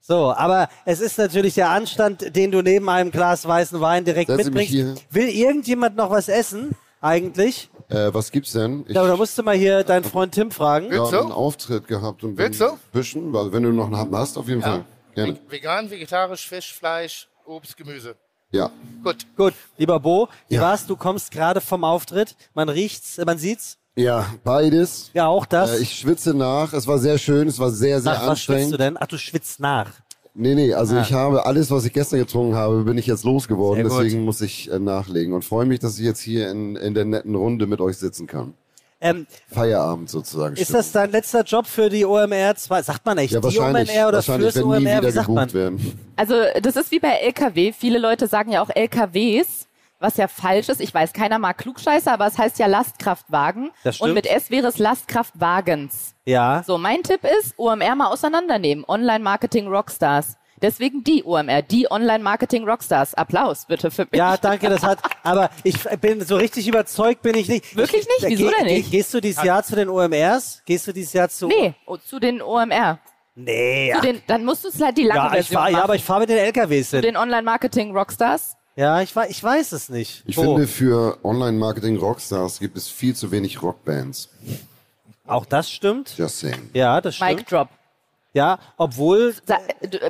So, 0.00 0.34
aber 0.34 0.68
es 0.84 1.00
ist 1.00 1.16
natürlich 1.16 1.54
der 1.54 1.70
Anstand, 1.70 2.36
den 2.36 2.50
du 2.50 2.60
neben 2.60 2.88
einem 2.90 3.10
Glas 3.10 3.46
weißen 3.48 3.80
Wein 3.80 4.04
direkt 4.04 4.28
mich 4.28 4.70
mitbringst. 4.72 5.06
Will 5.10 5.28
irgendjemand 5.28 5.96
noch 5.96 6.10
was 6.10 6.28
essen? 6.28 6.76
Eigentlich? 7.00 7.70
Äh, 7.88 8.12
was 8.12 8.30
gibt's 8.32 8.52
denn? 8.52 8.84
Ich 8.86 8.94
Ja, 8.94 9.06
da 9.06 9.16
musst 9.16 9.38
du 9.38 9.42
mal 9.42 9.56
hier 9.56 9.82
deinen 9.84 10.04
Freund 10.04 10.34
Tim 10.34 10.50
fragen. 10.50 10.92
habe 10.92 11.20
einen 11.20 11.32
Auftritt 11.32 11.86
gehabt 11.88 12.22
und 12.24 12.36
Willst 12.36 12.58
bin 12.58 12.68
du? 12.68 12.78
bisschen, 12.92 13.32
weil 13.32 13.52
wenn 13.52 13.62
du 13.62 13.70
noch 13.72 13.86
einen 13.86 13.96
hast, 14.18 14.36
auf 14.36 14.48
jeden 14.48 14.60
Ja. 14.60 14.66
Fall. 14.68 14.84
Gerne. 15.14 15.38
Vegan, 15.48 15.90
vegetarisch, 15.90 16.46
Fisch, 16.48 16.74
Fleisch, 16.74 17.28
Obst, 17.46 17.76
Gemüse. 17.76 18.16
Ja. 18.54 18.70
Gut. 19.02 19.26
Gut, 19.36 19.54
lieber 19.76 19.98
Bo, 20.00 20.28
wie 20.48 20.54
Ja. 20.54 20.62
war's? 20.62 20.86
Du 20.86 20.96
kommst 20.96 21.30
gerade 21.30 21.60
vom 21.60 21.82
Auftritt. 21.84 22.36
Man 22.54 22.68
riecht's, 22.68 23.18
man 23.24 23.36
sieht's. 23.36 23.76
Ja, 23.96 24.26
beides. 24.44 25.10
Ja, 25.12 25.26
auch 25.26 25.44
das. 25.46 25.72
Äh, 25.72 25.82
ich 25.82 25.98
schwitze 25.98 26.34
nach. 26.34 26.72
Es 26.72 26.86
war 26.86 26.98
sehr 26.98 27.18
schön. 27.18 27.48
Es 27.48 27.58
war 27.58 27.70
sehr, 27.70 28.00
sehr 28.00 28.12
Nach 28.12 28.26
was 28.28 28.40
schwitzt 28.40 28.50
anstrengend. 28.50 28.72
du 28.72 28.78
denn? 28.78 28.96
Ach, 28.98 29.06
du 29.06 29.18
schwitzt 29.18 29.60
nach. 29.60 29.90
Nee, 30.34 30.54
nee, 30.54 30.72
also 30.74 30.96
Ah. 30.96 31.02
ich 31.02 31.12
habe 31.12 31.46
alles, 31.46 31.70
was 31.70 31.84
ich 31.84 31.92
gestern 31.92 32.18
getrunken 32.18 32.54
habe, 32.56 32.82
bin 32.82 32.96
ich 32.98 33.06
jetzt 33.06 33.24
losgeworden. 33.24 33.84
Deswegen 33.84 34.24
muss 34.24 34.40
ich 34.40 34.70
äh, 34.70 34.78
nachlegen 34.80 35.32
und 35.32 35.44
freue 35.44 35.66
mich, 35.66 35.78
dass 35.80 35.98
ich 35.98 36.04
jetzt 36.04 36.20
hier 36.20 36.50
in, 36.50 36.74
in 36.76 36.94
der 36.94 37.04
netten 37.04 37.34
Runde 37.36 37.66
mit 37.66 37.80
euch 37.80 37.98
sitzen 37.98 38.26
kann. 38.26 38.54
Ähm, 39.04 39.26
Feierabend 39.52 40.08
sozusagen. 40.10 40.56
ist 40.56 40.72
das 40.72 40.90
dein 40.92 41.10
letzter 41.10 41.42
Job 41.42 41.66
für 41.66 41.88
die 41.90 42.04
OMR? 42.04 42.54
Zwei- 42.56 42.82
Sagt 42.82 43.04
man 43.06 43.18
echt 43.18 43.32
ja, 43.34 43.40
die 43.40 43.58
OMR 43.58 43.72
oder 44.08 44.12
wahrscheinlich 44.14 44.52
fürs 44.52 44.64
wenn 44.64 44.70
nie 44.70 44.86
OMR? 44.86 44.98
wieder 44.98 45.02
Wie 45.08 45.10
sagt 45.12 45.28
man? 45.28 45.52
werden. 45.52 45.98
Also 46.16 46.34
das 46.62 46.76
ist 46.76 46.90
wie 46.90 46.98
bei 47.00 47.10
LKW. 47.10 47.72
Viele 47.72 47.98
Leute 47.98 48.26
sagen 48.26 48.50
ja 48.52 48.62
auch 48.62 48.70
LKWs, 48.74 49.68
was 50.00 50.16
ja 50.16 50.26
falsch 50.28 50.68
ist. 50.68 50.80
Ich 50.80 50.92
weiß, 50.92 51.12
keiner 51.12 51.38
mag 51.38 51.58
Klugscheiße, 51.58 52.10
aber 52.10 52.26
es 52.26 52.38
heißt 52.38 52.58
ja 52.58 52.66
Lastkraftwagen. 52.66 53.70
Das 53.84 53.96
stimmt. 53.96 54.08
Und 54.08 54.14
mit 54.14 54.26
S 54.26 54.50
wäre 54.50 54.66
es 54.68 54.78
Lastkraftwagens. 54.78 56.14
Ja. 56.26 56.62
So, 56.66 56.78
mein 56.78 57.02
Tipp 57.02 57.20
ist, 57.40 57.54
OMR 57.58 57.94
mal 57.96 58.06
auseinandernehmen. 58.10 58.84
Online-Marketing 58.86 59.66
Rockstars. 59.68 60.36
Deswegen 60.64 61.04
die 61.04 61.22
OMR, 61.24 61.60
die 61.60 61.90
Online-Marketing-Rockstars. 61.90 63.12
Applaus 63.14 63.66
bitte 63.66 63.90
für 63.90 64.04
mich. 64.10 64.14
Ja, 64.18 64.38
danke, 64.38 64.70
das 64.70 64.82
hat, 64.82 64.98
aber 65.22 65.50
ich 65.62 65.78
bin 66.00 66.24
so 66.24 66.36
richtig 66.36 66.66
überzeugt 66.66 67.20
bin 67.20 67.34
ich 67.36 67.48
nicht. 67.48 67.76
Wirklich 67.76 68.06
nicht? 68.18 68.30
Wieso 68.30 68.48
denn 68.48 68.66
geh- 68.66 68.76
nicht? 68.78 68.90
Gehst 68.90 69.12
du 69.12 69.20
dieses 69.20 69.44
Jahr 69.44 69.62
zu 69.62 69.76
den 69.76 69.90
OMRs? 69.90 70.62
Gehst 70.64 70.86
du 70.86 70.92
dieses 70.92 71.12
Jahr 71.12 71.28
zu? 71.28 71.48
Nee, 71.48 71.74
oh, 71.84 71.98
zu 71.98 72.18
den 72.18 72.40
OMR. 72.40 72.98
Nee. 73.34 73.92
Zu 73.94 74.00
den, 74.00 74.22
dann 74.26 74.42
musst 74.46 74.64
du 74.64 74.68
es 74.68 74.80
halt 74.80 74.96
die 74.96 75.02
lange 75.04 75.20
Ja, 75.20 75.26
ich 75.26 75.32
Version 75.48 75.54
fahr, 75.58 75.66
ja, 75.68 75.72
machen. 75.72 75.84
aber 75.84 75.94
ich 75.96 76.04
fahre 76.04 76.20
mit 76.20 76.28
den 76.30 76.38
LKWs 76.38 76.88
Zu 76.90 76.96
hin. 76.96 77.02
den 77.02 77.16
Online-Marketing-Rockstars. 77.18 78.56
Ja, 78.76 79.02
ich, 79.02 79.14
ich 79.28 79.44
weiß 79.44 79.72
es 79.72 79.90
nicht. 79.90 80.22
Ich 80.26 80.38
Wo? 80.38 80.42
finde, 80.54 80.66
für 80.66 81.18
Online-Marketing-Rockstars 81.24 82.58
gibt 82.58 82.76
es 82.78 82.88
viel 82.88 83.14
zu 83.14 83.30
wenig 83.30 83.62
Rockbands. 83.62 84.30
Auch 85.26 85.44
das 85.44 85.70
stimmt. 85.70 86.14
Just 86.16 86.38
saying. 86.40 86.70
Ja, 86.72 87.00
das 87.02 87.16
stimmt. 87.16 87.30
Mic 87.36 87.46
Drop. 87.46 87.68
Ja, 88.34 88.58
obwohl. 88.76 89.34
Sa 89.46 89.58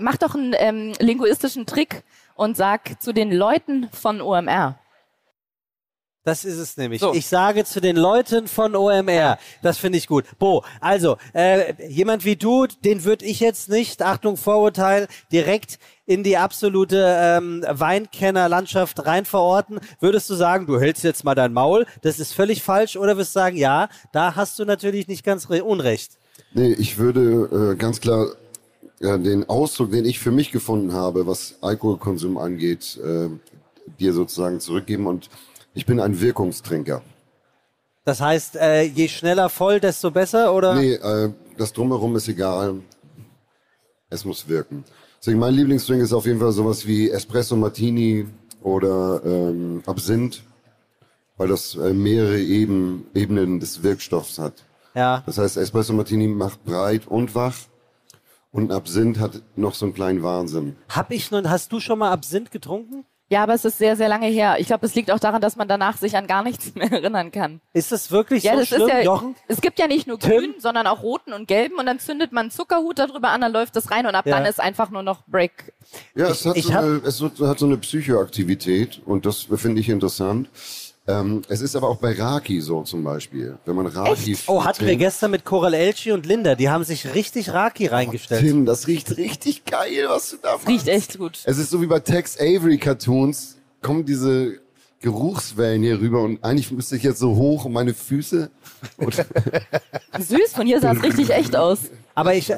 mach 0.01 0.17
doch 0.17 0.35
einen 0.35 0.55
ähm, 0.59 0.93
linguistischen 0.99 1.67
Trick 1.67 2.03
und 2.35 2.57
sag 2.57 3.01
zu 3.01 3.13
den 3.13 3.31
Leuten 3.31 3.89
von 3.93 4.21
OMR. 4.21 4.79
Das 6.27 6.47
ist 6.47 6.57
es 6.57 6.79
nämlich. 6.79 7.01
So. 7.03 7.13
Ich 7.13 7.27
sage 7.27 7.67
zu 7.67 7.83
den 7.83 7.97
Leuten 7.97 8.49
von 8.49 8.75
OMR, 8.75 9.39
das 9.61 9.77
finde 9.77 9.99
ich 9.99 10.07
gut. 10.07 10.25
Bo, 10.39 10.65
also, 10.81 11.19
äh, 11.35 11.75
jemand 11.87 12.25
wie 12.25 12.37
du, 12.37 12.67
den 12.67 13.05
würde 13.05 13.27
ich 13.27 13.41
jetzt 13.41 13.69
nicht, 13.69 14.01
Achtung, 14.01 14.39
Vorurteil, 14.39 15.07
direkt 15.31 15.79
in 16.07 16.23
die 16.23 16.39
absolute 16.39 17.15
ähm, 17.21 17.63
Weinkennerlandschaft 17.69 19.05
rein 19.05 19.27
verorten. 19.27 19.81
Würdest 20.01 20.31
du 20.31 20.35
sagen, 20.35 20.67
du 20.67 20.81
hältst 20.81 21.05
jetzt 21.05 21.25
mal 21.25 21.35
dein 21.35 21.53
Maul, 21.53 21.85
das 22.01 22.19
ist 22.19 22.33
völlig 22.33 22.63
falsch, 22.63 22.97
oder 22.97 23.19
wirst 23.19 23.37
du 23.37 23.41
sagen, 23.41 23.57
ja, 23.59 23.89
da 24.13 24.35
hast 24.35 24.59
du 24.59 24.65
natürlich 24.65 25.09
nicht 25.09 25.25
ganz 25.25 25.51
re- 25.51 25.63
unrecht. 25.63 26.19
Nee, 26.55 26.73
ich 26.73 26.99
würde 26.99 27.73
äh, 27.73 27.77
ganz 27.77 28.01
klar 28.01 28.29
äh, 29.01 29.19
den 29.19 29.49
Ausdruck, 29.49 29.91
den 29.91 30.05
ich 30.05 30.21
für 30.21 30.31
mich 30.31 30.53
gefunden 30.53 30.93
habe, 30.93 31.27
was 31.27 31.57
Alkoholkonsum 31.61 32.39
angeht, 32.39 32.99
äh, 33.05 33.29
dir 33.99 34.13
sozusagen 34.13 34.61
zurückgeben. 34.61 35.09
Und 35.09 35.31
ich 35.75 35.85
bin 35.85 35.99
ein 35.99 36.21
Wirkungstrinker. 36.21 37.03
Das 38.05 38.21
heißt, 38.21 38.57
äh, 38.57 38.83
je 38.83 39.09
schneller 39.09 39.49
voll, 39.49 39.81
desto 39.81 40.13
besser, 40.13 40.55
oder? 40.55 40.75
Nee, 40.75 40.95
äh, 40.95 41.33
das 41.59 41.73
Drumherum 41.73 42.15
ist 42.15 42.29
egal. 42.29 42.77
Es 44.09 44.25
muss 44.25 44.49
wirken. 44.49 44.85
Deswegen 45.19 45.41
mein 45.41 45.55
Lieblingsdrink 45.55 46.03
ist 46.03 46.13
auf 46.13 46.27
jeden 46.27 46.39
Fall 46.39 46.53
sowas 46.53 46.87
wie 46.87 47.11
Espresso 47.11 47.57
Martini 47.57 48.27
oder 48.63 49.23
ähm, 49.25 49.83
Absinth, 49.87 50.45
weil 51.37 51.49
das 51.49 51.75
äh, 51.75 51.93
mehrere 51.93 52.39
Eben, 52.39 53.07
Ebenen 53.15 53.59
des 53.59 53.83
Wirkstoffs 53.83 54.39
hat. 54.39 54.63
Ja. 54.95 55.23
Das 55.27 55.39
heißt, 55.39 55.57
Espresso 55.57 55.93
Martini 55.93 56.29
macht 56.29 56.65
breit 56.65 57.07
und 57.07 57.35
wach 57.35 57.55
und 58.53 58.71
ein 58.71 58.77
Absinth 58.77 59.19
hat 59.19 59.43
noch 59.57 59.75
so 59.75 59.87
einen 59.87 59.95
kleinen 59.95 60.23
Wahnsinn. 60.23 60.77
Hab 60.89 61.11
ich 61.11 61.31
nun, 61.31 61.51
hast 61.51 61.73
du 61.73 61.81
schon 61.81 61.99
mal 61.99 62.13
Absinth 62.13 62.51
getrunken? 62.51 63.05
Ja, 63.31 63.43
aber 63.43 63.55
es 63.55 63.65
ist 63.65 63.79
sehr, 63.79 63.97
sehr 63.97 64.09
lange 64.09 64.27
her. 64.27 64.57
Ich 64.59 64.67
glaube, 64.67 64.85
es 64.87 64.95
liegt 64.95 65.11
auch 65.11 65.19
daran, 65.19 65.41
dass 65.41 65.57
man 65.57 65.67
danach 65.67 65.97
sich 65.97 66.15
an 66.17 66.27
gar 66.27 66.45
nichts 66.45 66.75
mehr 66.75 66.93
erinnern 66.93 67.33
kann. 67.33 67.61
Ist 67.73 67.91
das 67.91 68.11
wirklich 68.13 68.45
ja, 68.45 68.53
so 68.53 68.59
das 68.61 68.69
schlimm, 68.69 68.83
ist 68.83 68.89
ja, 68.89 69.01
Jochen? 69.01 69.35
Es 69.49 69.61
gibt 69.63 69.79
ja 69.79 69.87
nicht 69.89 70.07
nur 70.07 70.19
grün, 70.19 70.55
sondern 70.59 70.87
auch 70.87 71.03
roten 71.03 71.33
und 71.33 71.49
gelben 71.49 71.77
und 71.79 71.87
dann 71.87 71.99
zündet 71.99 72.33
man 72.33 72.43
einen 72.43 72.51
Zuckerhut 72.51 72.99
darüber 72.99 73.31
an, 73.31 73.41
dann 73.41 73.51
läuft 73.53 73.75
das 73.77 73.91
rein 73.91 74.07
und 74.07 74.15
ab 74.15 74.27
Ja. 74.27 74.37
dann 74.37 74.47
ist 74.47 74.61
einfach 74.61 74.91
nur 74.91 75.03
noch 75.03 75.27
Break. 75.27 75.73
Ja, 76.15 76.29
es, 76.29 76.45
hat 76.45 76.57
ich 76.57 76.67
so 76.67 76.75
hab- 76.75 76.85
eine, 76.85 77.01
es 77.05 77.21
hat 77.23 77.59
so 77.59 77.67
eine 77.67 77.79
Psychoaktivität 77.79 79.01
und 79.07 79.25
das 79.27 79.49
finde 79.57 79.81
ich 79.81 79.89
interessant. 79.89 80.51
Ähm, 81.07 81.43
es 81.49 81.61
ist 81.61 81.77
aber 81.77 81.89
auch 81.89 81.99
bei 81.99 82.13
Raki 82.13 82.61
so 82.63 82.83
zum 82.83 83.05
Beispiel. 83.05 83.59
Wenn 83.67 83.77
man 83.77 83.87
Raki 83.87 84.39
Oh, 84.47 84.65
hatten 84.65 84.87
wir 84.87 84.97
gestern 84.97 85.33
mit 85.33 85.45
Coral 85.45 85.75
Elchi 85.75 86.13
und 86.13 86.25
Linda. 86.25 86.55
Die 86.55 86.71
haben 86.71 86.85
sich 86.85 87.15
richtig 87.15 87.53
Raki 87.53 87.87
reingestellt. 87.87 88.41
Tim, 88.41 88.65
das 88.65 88.87
riecht 88.87 89.17
richtig 89.19 89.67
geil, 89.67 90.07
was 90.09 90.31
du 90.31 90.37
da 90.43 90.53
machst. 90.53 90.67
Riecht 90.67 90.89
echt 90.89 91.19
gut. 91.19 91.41
Es 91.45 91.59
ist 91.59 91.69
so 91.69 91.83
wie 91.83 91.87
bei 91.87 92.01
Tex 92.01 92.39
Avery 92.41 92.79
Cartoons, 92.79 93.59
kommen 93.83 94.07
diese 94.07 94.61
Geruchswellen 95.01 95.83
hier 95.83 96.01
rüber 96.01 96.23
und 96.23 96.43
eigentlich 96.43 96.71
müsste 96.71 96.97
ich 96.97 97.03
jetzt 97.03 97.19
so 97.19 97.37
hoch 97.37 97.67
und 97.67 97.73
meine 97.73 97.93
Füße. 97.93 98.51
Süß, 100.19 100.53
von 100.55 100.67
hier 100.67 100.81
sah 100.81 100.93
es 100.93 101.03
richtig 101.03 101.31
echt 101.31 101.55
aus. 101.55 101.81
Aber 102.15 102.35
ich. 102.35 102.51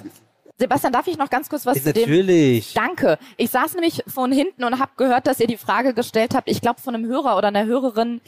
Sebastian, 0.59 0.93
darf 0.93 1.07
ich 1.07 1.19
noch 1.19 1.29
ganz 1.29 1.49
kurz 1.51 1.67
was 1.67 1.83
zu 1.83 1.93
dem? 1.93 2.03
Natürlich. 2.03 2.73
Danke. 2.73 3.19
Ich 3.37 3.51
saß 3.51 3.75
nämlich 3.75 4.03
von 4.07 4.33
hinten 4.33 4.65
und 4.65 4.79
habe 4.79 4.93
gehört, 4.97 5.27
dass 5.27 5.39
ihr 5.39 5.47
die 5.47 5.59
Frage 5.59 5.93
gestellt 5.93 6.35
habt, 6.35 6.49
ich 6.49 6.61
glaube 6.63 6.81
von 6.81 6.95
einem 6.95 7.07
Hörer 7.07 7.37
oder 7.37 7.49
einer 7.49 7.67
Hörerin, 7.67 8.23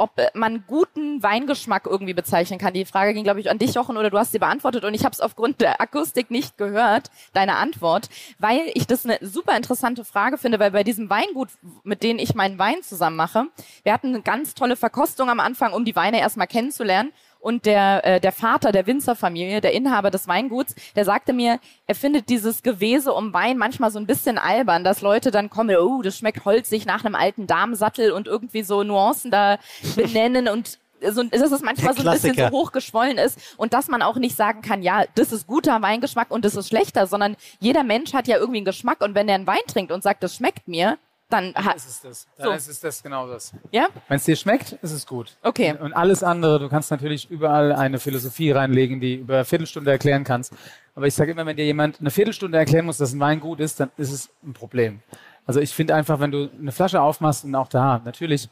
ob 0.00 0.18
äh, 0.18 0.30
man 0.34 0.64
guten 0.66 1.22
Weingeschmack 1.22 1.86
irgendwie 1.86 2.14
bezeichnen 2.14 2.58
kann. 2.58 2.72
Die 2.72 2.86
Frage 2.86 3.14
ging, 3.14 3.22
glaube 3.22 3.38
ich, 3.38 3.50
an 3.50 3.58
dich, 3.58 3.74
Jochen, 3.74 3.96
oder 3.96 4.10
du 4.10 4.18
hast 4.18 4.32
sie 4.32 4.38
beantwortet 4.38 4.84
und 4.84 4.94
ich 4.94 5.04
habe 5.04 5.12
es 5.12 5.20
aufgrund 5.20 5.60
der 5.60 5.80
Akustik 5.80 6.30
nicht 6.30 6.56
gehört, 6.56 7.10
deine 7.34 7.56
Antwort, 7.56 8.08
weil 8.38 8.62
ich 8.74 8.86
das 8.86 9.04
eine 9.04 9.18
super 9.20 9.56
interessante 9.56 10.04
Frage 10.04 10.38
finde, 10.38 10.58
weil 10.58 10.70
bei 10.70 10.84
diesem 10.84 11.10
Weingut, 11.10 11.50
mit 11.84 12.02
denen 12.02 12.18
ich 12.18 12.34
meinen 12.34 12.58
Wein 12.58 12.82
zusammen 12.82 13.16
mache, 13.16 13.44
wir 13.82 13.92
hatten 13.92 14.08
eine 14.08 14.22
ganz 14.22 14.54
tolle 14.54 14.74
Verkostung 14.74 15.28
am 15.28 15.38
Anfang, 15.38 15.72
um 15.72 15.84
die 15.84 15.94
Weine 15.94 16.18
erstmal 16.18 16.46
kennenzulernen. 16.46 17.12
Und 17.40 17.64
der, 17.64 18.04
äh, 18.04 18.20
der 18.20 18.32
Vater 18.32 18.70
der 18.70 18.86
Winzerfamilie, 18.86 19.60
der 19.60 19.72
Inhaber 19.72 20.10
des 20.10 20.28
Weinguts, 20.28 20.74
der 20.94 21.04
sagte 21.06 21.32
mir, 21.32 21.58
er 21.86 21.94
findet 21.94 22.28
dieses 22.28 22.62
Gewese 22.62 23.12
um 23.12 23.32
Wein 23.32 23.56
manchmal 23.56 23.90
so 23.90 23.98
ein 23.98 24.06
bisschen 24.06 24.36
albern, 24.36 24.84
dass 24.84 25.00
Leute 25.00 25.30
dann 25.30 25.48
kommen, 25.48 25.74
oh, 25.76 26.02
das 26.02 26.18
schmeckt 26.18 26.44
holzig 26.44 26.84
nach 26.84 27.04
einem 27.04 27.14
alten 27.14 27.46
Damensattel 27.46 28.12
und 28.12 28.26
irgendwie 28.26 28.62
so 28.62 28.82
Nuancen 28.82 29.30
da 29.30 29.58
benennen 29.96 30.48
und 30.48 30.78
so, 31.08 31.22
dass 31.22 31.50
es 31.50 31.62
manchmal 31.62 31.94
so 31.94 32.02
ein 32.06 32.12
bisschen 32.12 32.36
so 32.36 32.50
hochgeschwollen 32.50 33.16
ist 33.16 33.38
und 33.56 33.72
dass 33.72 33.88
man 33.88 34.02
auch 34.02 34.16
nicht 34.16 34.36
sagen 34.36 34.60
kann, 34.60 34.82
ja, 34.82 35.04
das 35.14 35.32
ist 35.32 35.46
guter 35.46 35.80
Weingeschmack 35.80 36.30
und 36.30 36.44
das 36.44 36.56
ist 36.56 36.68
schlechter, 36.68 37.06
sondern 37.06 37.36
jeder 37.58 37.84
Mensch 37.84 38.12
hat 38.12 38.28
ja 38.28 38.36
irgendwie 38.36 38.58
einen 38.58 38.66
Geschmack 38.66 39.00
und 39.00 39.14
wenn 39.14 39.28
er 39.28 39.36
einen 39.36 39.46
Wein 39.46 39.56
trinkt 39.66 39.92
und 39.92 40.02
sagt, 40.02 40.22
das 40.22 40.36
schmeckt 40.36 40.68
mir, 40.68 40.98
dann 41.30 41.54
hat 41.54 41.76
ist 41.76 41.88
es 41.88 42.00
das. 42.00 42.26
So. 42.36 42.44
Dann 42.44 42.56
ist 42.56 42.68
es 42.68 42.80
das 42.80 43.02
genau 43.02 43.26
das. 43.28 43.52
Ja? 43.70 43.88
Wenn 44.08 44.16
es 44.16 44.24
dir 44.24 44.36
schmeckt, 44.36 44.72
ist 44.72 44.92
es 44.92 45.06
gut. 45.06 45.36
Okay. 45.42 45.74
Und 45.78 45.92
alles 45.92 46.22
andere, 46.22 46.58
du 46.58 46.68
kannst 46.68 46.90
natürlich 46.90 47.30
überall 47.30 47.72
eine 47.72 47.98
Philosophie 47.98 48.50
reinlegen, 48.50 49.00
die 49.00 49.14
über 49.14 49.34
eine 49.36 49.44
Viertelstunde 49.44 49.90
erklären 49.90 50.24
kannst. 50.24 50.52
Aber 50.94 51.06
ich 51.06 51.14
sage 51.14 51.32
immer, 51.32 51.46
wenn 51.46 51.56
dir 51.56 51.64
jemand 51.64 52.00
eine 52.00 52.10
Viertelstunde 52.10 52.58
erklären 52.58 52.86
muss, 52.86 52.98
dass 52.98 53.12
ein 53.12 53.20
Wein 53.20 53.40
gut 53.40 53.60
ist, 53.60 53.80
dann 53.80 53.90
ist 53.96 54.12
es 54.12 54.30
ein 54.44 54.52
Problem. 54.52 55.00
Also 55.46 55.60
ich 55.60 55.70
finde 55.70 55.94
einfach, 55.94 56.20
wenn 56.20 56.30
du 56.30 56.50
eine 56.58 56.72
Flasche 56.72 57.00
aufmachst 57.00 57.44
und 57.44 57.54
auch 57.54 57.68
da, 57.68 58.00
natürlich, 58.04 58.48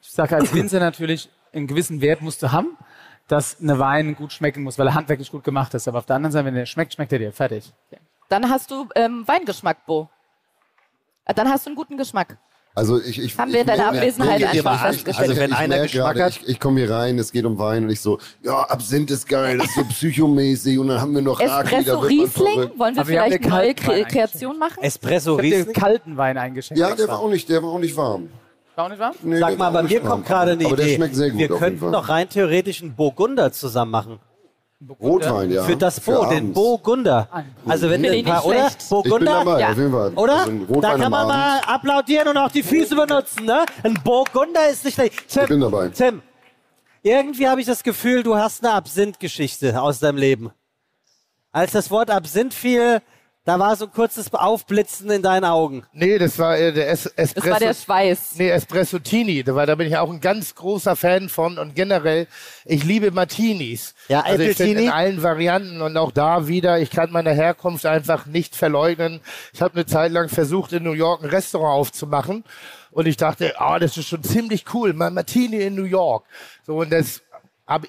ich 0.00 0.10
sage 0.10 0.36
als 0.36 0.54
Winzer 0.54 0.80
natürlich, 0.80 1.28
einen 1.52 1.66
gewissen 1.66 2.00
Wert 2.00 2.20
musst 2.20 2.42
du 2.42 2.52
haben, 2.52 2.76
dass 3.26 3.60
eine 3.60 3.78
Wein 3.78 4.14
gut 4.16 4.32
schmecken 4.32 4.62
muss, 4.62 4.78
weil 4.78 4.86
er 4.86 4.94
handwerklich 4.94 5.30
gut 5.30 5.44
gemacht 5.44 5.74
ist. 5.74 5.88
Aber 5.88 5.98
auf 5.98 6.06
der 6.06 6.16
anderen 6.16 6.32
Seite, 6.32 6.46
wenn 6.46 6.54
der 6.54 6.66
schmeckt, 6.66 6.94
schmeckt 6.94 7.12
er 7.12 7.18
dir. 7.18 7.32
Fertig. 7.32 7.72
Dann 8.28 8.48
hast 8.50 8.70
du 8.70 8.88
ähm, 8.94 9.26
Weingeschmack, 9.26 9.86
Bo. 9.86 10.08
Dann 11.34 11.48
hast 11.48 11.66
du 11.66 11.70
einen 11.70 11.76
guten 11.76 11.96
Geschmack. 11.96 12.38
Also 12.74 13.00
ich, 13.00 13.18
ich, 13.20 13.36
Haben 13.36 13.52
wir 13.52 13.62
in 13.62 13.66
deiner 13.66 13.84
merke- 13.90 13.98
Abwesenheit 13.98 14.38
merke- 14.40 14.56
einfach 14.58 14.74
ich- 14.74 14.80
festgestellt. 14.80 15.16
ich- 15.16 15.20
Also 15.30 15.40
wenn 15.42 15.50
ich 15.50 15.56
einer 15.56 15.78
Geschmack 15.82 16.04
gerade, 16.14 16.24
hat- 16.24 16.36
Ich, 16.42 16.48
ich 16.48 16.60
komme 16.60 16.80
hier 16.80 16.90
rein, 16.90 17.18
es 17.18 17.32
geht 17.32 17.44
um 17.44 17.58
Wein 17.58 17.84
und 17.84 17.90
ich 17.90 18.00
so, 18.00 18.18
ja, 18.44 18.60
Absinth 18.62 19.10
ist 19.10 19.26
geil, 19.28 19.58
das 19.58 19.66
ist 19.68 19.74
so 19.74 19.84
psychomäßig 19.88 20.78
und 20.78 20.86
dann 20.88 21.00
haben 21.00 21.12
wir 21.14 21.22
noch 21.22 21.40
Raki, 21.40 21.74
Espresso 21.74 21.96
man 21.98 22.06
Riesling? 22.06 22.70
Wollen 22.76 22.94
wir 22.94 23.00
Aber 23.00 23.04
vielleicht 23.04 23.42
eine 23.44 23.48
neue 23.48 23.74
Kre 23.74 24.04
Kreation 24.04 24.58
machen? 24.58 24.80
Espresso 24.82 25.38
Ich 25.40 25.52
Riesling? 25.54 25.72
kalten 25.74 26.16
Wein 26.16 26.38
eingeschenkt. 26.38 26.78
Ja, 26.78 26.86
der 26.88 26.94
extra. 26.96 27.12
war 27.14 27.18
auch 27.20 27.28
nicht, 27.30 27.48
der 27.48 27.62
war 27.64 27.70
auch 27.70 27.78
nicht 27.80 27.96
warm. 27.96 28.28
War 28.76 28.84
auch 28.84 28.88
nicht 28.90 29.00
warm? 29.00 29.14
Nee, 29.22 29.38
Sag 29.40 29.48
der 29.48 29.58
mal, 29.58 29.64
war 29.64 29.68
auch 29.70 29.74
bei 29.74 29.82
mir 29.94 30.00
kommt 30.00 30.26
gerade 30.26 30.52
eine 30.52 30.64
Aber 30.64 30.74
Idee. 30.74 30.86
der 30.86 30.94
schmeckt 30.94 31.16
sehr 31.16 31.30
gut 31.30 31.38
Wir 31.40 31.48
könnten 31.48 31.90
doch 31.92 32.08
rein 32.08 32.28
theoretisch 32.28 32.80
einen 32.82 32.94
Burgunder 32.94 33.50
zusammen 33.50 33.90
machen. 33.90 34.20
Rotwein, 35.00 35.50
ja. 35.50 35.64
Für 35.64 35.76
das 35.76 35.98
Für 35.98 36.12
Bo, 36.12 36.26
den 36.26 36.38
abends. 36.38 36.54
Burgunder. 36.54 37.28
Also 37.66 37.90
wenn 37.90 38.04
ein 38.04 38.24
paar, 38.24 38.36
nicht 38.36 38.46
oder? 38.46 38.70
schlecht. 38.70 38.88
Burgunder? 38.88 39.16
Ich 39.18 39.18
bin 39.18 39.26
dabei, 39.26 39.60
ja. 39.60 39.70
auf 39.70 39.76
jeden 39.76 39.92
Fall. 39.92 40.12
Oder? 40.14 40.38
Also 40.38 40.80
da 40.80 40.96
kann 40.96 41.10
man 41.10 41.26
mal 41.26 41.60
applaudieren 41.66 42.28
und 42.28 42.36
auch 42.36 42.50
die 42.50 42.62
Füße 42.62 42.94
benutzen, 42.94 43.44
ne? 43.44 43.66
Ein 43.82 43.94
Burgunder 44.04 44.68
ist 44.68 44.84
nicht 44.84 44.94
schlecht. 44.94 45.28
Tim, 45.28 45.42
Ich 45.42 45.48
bin 45.48 45.60
dabei. 45.60 45.88
Tim, 45.88 46.22
irgendwie 47.02 47.48
habe 47.48 47.60
ich 47.60 47.66
das 47.66 47.82
Gefühl, 47.82 48.22
du 48.22 48.36
hast 48.36 48.64
eine 48.64 48.74
Absinth-Geschichte 48.74 49.80
aus 49.82 49.98
deinem 49.98 50.18
Leben. 50.18 50.50
Als 51.50 51.72
das 51.72 51.90
Wort 51.90 52.10
Absinth 52.10 52.54
fiel, 52.54 53.02
da 53.48 53.58
war 53.58 53.74
so 53.76 53.86
ein 53.86 53.92
kurzes 53.92 54.30
Aufblitzen 54.34 55.10
in 55.10 55.22
deinen 55.22 55.46
Augen. 55.46 55.82
Nee, 55.94 56.18
das 56.18 56.38
war 56.38 56.58
äh, 56.58 56.70
der 56.70 56.90
es 56.90 57.06
Espresso. 57.06 57.34
Das 57.34 57.50
war 57.50 57.58
der 57.58 57.74
Schweiß. 57.74 58.34
Nee, 58.36 58.50
Espresso 58.50 58.98
Tini, 58.98 59.42
da, 59.42 59.54
war, 59.54 59.64
da 59.64 59.74
bin 59.74 59.86
ich 59.86 59.96
auch 59.96 60.10
ein 60.10 60.20
ganz 60.20 60.54
großer 60.54 60.96
Fan 60.96 61.30
von 61.30 61.56
und 61.56 61.74
generell, 61.74 62.26
ich 62.66 62.84
liebe 62.84 63.10
Martinis. 63.10 63.94
Ja, 64.08 64.20
also 64.20 64.42
ich 64.42 64.54
finde 64.56 64.72
Appletini? 64.72 64.84
in 64.84 64.92
allen 64.92 65.22
Varianten 65.22 65.80
und 65.80 65.96
auch 65.96 66.12
da 66.12 66.46
wieder, 66.46 66.78
ich 66.78 66.90
kann 66.90 67.10
meine 67.10 67.32
Herkunft 67.32 67.86
einfach 67.86 68.26
nicht 68.26 68.54
verleugnen. 68.54 69.22
Ich 69.54 69.62
habe 69.62 69.74
eine 69.76 69.86
Zeit 69.86 70.12
lang 70.12 70.28
versucht, 70.28 70.74
in 70.74 70.82
New 70.82 70.92
York 70.92 71.22
ein 71.22 71.30
Restaurant 71.30 71.80
aufzumachen 71.80 72.44
und 72.90 73.06
ich 73.06 73.16
dachte, 73.16 73.54
ah, 73.58 73.78
das 73.78 73.96
ist 73.96 74.08
schon 74.08 74.22
ziemlich 74.24 74.66
cool, 74.74 74.92
mal 74.92 75.10
Martini 75.10 75.56
in 75.58 75.74
New 75.74 75.84
York. 75.84 76.26
So 76.66 76.76
und 76.76 76.90
das 76.90 77.22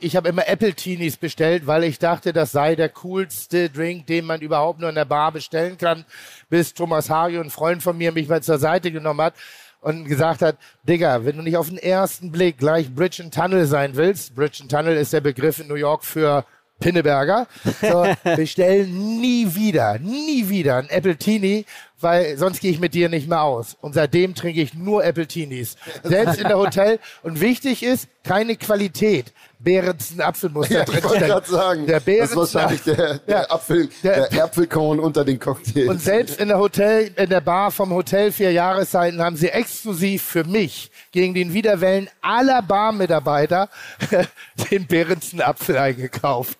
ich 0.02 0.16
habe 0.16 0.30
immer 0.30 0.48
Apple 0.48 0.74
Teenies 0.74 1.18
bestellt, 1.18 1.66
weil 1.66 1.86
ich 1.86 2.00
dachte, 2.00 2.34
das 2.34 2.52
sei 2.52 2.76
der 2.76 2.90
coolste 2.90 3.70
Drink, 3.70 4.08
den 4.08 4.26
man 4.26 4.42
überhaupt 4.42 4.80
nur 4.80 4.90
in 4.90 4.96
der 4.96 5.06
Bar 5.06 5.32
bestellen 5.32 5.78
kann, 5.78 6.06
bis 6.50 6.74
Thomas 6.74 7.10
Hario, 7.10 7.42
ein 7.42 7.50
Freund 7.50 7.82
von 7.82 7.98
mir, 7.98 8.12
mich 8.12 8.28
mal 8.28 8.44
zur 8.44 8.60
Seite 8.60 8.92
genommen 8.92 9.22
hat 9.22 9.36
und 9.82 10.06
gesagt 10.06 10.42
hat, 10.42 10.58
Digga, 10.84 11.24
wenn 11.24 11.38
du 11.38 11.44
nicht 11.44 11.56
auf 11.56 11.70
den 11.70 11.78
ersten 11.78 12.32
Blick 12.32 12.58
gleich 12.58 12.94
Bridge 12.94 13.24
and 13.24 13.34
Tunnel 13.34 13.66
sein 13.66 13.96
willst, 13.96 14.36
Bridge 14.36 14.60
and 14.62 14.72
Tunnel 14.72 14.98
ist 14.98 15.14
der 15.14 15.22
Begriff 15.22 15.60
in 15.60 15.68
New 15.68 15.76
York 15.76 16.04
für 16.04 16.46
Pinneberger, 16.80 17.48
so, 17.82 18.06
bestell 18.36 18.88
nie 18.88 19.54
wieder, 19.56 20.00
nie 20.00 20.48
wieder 20.50 20.78
ein 20.78 20.90
Apple 20.90 21.18
Teenie, 21.18 21.66
weil 22.02 22.38
sonst 22.38 22.62
gehe 22.62 22.72
ich 22.72 22.80
mit 22.80 22.94
dir 22.94 23.10
nicht 23.10 23.28
mehr 23.28 23.42
aus. 23.42 23.76
Und 23.82 23.94
seitdem 23.94 24.34
trinke 24.34 24.62
ich 24.62 24.74
nur 24.74 25.04
Appletinis. 25.04 25.76
Selbst 26.04 26.40
in 26.40 26.48
der 26.48 26.58
Hotel. 26.58 27.00
Und 27.24 27.42
wichtig 27.42 27.84
ist, 27.84 28.08
keine 28.24 28.56
Qualität. 28.56 29.34
Behrensen 29.60 30.22
Apfelmus 30.22 30.70
Ja, 30.70 30.86
da 30.86 30.94
ich 30.94 31.00
drin 31.00 31.04
wollte 31.04 31.18
steckt. 31.18 31.32
gerade 31.32 31.52
sagen, 31.52 31.86
Der 31.86 32.00
das 32.00 32.04
ist 32.04 32.06
Behrensen 32.06 32.38
wahrscheinlich 32.38 32.84
der, 32.84 33.18
der, 33.18 33.52
Apfel, 33.52 33.90
der 34.02 34.32
Äpfelkorn 34.32 35.00
unter 35.02 35.26
den 35.26 35.38
Cocktails. 35.38 35.90
Und 35.90 36.02
selbst 36.02 36.40
in 36.40 36.48
der 36.48 36.60
Hotel, 36.60 37.12
in 37.18 37.30
der 37.30 37.42
Bar 37.42 37.70
vom 37.72 37.92
Hotel 37.92 38.32
vier 38.32 38.54
Jahreszeiten 38.54 39.22
haben 39.22 39.36
sie 39.36 39.50
exklusiv 39.50 40.24
für 40.24 40.46
mich 40.46 40.90
gegen 41.12 41.34
den 41.34 41.54
Widerwellen 41.54 42.10
aller 42.22 42.62
Barmitarbeiter 42.62 43.68
den 44.72 44.88
Behrensen 44.88 45.42
Apfel 45.42 45.78
eingekauft. 45.78 46.58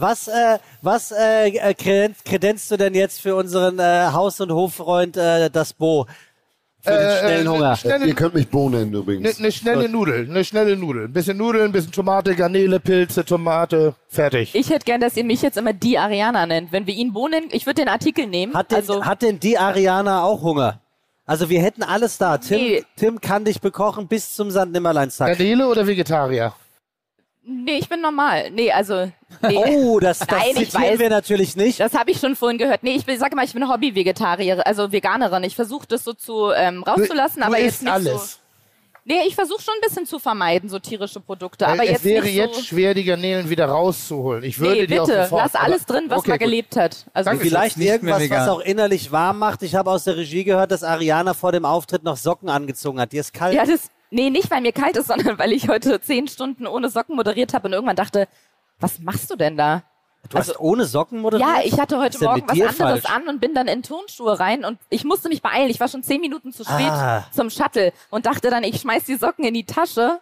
Was, 0.00 0.28
äh, 0.28 0.58
was 0.82 1.10
äh, 1.12 1.48
äh, 1.48 1.74
kredenz- 1.74 2.22
kredenzt 2.24 2.70
du 2.70 2.76
denn 2.76 2.94
jetzt 2.94 3.20
für 3.20 3.34
unseren 3.34 3.78
äh, 3.78 4.08
Haus- 4.12 4.40
und 4.40 4.52
Hoffreund 4.52 5.16
äh, 5.16 5.50
das 5.50 5.72
Bo? 5.72 6.06
Für 6.80 6.90
den 6.92 7.00
Äh, 7.00 7.18
schnellen 7.18 7.46
äh, 7.46 7.50
Hunger. 7.50 7.76
schnelle- 7.76 8.06
Ihr 8.06 8.14
könnt 8.14 8.34
mich 8.34 8.48
Bohnen 8.48 8.74
nennen 8.78 8.88
Eine 8.90 8.98
übrigens. 8.98 9.38
ne 9.40 9.50
schnelle 9.50 9.88
Nudel, 9.88 10.28
eine 10.30 10.44
schnelle 10.44 10.76
Nudel. 10.76 11.06
Ein 11.06 11.12
bisschen 11.12 11.36
Nudeln, 11.36 11.64
ein 11.64 11.72
bisschen 11.72 11.90
Tomate, 11.90 12.36
Garnele, 12.36 12.78
Pilze, 12.78 13.24
Tomate, 13.24 13.94
fertig. 14.08 14.54
Ich 14.54 14.70
hätte 14.70 14.84
gern, 14.84 15.00
dass 15.00 15.16
ihr 15.16 15.24
mich 15.24 15.42
jetzt 15.42 15.56
immer 15.58 15.72
die 15.72 15.98
Ariana 15.98 16.46
nennt. 16.46 16.70
Wenn 16.70 16.86
wir 16.86 16.94
ihn 16.94 17.12
Bohnen, 17.12 17.48
ich 17.50 17.66
würde 17.66 17.82
den 17.82 17.88
Artikel 17.88 18.26
nehmen. 18.28 18.54
Hat 18.54 18.70
denn, 18.70 18.76
also, 18.78 19.04
hat 19.04 19.22
denn 19.22 19.40
die 19.40 19.58
Ariana 19.58 20.22
auch 20.22 20.40
Hunger? 20.42 20.80
Also 21.26 21.50
wir 21.50 21.60
hätten 21.60 21.82
alles 21.82 22.16
da. 22.16 22.38
Tim, 22.38 22.58
Nee. 22.58 22.84
Tim 22.96 23.20
kann 23.20 23.44
dich 23.44 23.60
bekochen 23.60 24.06
bis 24.06 24.32
zum 24.34 24.50
St. 24.52 24.66
Nimmerleinstag. 24.70 25.36
Garnele 25.36 25.66
oder 25.68 25.84
Vegetarier? 25.86 26.54
nee, 27.44 27.78
ich 27.78 27.88
bin 27.88 28.00
normal. 28.00 28.50
Nee, 28.52 28.70
also. 28.70 29.10
Nee. 29.42 29.56
Oh, 29.56 30.00
das, 30.00 30.20
das 30.20 30.28
Nein, 30.28 30.40
ich 30.56 30.70
zitieren 30.70 30.92
weiß. 30.92 30.98
wir 30.98 31.10
natürlich 31.10 31.54
nicht. 31.54 31.80
Das 31.80 31.92
habe 31.94 32.10
ich 32.10 32.18
schon 32.18 32.34
vorhin 32.34 32.58
gehört. 32.58 32.82
Nee, 32.82 32.92
ich 32.96 33.04
bin, 33.04 33.18
sag 33.18 33.34
mal, 33.34 33.44
ich 33.44 33.52
bin 33.52 33.68
Hobby-Vegetarierin, 33.68 34.62
also 34.62 34.90
Veganerin. 34.90 35.44
Ich 35.44 35.54
versuche 35.54 35.86
das 35.86 36.02
so 36.04 36.12
zu 36.14 36.50
ähm, 36.50 36.82
rauszulassen, 36.82 37.42
Du 37.42 37.46
aber 37.46 37.58
jetzt 37.60 37.74
isst 37.74 37.82
nicht 37.82 37.92
alles. 37.92 38.32
so. 38.32 38.38
Nee, 39.04 39.22
ich 39.26 39.34
versuche 39.34 39.62
schon 39.62 39.72
ein 39.74 39.80
bisschen 39.88 40.04
zu 40.06 40.18
vermeiden, 40.18 40.68
so 40.68 40.78
tierische 40.78 41.20
Produkte. 41.20 41.66
Aber 41.66 41.82
es 41.84 41.90
jetzt 41.90 42.04
wäre 42.04 42.24
nicht 42.26 42.34
jetzt 42.34 42.56
so. 42.56 42.62
schwer, 42.62 42.92
die 42.92 43.04
Garnelen 43.04 43.48
wieder 43.48 43.64
rauszuholen. 43.66 44.42
Ich 44.44 44.58
würde 44.58 44.80
Nee, 44.82 44.86
die 44.86 45.00
auch 45.00 45.06
bitte, 45.06 45.22
sofort. 45.24 45.42
lass 45.44 45.54
alles 45.54 45.86
drin, 45.86 46.04
was 46.08 46.18
Okay, 46.18 46.28
mal 46.30 46.38
gut. 46.38 46.44
gelebt 46.44 46.76
hat. 46.76 47.06
Also 47.14 47.30
Danke. 47.30 47.44
Vielleicht 47.46 47.78
irgendwas, 47.78 48.28
was 48.28 48.48
auch 48.48 48.60
innerlich 48.60 49.10
warm 49.10 49.38
macht. 49.38 49.62
Ich 49.62 49.74
habe 49.74 49.90
aus 49.90 50.04
der 50.04 50.16
Regie 50.18 50.44
gehört, 50.44 50.72
dass 50.72 50.82
Ariana 50.84 51.32
vor 51.32 51.52
dem 51.52 51.64
Auftritt 51.64 52.02
noch 52.04 52.18
Socken 52.18 52.50
angezogen 52.50 53.00
hat. 53.00 53.12
Die 53.12 53.18
ist 53.18 53.32
kalt. 53.32 53.54
Ja, 53.54 53.64
das, 53.64 53.88
nee, 54.10 54.28
nicht 54.28 54.50
weil 54.50 54.60
mir 54.60 54.72
kalt 54.72 54.96
ist, 54.98 55.06
sondern 55.08 55.38
weil 55.38 55.52
ich 55.52 55.68
heute 55.68 56.02
zehn 56.02 56.28
Stunden 56.28 56.66
ohne 56.66 56.90
Socken 56.90 57.16
moderiert 57.16 57.54
habe 57.54 57.68
und 57.68 57.72
irgendwann 57.72 57.96
dachte, 57.96 58.28
was 58.80 58.98
machst 59.00 59.30
du 59.30 59.36
denn 59.36 59.56
da? 59.56 59.82
du 60.30 60.36
hast 60.36 60.60
ohne 60.60 60.84
Socken 60.84 61.20
moderiert? 61.20 61.48
Ja, 61.48 61.62
ich 61.64 61.80
hatte 61.80 61.98
heute 61.98 62.22
Morgen 62.22 62.42
was 62.46 62.58
anderes 62.60 62.76
falsch? 62.76 63.04
an 63.06 63.28
und 63.28 63.40
bin 63.40 63.54
dann 63.54 63.66
in 63.66 63.82
Turnschuhe 63.82 64.38
rein 64.38 64.64
und 64.64 64.78
ich 64.90 65.04
musste 65.04 65.28
mich 65.28 65.40
beeilen. 65.40 65.70
Ich 65.70 65.80
war 65.80 65.88
schon 65.88 66.02
zehn 66.02 66.20
Minuten 66.20 66.52
zu 66.52 66.64
spät 66.64 66.90
Ah. 66.90 67.24
zum 67.32 67.48
Shuttle 67.50 67.92
und 68.10 68.26
dachte 68.26 68.50
dann, 68.50 68.62
ich 68.62 68.80
schmeiß 68.80 69.04
die 69.04 69.14
Socken 69.16 69.44
in 69.44 69.54
die 69.54 69.64
Tasche. 69.64 70.18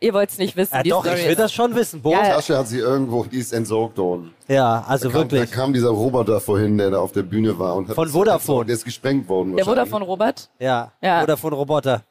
Ihr 0.00 0.14
wollt's 0.14 0.36
nicht 0.38 0.56
wissen. 0.56 0.74
Ja, 0.74 0.82
die 0.82 0.90
doch, 0.90 1.04
Story 1.04 1.20
ich 1.20 1.28
will 1.28 1.36
das 1.36 1.52
schon 1.52 1.74
wissen. 1.76 2.02
Bo? 2.02 2.10
Die 2.10 2.16
Tasche 2.16 2.56
hat 2.58 2.66
sie 2.66 2.78
irgendwo, 2.78 3.24
die 3.24 3.38
ist 3.38 3.52
entsorgt 3.52 3.98
worden. 3.98 4.34
Ja, 4.48 4.84
also 4.88 5.08
da 5.08 5.12
kam, 5.12 5.20
wirklich. 5.30 5.50
Da 5.50 5.54
kam 5.56 5.72
dieser 5.72 5.90
Roboter 5.90 6.40
vorhin, 6.40 6.76
der 6.78 6.90
da 6.90 6.98
auf 6.98 7.12
der 7.12 7.22
Bühne 7.22 7.56
war. 7.58 7.76
Und 7.76 7.88
hat 7.88 7.94
Von 7.94 8.08
Vodafone. 8.08 8.66
Der 8.66 8.74
ist 8.74 8.84
gesprengt 8.84 9.28
worden. 9.28 9.54
Der 9.54 9.64
wahrscheinlich. 9.66 9.90
Vodafone 9.90 10.04
Robert? 10.04 10.50
Ja, 10.58 10.90
Ja. 11.00 11.22
oder 11.22 11.36
von 11.36 11.52
Roboter. 11.52 12.02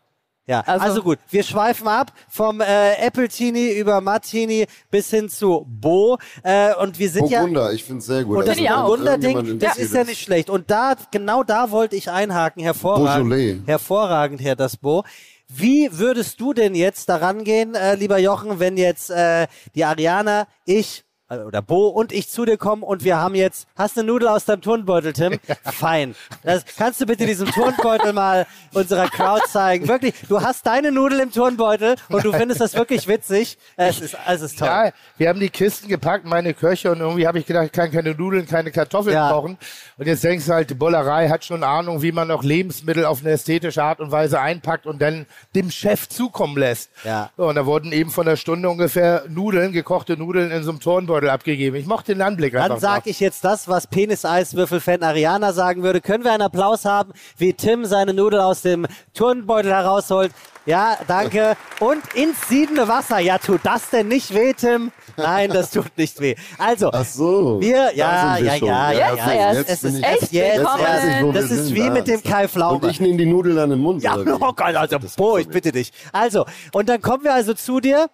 Ja, 0.47 0.61
also, 0.61 0.85
Also- 0.85 1.03
gut. 1.03 1.19
Wir 1.29 1.43
schweifen 1.43 1.87
ab 1.87 2.11
vom 2.27 2.61
äh, 2.61 2.95
Apple 2.95 3.29
Teenie 3.29 3.73
über 3.73 4.01
Martini 4.01 4.65
bis 4.89 5.09
hin 5.09 5.29
zu 5.29 5.65
Bo. 5.69 6.17
Äh, 6.43 6.73
und 6.75 6.97
wir 6.99 7.09
sind 7.09 7.29
ja. 7.29 7.39
Burgunder, 7.41 7.71
ich 7.73 7.83
finde 7.83 7.99
es 7.99 8.05
sehr 8.07 8.23
gut. 8.23 8.37
Und 8.39 8.47
das 8.47 8.57
Burgunder-Ding, 8.57 9.59
das 9.59 9.77
ist 9.77 9.93
ja 9.93 10.03
nicht 10.03 10.21
schlecht. 10.21 10.49
Und 10.49 10.71
da, 10.71 10.95
genau 11.11 11.43
da 11.43 11.71
wollte 11.71 11.95
ich 11.95 12.09
einhaken. 12.09 12.63
Hervorragend. 12.63 13.29
Beaujolais. 13.29 13.59
Hervorragend, 13.65 14.41
Herr 14.41 14.55
Das 14.55 14.77
Bo. 14.77 15.03
Wie 15.47 15.89
würdest 15.91 16.39
du 16.39 16.53
denn 16.53 16.75
jetzt 16.75 17.09
daran 17.09 17.43
gehen, 17.43 17.75
äh, 17.75 17.95
lieber 17.95 18.17
Jochen, 18.17 18.59
wenn 18.59 18.77
jetzt 18.77 19.09
äh, 19.09 19.47
die 19.75 19.83
Ariana, 19.83 20.47
ich 20.65 21.03
oder 21.47 21.61
Bo 21.61 21.87
und 21.87 22.11
ich 22.11 22.29
zu 22.29 22.45
dir 22.45 22.57
kommen 22.57 22.83
und 22.83 23.03
wir 23.03 23.17
haben 23.17 23.35
jetzt, 23.35 23.67
hast 23.77 23.95
du 23.95 24.01
eine 24.01 24.11
Nudel 24.11 24.27
aus 24.27 24.45
deinem 24.45 24.61
Turnbeutel, 24.61 25.13
Tim? 25.13 25.39
Fein. 25.63 26.15
Das, 26.43 26.65
kannst 26.77 26.99
du 27.01 27.05
bitte 27.05 27.25
diesen 27.25 27.47
Turnbeutel 27.47 28.13
mal 28.13 28.45
unserer 28.73 29.07
Crowd 29.07 29.41
zeigen? 29.47 29.87
Wirklich, 29.87 30.13
du 30.27 30.41
hast 30.41 30.65
deine 30.65 30.91
Nudel 30.91 31.19
im 31.21 31.31
Turnbeutel 31.31 31.95
und 32.09 32.23
du 32.25 32.33
findest 32.33 32.59
das 32.61 32.73
wirklich 32.73 33.07
witzig. 33.07 33.57
Es 33.77 33.99
ist, 34.01 34.17
es 34.27 34.41
ist 34.41 34.59
toll. 34.59 34.67
Ja, 34.67 34.91
wir 35.17 35.29
haben 35.29 35.39
die 35.39 35.49
Kisten 35.49 35.87
gepackt, 35.87 36.25
meine 36.25 36.53
Köche, 36.53 36.91
und 36.91 36.99
irgendwie 36.99 37.27
habe 37.27 37.39
ich 37.39 37.45
gedacht, 37.45 37.65
ich 37.67 37.71
kann 37.71 37.91
keine 37.91 38.13
Nudeln, 38.13 38.45
keine 38.45 38.71
Kartoffeln 38.71 39.15
Ja. 39.15 39.31
kochen. 39.31 39.57
Und 39.97 40.07
jetzt 40.07 40.23
denkst 40.23 40.45
du 40.45 40.53
halt, 40.53 40.69
die 40.69 40.73
Bullerei 40.75 41.29
hat 41.29 41.45
schon 41.45 41.63
Ahnung, 41.63 42.01
wie 42.01 42.11
man 42.11 42.27
noch 42.27 42.43
Lebensmittel 42.43 43.05
auf 43.05 43.21
eine 43.21 43.31
ästhetische 43.31 43.83
Art 43.83 43.99
und 43.99 44.11
Weise 44.11 44.39
einpackt 44.39 44.85
und 44.85 45.01
dann 45.01 45.25
dem 45.55 45.71
Chef 45.71 46.09
zukommen 46.09 46.57
lässt. 46.57 46.89
Ja. 47.03 47.29
So, 47.37 47.47
und 47.47 47.55
da 47.55 47.65
wurden 47.65 47.91
eben 47.91 48.09
von 48.09 48.25
der 48.25 48.35
Stunde 48.35 48.69
ungefähr 48.69 49.23
Nudeln, 49.29 49.71
gekochte 49.71 50.17
Nudeln 50.17 50.51
in 50.51 50.63
so 50.63 50.71
einem 50.71 50.79
Turnbeutel 50.79 51.20
abgegeben. 51.29 51.75
Ich 51.75 51.85
mochte 51.85 52.13
den 52.13 52.21
Anblick 52.21 52.53
Dann 52.53 52.79
sage 52.79 53.09
ich 53.09 53.19
jetzt 53.19 53.43
das, 53.43 53.67
was 53.67 53.87
Penis-Eiswürfel-Fan 53.87 55.03
Ariana 55.03 55.53
sagen 55.53 55.83
würde. 55.83 56.01
Können 56.01 56.23
wir 56.23 56.31
einen 56.31 56.41
Applaus 56.43 56.85
haben, 56.85 57.11
wie 57.37 57.53
Tim 57.53 57.85
seine 57.85 58.13
Nudel 58.13 58.39
aus 58.41 58.61
dem 58.61 58.87
Turnbeutel 59.13 59.71
herausholt? 59.71 60.31
Ja, 60.67 60.95
danke. 61.07 61.57
Und 61.79 62.01
ins 62.13 62.47
siedende 62.47 62.87
Wasser. 62.87 63.17
Ja, 63.19 63.39
tut 63.39 63.61
das 63.63 63.89
denn 63.89 64.07
nicht 64.07 64.31
weh, 64.33 64.53
Tim? 64.53 64.91
Nein, 65.17 65.49
das 65.49 65.71
tut 65.71 65.97
nicht 65.97 66.19
weh. 66.21 66.35
Also, 66.59 66.91
Ach 66.93 67.03
so. 67.03 67.59
wir, 67.59 67.85
da 67.85 67.91
ja, 67.93 68.35
sind 68.35 68.45
wir 68.45 68.51
ja, 68.53 68.57
schon. 68.59 68.67
ja, 68.67 68.91
ja, 68.91 69.09
Jetzt 69.09 69.17
ja. 69.25 69.33
erst. 69.33 69.57
Jetzt 69.57 69.69
Es 69.69 69.83
ist 69.83 70.03
echt 70.03 70.31
jetzt 70.31 70.59
erst. 70.59 70.65
weiß 70.65 71.03
ich, 71.05 71.23
wo 71.23 71.31
Das 71.31 71.49
wir 71.49 71.57
ist 71.57 71.65
sind. 71.65 71.75
wie 71.75 71.89
mit 71.89 72.07
dem 72.07 72.21
Kai 72.21 72.47
Pflaume. 72.47 72.77
Und 72.77 72.91
ich 72.91 72.99
nehme 72.99 73.17
die 73.17 73.25
Nudeln 73.25 73.57
an 73.57 73.71
den 73.71 73.79
Mund. 73.79 74.03
Ja, 74.03 74.15
oh 74.17 74.53
Gott, 74.53 74.75
also, 74.75 74.97
Bo, 75.17 75.37
ich 75.39 75.47
bitte 75.49 75.71
dich. 75.71 75.91
Also, 76.13 76.45
und 76.73 76.87
dann 76.89 77.01
kommen 77.01 77.23
wir 77.23 77.33
also 77.33 77.55
zu 77.55 77.79
dir, 77.79 78.07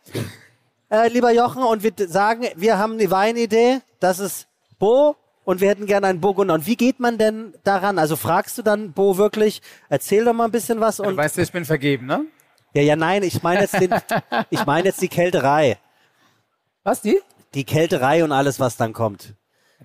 äh, 0.89 1.07
lieber 1.09 1.31
Jochen, 1.31 1.64
und 1.64 1.84
wir 1.84 1.91
sagen, 2.07 2.47
wir 2.55 2.77
haben 2.77 2.93
eine 2.93 3.09
Weinidee, 3.11 3.80
das 3.99 4.19
ist 4.19 4.47
Bo, 4.80 5.15
und 5.43 5.61
wir 5.61 5.69
hätten 5.69 5.85
gerne 5.85 6.07
einen 6.07 6.19
Burgunder. 6.19 6.53
Und 6.53 6.68
wie 6.68 6.76
geht 6.76 6.99
man 6.99 7.18
denn 7.18 7.53
daran? 7.64 7.99
Also 7.99 8.18
fragst 8.18 8.57
du 8.57 8.64
dann 8.64 8.91
Bo 8.91 9.18
wirklich, 9.18 9.61
erzähl 9.88 10.26
doch 10.26 10.34
mal 10.34 10.45
ein 10.45 10.51
bisschen 10.51 10.81
was 10.81 10.97
Du 10.97 11.03
und. 11.03 11.15
weißt 11.15 11.38
ja, 11.38 11.43
ich 11.43 11.51
bin 11.51 11.64
vergeben, 11.64 12.05
ne? 12.05 12.26
Ja, 12.73 12.81
ja, 12.81 12.95
nein, 12.95 13.23
ich 13.23 13.41
meine 13.41 13.61
jetzt 13.61 13.80
den, 13.80 13.95
ich 14.49 14.65
meine 14.65 14.89
jetzt 14.89 15.01
die 15.01 15.07
Kälterei. 15.07 15.77
Was, 16.84 17.01
die? 17.01 17.19
Die 17.53 17.64
Kälterei 17.64 18.23
und 18.23 18.34
alles, 18.34 18.59
was 18.59 18.76
dann 18.76 18.91
kommt. 18.91 19.35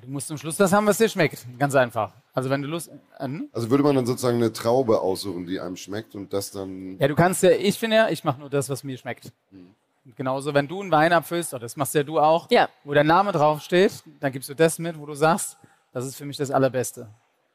Du 0.01 0.09
musst 0.09 0.27
zum 0.27 0.37
Schluss 0.37 0.57
das 0.57 0.73
haben, 0.73 0.87
was 0.87 0.99
dir 0.99 1.09
schmeckt. 1.09 1.47
Ganz 1.59 1.75
einfach. 1.77 2.13
Also 2.35 2.51
wenn 2.51 2.63
du 2.63 2.69
Lust... 2.69 2.91
Äh, 3.19 3.25
hm? 3.25 3.49
Also 3.53 3.71
würde 3.71 3.85
man 3.85 3.95
dann 3.95 4.07
sozusagen 4.07 4.39
eine 4.39 4.53
Traube 4.53 5.01
aussuchen, 5.01 5.47
die 5.47 5.61
einem 5.61 5.77
schmeckt 5.77 6.17
und 6.17 6.33
das 6.33 6.51
dann. 6.51 6.99
Ja, 6.99 7.07
du 7.07 7.15
kannst 7.15 7.43
ja, 7.43 7.51
ich 7.51 7.79
finde 7.79 7.97
ja, 7.97 8.09
ich 8.09 8.25
mache 8.25 8.41
nur 8.41 8.51
das, 8.51 8.69
was 8.69 8.83
mir 8.83 8.99
schmeckt. 8.99 9.33
Und 10.05 10.17
genauso, 10.17 10.53
wenn 10.53 10.67
du 10.67 10.81
einen 10.81 10.91
Wein 10.91 11.13
abfüllst, 11.13 11.55
oder 11.55 11.61
das 11.61 11.77
machst 11.77 11.95
ja 11.95 12.03
du 12.03 12.19
auch, 12.19 12.51
Ja. 12.51 12.69
wo 12.85 12.93
der 12.93 13.05
Name 13.05 13.31
draufsteht, 13.33 14.03
dann 14.21 14.33
gibst 14.33 14.49
du 14.49 14.55
das 14.55 14.79
mit, 14.79 14.99
wo 14.99 15.07
du 15.07 15.15
sagst, 15.15 15.59
das 15.93 16.07
ist 16.07 16.17
für 16.17 16.25
mich 16.25 16.37
das 16.37 16.51
Allerbeste. 16.51 17.09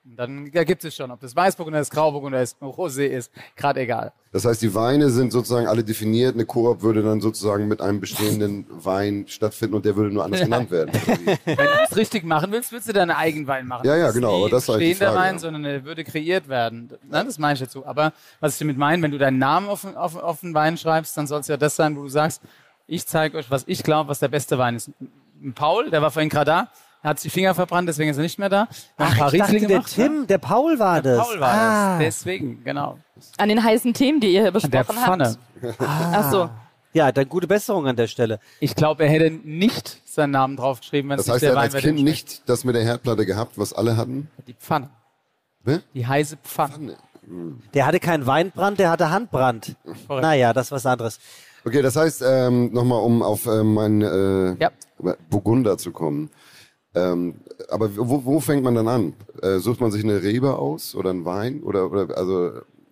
Und 0.09 0.15
dann 0.15 0.47
ergibt 0.53 0.85
es 0.85 0.95
schon, 0.95 1.11
ob 1.11 1.19
das 1.19 1.35
Weißburgunder 1.35 1.81
ist, 1.81 1.91
Grauburgunder 1.91 2.41
ist, 2.41 2.57
Rosé 2.61 3.07
ist, 3.07 3.29
gerade 3.57 3.81
egal. 3.81 4.13
Das 4.31 4.45
heißt, 4.45 4.61
die 4.61 4.73
Weine 4.73 5.09
sind 5.09 5.31
sozusagen 5.31 5.67
alle 5.67 5.83
definiert. 5.83 6.35
Eine 6.35 6.45
Koop 6.45 6.81
würde 6.81 7.03
dann 7.03 7.19
sozusagen 7.19 7.67
mit 7.67 7.81
einem 7.81 7.99
bestehenden 7.99 8.65
Wein 8.69 9.25
stattfinden 9.27 9.75
und 9.75 9.85
der 9.85 9.97
würde 9.97 10.13
nur 10.13 10.23
anders 10.23 10.41
genannt 10.43 10.71
werden. 10.71 10.93
wie? 10.93 11.37
Wenn 11.45 11.57
du 11.57 11.83
es 11.89 11.97
richtig 11.97 12.23
machen 12.23 12.51
willst, 12.51 12.71
willst 12.71 12.87
du 12.87 12.93
deinen 12.93 13.11
eigenen 13.11 13.47
Wein 13.47 13.67
machen. 13.67 13.85
Ja, 13.85 13.97
ja, 13.97 14.11
genau, 14.11 14.37
aber 14.37 14.49
das 14.49 14.63
ist 14.63 14.69
halt 14.69 14.97
Frage, 14.97 15.15
Wein, 15.15 15.35
ja. 15.35 15.39
sondern 15.39 15.65
er 15.65 15.83
würde 15.83 16.05
kreiert 16.05 16.47
werden. 16.47 16.89
Das 17.09 17.37
meine 17.37 17.55
ich 17.55 17.59
dazu. 17.59 17.85
Aber 17.85 18.13
was 18.39 18.53
ich 18.53 18.59
damit 18.59 18.77
meine, 18.77 19.01
wenn 19.03 19.11
du 19.11 19.17
deinen 19.17 19.39
Namen 19.39 19.67
auf, 19.67 19.83
auf, 19.83 20.15
auf 20.15 20.39
den 20.39 20.53
Wein 20.53 20.77
schreibst, 20.77 21.17
dann 21.17 21.27
soll 21.27 21.41
es 21.41 21.47
ja 21.47 21.57
das 21.57 21.75
sein, 21.75 21.97
wo 21.97 22.03
du 22.03 22.09
sagst, 22.09 22.41
ich 22.85 23.05
zeige 23.05 23.37
euch, 23.37 23.51
was 23.51 23.65
ich 23.67 23.83
glaube, 23.83 24.09
was 24.09 24.19
der 24.19 24.29
beste 24.29 24.57
Wein 24.57 24.75
ist. 24.75 24.89
Paul, 25.53 25.89
der 25.89 26.01
war 26.01 26.11
vorhin 26.11 26.29
gerade 26.29 26.51
da, 26.51 26.67
er 27.07 27.11
hat 27.11 27.19
sich 27.21 27.31
die 27.31 27.39
Finger 27.39 27.55
verbrannt, 27.55 27.87
deswegen 27.87 28.11
ist 28.11 28.17
er 28.17 28.23
nicht 28.23 28.37
mehr 28.37 28.49
da. 28.49 28.67
Ein 28.97 29.17
paar 29.17 29.33
ich 29.33 29.39
dachte, 29.39 29.59
der 29.59 29.67
gemacht, 29.67 29.97
ne? 29.97 30.03
Tim, 30.03 30.27
der 30.27 30.37
Paul 30.39 30.77
war 30.77 31.01
das. 31.01 31.25
Paul 31.25 31.39
war 31.39 31.53
ah. 31.53 31.97
das. 31.99 31.99
Deswegen, 31.99 32.63
genau. 32.65 32.99
An 33.37 33.47
den 33.47 33.63
heißen 33.63 33.93
Themen, 33.93 34.19
die 34.19 34.27
ihr 34.27 34.41
hier 34.41 34.53
An 34.53 34.71
der 34.71 34.83
besprochen 34.83 35.03
Pfanne. 35.03 35.37
habt. 35.63 35.75
Ach 35.79 36.31
so. 36.31 36.49
Ja, 36.91 37.11
dann 37.13 37.29
gute 37.29 37.47
Besserung 37.47 37.87
an 37.87 37.95
der 37.95 38.07
Stelle. 38.07 38.39
Ich 38.59 38.75
glaube, 38.75 39.03
er 39.05 39.09
hätte 39.09 39.31
nicht 39.31 40.01
seinen 40.05 40.31
Namen 40.31 40.57
draufgeschrieben, 40.57 41.09
wenn 41.09 41.19
es 41.19 41.27
Das 41.27 41.35
heißt, 41.35 41.43
nicht 41.43 41.49
er 41.49 41.53
der 41.53 41.61
hat 41.61 41.69
Wein 41.69 41.75
als 41.75 41.83
wäre, 41.83 41.93
Kind 41.93 41.97
der 41.99 42.03
nicht 42.03 42.49
das 42.49 42.63
mit 42.65 42.75
der 42.75 42.83
Herdplatte 42.83 43.25
gehabt, 43.25 43.57
was 43.57 43.71
alle 43.71 43.95
hatten. 43.95 44.29
Die 44.45 44.53
Pfanne. 44.53 44.89
Hä? 45.65 45.79
Die 45.93 46.05
heiße 46.05 46.37
Pfanne. 46.43 46.97
Der 47.73 47.85
hatte 47.85 47.99
keinen 47.99 48.25
Weinbrand, 48.25 48.79
der 48.79 48.89
hatte 48.89 49.11
Handbrand. 49.11 49.75
Korrekt. 50.07 50.23
Naja, 50.23 50.51
das 50.53 50.67
ist 50.67 50.71
was 50.71 50.85
anderes. 50.85 51.19
Okay, 51.65 51.81
das 51.81 51.95
heißt, 51.95 52.23
ähm, 52.25 52.71
nochmal, 52.73 53.01
um 53.01 53.21
auf 53.21 53.45
äh, 53.45 53.63
meinen 53.63 54.01
äh, 54.01 54.61
Ja. 54.61 54.71
Burgunder 55.29 55.77
zu 55.77 55.91
kommen. 55.91 56.29
Ähm, 56.97 57.35
aber 57.69 57.95
wo, 57.97 58.23
wo 58.25 58.39
fängt 58.39 58.63
man 58.63 58.75
dann 58.75 58.87
an? 58.87 59.13
Äh, 59.41 59.57
sucht 59.59 59.81
man 59.81 59.91
sich 59.91 60.03
eine 60.03 60.21
Rebe 60.23 60.57
aus 60.57 60.95
oder 60.95 61.09
einen 61.11 61.25
Wein 61.25 61.61
oder, 61.63 61.91
oder 61.91 62.17
also 62.17 62.51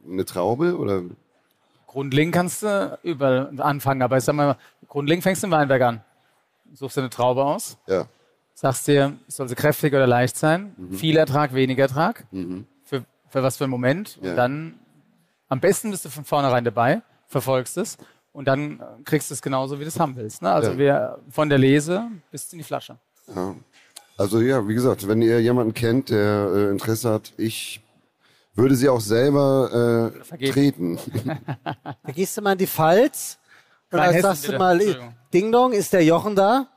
eine 0.09 0.25
Traube 0.25 0.77
oder? 0.77 1.03
Grundlegend 1.87 2.33
kannst 2.35 2.63
du 2.63 2.99
überall 3.03 3.51
anfangen, 3.61 4.01
aber 4.01 4.17
ich 4.17 4.23
sag 4.23 4.35
mal, 4.35 4.57
grundlegend 4.87 5.23
fängst 5.23 5.43
du 5.43 5.47
im 5.47 5.51
Weinberg 5.51 5.81
an. 5.81 6.01
Suchst 6.73 6.97
dir 6.97 7.01
eine 7.01 7.09
Traube 7.09 7.43
aus, 7.43 7.77
Ja. 7.87 8.05
sagst 8.53 8.87
dir, 8.87 9.13
soll 9.27 9.47
sie 9.47 9.55
kräftig 9.55 9.93
oder 9.93 10.05
leicht 10.07 10.35
sein, 10.37 10.73
Mhm. 10.77 10.93
viel 10.93 11.15
Ertrag, 11.17 11.53
wenig 11.53 11.77
Ertrag. 11.79 12.25
Mhm. 12.31 12.65
Für 12.83 13.05
für 13.29 13.43
was 13.43 13.57
für 13.57 13.63
ein 13.65 13.69
Moment. 13.69 14.17
Ja. 14.21 14.29
Und 14.31 14.35
dann, 14.37 14.73
am 15.49 15.59
besten 15.59 15.91
bist 15.91 16.05
du 16.05 16.09
von 16.09 16.25
vornherein 16.25 16.63
dabei, 16.63 17.01
verfolgst 17.27 17.77
es 17.77 17.97
und 18.33 18.47
dann 18.47 18.81
kriegst 19.05 19.29
du 19.29 19.33
es 19.33 19.41
genauso, 19.41 19.77
wie 19.79 19.83
du 19.83 19.87
es 19.89 19.99
haben 19.99 20.15
willst. 20.15 20.41
Ne? 20.41 20.51
Also 20.51 20.71
Ja. 20.71 20.77
wir 20.77 21.19
von 21.29 21.49
der 21.49 21.57
Lese 21.57 22.07
bis 22.31 22.51
in 22.53 22.59
die 22.59 22.63
Flasche. 22.63 22.97
Ja. 23.33 23.55
Also 24.17 24.39
ja, 24.39 24.67
wie 24.67 24.73
gesagt, 24.73 25.07
wenn 25.07 25.21
ihr 25.21 25.41
jemanden 25.41 25.73
kennt, 25.73 26.09
der 26.09 26.49
äh, 26.53 26.69
Interesse 26.71 27.09
hat, 27.09 27.33
ich 27.37 27.81
würde 28.55 28.75
sie 28.75 28.87
auch 28.87 29.01
selber 29.01 30.13
äh, 30.39 30.49
treten. 30.49 30.97
Da 31.63 32.11
gehst 32.13 32.37
du 32.37 32.41
mal 32.41 32.53
in 32.53 32.59
die 32.59 32.67
Pfalz 32.67 33.37
und 33.91 33.97
dann 33.99 34.21
sagst 34.21 34.47
du 34.47 34.57
mal, 34.57 34.73
Entschuldigung. 34.79 35.13
Ding 35.33 35.51
Dong, 35.51 35.73
ist 35.73 35.91
der 35.91 36.03
Jochen 36.03 36.35
da? 36.35 36.67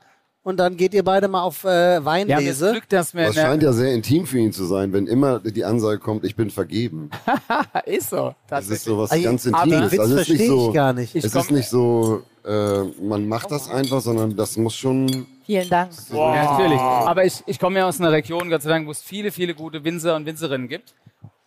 Und 0.41 0.57
dann 0.57 0.77
geht 0.77 0.93
ihr 0.93 1.03
beide 1.03 1.27
mal 1.27 1.43
auf 1.43 1.63
äh, 1.63 2.03
Weinlese. 2.03 2.81
Das 2.89 3.11
scheint 3.11 3.61
ja 3.61 3.71
sehr 3.71 3.93
intim 3.93 4.25
für 4.25 4.39
ihn 4.39 4.51
zu 4.51 4.65
sein, 4.65 4.91
wenn 4.93 5.05
immer 5.05 5.39
die 5.39 5.63
Ansage 5.63 5.99
kommt, 5.99 6.25
ich 6.25 6.35
bin 6.35 6.49
vergeben. 6.49 7.09
ist 7.85 8.09
so. 8.09 8.33
Das 8.47 8.67
ist 8.67 8.83
so 8.85 8.97
was 8.97 9.11
ganz 9.11 9.47
aber 9.47 9.63
den 9.65 9.73
Intimes. 9.73 9.91
Witz 9.91 9.99
Also 9.99 10.15
es 10.15 10.21
ist 10.21 10.29
nicht 10.29 10.37
verstehe 10.39 10.45
ich 10.45 10.63
so, 10.65 10.73
gar 10.73 10.93
nicht. 10.93 11.15
Ich 11.15 11.23
Es 11.25 11.35
ist 11.35 11.51
nicht 11.51 11.69
so, 11.69 12.23
äh, 12.45 12.83
man 13.01 13.27
macht 13.27 13.51
das 13.51 13.69
einfach, 13.69 14.01
sondern 14.01 14.35
das 14.35 14.57
muss 14.57 14.75
schon. 14.75 15.27
Vielen 15.49 15.67
Dank. 15.67 15.91
Ja, 16.13 16.51
natürlich. 16.51 16.79
Aber 16.79 17.25
ich, 17.25 17.41
ich 17.47 17.57
komme 17.57 17.79
ja 17.79 17.87
aus 17.87 17.99
einer 17.99 18.11
Region, 18.11 18.51
Gott 18.51 18.61
sei 18.61 18.69
Dank, 18.69 18.85
wo 18.85 18.91
es 18.91 19.01
viele, 19.01 19.31
viele 19.31 19.55
gute 19.55 19.83
Winzer 19.83 20.15
und 20.15 20.27
Winzerinnen 20.27 20.67
gibt. 20.67 20.93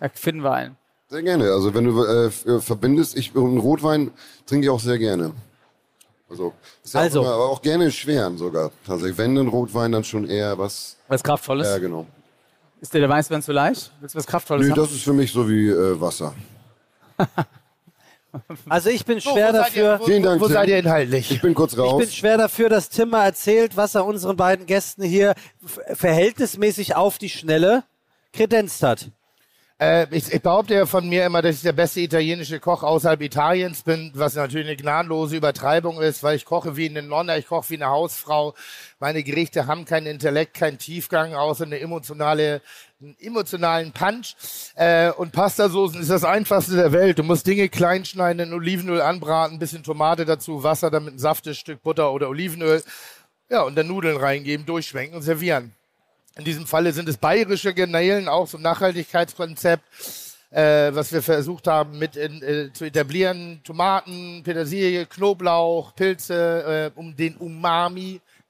Da 0.01 0.09
finden 0.09 0.43
wir 0.43 0.51
einen. 0.51 0.77
Sehr 1.09 1.23
gerne. 1.23 1.45
Also 1.53 1.73
wenn 1.73 1.85
du 1.85 2.03
äh, 2.03 2.27
äh, 2.27 2.61
verbindest, 2.61 3.17
ich 3.17 3.37
einen 3.37 3.59
Rotwein 3.59 4.11
trinke 4.45 4.65
ich 4.67 4.71
auch 4.71 4.81
sehr 4.81 4.99
gerne. 4.99 5.35
Also, 6.29 6.53
ist 6.83 6.95
ja 6.95 7.01
Also. 7.03 7.21
auch 7.21 7.25
immer, 7.27 7.35
aber 7.35 7.49
auch 7.49 7.63
gerne 7.63 7.93
schweren 7.93 8.39
sogar. 8.39 8.73
Tatsächlich, 8.85 9.19
wenn 9.19 9.39
ein 9.39 9.47
Rotwein, 9.47 9.93
dann 9.93 10.03
schon 10.03 10.29
eher 10.29 10.59
was. 10.59 10.97
Was 11.07 11.23
Kraftvolles? 11.23 11.69
Ja, 11.69 11.79
genau. 11.79 12.05
Ist 12.81 12.93
dir 12.93 12.99
der 12.99 13.09
Weißwein 13.09 13.41
zu 13.41 13.53
leicht? 13.53 13.93
Willst 14.01 14.17
du 14.17 14.19
was 14.19 14.27
Kraftvolles 14.27 14.67
Nö, 14.67 14.73
haben? 14.73 14.81
das 14.81 14.91
ist 14.91 15.05
für 15.05 15.13
mich 15.13 15.31
so 15.31 15.49
wie 15.49 15.69
äh, 15.69 16.01
Wasser. 16.01 16.35
Also 18.69 18.89
ich 18.91 19.05
bin 19.05 19.21
So, 19.21 19.33
schwer 19.33 19.53
seid 19.53 19.61
dafür. 19.67 19.83
ihr- 19.95 20.01
wo- 20.01 20.05
Vielen 20.07 20.23
Dank, 20.23 20.41
wo 20.41 20.47
Tim. 20.47 20.55
seid 20.55 20.69
ihr 20.69 20.79
inhaltlich? 20.79 21.31
Ich 21.31 21.41
bin 21.43 21.55
kurz 21.55 21.75
Ich 21.75 21.79
raus. 21.79 22.01
bin 22.01 22.11
schwer 22.11 22.39
dafür, 22.39 22.69
dass 22.69 22.89
Tim 22.89 23.11
mal 23.11 23.25
erzählt, 23.27 23.77
was 23.77 23.95
er 23.95 24.07
unseren 24.07 24.37
beiden 24.37 24.67
Gästen 24.67 25.03
hier 25.03 25.35
verhältnismäßig 25.95 26.97
auf 26.97 27.19
die 27.19 27.29
Schnelle 27.29 27.85
kredenzt 28.33 28.83
hat. 28.83 29.09
Äh, 29.81 30.07
ich, 30.17 30.33
ich 30.33 30.41
behaupte 30.43 30.75
ja 30.75 30.87
von 30.87 31.09
mir 31.09 31.27
immer, 31.27 31.43
dass 31.43 31.57
ich 31.57 31.63
der 31.63 31.73
beste 31.73 32.01
italienische 32.01 32.61
Koch 32.61 32.83
außerhalb 32.85 33.21
Italiens 33.21 33.83
bin, 33.83 34.13
was 34.15 34.35
natürlich 34.37 34.67
eine 34.69 34.77
gnadenlose 34.77 35.37
Übertreibung 35.37 36.01
ist, 36.01 36.23
weil 36.23 36.37
ich 36.37 36.45
koche 36.45 36.77
wie 36.77 36.89
eine 36.89 37.03
Nonne, 37.03 37.37
ich 37.39 37.47
koche 37.49 37.71
wie 37.71 37.75
eine 37.77 37.87
Hausfrau. 37.89 38.55
Meine 39.01 39.23
Gerichte 39.25 39.67
haben 39.67 39.85
keinen 39.85 40.07
Intellekt, 40.07 40.55
keinen 40.55 40.79
Tiefgang, 40.79 41.35
außer 41.35 41.65
eine 41.65 41.81
emotionale, 41.81 42.61
einen 43.03 43.17
emotionalen 43.19 43.93
Punch. 43.93 44.35
Äh, 44.75 45.11
und 45.11 45.33
Pastasoßen 45.33 46.01
ist 46.01 46.11
das 46.11 46.25
einfachste 46.25 46.77
der 46.77 46.93
Welt. 46.93 47.19
Du 47.19 47.23
musst 47.23 47.47
Dinge 47.47 47.69
klein 47.69 48.05
schneiden, 48.05 48.49
in 48.49 48.55
Olivenöl 48.55 49.01
anbraten, 49.01 49.57
ein 49.57 49.59
bisschen 49.59 49.83
Tomate 49.83 50.25
dazu, 50.25 50.63
Wasser, 50.63 50.91
damit 50.91 51.15
ein 51.15 51.19
saftes 51.19 51.59
Stück 51.59 51.83
Butter 51.83 52.13
oder 52.13 52.29
Olivenöl. 52.29 52.83
Ja, 53.51 53.63
und 53.63 53.75
dann 53.77 53.89
Nudeln 53.89 54.17
reingeben, 54.17 54.65
durchschwenken 54.65 55.17
und 55.17 55.23
servieren. 55.23 55.75
In 56.37 56.45
diesem 56.45 56.67
Falle 56.67 56.93
sind 56.93 57.09
es 57.09 57.19
bayerische 57.19 57.75
Garnelen, 57.75 58.29
auch 58.29 58.47
so 58.47 58.57
ein 58.57 58.63
Nachhaltigkeitskonzept, 58.63 59.85
äh, 60.51 60.95
was 60.95 61.13
wir 61.13 61.21
versucht 61.23 61.67
haben 61.67 61.99
mit 61.99 62.17
in, 62.17 62.43
äh, 62.43 62.73
zu 62.73 62.87
etablieren. 62.87 63.61
Tomaten, 63.65 64.43
Petersilie, 64.43 65.05
Knoblauch, 65.07 65.95
Pilze, 65.95 66.93
äh, 66.95 66.99
um 66.99 67.15
den 67.15 67.37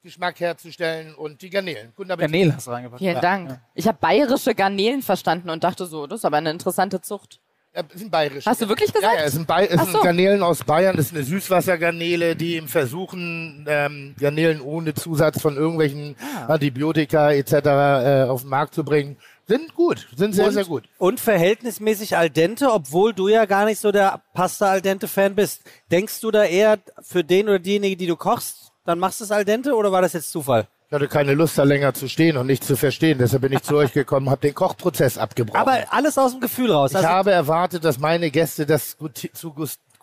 Umami-Geschmack 0.03 0.39
herzustellen 0.41 1.15
und 1.15 1.41
die 1.41 1.49
Garnelen. 1.49 1.93
Guten 1.95 2.11
Appetit. 2.11 2.31
Garnelen 2.31 2.55
hast 2.55 2.67
du 2.67 2.71
reingepackt. 2.71 2.99
Vielen 2.99 3.15
Ja. 3.15 3.21
Dank. 3.21 3.59
Ich 3.73 3.87
habe 3.87 3.97
bayerische 4.01 4.53
Garnelen 4.53 5.01
verstanden 5.01 5.49
und 5.49 5.63
dachte 5.63 5.85
so, 5.85 6.07
das 6.07 6.19
ist 6.19 6.25
aber 6.25 6.37
eine 6.37 6.51
interessante 6.51 7.01
Zucht. 7.01 7.39
Ja, 7.73 7.83
es 7.91 7.99
sind 7.99 8.11
bayerische. 8.11 8.47
Hast 8.49 8.61
du 8.61 8.67
wirklich 8.69 8.91
gesagt? 8.93 9.13
Ja, 9.15 9.21
ja 9.21 9.25
es 9.25 9.33
sind, 9.33 9.47
Bay 9.47 9.65
es 9.65 9.79
sind 9.81 9.91
so. 9.93 10.01
Garnelen 10.01 10.43
aus 10.43 10.63
Bayern. 10.63 10.95
Das 10.97 11.07
ist 11.07 11.15
eine 11.15 11.23
Süßwassergarnele, 11.23 12.35
die 12.35 12.57
im 12.57 12.67
Versuchen, 12.67 13.65
ähm, 13.67 14.13
Garnelen 14.19 14.61
ohne 14.61 14.93
Zusatz 14.93 15.41
von 15.41 15.55
irgendwelchen 15.55 16.15
Ah. 16.37 16.53
Antibiotika 16.53 17.31
etc. 17.31 17.53
Äh, 17.53 18.23
auf 18.23 18.41
den 18.41 18.49
Markt 18.49 18.75
zu 18.75 18.83
bringen. 18.83 19.17
Sind 19.47 19.73
gut, 19.75 20.07
sind 20.15 20.33
sehr, 20.35 20.47
und, 20.47 20.53
sehr 20.53 20.65
gut. 20.65 20.83
Und 20.97 21.19
verhältnismäßig 21.19 22.15
al 22.15 22.29
dente, 22.29 22.71
obwohl 22.71 23.13
du 23.13 23.27
ja 23.27 23.45
gar 23.45 23.65
nicht 23.65 23.79
so 23.79 23.91
der 23.91 24.21
Pasta 24.33 24.69
al 24.69 24.81
dente 24.81 25.07
Fan 25.07 25.33
bist. 25.35 25.61
Denkst 25.91 26.21
du 26.21 26.31
da 26.31 26.43
eher 26.45 26.77
für 27.01 27.23
den 27.23 27.47
oder 27.49 27.59
diejenige, 27.59 27.97
die 27.97 28.07
du 28.07 28.15
kochst, 28.15 28.62
dann 28.85 28.99
machst 28.99 29.19
du 29.19 29.23
es 29.25 29.31
al 29.31 29.45
dente 29.45 29.75
oder 29.75 29.91
war 29.91 30.01
das 30.01 30.13
jetzt 30.13 30.31
Zufall? 30.31 30.67
Ich 30.87 30.93
hatte 30.93 31.07
keine 31.07 31.33
Lust, 31.33 31.57
da 31.57 31.63
länger 31.63 31.93
zu 31.95 32.07
stehen 32.07 32.37
und 32.37 32.45
nicht 32.45 32.63
zu 32.63 32.75
verstehen. 32.75 33.17
Deshalb 33.17 33.41
bin 33.41 33.51
ich 33.53 33.63
zu 33.63 33.75
euch 33.75 33.93
gekommen, 33.93 34.29
habe 34.29 34.41
den 34.41 34.53
Kochprozess 34.53 35.17
abgebrochen. 35.17 35.59
Aber 35.59 35.83
alles 35.89 36.17
aus 36.19 36.31
dem 36.33 36.41
Gefühl 36.41 36.71
raus. 36.71 36.91
ich 36.91 36.97
Also- 36.97 37.09
habe 37.09 37.31
erwartet, 37.31 37.83
dass 37.83 37.97
meine 37.97 38.29
Gäste 38.29 38.67
das 38.67 38.95
zu 39.33 39.53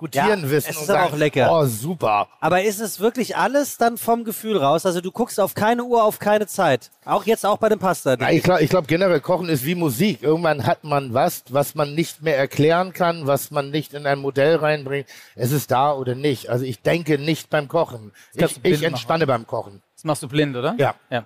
gutieren 0.00 0.42
Ja, 0.42 0.50
wissen 0.50 0.70
es 0.70 0.76
und 0.78 0.82
ist 0.82 0.90
aber 0.90 0.98
sagen, 1.00 1.14
auch 1.14 1.18
lecker. 1.18 1.48
oh 1.52 1.66
super. 1.66 2.28
Aber 2.40 2.62
ist 2.62 2.80
es 2.80 2.98
wirklich 2.98 3.36
alles 3.36 3.76
dann 3.76 3.98
vom 3.98 4.24
Gefühl 4.24 4.56
raus? 4.56 4.84
Also 4.84 5.00
du 5.00 5.12
guckst 5.12 5.38
auf 5.38 5.54
keine 5.54 5.84
Uhr, 5.84 6.02
auf 6.02 6.18
keine 6.18 6.46
Zeit. 6.48 6.90
Auch 7.04 7.24
jetzt 7.26 7.46
auch 7.46 7.58
bei 7.58 7.68
dem 7.68 7.78
Pasta. 7.78 8.16
Na, 8.18 8.32
ich 8.32 8.42
glaube, 8.42 8.62
ich 8.62 8.70
glaub, 8.70 8.88
generell 8.88 9.20
Kochen 9.20 9.48
ist 9.48 9.64
wie 9.64 9.74
Musik. 9.76 10.22
Irgendwann 10.22 10.66
hat 10.66 10.82
man 10.82 11.14
was, 11.14 11.44
was 11.50 11.74
man 11.74 11.94
nicht 11.94 12.22
mehr 12.22 12.36
erklären 12.36 12.92
kann, 12.92 13.26
was 13.26 13.50
man 13.50 13.70
nicht 13.70 13.94
in 13.94 14.06
ein 14.06 14.18
Modell 14.18 14.56
reinbringt. 14.56 15.06
Es 15.36 15.52
ist 15.52 15.70
da 15.70 15.92
oder 15.92 16.14
nicht. 16.14 16.48
Also 16.48 16.64
ich 16.64 16.82
denke 16.82 17.18
nicht 17.18 17.50
beim 17.50 17.68
Kochen. 17.68 18.12
Ich, 18.34 18.58
ich 18.64 18.82
entspanne 18.82 19.26
beim 19.26 19.46
Kochen. 19.46 19.82
Das 19.94 20.04
machst 20.04 20.22
du 20.22 20.28
blind, 20.28 20.56
oder? 20.56 20.74
Ja. 20.78 20.94
ja. 21.10 21.24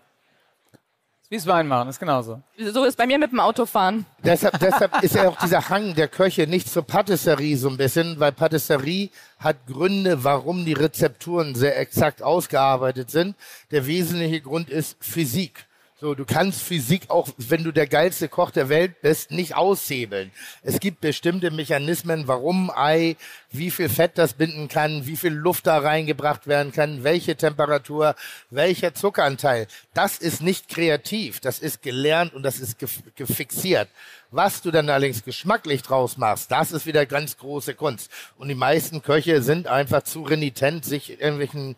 Wie 1.31 1.37
es 1.37 1.47
Wein 1.47 1.67
machen, 1.67 1.89
ist 1.89 1.99
genauso. 1.99 2.43
So 2.59 2.85
ist 2.85 2.97
bei 2.97 3.07
mir 3.07 3.19
mit 3.19 3.33
dem 3.33 3.41
Autofahren. 3.41 4.05
Deshalb, 4.23 4.59
deshalb 4.61 4.93
ist 5.03 5.15
ja 5.15 5.29
auch 5.29 5.39
dieser 5.39 5.69
Hang 5.71 5.95
der 5.95 6.07
Köche 6.09 6.47
nicht 6.47 6.71
zur 6.71 6.83
Patisserie 6.83 7.57
so 7.57 7.69
ein 7.71 7.79
bisschen, 7.79 8.21
weil 8.21 8.31
Patisserie 8.33 9.09
hat 9.39 9.67
Gründe, 9.67 10.23
warum 10.23 10.67
die 10.67 10.75
Rezepturen 10.75 11.55
sehr 11.55 11.79
exakt 11.79 12.23
ausgearbeitet 12.23 13.11
sind. 13.11 13.37
Der 13.71 13.87
wesentliche 13.87 14.43
Grund 14.43 14.69
ist 14.69 14.97
Physik. 15.01 15.67
So, 16.05 16.15
du 16.15 16.27
kannst 16.27 16.61
Physik 16.61 17.09
auch, 17.09 17.31
wenn 17.39 17.65
du 17.65 17.73
der 17.73 17.87
geilste 17.87 18.29
Koch 18.29 18.51
der 18.51 18.69
Welt 18.69 19.01
bist, 19.01 19.31
nicht 19.31 19.57
aushebeln. 19.57 20.33
Es 20.63 20.79
gibt 20.79 21.01
bestimmte 21.01 21.51
Mechanismen, 21.51 22.29
warum 22.29 22.71
Ei, 22.71 23.17
wie 23.53 23.71
viel 23.71 23.89
Fett 23.89 24.19
das 24.19 24.35
binden 24.35 24.69
kann, 24.69 25.07
wie 25.07 25.17
viel 25.17 25.33
Luft 25.33 25.67
da 25.67 25.79
reingebracht 25.79 26.47
werden 26.47 26.73
kann, 26.73 27.05
welche 27.05 27.37
Temperatur, 27.37 28.17
welcher 28.51 28.93
Zuckeranteil. 28.93 29.67
Das 29.95 30.19
ist 30.19 30.43
nicht 30.43 30.69
kreativ, 30.69 31.41
das 31.41 31.59
ist 31.59 31.81
gelernt 31.81 32.35
und 32.35 32.43
das 32.43 32.61
ist 32.61 32.79
gef 32.79 33.01
gefixiert. 33.17 33.89
Was 34.31 34.61
du 34.61 34.71
dann 34.71 34.91
allerdings 34.91 35.25
geschmacklich 35.25 35.81
draus 35.81 36.19
machst, 36.19 36.51
das 36.51 36.73
ist 36.73 36.85
wieder 36.85 37.07
ganz 37.07 37.39
große 37.39 37.73
Kunst. 37.73 38.11
Und 38.37 38.49
die 38.49 38.55
meisten 38.55 39.01
Köche 39.01 39.41
sind 39.41 39.69
einfach 39.69 40.03
zu 40.03 40.21
renitent, 40.21 40.85
sich 40.85 41.19
irgendwelchen 41.19 41.77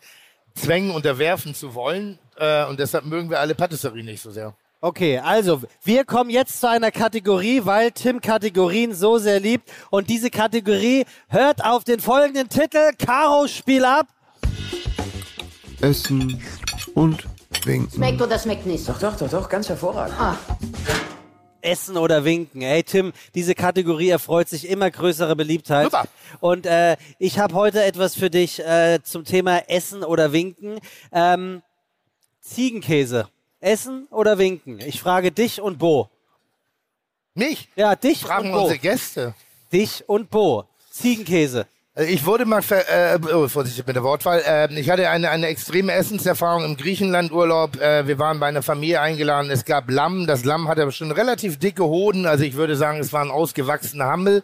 Zwängen 0.57 0.91
unterwerfen 0.91 1.55
zu 1.55 1.73
wollen. 1.73 2.19
Äh, 2.37 2.65
und 2.65 2.79
deshalb 2.79 3.05
mögen 3.05 3.29
wir 3.29 3.39
alle 3.39 3.55
Patisserie 3.55 4.03
nicht 4.03 4.21
so 4.21 4.31
sehr. 4.31 4.53
Okay, 4.79 5.17
also 5.17 5.61
wir 5.83 6.05
kommen 6.05 6.29
jetzt 6.29 6.59
zu 6.61 6.69
einer 6.69 6.91
Kategorie, 6.91 7.61
weil 7.63 7.91
Tim 7.91 8.21
Kategorien 8.21 8.93
so 8.93 9.17
sehr 9.17 9.39
liebt. 9.39 9.69
Und 9.89 10.09
diese 10.09 10.29
Kategorie 10.29 11.05
hört 11.29 11.65
auf 11.65 11.83
den 11.83 11.99
folgenden 11.99 12.47
Titel. 12.47 12.91
Karo, 12.97 13.47
spiel 13.47 13.83
ab. 13.85 14.07
Essen 15.81 16.41
und 16.93 17.25
winken. 17.65 17.91
Schmeckt 17.91 18.21
oder 18.21 18.37
schmeckt 18.37 18.65
nicht? 18.65 18.87
Doch, 18.87 18.99
doch, 18.99 19.17
doch, 19.17 19.29
doch, 19.29 19.49
ganz 19.49 19.67
hervorragend. 19.67 20.15
Ah. 20.19 20.37
Essen 21.67 21.97
oder 21.97 22.23
Winken. 22.23 22.61
Ey, 22.61 22.83
Tim, 22.83 23.13
diese 23.35 23.53
Kategorie 23.53 24.09
erfreut 24.09 24.47
sich 24.47 24.69
immer 24.69 24.89
größere 24.89 25.35
Beliebtheit. 25.35 25.85
Super. 25.85 26.05
Und 26.39 26.65
äh, 26.65 26.95
ich 27.19 27.39
habe 27.39 27.53
heute 27.53 27.83
etwas 27.83 28.15
für 28.15 28.29
dich 28.29 28.59
äh, 28.59 28.99
zum 29.03 29.25
Thema 29.25 29.69
Essen 29.69 30.03
oder 30.03 30.31
Winken. 30.31 30.79
Ähm, 31.11 31.61
Ziegenkäse. 32.41 33.27
Essen 33.59 34.07
oder 34.11 34.37
Winken? 34.37 34.79
Ich 34.79 35.01
frage 35.01 35.31
dich 35.31 35.59
und 35.61 35.77
Bo. 35.77 36.09
Mich? 37.33 37.69
Ja, 37.75 37.95
dich 37.95 38.21
Fragen 38.21 38.47
und 38.47 38.53
Bo. 38.53 38.61
unsere 38.61 38.79
Gäste. 38.79 39.35
Dich 39.71 40.07
und 40.07 40.29
Bo. 40.29 40.65
Ziegenkäse. 40.89 41.67
Also 41.97 42.11
Ich 42.11 42.27
wurde 42.27 42.45
mal, 42.45 42.61
ver 42.61 43.15
äh, 43.15 43.19
oh, 43.33 43.47
vorsichtig 43.47 43.87
mit 43.87 43.95
der 43.95 44.03
Wortwahl, 44.03 44.43
äh, 44.45 44.71
ich 44.79 44.87
hatte 44.91 45.09
eine, 45.09 45.31
eine 45.31 45.47
extreme 45.47 45.93
Essenserfahrung 45.93 46.63
im 46.63 46.77
Griechenland-Urlaub. 46.77 47.81
Äh, 47.81 48.05
wir 48.05 48.19
waren 48.19 48.39
bei 48.39 48.45
einer 48.45 48.61
Familie 48.61 49.01
eingeladen, 49.01 49.49
es 49.49 49.65
gab 49.65 49.89
Lamm. 49.89 50.27
Das 50.27 50.45
Lamm 50.45 50.67
hatte 50.67 50.91
schon 50.91 51.11
relativ 51.11 51.57
dicke 51.57 51.83
Hoden, 51.83 52.27
also 52.27 52.43
ich 52.43 52.53
würde 52.53 52.75
sagen, 52.75 52.99
es 52.99 53.13
war 53.13 53.23
ein 53.23 53.31
ausgewachsener 53.31 54.05
Hammel. 54.05 54.43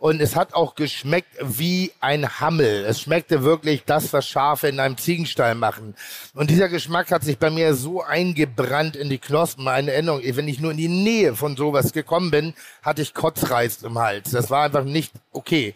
Und 0.00 0.20
es 0.20 0.34
hat 0.34 0.54
auch 0.54 0.74
geschmeckt 0.74 1.36
wie 1.40 1.92
ein 2.00 2.40
Hammel. 2.40 2.84
Es 2.84 3.00
schmeckte 3.00 3.44
wirklich 3.44 3.84
das, 3.84 4.12
was 4.12 4.28
Schafe 4.28 4.68
in 4.68 4.80
einem 4.80 4.96
Ziegenstall 4.96 5.54
machen. 5.54 5.94
Und 6.34 6.50
dieser 6.50 6.68
Geschmack 6.68 7.12
hat 7.12 7.22
sich 7.22 7.38
bei 7.38 7.50
mir 7.50 7.74
so 7.74 8.02
eingebrannt 8.02 8.94
in 8.94 9.08
die 9.08 9.18
Knospen. 9.18 9.66
Eine 9.66 9.92
Erinnerung, 9.92 10.22
wenn 10.24 10.46
ich 10.46 10.60
nur 10.60 10.70
in 10.72 10.76
die 10.76 10.88
Nähe 10.88 11.34
von 11.34 11.56
sowas 11.56 11.92
gekommen 11.92 12.30
bin, 12.30 12.54
hatte 12.82 13.02
ich 13.02 13.14
Kotzreiz 13.14 13.82
im 13.82 13.98
Hals. 13.98 14.30
Das 14.30 14.50
war 14.50 14.64
einfach 14.64 14.84
nicht 14.84 15.12
okay. 15.32 15.74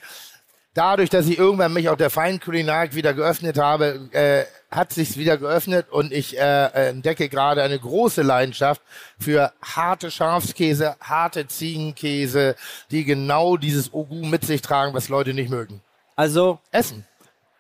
Dadurch, 0.75 1.11
dass 1.11 1.27
ich 1.27 1.39
irgendwann 1.39 1.73
mich 1.73 1.89
auch 1.89 1.97
der 1.97 2.11
Feinkulinarik 2.11 2.95
wieder 2.95 3.15
geöffnet 3.15 3.59
habe, 3.59 4.09
äh, 4.13 4.45
hat 4.75 4.93
sich's 4.93 5.17
wieder 5.17 5.37
geöffnet 5.37 5.87
und 5.91 6.13
ich 6.13 6.39
äh, 6.39 6.89
entdecke 6.89 7.29
gerade 7.29 7.63
eine 7.63 7.79
große 7.79 8.23
Leidenschaft 8.23 8.81
für 9.19 9.53
harte 9.63 10.11
Schafskäse, 10.11 10.97
harte 11.01 11.47
Ziegenkäse, 11.47 12.57
die 12.91 13.05
genau 13.05 13.57
dieses 13.57 13.93
Ogu 13.93 14.25
mit 14.27 14.45
sich 14.45 14.63
tragen, 14.63 14.95
was 14.95 15.09
Leute 15.09 15.35
nicht 15.35 15.51
mögen. 15.51 15.83
Also 16.17 16.59
Essen. 16.71 17.05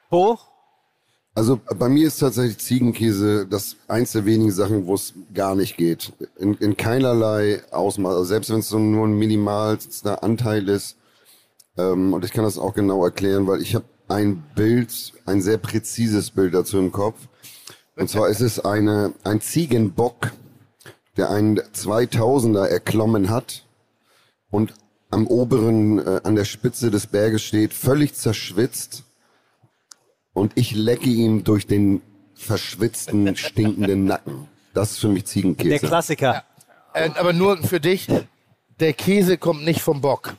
Bo? 0.08 0.38
Also 1.34 1.58
bei 1.78 1.88
mir 1.88 2.08
ist 2.08 2.18
tatsächlich 2.18 2.58
Ziegenkäse 2.58 3.46
das 3.46 3.76
eins 3.88 4.12
der 4.12 4.26
wenigen 4.26 4.52
Sachen, 4.52 4.86
wo 4.86 4.94
es 4.94 5.14
gar 5.32 5.54
nicht 5.54 5.78
geht. 5.78 6.12
In, 6.38 6.54
in 6.56 6.76
keinerlei 6.76 7.62
Ausmaß. 7.70 8.12
Also 8.12 8.24
selbst 8.24 8.50
wenn 8.50 8.58
es 8.58 8.68
so 8.68 8.78
nur 8.78 9.06
ein 9.06 9.14
minimalster 9.14 10.22
Anteil 10.22 10.68
ist. 10.68 10.96
Ähm, 11.76 12.12
und 12.12 12.24
ich 12.24 12.32
kann 12.32 12.44
das 12.44 12.58
auch 12.58 12.74
genau 12.74 13.04
erklären, 13.04 13.46
weil 13.46 13.60
ich 13.62 13.74
habe 13.74 13.84
ein 14.08 14.42
Bild, 14.54 15.12
ein 15.26 15.40
sehr 15.40 15.58
präzises 15.58 16.30
Bild 16.30 16.54
dazu 16.54 16.78
im 16.78 16.92
Kopf. 16.92 17.18
Und 17.96 18.08
zwar 18.08 18.28
ist 18.28 18.40
es 18.40 18.60
eine, 18.60 19.14
ein 19.24 19.40
Ziegenbock, 19.40 20.32
der 21.16 21.30
einen 21.30 21.58
2000er 21.58 22.66
erklommen 22.66 23.30
hat 23.30 23.64
und 24.50 24.74
am 25.10 25.26
oberen, 25.26 25.98
äh, 25.98 26.20
an 26.24 26.36
der 26.36 26.44
Spitze 26.44 26.90
des 26.90 27.06
Berges 27.06 27.42
steht, 27.42 27.74
völlig 27.74 28.14
zerschwitzt. 28.14 29.04
Und 30.32 30.52
ich 30.54 30.74
lecke 30.74 31.10
ihm 31.10 31.44
durch 31.44 31.66
den 31.66 32.00
verschwitzten, 32.34 33.36
stinkenden 33.36 34.06
Nacken. 34.06 34.48
Das 34.72 34.92
ist 34.92 34.98
für 34.98 35.08
mich 35.08 35.26
Ziegenkäse. 35.26 35.68
Der 35.68 35.78
Klassiker. 35.80 36.44
Äh, 36.94 37.10
aber 37.16 37.34
nur 37.34 37.58
für 37.58 37.78
dich, 37.78 38.08
der 38.80 38.94
Käse 38.94 39.36
kommt 39.36 39.64
nicht 39.64 39.82
vom 39.82 40.00
Bock. 40.00 40.34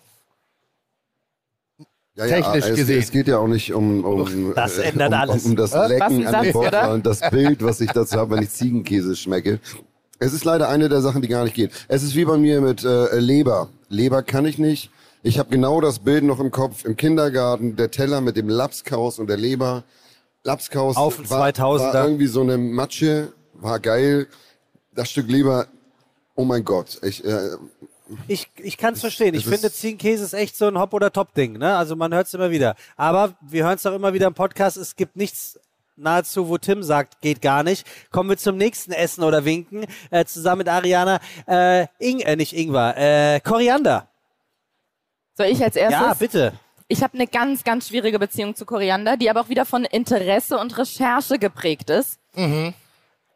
Ja, 2.16 2.25
ja, 2.25 2.42
Technisch 2.42 2.66
es, 2.69 2.75
gesehen. 2.75 3.00
Es 3.00 3.11
geht 3.11 3.27
ja 3.27 3.40
auch 3.40 3.48
nicht 3.48 3.74
um, 3.74 4.06
um, 4.06 4.53
Das 4.56 4.77
äh, 4.77 4.83
ändert 4.83 5.14
um, 5.14 5.19
alles. 5.19 5.45
um, 5.45 5.51
um 5.51 5.58
das? 5.58 5.74
Lecken 5.74 6.27
an 6.27 6.51
Bock 6.51 6.67
oder? 6.67 6.92
und 6.93 7.06
das 7.06 7.27
Bild, 7.32 7.64
was 7.64 7.82
ich 7.82 7.92
dazu 7.92 8.17
habe, 8.17 8.35
wenn 8.35 8.43
ich 8.43 8.51
Ziegenkäse 8.51 9.16
schmecke. 9.16 9.59
Es 10.19 10.32
ist 10.32 10.45
leider 10.45 10.69
eine 10.69 10.90
der 10.90 11.01
Sachen, 11.01 11.24
die 11.24 11.27
gar 11.27 11.43
nicht 11.43 11.56
geht. 11.56 11.72
Es 11.88 12.03
ist 12.03 12.16
wie 12.16 12.25
bei 12.25 12.38
mir 12.38 12.61
mit 12.61 12.83
äh, 12.83 13.17
Leber. 13.19 13.69
Leber 13.90 14.22
kann 14.22 14.45
ich 14.45 14.59
nicht. 14.59 14.92
Ich 15.24 15.40
habe 15.40 15.50
genau 15.50 15.82
das 15.82 16.00
Bild 16.00 16.24
noch 16.24 16.40
im 16.40 16.51
Kopf. 16.51 16.85
Im 16.85 16.95
Kindergarten, 16.95 17.75
der 17.75 17.90
Teller 17.90 18.22
mit 18.22 18.38
dem 18.38 18.48
Lapskaus 18.48 19.17
und 19.17 19.27
der 19.27 19.38
Leber. 19.38 19.83
Lapskaus 20.43 20.98
Auf 20.98 21.17
den 21.17 21.30
war, 21.30 21.48
2000er. 21.50 21.93
war 21.93 22.03
irgendwie 22.06 22.27
so 22.27 22.42
eine 22.42 22.58
Matsche, 22.58 23.33
war 23.53 23.80
geil. 23.80 24.27
Das 24.93 25.09
Stück 25.09 25.30
Leber, 25.30 25.67
oh 26.35 26.43
mein 26.43 26.64
Gott. 26.64 27.00
Ich, 27.01 27.25
äh, 27.25 27.51
Ich, 28.27 28.49
ich 28.57 28.77
kann 28.77 28.93
es 28.93 29.01
verstehen. 29.01 29.33
Ich 29.33 29.45
finde, 29.45 29.72
Ziegenkäse 29.72 30.23
ist 30.23 30.33
echt 30.33 30.57
so 30.57 30.67
ein 30.67 30.77
Hop- 30.77 30.93
oder 30.93 31.11
Top-Ding. 31.11 31.57
Ne? 31.57 31.75
Also 31.75 31.95
man 31.95 32.14
hört 32.14 32.27
es 32.27 32.33
immer 32.33 32.51
wieder. 32.51 32.75
Aber 32.98 33.33
wir 33.41 33.64
hören 33.64 33.75
es 33.75 33.85
auch 33.85 33.93
immer 33.93 34.14
wieder 34.14 34.27
im 34.27 34.33
Podcast. 34.33 34.77
Es 34.77 34.95
gibt 34.95 35.15
nichts 35.15 35.59
nahezu, 35.95 36.49
wo 36.49 36.57
Tim 36.57 36.83
sagt, 36.83 37.22
geht 37.22 37.41
gar 37.41 37.64
nicht. 37.64 37.85
Kommen 38.11 38.30
wir 38.30 38.38
zum 38.38 38.57
nächsten 38.57 38.91
Essen 38.91 39.23
oder 39.23 39.45
Winken. 39.45 39.85
Äh, 40.09 40.25
zusammen 40.25 40.59
mit 40.59 40.69
Ariana. 40.69 41.19
Äh, 41.48 41.88
Ing, 41.99 42.19
äh, 42.22 42.35
nicht 42.35 42.53
Ingwer. 42.53 42.95
Äh, 42.98 43.40
Koriander. 43.40 44.07
Soll 45.35 45.48
ich 45.48 45.64
als 45.64 45.75
erstes? 45.75 46.01
Ja, 46.01 46.14
bitte. 46.14 46.53
Ich 46.88 47.01
habe 47.01 47.14
eine 47.14 47.27
ganz, 47.27 47.64
ganz 47.64 47.88
schwierige 47.88 48.19
Beziehung 48.19 48.56
zu 48.56 48.65
Koriander, 48.65 49.17
die 49.17 49.30
aber 49.30 49.41
auch 49.41 49.49
wieder 49.49 49.65
von 49.65 49.85
Interesse 49.85 50.57
und 50.57 50.77
Recherche 50.77 51.40
geprägt 51.40 51.90
ist. 51.90 52.19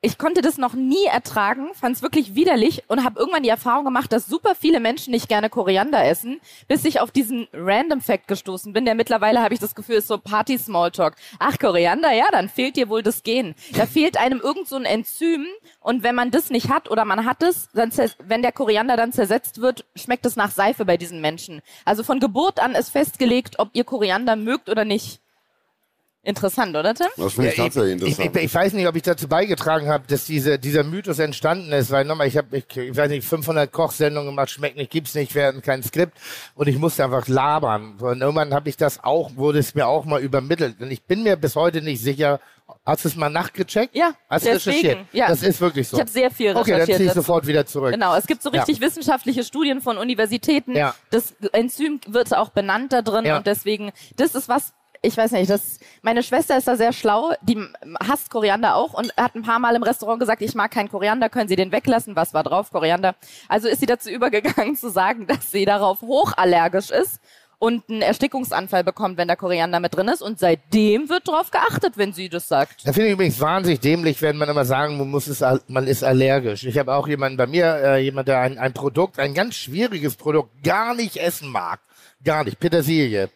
Ich 0.02 0.20
konnte 0.20 0.42
das 0.42 0.60
noch 0.60 0.74
nie 0.74 1.06
ertragen, 1.06 1.70
fand 1.74 1.96
es 1.96 2.04
wirklich 2.04 2.36
widerlich 2.36 2.84
und 2.88 3.04
habe 3.04 3.20
irgendwann 3.20 3.42
die 3.42 3.50
Erfahrung 3.50 3.84
gemacht, 3.84 4.12
dass 4.12 4.28
super 4.28 4.54
viele 4.54 4.80
Menschen 4.80 5.10
nicht 5.10 5.28
gerne 5.28 5.50
Koriander 5.50 6.06
essen, 6.06 6.40
bis 6.68 6.86
ich 6.86 7.00
auf 7.00 7.10
diesen 7.10 7.48
Random 7.52 8.00
Fact 8.02 8.28
gestoßen 8.28 8.74
bin, 8.74 8.86
der 8.86 8.94
mittlerweile, 8.94 9.42
habe 9.42 9.56
ich 9.56 9.60
das 9.60 9.74
Gefühl, 9.74 9.96
ist 9.96 10.08
so 10.08 10.20
Party-Smalltalk. 10.20 11.16
Ach, 11.40 11.58
Koriander, 11.58 12.12
ja, 12.12 12.26
dann 12.32 12.48
fehlt 12.48 12.76
dir 12.76 12.90
wohl 12.90 13.02
das 13.02 13.24
Gen. 13.24 13.56
Da 13.74 13.88
fehlt 13.88 14.18
einem 14.18 14.40
irgend 14.40 14.68
so 14.68 14.76
ein 14.76 14.86
Enzym 14.86 15.48
und 15.80 16.04
wenn 16.04 16.14
man 16.14 16.30
das 16.30 16.52
nicht 16.52 16.70
hat 16.70 16.92
oder 16.92 17.04
man 17.04 17.26
hat 17.26 17.42
es, 17.42 17.70
dann 17.74 17.92
wenn 18.20 18.44
der 18.44 18.52
Koriander 18.52 18.98
dann 18.98 19.12
zersetzt 19.12 19.62
wird, 19.62 19.84
schmeckt 19.96 20.28
es 20.28 20.36
nach 20.36 20.52
Seife 20.52 20.86
bei 20.86 20.98
diesen 20.98 21.22
Menschen. 21.22 21.64
Also 21.86 22.04
von 22.04 22.20
Geburt 22.20 22.60
an 22.60 22.76
ist 22.76 22.90
festgelegt, 22.90 23.58
ob 23.58 23.72
ihr 23.74 23.84
Koriander 23.84 24.36
mögt 24.36 24.70
oder 24.70 24.86
nicht. 24.86 25.22
Interessant, 26.28 26.76
oder 26.76 26.94
Tim? 26.94 27.08
das 27.16 27.34
finde 27.34 27.50
ich 27.52 27.58
Ja, 27.58 27.64
tatsächlich 27.64 27.96
ich, 27.96 28.02
interessant. 28.02 28.36
ich, 28.36 28.44
ich 28.44 28.54
weiß 28.54 28.74
nicht, 28.74 28.88
ob 28.88 28.96
ich 28.98 29.02
dazu 29.04 29.28
beigetragen 29.30 29.88
habe, 29.88 30.04
dass 30.08 30.26
diese, 30.26 30.60
dieser 30.60 30.84
Mythos 30.84 31.20
entstanden 31.20 31.72
ist, 31.72 31.90
weil 31.90 32.04
nochmal, 32.04 32.28
ich 32.28 32.36
habe, 32.36 32.58
ich, 32.58 32.66
ich 32.76 32.96
weiß 32.98 33.10
nicht, 33.10 33.26
500 33.26 33.72
Kochsendungen 33.72 34.32
gemacht, 34.32 34.50
schmeckt 34.50 34.76
nicht, 34.78 34.92
gibt's 34.92 35.16
nicht, 35.16 35.34
wir 35.36 35.46
hatten 35.48 35.62
kein 35.62 35.82
Skript 35.84 36.18
und 36.56 36.68
ich 36.68 36.78
musste 36.78 37.04
einfach 37.06 37.28
labern. 37.28 37.96
Und 38.00 38.22
irgendwann 38.22 38.54
habe 38.54 38.68
ich 38.68 38.76
das 38.76 39.04
auch, 39.04 39.36
wurde 39.36 39.60
es 39.60 39.74
mir 39.74 39.88
auch 39.88 40.04
mal 40.06 40.22
übermittelt. 40.22 40.82
Und 40.82 40.92
ich 40.92 41.02
bin 41.04 41.24
mir 41.24 41.38
bis 41.38 41.56
heute 41.56 41.82
nicht 41.82 42.02
sicher, 42.02 42.42
hast 42.86 43.06
du 43.06 43.08
es 43.08 43.16
mal 43.16 43.30
nachgecheckt? 43.30 43.96
Ja, 43.96 44.12
Hast 44.30 44.46
du 44.46 44.50
recherchiert? 44.52 44.98
ja. 45.14 45.30
Das 45.30 45.42
ist 45.44 45.62
wirklich 45.62 45.88
so. 45.88 45.96
Ich 45.96 46.02
habe 46.02 46.12
sehr 46.12 46.30
viel 46.30 46.50
Okay, 46.50 46.72
dann 46.72 46.82
recherchiert 46.82 46.98
zieh 46.98 47.06
ich 47.06 47.12
sofort 47.14 47.48
wieder 47.48 47.66
zurück. 47.66 47.92
Genau, 47.94 48.14
es 48.18 48.28
gibt 48.28 48.44
so 48.44 48.52
Ja. 48.52 48.60
richtig 48.64 48.82
wissenschaftliche 48.82 49.46
Studien 49.46 49.80
von 49.80 49.98
Universitäten. 49.98 50.76
Ja. 50.76 50.94
Das 51.10 51.34
Enzym 51.54 52.02
wird 52.08 52.36
auch 52.36 52.50
benannt 52.50 52.92
da 52.92 53.02
drin 53.02 53.24
Ja. 53.26 53.38
und 53.38 53.48
deswegen, 53.48 53.92
das 54.18 54.36
ist 54.36 54.50
was, 54.50 54.74
ich 55.02 55.18
weiß 55.18 55.32
nicht, 55.32 55.50
das, 55.50 55.80
meine 56.02 56.24
Schwester 56.24 56.58
ist 56.58 56.68
da 56.68 56.76
sehr 56.76 56.94
schlau, 56.94 57.34
die 57.42 57.58
hasst 58.08 58.30
Koriander 58.30 58.76
auch 58.76 58.94
und 58.94 59.14
hat 59.18 59.36
ein 59.36 59.44
paar 59.44 59.60
Mal 59.60 59.76
im 59.76 59.84
Restaurant 59.84 60.20
gesagt, 60.20 60.42
ich 60.42 60.56
mag 60.56 60.72
keinen 60.72 60.90
Koriander, 60.90 61.30
können 61.30 61.48
Sie 61.48 61.56
den 61.56 61.72
weglassen? 61.72 62.16
Was 62.16 62.34
war 62.34 62.44
drauf? 62.44 62.72
Koriander. 62.72 63.16
Also 63.48 63.68
ist 63.68 63.80
sie 63.80 63.86
dazu 63.86 64.10
übergegangen 64.18 64.76
zu 64.76 64.90
sagen, 64.90 65.28
dass 65.28 65.52
sie 65.52 65.66
darauf 65.66 66.02
hochallergisch 66.02 66.92
ist 66.92 67.20
und 67.60 67.90
einen 67.90 68.02
Erstickungsanfall 68.02 68.84
bekommt, 68.84 69.18
wenn 69.18 69.28
da 69.28 69.36
Koriander 69.36 69.80
mit 69.80 69.96
drin 69.96 70.08
ist 70.08 70.22
und 70.22 70.40
seitdem 70.40 71.10
wird 71.10 71.28
drauf 71.28 71.50
geachtet, 71.52 71.98
wenn 71.98 72.14
sie 72.14 72.30
das 72.30 72.48
sagt. 72.48 72.88
Da 72.88 72.94
finde 72.94 73.08
ich 73.08 73.14
übrigens 73.14 73.40
wahnsinnig 73.40 73.80
dämlich, 73.80 74.22
wenn 74.22 74.38
man 74.38 74.50
immer 74.50 74.66
sagen, 74.66 74.98
man 74.98 75.10
muss 75.10 75.28
es, 75.28 75.44
man 75.68 75.88
ist 75.88 76.04
allergisch. 76.04 76.66
Ich 76.66 76.78
habe 76.78 76.94
auch 76.94 77.08
jemanden 77.08 77.38
bei 77.38 77.48
mir, 77.48 77.66
äh, 77.66 78.04
jemand, 78.04 78.28
der 78.28 78.40
ein, 78.42 78.58
ein 78.58 78.74
Produkt, 78.74 79.20
ein 79.20 79.34
ganz 79.34 79.56
schwieriges 79.56 80.16
Produkt 80.16 80.64
gar 80.64 80.94
nicht 80.94 81.18
essen 81.18 81.50
mag. 81.50 81.80
Gar 82.24 82.44
nicht. 82.44 82.60
Petersilie. 82.60 83.30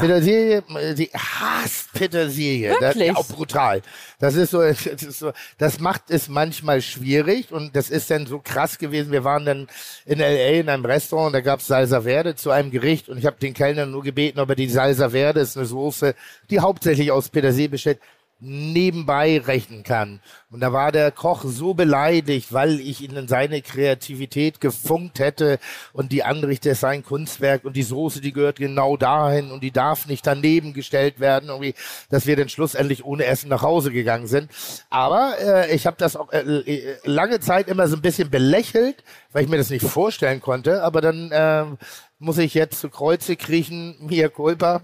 Petersilie, 0.00 0.62
äh, 0.76 0.94
sie 0.96 1.10
hasst 1.12 1.92
Petersilie. 1.92 2.70
Das, 2.70 2.80
Wirklich? 2.80 3.08
ja, 3.08 3.16
auch 3.16 3.26
brutal. 3.26 3.82
Das 4.18 4.34
ist, 4.34 4.50
so, 4.50 4.60
das 4.62 4.86
ist 4.86 5.18
so, 5.18 5.32
das 5.58 5.80
macht 5.80 6.04
es 6.08 6.28
manchmal 6.28 6.80
schwierig 6.80 7.52
und 7.52 7.76
das 7.76 7.90
ist 7.90 8.10
dann 8.10 8.26
so 8.26 8.38
krass 8.38 8.78
gewesen. 8.78 9.12
Wir 9.12 9.24
waren 9.24 9.44
dann 9.44 9.66
in 10.06 10.20
L.A. 10.20 10.60
in 10.60 10.68
einem 10.68 10.84
Restaurant, 10.84 11.34
da 11.34 11.40
gab 11.40 11.60
es 11.60 11.66
Salsa 11.66 12.02
Verde 12.02 12.34
zu 12.34 12.50
einem 12.50 12.70
Gericht 12.70 13.08
und 13.08 13.18
ich 13.18 13.26
habe 13.26 13.36
den 13.40 13.54
Kellner 13.54 13.86
nur 13.86 14.02
gebeten, 14.02 14.40
ob 14.40 14.48
er 14.48 14.56
die 14.56 14.68
Salsa 14.68 15.10
Verde, 15.10 15.40
ist 15.40 15.56
eine 15.56 15.66
Soße, 15.66 16.14
die 16.50 16.60
hauptsächlich 16.60 17.10
aus 17.12 17.28
Petersilie 17.28 17.68
besteht, 17.68 17.98
nebenbei 18.42 19.38
rechnen 19.38 19.84
kann. 19.84 20.20
Und 20.50 20.60
da 20.60 20.72
war 20.72 20.90
der 20.90 21.12
Koch 21.12 21.44
so 21.44 21.74
beleidigt, 21.74 22.52
weil 22.52 22.80
ich 22.80 23.00
ihn 23.00 23.16
in 23.16 23.28
seine 23.28 23.62
Kreativität 23.62 24.60
gefunkt 24.60 25.20
hätte 25.20 25.60
und 25.92 26.10
die 26.10 26.24
Anrichte 26.24 26.70
ist 26.70 26.80
sein 26.80 27.04
Kunstwerk 27.04 27.64
und 27.64 27.76
die 27.76 27.84
Soße, 27.84 28.20
die 28.20 28.32
gehört 28.32 28.56
genau 28.56 28.96
dahin 28.96 29.52
und 29.52 29.62
die 29.62 29.70
darf 29.70 30.06
nicht 30.06 30.26
daneben 30.26 30.74
gestellt 30.74 31.20
werden, 31.20 31.50
irgendwie, 31.50 31.74
dass 32.10 32.26
wir 32.26 32.34
dann 32.34 32.48
schlussendlich 32.48 33.04
ohne 33.04 33.26
Essen 33.26 33.48
nach 33.48 33.62
Hause 33.62 33.92
gegangen 33.92 34.26
sind. 34.26 34.50
Aber 34.90 35.34
äh, 35.40 35.74
ich 35.74 35.86
habe 35.86 35.96
das 35.96 36.16
auch 36.16 36.32
äh, 36.32 36.40
äh, 36.40 36.96
lange 37.04 37.38
Zeit 37.38 37.68
immer 37.68 37.86
so 37.86 37.94
ein 37.94 38.02
bisschen 38.02 38.28
belächelt, 38.28 39.04
weil 39.30 39.44
ich 39.44 39.50
mir 39.50 39.58
das 39.58 39.70
nicht 39.70 39.86
vorstellen 39.86 40.40
konnte. 40.40 40.82
Aber 40.82 41.00
dann 41.00 41.30
äh, 41.30 41.64
muss 42.18 42.38
ich 42.38 42.54
jetzt 42.54 42.80
zu 42.80 42.88
Kreuze 42.88 43.36
kriechen, 43.36 43.96
Mia 44.00 44.28
Culpa, 44.28 44.82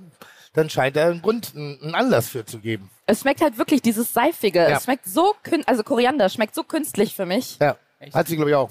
dann 0.53 0.71
scheint 0.71 0.97
er 0.97 1.07
einen 1.07 1.23
Grund, 1.23 1.53
einen 1.55 1.95
Anlass 1.95 2.29
für 2.29 2.45
zu 2.45 2.59
geben. 2.59 2.91
Es 3.07 3.21
schmeckt 3.21 3.41
halt 3.41 3.59
wirklich 3.59 3.83
dieses 3.83 4.13
Seifige. 4.13 4.61
Ja. 4.61 4.77
Es 4.77 4.85
schmeckt 4.85 5.07
so, 5.07 5.35
kün 5.43 5.63
also 5.67 5.83
Koriander 5.83 6.29
schmeckt 6.29 6.55
so 6.55 6.63
künstlich 6.63 7.15
für 7.15 7.27
mich. 7.27 7.59
Ja, 7.61 7.77
hat 8.13 8.29
sie 8.29 8.37
glaube 8.37 8.51
ich 8.51 8.57
auch. 8.57 8.71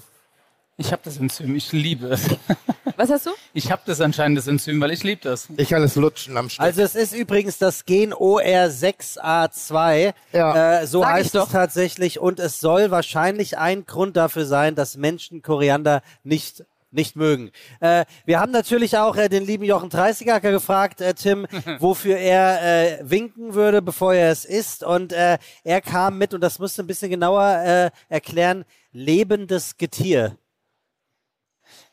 Ich 0.80 0.92
habe 0.92 1.02
das 1.04 1.16
Enzym, 1.16 1.56
ich 1.56 1.72
liebe 1.72 2.06
es. 2.06 2.28
Was 2.96 3.10
hast 3.10 3.26
du? 3.26 3.30
Ich 3.52 3.72
habe 3.72 3.82
das 3.84 4.00
anscheinend, 4.00 4.38
das 4.38 4.46
Enzym, 4.46 4.80
weil 4.80 4.92
ich 4.92 5.02
liebe 5.02 5.20
das. 5.22 5.48
Ich 5.56 5.70
kann 5.70 5.82
es 5.82 5.96
lutschen 5.96 6.36
am 6.36 6.48
Stück. 6.48 6.64
Also 6.64 6.82
es 6.82 6.94
ist 6.94 7.12
übrigens 7.12 7.58
das 7.58 7.84
Gen 7.84 8.14
OR6A2. 8.14 10.14
Ja. 10.32 10.82
Äh, 10.82 10.86
so 10.86 11.00
Sag 11.00 11.10
heißt 11.10 11.34
doch. 11.34 11.46
es 11.46 11.52
tatsächlich. 11.52 12.20
Und 12.20 12.38
es 12.38 12.60
soll 12.60 12.92
wahrscheinlich 12.92 13.58
ein 13.58 13.86
Grund 13.86 14.16
dafür 14.16 14.46
sein, 14.46 14.76
dass 14.76 14.96
Menschen 14.96 15.42
Koriander 15.42 16.00
nicht 16.22 16.64
nicht 16.90 17.16
mögen. 17.16 17.50
Äh, 17.80 18.04
wir 18.24 18.40
haben 18.40 18.52
natürlich 18.52 18.96
auch 18.96 19.16
äh, 19.16 19.28
den 19.28 19.44
lieben 19.44 19.64
Jochen 19.64 19.90
Dreißigacker 19.90 20.50
gefragt, 20.50 21.00
äh, 21.00 21.14
Tim, 21.14 21.46
wofür 21.78 22.16
er 22.16 23.00
äh, 23.00 23.10
winken 23.10 23.54
würde, 23.54 23.82
bevor 23.82 24.14
er 24.14 24.30
es 24.30 24.44
isst. 24.44 24.82
Und 24.82 25.12
äh, 25.12 25.38
er 25.64 25.80
kam 25.80 26.18
mit, 26.18 26.34
und 26.34 26.40
das 26.40 26.58
musst 26.58 26.78
du 26.78 26.82
ein 26.82 26.86
bisschen 26.86 27.10
genauer 27.10 27.62
äh, 27.64 27.90
erklären, 28.08 28.64
lebendes 28.92 29.76
Getier. 29.76 30.36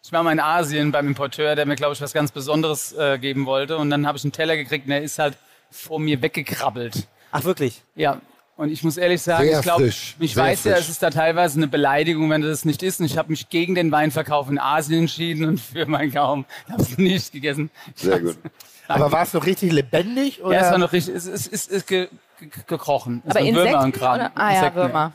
Ich 0.04 0.12
war 0.12 0.24
mal 0.24 0.32
in 0.32 0.40
Asien 0.40 0.92
beim 0.92 1.08
Importeur, 1.08 1.56
der 1.56 1.66
mir, 1.66 1.76
glaube 1.76 1.94
ich, 1.94 2.02
was 2.02 2.14
ganz 2.14 2.32
Besonderes 2.32 2.96
geben 3.20 3.48
wollte. 3.48 3.78
Und 3.78 3.90
dann 3.90 4.06
habe 4.06 4.20
ich 4.20 4.24
einen 4.24 4.32
Teller 4.32 4.56
gekriegt 4.56 4.86
und 4.86 4.92
der 4.92 5.02
ist 5.02 5.18
halt 5.18 5.36
vor 5.72 6.00
mir 6.00 6.22
weggekrabbelt. 6.22 7.08
Ach, 7.32 7.44
wirklich? 7.44 7.82
Ja. 7.96 8.22
Und 8.58 8.72
ich 8.72 8.84
muss 8.84 8.96
ehrlich 8.96 9.22
sagen, 9.22 9.48
Sehr 9.50 9.58
ich 9.60 9.64
glaube, 9.64 9.86
ich 9.88 10.16
sehr 10.34 10.44
weiß 10.44 10.64
ja, 10.64 10.72
frisch. 10.76 10.86
es 10.86 10.90
ist 10.90 11.04
da 11.04 11.10
teilweise 11.10 11.58
eine 11.60 11.68
Beleidigung, 11.68 12.30
wenn 12.30 12.42
du 12.42 12.48
das 12.48 12.64
nicht 12.64 12.84
isst. 12.84 13.02
Und 13.02 13.06
ich 13.08 13.18
habe 13.18 13.30
mich 13.30 13.50
gegen 13.50 13.76
den 13.76 13.92
Weinverkauf 13.92 14.50
in 14.50 14.58
Asien 14.60 15.02
entschieden 15.02 15.46
und 15.46 15.60
für 15.60 15.86
meinen 15.86 16.12
Gaumen. 16.12 16.46
Ich 16.68 16.72
habe 16.74 16.82
es 16.84 16.98
nicht 16.98 17.32
gegessen. 17.34 17.70
Sehr 17.96 18.20
gut. 18.22 18.38
Aber 18.88 19.12
war 19.12 19.24
es 19.24 19.34
noch 19.34 19.46
richtig 19.46 19.72
lebendig? 19.74 20.42
Oder? 20.44 20.56
Ja, 20.56 20.62
es 20.68 20.72
war 20.72 20.78
noch 20.78 20.94
richtig, 20.94 21.16
es 21.16 21.26
ist, 21.26 21.48
ist, 21.48 21.70
ist 21.70 21.88
ge, 21.88 22.08
ge, 22.40 22.50
gekrochen. 22.68 23.24
Es 23.26 23.32
Aber 23.32 23.40
waren 23.40 23.48
Insekten 23.48 23.72
Würmer 23.74 23.84
und 23.84 23.92
Kram. 23.94 24.16
oder- 24.16 24.32
ah 24.36 24.50
ja, 24.50 24.56
Insekten, 24.58 24.76
Würmer. 24.78 25.12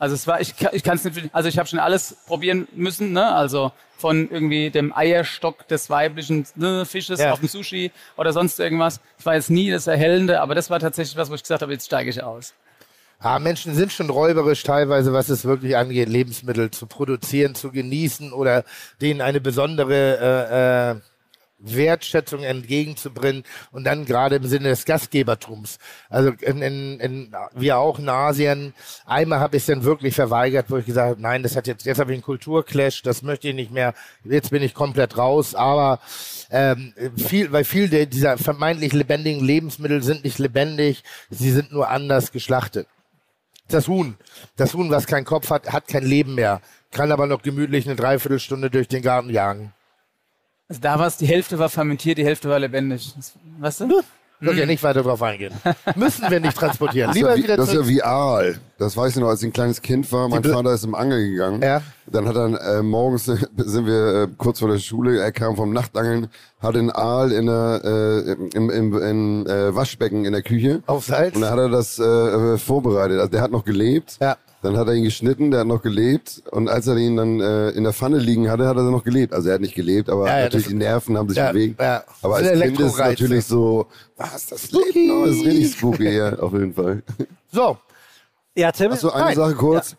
Also 0.00 0.14
es 0.14 0.26
war, 0.28 0.40
ich, 0.40 0.56
kann- 0.56 0.70
ich 0.72 0.84
kann 0.84 0.96
es 0.98 1.02
nicht, 1.04 1.30
also 1.32 1.48
ich 1.48 1.58
habe 1.58 1.68
schon 1.68 1.80
alles 1.80 2.16
probieren 2.28 2.68
müssen, 2.76 3.10
ne? 3.12 3.34
Also 3.34 3.72
von 3.96 4.30
irgendwie 4.30 4.70
dem 4.70 4.96
Eierstock 4.96 5.66
des 5.66 5.90
weiblichen 5.90 6.46
ne, 6.54 6.84
Fisches 6.86 7.18
Ja. 7.18 7.32
auf 7.32 7.40
dem 7.40 7.48
Sushi 7.48 7.90
oder 8.16 8.32
sonst 8.32 8.60
irgendwas. 8.60 9.00
Ich 9.18 9.26
war 9.26 9.34
jetzt 9.34 9.50
nie 9.50 9.72
das 9.72 9.88
Erhellende, 9.88 10.40
aber 10.40 10.54
das 10.54 10.70
war 10.70 10.78
tatsächlich 10.78 11.16
was, 11.16 11.30
wo 11.30 11.34
ich 11.34 11.42
gesagt 11.42 11.62
habe, 11.62 11.72
jetzt 11.72 11.86
steige 11.86 12.10
ich 12.10 12.22
aus. 12.22 12.54
Ah, 13.20 13.40
Menschen 13.40 13.74
sind 13.74 13.90
schon 13.90 14.10
räuberisch 14.10 14.62
teilweise, 14.62 15.12
was 15.12 15.28
es 15.28 15.44
wirklich 15.44 15.76
angeht, 15.76 16.08
Lebensmittel 16.08 16.70
zu 16.70 16.86
produzieren, 16.86 17.56
zu 17.56 17.72
genießen 17.72 18.32
oder 18.32 18.64
denen 19.00 19.20
eine 19.20 19.40
besondere 19.40 20.92
äh, 20.92 20.92
äh, 20.92 21.00
Wertschätzung 21.58 22.44
entgegenzubringen 22.44 23.42
und 23.72 23.82
dann 23.82 24.04
gerade 24.04 24.36
im 24.36 24.46
Sinne 24.46 24.68
des 24.68 24.84
Gastgebertums. 24.84 25.80
Also 26.08 26.30
in, 26.40 26.62
in, 26.62 27.00
in, 27.00 27.36
wir 27.56 27.78
auch 27.78 27.98
in 27.98 28.08
Asien, 28.08 28.72
einmal 29.04 29.40
habe 29.40 29.56
ich 29.56 29.64
es 29.64 29.66
dann 29.66 29.82
wirklich 29.82 30.14
verweigert, 30.14 30.66
wo 30.68 30.76
ich 30.76 30.86
gesagt 30.86 31.10
habe, 31.10 31.20
nein, 31.20 31.42
das 31.42 31.56
hat 31.56 31.66
jetzt, 31.66 31.86
jetzt 31.86 31.98
habe 31.98 32.12
ich 32.12 32.16
einen 32.16 32.22
Kulturclash, 32.22 33.02
das 33.02 33.22
möchte 33.22 33.48
ich 33.48 33.54
nicht 33.56 33.72
mehr, 33.72 33.94
jetzt 34.22 34.50
bin 34.50 34.62
ich 34.62 34.74
komplett 34.74 35.18
raus, 35.18 35.56
aber 35.56 35.98
ähm, 36.50 36.94
viel, 37.16 37.50
weil 37.50 37.64
viel 37.64 37.88
dieser 38.06 38.38
vermeintlich 38.38 38.92
lebendigen 38.92 39.44
Lebensmittel 39.44 40.04
sind 40.04 40.22
nicht 40.22 40.38
lebendig, 40.38 41.02
sie 41.30 41.50
sind 41.50 41.72
nur 41.72 41.88
anders 41.88 42.30
geschlachtet. 42.30 42.86
Das 43.68 43.86
Huhn, 43.86 44.16
das 44.56 44.74
Huhn, 44.74 44.90
was 44.90 45.06
keinen 45.06 45.24
Kopf 45.24 45.50
hat, 45.50 45.72
hat 45.72 45.88
kein 45.88 46.04
Leben 46.04 46.34
mehr, 46.34 46.60
kann 46.90 47.12
aber 47.12 47.26
noch 47.26 47.42
gemütlich 47.42 47.86
eine 47.86 47.96
Dreiviertelstunde 47.96 48.70
durch 48.70 48.88
den 48.88 49.02
Garten 49.02 49.30
jagen. 49.30 49.72
Also 50.68 50.80
da 50.80 50.98
war 50.98 51.06
es, 51.06 51.16
die 51.16 51.26
Hälfte 51.26 51.58
war 51.58 51.68
fermentiert, 51.68 52.18
die 52.18 52.24
Hälfte 52.24 52.48
war 52.48 52.58
lebendig. 52.58 53.14
Das, 53.14 53.34
weißt 53.58 53.80
Ich 54.40 54.46
will 54.46 54.58
ja 54.58 54.66
nicht 54.66 54.82
weiter 54.84 55.02
drauf 55.02 55.20
eingehen. 55.22 55.52
Müssen 55.96 56.30
wir 56.30 56.38
nicht 56.38 56.56
transportieren. 56.56 57.08
Das 57.08 57.16
ist, 57.16 57.22
Lieber 57.22 57.30
ja 57.30 57.36
wie, 57.36 57.42
wieder 57.42 57.56
das 57.56 57.68
ist 57.68 57.74
ja 57.74 57.88
wie 57.88 58.02
Aal. 58.02 58.60
Das 58.78 58.96
weiß 58.96 59.16
ich 59.16 59.20
noch, 59.20 59.28
als 59.28 59.42
ich 59.42 59.48
ein 59.48 59.52
kleines 59.52 59.82
Kind 59.82 60.10
war. 60.12 60.28
Mein 60.28 60.44
Vater 60.44 60.72
ist 60.72 60.84
im 60.84 60.94
Angel 60.94 61.28
gegangen. 61.28 61.60
Ja. 61.60 61.82
Dann 62.06 62.28
hat 62.28 62.36
er 62.36 62.78
äh, 62.78 62.82
morgens 62.82 63.24
sind 63.56 63.86
wir 63.86 64.22
äh, 64.22 64.28
kurz 64.36 64.60
vor 64.60 64.68
der 64.68 64.78
Schule. 64.78 65.20
Er 65.20 65.32
kam 65.32 65.56
vom 65.56 65.72
Nachtangeln, 65.72 66.28
hat 66.60 66.76
den 66.76 66.90
Aal 66.92 67.32
in 67.32 67.46
der 67.46 67.80
äh, 67.84 68.32
im, 68.56 68.70
im, 68.70 69.02
im 69.02 69.46
äh, 69.46 69.74
Waschbecken 69.74 70.24
in 70.24 70.32
der 70.32 70.42
Küche. 70.42 70.82
Auf 70.86 71.04
Salz. 71.04 71.34
Und 71.34 71.42
dann 71.42 71.50
hat 71.50 71.58
er 71.58 71.68
das 71.68 71.98
äh, 71.98 72.58
vorbereitet. 72.58 73.18
Also 73.18 73.30
der 73.30 73.42
hat 73.42 73.50
noch 73.50 73.64
gelebt. 73.64 74.18
Ja. 74.20 74.36
Dann 74.60 74.76
hat 74.76 74.88
er 74.88 74.94
ihn 74.94 75.04
geschnitten, 75.04 75.50
der 75.52 75.60
hat 75.60 75.66
noch 75.68 75.82
gelebt. 75.82 76.42
Und 76.50 76.68
als 76.68 76.86
er 76.88 76.96
ihn 76.96 77.16
dann 77.16 77.40
äh, 77.40 77.70
in 77.70 77.84
der 77.84 77.92
Pfanne 77.92 78.18
liegen 78.18 78.50
hatte, 78.50 78.66
hat 78.66 78.76
er 78.76 78.82
noch 78.90 79.04
gelebt. 79.04 79.32
Also 79.32 79.48
er 79.48 79.54
hat 79.54 79.60
nicht 79.60 79.74
gelebt, 79.76 80.10
aber 80.10 80.26
Ja, 80.26 80.38
ja, 80.38 80.44
natürlich 80.44 80.66
die 80.66 80.74
Nerven 80.74 81.16
haben 81.16 81.28
sich 81.28 81.38
Ja, 81.38 81.52
bewegt. 81.52 81.80
ja. 81.80 82.02
Aber 82.22 82.36
als 82.36 82.50
Kind 82.60 82.80
ist 82.80 82.92
es 82.92 82.98
natürlich 82.98 83.44
so, 83.44 83.86
was, 84.16 84.46
das 84.48 84.72
lebt 84.72 84.96
noch? 84.96 85.26
Das 85.26 85.36
ist 85.36 85.44
richtig 85.44 85.72
spooky, 85.72 86.10
ja, 86.16 86.38
auf 86.38 86.52
jeden 86.52 86.74
Fall. 86.74 87.02
So. 87.52 87.78
Ja, 88.56 88.72
Tim? 88.72 88.90
Achso, 88.92 89.10
eine 89.10 89.26
Nein. 89.26 89.36
Sache 89.36 89.54
kurz. 89.54 89.96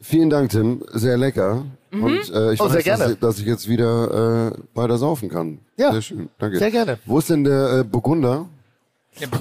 Vielen 0.00 0.30
Dank, 0.30 0.50
Tim. 0.50 0.82
Sehr 0.92 1.16
lecker. 1.18 1.64
Mhm. 1.90 2.02
Und 2.04 2.30
äh, 2.32 2.52
ich 2.54 2.60
Oh, 2.60 2.64
weiß. 2.72 2.82
Dass, 2.84 3.10
ich, 3.10 3.18
dass 3.18 3.38
ich 3.38 3.44
jetzt 3.46 3.68
wieder 3.68 4.52
äh, 4.52 4.58
weiter 4.74 4.96
saufen 4.98 5.28
kann. 5.28 5.58
Ja. 5.76 5.92
Sehr 5.92 6.02
schön. 6.02 6.28
Danke. 6.38 6.58
Sehr 6.58 6.70
gerne. 6.70 6.98
Wo 7.04 7.18
ist 7.18 7.28
denn 7.30 7.44
der 7.44 7.80
äh, 7.80 7.84
Burgunder? 7.84 8.46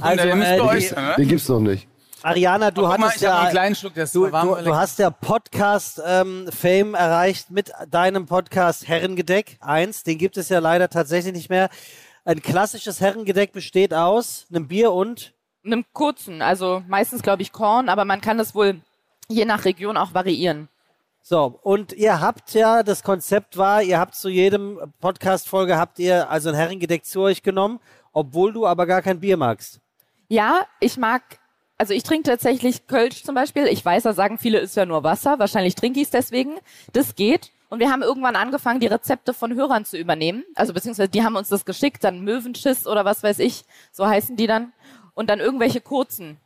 Also, 0.02 0.24
der 0.24 0.36
äh, 0.36 0.40
bei 0.40 0.56
die- 0.56 0.62
euch 0.62 0.90
sein, 0.90 1.04
ne? 1.06 1.14
Den 1.18 1.28
gibt's 1.30 1.50
noch 1.50 1.60
nicht. 1.60 1.88
Ariana, 2.24 2.72
du 2.72 2.88
hattest 2.88 3.16
hab 3.18 3.22
ja, 3.22 3.40
einen 3.40 3.52
kleinen 3.52 3.76
Schluck, 3.76 3.94
du, 3.96 4.32
warm, 4.32 4.48
du, 4.48 4.56
aber 4.56 4.64
du 4.64 4.76
hast 4.76 4.98
ja 4.98 5.10
Podcast-Fame 5.10 6.94
erreicht 6.94 7.52
mit 7.52 7.72
deinem 7.90 8.26
Podcast 8.26 8.88
Herrengedeck 8.88 9.58
1. 9.60 10.04
Den 10.04 10.18
gibt 10.18 10.38
es 10.38 10.48
ja 10.48 10.60
leider 10.60 10.90
tatsächlich 10.90 11.34
nicht 11.34 11.50
mehr. 11.50 11.70
Ein 12.24 12.42
klassisches 12.42 13.02
Herrengedeck 13.02 13.52
besteht 13.52 13.94
aus 13.94 14.46
einem 14.50 14.70
Bier 14.70 14.94
und 14.94 15.34
einem 15.66 15.84
kurzen, 15.92 16.42
also 16.42 16.82
meistens 16.88 17.22
glaube 17.24 17.42
ich 17.42 17.52
Korn, 17.52 17.90
aber 17.90 18.06
man 18.06 18.22
kann 18.22 18.38
das 18.38 18.56
wohl 18.56 18.80
je 19.28 19.44
nach 19.44 19.66
Region 19.66 19.98
auch 19.98 20.14
variieren. 20.14 20.70
So, 21.22 21.60
und 21.62 21.92
ihr 21.92 22.22
habt 22.22 22.54
ja, 22.54 22.84
das 22.84 23.04
Konzept 23.04 23.58
war, 23.58 23.82
ihr 23.82 24.00
habt 24.00 24.16
zu 24.16 24.30
jedem 24.30 24.80
Podcast-Folge 25.02 25.78
habt 25.78 26.00
ihr 26.00 26.30
also 26.30 26.50
ein 26.50 26.56
Herrengedeck 26.56 27.04
zu 27.06 27.22
euch 27.22 27.44
genommen, 27.44 27.80
obwohl 28.14 28.54
du 28.54 28.66
aber 28.66 28.86
gar 28.86 29.02
kein 29.02 29.20
Bier 29.20 29.36
magst. 29.36 29.82
Ja, 30.30 30.66
ich 30.80 30.98
mag, 30.98 31.22
also 31.78 31.94
ich 31.94 32.04
trinke 32.04 32.30
tatsächlich 32.30 32.88
Kölsch 32.88 33.24
zum 33.24 33.36
Beispiel. 33.36 33.68
Ich 33.68 33.84
weiß, 33.84 34.04
da 34.04 34.14
sagen 34.14 34.38
viele, 34.38 34.60
ist 34.60 34.76
ja 34.76 34.86
nur 34.86 35.04
Wasser. 35.04 35.40
Wahrscheinlich 35.40 35.76
trinke 35.76 36.00
ich 36.00 36.06
es 36.06 36.12
deswegen. 36.12 36.56
Das 36.94 37.16
geht. 37.16 37.52
Und 37.70 37.80
wir 37.80 37.92
haben 37.92 38.04
irgendwann 38.04 38.36
angefangen, 38.36 38.80
die 38.80 38.88
Rezepte 38.88 39.34
von 39.34 39.56
Hörern 39.56 39.84
zu 39.84 39.98
übernehmen. 39.98 40.44
Also 40.54 40.74
beziehungsweise 40.74 41.10
die 41.10 41.24
haben 41.24 41.36
uns 41.36 41.50
das 41.50 41.66
geschickt, 41.66 42.04
dann 42.04 42.22
Möwenschiss 42.22 42.86
oder 42.86 43.04
was 43.04 43.24
weiß 43.24 43.40
ich, 43.40 43.66
so 43.92 44.06
heißen 44.06 44.36
die 44.36 44.46
dann. 44.46 44.74
Und 45.16 45.30
dann 45.30 45.40
irgendwelche 45.40 45.82
kurzen. 45.82 46.38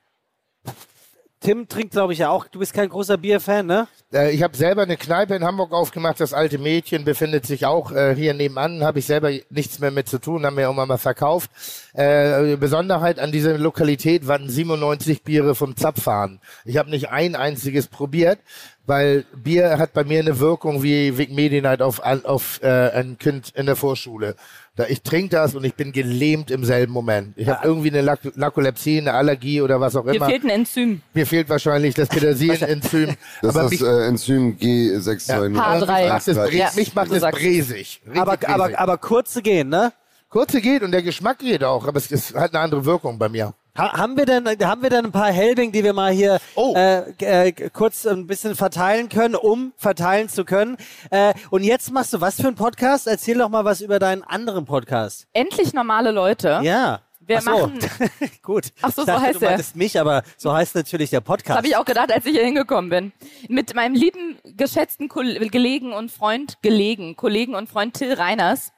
Tim 1.40 1.68
trinkt, 1.68 1.92
glaube 1.92 2.14
ich, 2.14 2.20
ja 2.20 2.30
auch. 2.30 2.48
Du 2.48 2.58
bist 2.58 2.74
kein 2.74 2.90
großer 2.90 3.18
Bierfan, 3.18 3.68
ne? 3.68 3.88
Äh, 4.12 4.32
ich 4.32 4.42
habe 4.42 4.58
selber 4.58 4.82
eine 4.82 4.98
Kneipe 4.98 5.36
in 5.36 5.44
Hamburg 5.44 5.72
aufgemacht. 5.72 6.20
Das 6.20 6.34
alte 6.34 6.58
Mädchen 6.58 7.06
befindet 7.06 7.46
sich 7.46 7.66
auch 7.66 7.92
äh, 7.92 8.16
hier 8.16 8.34
nebenan. 8.34 8.84
Habe 8.84 9.00
ich 9.00 9.06
selber 9.06 9.30
nichts 9.52 9.78
mehr 9.80 9.92
mit 9.92 10.10
zu 10.10 10.20
tun, 10.20 10.46
haben 10.46 10.58
wir 10.58 10.64
irgendwann 10.64 10.88
mal 10.88 10.98
verkauft. 10.98 11.52
Äh, 11.94 12.56
Besonderheit 12.58 13.20
an 13.20 13.32
dieser 13.32 13.56
Lokalität 13.58 14.28
waren 14.28 14.50
97 14.50 15.24
Biere 15.24 15.54
vom 15.54 15.76
Zapfhahn. 15.76 16.40
Ich 16.66 16.78
habe 16.78 16.90
nicht 16.90 17.10
ein 17.10 17.36
einziges 17.36 17.88
probiert, 17.88 18.40
weil 18.88 19.26
Bier 19.36 19.78
hat 19.78 19.94
bei 19.94 20.04
mir 20.04 20.20
eine 20.20 20.40
Wirkung 20.40 20.82
wie 20.82 21.20
Vic 21.20 21.32
Medi-Night 21.32 21.84
auf, 21.84 22.00
auf 22.00 22.62
äh, 22.64 22.68
ein 22.68 23.20
Kind 23.20 23.52
in 23.56 23.68
der 23.68 23.76
Vorschule. 23.76 24.36
Da 24.78 24.86
ich 24.88 25.02
trinke 25.02 25.30
das 25.36 25.56
und 25.56 25.64
ich 25.64 25.74
bin 25.74 25.92
gelähmt 25.92 26.52
im 26.52 26.64
selben 26.64 26.94
Moment. 26.94 27.34
Ich 27.36 27.48
habe 27.50 27.68
irgendwie 27.68 27.90
eine 27.90 28.02
Lak 28.02 28.20
Narkolepsie, 28.38 29.00
eine 29.00 29.14
Allergie 29.14 29.60
oder 29.62 29.82
was 29.82 29.96
auch 29.96 30.06
Mir 30.06 30.14
immer. 30.16 30.28
fehlt 30.28 30.44
ein 30.44 30.52
Enzym. 30.52 31.02
Mir 31.16 31.26
fehlt 31.26 31.50
wahrscheinlich 31.50 31.96
das 31.96 32.10
Petersilien-Enzym. 32.10 33.16
Das 33.42 33.56
aber 33.56 33.72
ist 33.72 33.82
das 33.82 33.88
äh, 33.90 34.08
Enzym 34.08 34.56
G629. 34.58 35.56
H3. 35.58 36.00
Mich 36.00 36.10
macht 36.10 36.28
es, 36.28 36.36
bre 36.38 36.56
Ja, 36.56 36.70
mich 36.76 36.96
macht 36.96 37.12
es 37.12 37.24
es. 37.24 37.32
bresig. 37.32 38.02
Richtig 38.06 38.22
Aber, 38.22 38.38
aber, 38.48 38.80
aber 38.80 38.98
kurze 39.00 39.42
gehen, 39.42 39.70
ne? 39.70 39.94
Kurze 40.30 40.62
geht 40.62 40.84
und 40.84 40.92
der 40.92 41.02
Geschmack 41.02 41.40
geht 41.40 41.64
auch, 41.64 41.88
aber 41.88 41.98
es 41.98 42.12
ist, 42.12 42.36
hat 42.36 42.54
eine 42.54 42.64
andere 42.64 42.86
Wirkung 42.86 43.18
bei 43.18 43.30
mir. 43.30 43.54
Ha 43.78 43.94
haben 43.98 44.18
wir 44.18 44.26
denn 44.26 44.48
haben 44.48 44.82
wir 44.82 44.90
denn 44.90 45.06
ein 45.06 45.12
paar 45.12 45.32
Helbing, 45.32 45.72
die 45.72 45.84
wir 45.84 45.94
mal 45.94 46.12
hier 46.12 46.40
Oh. 46.56 46.74
äh, 46.76 47.12
äh, 47.50 47.52
kurz 47.70 48.06
ein 48.08 48.26
bisschen 48.26 48.56
verteilen 48.56 49.08
können, 49.10 49.36
um 49.36 49.72
verteilen 49.78 50.30
zu 50.30 50.46
können? 50.46 50.78
Äh, 51.12 51.34
und 51.52 51.64
jetzt 51.64 51.92
machst 51.92 52.14
du 52.14 52.22
was 52.22 52.38
für 52.42 52.48
einen 52.48 52.56
Podcast? 52.56 53.06
Erzähl 53.08 53.38
doch 53.38 53.50
mal 53.50 53.66
was 53.66 53.82
über 53.82 54.00
deinen 54.00 54.24
anderen 54.24 54.66
Podcast. 54.66 55.28
Endlich 55.34 55.74
normale 55.74 56.12
Leute. 56.12 56.60
Ja. 56.64 57.02
Wir 57.20 57.40
Ach 57.40 57.42
so. 57.42 57.52
machen, 57.52 57.80
Gut. 58.42 58.72
Ach 58.82 58.90
so, 58.92 59.02
ich 59.02 59.06
so 59.06 59.06
dachte, 59.06 59.22
heißt 59.22 59.42
du 59.42 59.46
er. 59.46 59.52
meintest 59.52 59.76
mich, 59.76 60.00
aber 60.00 60.24
so 60.38 60.54
heißt 60.54 60.76
natürlich 60.76 61.10
der 61.10 61.20
das 61.20 61.28
Podcast. 61.28 61.58
habe 61.58 61.68
ich 61.68 61.76
auch 61.76 61.84
gedacht, 61.84 62.10
als 62.12 62.26
ich 62.26 62.32
hier 62.32 62.46
hingekommen 62.46 62.90
bin. 62.90 63.12
Mit 63.50 63.76
meinem 63.76 63.96
lieben, 63.96 64.38
geschätzten 64.56 65.10
Kol 65.10 65.34
Gelegen 65.50 65.92
und 65.92 66.10
Freund, 66.10 66.58
Gelegen, 66.62 67.18
Kollegen 67.18 67.54
und 67.54 67.68
Freund 67.70 67.96
Till 67.96 68.14
Reiners. 68.14 68.72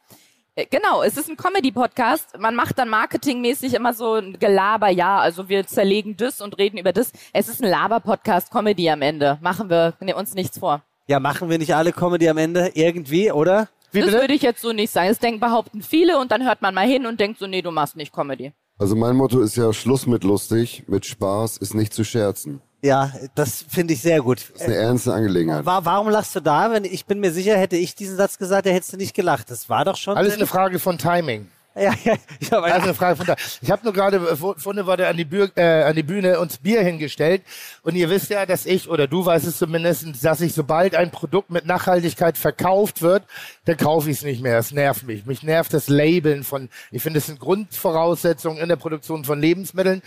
Äh, 0.59 0.65
Genau, 0.69 1.01
es 1.03 1.17
ist 1.17 1.29
ein 1.29 1.37
Comedy-Podcast. 1.37 2.37
Man 2.37 2.55
macht 2.55 2.77
dann 2.77 2.89
marketingmäßig 2.89 3.73
immer 3.73 3.93
so 3.93 4.15
ein 4.15 4.37
Gelaber, 4.39 4.89
ja, 4.89 5.19
also 5.19 5.47
wir 5.49 5.65
zerlegen 5.65 6.17
das 6.17 6.41
und 6.41 6.57
reden 6.57 6.77
über 6.77 6.91
das. 6.93 7.11
Es 7.33 7.47
ist 7.47 7.63
ein 7.63 7.69
Laber-Podcast, 7.69 8.51
Comedy 8.51 8.89
am 8.89 9.01
Ende. 9.01 9.37
Machen 9.41 9.69
wir 9.69 9.93
ne, 10.01 10.15
uns 10.15 10.33
nichts 10.33 10.57
vor. 10.59 10.81
ja, 11.07 11.19
machen 11.19 11.49
wir 11.49 11.57
nicht 11.57 11.73
alle 11.73 11.91
Comedy 11.91 12.27
am 12.29 12.37
Ende 12.37 12.71
irgendwie, 12.73 13.31
oder? 13.31 13.69
Wie 13.91 13.99
das 13.99 14.09
bitte? 14.09 14.21
würde 14.21 14.33
ich 14.33 14.41
jetzt 14.41 14.61
so 14.61 14.71
nicht 14.73 14.91
sagen. 14.91 15.09
Das 15.09 15.19
denken, 15.19 15.39
behaupten 15.39 15.81
viele 15.81 16.19
und 16.19 16.31
dann 16.31 16.45
hört 16.45 16.61
man 16.61 16.75
mal 16.75 16.85
hin 16.85 17.05
und 17.05 17.19
denkt 17.19 17.39
so, 17.39 17.47
nee, 17.47 17.61
du 17.61 17.71
machst 17.71 17.95
nicht 17.95 18.13
Comedy. 18.13 18.51
Also 18.77 18.95
mein 18.95 19.15
Motto 19.15 19.41
ist 19.41 19.55
ja 19.55 19.73
Schluss 19.73 20.05
mit 20.07 20.23
lustig, 20.23 20.83
mit 20.87 21.05
Spaß 21.05 21.57
ist 21.57 21.73
nicht 21.73 21.93
zu 21.93 22.03
scherzen. 22.03 22.61
Ja, 22.81 23.11
das 23.35 23.65
finde 23.67 23.93
ich 23.93 24.01
sehr 24.01 24.21
gut. 24.21 24.51
Das 24.53 24.61
ist 24.61 24.67
eine 24.67 24.75
ernste 24.75 25.13
Angelegenheit. 25.13 25.65
Wa- 25.65 25.81
warum 25.83 26.09
lachst 26.09 26.33
du 26.35 26.39
da? 26.39 26.71
Wenn 26.71 26.85
ich 26.85 27.05
bin 27.05 27.19
mir 27.19 27.31
sicher, 27.31 27.57
hätte 27.57 27.75
ich 27.75 27.93
diesen 27.95 28.15
Satz 28.15 28.37
gesagt, 28.37 28.65
da 28.65 28.69
hättest 28.69 28.93
du 28.93 28.97
nicht 28.97 29.13
gelacht. 29.13 29.51
Das 29.51 29.67
war 29.69 29.83
doch 29.83 29.97
schon. 29.97 30.15
Alles 30.15 30.35
eine 30.35 30.47
Frage 30.47 30.79
von 30.79 30.97
Timing. 30.97 31.47
Ja, 31.79 31.93
ja, 32.03 32.15
ja, 32.39 32.57
aber 32.57 32.65
Alles 32.73 32.83
eine 32.83 32.93
Frage 32.93 33.15
von 33.15 33.25
Timing. 33.25 33.41
Ich 33.61 33.71
habe 33.71 33.83
nur 33.83 33.93
gerade 33.93 34.17
äh, 34.17 34.35
vor- 34.35 34.57
vorne 34.57 34.85
war 34.85 34.97
der 34.97 35.09
an 35.09 35.17
die, 35.17 35.25
Bür 35.25 35.49
äh, 35.55 35.83
an 35.83 35.95
die 35.95 36.03
Bühne 36.03 36.39
uns 36.39 36.57
Bier 36.57 36.81
hingestellt 36.81 37.41
und 37.83 37.95
ihr 37.95 38.09
wisst 38.09 38.29
ja, 38.29 38.45
dass 38.45 38.65
ich 38.65 38.89
oder 38.89 39.07
du 39.07 39.25
weißt 39.25 39.45
es 39.47 39.57
zumindest, 39.57 40.23
dass 40.23 40.41
ich 40.41 40.53
sobald 40.53 40.95
ein 40.95 41.11
Produkt 41.11 41.49
mit 41.51 41.65
Nachhaltigkeit 41.65 42.37
verkauft 42.37 43.01
wird, 43.01 43.23
dann 43.65 43.77
kaufe 43.77 44.09
ich 44.09 44.17
es 44.17 44.23
nicht 44.23 44.41
mehr. 44.41 44.57
Es 44.57 44.71
nervt 44.71 45.03
mich. 45.03 45.25
Mich 45.25 45.43
nervt 45.43 45.73
das 45.73 45.87
Labeln 45.87 46.43
von. 46.43 46.69
Ich 46.91 47.01
finde, 47.03 47.19
es 47.19 47.27
sind 47.27 47.39
Grundvoraussetzungen 47.39 48.57
in 48.59 48.69
der 48.69 48.75
Produktion 48.75 49.23
von 49.23 49.39
Lebensmitteln. 49.39 50.01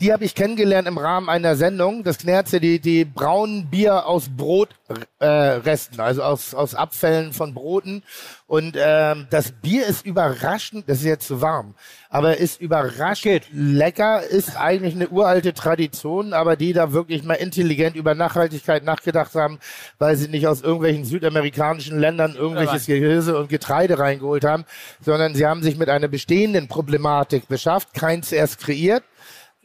Die 0.00 0.12
habe 0.12 0.24
ich 0.24 0.34
kennengelernt 0.34 0.86
im 0.86 0.98
Rahmen 0.98 1.28
einer 1.28 1.56
Sendung. 1.56 2.04
Das 2.04 2.18
Knerze, 2.18 2.60
die 2.60 2.78
die 2.78 3.04
braunen 3.04 3.66
Bier 3.70 4.06
aus 4.06 4.28
Brotresten, 4.28 5.98
äh, 5.98 6.02
also 6.02 6.22
aus 6.22 6.54
aus 6.54 6.74
Abfällen 6.74 7.32
von 7.32 7.54
Broten. 7.54 8.02
Und 8.48 8.76
ähm, 8.78 9.26
das 9.30 9.50
Bier 9.50 9.86
ist 9.86 10.06
überraschend, 10.06 10.88
das 10.88 10.98
ist 10.98 11.04
jetzt 11.04 11.26
zu 11.26 11.40
warm, 11.40 11.74
aber 12.08 12.36
ist 12.36 12.60
überraschend 12.60 13.42
lecker, 13.52 14.22
ist 14.22 14.56
eigentlich 14.56 14.94
eine 14.94 15.08
uralte 15.08 15.52
Tradition, 15.52 16.32
aber 16.32 16.54
die 16.54 16.72
da 16.72 16.92
wirklich 16.92 17.24
mal 17.24 17.34
intelligent 17.34 17.96
über 17.96 18.14
Nachhaltigkeit 18.14 18.84
nachgedacht 18.84 19.34
haben, 19.34 19.58
weil 19.98 20.14
sie 20.16 20.28
nicht 20.28 20.46
aus 20.46 20.60
irgendwelchen 20.60 21.04
südamerikanischen 21.04 21.98
Ländern 21.98 22.36
irgendwelches 22.36 22.86
Gehirse 22.86 23.36
und 23.36 23.48
Getreide 23.48 23.98
reingeholt 23.98 24.44
haben, 24.44 24.64
sondern 25.00 25.34
sie 25.34 25.44
haben 25.44 25.64
sich 25.64 25.76
mit 25.76 25.88
einer 25.88 26.06
bestehenden 26.06 26.68
Problematik 26.68 27.48
beschafft, 27.48 27.94
keins 27.94 28.30
erst 28.30 28.60
kreiert. 28.60 29.02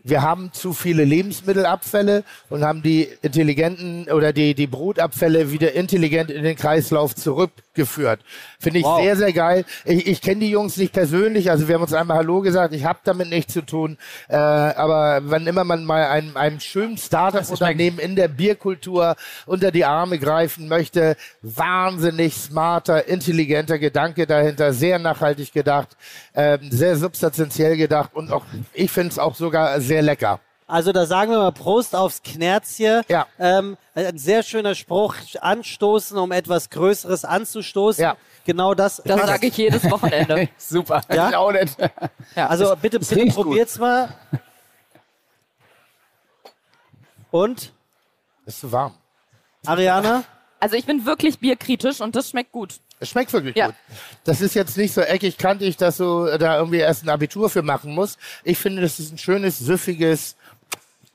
Wir 0.04 0.22
haben 0.24 0.52
zu 0.52 0.74
viele 0.74 1.04
Lebensmittelabfälle 1.04 2.24
und 2.50 2.64
haben 2.64 2.82
die 2.82 3.08
intelligenten 3.22 4.12
oder 4.12 4.34
die, 4.34 4.56
die 4.56 4.66
Brutabfälle 4.68 5.52
wieder 5.52 5.74
intelligent 5.74 6.32
in 6.32 6.44
den 6.44 6.56
Kreislauf 6.56 7.16
zurückgeführt. 7.16 8.22
Finde 8.60 8.80
ich 8.80 8.86
Wow. 8.86 9.02
sehr, 9.02 9.16
sehr 9.16 9.34
geil. 9.34 9.66
Ich, 9.86 10.08
ich 10.08 10.22
kenne 10.22 10.42
die 10.42 10.50
Jungs 10.50 10.78
nicht 10.78 10.92
persönlich, 10.92 11.52
also 11.52 11.68
wir 11.68 11.76
haben 11.76 11.84
uns 11.84 11.94
einmal 11.94 12.18
Hallo 12.18 12.42
gesagt, 12.42 12.74
ich 12.74 12.84
habe 12.84 13.00
damit 13.04 13.30
nichts 13.30 13.54
zu 13.54 13.62
tun. 13.62 13.98
Äh, 14.28 14.36
aber 14.36 15.22
wann 15.24 15.46
immer 15.46 15.64
man 15.64 15.86
mal 15.86 16.06
einem, 16.06 16.36
einem 16.36 16.60
schönen 16.60 16.98
Startup-Unternehmen 16.98 18.00
in 18.00 18.16
der 18.16 18.28
Bierkultur 18.28 19.16
unter 19.46 19.72
die 19.72 19.86
Arme 19.86 20.18
greifen 20.18 20.68
möchte, 20.68 21.16
wahnsinnig 21.42 22.34
smarter, 22.36 23.08
intelligenter 23.08 23.78
Gedanke 23.78 24.26
dahinter, 24.26 24.74
sehr 24.74 24.98
nachhaltig 24.98 25.54
gedacht, 25.54 25.90
ähm, 26.34 26.60
sehr 26.72 26.96
substanziell 26.96 27.78
gedacht 27.78 28.12
und 28.14 28.32
auch, 28.32 28.46
ich 28.74 28.90
finde 28.90 29.10
es 29.10 29.20
auch 29.20 29.36
sogar 29.36 29.80
sehr 29.80 29.91
lecker. 30.00 30.40
Also 30.68 30.94
da 30.94 31.06
sagen 31.06 31.32
wir 31.32 31.38
mal 31.40 31.52
Prost 31.52 31.94
aufs 31.94 32.24
Knerzchen. 32.24 33.03
Ja. 33.10 33.28
Ähm, 33.38 33.76
ein 33.94 34.18
sehr 34.18 34.42
schöner 34.42 34.74
Spruch, 34.74 35.16
anstoßen, 35.42 36.18
um 36.18 36.32
etwas 36.32 36.70
Größeres 36.70 37.26
anzustoßen. 37.26 38.02
Ja. 38.02 38.16
Genau 38.45 38.74
das. 38.74 39.02
Das 39.03 39.20
sage 39.28 39.48
ich 39.48 39.58
jedes 39.58 39.84
Wochenende. 39.92 40.48
Super. 40.58 41.02
Ja? 41.14 41.30
Ich 41.30 41.36
auch 41.36 41.52
nicht. 41.52 41.76
Also 42.36 42.74
bitte, 42.82 43.00
Das 43.00 43.10
bitte 43.10 43.22
riecht 43.22 43.36
gut. 43.36 43.45
probiert's 43.48 43.78
mal. 43.80 44.16
Und? 47.32 47.74
Ist 48.45 48.61
zu 48.61 48.72
warm. 48.72 48.94
Ariana? 49.66 50.24
Also 50.60 50.76
ich 50.76 50.86
bin 50.86 51.06
wirklich 51.06 51.40
bierkritisch 51.40 52.02
und 52.02 52.16
das 52.16 52.30
schmeckt 52.30 52.52
gut. 52.52 52.80
Es 53.02 53.10
schmeckt 53.10 53.34
wirklich 53.34 53.56
Ja. 53.56 53.66
gut. 53.68 53.76
Das 54.26 54.42
ist 54.42 54.54
jetzt 54.54 54.78
nicht 54.78 54.94
so 54.94 55.02
eckig 55.02 55.38
kantig, 55.40 55.76
dass 55.76 55.98
du 55.98 56.26
da 56.38 56.58
irgendwie 56.60 56.78
erst 56.78 57.04
ein 57.04 57.10
Abitur 57.10 57.50
für 57.50 57.64
machen 57.64 57.94
musst. 57.96 58.20
Ich 58.44 58.60
finde, 58.60 58.82
das 58.84 59.00
ist 59.00 59.12
ein 59.12 59.18
schönes, 59.18 59.58
süffiges, 59.58 60.36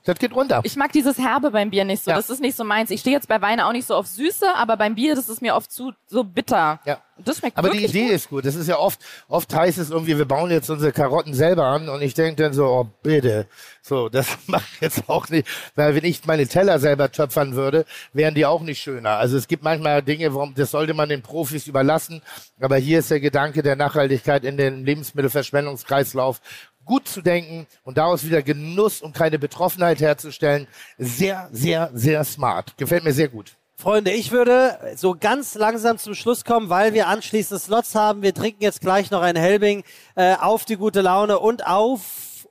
das 0.07 0.19
geht 0.19 0.33
runter. 0.33 0.61
Ich 0.63 0.75
mag 0.75 0.91
dieses 0.93 1.17
Herbe 1.17 1.51
beim 1.51 1.69
Bier 1.69 1.83
nicht 1.83 2.03
so. 2.03 2.11
Ja. 2.11 2.17
Das 2.17 2.29
ist 2.29 2.41
nicht 2.41 2.55
so 2.55 2.63
meins. 2.63 2.89
Ich 2.91 3.01
stehe 3.01 3.15
jetzt 3.15 3.27
bei 3.27 3.41
Wein 3.41 3.59
auch 3.59 3.73
nicht 3.73 3.85
so 3.85 3.95
auf 3.95 4.07
Süße, 4.07 4.55
aber 4.55 4.77
beim 4.77 4.95
Bier, 4.95 5.15
das 5.15 5.27
ist 5.27 5.41
mir 5.41 5.55
oft 5.55 5.71
zu 5.71 5.91
so 6.07 6.23
bitter. 6.23 6.79
Ja. 6.85 7.01
Das 7.19 7.39
schmeckt 7.39 7.57
Aber 7.57 7.69
die 7.69 7.83
Idee 7.83 8.05
gut. 8.05 8.11
ist 8.11 8.29
gut. 8.29 8.45
Das 8.45 8.55
ist 8.55 8.67
ja 8.67 8.77
oft, 8.77 8.99
oft 9.27 9.53
heißt 9.53 9.79
es 9.79 9.89
irgendwie, 9.89 10.17
wir 10.17 10.25
bauen 10.25 10.51
jetzt 10.51 10.69
unsere 10.69 10.91
Karotten 10.91 11.33
selber 11.33 11.65
an 11.65 11.89
und 11.89 12.01
ich 12.01 12.13
denke 12.13 12.43
dann 12.43 12.53
so, 12.53 12.67
oh 12.67 12.87
bitte. 13.01 13.47
So, 13.81 14.07
das 14.07 14.27
mache 14.47 14.65
ich 14.75 14.81
jetzt 14.81 15.09
auch 15.09 15.27
nicht. 15.29 15.47
Weil 15.75 15.95
wenn 15.95 16.05
ich 16.05 16.25
meine 16.25 16.47
Teller 16.47 16.79
selber 16.79 17.11
töpfern 17.11 17.55
würde, 17.55 17.85
wären 18.13 18.35
die 18.35 18.45
auch 18.45 18.61
nicht 18.61 18.81
schöner. 18.81 19.17
Also 19.17 19.35
es 19.35 19.47
gibt 19.47 19.63
manchmal 19.63 20.03
Dinge, 20.03 20.33
warum, 20.33 20.53
das 20.53 20.71
sollte 20.71 20.93
man 20.93 21.09
den 21.09 21.21
Profis 21.23 21.67
überlassen. 21.67 22.21
Aber 22.61 22.77
hier 22.77 22.99
ist 22.99 23.09
der 23.09 23.19
Gedanke 23.19 23.63
der 23.63 23.75
Nachhaltigkeit 23.75 24.43
in 24.43 24.57
den 24.57 24.85
Lebensmittelverschwendungskreislauf 24.85 26.39
gut 26.87 27.07
zu 27.07 27.21
denken 27.21 27.67
und 27.83 27.99
daraus 27.99 28.25
wieder 28.25 28.41
Genuss 28.41 29.01
und 29.01 29.13
keine 29.13 29.37
Betroffenheit 29.37 29.99
herzustellen. 29.99 30.67
Sehr, 30.97 31.49
sehr, 31.51 31.91
sehr 31.93 32.23
smart. 32.23 32.75
Gefällt 32.77 33.03
mir 33.03 33.13
sehr 33.13 33.27
gut. 33.27 33.55
Freunde, 33.79 34.09
ich 34.09 34.31
würde 34.31 34.79
so 34.95 35.15
ganz 35.19 35.53
langsam 35.53 35.99
zum 35.99 36.15
Schluss 36.15 36.43
kommen, 36.43 36.69
weil 36.69 36.95
wir 36.95 37.07
anschließend 37.07 37.61
Slots 37.61 37.93
haben. 37.93 38.23
Wir 38.23 38.33
trinken 38.33 38.63
jetzt 38.63 38.81
gleich 38.81 39.11
noch 39.11 39.21
ein 39.21 39.35
Helbing 39.35 39.83
äh, 40.15 40.33
auf 40.33 40.65
die 40.65 40.77
gute 40.77 41.01
Laune 41.01 41.37
und 41.37 41.67
auf 41.67 42.01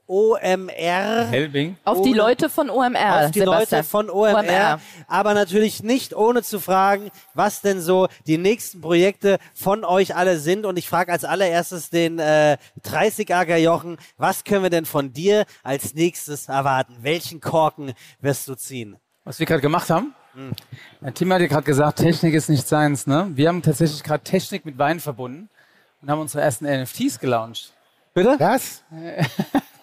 OMR. 0.09 1.27
Helbing. 1.31 1.77
Auf 1.85 2.03
die 2.03 2.13
Leute 2.13 2.49
von 2.49 2.71
OMR. 2.71 3.27
auf 3.27 3.31
die 3.31 3.41
Sebastian. 3.41 3.81
Leute 3.81 3.83
von 3.83 4.11
OMR, 4.11 4.39
OMR. 4.39 4.81
aber 5.09 5.35
natürlich 5.35 5.83
nicht 5.83 6.15
ohne 6.15 6.43
zu 6.43 6.61
fragen, 6.61 7.11
was 7.35 7.61
denn 7.61 7.81
so 7.81 8.09
die 8.27 8.39
nächsten 8.39 8.81
Projekte 8.81 9.39
von 9.55 9.85
euch 9.85 10.15
alle 10.15 10.39
sind. 10.39 10.67
Und 10.67 10.79
ich 10.79 10.89
frage 10.89 11.13
als 11.13 11.25
allererstes 11.25 11.91
den 11.91 12.19
äh, 12.19 12.57
30-Ager 12.85 13.57
Jochen, 13.57 13.99
was 14.17 14.45
können 14.45 14.63
wir 14.63 14.71
denn 14.71 14.87
von 14.87 15.13
dir 15.13 15.45
als 15.63 15.95
nächstes 15.95 16.49
erwarten? 16.49 16.97
Welchen 17.03 17.41
Korken 17.41 17.93
wirst 18.21 18.49
du 18.49 18.55
ziehen? 18.55 18.97
Was 19.25 19.41
wir 19.41 19.47
gerade 19.47 19.63
gemacht 19.63 19.91
haben? 19.91 20.15
Ja, 21.01 21.11
Tim 21.13 21.33
hat 21.33 21.41
ja 21.41 21.47
gerade 21.47 21.65
gesagt, 21.65 21.99
Technik 21.99 22.35
ist 22.35 22.49
nicht 22.49 22.69
seins. 22.69 23.07
Ne? 23.07 23.31
Wir 23.35 23.49
haben 23.49 23.63
tatsächlich 23.63 24.03
gerade 24.03 24.23
Technik 24.23 24.65
mit 24.67 24.79
Wein 24.79 25.01
verbunden 25.01 25.49
und 26.03 26.11
haben 26.11 26.21
unsere 26.21 26.43
ersten 26.43 26.67
NFTs 26.67 27.19
gelauncht. 27.19 27.73
Bitte? 28.15 28.37
Was? 28.39 28.83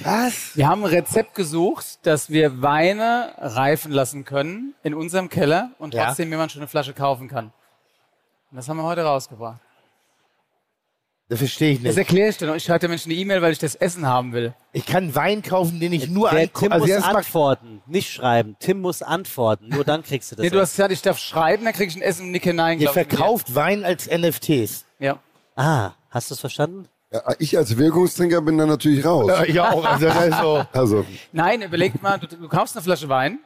Was? 0.00 0.56
Wir 0.56 0.68
haben 0.68 0.84
ein 0.84 0.90
Rezept 0.90 1.34
gesucht, 1.34 1.98
dass 2.02 2.30
wir 2.30 2.60
Weine 2.62 3.32
reifen 3.38 3.92
lassen 3.92 4.24
können 4.24 4.74
in 4.82 4.94
unserem 4.94 5.28
Keller 5.28 5.70
und 5.78 5.94
Ja. 5.94 6.06
trotzdem 6.06 6.30
jemand 6.30 6.52
schon 6.52 6.60
eine 6.60 6.68
Flasche 6.68 6.92
kaufen 6.92 7.28
kann. 7.28 7.46
Und 8.50 8.56
das 8.56 8.68
haben 8.68 8.76
wir 8.76 8.84
heute 8.84 9.02
rausgebracht. 9.04 9.60
Das 11.28 11.38
verstehe 11.38 11.72
ich 11.72 11.78
Das 11.78 11.84
nicht. 11.84 11.96
erkläre 11.96 12.28
ich 12.28 12.36
dir 12.36 12.46
noch. 12.46 12.56
Ich 12.56 12.64
schreibe 12.64 12.80
der 12.80 12.88
Menschen 12.90 13.10
eine 13.10 13.18
E-Mail, 13.18 13.40
weil 13.40 13.52
ich 13.52 13.58
das 13.58 13.74
Essen 13.74 14.04
haben 14.06 14.34
will. 14.34 14.52
Ich 14.72 14.84
kann 14.84 15.14
Wein 15.14 15.40
kaufen, 15.40 15.80
den 15.80 15.94
ich 15.94 16.10
nur 16.10 16.30
ein 16.30 16.52
Tim 16.52 16.70
also 16.72 16.86
muss 16.86 17.02
antworten, 17.02 17.80
nicht 17.86 18.12
schreiben. 18.12 18.56
Tim 18.58 18.82
muss 18.82 19.00
antworten. 19.00 19.68
Nur 19.70 19.84
dann 19.84 20.02
kriegst 20.02 20.30
du 20.30 20.36
das. 20.36 20.42
Nee, 20.44 20.50
du 20.50 20.60
hast 20.60 20.72
gesagt, 20.72 20.92
ich 20.92 21.00
darf 21.00 21.18
schreiben, 21.18 21.64
dann 21.64 21.72
kriege 21.72 21.88
ich 21.88 21.96
ein 21.96 22.02
Essen 22.02 22.26
und 22.26 22.32
nick 22.32 22.42
hinein. 22.44 22.78
Ihr 22.80 22.90
verkauft 22.90 23.54
Wein 23.54 23.82
als 23.82 24.08
NFTs. 24.10 24.84
Ja. 24.98 25.20
ah, 25.56 25.92
hast 26.10 26.30
du 26.30 26.34
es 26.34 26.40
verstanden? 26.40 26.86
Ja, 27.12 27.20
ich 27.38 27.56
als 27.58 27.76
Wirkungstrinker 27.76 28.40
bin 28.40 28.56
da 28.58 28.64
natürlich 28.66 29.04
raus. 29.04 29.28
Ja, 29.28 29.44
ich 29.44 29.60
auch. 29.60 29.84
Also, 29.84 30.06
das 30.06 30.40
so. 30.40 30.64
Also, 30.72 31.04
Nein, 31.32 31.62
überleg 31.62 32.00
mal, 32.02 32.18
du, 32.18 32.26
du 32.26 32.48
kaufst 32.48 32.74
eine 32.76 32.82
Flasche 32.82 33.08
Wein, 33.08 33.38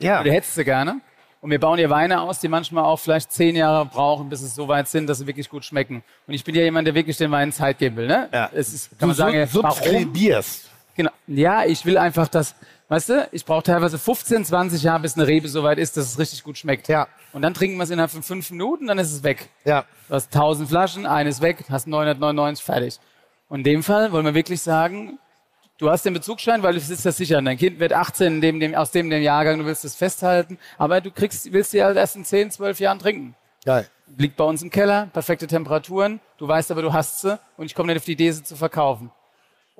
Ja. 0.00 0.22
du 0.22 0.30
hättest 0.32 0.54
sie 0.54 0.64
gerne. 0.64 1.00
Und 1.42 1.50
wir 1.50 1.58
bauen 1.60 1.78
dir 1.78 1.88
Weine 1.88 2.20
aus, 2.20 2.38
die 2.38 2.48
manchmal 2.48 2.84
auch 2.84 2.98
vielleicht 2.98 3.32
zehn 3.32 3.56
Jahre 3.56 3.86
brauchen, 3.86 4.28
bis 4.28 4.42
es 4.42 4.54
so 4.54 4.68
weit 4.68 4.88
sind, 4.88 5.06
dass 5.06 5.18
sie 5.18 5.26
wirklich 5.26 5.48
gut 5.48 5.64
schmecken. 5.64 6.02
Und 6.26 6.34
ich 6.34 6.44
bin 6.44 6.54
ja 6.54 6.62
jemand, 6.62 6.86
der 6.86 6.94
wirklich 6.94 7.16
den 7.16 7.30
Weinen 7.30 7.50
Zeit 7.50 7.78
geben 7.78 7.96
will. 7.96 8.06
Ne? 8.08 8.28
Ja. 8.32 8.50
Es 8.52 8.72
ist, 8.74 8.92
Du 8.92 8.96
kann 8.96 9.08
man 9.08 9.16
sagen, 9.16 9.46
sub- 9.46 9.62
warum? 9.62 9.76
subskribierst. 9.76 10.68
Genau. 10.96 11.10
Ja, 11.26 11.64
ich 11.64 11.86
will 11.86 11.96
einfach, 11.96 12.28
dass, 12.28 12.54
weißt 12.88 13.08
du, 13.08 13.28
ich 13.32 13.46
brauche 13.46 13.62
teilweise 13.62 13.98
15, 13.98 14.44
20 14.44 14.82
Jahre, 14.82 15.00
bis 15.00 15.14
eine 15.16 15.26
Rebe 15.26 15.48
so 15.48 15.62
weit 15.62 15.78
ist, 15.78 15.96
dass 15.96 16.04
es 16.06 16.18
richtig 16.18 16.44
gut 16.44 16.58
schmeckt. 16.58 16.88
Ja. 16.88 17.06
Und 17.32 17.40
dann 17.40 17.54
trinken 17.54 17.78
wir 17.78 17.84
es 17.84 17.90
innerhalb 17.90 18.10
von 18.10 18.22
fünf 18.22 18.50
Minuten, 18.50 18.86
dann 18.86 18.98
ist 18.98 19.10
es 19.10 19.22
weg. 19.22 19.48
Ja. 19.64 19.84
Du 20.08 20.14
hast 20.16 20.34
1000 20.34 20.68
Flaschen, 20.68 21.06
eine 21.06 21.30
ist 21.30 21.40
weg, 21.40 21.64
hast 21.70 21.86
999 21.86 22.62
fertig. 22.62 22.98
Und 23.50 23.58
in 23.58 23.64
dem 23.64 23.82
Fall 23.82 24.12
wollen 24.12 24.24
wir 24.24 24.34
wirklich 24.34 24.62
sagen, 24.62 25.18
du 25.76 25.90
hast 25.90 26.04
den 26.04 26.14
Bezugsschein, 26.14 26.62
weil 26.62 26.74
du 26.74 26.80
sitzt 26.80 27.04
das 27.04 27.16
sicher. 27.16 27.42
Dein 27.42 27.58
Kind 27.58 27.80
wird 27.80 27.92
18 27.92 28.34
in 28.34 28.40
dem, 28.40 28.60
dem, 28.60 28.74
aus 28.76 28.92
dem, 28.92 29.10
dem 29.10 29.22
Jahrgang, 29.22 29.58
du 29.58 29.66
willst 29.66 29.84
es 29.84 29.96
festhalten, 29.96 30.56
aber 30.78 31.00
du 31.00 31.10
kriegst, 31.10 31.52
willst 31.52 31.72
sie 31.72 31.82
halt 31.82 31.96
erst 31.96 32.14
in 32.14 32.24
10, 32.24 32.52
12 32.52 32.78
Jahren 32.78 33.00
trinken. 33.00 33.34
Geil. 33.64 33.88
Liegt 34.16 34.36
bei 34.36 34.44
uns 34.44 34.62
im 34.62 34.70
Keller, 34.70 35.08
perfekte 35.12 35.48
Temperaturen, 35.48 36.20
du 36.38 36.46
weißt 36.46 36.70
aber, 36.70 36.82
du 36.82 36.92
hast 36.92 37.22
sie 37.22 37.40
und 37.56 37.66
ich 37.66 37.74
komme 37.74 37.88
nicht 37.88 37.98
auf 37.98 38.04
die 38.04 38.12
Idee, 38.12 38.30
sie 38.30 38.44
zu 38.44 38.54
verkaufen. 38.54 39.10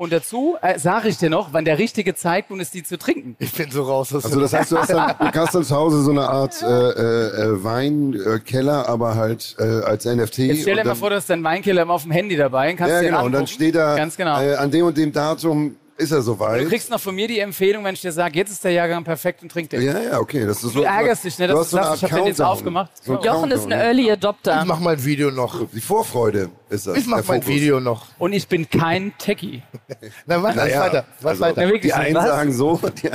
Und 0.00 0.14
dazu 0.14 0.56
äh, 0.62 0.78
sage 0.78 1.08
ich 1.08 1.18
dir 1.18 1.28
noch, 1.28 1.52
wann 1.52 1.66
der 1.66 1.78
richtige 1.78 2.14
Zeitpunkt 2.14 2.62
ist, 2.62 2.72
die 2.72 2.82
zu 2.82 2.96
trinken. 2.96 3.36
Ich 3.38 3.52
bin 3.52 3.70
so 3.70 3.82
raus. 3.82 4.14
aus 4.14 4.24
also 4.24 4.40
das 4.40 4.54
heißt, 4.54 4.72
du 4.72 4.78
hast 4.78 4.88
dann, 4.88 5.14
du 5.18 5.38
hast 5.38 5.54
dann 5.54 5.62
zu 5.62 5.76
Hause 5.76 6.02
so 6.02 6.10
eine 6.10 6.26
Art 6.26 6.62
äh, 6.62 6.66
äh, 6.66 7.62
Weinkeller, 7.62 8.88
aber 8.88 9.16
halt 9.16 9.56
äh, 9.58 9.62
als 9.62 10.06
NFT. 10.06 10.38
Jetzt 10.38 10.62
stell 10.62 10.76
dir 10.76 10.84
mal 10.86 10.94
vor, 10.94 11.10
du 11.10 11.16
hast 11.16 11.28
deinen 11.28 11.44
Weinkeller 11.44 11.82
immer 11.82 11.92
auf 11.92 12.04
dem 12.04 12.12
Handy 12.12 12.34
dabei. 12.34 12.72
Kannst 12.72 12.94
Ja, 12.94 13.02
genau. 13.02 13.26
Und 13.26 13.32
dann 13.32 13.46
steht 13.46 13.74
da, 13.74 13.94
Ganz 13.94 14.16
genau. 14.16 14.40
äh, 14.40 14.54
an 14.54 14.70
dem 14.70 14.86
und 14.86 14.96
dem 14.96 15.12
Datum 15.12 15.76
ist 16.00 16.10
er 16.10 16.22
soweit. 16.22 16.62
Du 16.62 16.68
kriegst 16.68 16.90
noch 16.90 17.00
von 17.00 17.14
mir 17.14 17.28
die 17.28 17.38
Empfehlung, 17.38 17.84
wenn 17.84 17.94
ich 17.94 18.00
dir 18.00 18.12
sage, 18.12 18.38
jetzt 18.38 18.50
ist 18.50 18.64
der 18.64 18.72
Jahrgang 18.72 19.04
perfekt 19.04 19.42
und 19.42 19.52
trink 19.52 19.70
den. 19.70 19.82
Ja, 19.82 20.00
ja, 20.00 20.18
okay. 20.18 20.46
Das 20.46 20.56
ist 20.64 20.72
so, 20.72 20.80
Du 20.80 20.82
ärgerst 20.82 21.24
dich, 21.24 21.38
ne, 21.38 21.48
dass 21.48 21.70
du 21.70 21.76
du 21.76 21.82
hast 21.82 21.86
so 21.86 21.88
Art 21.90 21.96
ich 21.96 22.02
hab 22.04 22.18
den 22.18 22.26
jetzt 22.26 22.40
aufgemacht. 22.42 22.90
So 23.04 23.18
ein 23.18 23.24
Jochen 23.24 23.50
ist 23.50 23.60
Countdown, 23.60 23.72
ein 23.72 23.78
ne? 23.78 23.84
Early 23.84 24.10
Adopter. 24.10 24.60
Ich 24.60 24.66
mach 24.66 24.80
mal 24.80 24.94
ein 24.94 25.04
Video 25.04 25.30
noch. 25.30 25.68
Die 25.70 25.80
Vorfreude 25.80 26.50
ist 26.68 26.86
das. 26.86 26.96
Ich 26.96 27.06
mach 27.06 27.18
mein 27.18 27.42
Fokus. 27.42 27.46
Video 27.48 27.80
noch. 27.80 28.06
Und 28.18 28.32
ich 28.32 28.48
bin 28.48 28.68
kein 28.68 29.12
Techie. 29.18 29.62
Na, 30.26 30.42
was, 30.42 30.56
Naja, 30.56 30.80
weiter. 30.80 31.04
Was 31.20 31.40
also, 31.42 31.56
weiter. 31.56 31.78
Die 31.78 31.92
einen 31.92 32.14
Was? 32.16 32.26
sagen 32.26 32.52
so, 32.52 32.80
die 33.02 33.10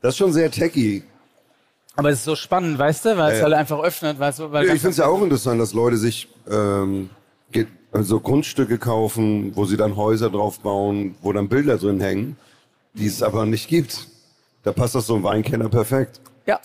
das 0.00 0.14
ist 0.14 0.18
schon 0.18 0.32
sehr 0.32 0.50
techy. 0.50 1.02
Aber 1.94 2.08
es 2.08 2.20
ist 2.20 2.24
so 2.24 2.34
spannend, 2.36 2.78
weißt 2.78 3.04
du, 3.04 3.16
weil 3.18 3.32
es 3.32 3.38
Ja. 3.38 3.44
halt 3.44 3.54
einfach 3.54 3.80
öffnet. 3.80 4.18
Weißt 4.18 4.38
du, 4.38 4.50
weil 4.50 4.66
Ja, 4.66 4.72
ich 4.72 4.80
finde 4.80 4.92
es 4.92 4.96
ja 4.96 5.06
auch 5.06 5.22
interessant, 5.22 5.60
dass 5.60 5.74
Leute 5.74 5.98
sich 5.98 6.28
ähm, 6.50 7.10
also 7.92 8.20
Grundstücke 8.20 8.78
kaufen, 8.78 9.54
wo 9.54 9.64
sie 9.64 9.76
dann 9.76 9.96
Häuser 9.96 10.30
drauf 10.30 10.60
bauen, 10.60 11.14
wo 11.22 11.32
dann 11.32 11.48
Bilder 11.48 11.76
drin 11.78 12.00
hängen, 12.00 12.36
die 12.94 13.06
es 13.06 13.22
aber 13.22 13.46
nicht 13.46 13.68
gibt. 13.68 14.08
Da 14.62 14.72
passt 14.72 14.94
das 14.94 15.06
so 15.06 15.16
ein 15.16 15.22
Weinkenner 15.22 15.68
perfekt. 15.68 16.20
Ja. 16.46 16.60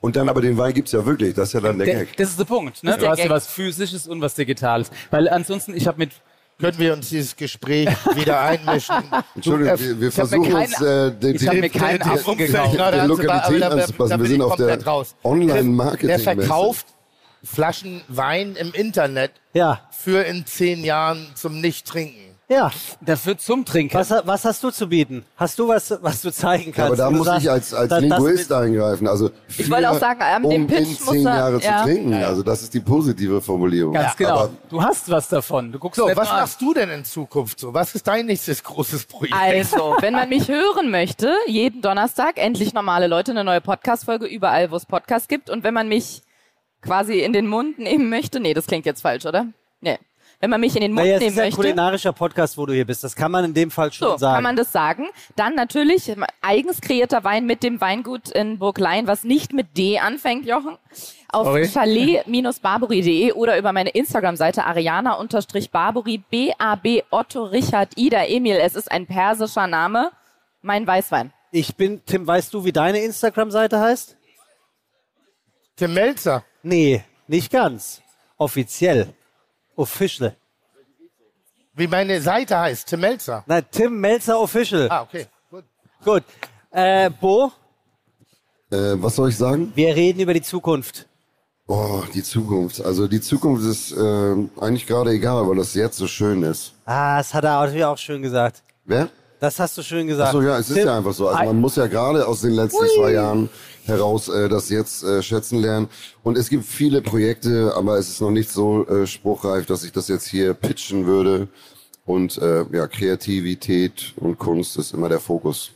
Und 0.00 0.16
dann 0.16 0.28
aber 0.28 0.40
den 0.42 0.58
Wein 0.58 0.74
gibt's 0.74 0.92
ja 0.92 1.04
wirklich, 1.04 1.34
das 1.34 1.48
ist 1.48 1.54
ja 1.54 1.60
dann 1.60 1.78
der 1.78 1.86
Der, 1.86 2.04
Gag. 2.04 2.16
das 2.16 2.30
ist 2.30 2.38
der 2.38 2.44
Punkt. 2.44 2.82
Ne? 2.84 2.96
Du 2.98 3.08
hast 3.08 3.18
ja 3.18 3.30
was 3.30 3.46
Physisches 3.46 4.06
und 4.06 4.20
was 4.20 4.34
Digitales. 4.34 4.90
Weil 5.10 5.28
ansonsten, 5.28 5.74
ich 5.74 5.86
habe 5.86 5.98
mit 5.98 6.10
Können 6.58 6.78
wir 6.78 6.94
uns 6.94 7.10
dieses 7.10 7.36
Gespräch 7.36 7.88
wieder 8.14 8.40
einmischen? 8.40 8.96
Entschuldigung, 9.34 9.78
wir, 9.78 10.00
wir 10.00 10.12
versuchen 10.12 10.54
uns 10.54 10.80
äh, 10.80 11.12
den, 11.12 11.36
ich 11.36 11.46
hab 11.46 11.54
mir 11.54 11.68
keinen 11.68 11.98
den, 11.98 12.36
den, 12.38 12.56
anzubauen, 12.56 13.08
Lokalität 13.08 13.62
anzupassen. 13.62 14.20
Wir 14.20 14.26
sind 14.26 14.42
auf 14.42 14.56
der. 14.56 14.78
Online-Marketing. 15.22 16.08
Der 16.08 16.18
verkauft 16.18 16.86
Flaschen 17.46 18.02
Wein 18.08 18.56
im 18.56 18.72
Internet 18.72 19.32
Ja. 19.54 19.80
für 19.90 20.22
in 20.22 20.44
zehn 20.46 20.84
Jahren 20.84 21.26
zum 21.34 21.60
Nicht-Trinken. 21.60 22.22
Ja. 22.48 22.70
Dafür 23.00 23.36
zum 23.38 23.64
Trinken. 23.64 23.92
Was, 23.94 24.08
was 24.22 24.44
hast 24.44 24.62
du 24.62 24.70
zu 24.70 24.88
bieten? 24.88 25.24
Hast 25.36 25.58
du 25.58 25.66
was, 25.66 25.98
was 26.00 26.22
du 26.22 26.30
zeigen 26.30 26.70
kannst? 26.70 26.78
Ja, 26.78 26.84
aber 26.84 26.96
da 26.96 27.10
muss 27.10 27.26
sagst, 27.26 27.42
ich 27.44 27.50
als, 27.50 27.74
als 27.74 27.88
da- 27.88 28.00
das 28.00 28.02
Linguist 28.02 28.50
mit- 28.50 28.58
eingreifen. 28.58 29.08
Also 29.08 29.30
Ich 29.58 29.68
wollte 29.68 29.90
auch 29.90 29.94
für- 29.94 29.98
sagen, 30.00 30.44
um 30.44 30.50
dem 30.52 30.66
Pitch 30.68 30.78
in 30.78 30.88
muss 30.90 31.06
zehn 31.06 31.26
er- 31.26 31.36
Jahre 31.36 31.60
ja. 31.60 31.78
zu 31.78 31.84
trinken. 31.86 32.14
Also 32.14 32.44
das 32.44 32.62
ist 32.62 32.72
die 32.72 32.78
positive 32.78 33.40
Formulierung. 33.40 33.94
Ganz 33.94 34.14
genau. 34.16 34.30
Aber 34.38 34.50
du 34.68 34.80
hast 34.80 35.10
was 35.10 35.28
davon. 35.28 35.72
Du 35.72 35.80
guckst 35.80 35.96
So, 35.96 36.06
was 36.14 36.30
an. 36.30 36.36
machst 36.36 36.60
du 36.60 36.72
denn 36.72 36.88
in 36.90 37.04
Zukunft 37.04 37.58
so? 37.58 37.74
Was 37.74 37.96
ist 37.96 38.06
dein 38.06 38.26
nächstes 38.26 38.62
großes 38.62 39.06
Projekt? 39.06 39.34
Also, 39.36 39.96
wenn 40.00 40.12
man 40.12 40.28
mich 40.28 40.46
hören 40.46 40.92
möchte, 40.92 41.34
jeden 41.48 41.82
Donnerstag, 41.82 42.38
endlich 42.38 42.72
normale 42.72 43.08
Leute, 43.08 43.32
eine 43.32 43.42
neue 43.42 43.60
Podcast-Folge 43.60 44.26
überall, 44.26 44.70
wo 44.70 44.76
es 44.76 44.86
Podcasts 44.86 45.26
gibt. 45.26 45.50
Und 45.50 45.64
wenn 45.64 45.74
man 45.74 45.88
mich 45.88 46.22
quasi 46.82 47.20
in 47.20 47.32
den 47.32 47.46
Mund 47.46 47.78
nehmen 47.78 48.08
möchte, 48.08 48.40
nee, 48.40 48.54
das 48.54 48.66
klingt 48.66 48.86
jetzt 48.86 49.02
falsch, 49.02 49.26
oder? 49.26 49.46
Nee. 49.80 49.98
Wenn 50.38 50.50
man 50.50 50.60
mich 50.60 50.74
in 50.74 50.82
den 50.82 50.92
Mund 50.92 51.06
Naja, 51.06 51.16
es 51.16 51.20
nehmen 51.20 51.30
ist 51.30 51.36
ja 51.36 51.42
ein 51.44 51.46
möchte, 51.46 51.60
kulinarischer 51.62 52.12
Podcast, 52.12 52.58
wo 52.58 52.66
du 52.66 52.74
hier 52.74 52.84
bist. 52.84 53.02
Das 53.02 53.16
kann 53.16 53.32
man 53.32 53.46
in 53.46 53.54
dem 53.54 53.70
Fall 53.70 53.90
schon 53.90 54.08
so, 54.08 54.16
sagen. 54.18 54.34
kann 54.34 54.42
man 54.42 54.56
das 54.56 54.70
sagen. 54.70 55.06
Dann 55.34 55.54
natürlich 55.54 56.14
eigens 56.42 56.82
kreierter 56.82 57.24
Wein 57.24 57.46
mit 57.46 57.62
dem 57.62 57.80
Weingut 57.80 58.28
in 58.30 58.58
Burglein, 58.58 59.06
was 59.06 59.24
nicht 59.24 59.54
mit 59.54 59.78
D 59.78 59.98
anfängt, 59.98 60.44
Jochen. 60.46 60.76
Auf 61.30 61.46
Sorry. 61.46 61.66
chalet-barbary.de 61.66 63.32
oder 63.32 63.58
über 63.58 63.72
meine 63.72 63.90
Instagram-Seite 63.90 64.64
ariana-barbary, 64.64 66.18
B-A-B 66.30 67.02
Otto 67.10 67.44
Richard 67.44 67.92
Ida 67.96 68.24
Emil. 68.26 68.56
Es 68.56 68.74
ist 68.74 68.92
ein 68.92 69.06
persischer 69.06 69.66
Name. 69.66 70.10
Mein 70.60 70.86
Weißwein. 70.86 71.32
Ich 71.50 71.76
bin, 71.76 72.04
Tim, 72.04 72.26
weißt 72.26 72.52
du, 72.52 72.64
wie 72.64 72.72
deine 72.72 73.00
Instagram-Seite 73.00 73.80
heißt? 73.80 74.16
Tim 75.76 75.94
Melzer. 75.94 76.44
Nee, 76.66 77.04
nicht 77.28 77.52
ganz. 77.52 78.02
Offiziell. 78.38 79.14
Official. 79.76 80.34
Wie 81.74 81.86
meine 81.86 82.20
Seite 82.20 82.58
heißt, 82.58 82.88
Tim 82.88 83.00
Melzer. 83.00 83.44
Nein, 83.46 83.64
Tim 83.70 84.00
Melzer 84.00 84.40
Official. 84.40 84.88
Ah, 84.90 85.02
okay. 85.02 85.26
Gut. 85.48 85.64
Gut. 86.04 86.24
Äh, 86.72 87.08
Bo, 87.20 87.52
äh, 88.72 88.94
was 88.96 89.14
soll 89.14 89.28
ich 89.28 89.36
sagen? 89.36 89.72
wir 89.76 89.94
reden 89.94 90.18
über 90.18 90.34
die 90.34 90.42
Zukunft. 90.42 91.06
Oh, 91.68 92.02
die 92.12 92.24
Zukunft. 92.24 92.84
Also 92.84 93.06
die 93.06 93.20
Zukunft 93.20 93.64
ist 93.64 93.92
äh, 93.92 94.34
eigentlich 94.60 94.88
gerade 94.88 95.10
egal, 95.10 95.48
weil 95.48 95.56
das 95.56 95.72
jetzt 95.74 95.96
so 95.96 96.08
schön 96.08 96.42
ist. 96.42 96.72
Ah, 96.84 97.18
das 97.18 97.32
hat 97.32 97.44
er 97.44 97.60
natürlich 97.60 97.84
auch 97.84 97.98
schön 97.98 98.22
gesagt. 98.22 98.64
Wer? 98.84 99.08
Das 99.46 99.60
hast 99.60 99.78
du 99.78 99.82
schön 99.84 100.08
gesagt. 100.08 100.30
Achso, 100.30 100.42
ja, 100.42 100.58
es 100.58 100.68
ist 100.68 100.74
Tim, 100.74 100.88
ja 100.88 100.96
einfach 100.98 101.12
so. 101.12 101.28
Also 101.28 101.44
man 101.44 101.60
muss 101.60 101.76
ja 101.76 101.86
gerade 101.86 102.26
aus 102.26 102.40
den 102.40 102.50
letzten 102.50 102.84
zwei 102.96 103.12
Jahren 103.12 103.48
heraus 103.84 104.28
äh, 104.28 104.48
das 104.48 104.70
jetzt 104.70 105.04
äh, 105.04 105.22
schätzen 105.22 105.60
lernen. 105.60 105.88
Und 106.24 106.36
es 106.36 106.48
gibt 106.48 106.64
viele 106.64 107.00
Projekte, 107.00 107.72
aber 107.76 107.96
es 107.96 108.08
ist 108.08 108.20
noch 108.20 108.32
nicht 108.32 108.50
so 108.50 108.84
äh, 108.88 109.06
spruchreif, 109.06 109.64
dass 109.64 109.84
ich 109.84 109.92
das 109.92 110.08
jetzt 110.08 110.26
hier 110.26 110.52
pitchen 110.52 111.06
würde. 111.06 111.46
Und 112.04 112.38
äh, 112.38 112.64
ja, 112.72 112.88
Kreativität 112.88 114.14
und 114.16 114.36
Kunst 114.36 114.78
ist 114.78 114.92
immer 114.92 115.08
der 115.08 115.20
Fokus. 115.20 115.70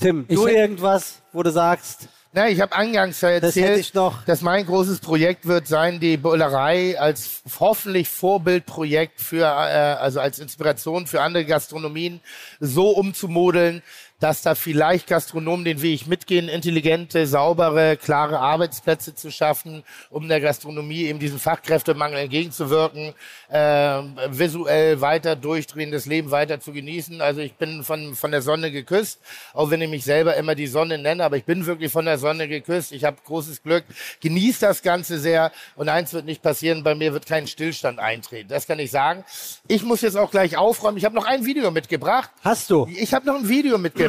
Tim, 0.00 0.26
du 0.26 0.48
irgendwas, 0.48 1.22
wo 1.32 1.44
du 1.44 1.52
sagst, 1.52 2.08
Na, 2.32 2.48
ich 2.48 2.60
habe 2.60 2.74
eingangs 2.76 3.20
ja 3.22 3.40
Das 3.40 3.56
erzählt, 3.56 3.94
noch. 3.94 4.22
dass 4.24 4.42
mein 4.42 4.66
großes 4.66 4.98
Projekt 4.98 5.46
wird 5.46 5.66
sein, 5.66 6.00
die 6.00 6.18
Bullerei 6.18 6.98
als 7.00 7.42
hoffentlich 7.58 8.08
Vorbildprojekt 8.10 9.20
für, 9.20 9.44
äh, 9.44 9.46
also 9.46 10.20
als 10.20 10.38
Inspiration 10.38 11.06
für 11.06 11.22
andere 11.22 11.46
Gastronomien 11.46 12.20
so 12.60 12.90
umzumodeln, 12.90 13.82
dass 14.20 14.42
da 14.42 14.54
vielleicht 14.54 15.06
Gastronomen 15.08 15.64
den 15.64 15.82
Weg 15.82 16.06
mitgehen, 16.06 16.48
intelligente, 16.48 17.26
saubere, 17.26 17.96
klare 17.96 18.38
Arbeitsplätze 18.38 19.14
zu 19.14 19.30
schaffen, 19.30 19.82
um 20.10 20.28
der 20.28 20.40
Gastronomie 20.40 21.04
eben 21.04 21.18
diesen 21.18 21.38
Fachkräftemangel 21.38 22.20
entgegenzuwirken, 22.20 23.12
äh, 23.50 23.58
visuell 24.30 25.00
weiter 25.00 25.36
durchdrehen, 25.36 25.92
das 25.92 26.06
Leben 26.06 26.30
weiter 26.30 26.60
zu 26.60 26.72
genießen. 26.72 27.20
Also 27.20 27.40
ich 27.40 27.54
bin 27.54 27.82
von, 27.82 28.14
von 28.14 28.30
der 28.30 28.40
Sonne 28.40 28.70
geküsst, 28.70 29.20
auch 29.52 29.70
wenn 29.70 29.82
ich 29.82 29.90
mich 29.90 30.04
selber 30.04 30.36
immer 30.36 30.54
die 30.54 30.66
Sonne 30.66 30.96
nenne, 30.96 31.22
aber 31.22 31.36
ich 31.36 31.44
bin 31.44 31.66
wirklich 31.66 31.92
von 31.92 32.06
der 32.06 32.18
Sonne 32.18 32.48
geküsst. 32.48 32.92
Ich 32.92 33.04
habe 33.04 33.18
großes 33.24 33.62
Glück, 33.62 33.84
genieße 34.20 34.60
das 34.60 34.82
Ganze 34.82 35.18
sehr 35.18 35.52
und 35.74 35.90
eins 35.90 36.14
wird 36.14 36.24
nicht 36.24 36.42
passieren, 36.42 36.82
bei 36.82 36.94
mir 36.94 37.12
wird 37.12 37.26
kein 37.26 37.46
Stillstand 37.46 37.98
eintreten. 37.98 38.48
Das 38.48 38.66
kann 38.66 38.78
ich 38.78 38.90
sagen. 38.90 39.24
Ich 39.68 39.82
muss 39.82 40.00
jetzt 40.00 40.16
auch 40.16 40.30
gleich 40.30 40.56
aufräumen. 40.56 40.96
Ich 40.96 41.04
habe 41.04 41.14
noch 41.14 41.26
ein 41.26 41.44
Video 41.44 41.70
mitgebracht. 41.70 42.30
Hast 42.42 42.70
du? 42.70 42.88
Ich 42.96 43.12
habe 43.12 43.26
noch 43.26 43.34
ein 43.34 43.48
Video 43.48 43.76
mitgebracht. 43.76 44.05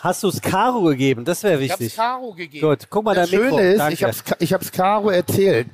Hast 0.00 0.22
du 0.22 0.28
es 0.28 0.40
Caro 0.40 0.82
gegeben? 0.84 1.24
Das 1.24 1.42
wäre 1.42 1.62
Ich 1.62 1.70
habe 1.70 1.80
wichtig. 1.80 1.96
Caro 1.96 2.32
gegeben. 2.32 2.68
Gut, 2.68 2.86
guck 2.90 3.04
mal 3.04 3.14
das 3.14 3.30
dein 3.30 3.40
Mikro. 3.40 3.56
Schöne 3.58 3.72
ist, 3.72 3.78
Danke. 3.78 3.94
ich 3.94 4.04
habe 4.04 4.14
ich 4.38 4.52
hab's 4.52 4.72
Caro 4.72 5.10
erzählt. 5.10 5.68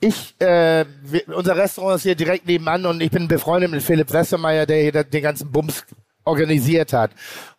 Ich, 0.00 0.34
äh, 0.40 0.84
wir, 1.02 1.28
unser 1.36 1.56
Restaurant 1.56 1.96
ist 1.96 2.02
hier 2.02 2.16
direkt 2.16 2.46
nebenan 2.46 2.86
und 2.86 3.00
ich 3.00 3.10
bin 3.10 3.28
befreundet 3.28 3.70
mit 3.70 3.82
Philipp 3.82 4.12
Westermeier, 4.12 4.66
der 4.66 4.82
hier 4.82 5.04
den 5.04 5.22
ganzen 5.22 5.52
Bums 5.52 5.84
organisiert 6.24 6.92
hat. 6.92 7.10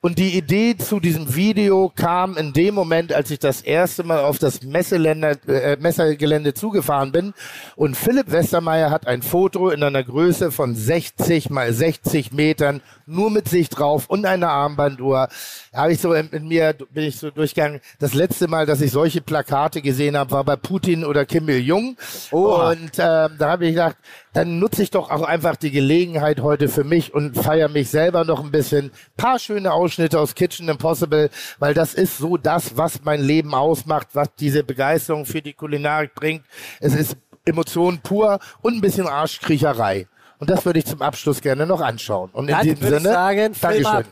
Und 0.01 0.17
die 0.17 0.38
Idee 0.38 0.75
zu 0.77 1.00
diesem 1.00 1.33
Video 1.35 1.92
kam 1.95 2.35
in 2.35 2.51
dem 2.51 2.75
Moment, 2.75 3.14
als 3.14 3.32
ich 3.32 3.40
das 3.40 3.61
erste 3.61 4.03
Mal 4.03 4.19
auf 4.19 4.38
das 4.38 4.61
Messeländer, 4.61 5.38
äh, 5.48 5.77
Messegelände 5.77 6.53
zugefahren 6.53 7.11
bin. 7.11 7.33
Und 7.75 7.95
Philipp 7.95 8.32
Westermeier 8.32 8.90
hat 8.92 9.08
ein 9.08 9.22
Foto 9.22 9.69
in 9.69 9.82
einer 9.82 10.03
Größe 10.03 10.51
von 10.51 10.75
60 10.75 11.50
mal 11.50 11.72
60 11.72 12.33
Metern, 12.33 12.82
nur 13.06 13.32
mit 13.32 13.48
sich 13.48 13.69
drauf 13.69 14.06
und 14.08 14.25
eine 14.25 14.50
Armbanduhr. 14.50 15.30
Da 15.72 15.77
habe 15.77 15.93
ich 15.93 16.01
so 16.01 16.14
in, 16.14 16.30
in 16.30 16.48
mir, 16.48 16.74
bin 16.74 17.06
ich 17.06 17.17
so 17.17 17.32
durchgegangen. 17.32 17.80
Das 18.00 18.14
letzte 18.14 18.48
Mal, 18.48 18.66
dass 18.66 18.82
ich 18.82 18.92
solche 18.92 19.22
Plakate 19.22 19.82
gesehen 19.82 20.17
habe, 20.17 20.32
war 20.32 20.43
bei 20.43 20.56
Putin 20.56 21.06
oder 21.06 21.25
Kim 21.25 21.48
Il-jung. 21.48 21.98
Und 22.32 22.92
ähm, 22.98 23.35
da 23.38 23.50
habe 23.51 23.66
ich 23.66 23.72
gedacht, 23.72 23.95
dann 24.34 24.60
nutze 24.60 24.84
ich 24.84 24.90
doch 24.90 25.12
auch 25.12 25.22
einfach 25.22 25.56
die 25.56 25.72
Gelegenheit 25.72 26.42
heute 26.42 26.68
für 26.68 26.84
mich 26.84 27.14
und 27.14 27.36
feiere 27.38 27.70
mich 27.70 27.90
selber 27.90 28.26
noch 28.26 28.44
ein 28.44 28.52
bisschen. 28.52 28.92
Paar 29.16 29.40
schöne 29.40 29.72
Ausschnitte 29.72 30.20
aus 30.20 30.36
Kitchen 30.36 30.70
Impossible, 30.70 31.30
weil 31.60 31.74
das 31.74 31.94
ist 31.94 32.18
so 32.18 32.38
das, 32.38 32.76
was 32.76 33.03
mein 33.03 33.22
Leben 33.22 33.53
ausmacht, 33.53 34.08
was 34.14 34.34
diese 34.40 34.64
Begeisterung 34.64 35.26
für 35.26 35.42
die 35.42 35.53
Kulinarik 35.53 36.16
bringt. 36.16 36.44
Es 36.80 36.95
ist 36.95 37.16
Emotion 37.45 38.00
pur 38.00 38.40
und 38.62 38.76
ein 38.76 38.82
bisschen 38.82 39.08
Arschkriecherei. 39.08 40.08
Und 40.40 40.50
das 40.50 40.66
würde 40.66 40.80
ich 40.80 40.86
zum 40.86 41.02
Abschluss 41.02 41.40
gerne 41.40 41.66
noch 41.66 41.82
anschauen. 41.82 42.30
Und 42.34 42.50
in 42.50 42.56
Dann 42.56 42.64
diesem 42.64 42.82
Sinne, 42.88 43.00
sagen, 43.02 43.53
Dankeschön. 43.62 43.86
ab. 43.86 44.06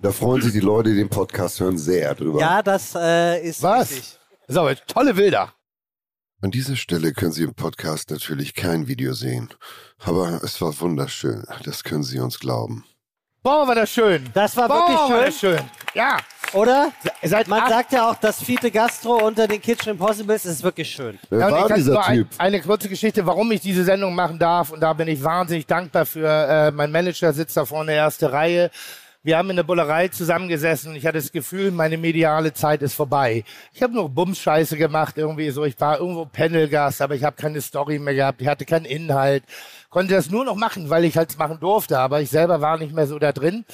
Da 0.00 0.12
freuen 0.12 0.42
sich 0.42 0.52
die 0.52 0.60
Leute, 0.60 0.90
die 0.90 0.96
den 0.96 1.08
Podcast 1.08 1.60
hören, 1.60 1.78
sehr 1.78 2.14
drüber. 2.14 2.40
Ja, 2.40 2.62
das 2.62 2.94
äh, 2.94 3.40
ist 3.40 3.62
Was? 3.62 3.90
wichtig. 3.90 4.18
So, 4.48 4.68
tolle 4.86 5.14
Bilder. 5.14 5.52
An 6.40 6.52
dieser 6.52 6.76
Stelle 6.76 7.12
können 7.12 7.32
Sie 7.32 7.42
im 7.42 7.54
Podcast 7.54 8.10
natürlich 8.10 8.54
kein 8.54 8.86
Video 8.86 9.12
sehen. 9.12 9.48
Aber 10.04 10.40
es 10.44 10.60
war 10.60 10.78
wunderschön. 10.80 11.44
Das 11.64 11.82
können 11.82 12.04
Sie 12.04 12.20
uns 12.20 12.38
glauben. 12.38 12.84
Boah, 13.42 13.66
war 13.66 13.74
das 13.74 13.90
schön. 13.90 14.24
Das 14.34 14.56
war 14.56 14.68
Boah, 14.68 14.78
wirklich 14.88 14.98
war 14.98 15.08
schön. 15.08 15.24
das 15.26 15.38
schön. 15.40 15.60
Ja. 15.94 16.16
Oder? 16.52 16.92
Seit 17.22 17.48
Man 17.48 17.60
acht- 17.62 17.70
sagt 17.70 17.92
ja 17.92 18.08
auch, 18.10 18.14
das 18.16 18.40
Fiete 18.42 18.70
Gastro 18.70 19.26
unter 19.26 19.48
den 19.48 19.60
Kitchen 19.60 19.90
Impossibles 19.90 20.44
ist 20.46 20.62
wirklich 20.62 20.88
schön. 20.88 21.18
Wer 21.28 21.46
und 21.48 21.52
war 21.52 21.68
dieser 21.74 21.92
nur 21.94 22.06
ein, 22.06 22.16
Typ? 22.18 22.28
eine 22.38 22.60
kurze 22.62 22.88
Geschichte, 22.88 23.26
warum 23.26 23.50
ich 23.52 23.60
diese 23.60 23.82
Sendung 23.84 24.14
machen 24.14 24.38
darf. 24.38 24.70
Und 24.70 24.80
da 24.80 24.92
bin 24.92 25.08
ich 25.08 25.22
wahnsinnig 25.22 25.66
dankbar 25.66 26.06
für. 26.06 26.26
Äh, 26.28 26.70
mein 26.70 26.92
Manager 26.92 27.32
sitzt 27.32 27.56
da 27.56 27.64
vorne 27.64 27.90
in 27.92 27.96
der 27.96 28.04
ersten 28.04 28.26
Reihe. 28.26 28.70
Wir 29.24 29.36
haben 29.36 29.50
in 29.50 29.56
der 29.56 29.64
Bullerei 29.64 30.06
zusammengesessen. 30.08 30.94
Ich 30.94 31.04
hatte 31.04 31.18
das 31.18 31.32
Gefühl, 31.32 31.72
meine 31.72 31.98
mediale 31.98 32.52
Zeit 32.52 32.82
ist 32.82 32.94
vorbei. 32.94 33.42
Ich 33.72 33.82
habe 33.82 33.92
nur 33.92 34.08
Bumsscheiße 34.08 34.76
gemacht 34.76 35.18
irgendwie 35.18 35.50
so. 35.50 35.64
Ich 35.64 35.78
war 35.80 35.98
irgendwo 35.98 36.24
Panelgast, 36.24 37.02
aber 37.02 37.16
ich 37.16 37.24
habe 37.24 37.34
keine 37.34 37.60
Story 37.60 37.98
mehr 37.98 38.14
gehabt. 38.14 38.40
Ich 38.40 38.46
hatte 38.46 38.64
keinen 38.64 38.84
Inhalt. 38.84 39.42
Konnte 39.90 40.14
das 40.14 40.30
nur 40.30 40.44
noch 40.44 40.54
machen, 40.54 40.88
weil 40.88 41.04
ich 41.04 41.16
halt 41.16 41.36
machen 41.36 41.58
durfte. 41.58 41.98
Aber 41.98 42.20
ich 42.20 42.30
selber 42.30 42.60
war 42.60 42.78
nicht 42.78 42.94
mehr 42.94 43.08
so 43.08 43.18
da 43.18 43.32
drin. 43.32 43.64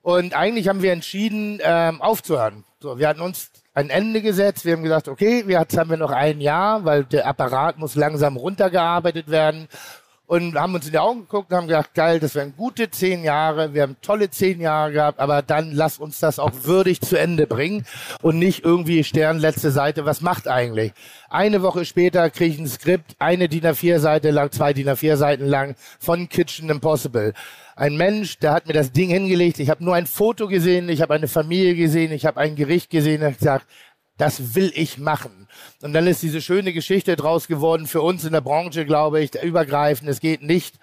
Und 0.00 0.34
eigentlich 0.34 0.68
haben 0.68 0.82
wir 0.82 0.92
entschieden, 0.92 1.58
ähm, 1.62 2.00
aufzuhören. 2.00 2.64
So, 2.78 2.98
wir 2.98 3.08
hatten 3.08 3.20
uns 3.20 3.50
ein 3.74 3.90
Ende 3.90 4.22
gesetzt. 4.22 4.64
Wir 4.64 4.74
haben 4.74 4.84
gesagt, 4.84 5.08
okay, 5.08 5.44
jetzt 5.48 5.76
haben 5.76 5.90
wir 5.90 5.96
noch 5.96 6.12
ein 6.12 6.40
Jahr, 6.40 6.84
weil 6.84 7.04
der 7.04 7.26
Apparat 7.26 7.78
muss 7.78 7.96
langsam 7.96 8.36
runtergearbeitet 8.36 9.28
werden. 9.28 9.66
Und 10.26 10.54
haben 10.54 10.74
uns 10.74 10.86
in 10.86 10.92
die 10.92 10.98
Augen 10.98 11.20
geguckt 11.20 11.50
und 11.50 11.56
haben 11.56 11.66
gedacht, 11.66 11.92
geil, 11.92 12.18
das 12.18 12.34
wären 12.34 12.54
gute 12.56 12.90
zehn 12.90 13.24
Jahre. 13.24 13.74
Wir 13.74 13.82
haben 13.82 13.96
tolle 14.00 14.30
zehn 14.30 14.58
Jahre 14.58 14.92
gehabt, 14.92 15.20
aber 15.20 15.42
dann 15.42 15.72
lass 15.72 15.98
uns 15.98 16.18
das 16.18 16.38
auch 16.38 16.52
würdig 16.62 17.02
zu 17.02 17.18
Ende 17.18 17.46
bringen 17.46 17.84
und 18.22 18.38
nicht 18.38 18.64
irgendwie 18.64 19.04
Stern, 19.04 19.38
letzte 19.38 19.70
Seite, 19.70 20.06
was 20.06 20.22
macht 20.22 20.48
eigentlich? 20.48 20.92
Eine 21.28 21.60
Woche 21.60 21.84
später 21.84 22.30
kriege 22.30 22.54
ich 22.54 22.58
ein 22.58 22.68
Skript, 22.68 23.16
eine 23.18 23.48
DIN 23.50 23.66
A4-Seite 23.66 24.30
lang, 24.30 24.50
zwei 24.50 24.72
DIN 24.72 24.88
A4-Seiten 24.88 25.46
lang 25.46 25.74
von 25.98 26.30
Kitchen 26.30 26.70
Impossible. 26.70 27.34
Ein 27.76 27.96
Mensch, 27.96 28.38
der 28.38 28.52
hat 28.52 28.66
mir 28.66 28.72
das 28.72 28.92
Ding 28.92 29.10
hingelegt. 29.10 29.58
Ich 29.58 29.68
habe 29.68 29.84
nur 29.84 29.94
ein 29.94 30.06
Foto 30.06 30.48
gesehen, 30.48 30.88
ich 30.88 31.02
habe 31.02 31.12
eine 31.12 31.28
Familie 31.28 31.74
gesehen, 31.74 32.12
ich 32.12 32.24
habe 32.24 32.40
ein 32.40 32.56
Gericht 32.56 32.88
gesehen 32.88 33.22
und 33.24 33.36
gesagt, 33.36 33.66
das 34.16 34.54
will 34.54 34.72
ich 34.74 34.98
machen. 34.98 35.48
Und 35.82 35.92
dann 35.92 36.06
ist 36.06 36.22
diese 36.22 36.40
schöne 36.40 36.72
Geschichte 36.72 37.16
draus 37.16 37.48
geworden 37.48 37.86
für 37.86 38.02
uns 38.02 38.24
in 38.24 38.32
der 38.32 38.40
Branche, 38.40 38.84
glaube 38.84 39.20
ich, 39.20 39.34
übergreifend. 39.34 40.08
Es 40.08 40.20
geht 40.20 40.42
nicht, 40.42 40.76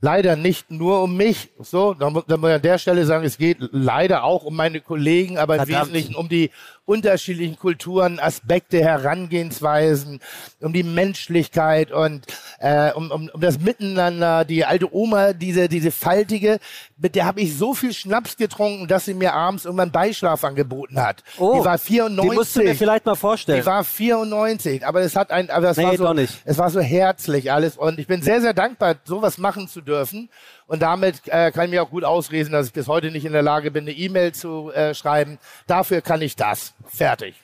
leider 0.00 0.36
nicht 0.36 0.70
nur 0.70 1.02
um 1.02 1.16
mich. 1.16 1.50
So, 1.58 1.94
da 1.94 2.10
muss 2.10 2.24
ich 2.26 2.32
an 2.34 2.62
der 2.62 2.78
Stelle 2.78 3.04
sagen, 3.04 3.24
es 3.24 3.36
geht 3.36 3.58
leider 3.72 4.24
auch 4.24 4.44
um 4.44 4.56
meine 4.56 4.80
Kollegen, 4.80 5.38
aber 5.38 5.56
im. 5.56 5.68
Wesentlichen 5.68 6.14
um 6.14 6.28
die, 6.28 6.50
unterschiedlichen 6.84 7.56
Kulturen, 7.58 8.18
Aspekte, 8.18 8.80
Herangehensweisen, 8.80 10.20
um 10.60 10.72
die 10.72 10.82
Menschlichkeit 10.82 11.92
und 11.92 12.26
äh, 12.58 12.92
um, 12.92 13.10
um, 13.10 13.30
um 13.32 13.40
das 13.40 13.60
Miteinander. 13.60 14.44
Die 14.44 14.64
alte 14.64 14.92
Oma, 14.94 15.32
diese, 15.32 15.68
diese 15.68 15.92
faltige, 15.92 16.58
mit 16.96 17.14
der 17.14 17.24
habe 17.24 17.40
ich 17.40 17.56
so 17.56 17.74
viel 17.74 17.92
Schnaps 17.92 18.36
getrunken, 18.36 18.88
dass 18.88 19.04
sie 19.04 19.14
mir 19.14 19.32
abends 19.32 19.64
irgendwann 19.64 19.92
Beischlaf 19.92 20.42
angeboten 20.44 21.00
hat. 21.00 21.22
Oh, 21.38 21.58
die 21.58 21.64
war 21.64 21.78
94. 21.78 22.30
die 22.30 22.36
musst 22.36 22.56
du 22.56 22.62
mir 22.62 22.74
vielleicht 22.74 23.06
mal 23.06 23.14
vorstellen. 23.14 23.60
Die 23.60 23.66
war 23.66 23.84
94, 23.84 24.86
aber 24.86 25.02
es 25.02 25.14
hat 25.14 25.30
ein, 25.30 25.50
aber 25.50 25.70
es 25.70 25.76
Nee, 25.76 25.98
war 25.98 26.16
so, 26.16 26.26
es 26.44 26.58
war 26.58 26.70
so 26.70 26.80
herzlich 26.80 27.52
alles 27.52 27.76
und 27.76 27.98
ich 27.98 28.06
bin 28.06 28.22
sehr, 28.22 28.40
sehr 28.40 28.54
dankbar, 28.54 28.96
sowas 29.04 29.38
machen 29.38 29.68
zu 29.68 29.80
dürfen. 29.80 30.28
Und 30.72 30.80
damit 30.80 31.20
äh, 31.26 31.52
kann 31.52 31.66
ich 31.66 31.70
mir 31.70 31.82
auch 31.82 31.90
gut 31.90 32.02
ausreden, 32.02 32.52
dass 32.52 32.68
ich 32.68 32.72
bis 32.72 32.88
heute 32.88 33.10
nicht 33.10 33.26
in 33.26 33.34
der 33.34 33.42
Lage 33.42 33.70
bin, 33.70 33.84
eine 33.84 33.92
E-Mail 33.92 34.32
zu 34.32 34.70
äh, 34.70 34.94
schreiben. 34.94 35.38
Dafür 35.66 36.00
kann 36.00 36.22
ich 36.22 36.34
das. 36.34 36.72
Fertig. 36.86 37.34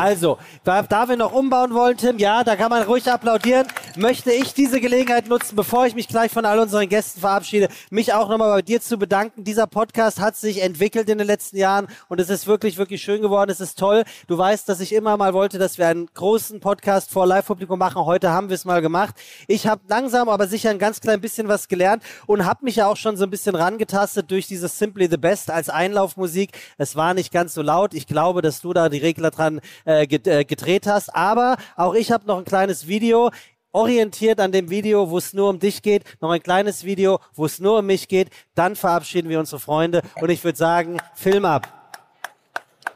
Also, 0.00 0.38
da, 0.64 0.80
da 0.80 1.06
wir 1.06 1.18
noch 1.18 1.34
umbauen 1.34 1.74
wollen, 1.74 1.98
Tim, 1.98 2.16
ja, 2.16 2.44
da 2.44 2.56
kann 2.56 2.70
man 2.70 2.84
ruhig 2.84 3.06
applaudieren, 3.12 3.66
möchte 3.96 4.32
ich 4.32 4.54
diese 4.54 4.80
Gelegenheit 4.80 5.28
nutzen, 5.28 5.54
bevor 5.54 5.84
ich 5.84 5.94
mich 5.94 6.08
gleich 6.08 6.32
von 6.32 6.46
all 6.46 6.58
unseren 6.58 6.88
Gästen 6.88 7.20
verabschiede, 7.20 7.68
mich 7.90 8.14
auch 8.14 8.30
nochmal 8.30 8.50
bei 8.54 8.62
dir 8.62 8.80
zu 8.80 8.96
bedanken. 8.96 9.44
Dieser 9.44 9.66
Podcast 9.66 10.18
hat 10.18 10.36
sich 10.36 10.62
entwickelt 10.62 11.10
in 11.10 11.18
den 11.18 11.26
letzten 11.26 11.58
Jahren 11.58 11.88
und 12.08 12.20
es 12.20 12.30
ist 12.30 12.46
wirklich, 12.46 12.78
wirklich 12.78 13.02
schön 13.02 13.20
geworden. 13.20 13.50
Es 13.50 13.60
ist 13.60 13.78
toll. 13.78 14.04
Du 14.28 14.38
weißt, 14.38 14.66
dass 14.66 14.80
ich 14.80 14.94
immer 14.94 15.18
mal 15.18 15.34
wollte, 15.34 15.58
dass 15.58 15.76
wir 15.76 15.88
einen 15.88 16.06
großen 16.14 16.60
Podcast 16.60 17.10
vor 17.10 17.26
Live-Publikum 17.26 17.78
machen. 17.78 18.02
Heute 18.06 18.30
haben 18.30 18.48
wir 18.48 18.54
es 18.54 18.64
mal 18.64 18.80
gemacht. 18.80 19.14
Ich 19.46 19.66
habe 19.66 19.82
langsam, 19.88 20.30
aber 20.30 20.46
sicher 20.46 20.70
ein 20.70 20.78
ganz 20.78 21.02
klein 21.02 21.20
bisschen 21.20 21.48
was 21.48 21.68
gelernt 21.68 22.02
und 22.26 22.46
habe 22.46 22.64
mich 22.64 22.77
ja 22.78 22.86
auch 22.86 22.96
schon 22.96 23.16
so 23.16 23.24
ein 23.24 23.30
bisschen 23.30 23.54
rangetastet 23.54 24.30
durch 24.30 24.46
dieses 24.46 24.78
Simply 24.78 25.08
the 25.10 25.16
Best 25.16 25.50
als 25.50 25.68
Einlaufmusik. 25.68 26.52
Es 26.78 26.96
war 26.96 27.12
nicht 27.12 27.32
ganz 27.32 27.54
so 27.54 27.62
laut. 27.62 27.92
Ich 27.92 28.06
glaube, 28.06 28.40
dass 28.40 28.62
du 28.62 28.72
da 28.72 28.88
die 28.88 28.98
Regler 28.98 29.30
dran 29.30 29.60
äh, 29.84 30.04
äh, 30.04 30.44
gedreht 30.44 30.86
hast. 30.86 31.14
Aber 31.14 31.56
auch 31.76 31.94
ich 31.94 32.10
habe 32.10 32.26
noch 32.26 32.38
ein 32.38 32.44
kleines 32.44 32.88
Video 32.88 33.30
orientiert 33.72 34.40
an 34.40 34.52
dem 34.52 34.70
Video, 34.70 35.10
wo 35.10 35.18
es 35.18 35.34
nur 35.34 35.50
um 35.50 35.58
dich 35.58 35.82
geht, 35.82 36.04
noch 36.20 36.30
ein 36.30 36.42
kleines 36.42 36.84
Video, 36.84 37.20
wo 37.34 37.44
es 37.44 37.58
nur 37.58 37.80
um 37.80 37.86
mich 37.86 38.08
geht. 38.08 38.30
Dann 38.54 38.76
verabschieden 38.76 39.28
wir 39.28 39.38
unsere 39.38 39.60
Freunde 39.60 40.02
und 40.20 40.30
ich 40.30 40.42
würde 40.42 40.58
sagen, 40.58 40.98
Film 41.14 41.44
ab. 41.44 41.68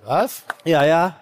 Was? 0.05 0.43
Ja, 0.65 0.85
ja. 0.85 1.17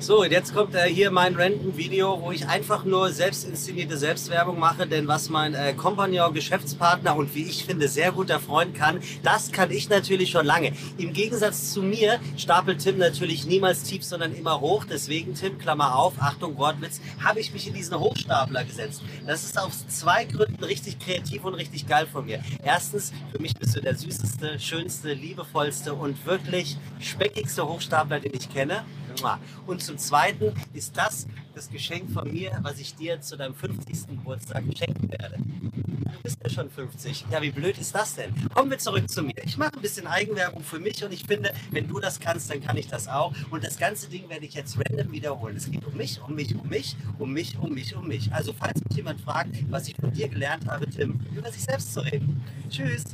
So, 0.00 0.20
und 0.22 0.30
jetzt 0.30 0.54
kommt 0.54 0.76
äh, 0.76 0.84
hier 0.84 1.10
mein 1.10 1.34
random 1.34 1.76
Video, 1.76 2.22
wo 2.22 2.30
ich 2.30 2.46
einfach 2.46 2.84
nur 2.84 3.10
selbst 3.10 3.44
inszenierte 3.44 3.96
Selbstwerbung 3.96 4.56
mache, 4.56 4.86
denn 4.86 5.08
was 5.08 5.28
mein 5.28 5.54
äh, 5.54 5.74
Kompagnon, 5.74 6.32
Geschäftspartner 6.32 7.16
und 7.16 7.34
wie 7.34 7.42
ich 7.42 7.64
finde 7.64 7.88
sehr 7.88 8.12
guter 8.12 8.38
Freund 8.38 8.76
kann, 8.76 9.00
das 9.24 9.50
kann 9.50 9.72
ich 9.72 9.88
natürlich 9.88 10.30
schon 10.30 10.46
lange. 10.46 10.72
Im 10.98 11.12
Gegensatz 11.12 11.72
zu 11.72 11.82
mir 11.82 12.20
stapelt 12.36 12.78
Tim 12.78 12.98
natürlich 12.98 13.44
niemals 13.44 13.82
tief, 13.82 14.04
sondern 14.04 14.36
immer 14.36 14.60
hoch. 14.60 14.84
Deswegen, 14.88 15.34
Tim, 15.34 15.58
Klammer 15.58 15.96
auf, 15.96 16.14
Achtung, 16.20 16.56
Wortwitz, 16.58 17.00
habe 17.22 17.40
ich 17.40 17.52
mich 17.52 17.66
in 17.66 17.74
diesen 17.74 17.98
Hochstapler 17.98 18.64
gesetzt. 18.64 19.02
Das 19.26 19.42
ist 19.42 19.58
aus 19.58 19.88
zwei 19.88 20.24
Gründen 20.26 20.62
richtig 20.62 21.00
kreativ 21.00 21.44
und 21.44 21.54
richtig 21.54 21.88
geil 21.88 22.06
von 22.06 22.24
mir. 22.24 22.40
Erstens, 22.64 23.12
für 23.32 23.42
mich 23.42 23.54
bist 23.56 23.74
du 23.74 23.80
der 23.80 23.96
süßeste, 23.96 24.60
schönste, 24.60 25.12
liebevollste 25.12 25.92
und 25.92 26.24
wirklich 26.24 26.76
speckigste 27.00 27.68
Hochstapler, 27.68 28.20
den 28.20 28.34
ich 28.34 28.48
kenne. 28.48 28.84
Und 29.66 29.82
zum 29.82 29.98
Zweiten 29.98 30.54
ist 30.72 30.96
das 30.96 31.26
das 31.58 31.70
Geschenk 31.70 32.10
von 32.12 32.32
mir, 32.32 32.56
was 32.62 32.78
ich 32.78 32.94
dir 32.94 33.20
zu 33.20 33.36
deinem 33.36 33.54
50. 33.54 34.06
Geburtstag 34.06 34.62
schenken 34.76 35.10
werde. 35.10 35.38
Du 35.38 36.22
bist 36.22 36.38
ja 36.42 36.48
schon 36.48 36.70
50. 36.70 37.26
Ja, 37.30 37.42
wie 37.42 37.50
blöd 37.50 37.76
ist 37.78 37.94
das 37.94 38.14
denn? 38.14 38.32
Kommen 38.54 38.70
wir 38.70 38.78
zurück 38.78 39.10
zu 39.10 39.22
mir. 39.22 39.34
Ich 39.44 39.56
mache 39.56 39.74
ein 39.74 39.82
bisschen 39.82 40.06
Eigenwerbung 40.06 40.62
für 40.62 40.78
mich 40.78 41.02
und 41.04 41.12
ich 41.12 41.24
finde, 41.24 41.52
wenn 41.72 41.88
du 41.88 41.98
das 41.98 42.20
kannst, 42.20 42.50
dann 42.50 42.62
kann 42.62 42.76
ich 42.76 42.86
das 42.86 43.08
auch. 43.08 43.34
Und 43.50 43.64
das 43.64 43.76
ganze 43.76 44.08
Ding 44.08 44.28
werde 44.28 44.46
ich 44.46 44.54
jetzt 44.54 44.78
random 44.78 45.10
wiederholen. 45.10 45.56
Es 45.56 45.70
geht 45.70 45.84
um 45.84 45.96
mich, 45.96 46.20
um 46.20 46.34
mich, 46.34 46.54
um 46.54 46.68
mich, 46.68 46.96
um 47.18 47.32
mich, 47.32 47.58
um 47.58 47.74
mich, 47.74 47.96
um 47.96 48.06
mich. 48.06 48.32
Also 48.32 48.52
falls 48.52 48.80
mich 48.84 48.96
jemand 48.96 49.20
fragt, 49.20 49.50
was 49.70 49.88
ich 49.88 49.96
von 49.96 50.12
dir 50.12 50.28
gelernt 50.28 50.66
habe, 50.66 50.88
Tim, 50.88 51.18
über 51.34 51.50
sich 51.50 51.64
selbst 51.64 51.92
zu 51.92 52.00
reden. 52.00 52.40
Tschüss. 52.70 53.04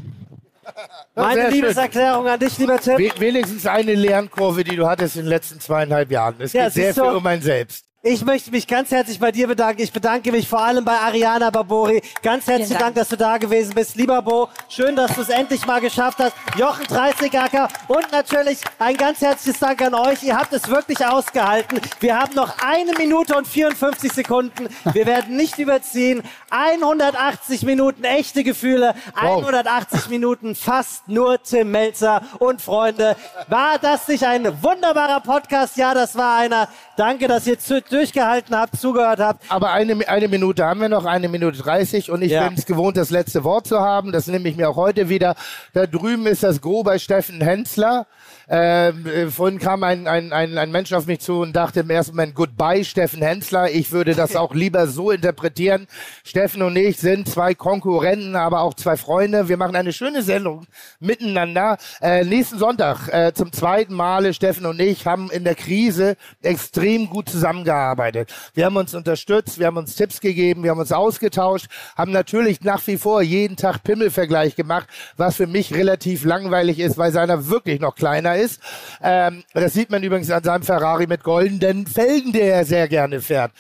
Meine. 1.15 1.51
Liebeserklärung 1.51 2.27
an 2.27 2.39
dich, 2.41 2.59
lieber 2.59 2.79
Tim. 2.79 2.99
We 2.99 3.11
wenigstens 3.19 3.67
eine 3.67 3.95
Lernkurve, 3.95 4.65
die 4.65 4.77
du 4.77 4.87
hattest 4.87 5.17
in 5.17 5.23
den 5.23 5.29
letzten 5.29 5.61
zweieinhalb 5.61 6.11
Jahren. 6.11 6.37
Es 6.39 6.53
Ja, 6.53 6.65
geht 6.65 6.73
sehr 6.75 6.95
viel 6.95 7.03
um 7.05 7.23
mein 7.23 7.43
Selbst. 7.43 7.85
Ich 8.07 8.23
möchte 8.23 8.51
mich 8.51 8.67
ganz 8.67 8.91
herzlich 8.91 9.19
bei 9.19 9.33
dir 9.33 9.47
bedanken. 9.47 9.81
Ich 9.81 9.91
bedanke 9.91 10.31
mich 10.31 10.47
vor 10.47 10.61
allem 10.63 10.85
bei 10.85 10.93
Ariana 10.93 11.49
Barbori. 11.49 12.03
Ganz 12.23 12.47
herzlichen 12.47 12.73
Dank. 12.73 12.83
Dank. 12.83 12.97
dass 12.97 13.09
du 13.09 13.17
da 13.17 13.39
gewesen 13.39 13.73
bist. 13.75 13.97
Lieber 13.97 14.21
Bo, 14.21 14.51
schön, 14.69 14.95
dass 14.95 15.15
du 15.15 15.23
es 15.23 15.31
endlich 15.31 15.65
mal 15.65 15.81
geschafft 15.81 16.19
hast. 16.19 16.37
Jochen 16.59 16.85
30 16.87 17.33
Acker 17.41 17.67
und 17.89 18.13
natürlich 18.13 18.59
ein 18.79 18.99
ganz 18.99 19.23
herzliches 19.23 19.59
Dank 19.59 19.81
an 19.81 19.95
euch. 19.95 20.23
Ihr 20.23 20.37
habt 20.37 20.53
es 20.53 20.69
wirklich 20.69 21.03
ausgehalten. 21.03 21.81
Wir 22.01 22.21
haben 22.21 22.35
noch 22.35 22.59
eine 22.63 22.93
Minute 22.93 23.35
und 23.39 23.47
54 23.49 24.13
Sekunden. 24.13 24.69
Wir 24.93 25.07
werden 25.07 25.35
nicht 25.35 25.59
überziehen. 25.59 26.23
180 26.55 27.63
Minuten 27.65 28.05
echte 28.05 28.45
Gefühle. 28.45 28.95
180 29.15 30.09
Minuten 30.09 30.55
fast 30.55 31.09
nur 31.09 31.43
Tim 31.43 31.73
Melzer 31.73 32.23
und 32.39 32.63
Freunde. 32.63 33.17
War 33.49 33.79
das 33.81 34.07
nicht 34.07 34.25
ein 34.25 34.63
wunderbarer 34.63 35.21
Podcast? 35.21 35.77
Ja, 35.77 35.95
das 35.95 36.17
war 36.17 36.39
einer. 36.39 36.69
Danke, 36.97 37.27
dass 37.27 37.47
ihr 37.49 37.59
zu, 37.59 37.83
durchgehalten 37.83 38.57
habt, 38.57 38.79
zugehört 38.81 39.19
habt. 39.19 39.45
Aber 39.51 39.73
eine, 39.73 40.07
eine 40.09 40.29
Minute 40.29 40.65
haben 40.65 40.81
wir 40.81 40.89
noch, 40.89 41.05
eine 41.07 41.29
Minute 41.29 41.59
30 41.59 42.11
und 42.13 42.23
ich 42.23 42.31
Ja. 42.31 42.47
bin 42.47 42.57
es 42.57 42.67
gewohnt, 42.67 42.97
das 42.97 43.11
letzte 43.11 43.43
Wort 43.43 43.67
zu 43.67 43.81
haben. 43.81 44.13
Das 44.13 44.29
nehme 44.29 44.49
ich 44.49 44.57
mir 44.57 44.71
auch 44.71 44.77
heute 44.77 45.09
wieder. 45.09 45.35
Da 45.73 45.87
drüben 45.87 46.27
ist 46.27 46.45
das 46.45 46.61
Gro 46.61 46.85
bei 46.85 46.99
Steffen 47.01 47.41
Hensler. 47.41 48.07
Ähm, 48.49 49.07
äh, 49.07 49.27
vorhin 49.31 49.59
kam 49.59 49.83
ein, 49.83 50.07
ein, 50.07 50.33
ein, 50.33 50.59
ein 50.59 50.71
Mensch 50.71 50.93
auf 50.93 51.07
mich 51.07 51.21
zu 51.21 51.41
und 51.41 51.55
dachte 51.55 51.81
im 51.81 51.91
ersten 51.91 52.13
Moment, 52.13 52.35
goodbye 52.35 52.85
Steffen 52.85 53.23
Hensler. 53.23 53.71
Ich 53.71 53.93
würde 53.93 54.15
das 54.15 54.37
auch 54.37 54.55
lieber 54.55 54.87
so 54.87 55.11
interpretieren. 55.11 55.87
Steffen 56.25 56.63
und 56.63 56.77
ich 56.77 56.99
sind 56.99 57.29
zwei 57.29 57.55
Konkurrenten, 57.55 58.37
aber 58.37 58.61
auch 58.61 58.75
zwei 58.75 58.97
Freunde. 58.97 59.49
Wir 59.49 59.57
machen 59.57 59.77
eine 59.77 59.93
schöne 59.93 60.23
Sendung 60.23 60.67
miteinander. 61.01 61.79
Äh, 62.01 62.25
nächsten 62.25 62.59
Sonntag 62.59 63.09
äh, 63.09 63.33
zum 63.33 63.53
zweiten 63.53 63.95
Male, 63.95 64.35
Steffen 64.35 64.67
und 64.67 64.81
ich 64.81 65.07
haben 65.07 65.31
in 65.31 65.45
der 65.45 65.55
Krise 65.55 66.17
extrem 66.43 67.09
gut 67.09 67.29
zusammengearbeitet. 67.29 68.33
Wir 68.55 68.67
haben 68.67 68.77
uns 68.77 68.95
unterstützt, 68.95 69.59
wir 69.59 69.67
haben 69.67 69.77
uns 69.77 69.95
Tipps 69.95 70.21
gegeben, 70.21 70.63
wir 70.63 70.71
haben 70.71 70.81
uns 70.81 70.93
ausgetauscht, 70.93 71.67
haben 71.97 72.13
natürlich 72.13 72.63
nach 72.63 72.87
wie 72.87 72.99
vor 72.99 73.23
jeden 73.23 73.57
Tag 73.57 73.83
Pimmelvergleich 73.83 74.57
gemacht, 74.57 74.89
was 75.17 75.37
für 75.37 75.47
mich 75.47 75.75
relativ 75.75 76.25
langweilig 76.25 76.79
ist, 76.79 76.99
weil 76.99 77.13
seiner 77.13 77.49
wirklich 77.49 77.81
noch 77.81 77.95
kleiner 77.95 78.34
ist. 78.37 78.61
Ähm, 79.03 79.45
das 79.53 79.75
sieht 79.75 79.91
man 79.91 80.03
übrigens 80.03 80.31
an 80.31 80.43
seinem 80.43 80.63
Ferrari 80.63 81.07
mit 81.07 81.23
goldenen 81.23 81.87
Felgen, 81.87 82.33
der 82.33 82.55
er 82.55 82.65
sehr 82.65 82.89
gerne 82.89 83.21
fährt. 83.21 83.53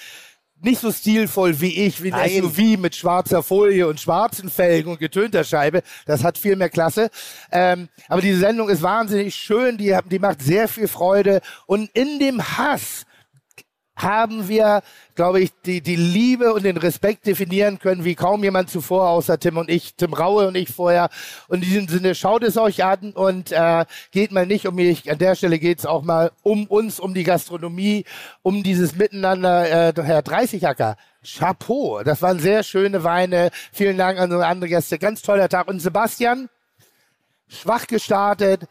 Nicht 0.60 0.80
so 0.80 0.90
stilvoll 0.90 1.60
wie 1.60 1.86
ich, 1.86 2.02
wie 2.02 2.12
ein. 2.12 2.42
SUV 2.42 2.78
mit 2.78 2.96
schwarzer 2.96 3.42
Folie 3.42 3.86
und 3.86 4.00
schwarzen 4.00 4.48
Felgen 4.48 4.92
und 4.92 4.98
getönter 4.98 5.44
Scheibe. 5.44 5.82
Das 6.06 6.24
hat 6.24 6.38
viel 6.38 6.56
mehr 6.56 6.70
Klasse. 6.70 7.10
Ähm, 7.52 7.88
aber 8.08 8.22
diese 8.22 8.38
Sendung 8.38 8.70
ist 8.70 8.80
wahnsinnig 8.80 9.34
schön, 9.34 9.76
die, 9.76 9.94
die 10.10 10.18
macht 10.18 10.40
sehr 10.40 10.66
viel 10.68 10.88
Freude. 10.88 11.42
Und 11.66 11.90
in 11.92 12.18
dem 12.18 12.42
Hass 12.56 13.04
haben 13.96 14.48
wir, 14.48 14.82
glaube 15.14 15.40
ich, 15.40 15.50
die, 15.64 15.80
die 15.80 15.96
Liebe 15.96 16.52
und 16.52 16.64
den 16.64 16.76
Respekt 16.76 17.26
definieren 17.26 17.78
können, 17.78 18.04
wie 18.04 18.14
kaum 18.14 18.42
jemand 18.42 18.70
zuvor, 18.70 19.08
außer 19.08 19.38
Tim 19.38 19.56
und 19.56 19.70
ich, 19.70 19.94
Tim 19.94 20.12
Raue 20.12 20.48
und 20.48 20.56
ich 20.56 20.70
vorher. 20.70 21.08
Und 21.48 21.62
in 21.62 21.68
diesem 21.68 21.88
Sinne, 21.88 22.14
schaut 22.14 22.42
es 22.42 22.56
euch 22.56 22.84
an 22.84 23.12
und 23.12 23.52
äh, 23.52 23.84
geht 24.10 24.32
mal 24.32 24.46
nicht 24.46 24.66
um 24.66 24.74
mich. 24.74 25.10
An 25.10 25.18
der 25.18 25.34
Stelle 25.34 25.58
geht 25.58 25.78
es 25.78 25.86
auch 25.86 26.02
mal 26.02 26.32
um 26.42 26.66
uns, 26.66 26.98
um 27.00 27.14
die 27.14 27.24
Gastronomie, 27.24 28.04
um 28.42 28.62
dieses 28.62 28.96
Miteinander. 28.96 29.88
Äh, 29.88 30.02
Herr 30.02 30.22
Dreißigacker, 30.22 30.96
Chapeau, 31.24 32.02
das 32.02 32.20
waren 32.22 32.38
sehr 32.38 32.62
schöne 32.62 33.04
Weine. 33.04 33.50
Vielen 33.72 33.96
Dank 33.96 34.18
an 34.18 34.24
unsere 34.24 34.46
anderen 34.46 34.70
Gäste. 34.70 34.98
Ganz 34.98 35.22
toller 35.22 35.48
Tag. 35.48 35.68
Und 35.68 35.80
Sebastian, 35.80 36.48
schwach 37.48 37.86
gestartet, 37.86 38.62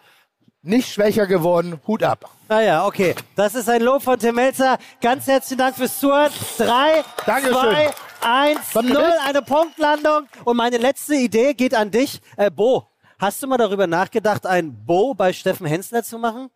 nicht 0.63 0.91
schwächer 0.91 1.27
geworden. 1.27 1.79
Hut 1.85 2.03
ab. 2.03 2.29
Naja, 2.49 2.85
okay. 2.85 3.15
Das 3.35 3.53
ist 3.53 3.69
ein 3.69 3.81
Lob 3.81 4.01
von 4.01 4.17
Tim 4.17 4.35
Melzer. 4.35 4.77
Ganz 5.01 5.27
herzlichen 5.27 5.59
Dank 5.59 5.75
fürs 5.75 5.99
Zuhören. 5.99 6.31
Drei, 6.57 7.03
Dankeschön. 7.25 7.53
zwei, 7.53 7.91
eins, 8.21 8.59
Was 8.73 8.83
null. 8.85 9.13
Eine 9.27 9.41
Punktlandung. 9.41 10.27
Und 10.45 10.57
meine 10.57 10.77
letzte 10.77 11.15
Idee 11.15 11.53
geht 11.53 11.75
an 11.75 11.91
dich. 11.91 12.21
Äh, 12.37 12.49
Bo, 12.49 12.87
hast 13.19 13.43
du 13.43 13.47
mal 13.47 13.57
darüber 13.57 13.87
nachgedacht, 13.87 14.45
ein 14.45 14.85
Bo 14.85 15.13
bei 15.13 15.33
Steffen 15.33 15.67
Hensler 15.67 16.03
zu 16.03 16.17
machen? 16.17 16.49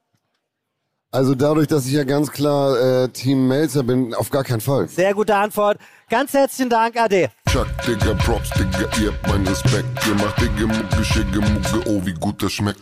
Also 1.10 1.36
dadurch, 1.36 1.68
dass 1.68 1.86
ich 1.86 1.94
ja 1.94 2.04
ganz 2.04 2.32
klar 2.32 3.04
äh, 3.04 3.10
Team 3.10 3.48
Melzer 3.48 3.84
bin, 3.84 4.14
auf 4.14 4.30
gar 4.30 4.44
keinen 4.44 4.60
Fall. 4.60 4.88
Sehr 4.90 5.14
gute 5.14 5.36
Antwort. 5.36 5.78
Ganz 6.10 6.34
herzlichen 6.34 6.70
Dank, 6.70 7.00
Ade. 7.00 7.32
Chuck, 7.50 7.68
Digga, 7.88 8.14
Props, 8.16 8.50
Digga, 8.52 8.90
ihr 9.02 9.14
habt 9.14 9.28
meinen 9.28 9.48
Respekt. 9.48 9.88
Ihr 10.06 10.16
macht 10.16 10.40
Digga, 10.42 10.68
Mucke, 10.68 11.04
Schicke, 11.06 11.40
Mucke, 11.40 11.90
oh, 11.90 12.06
wie 12.06 12.14
gut 12.14 12.44
das 12.44 12.52
schmeckt. 12.52 12.82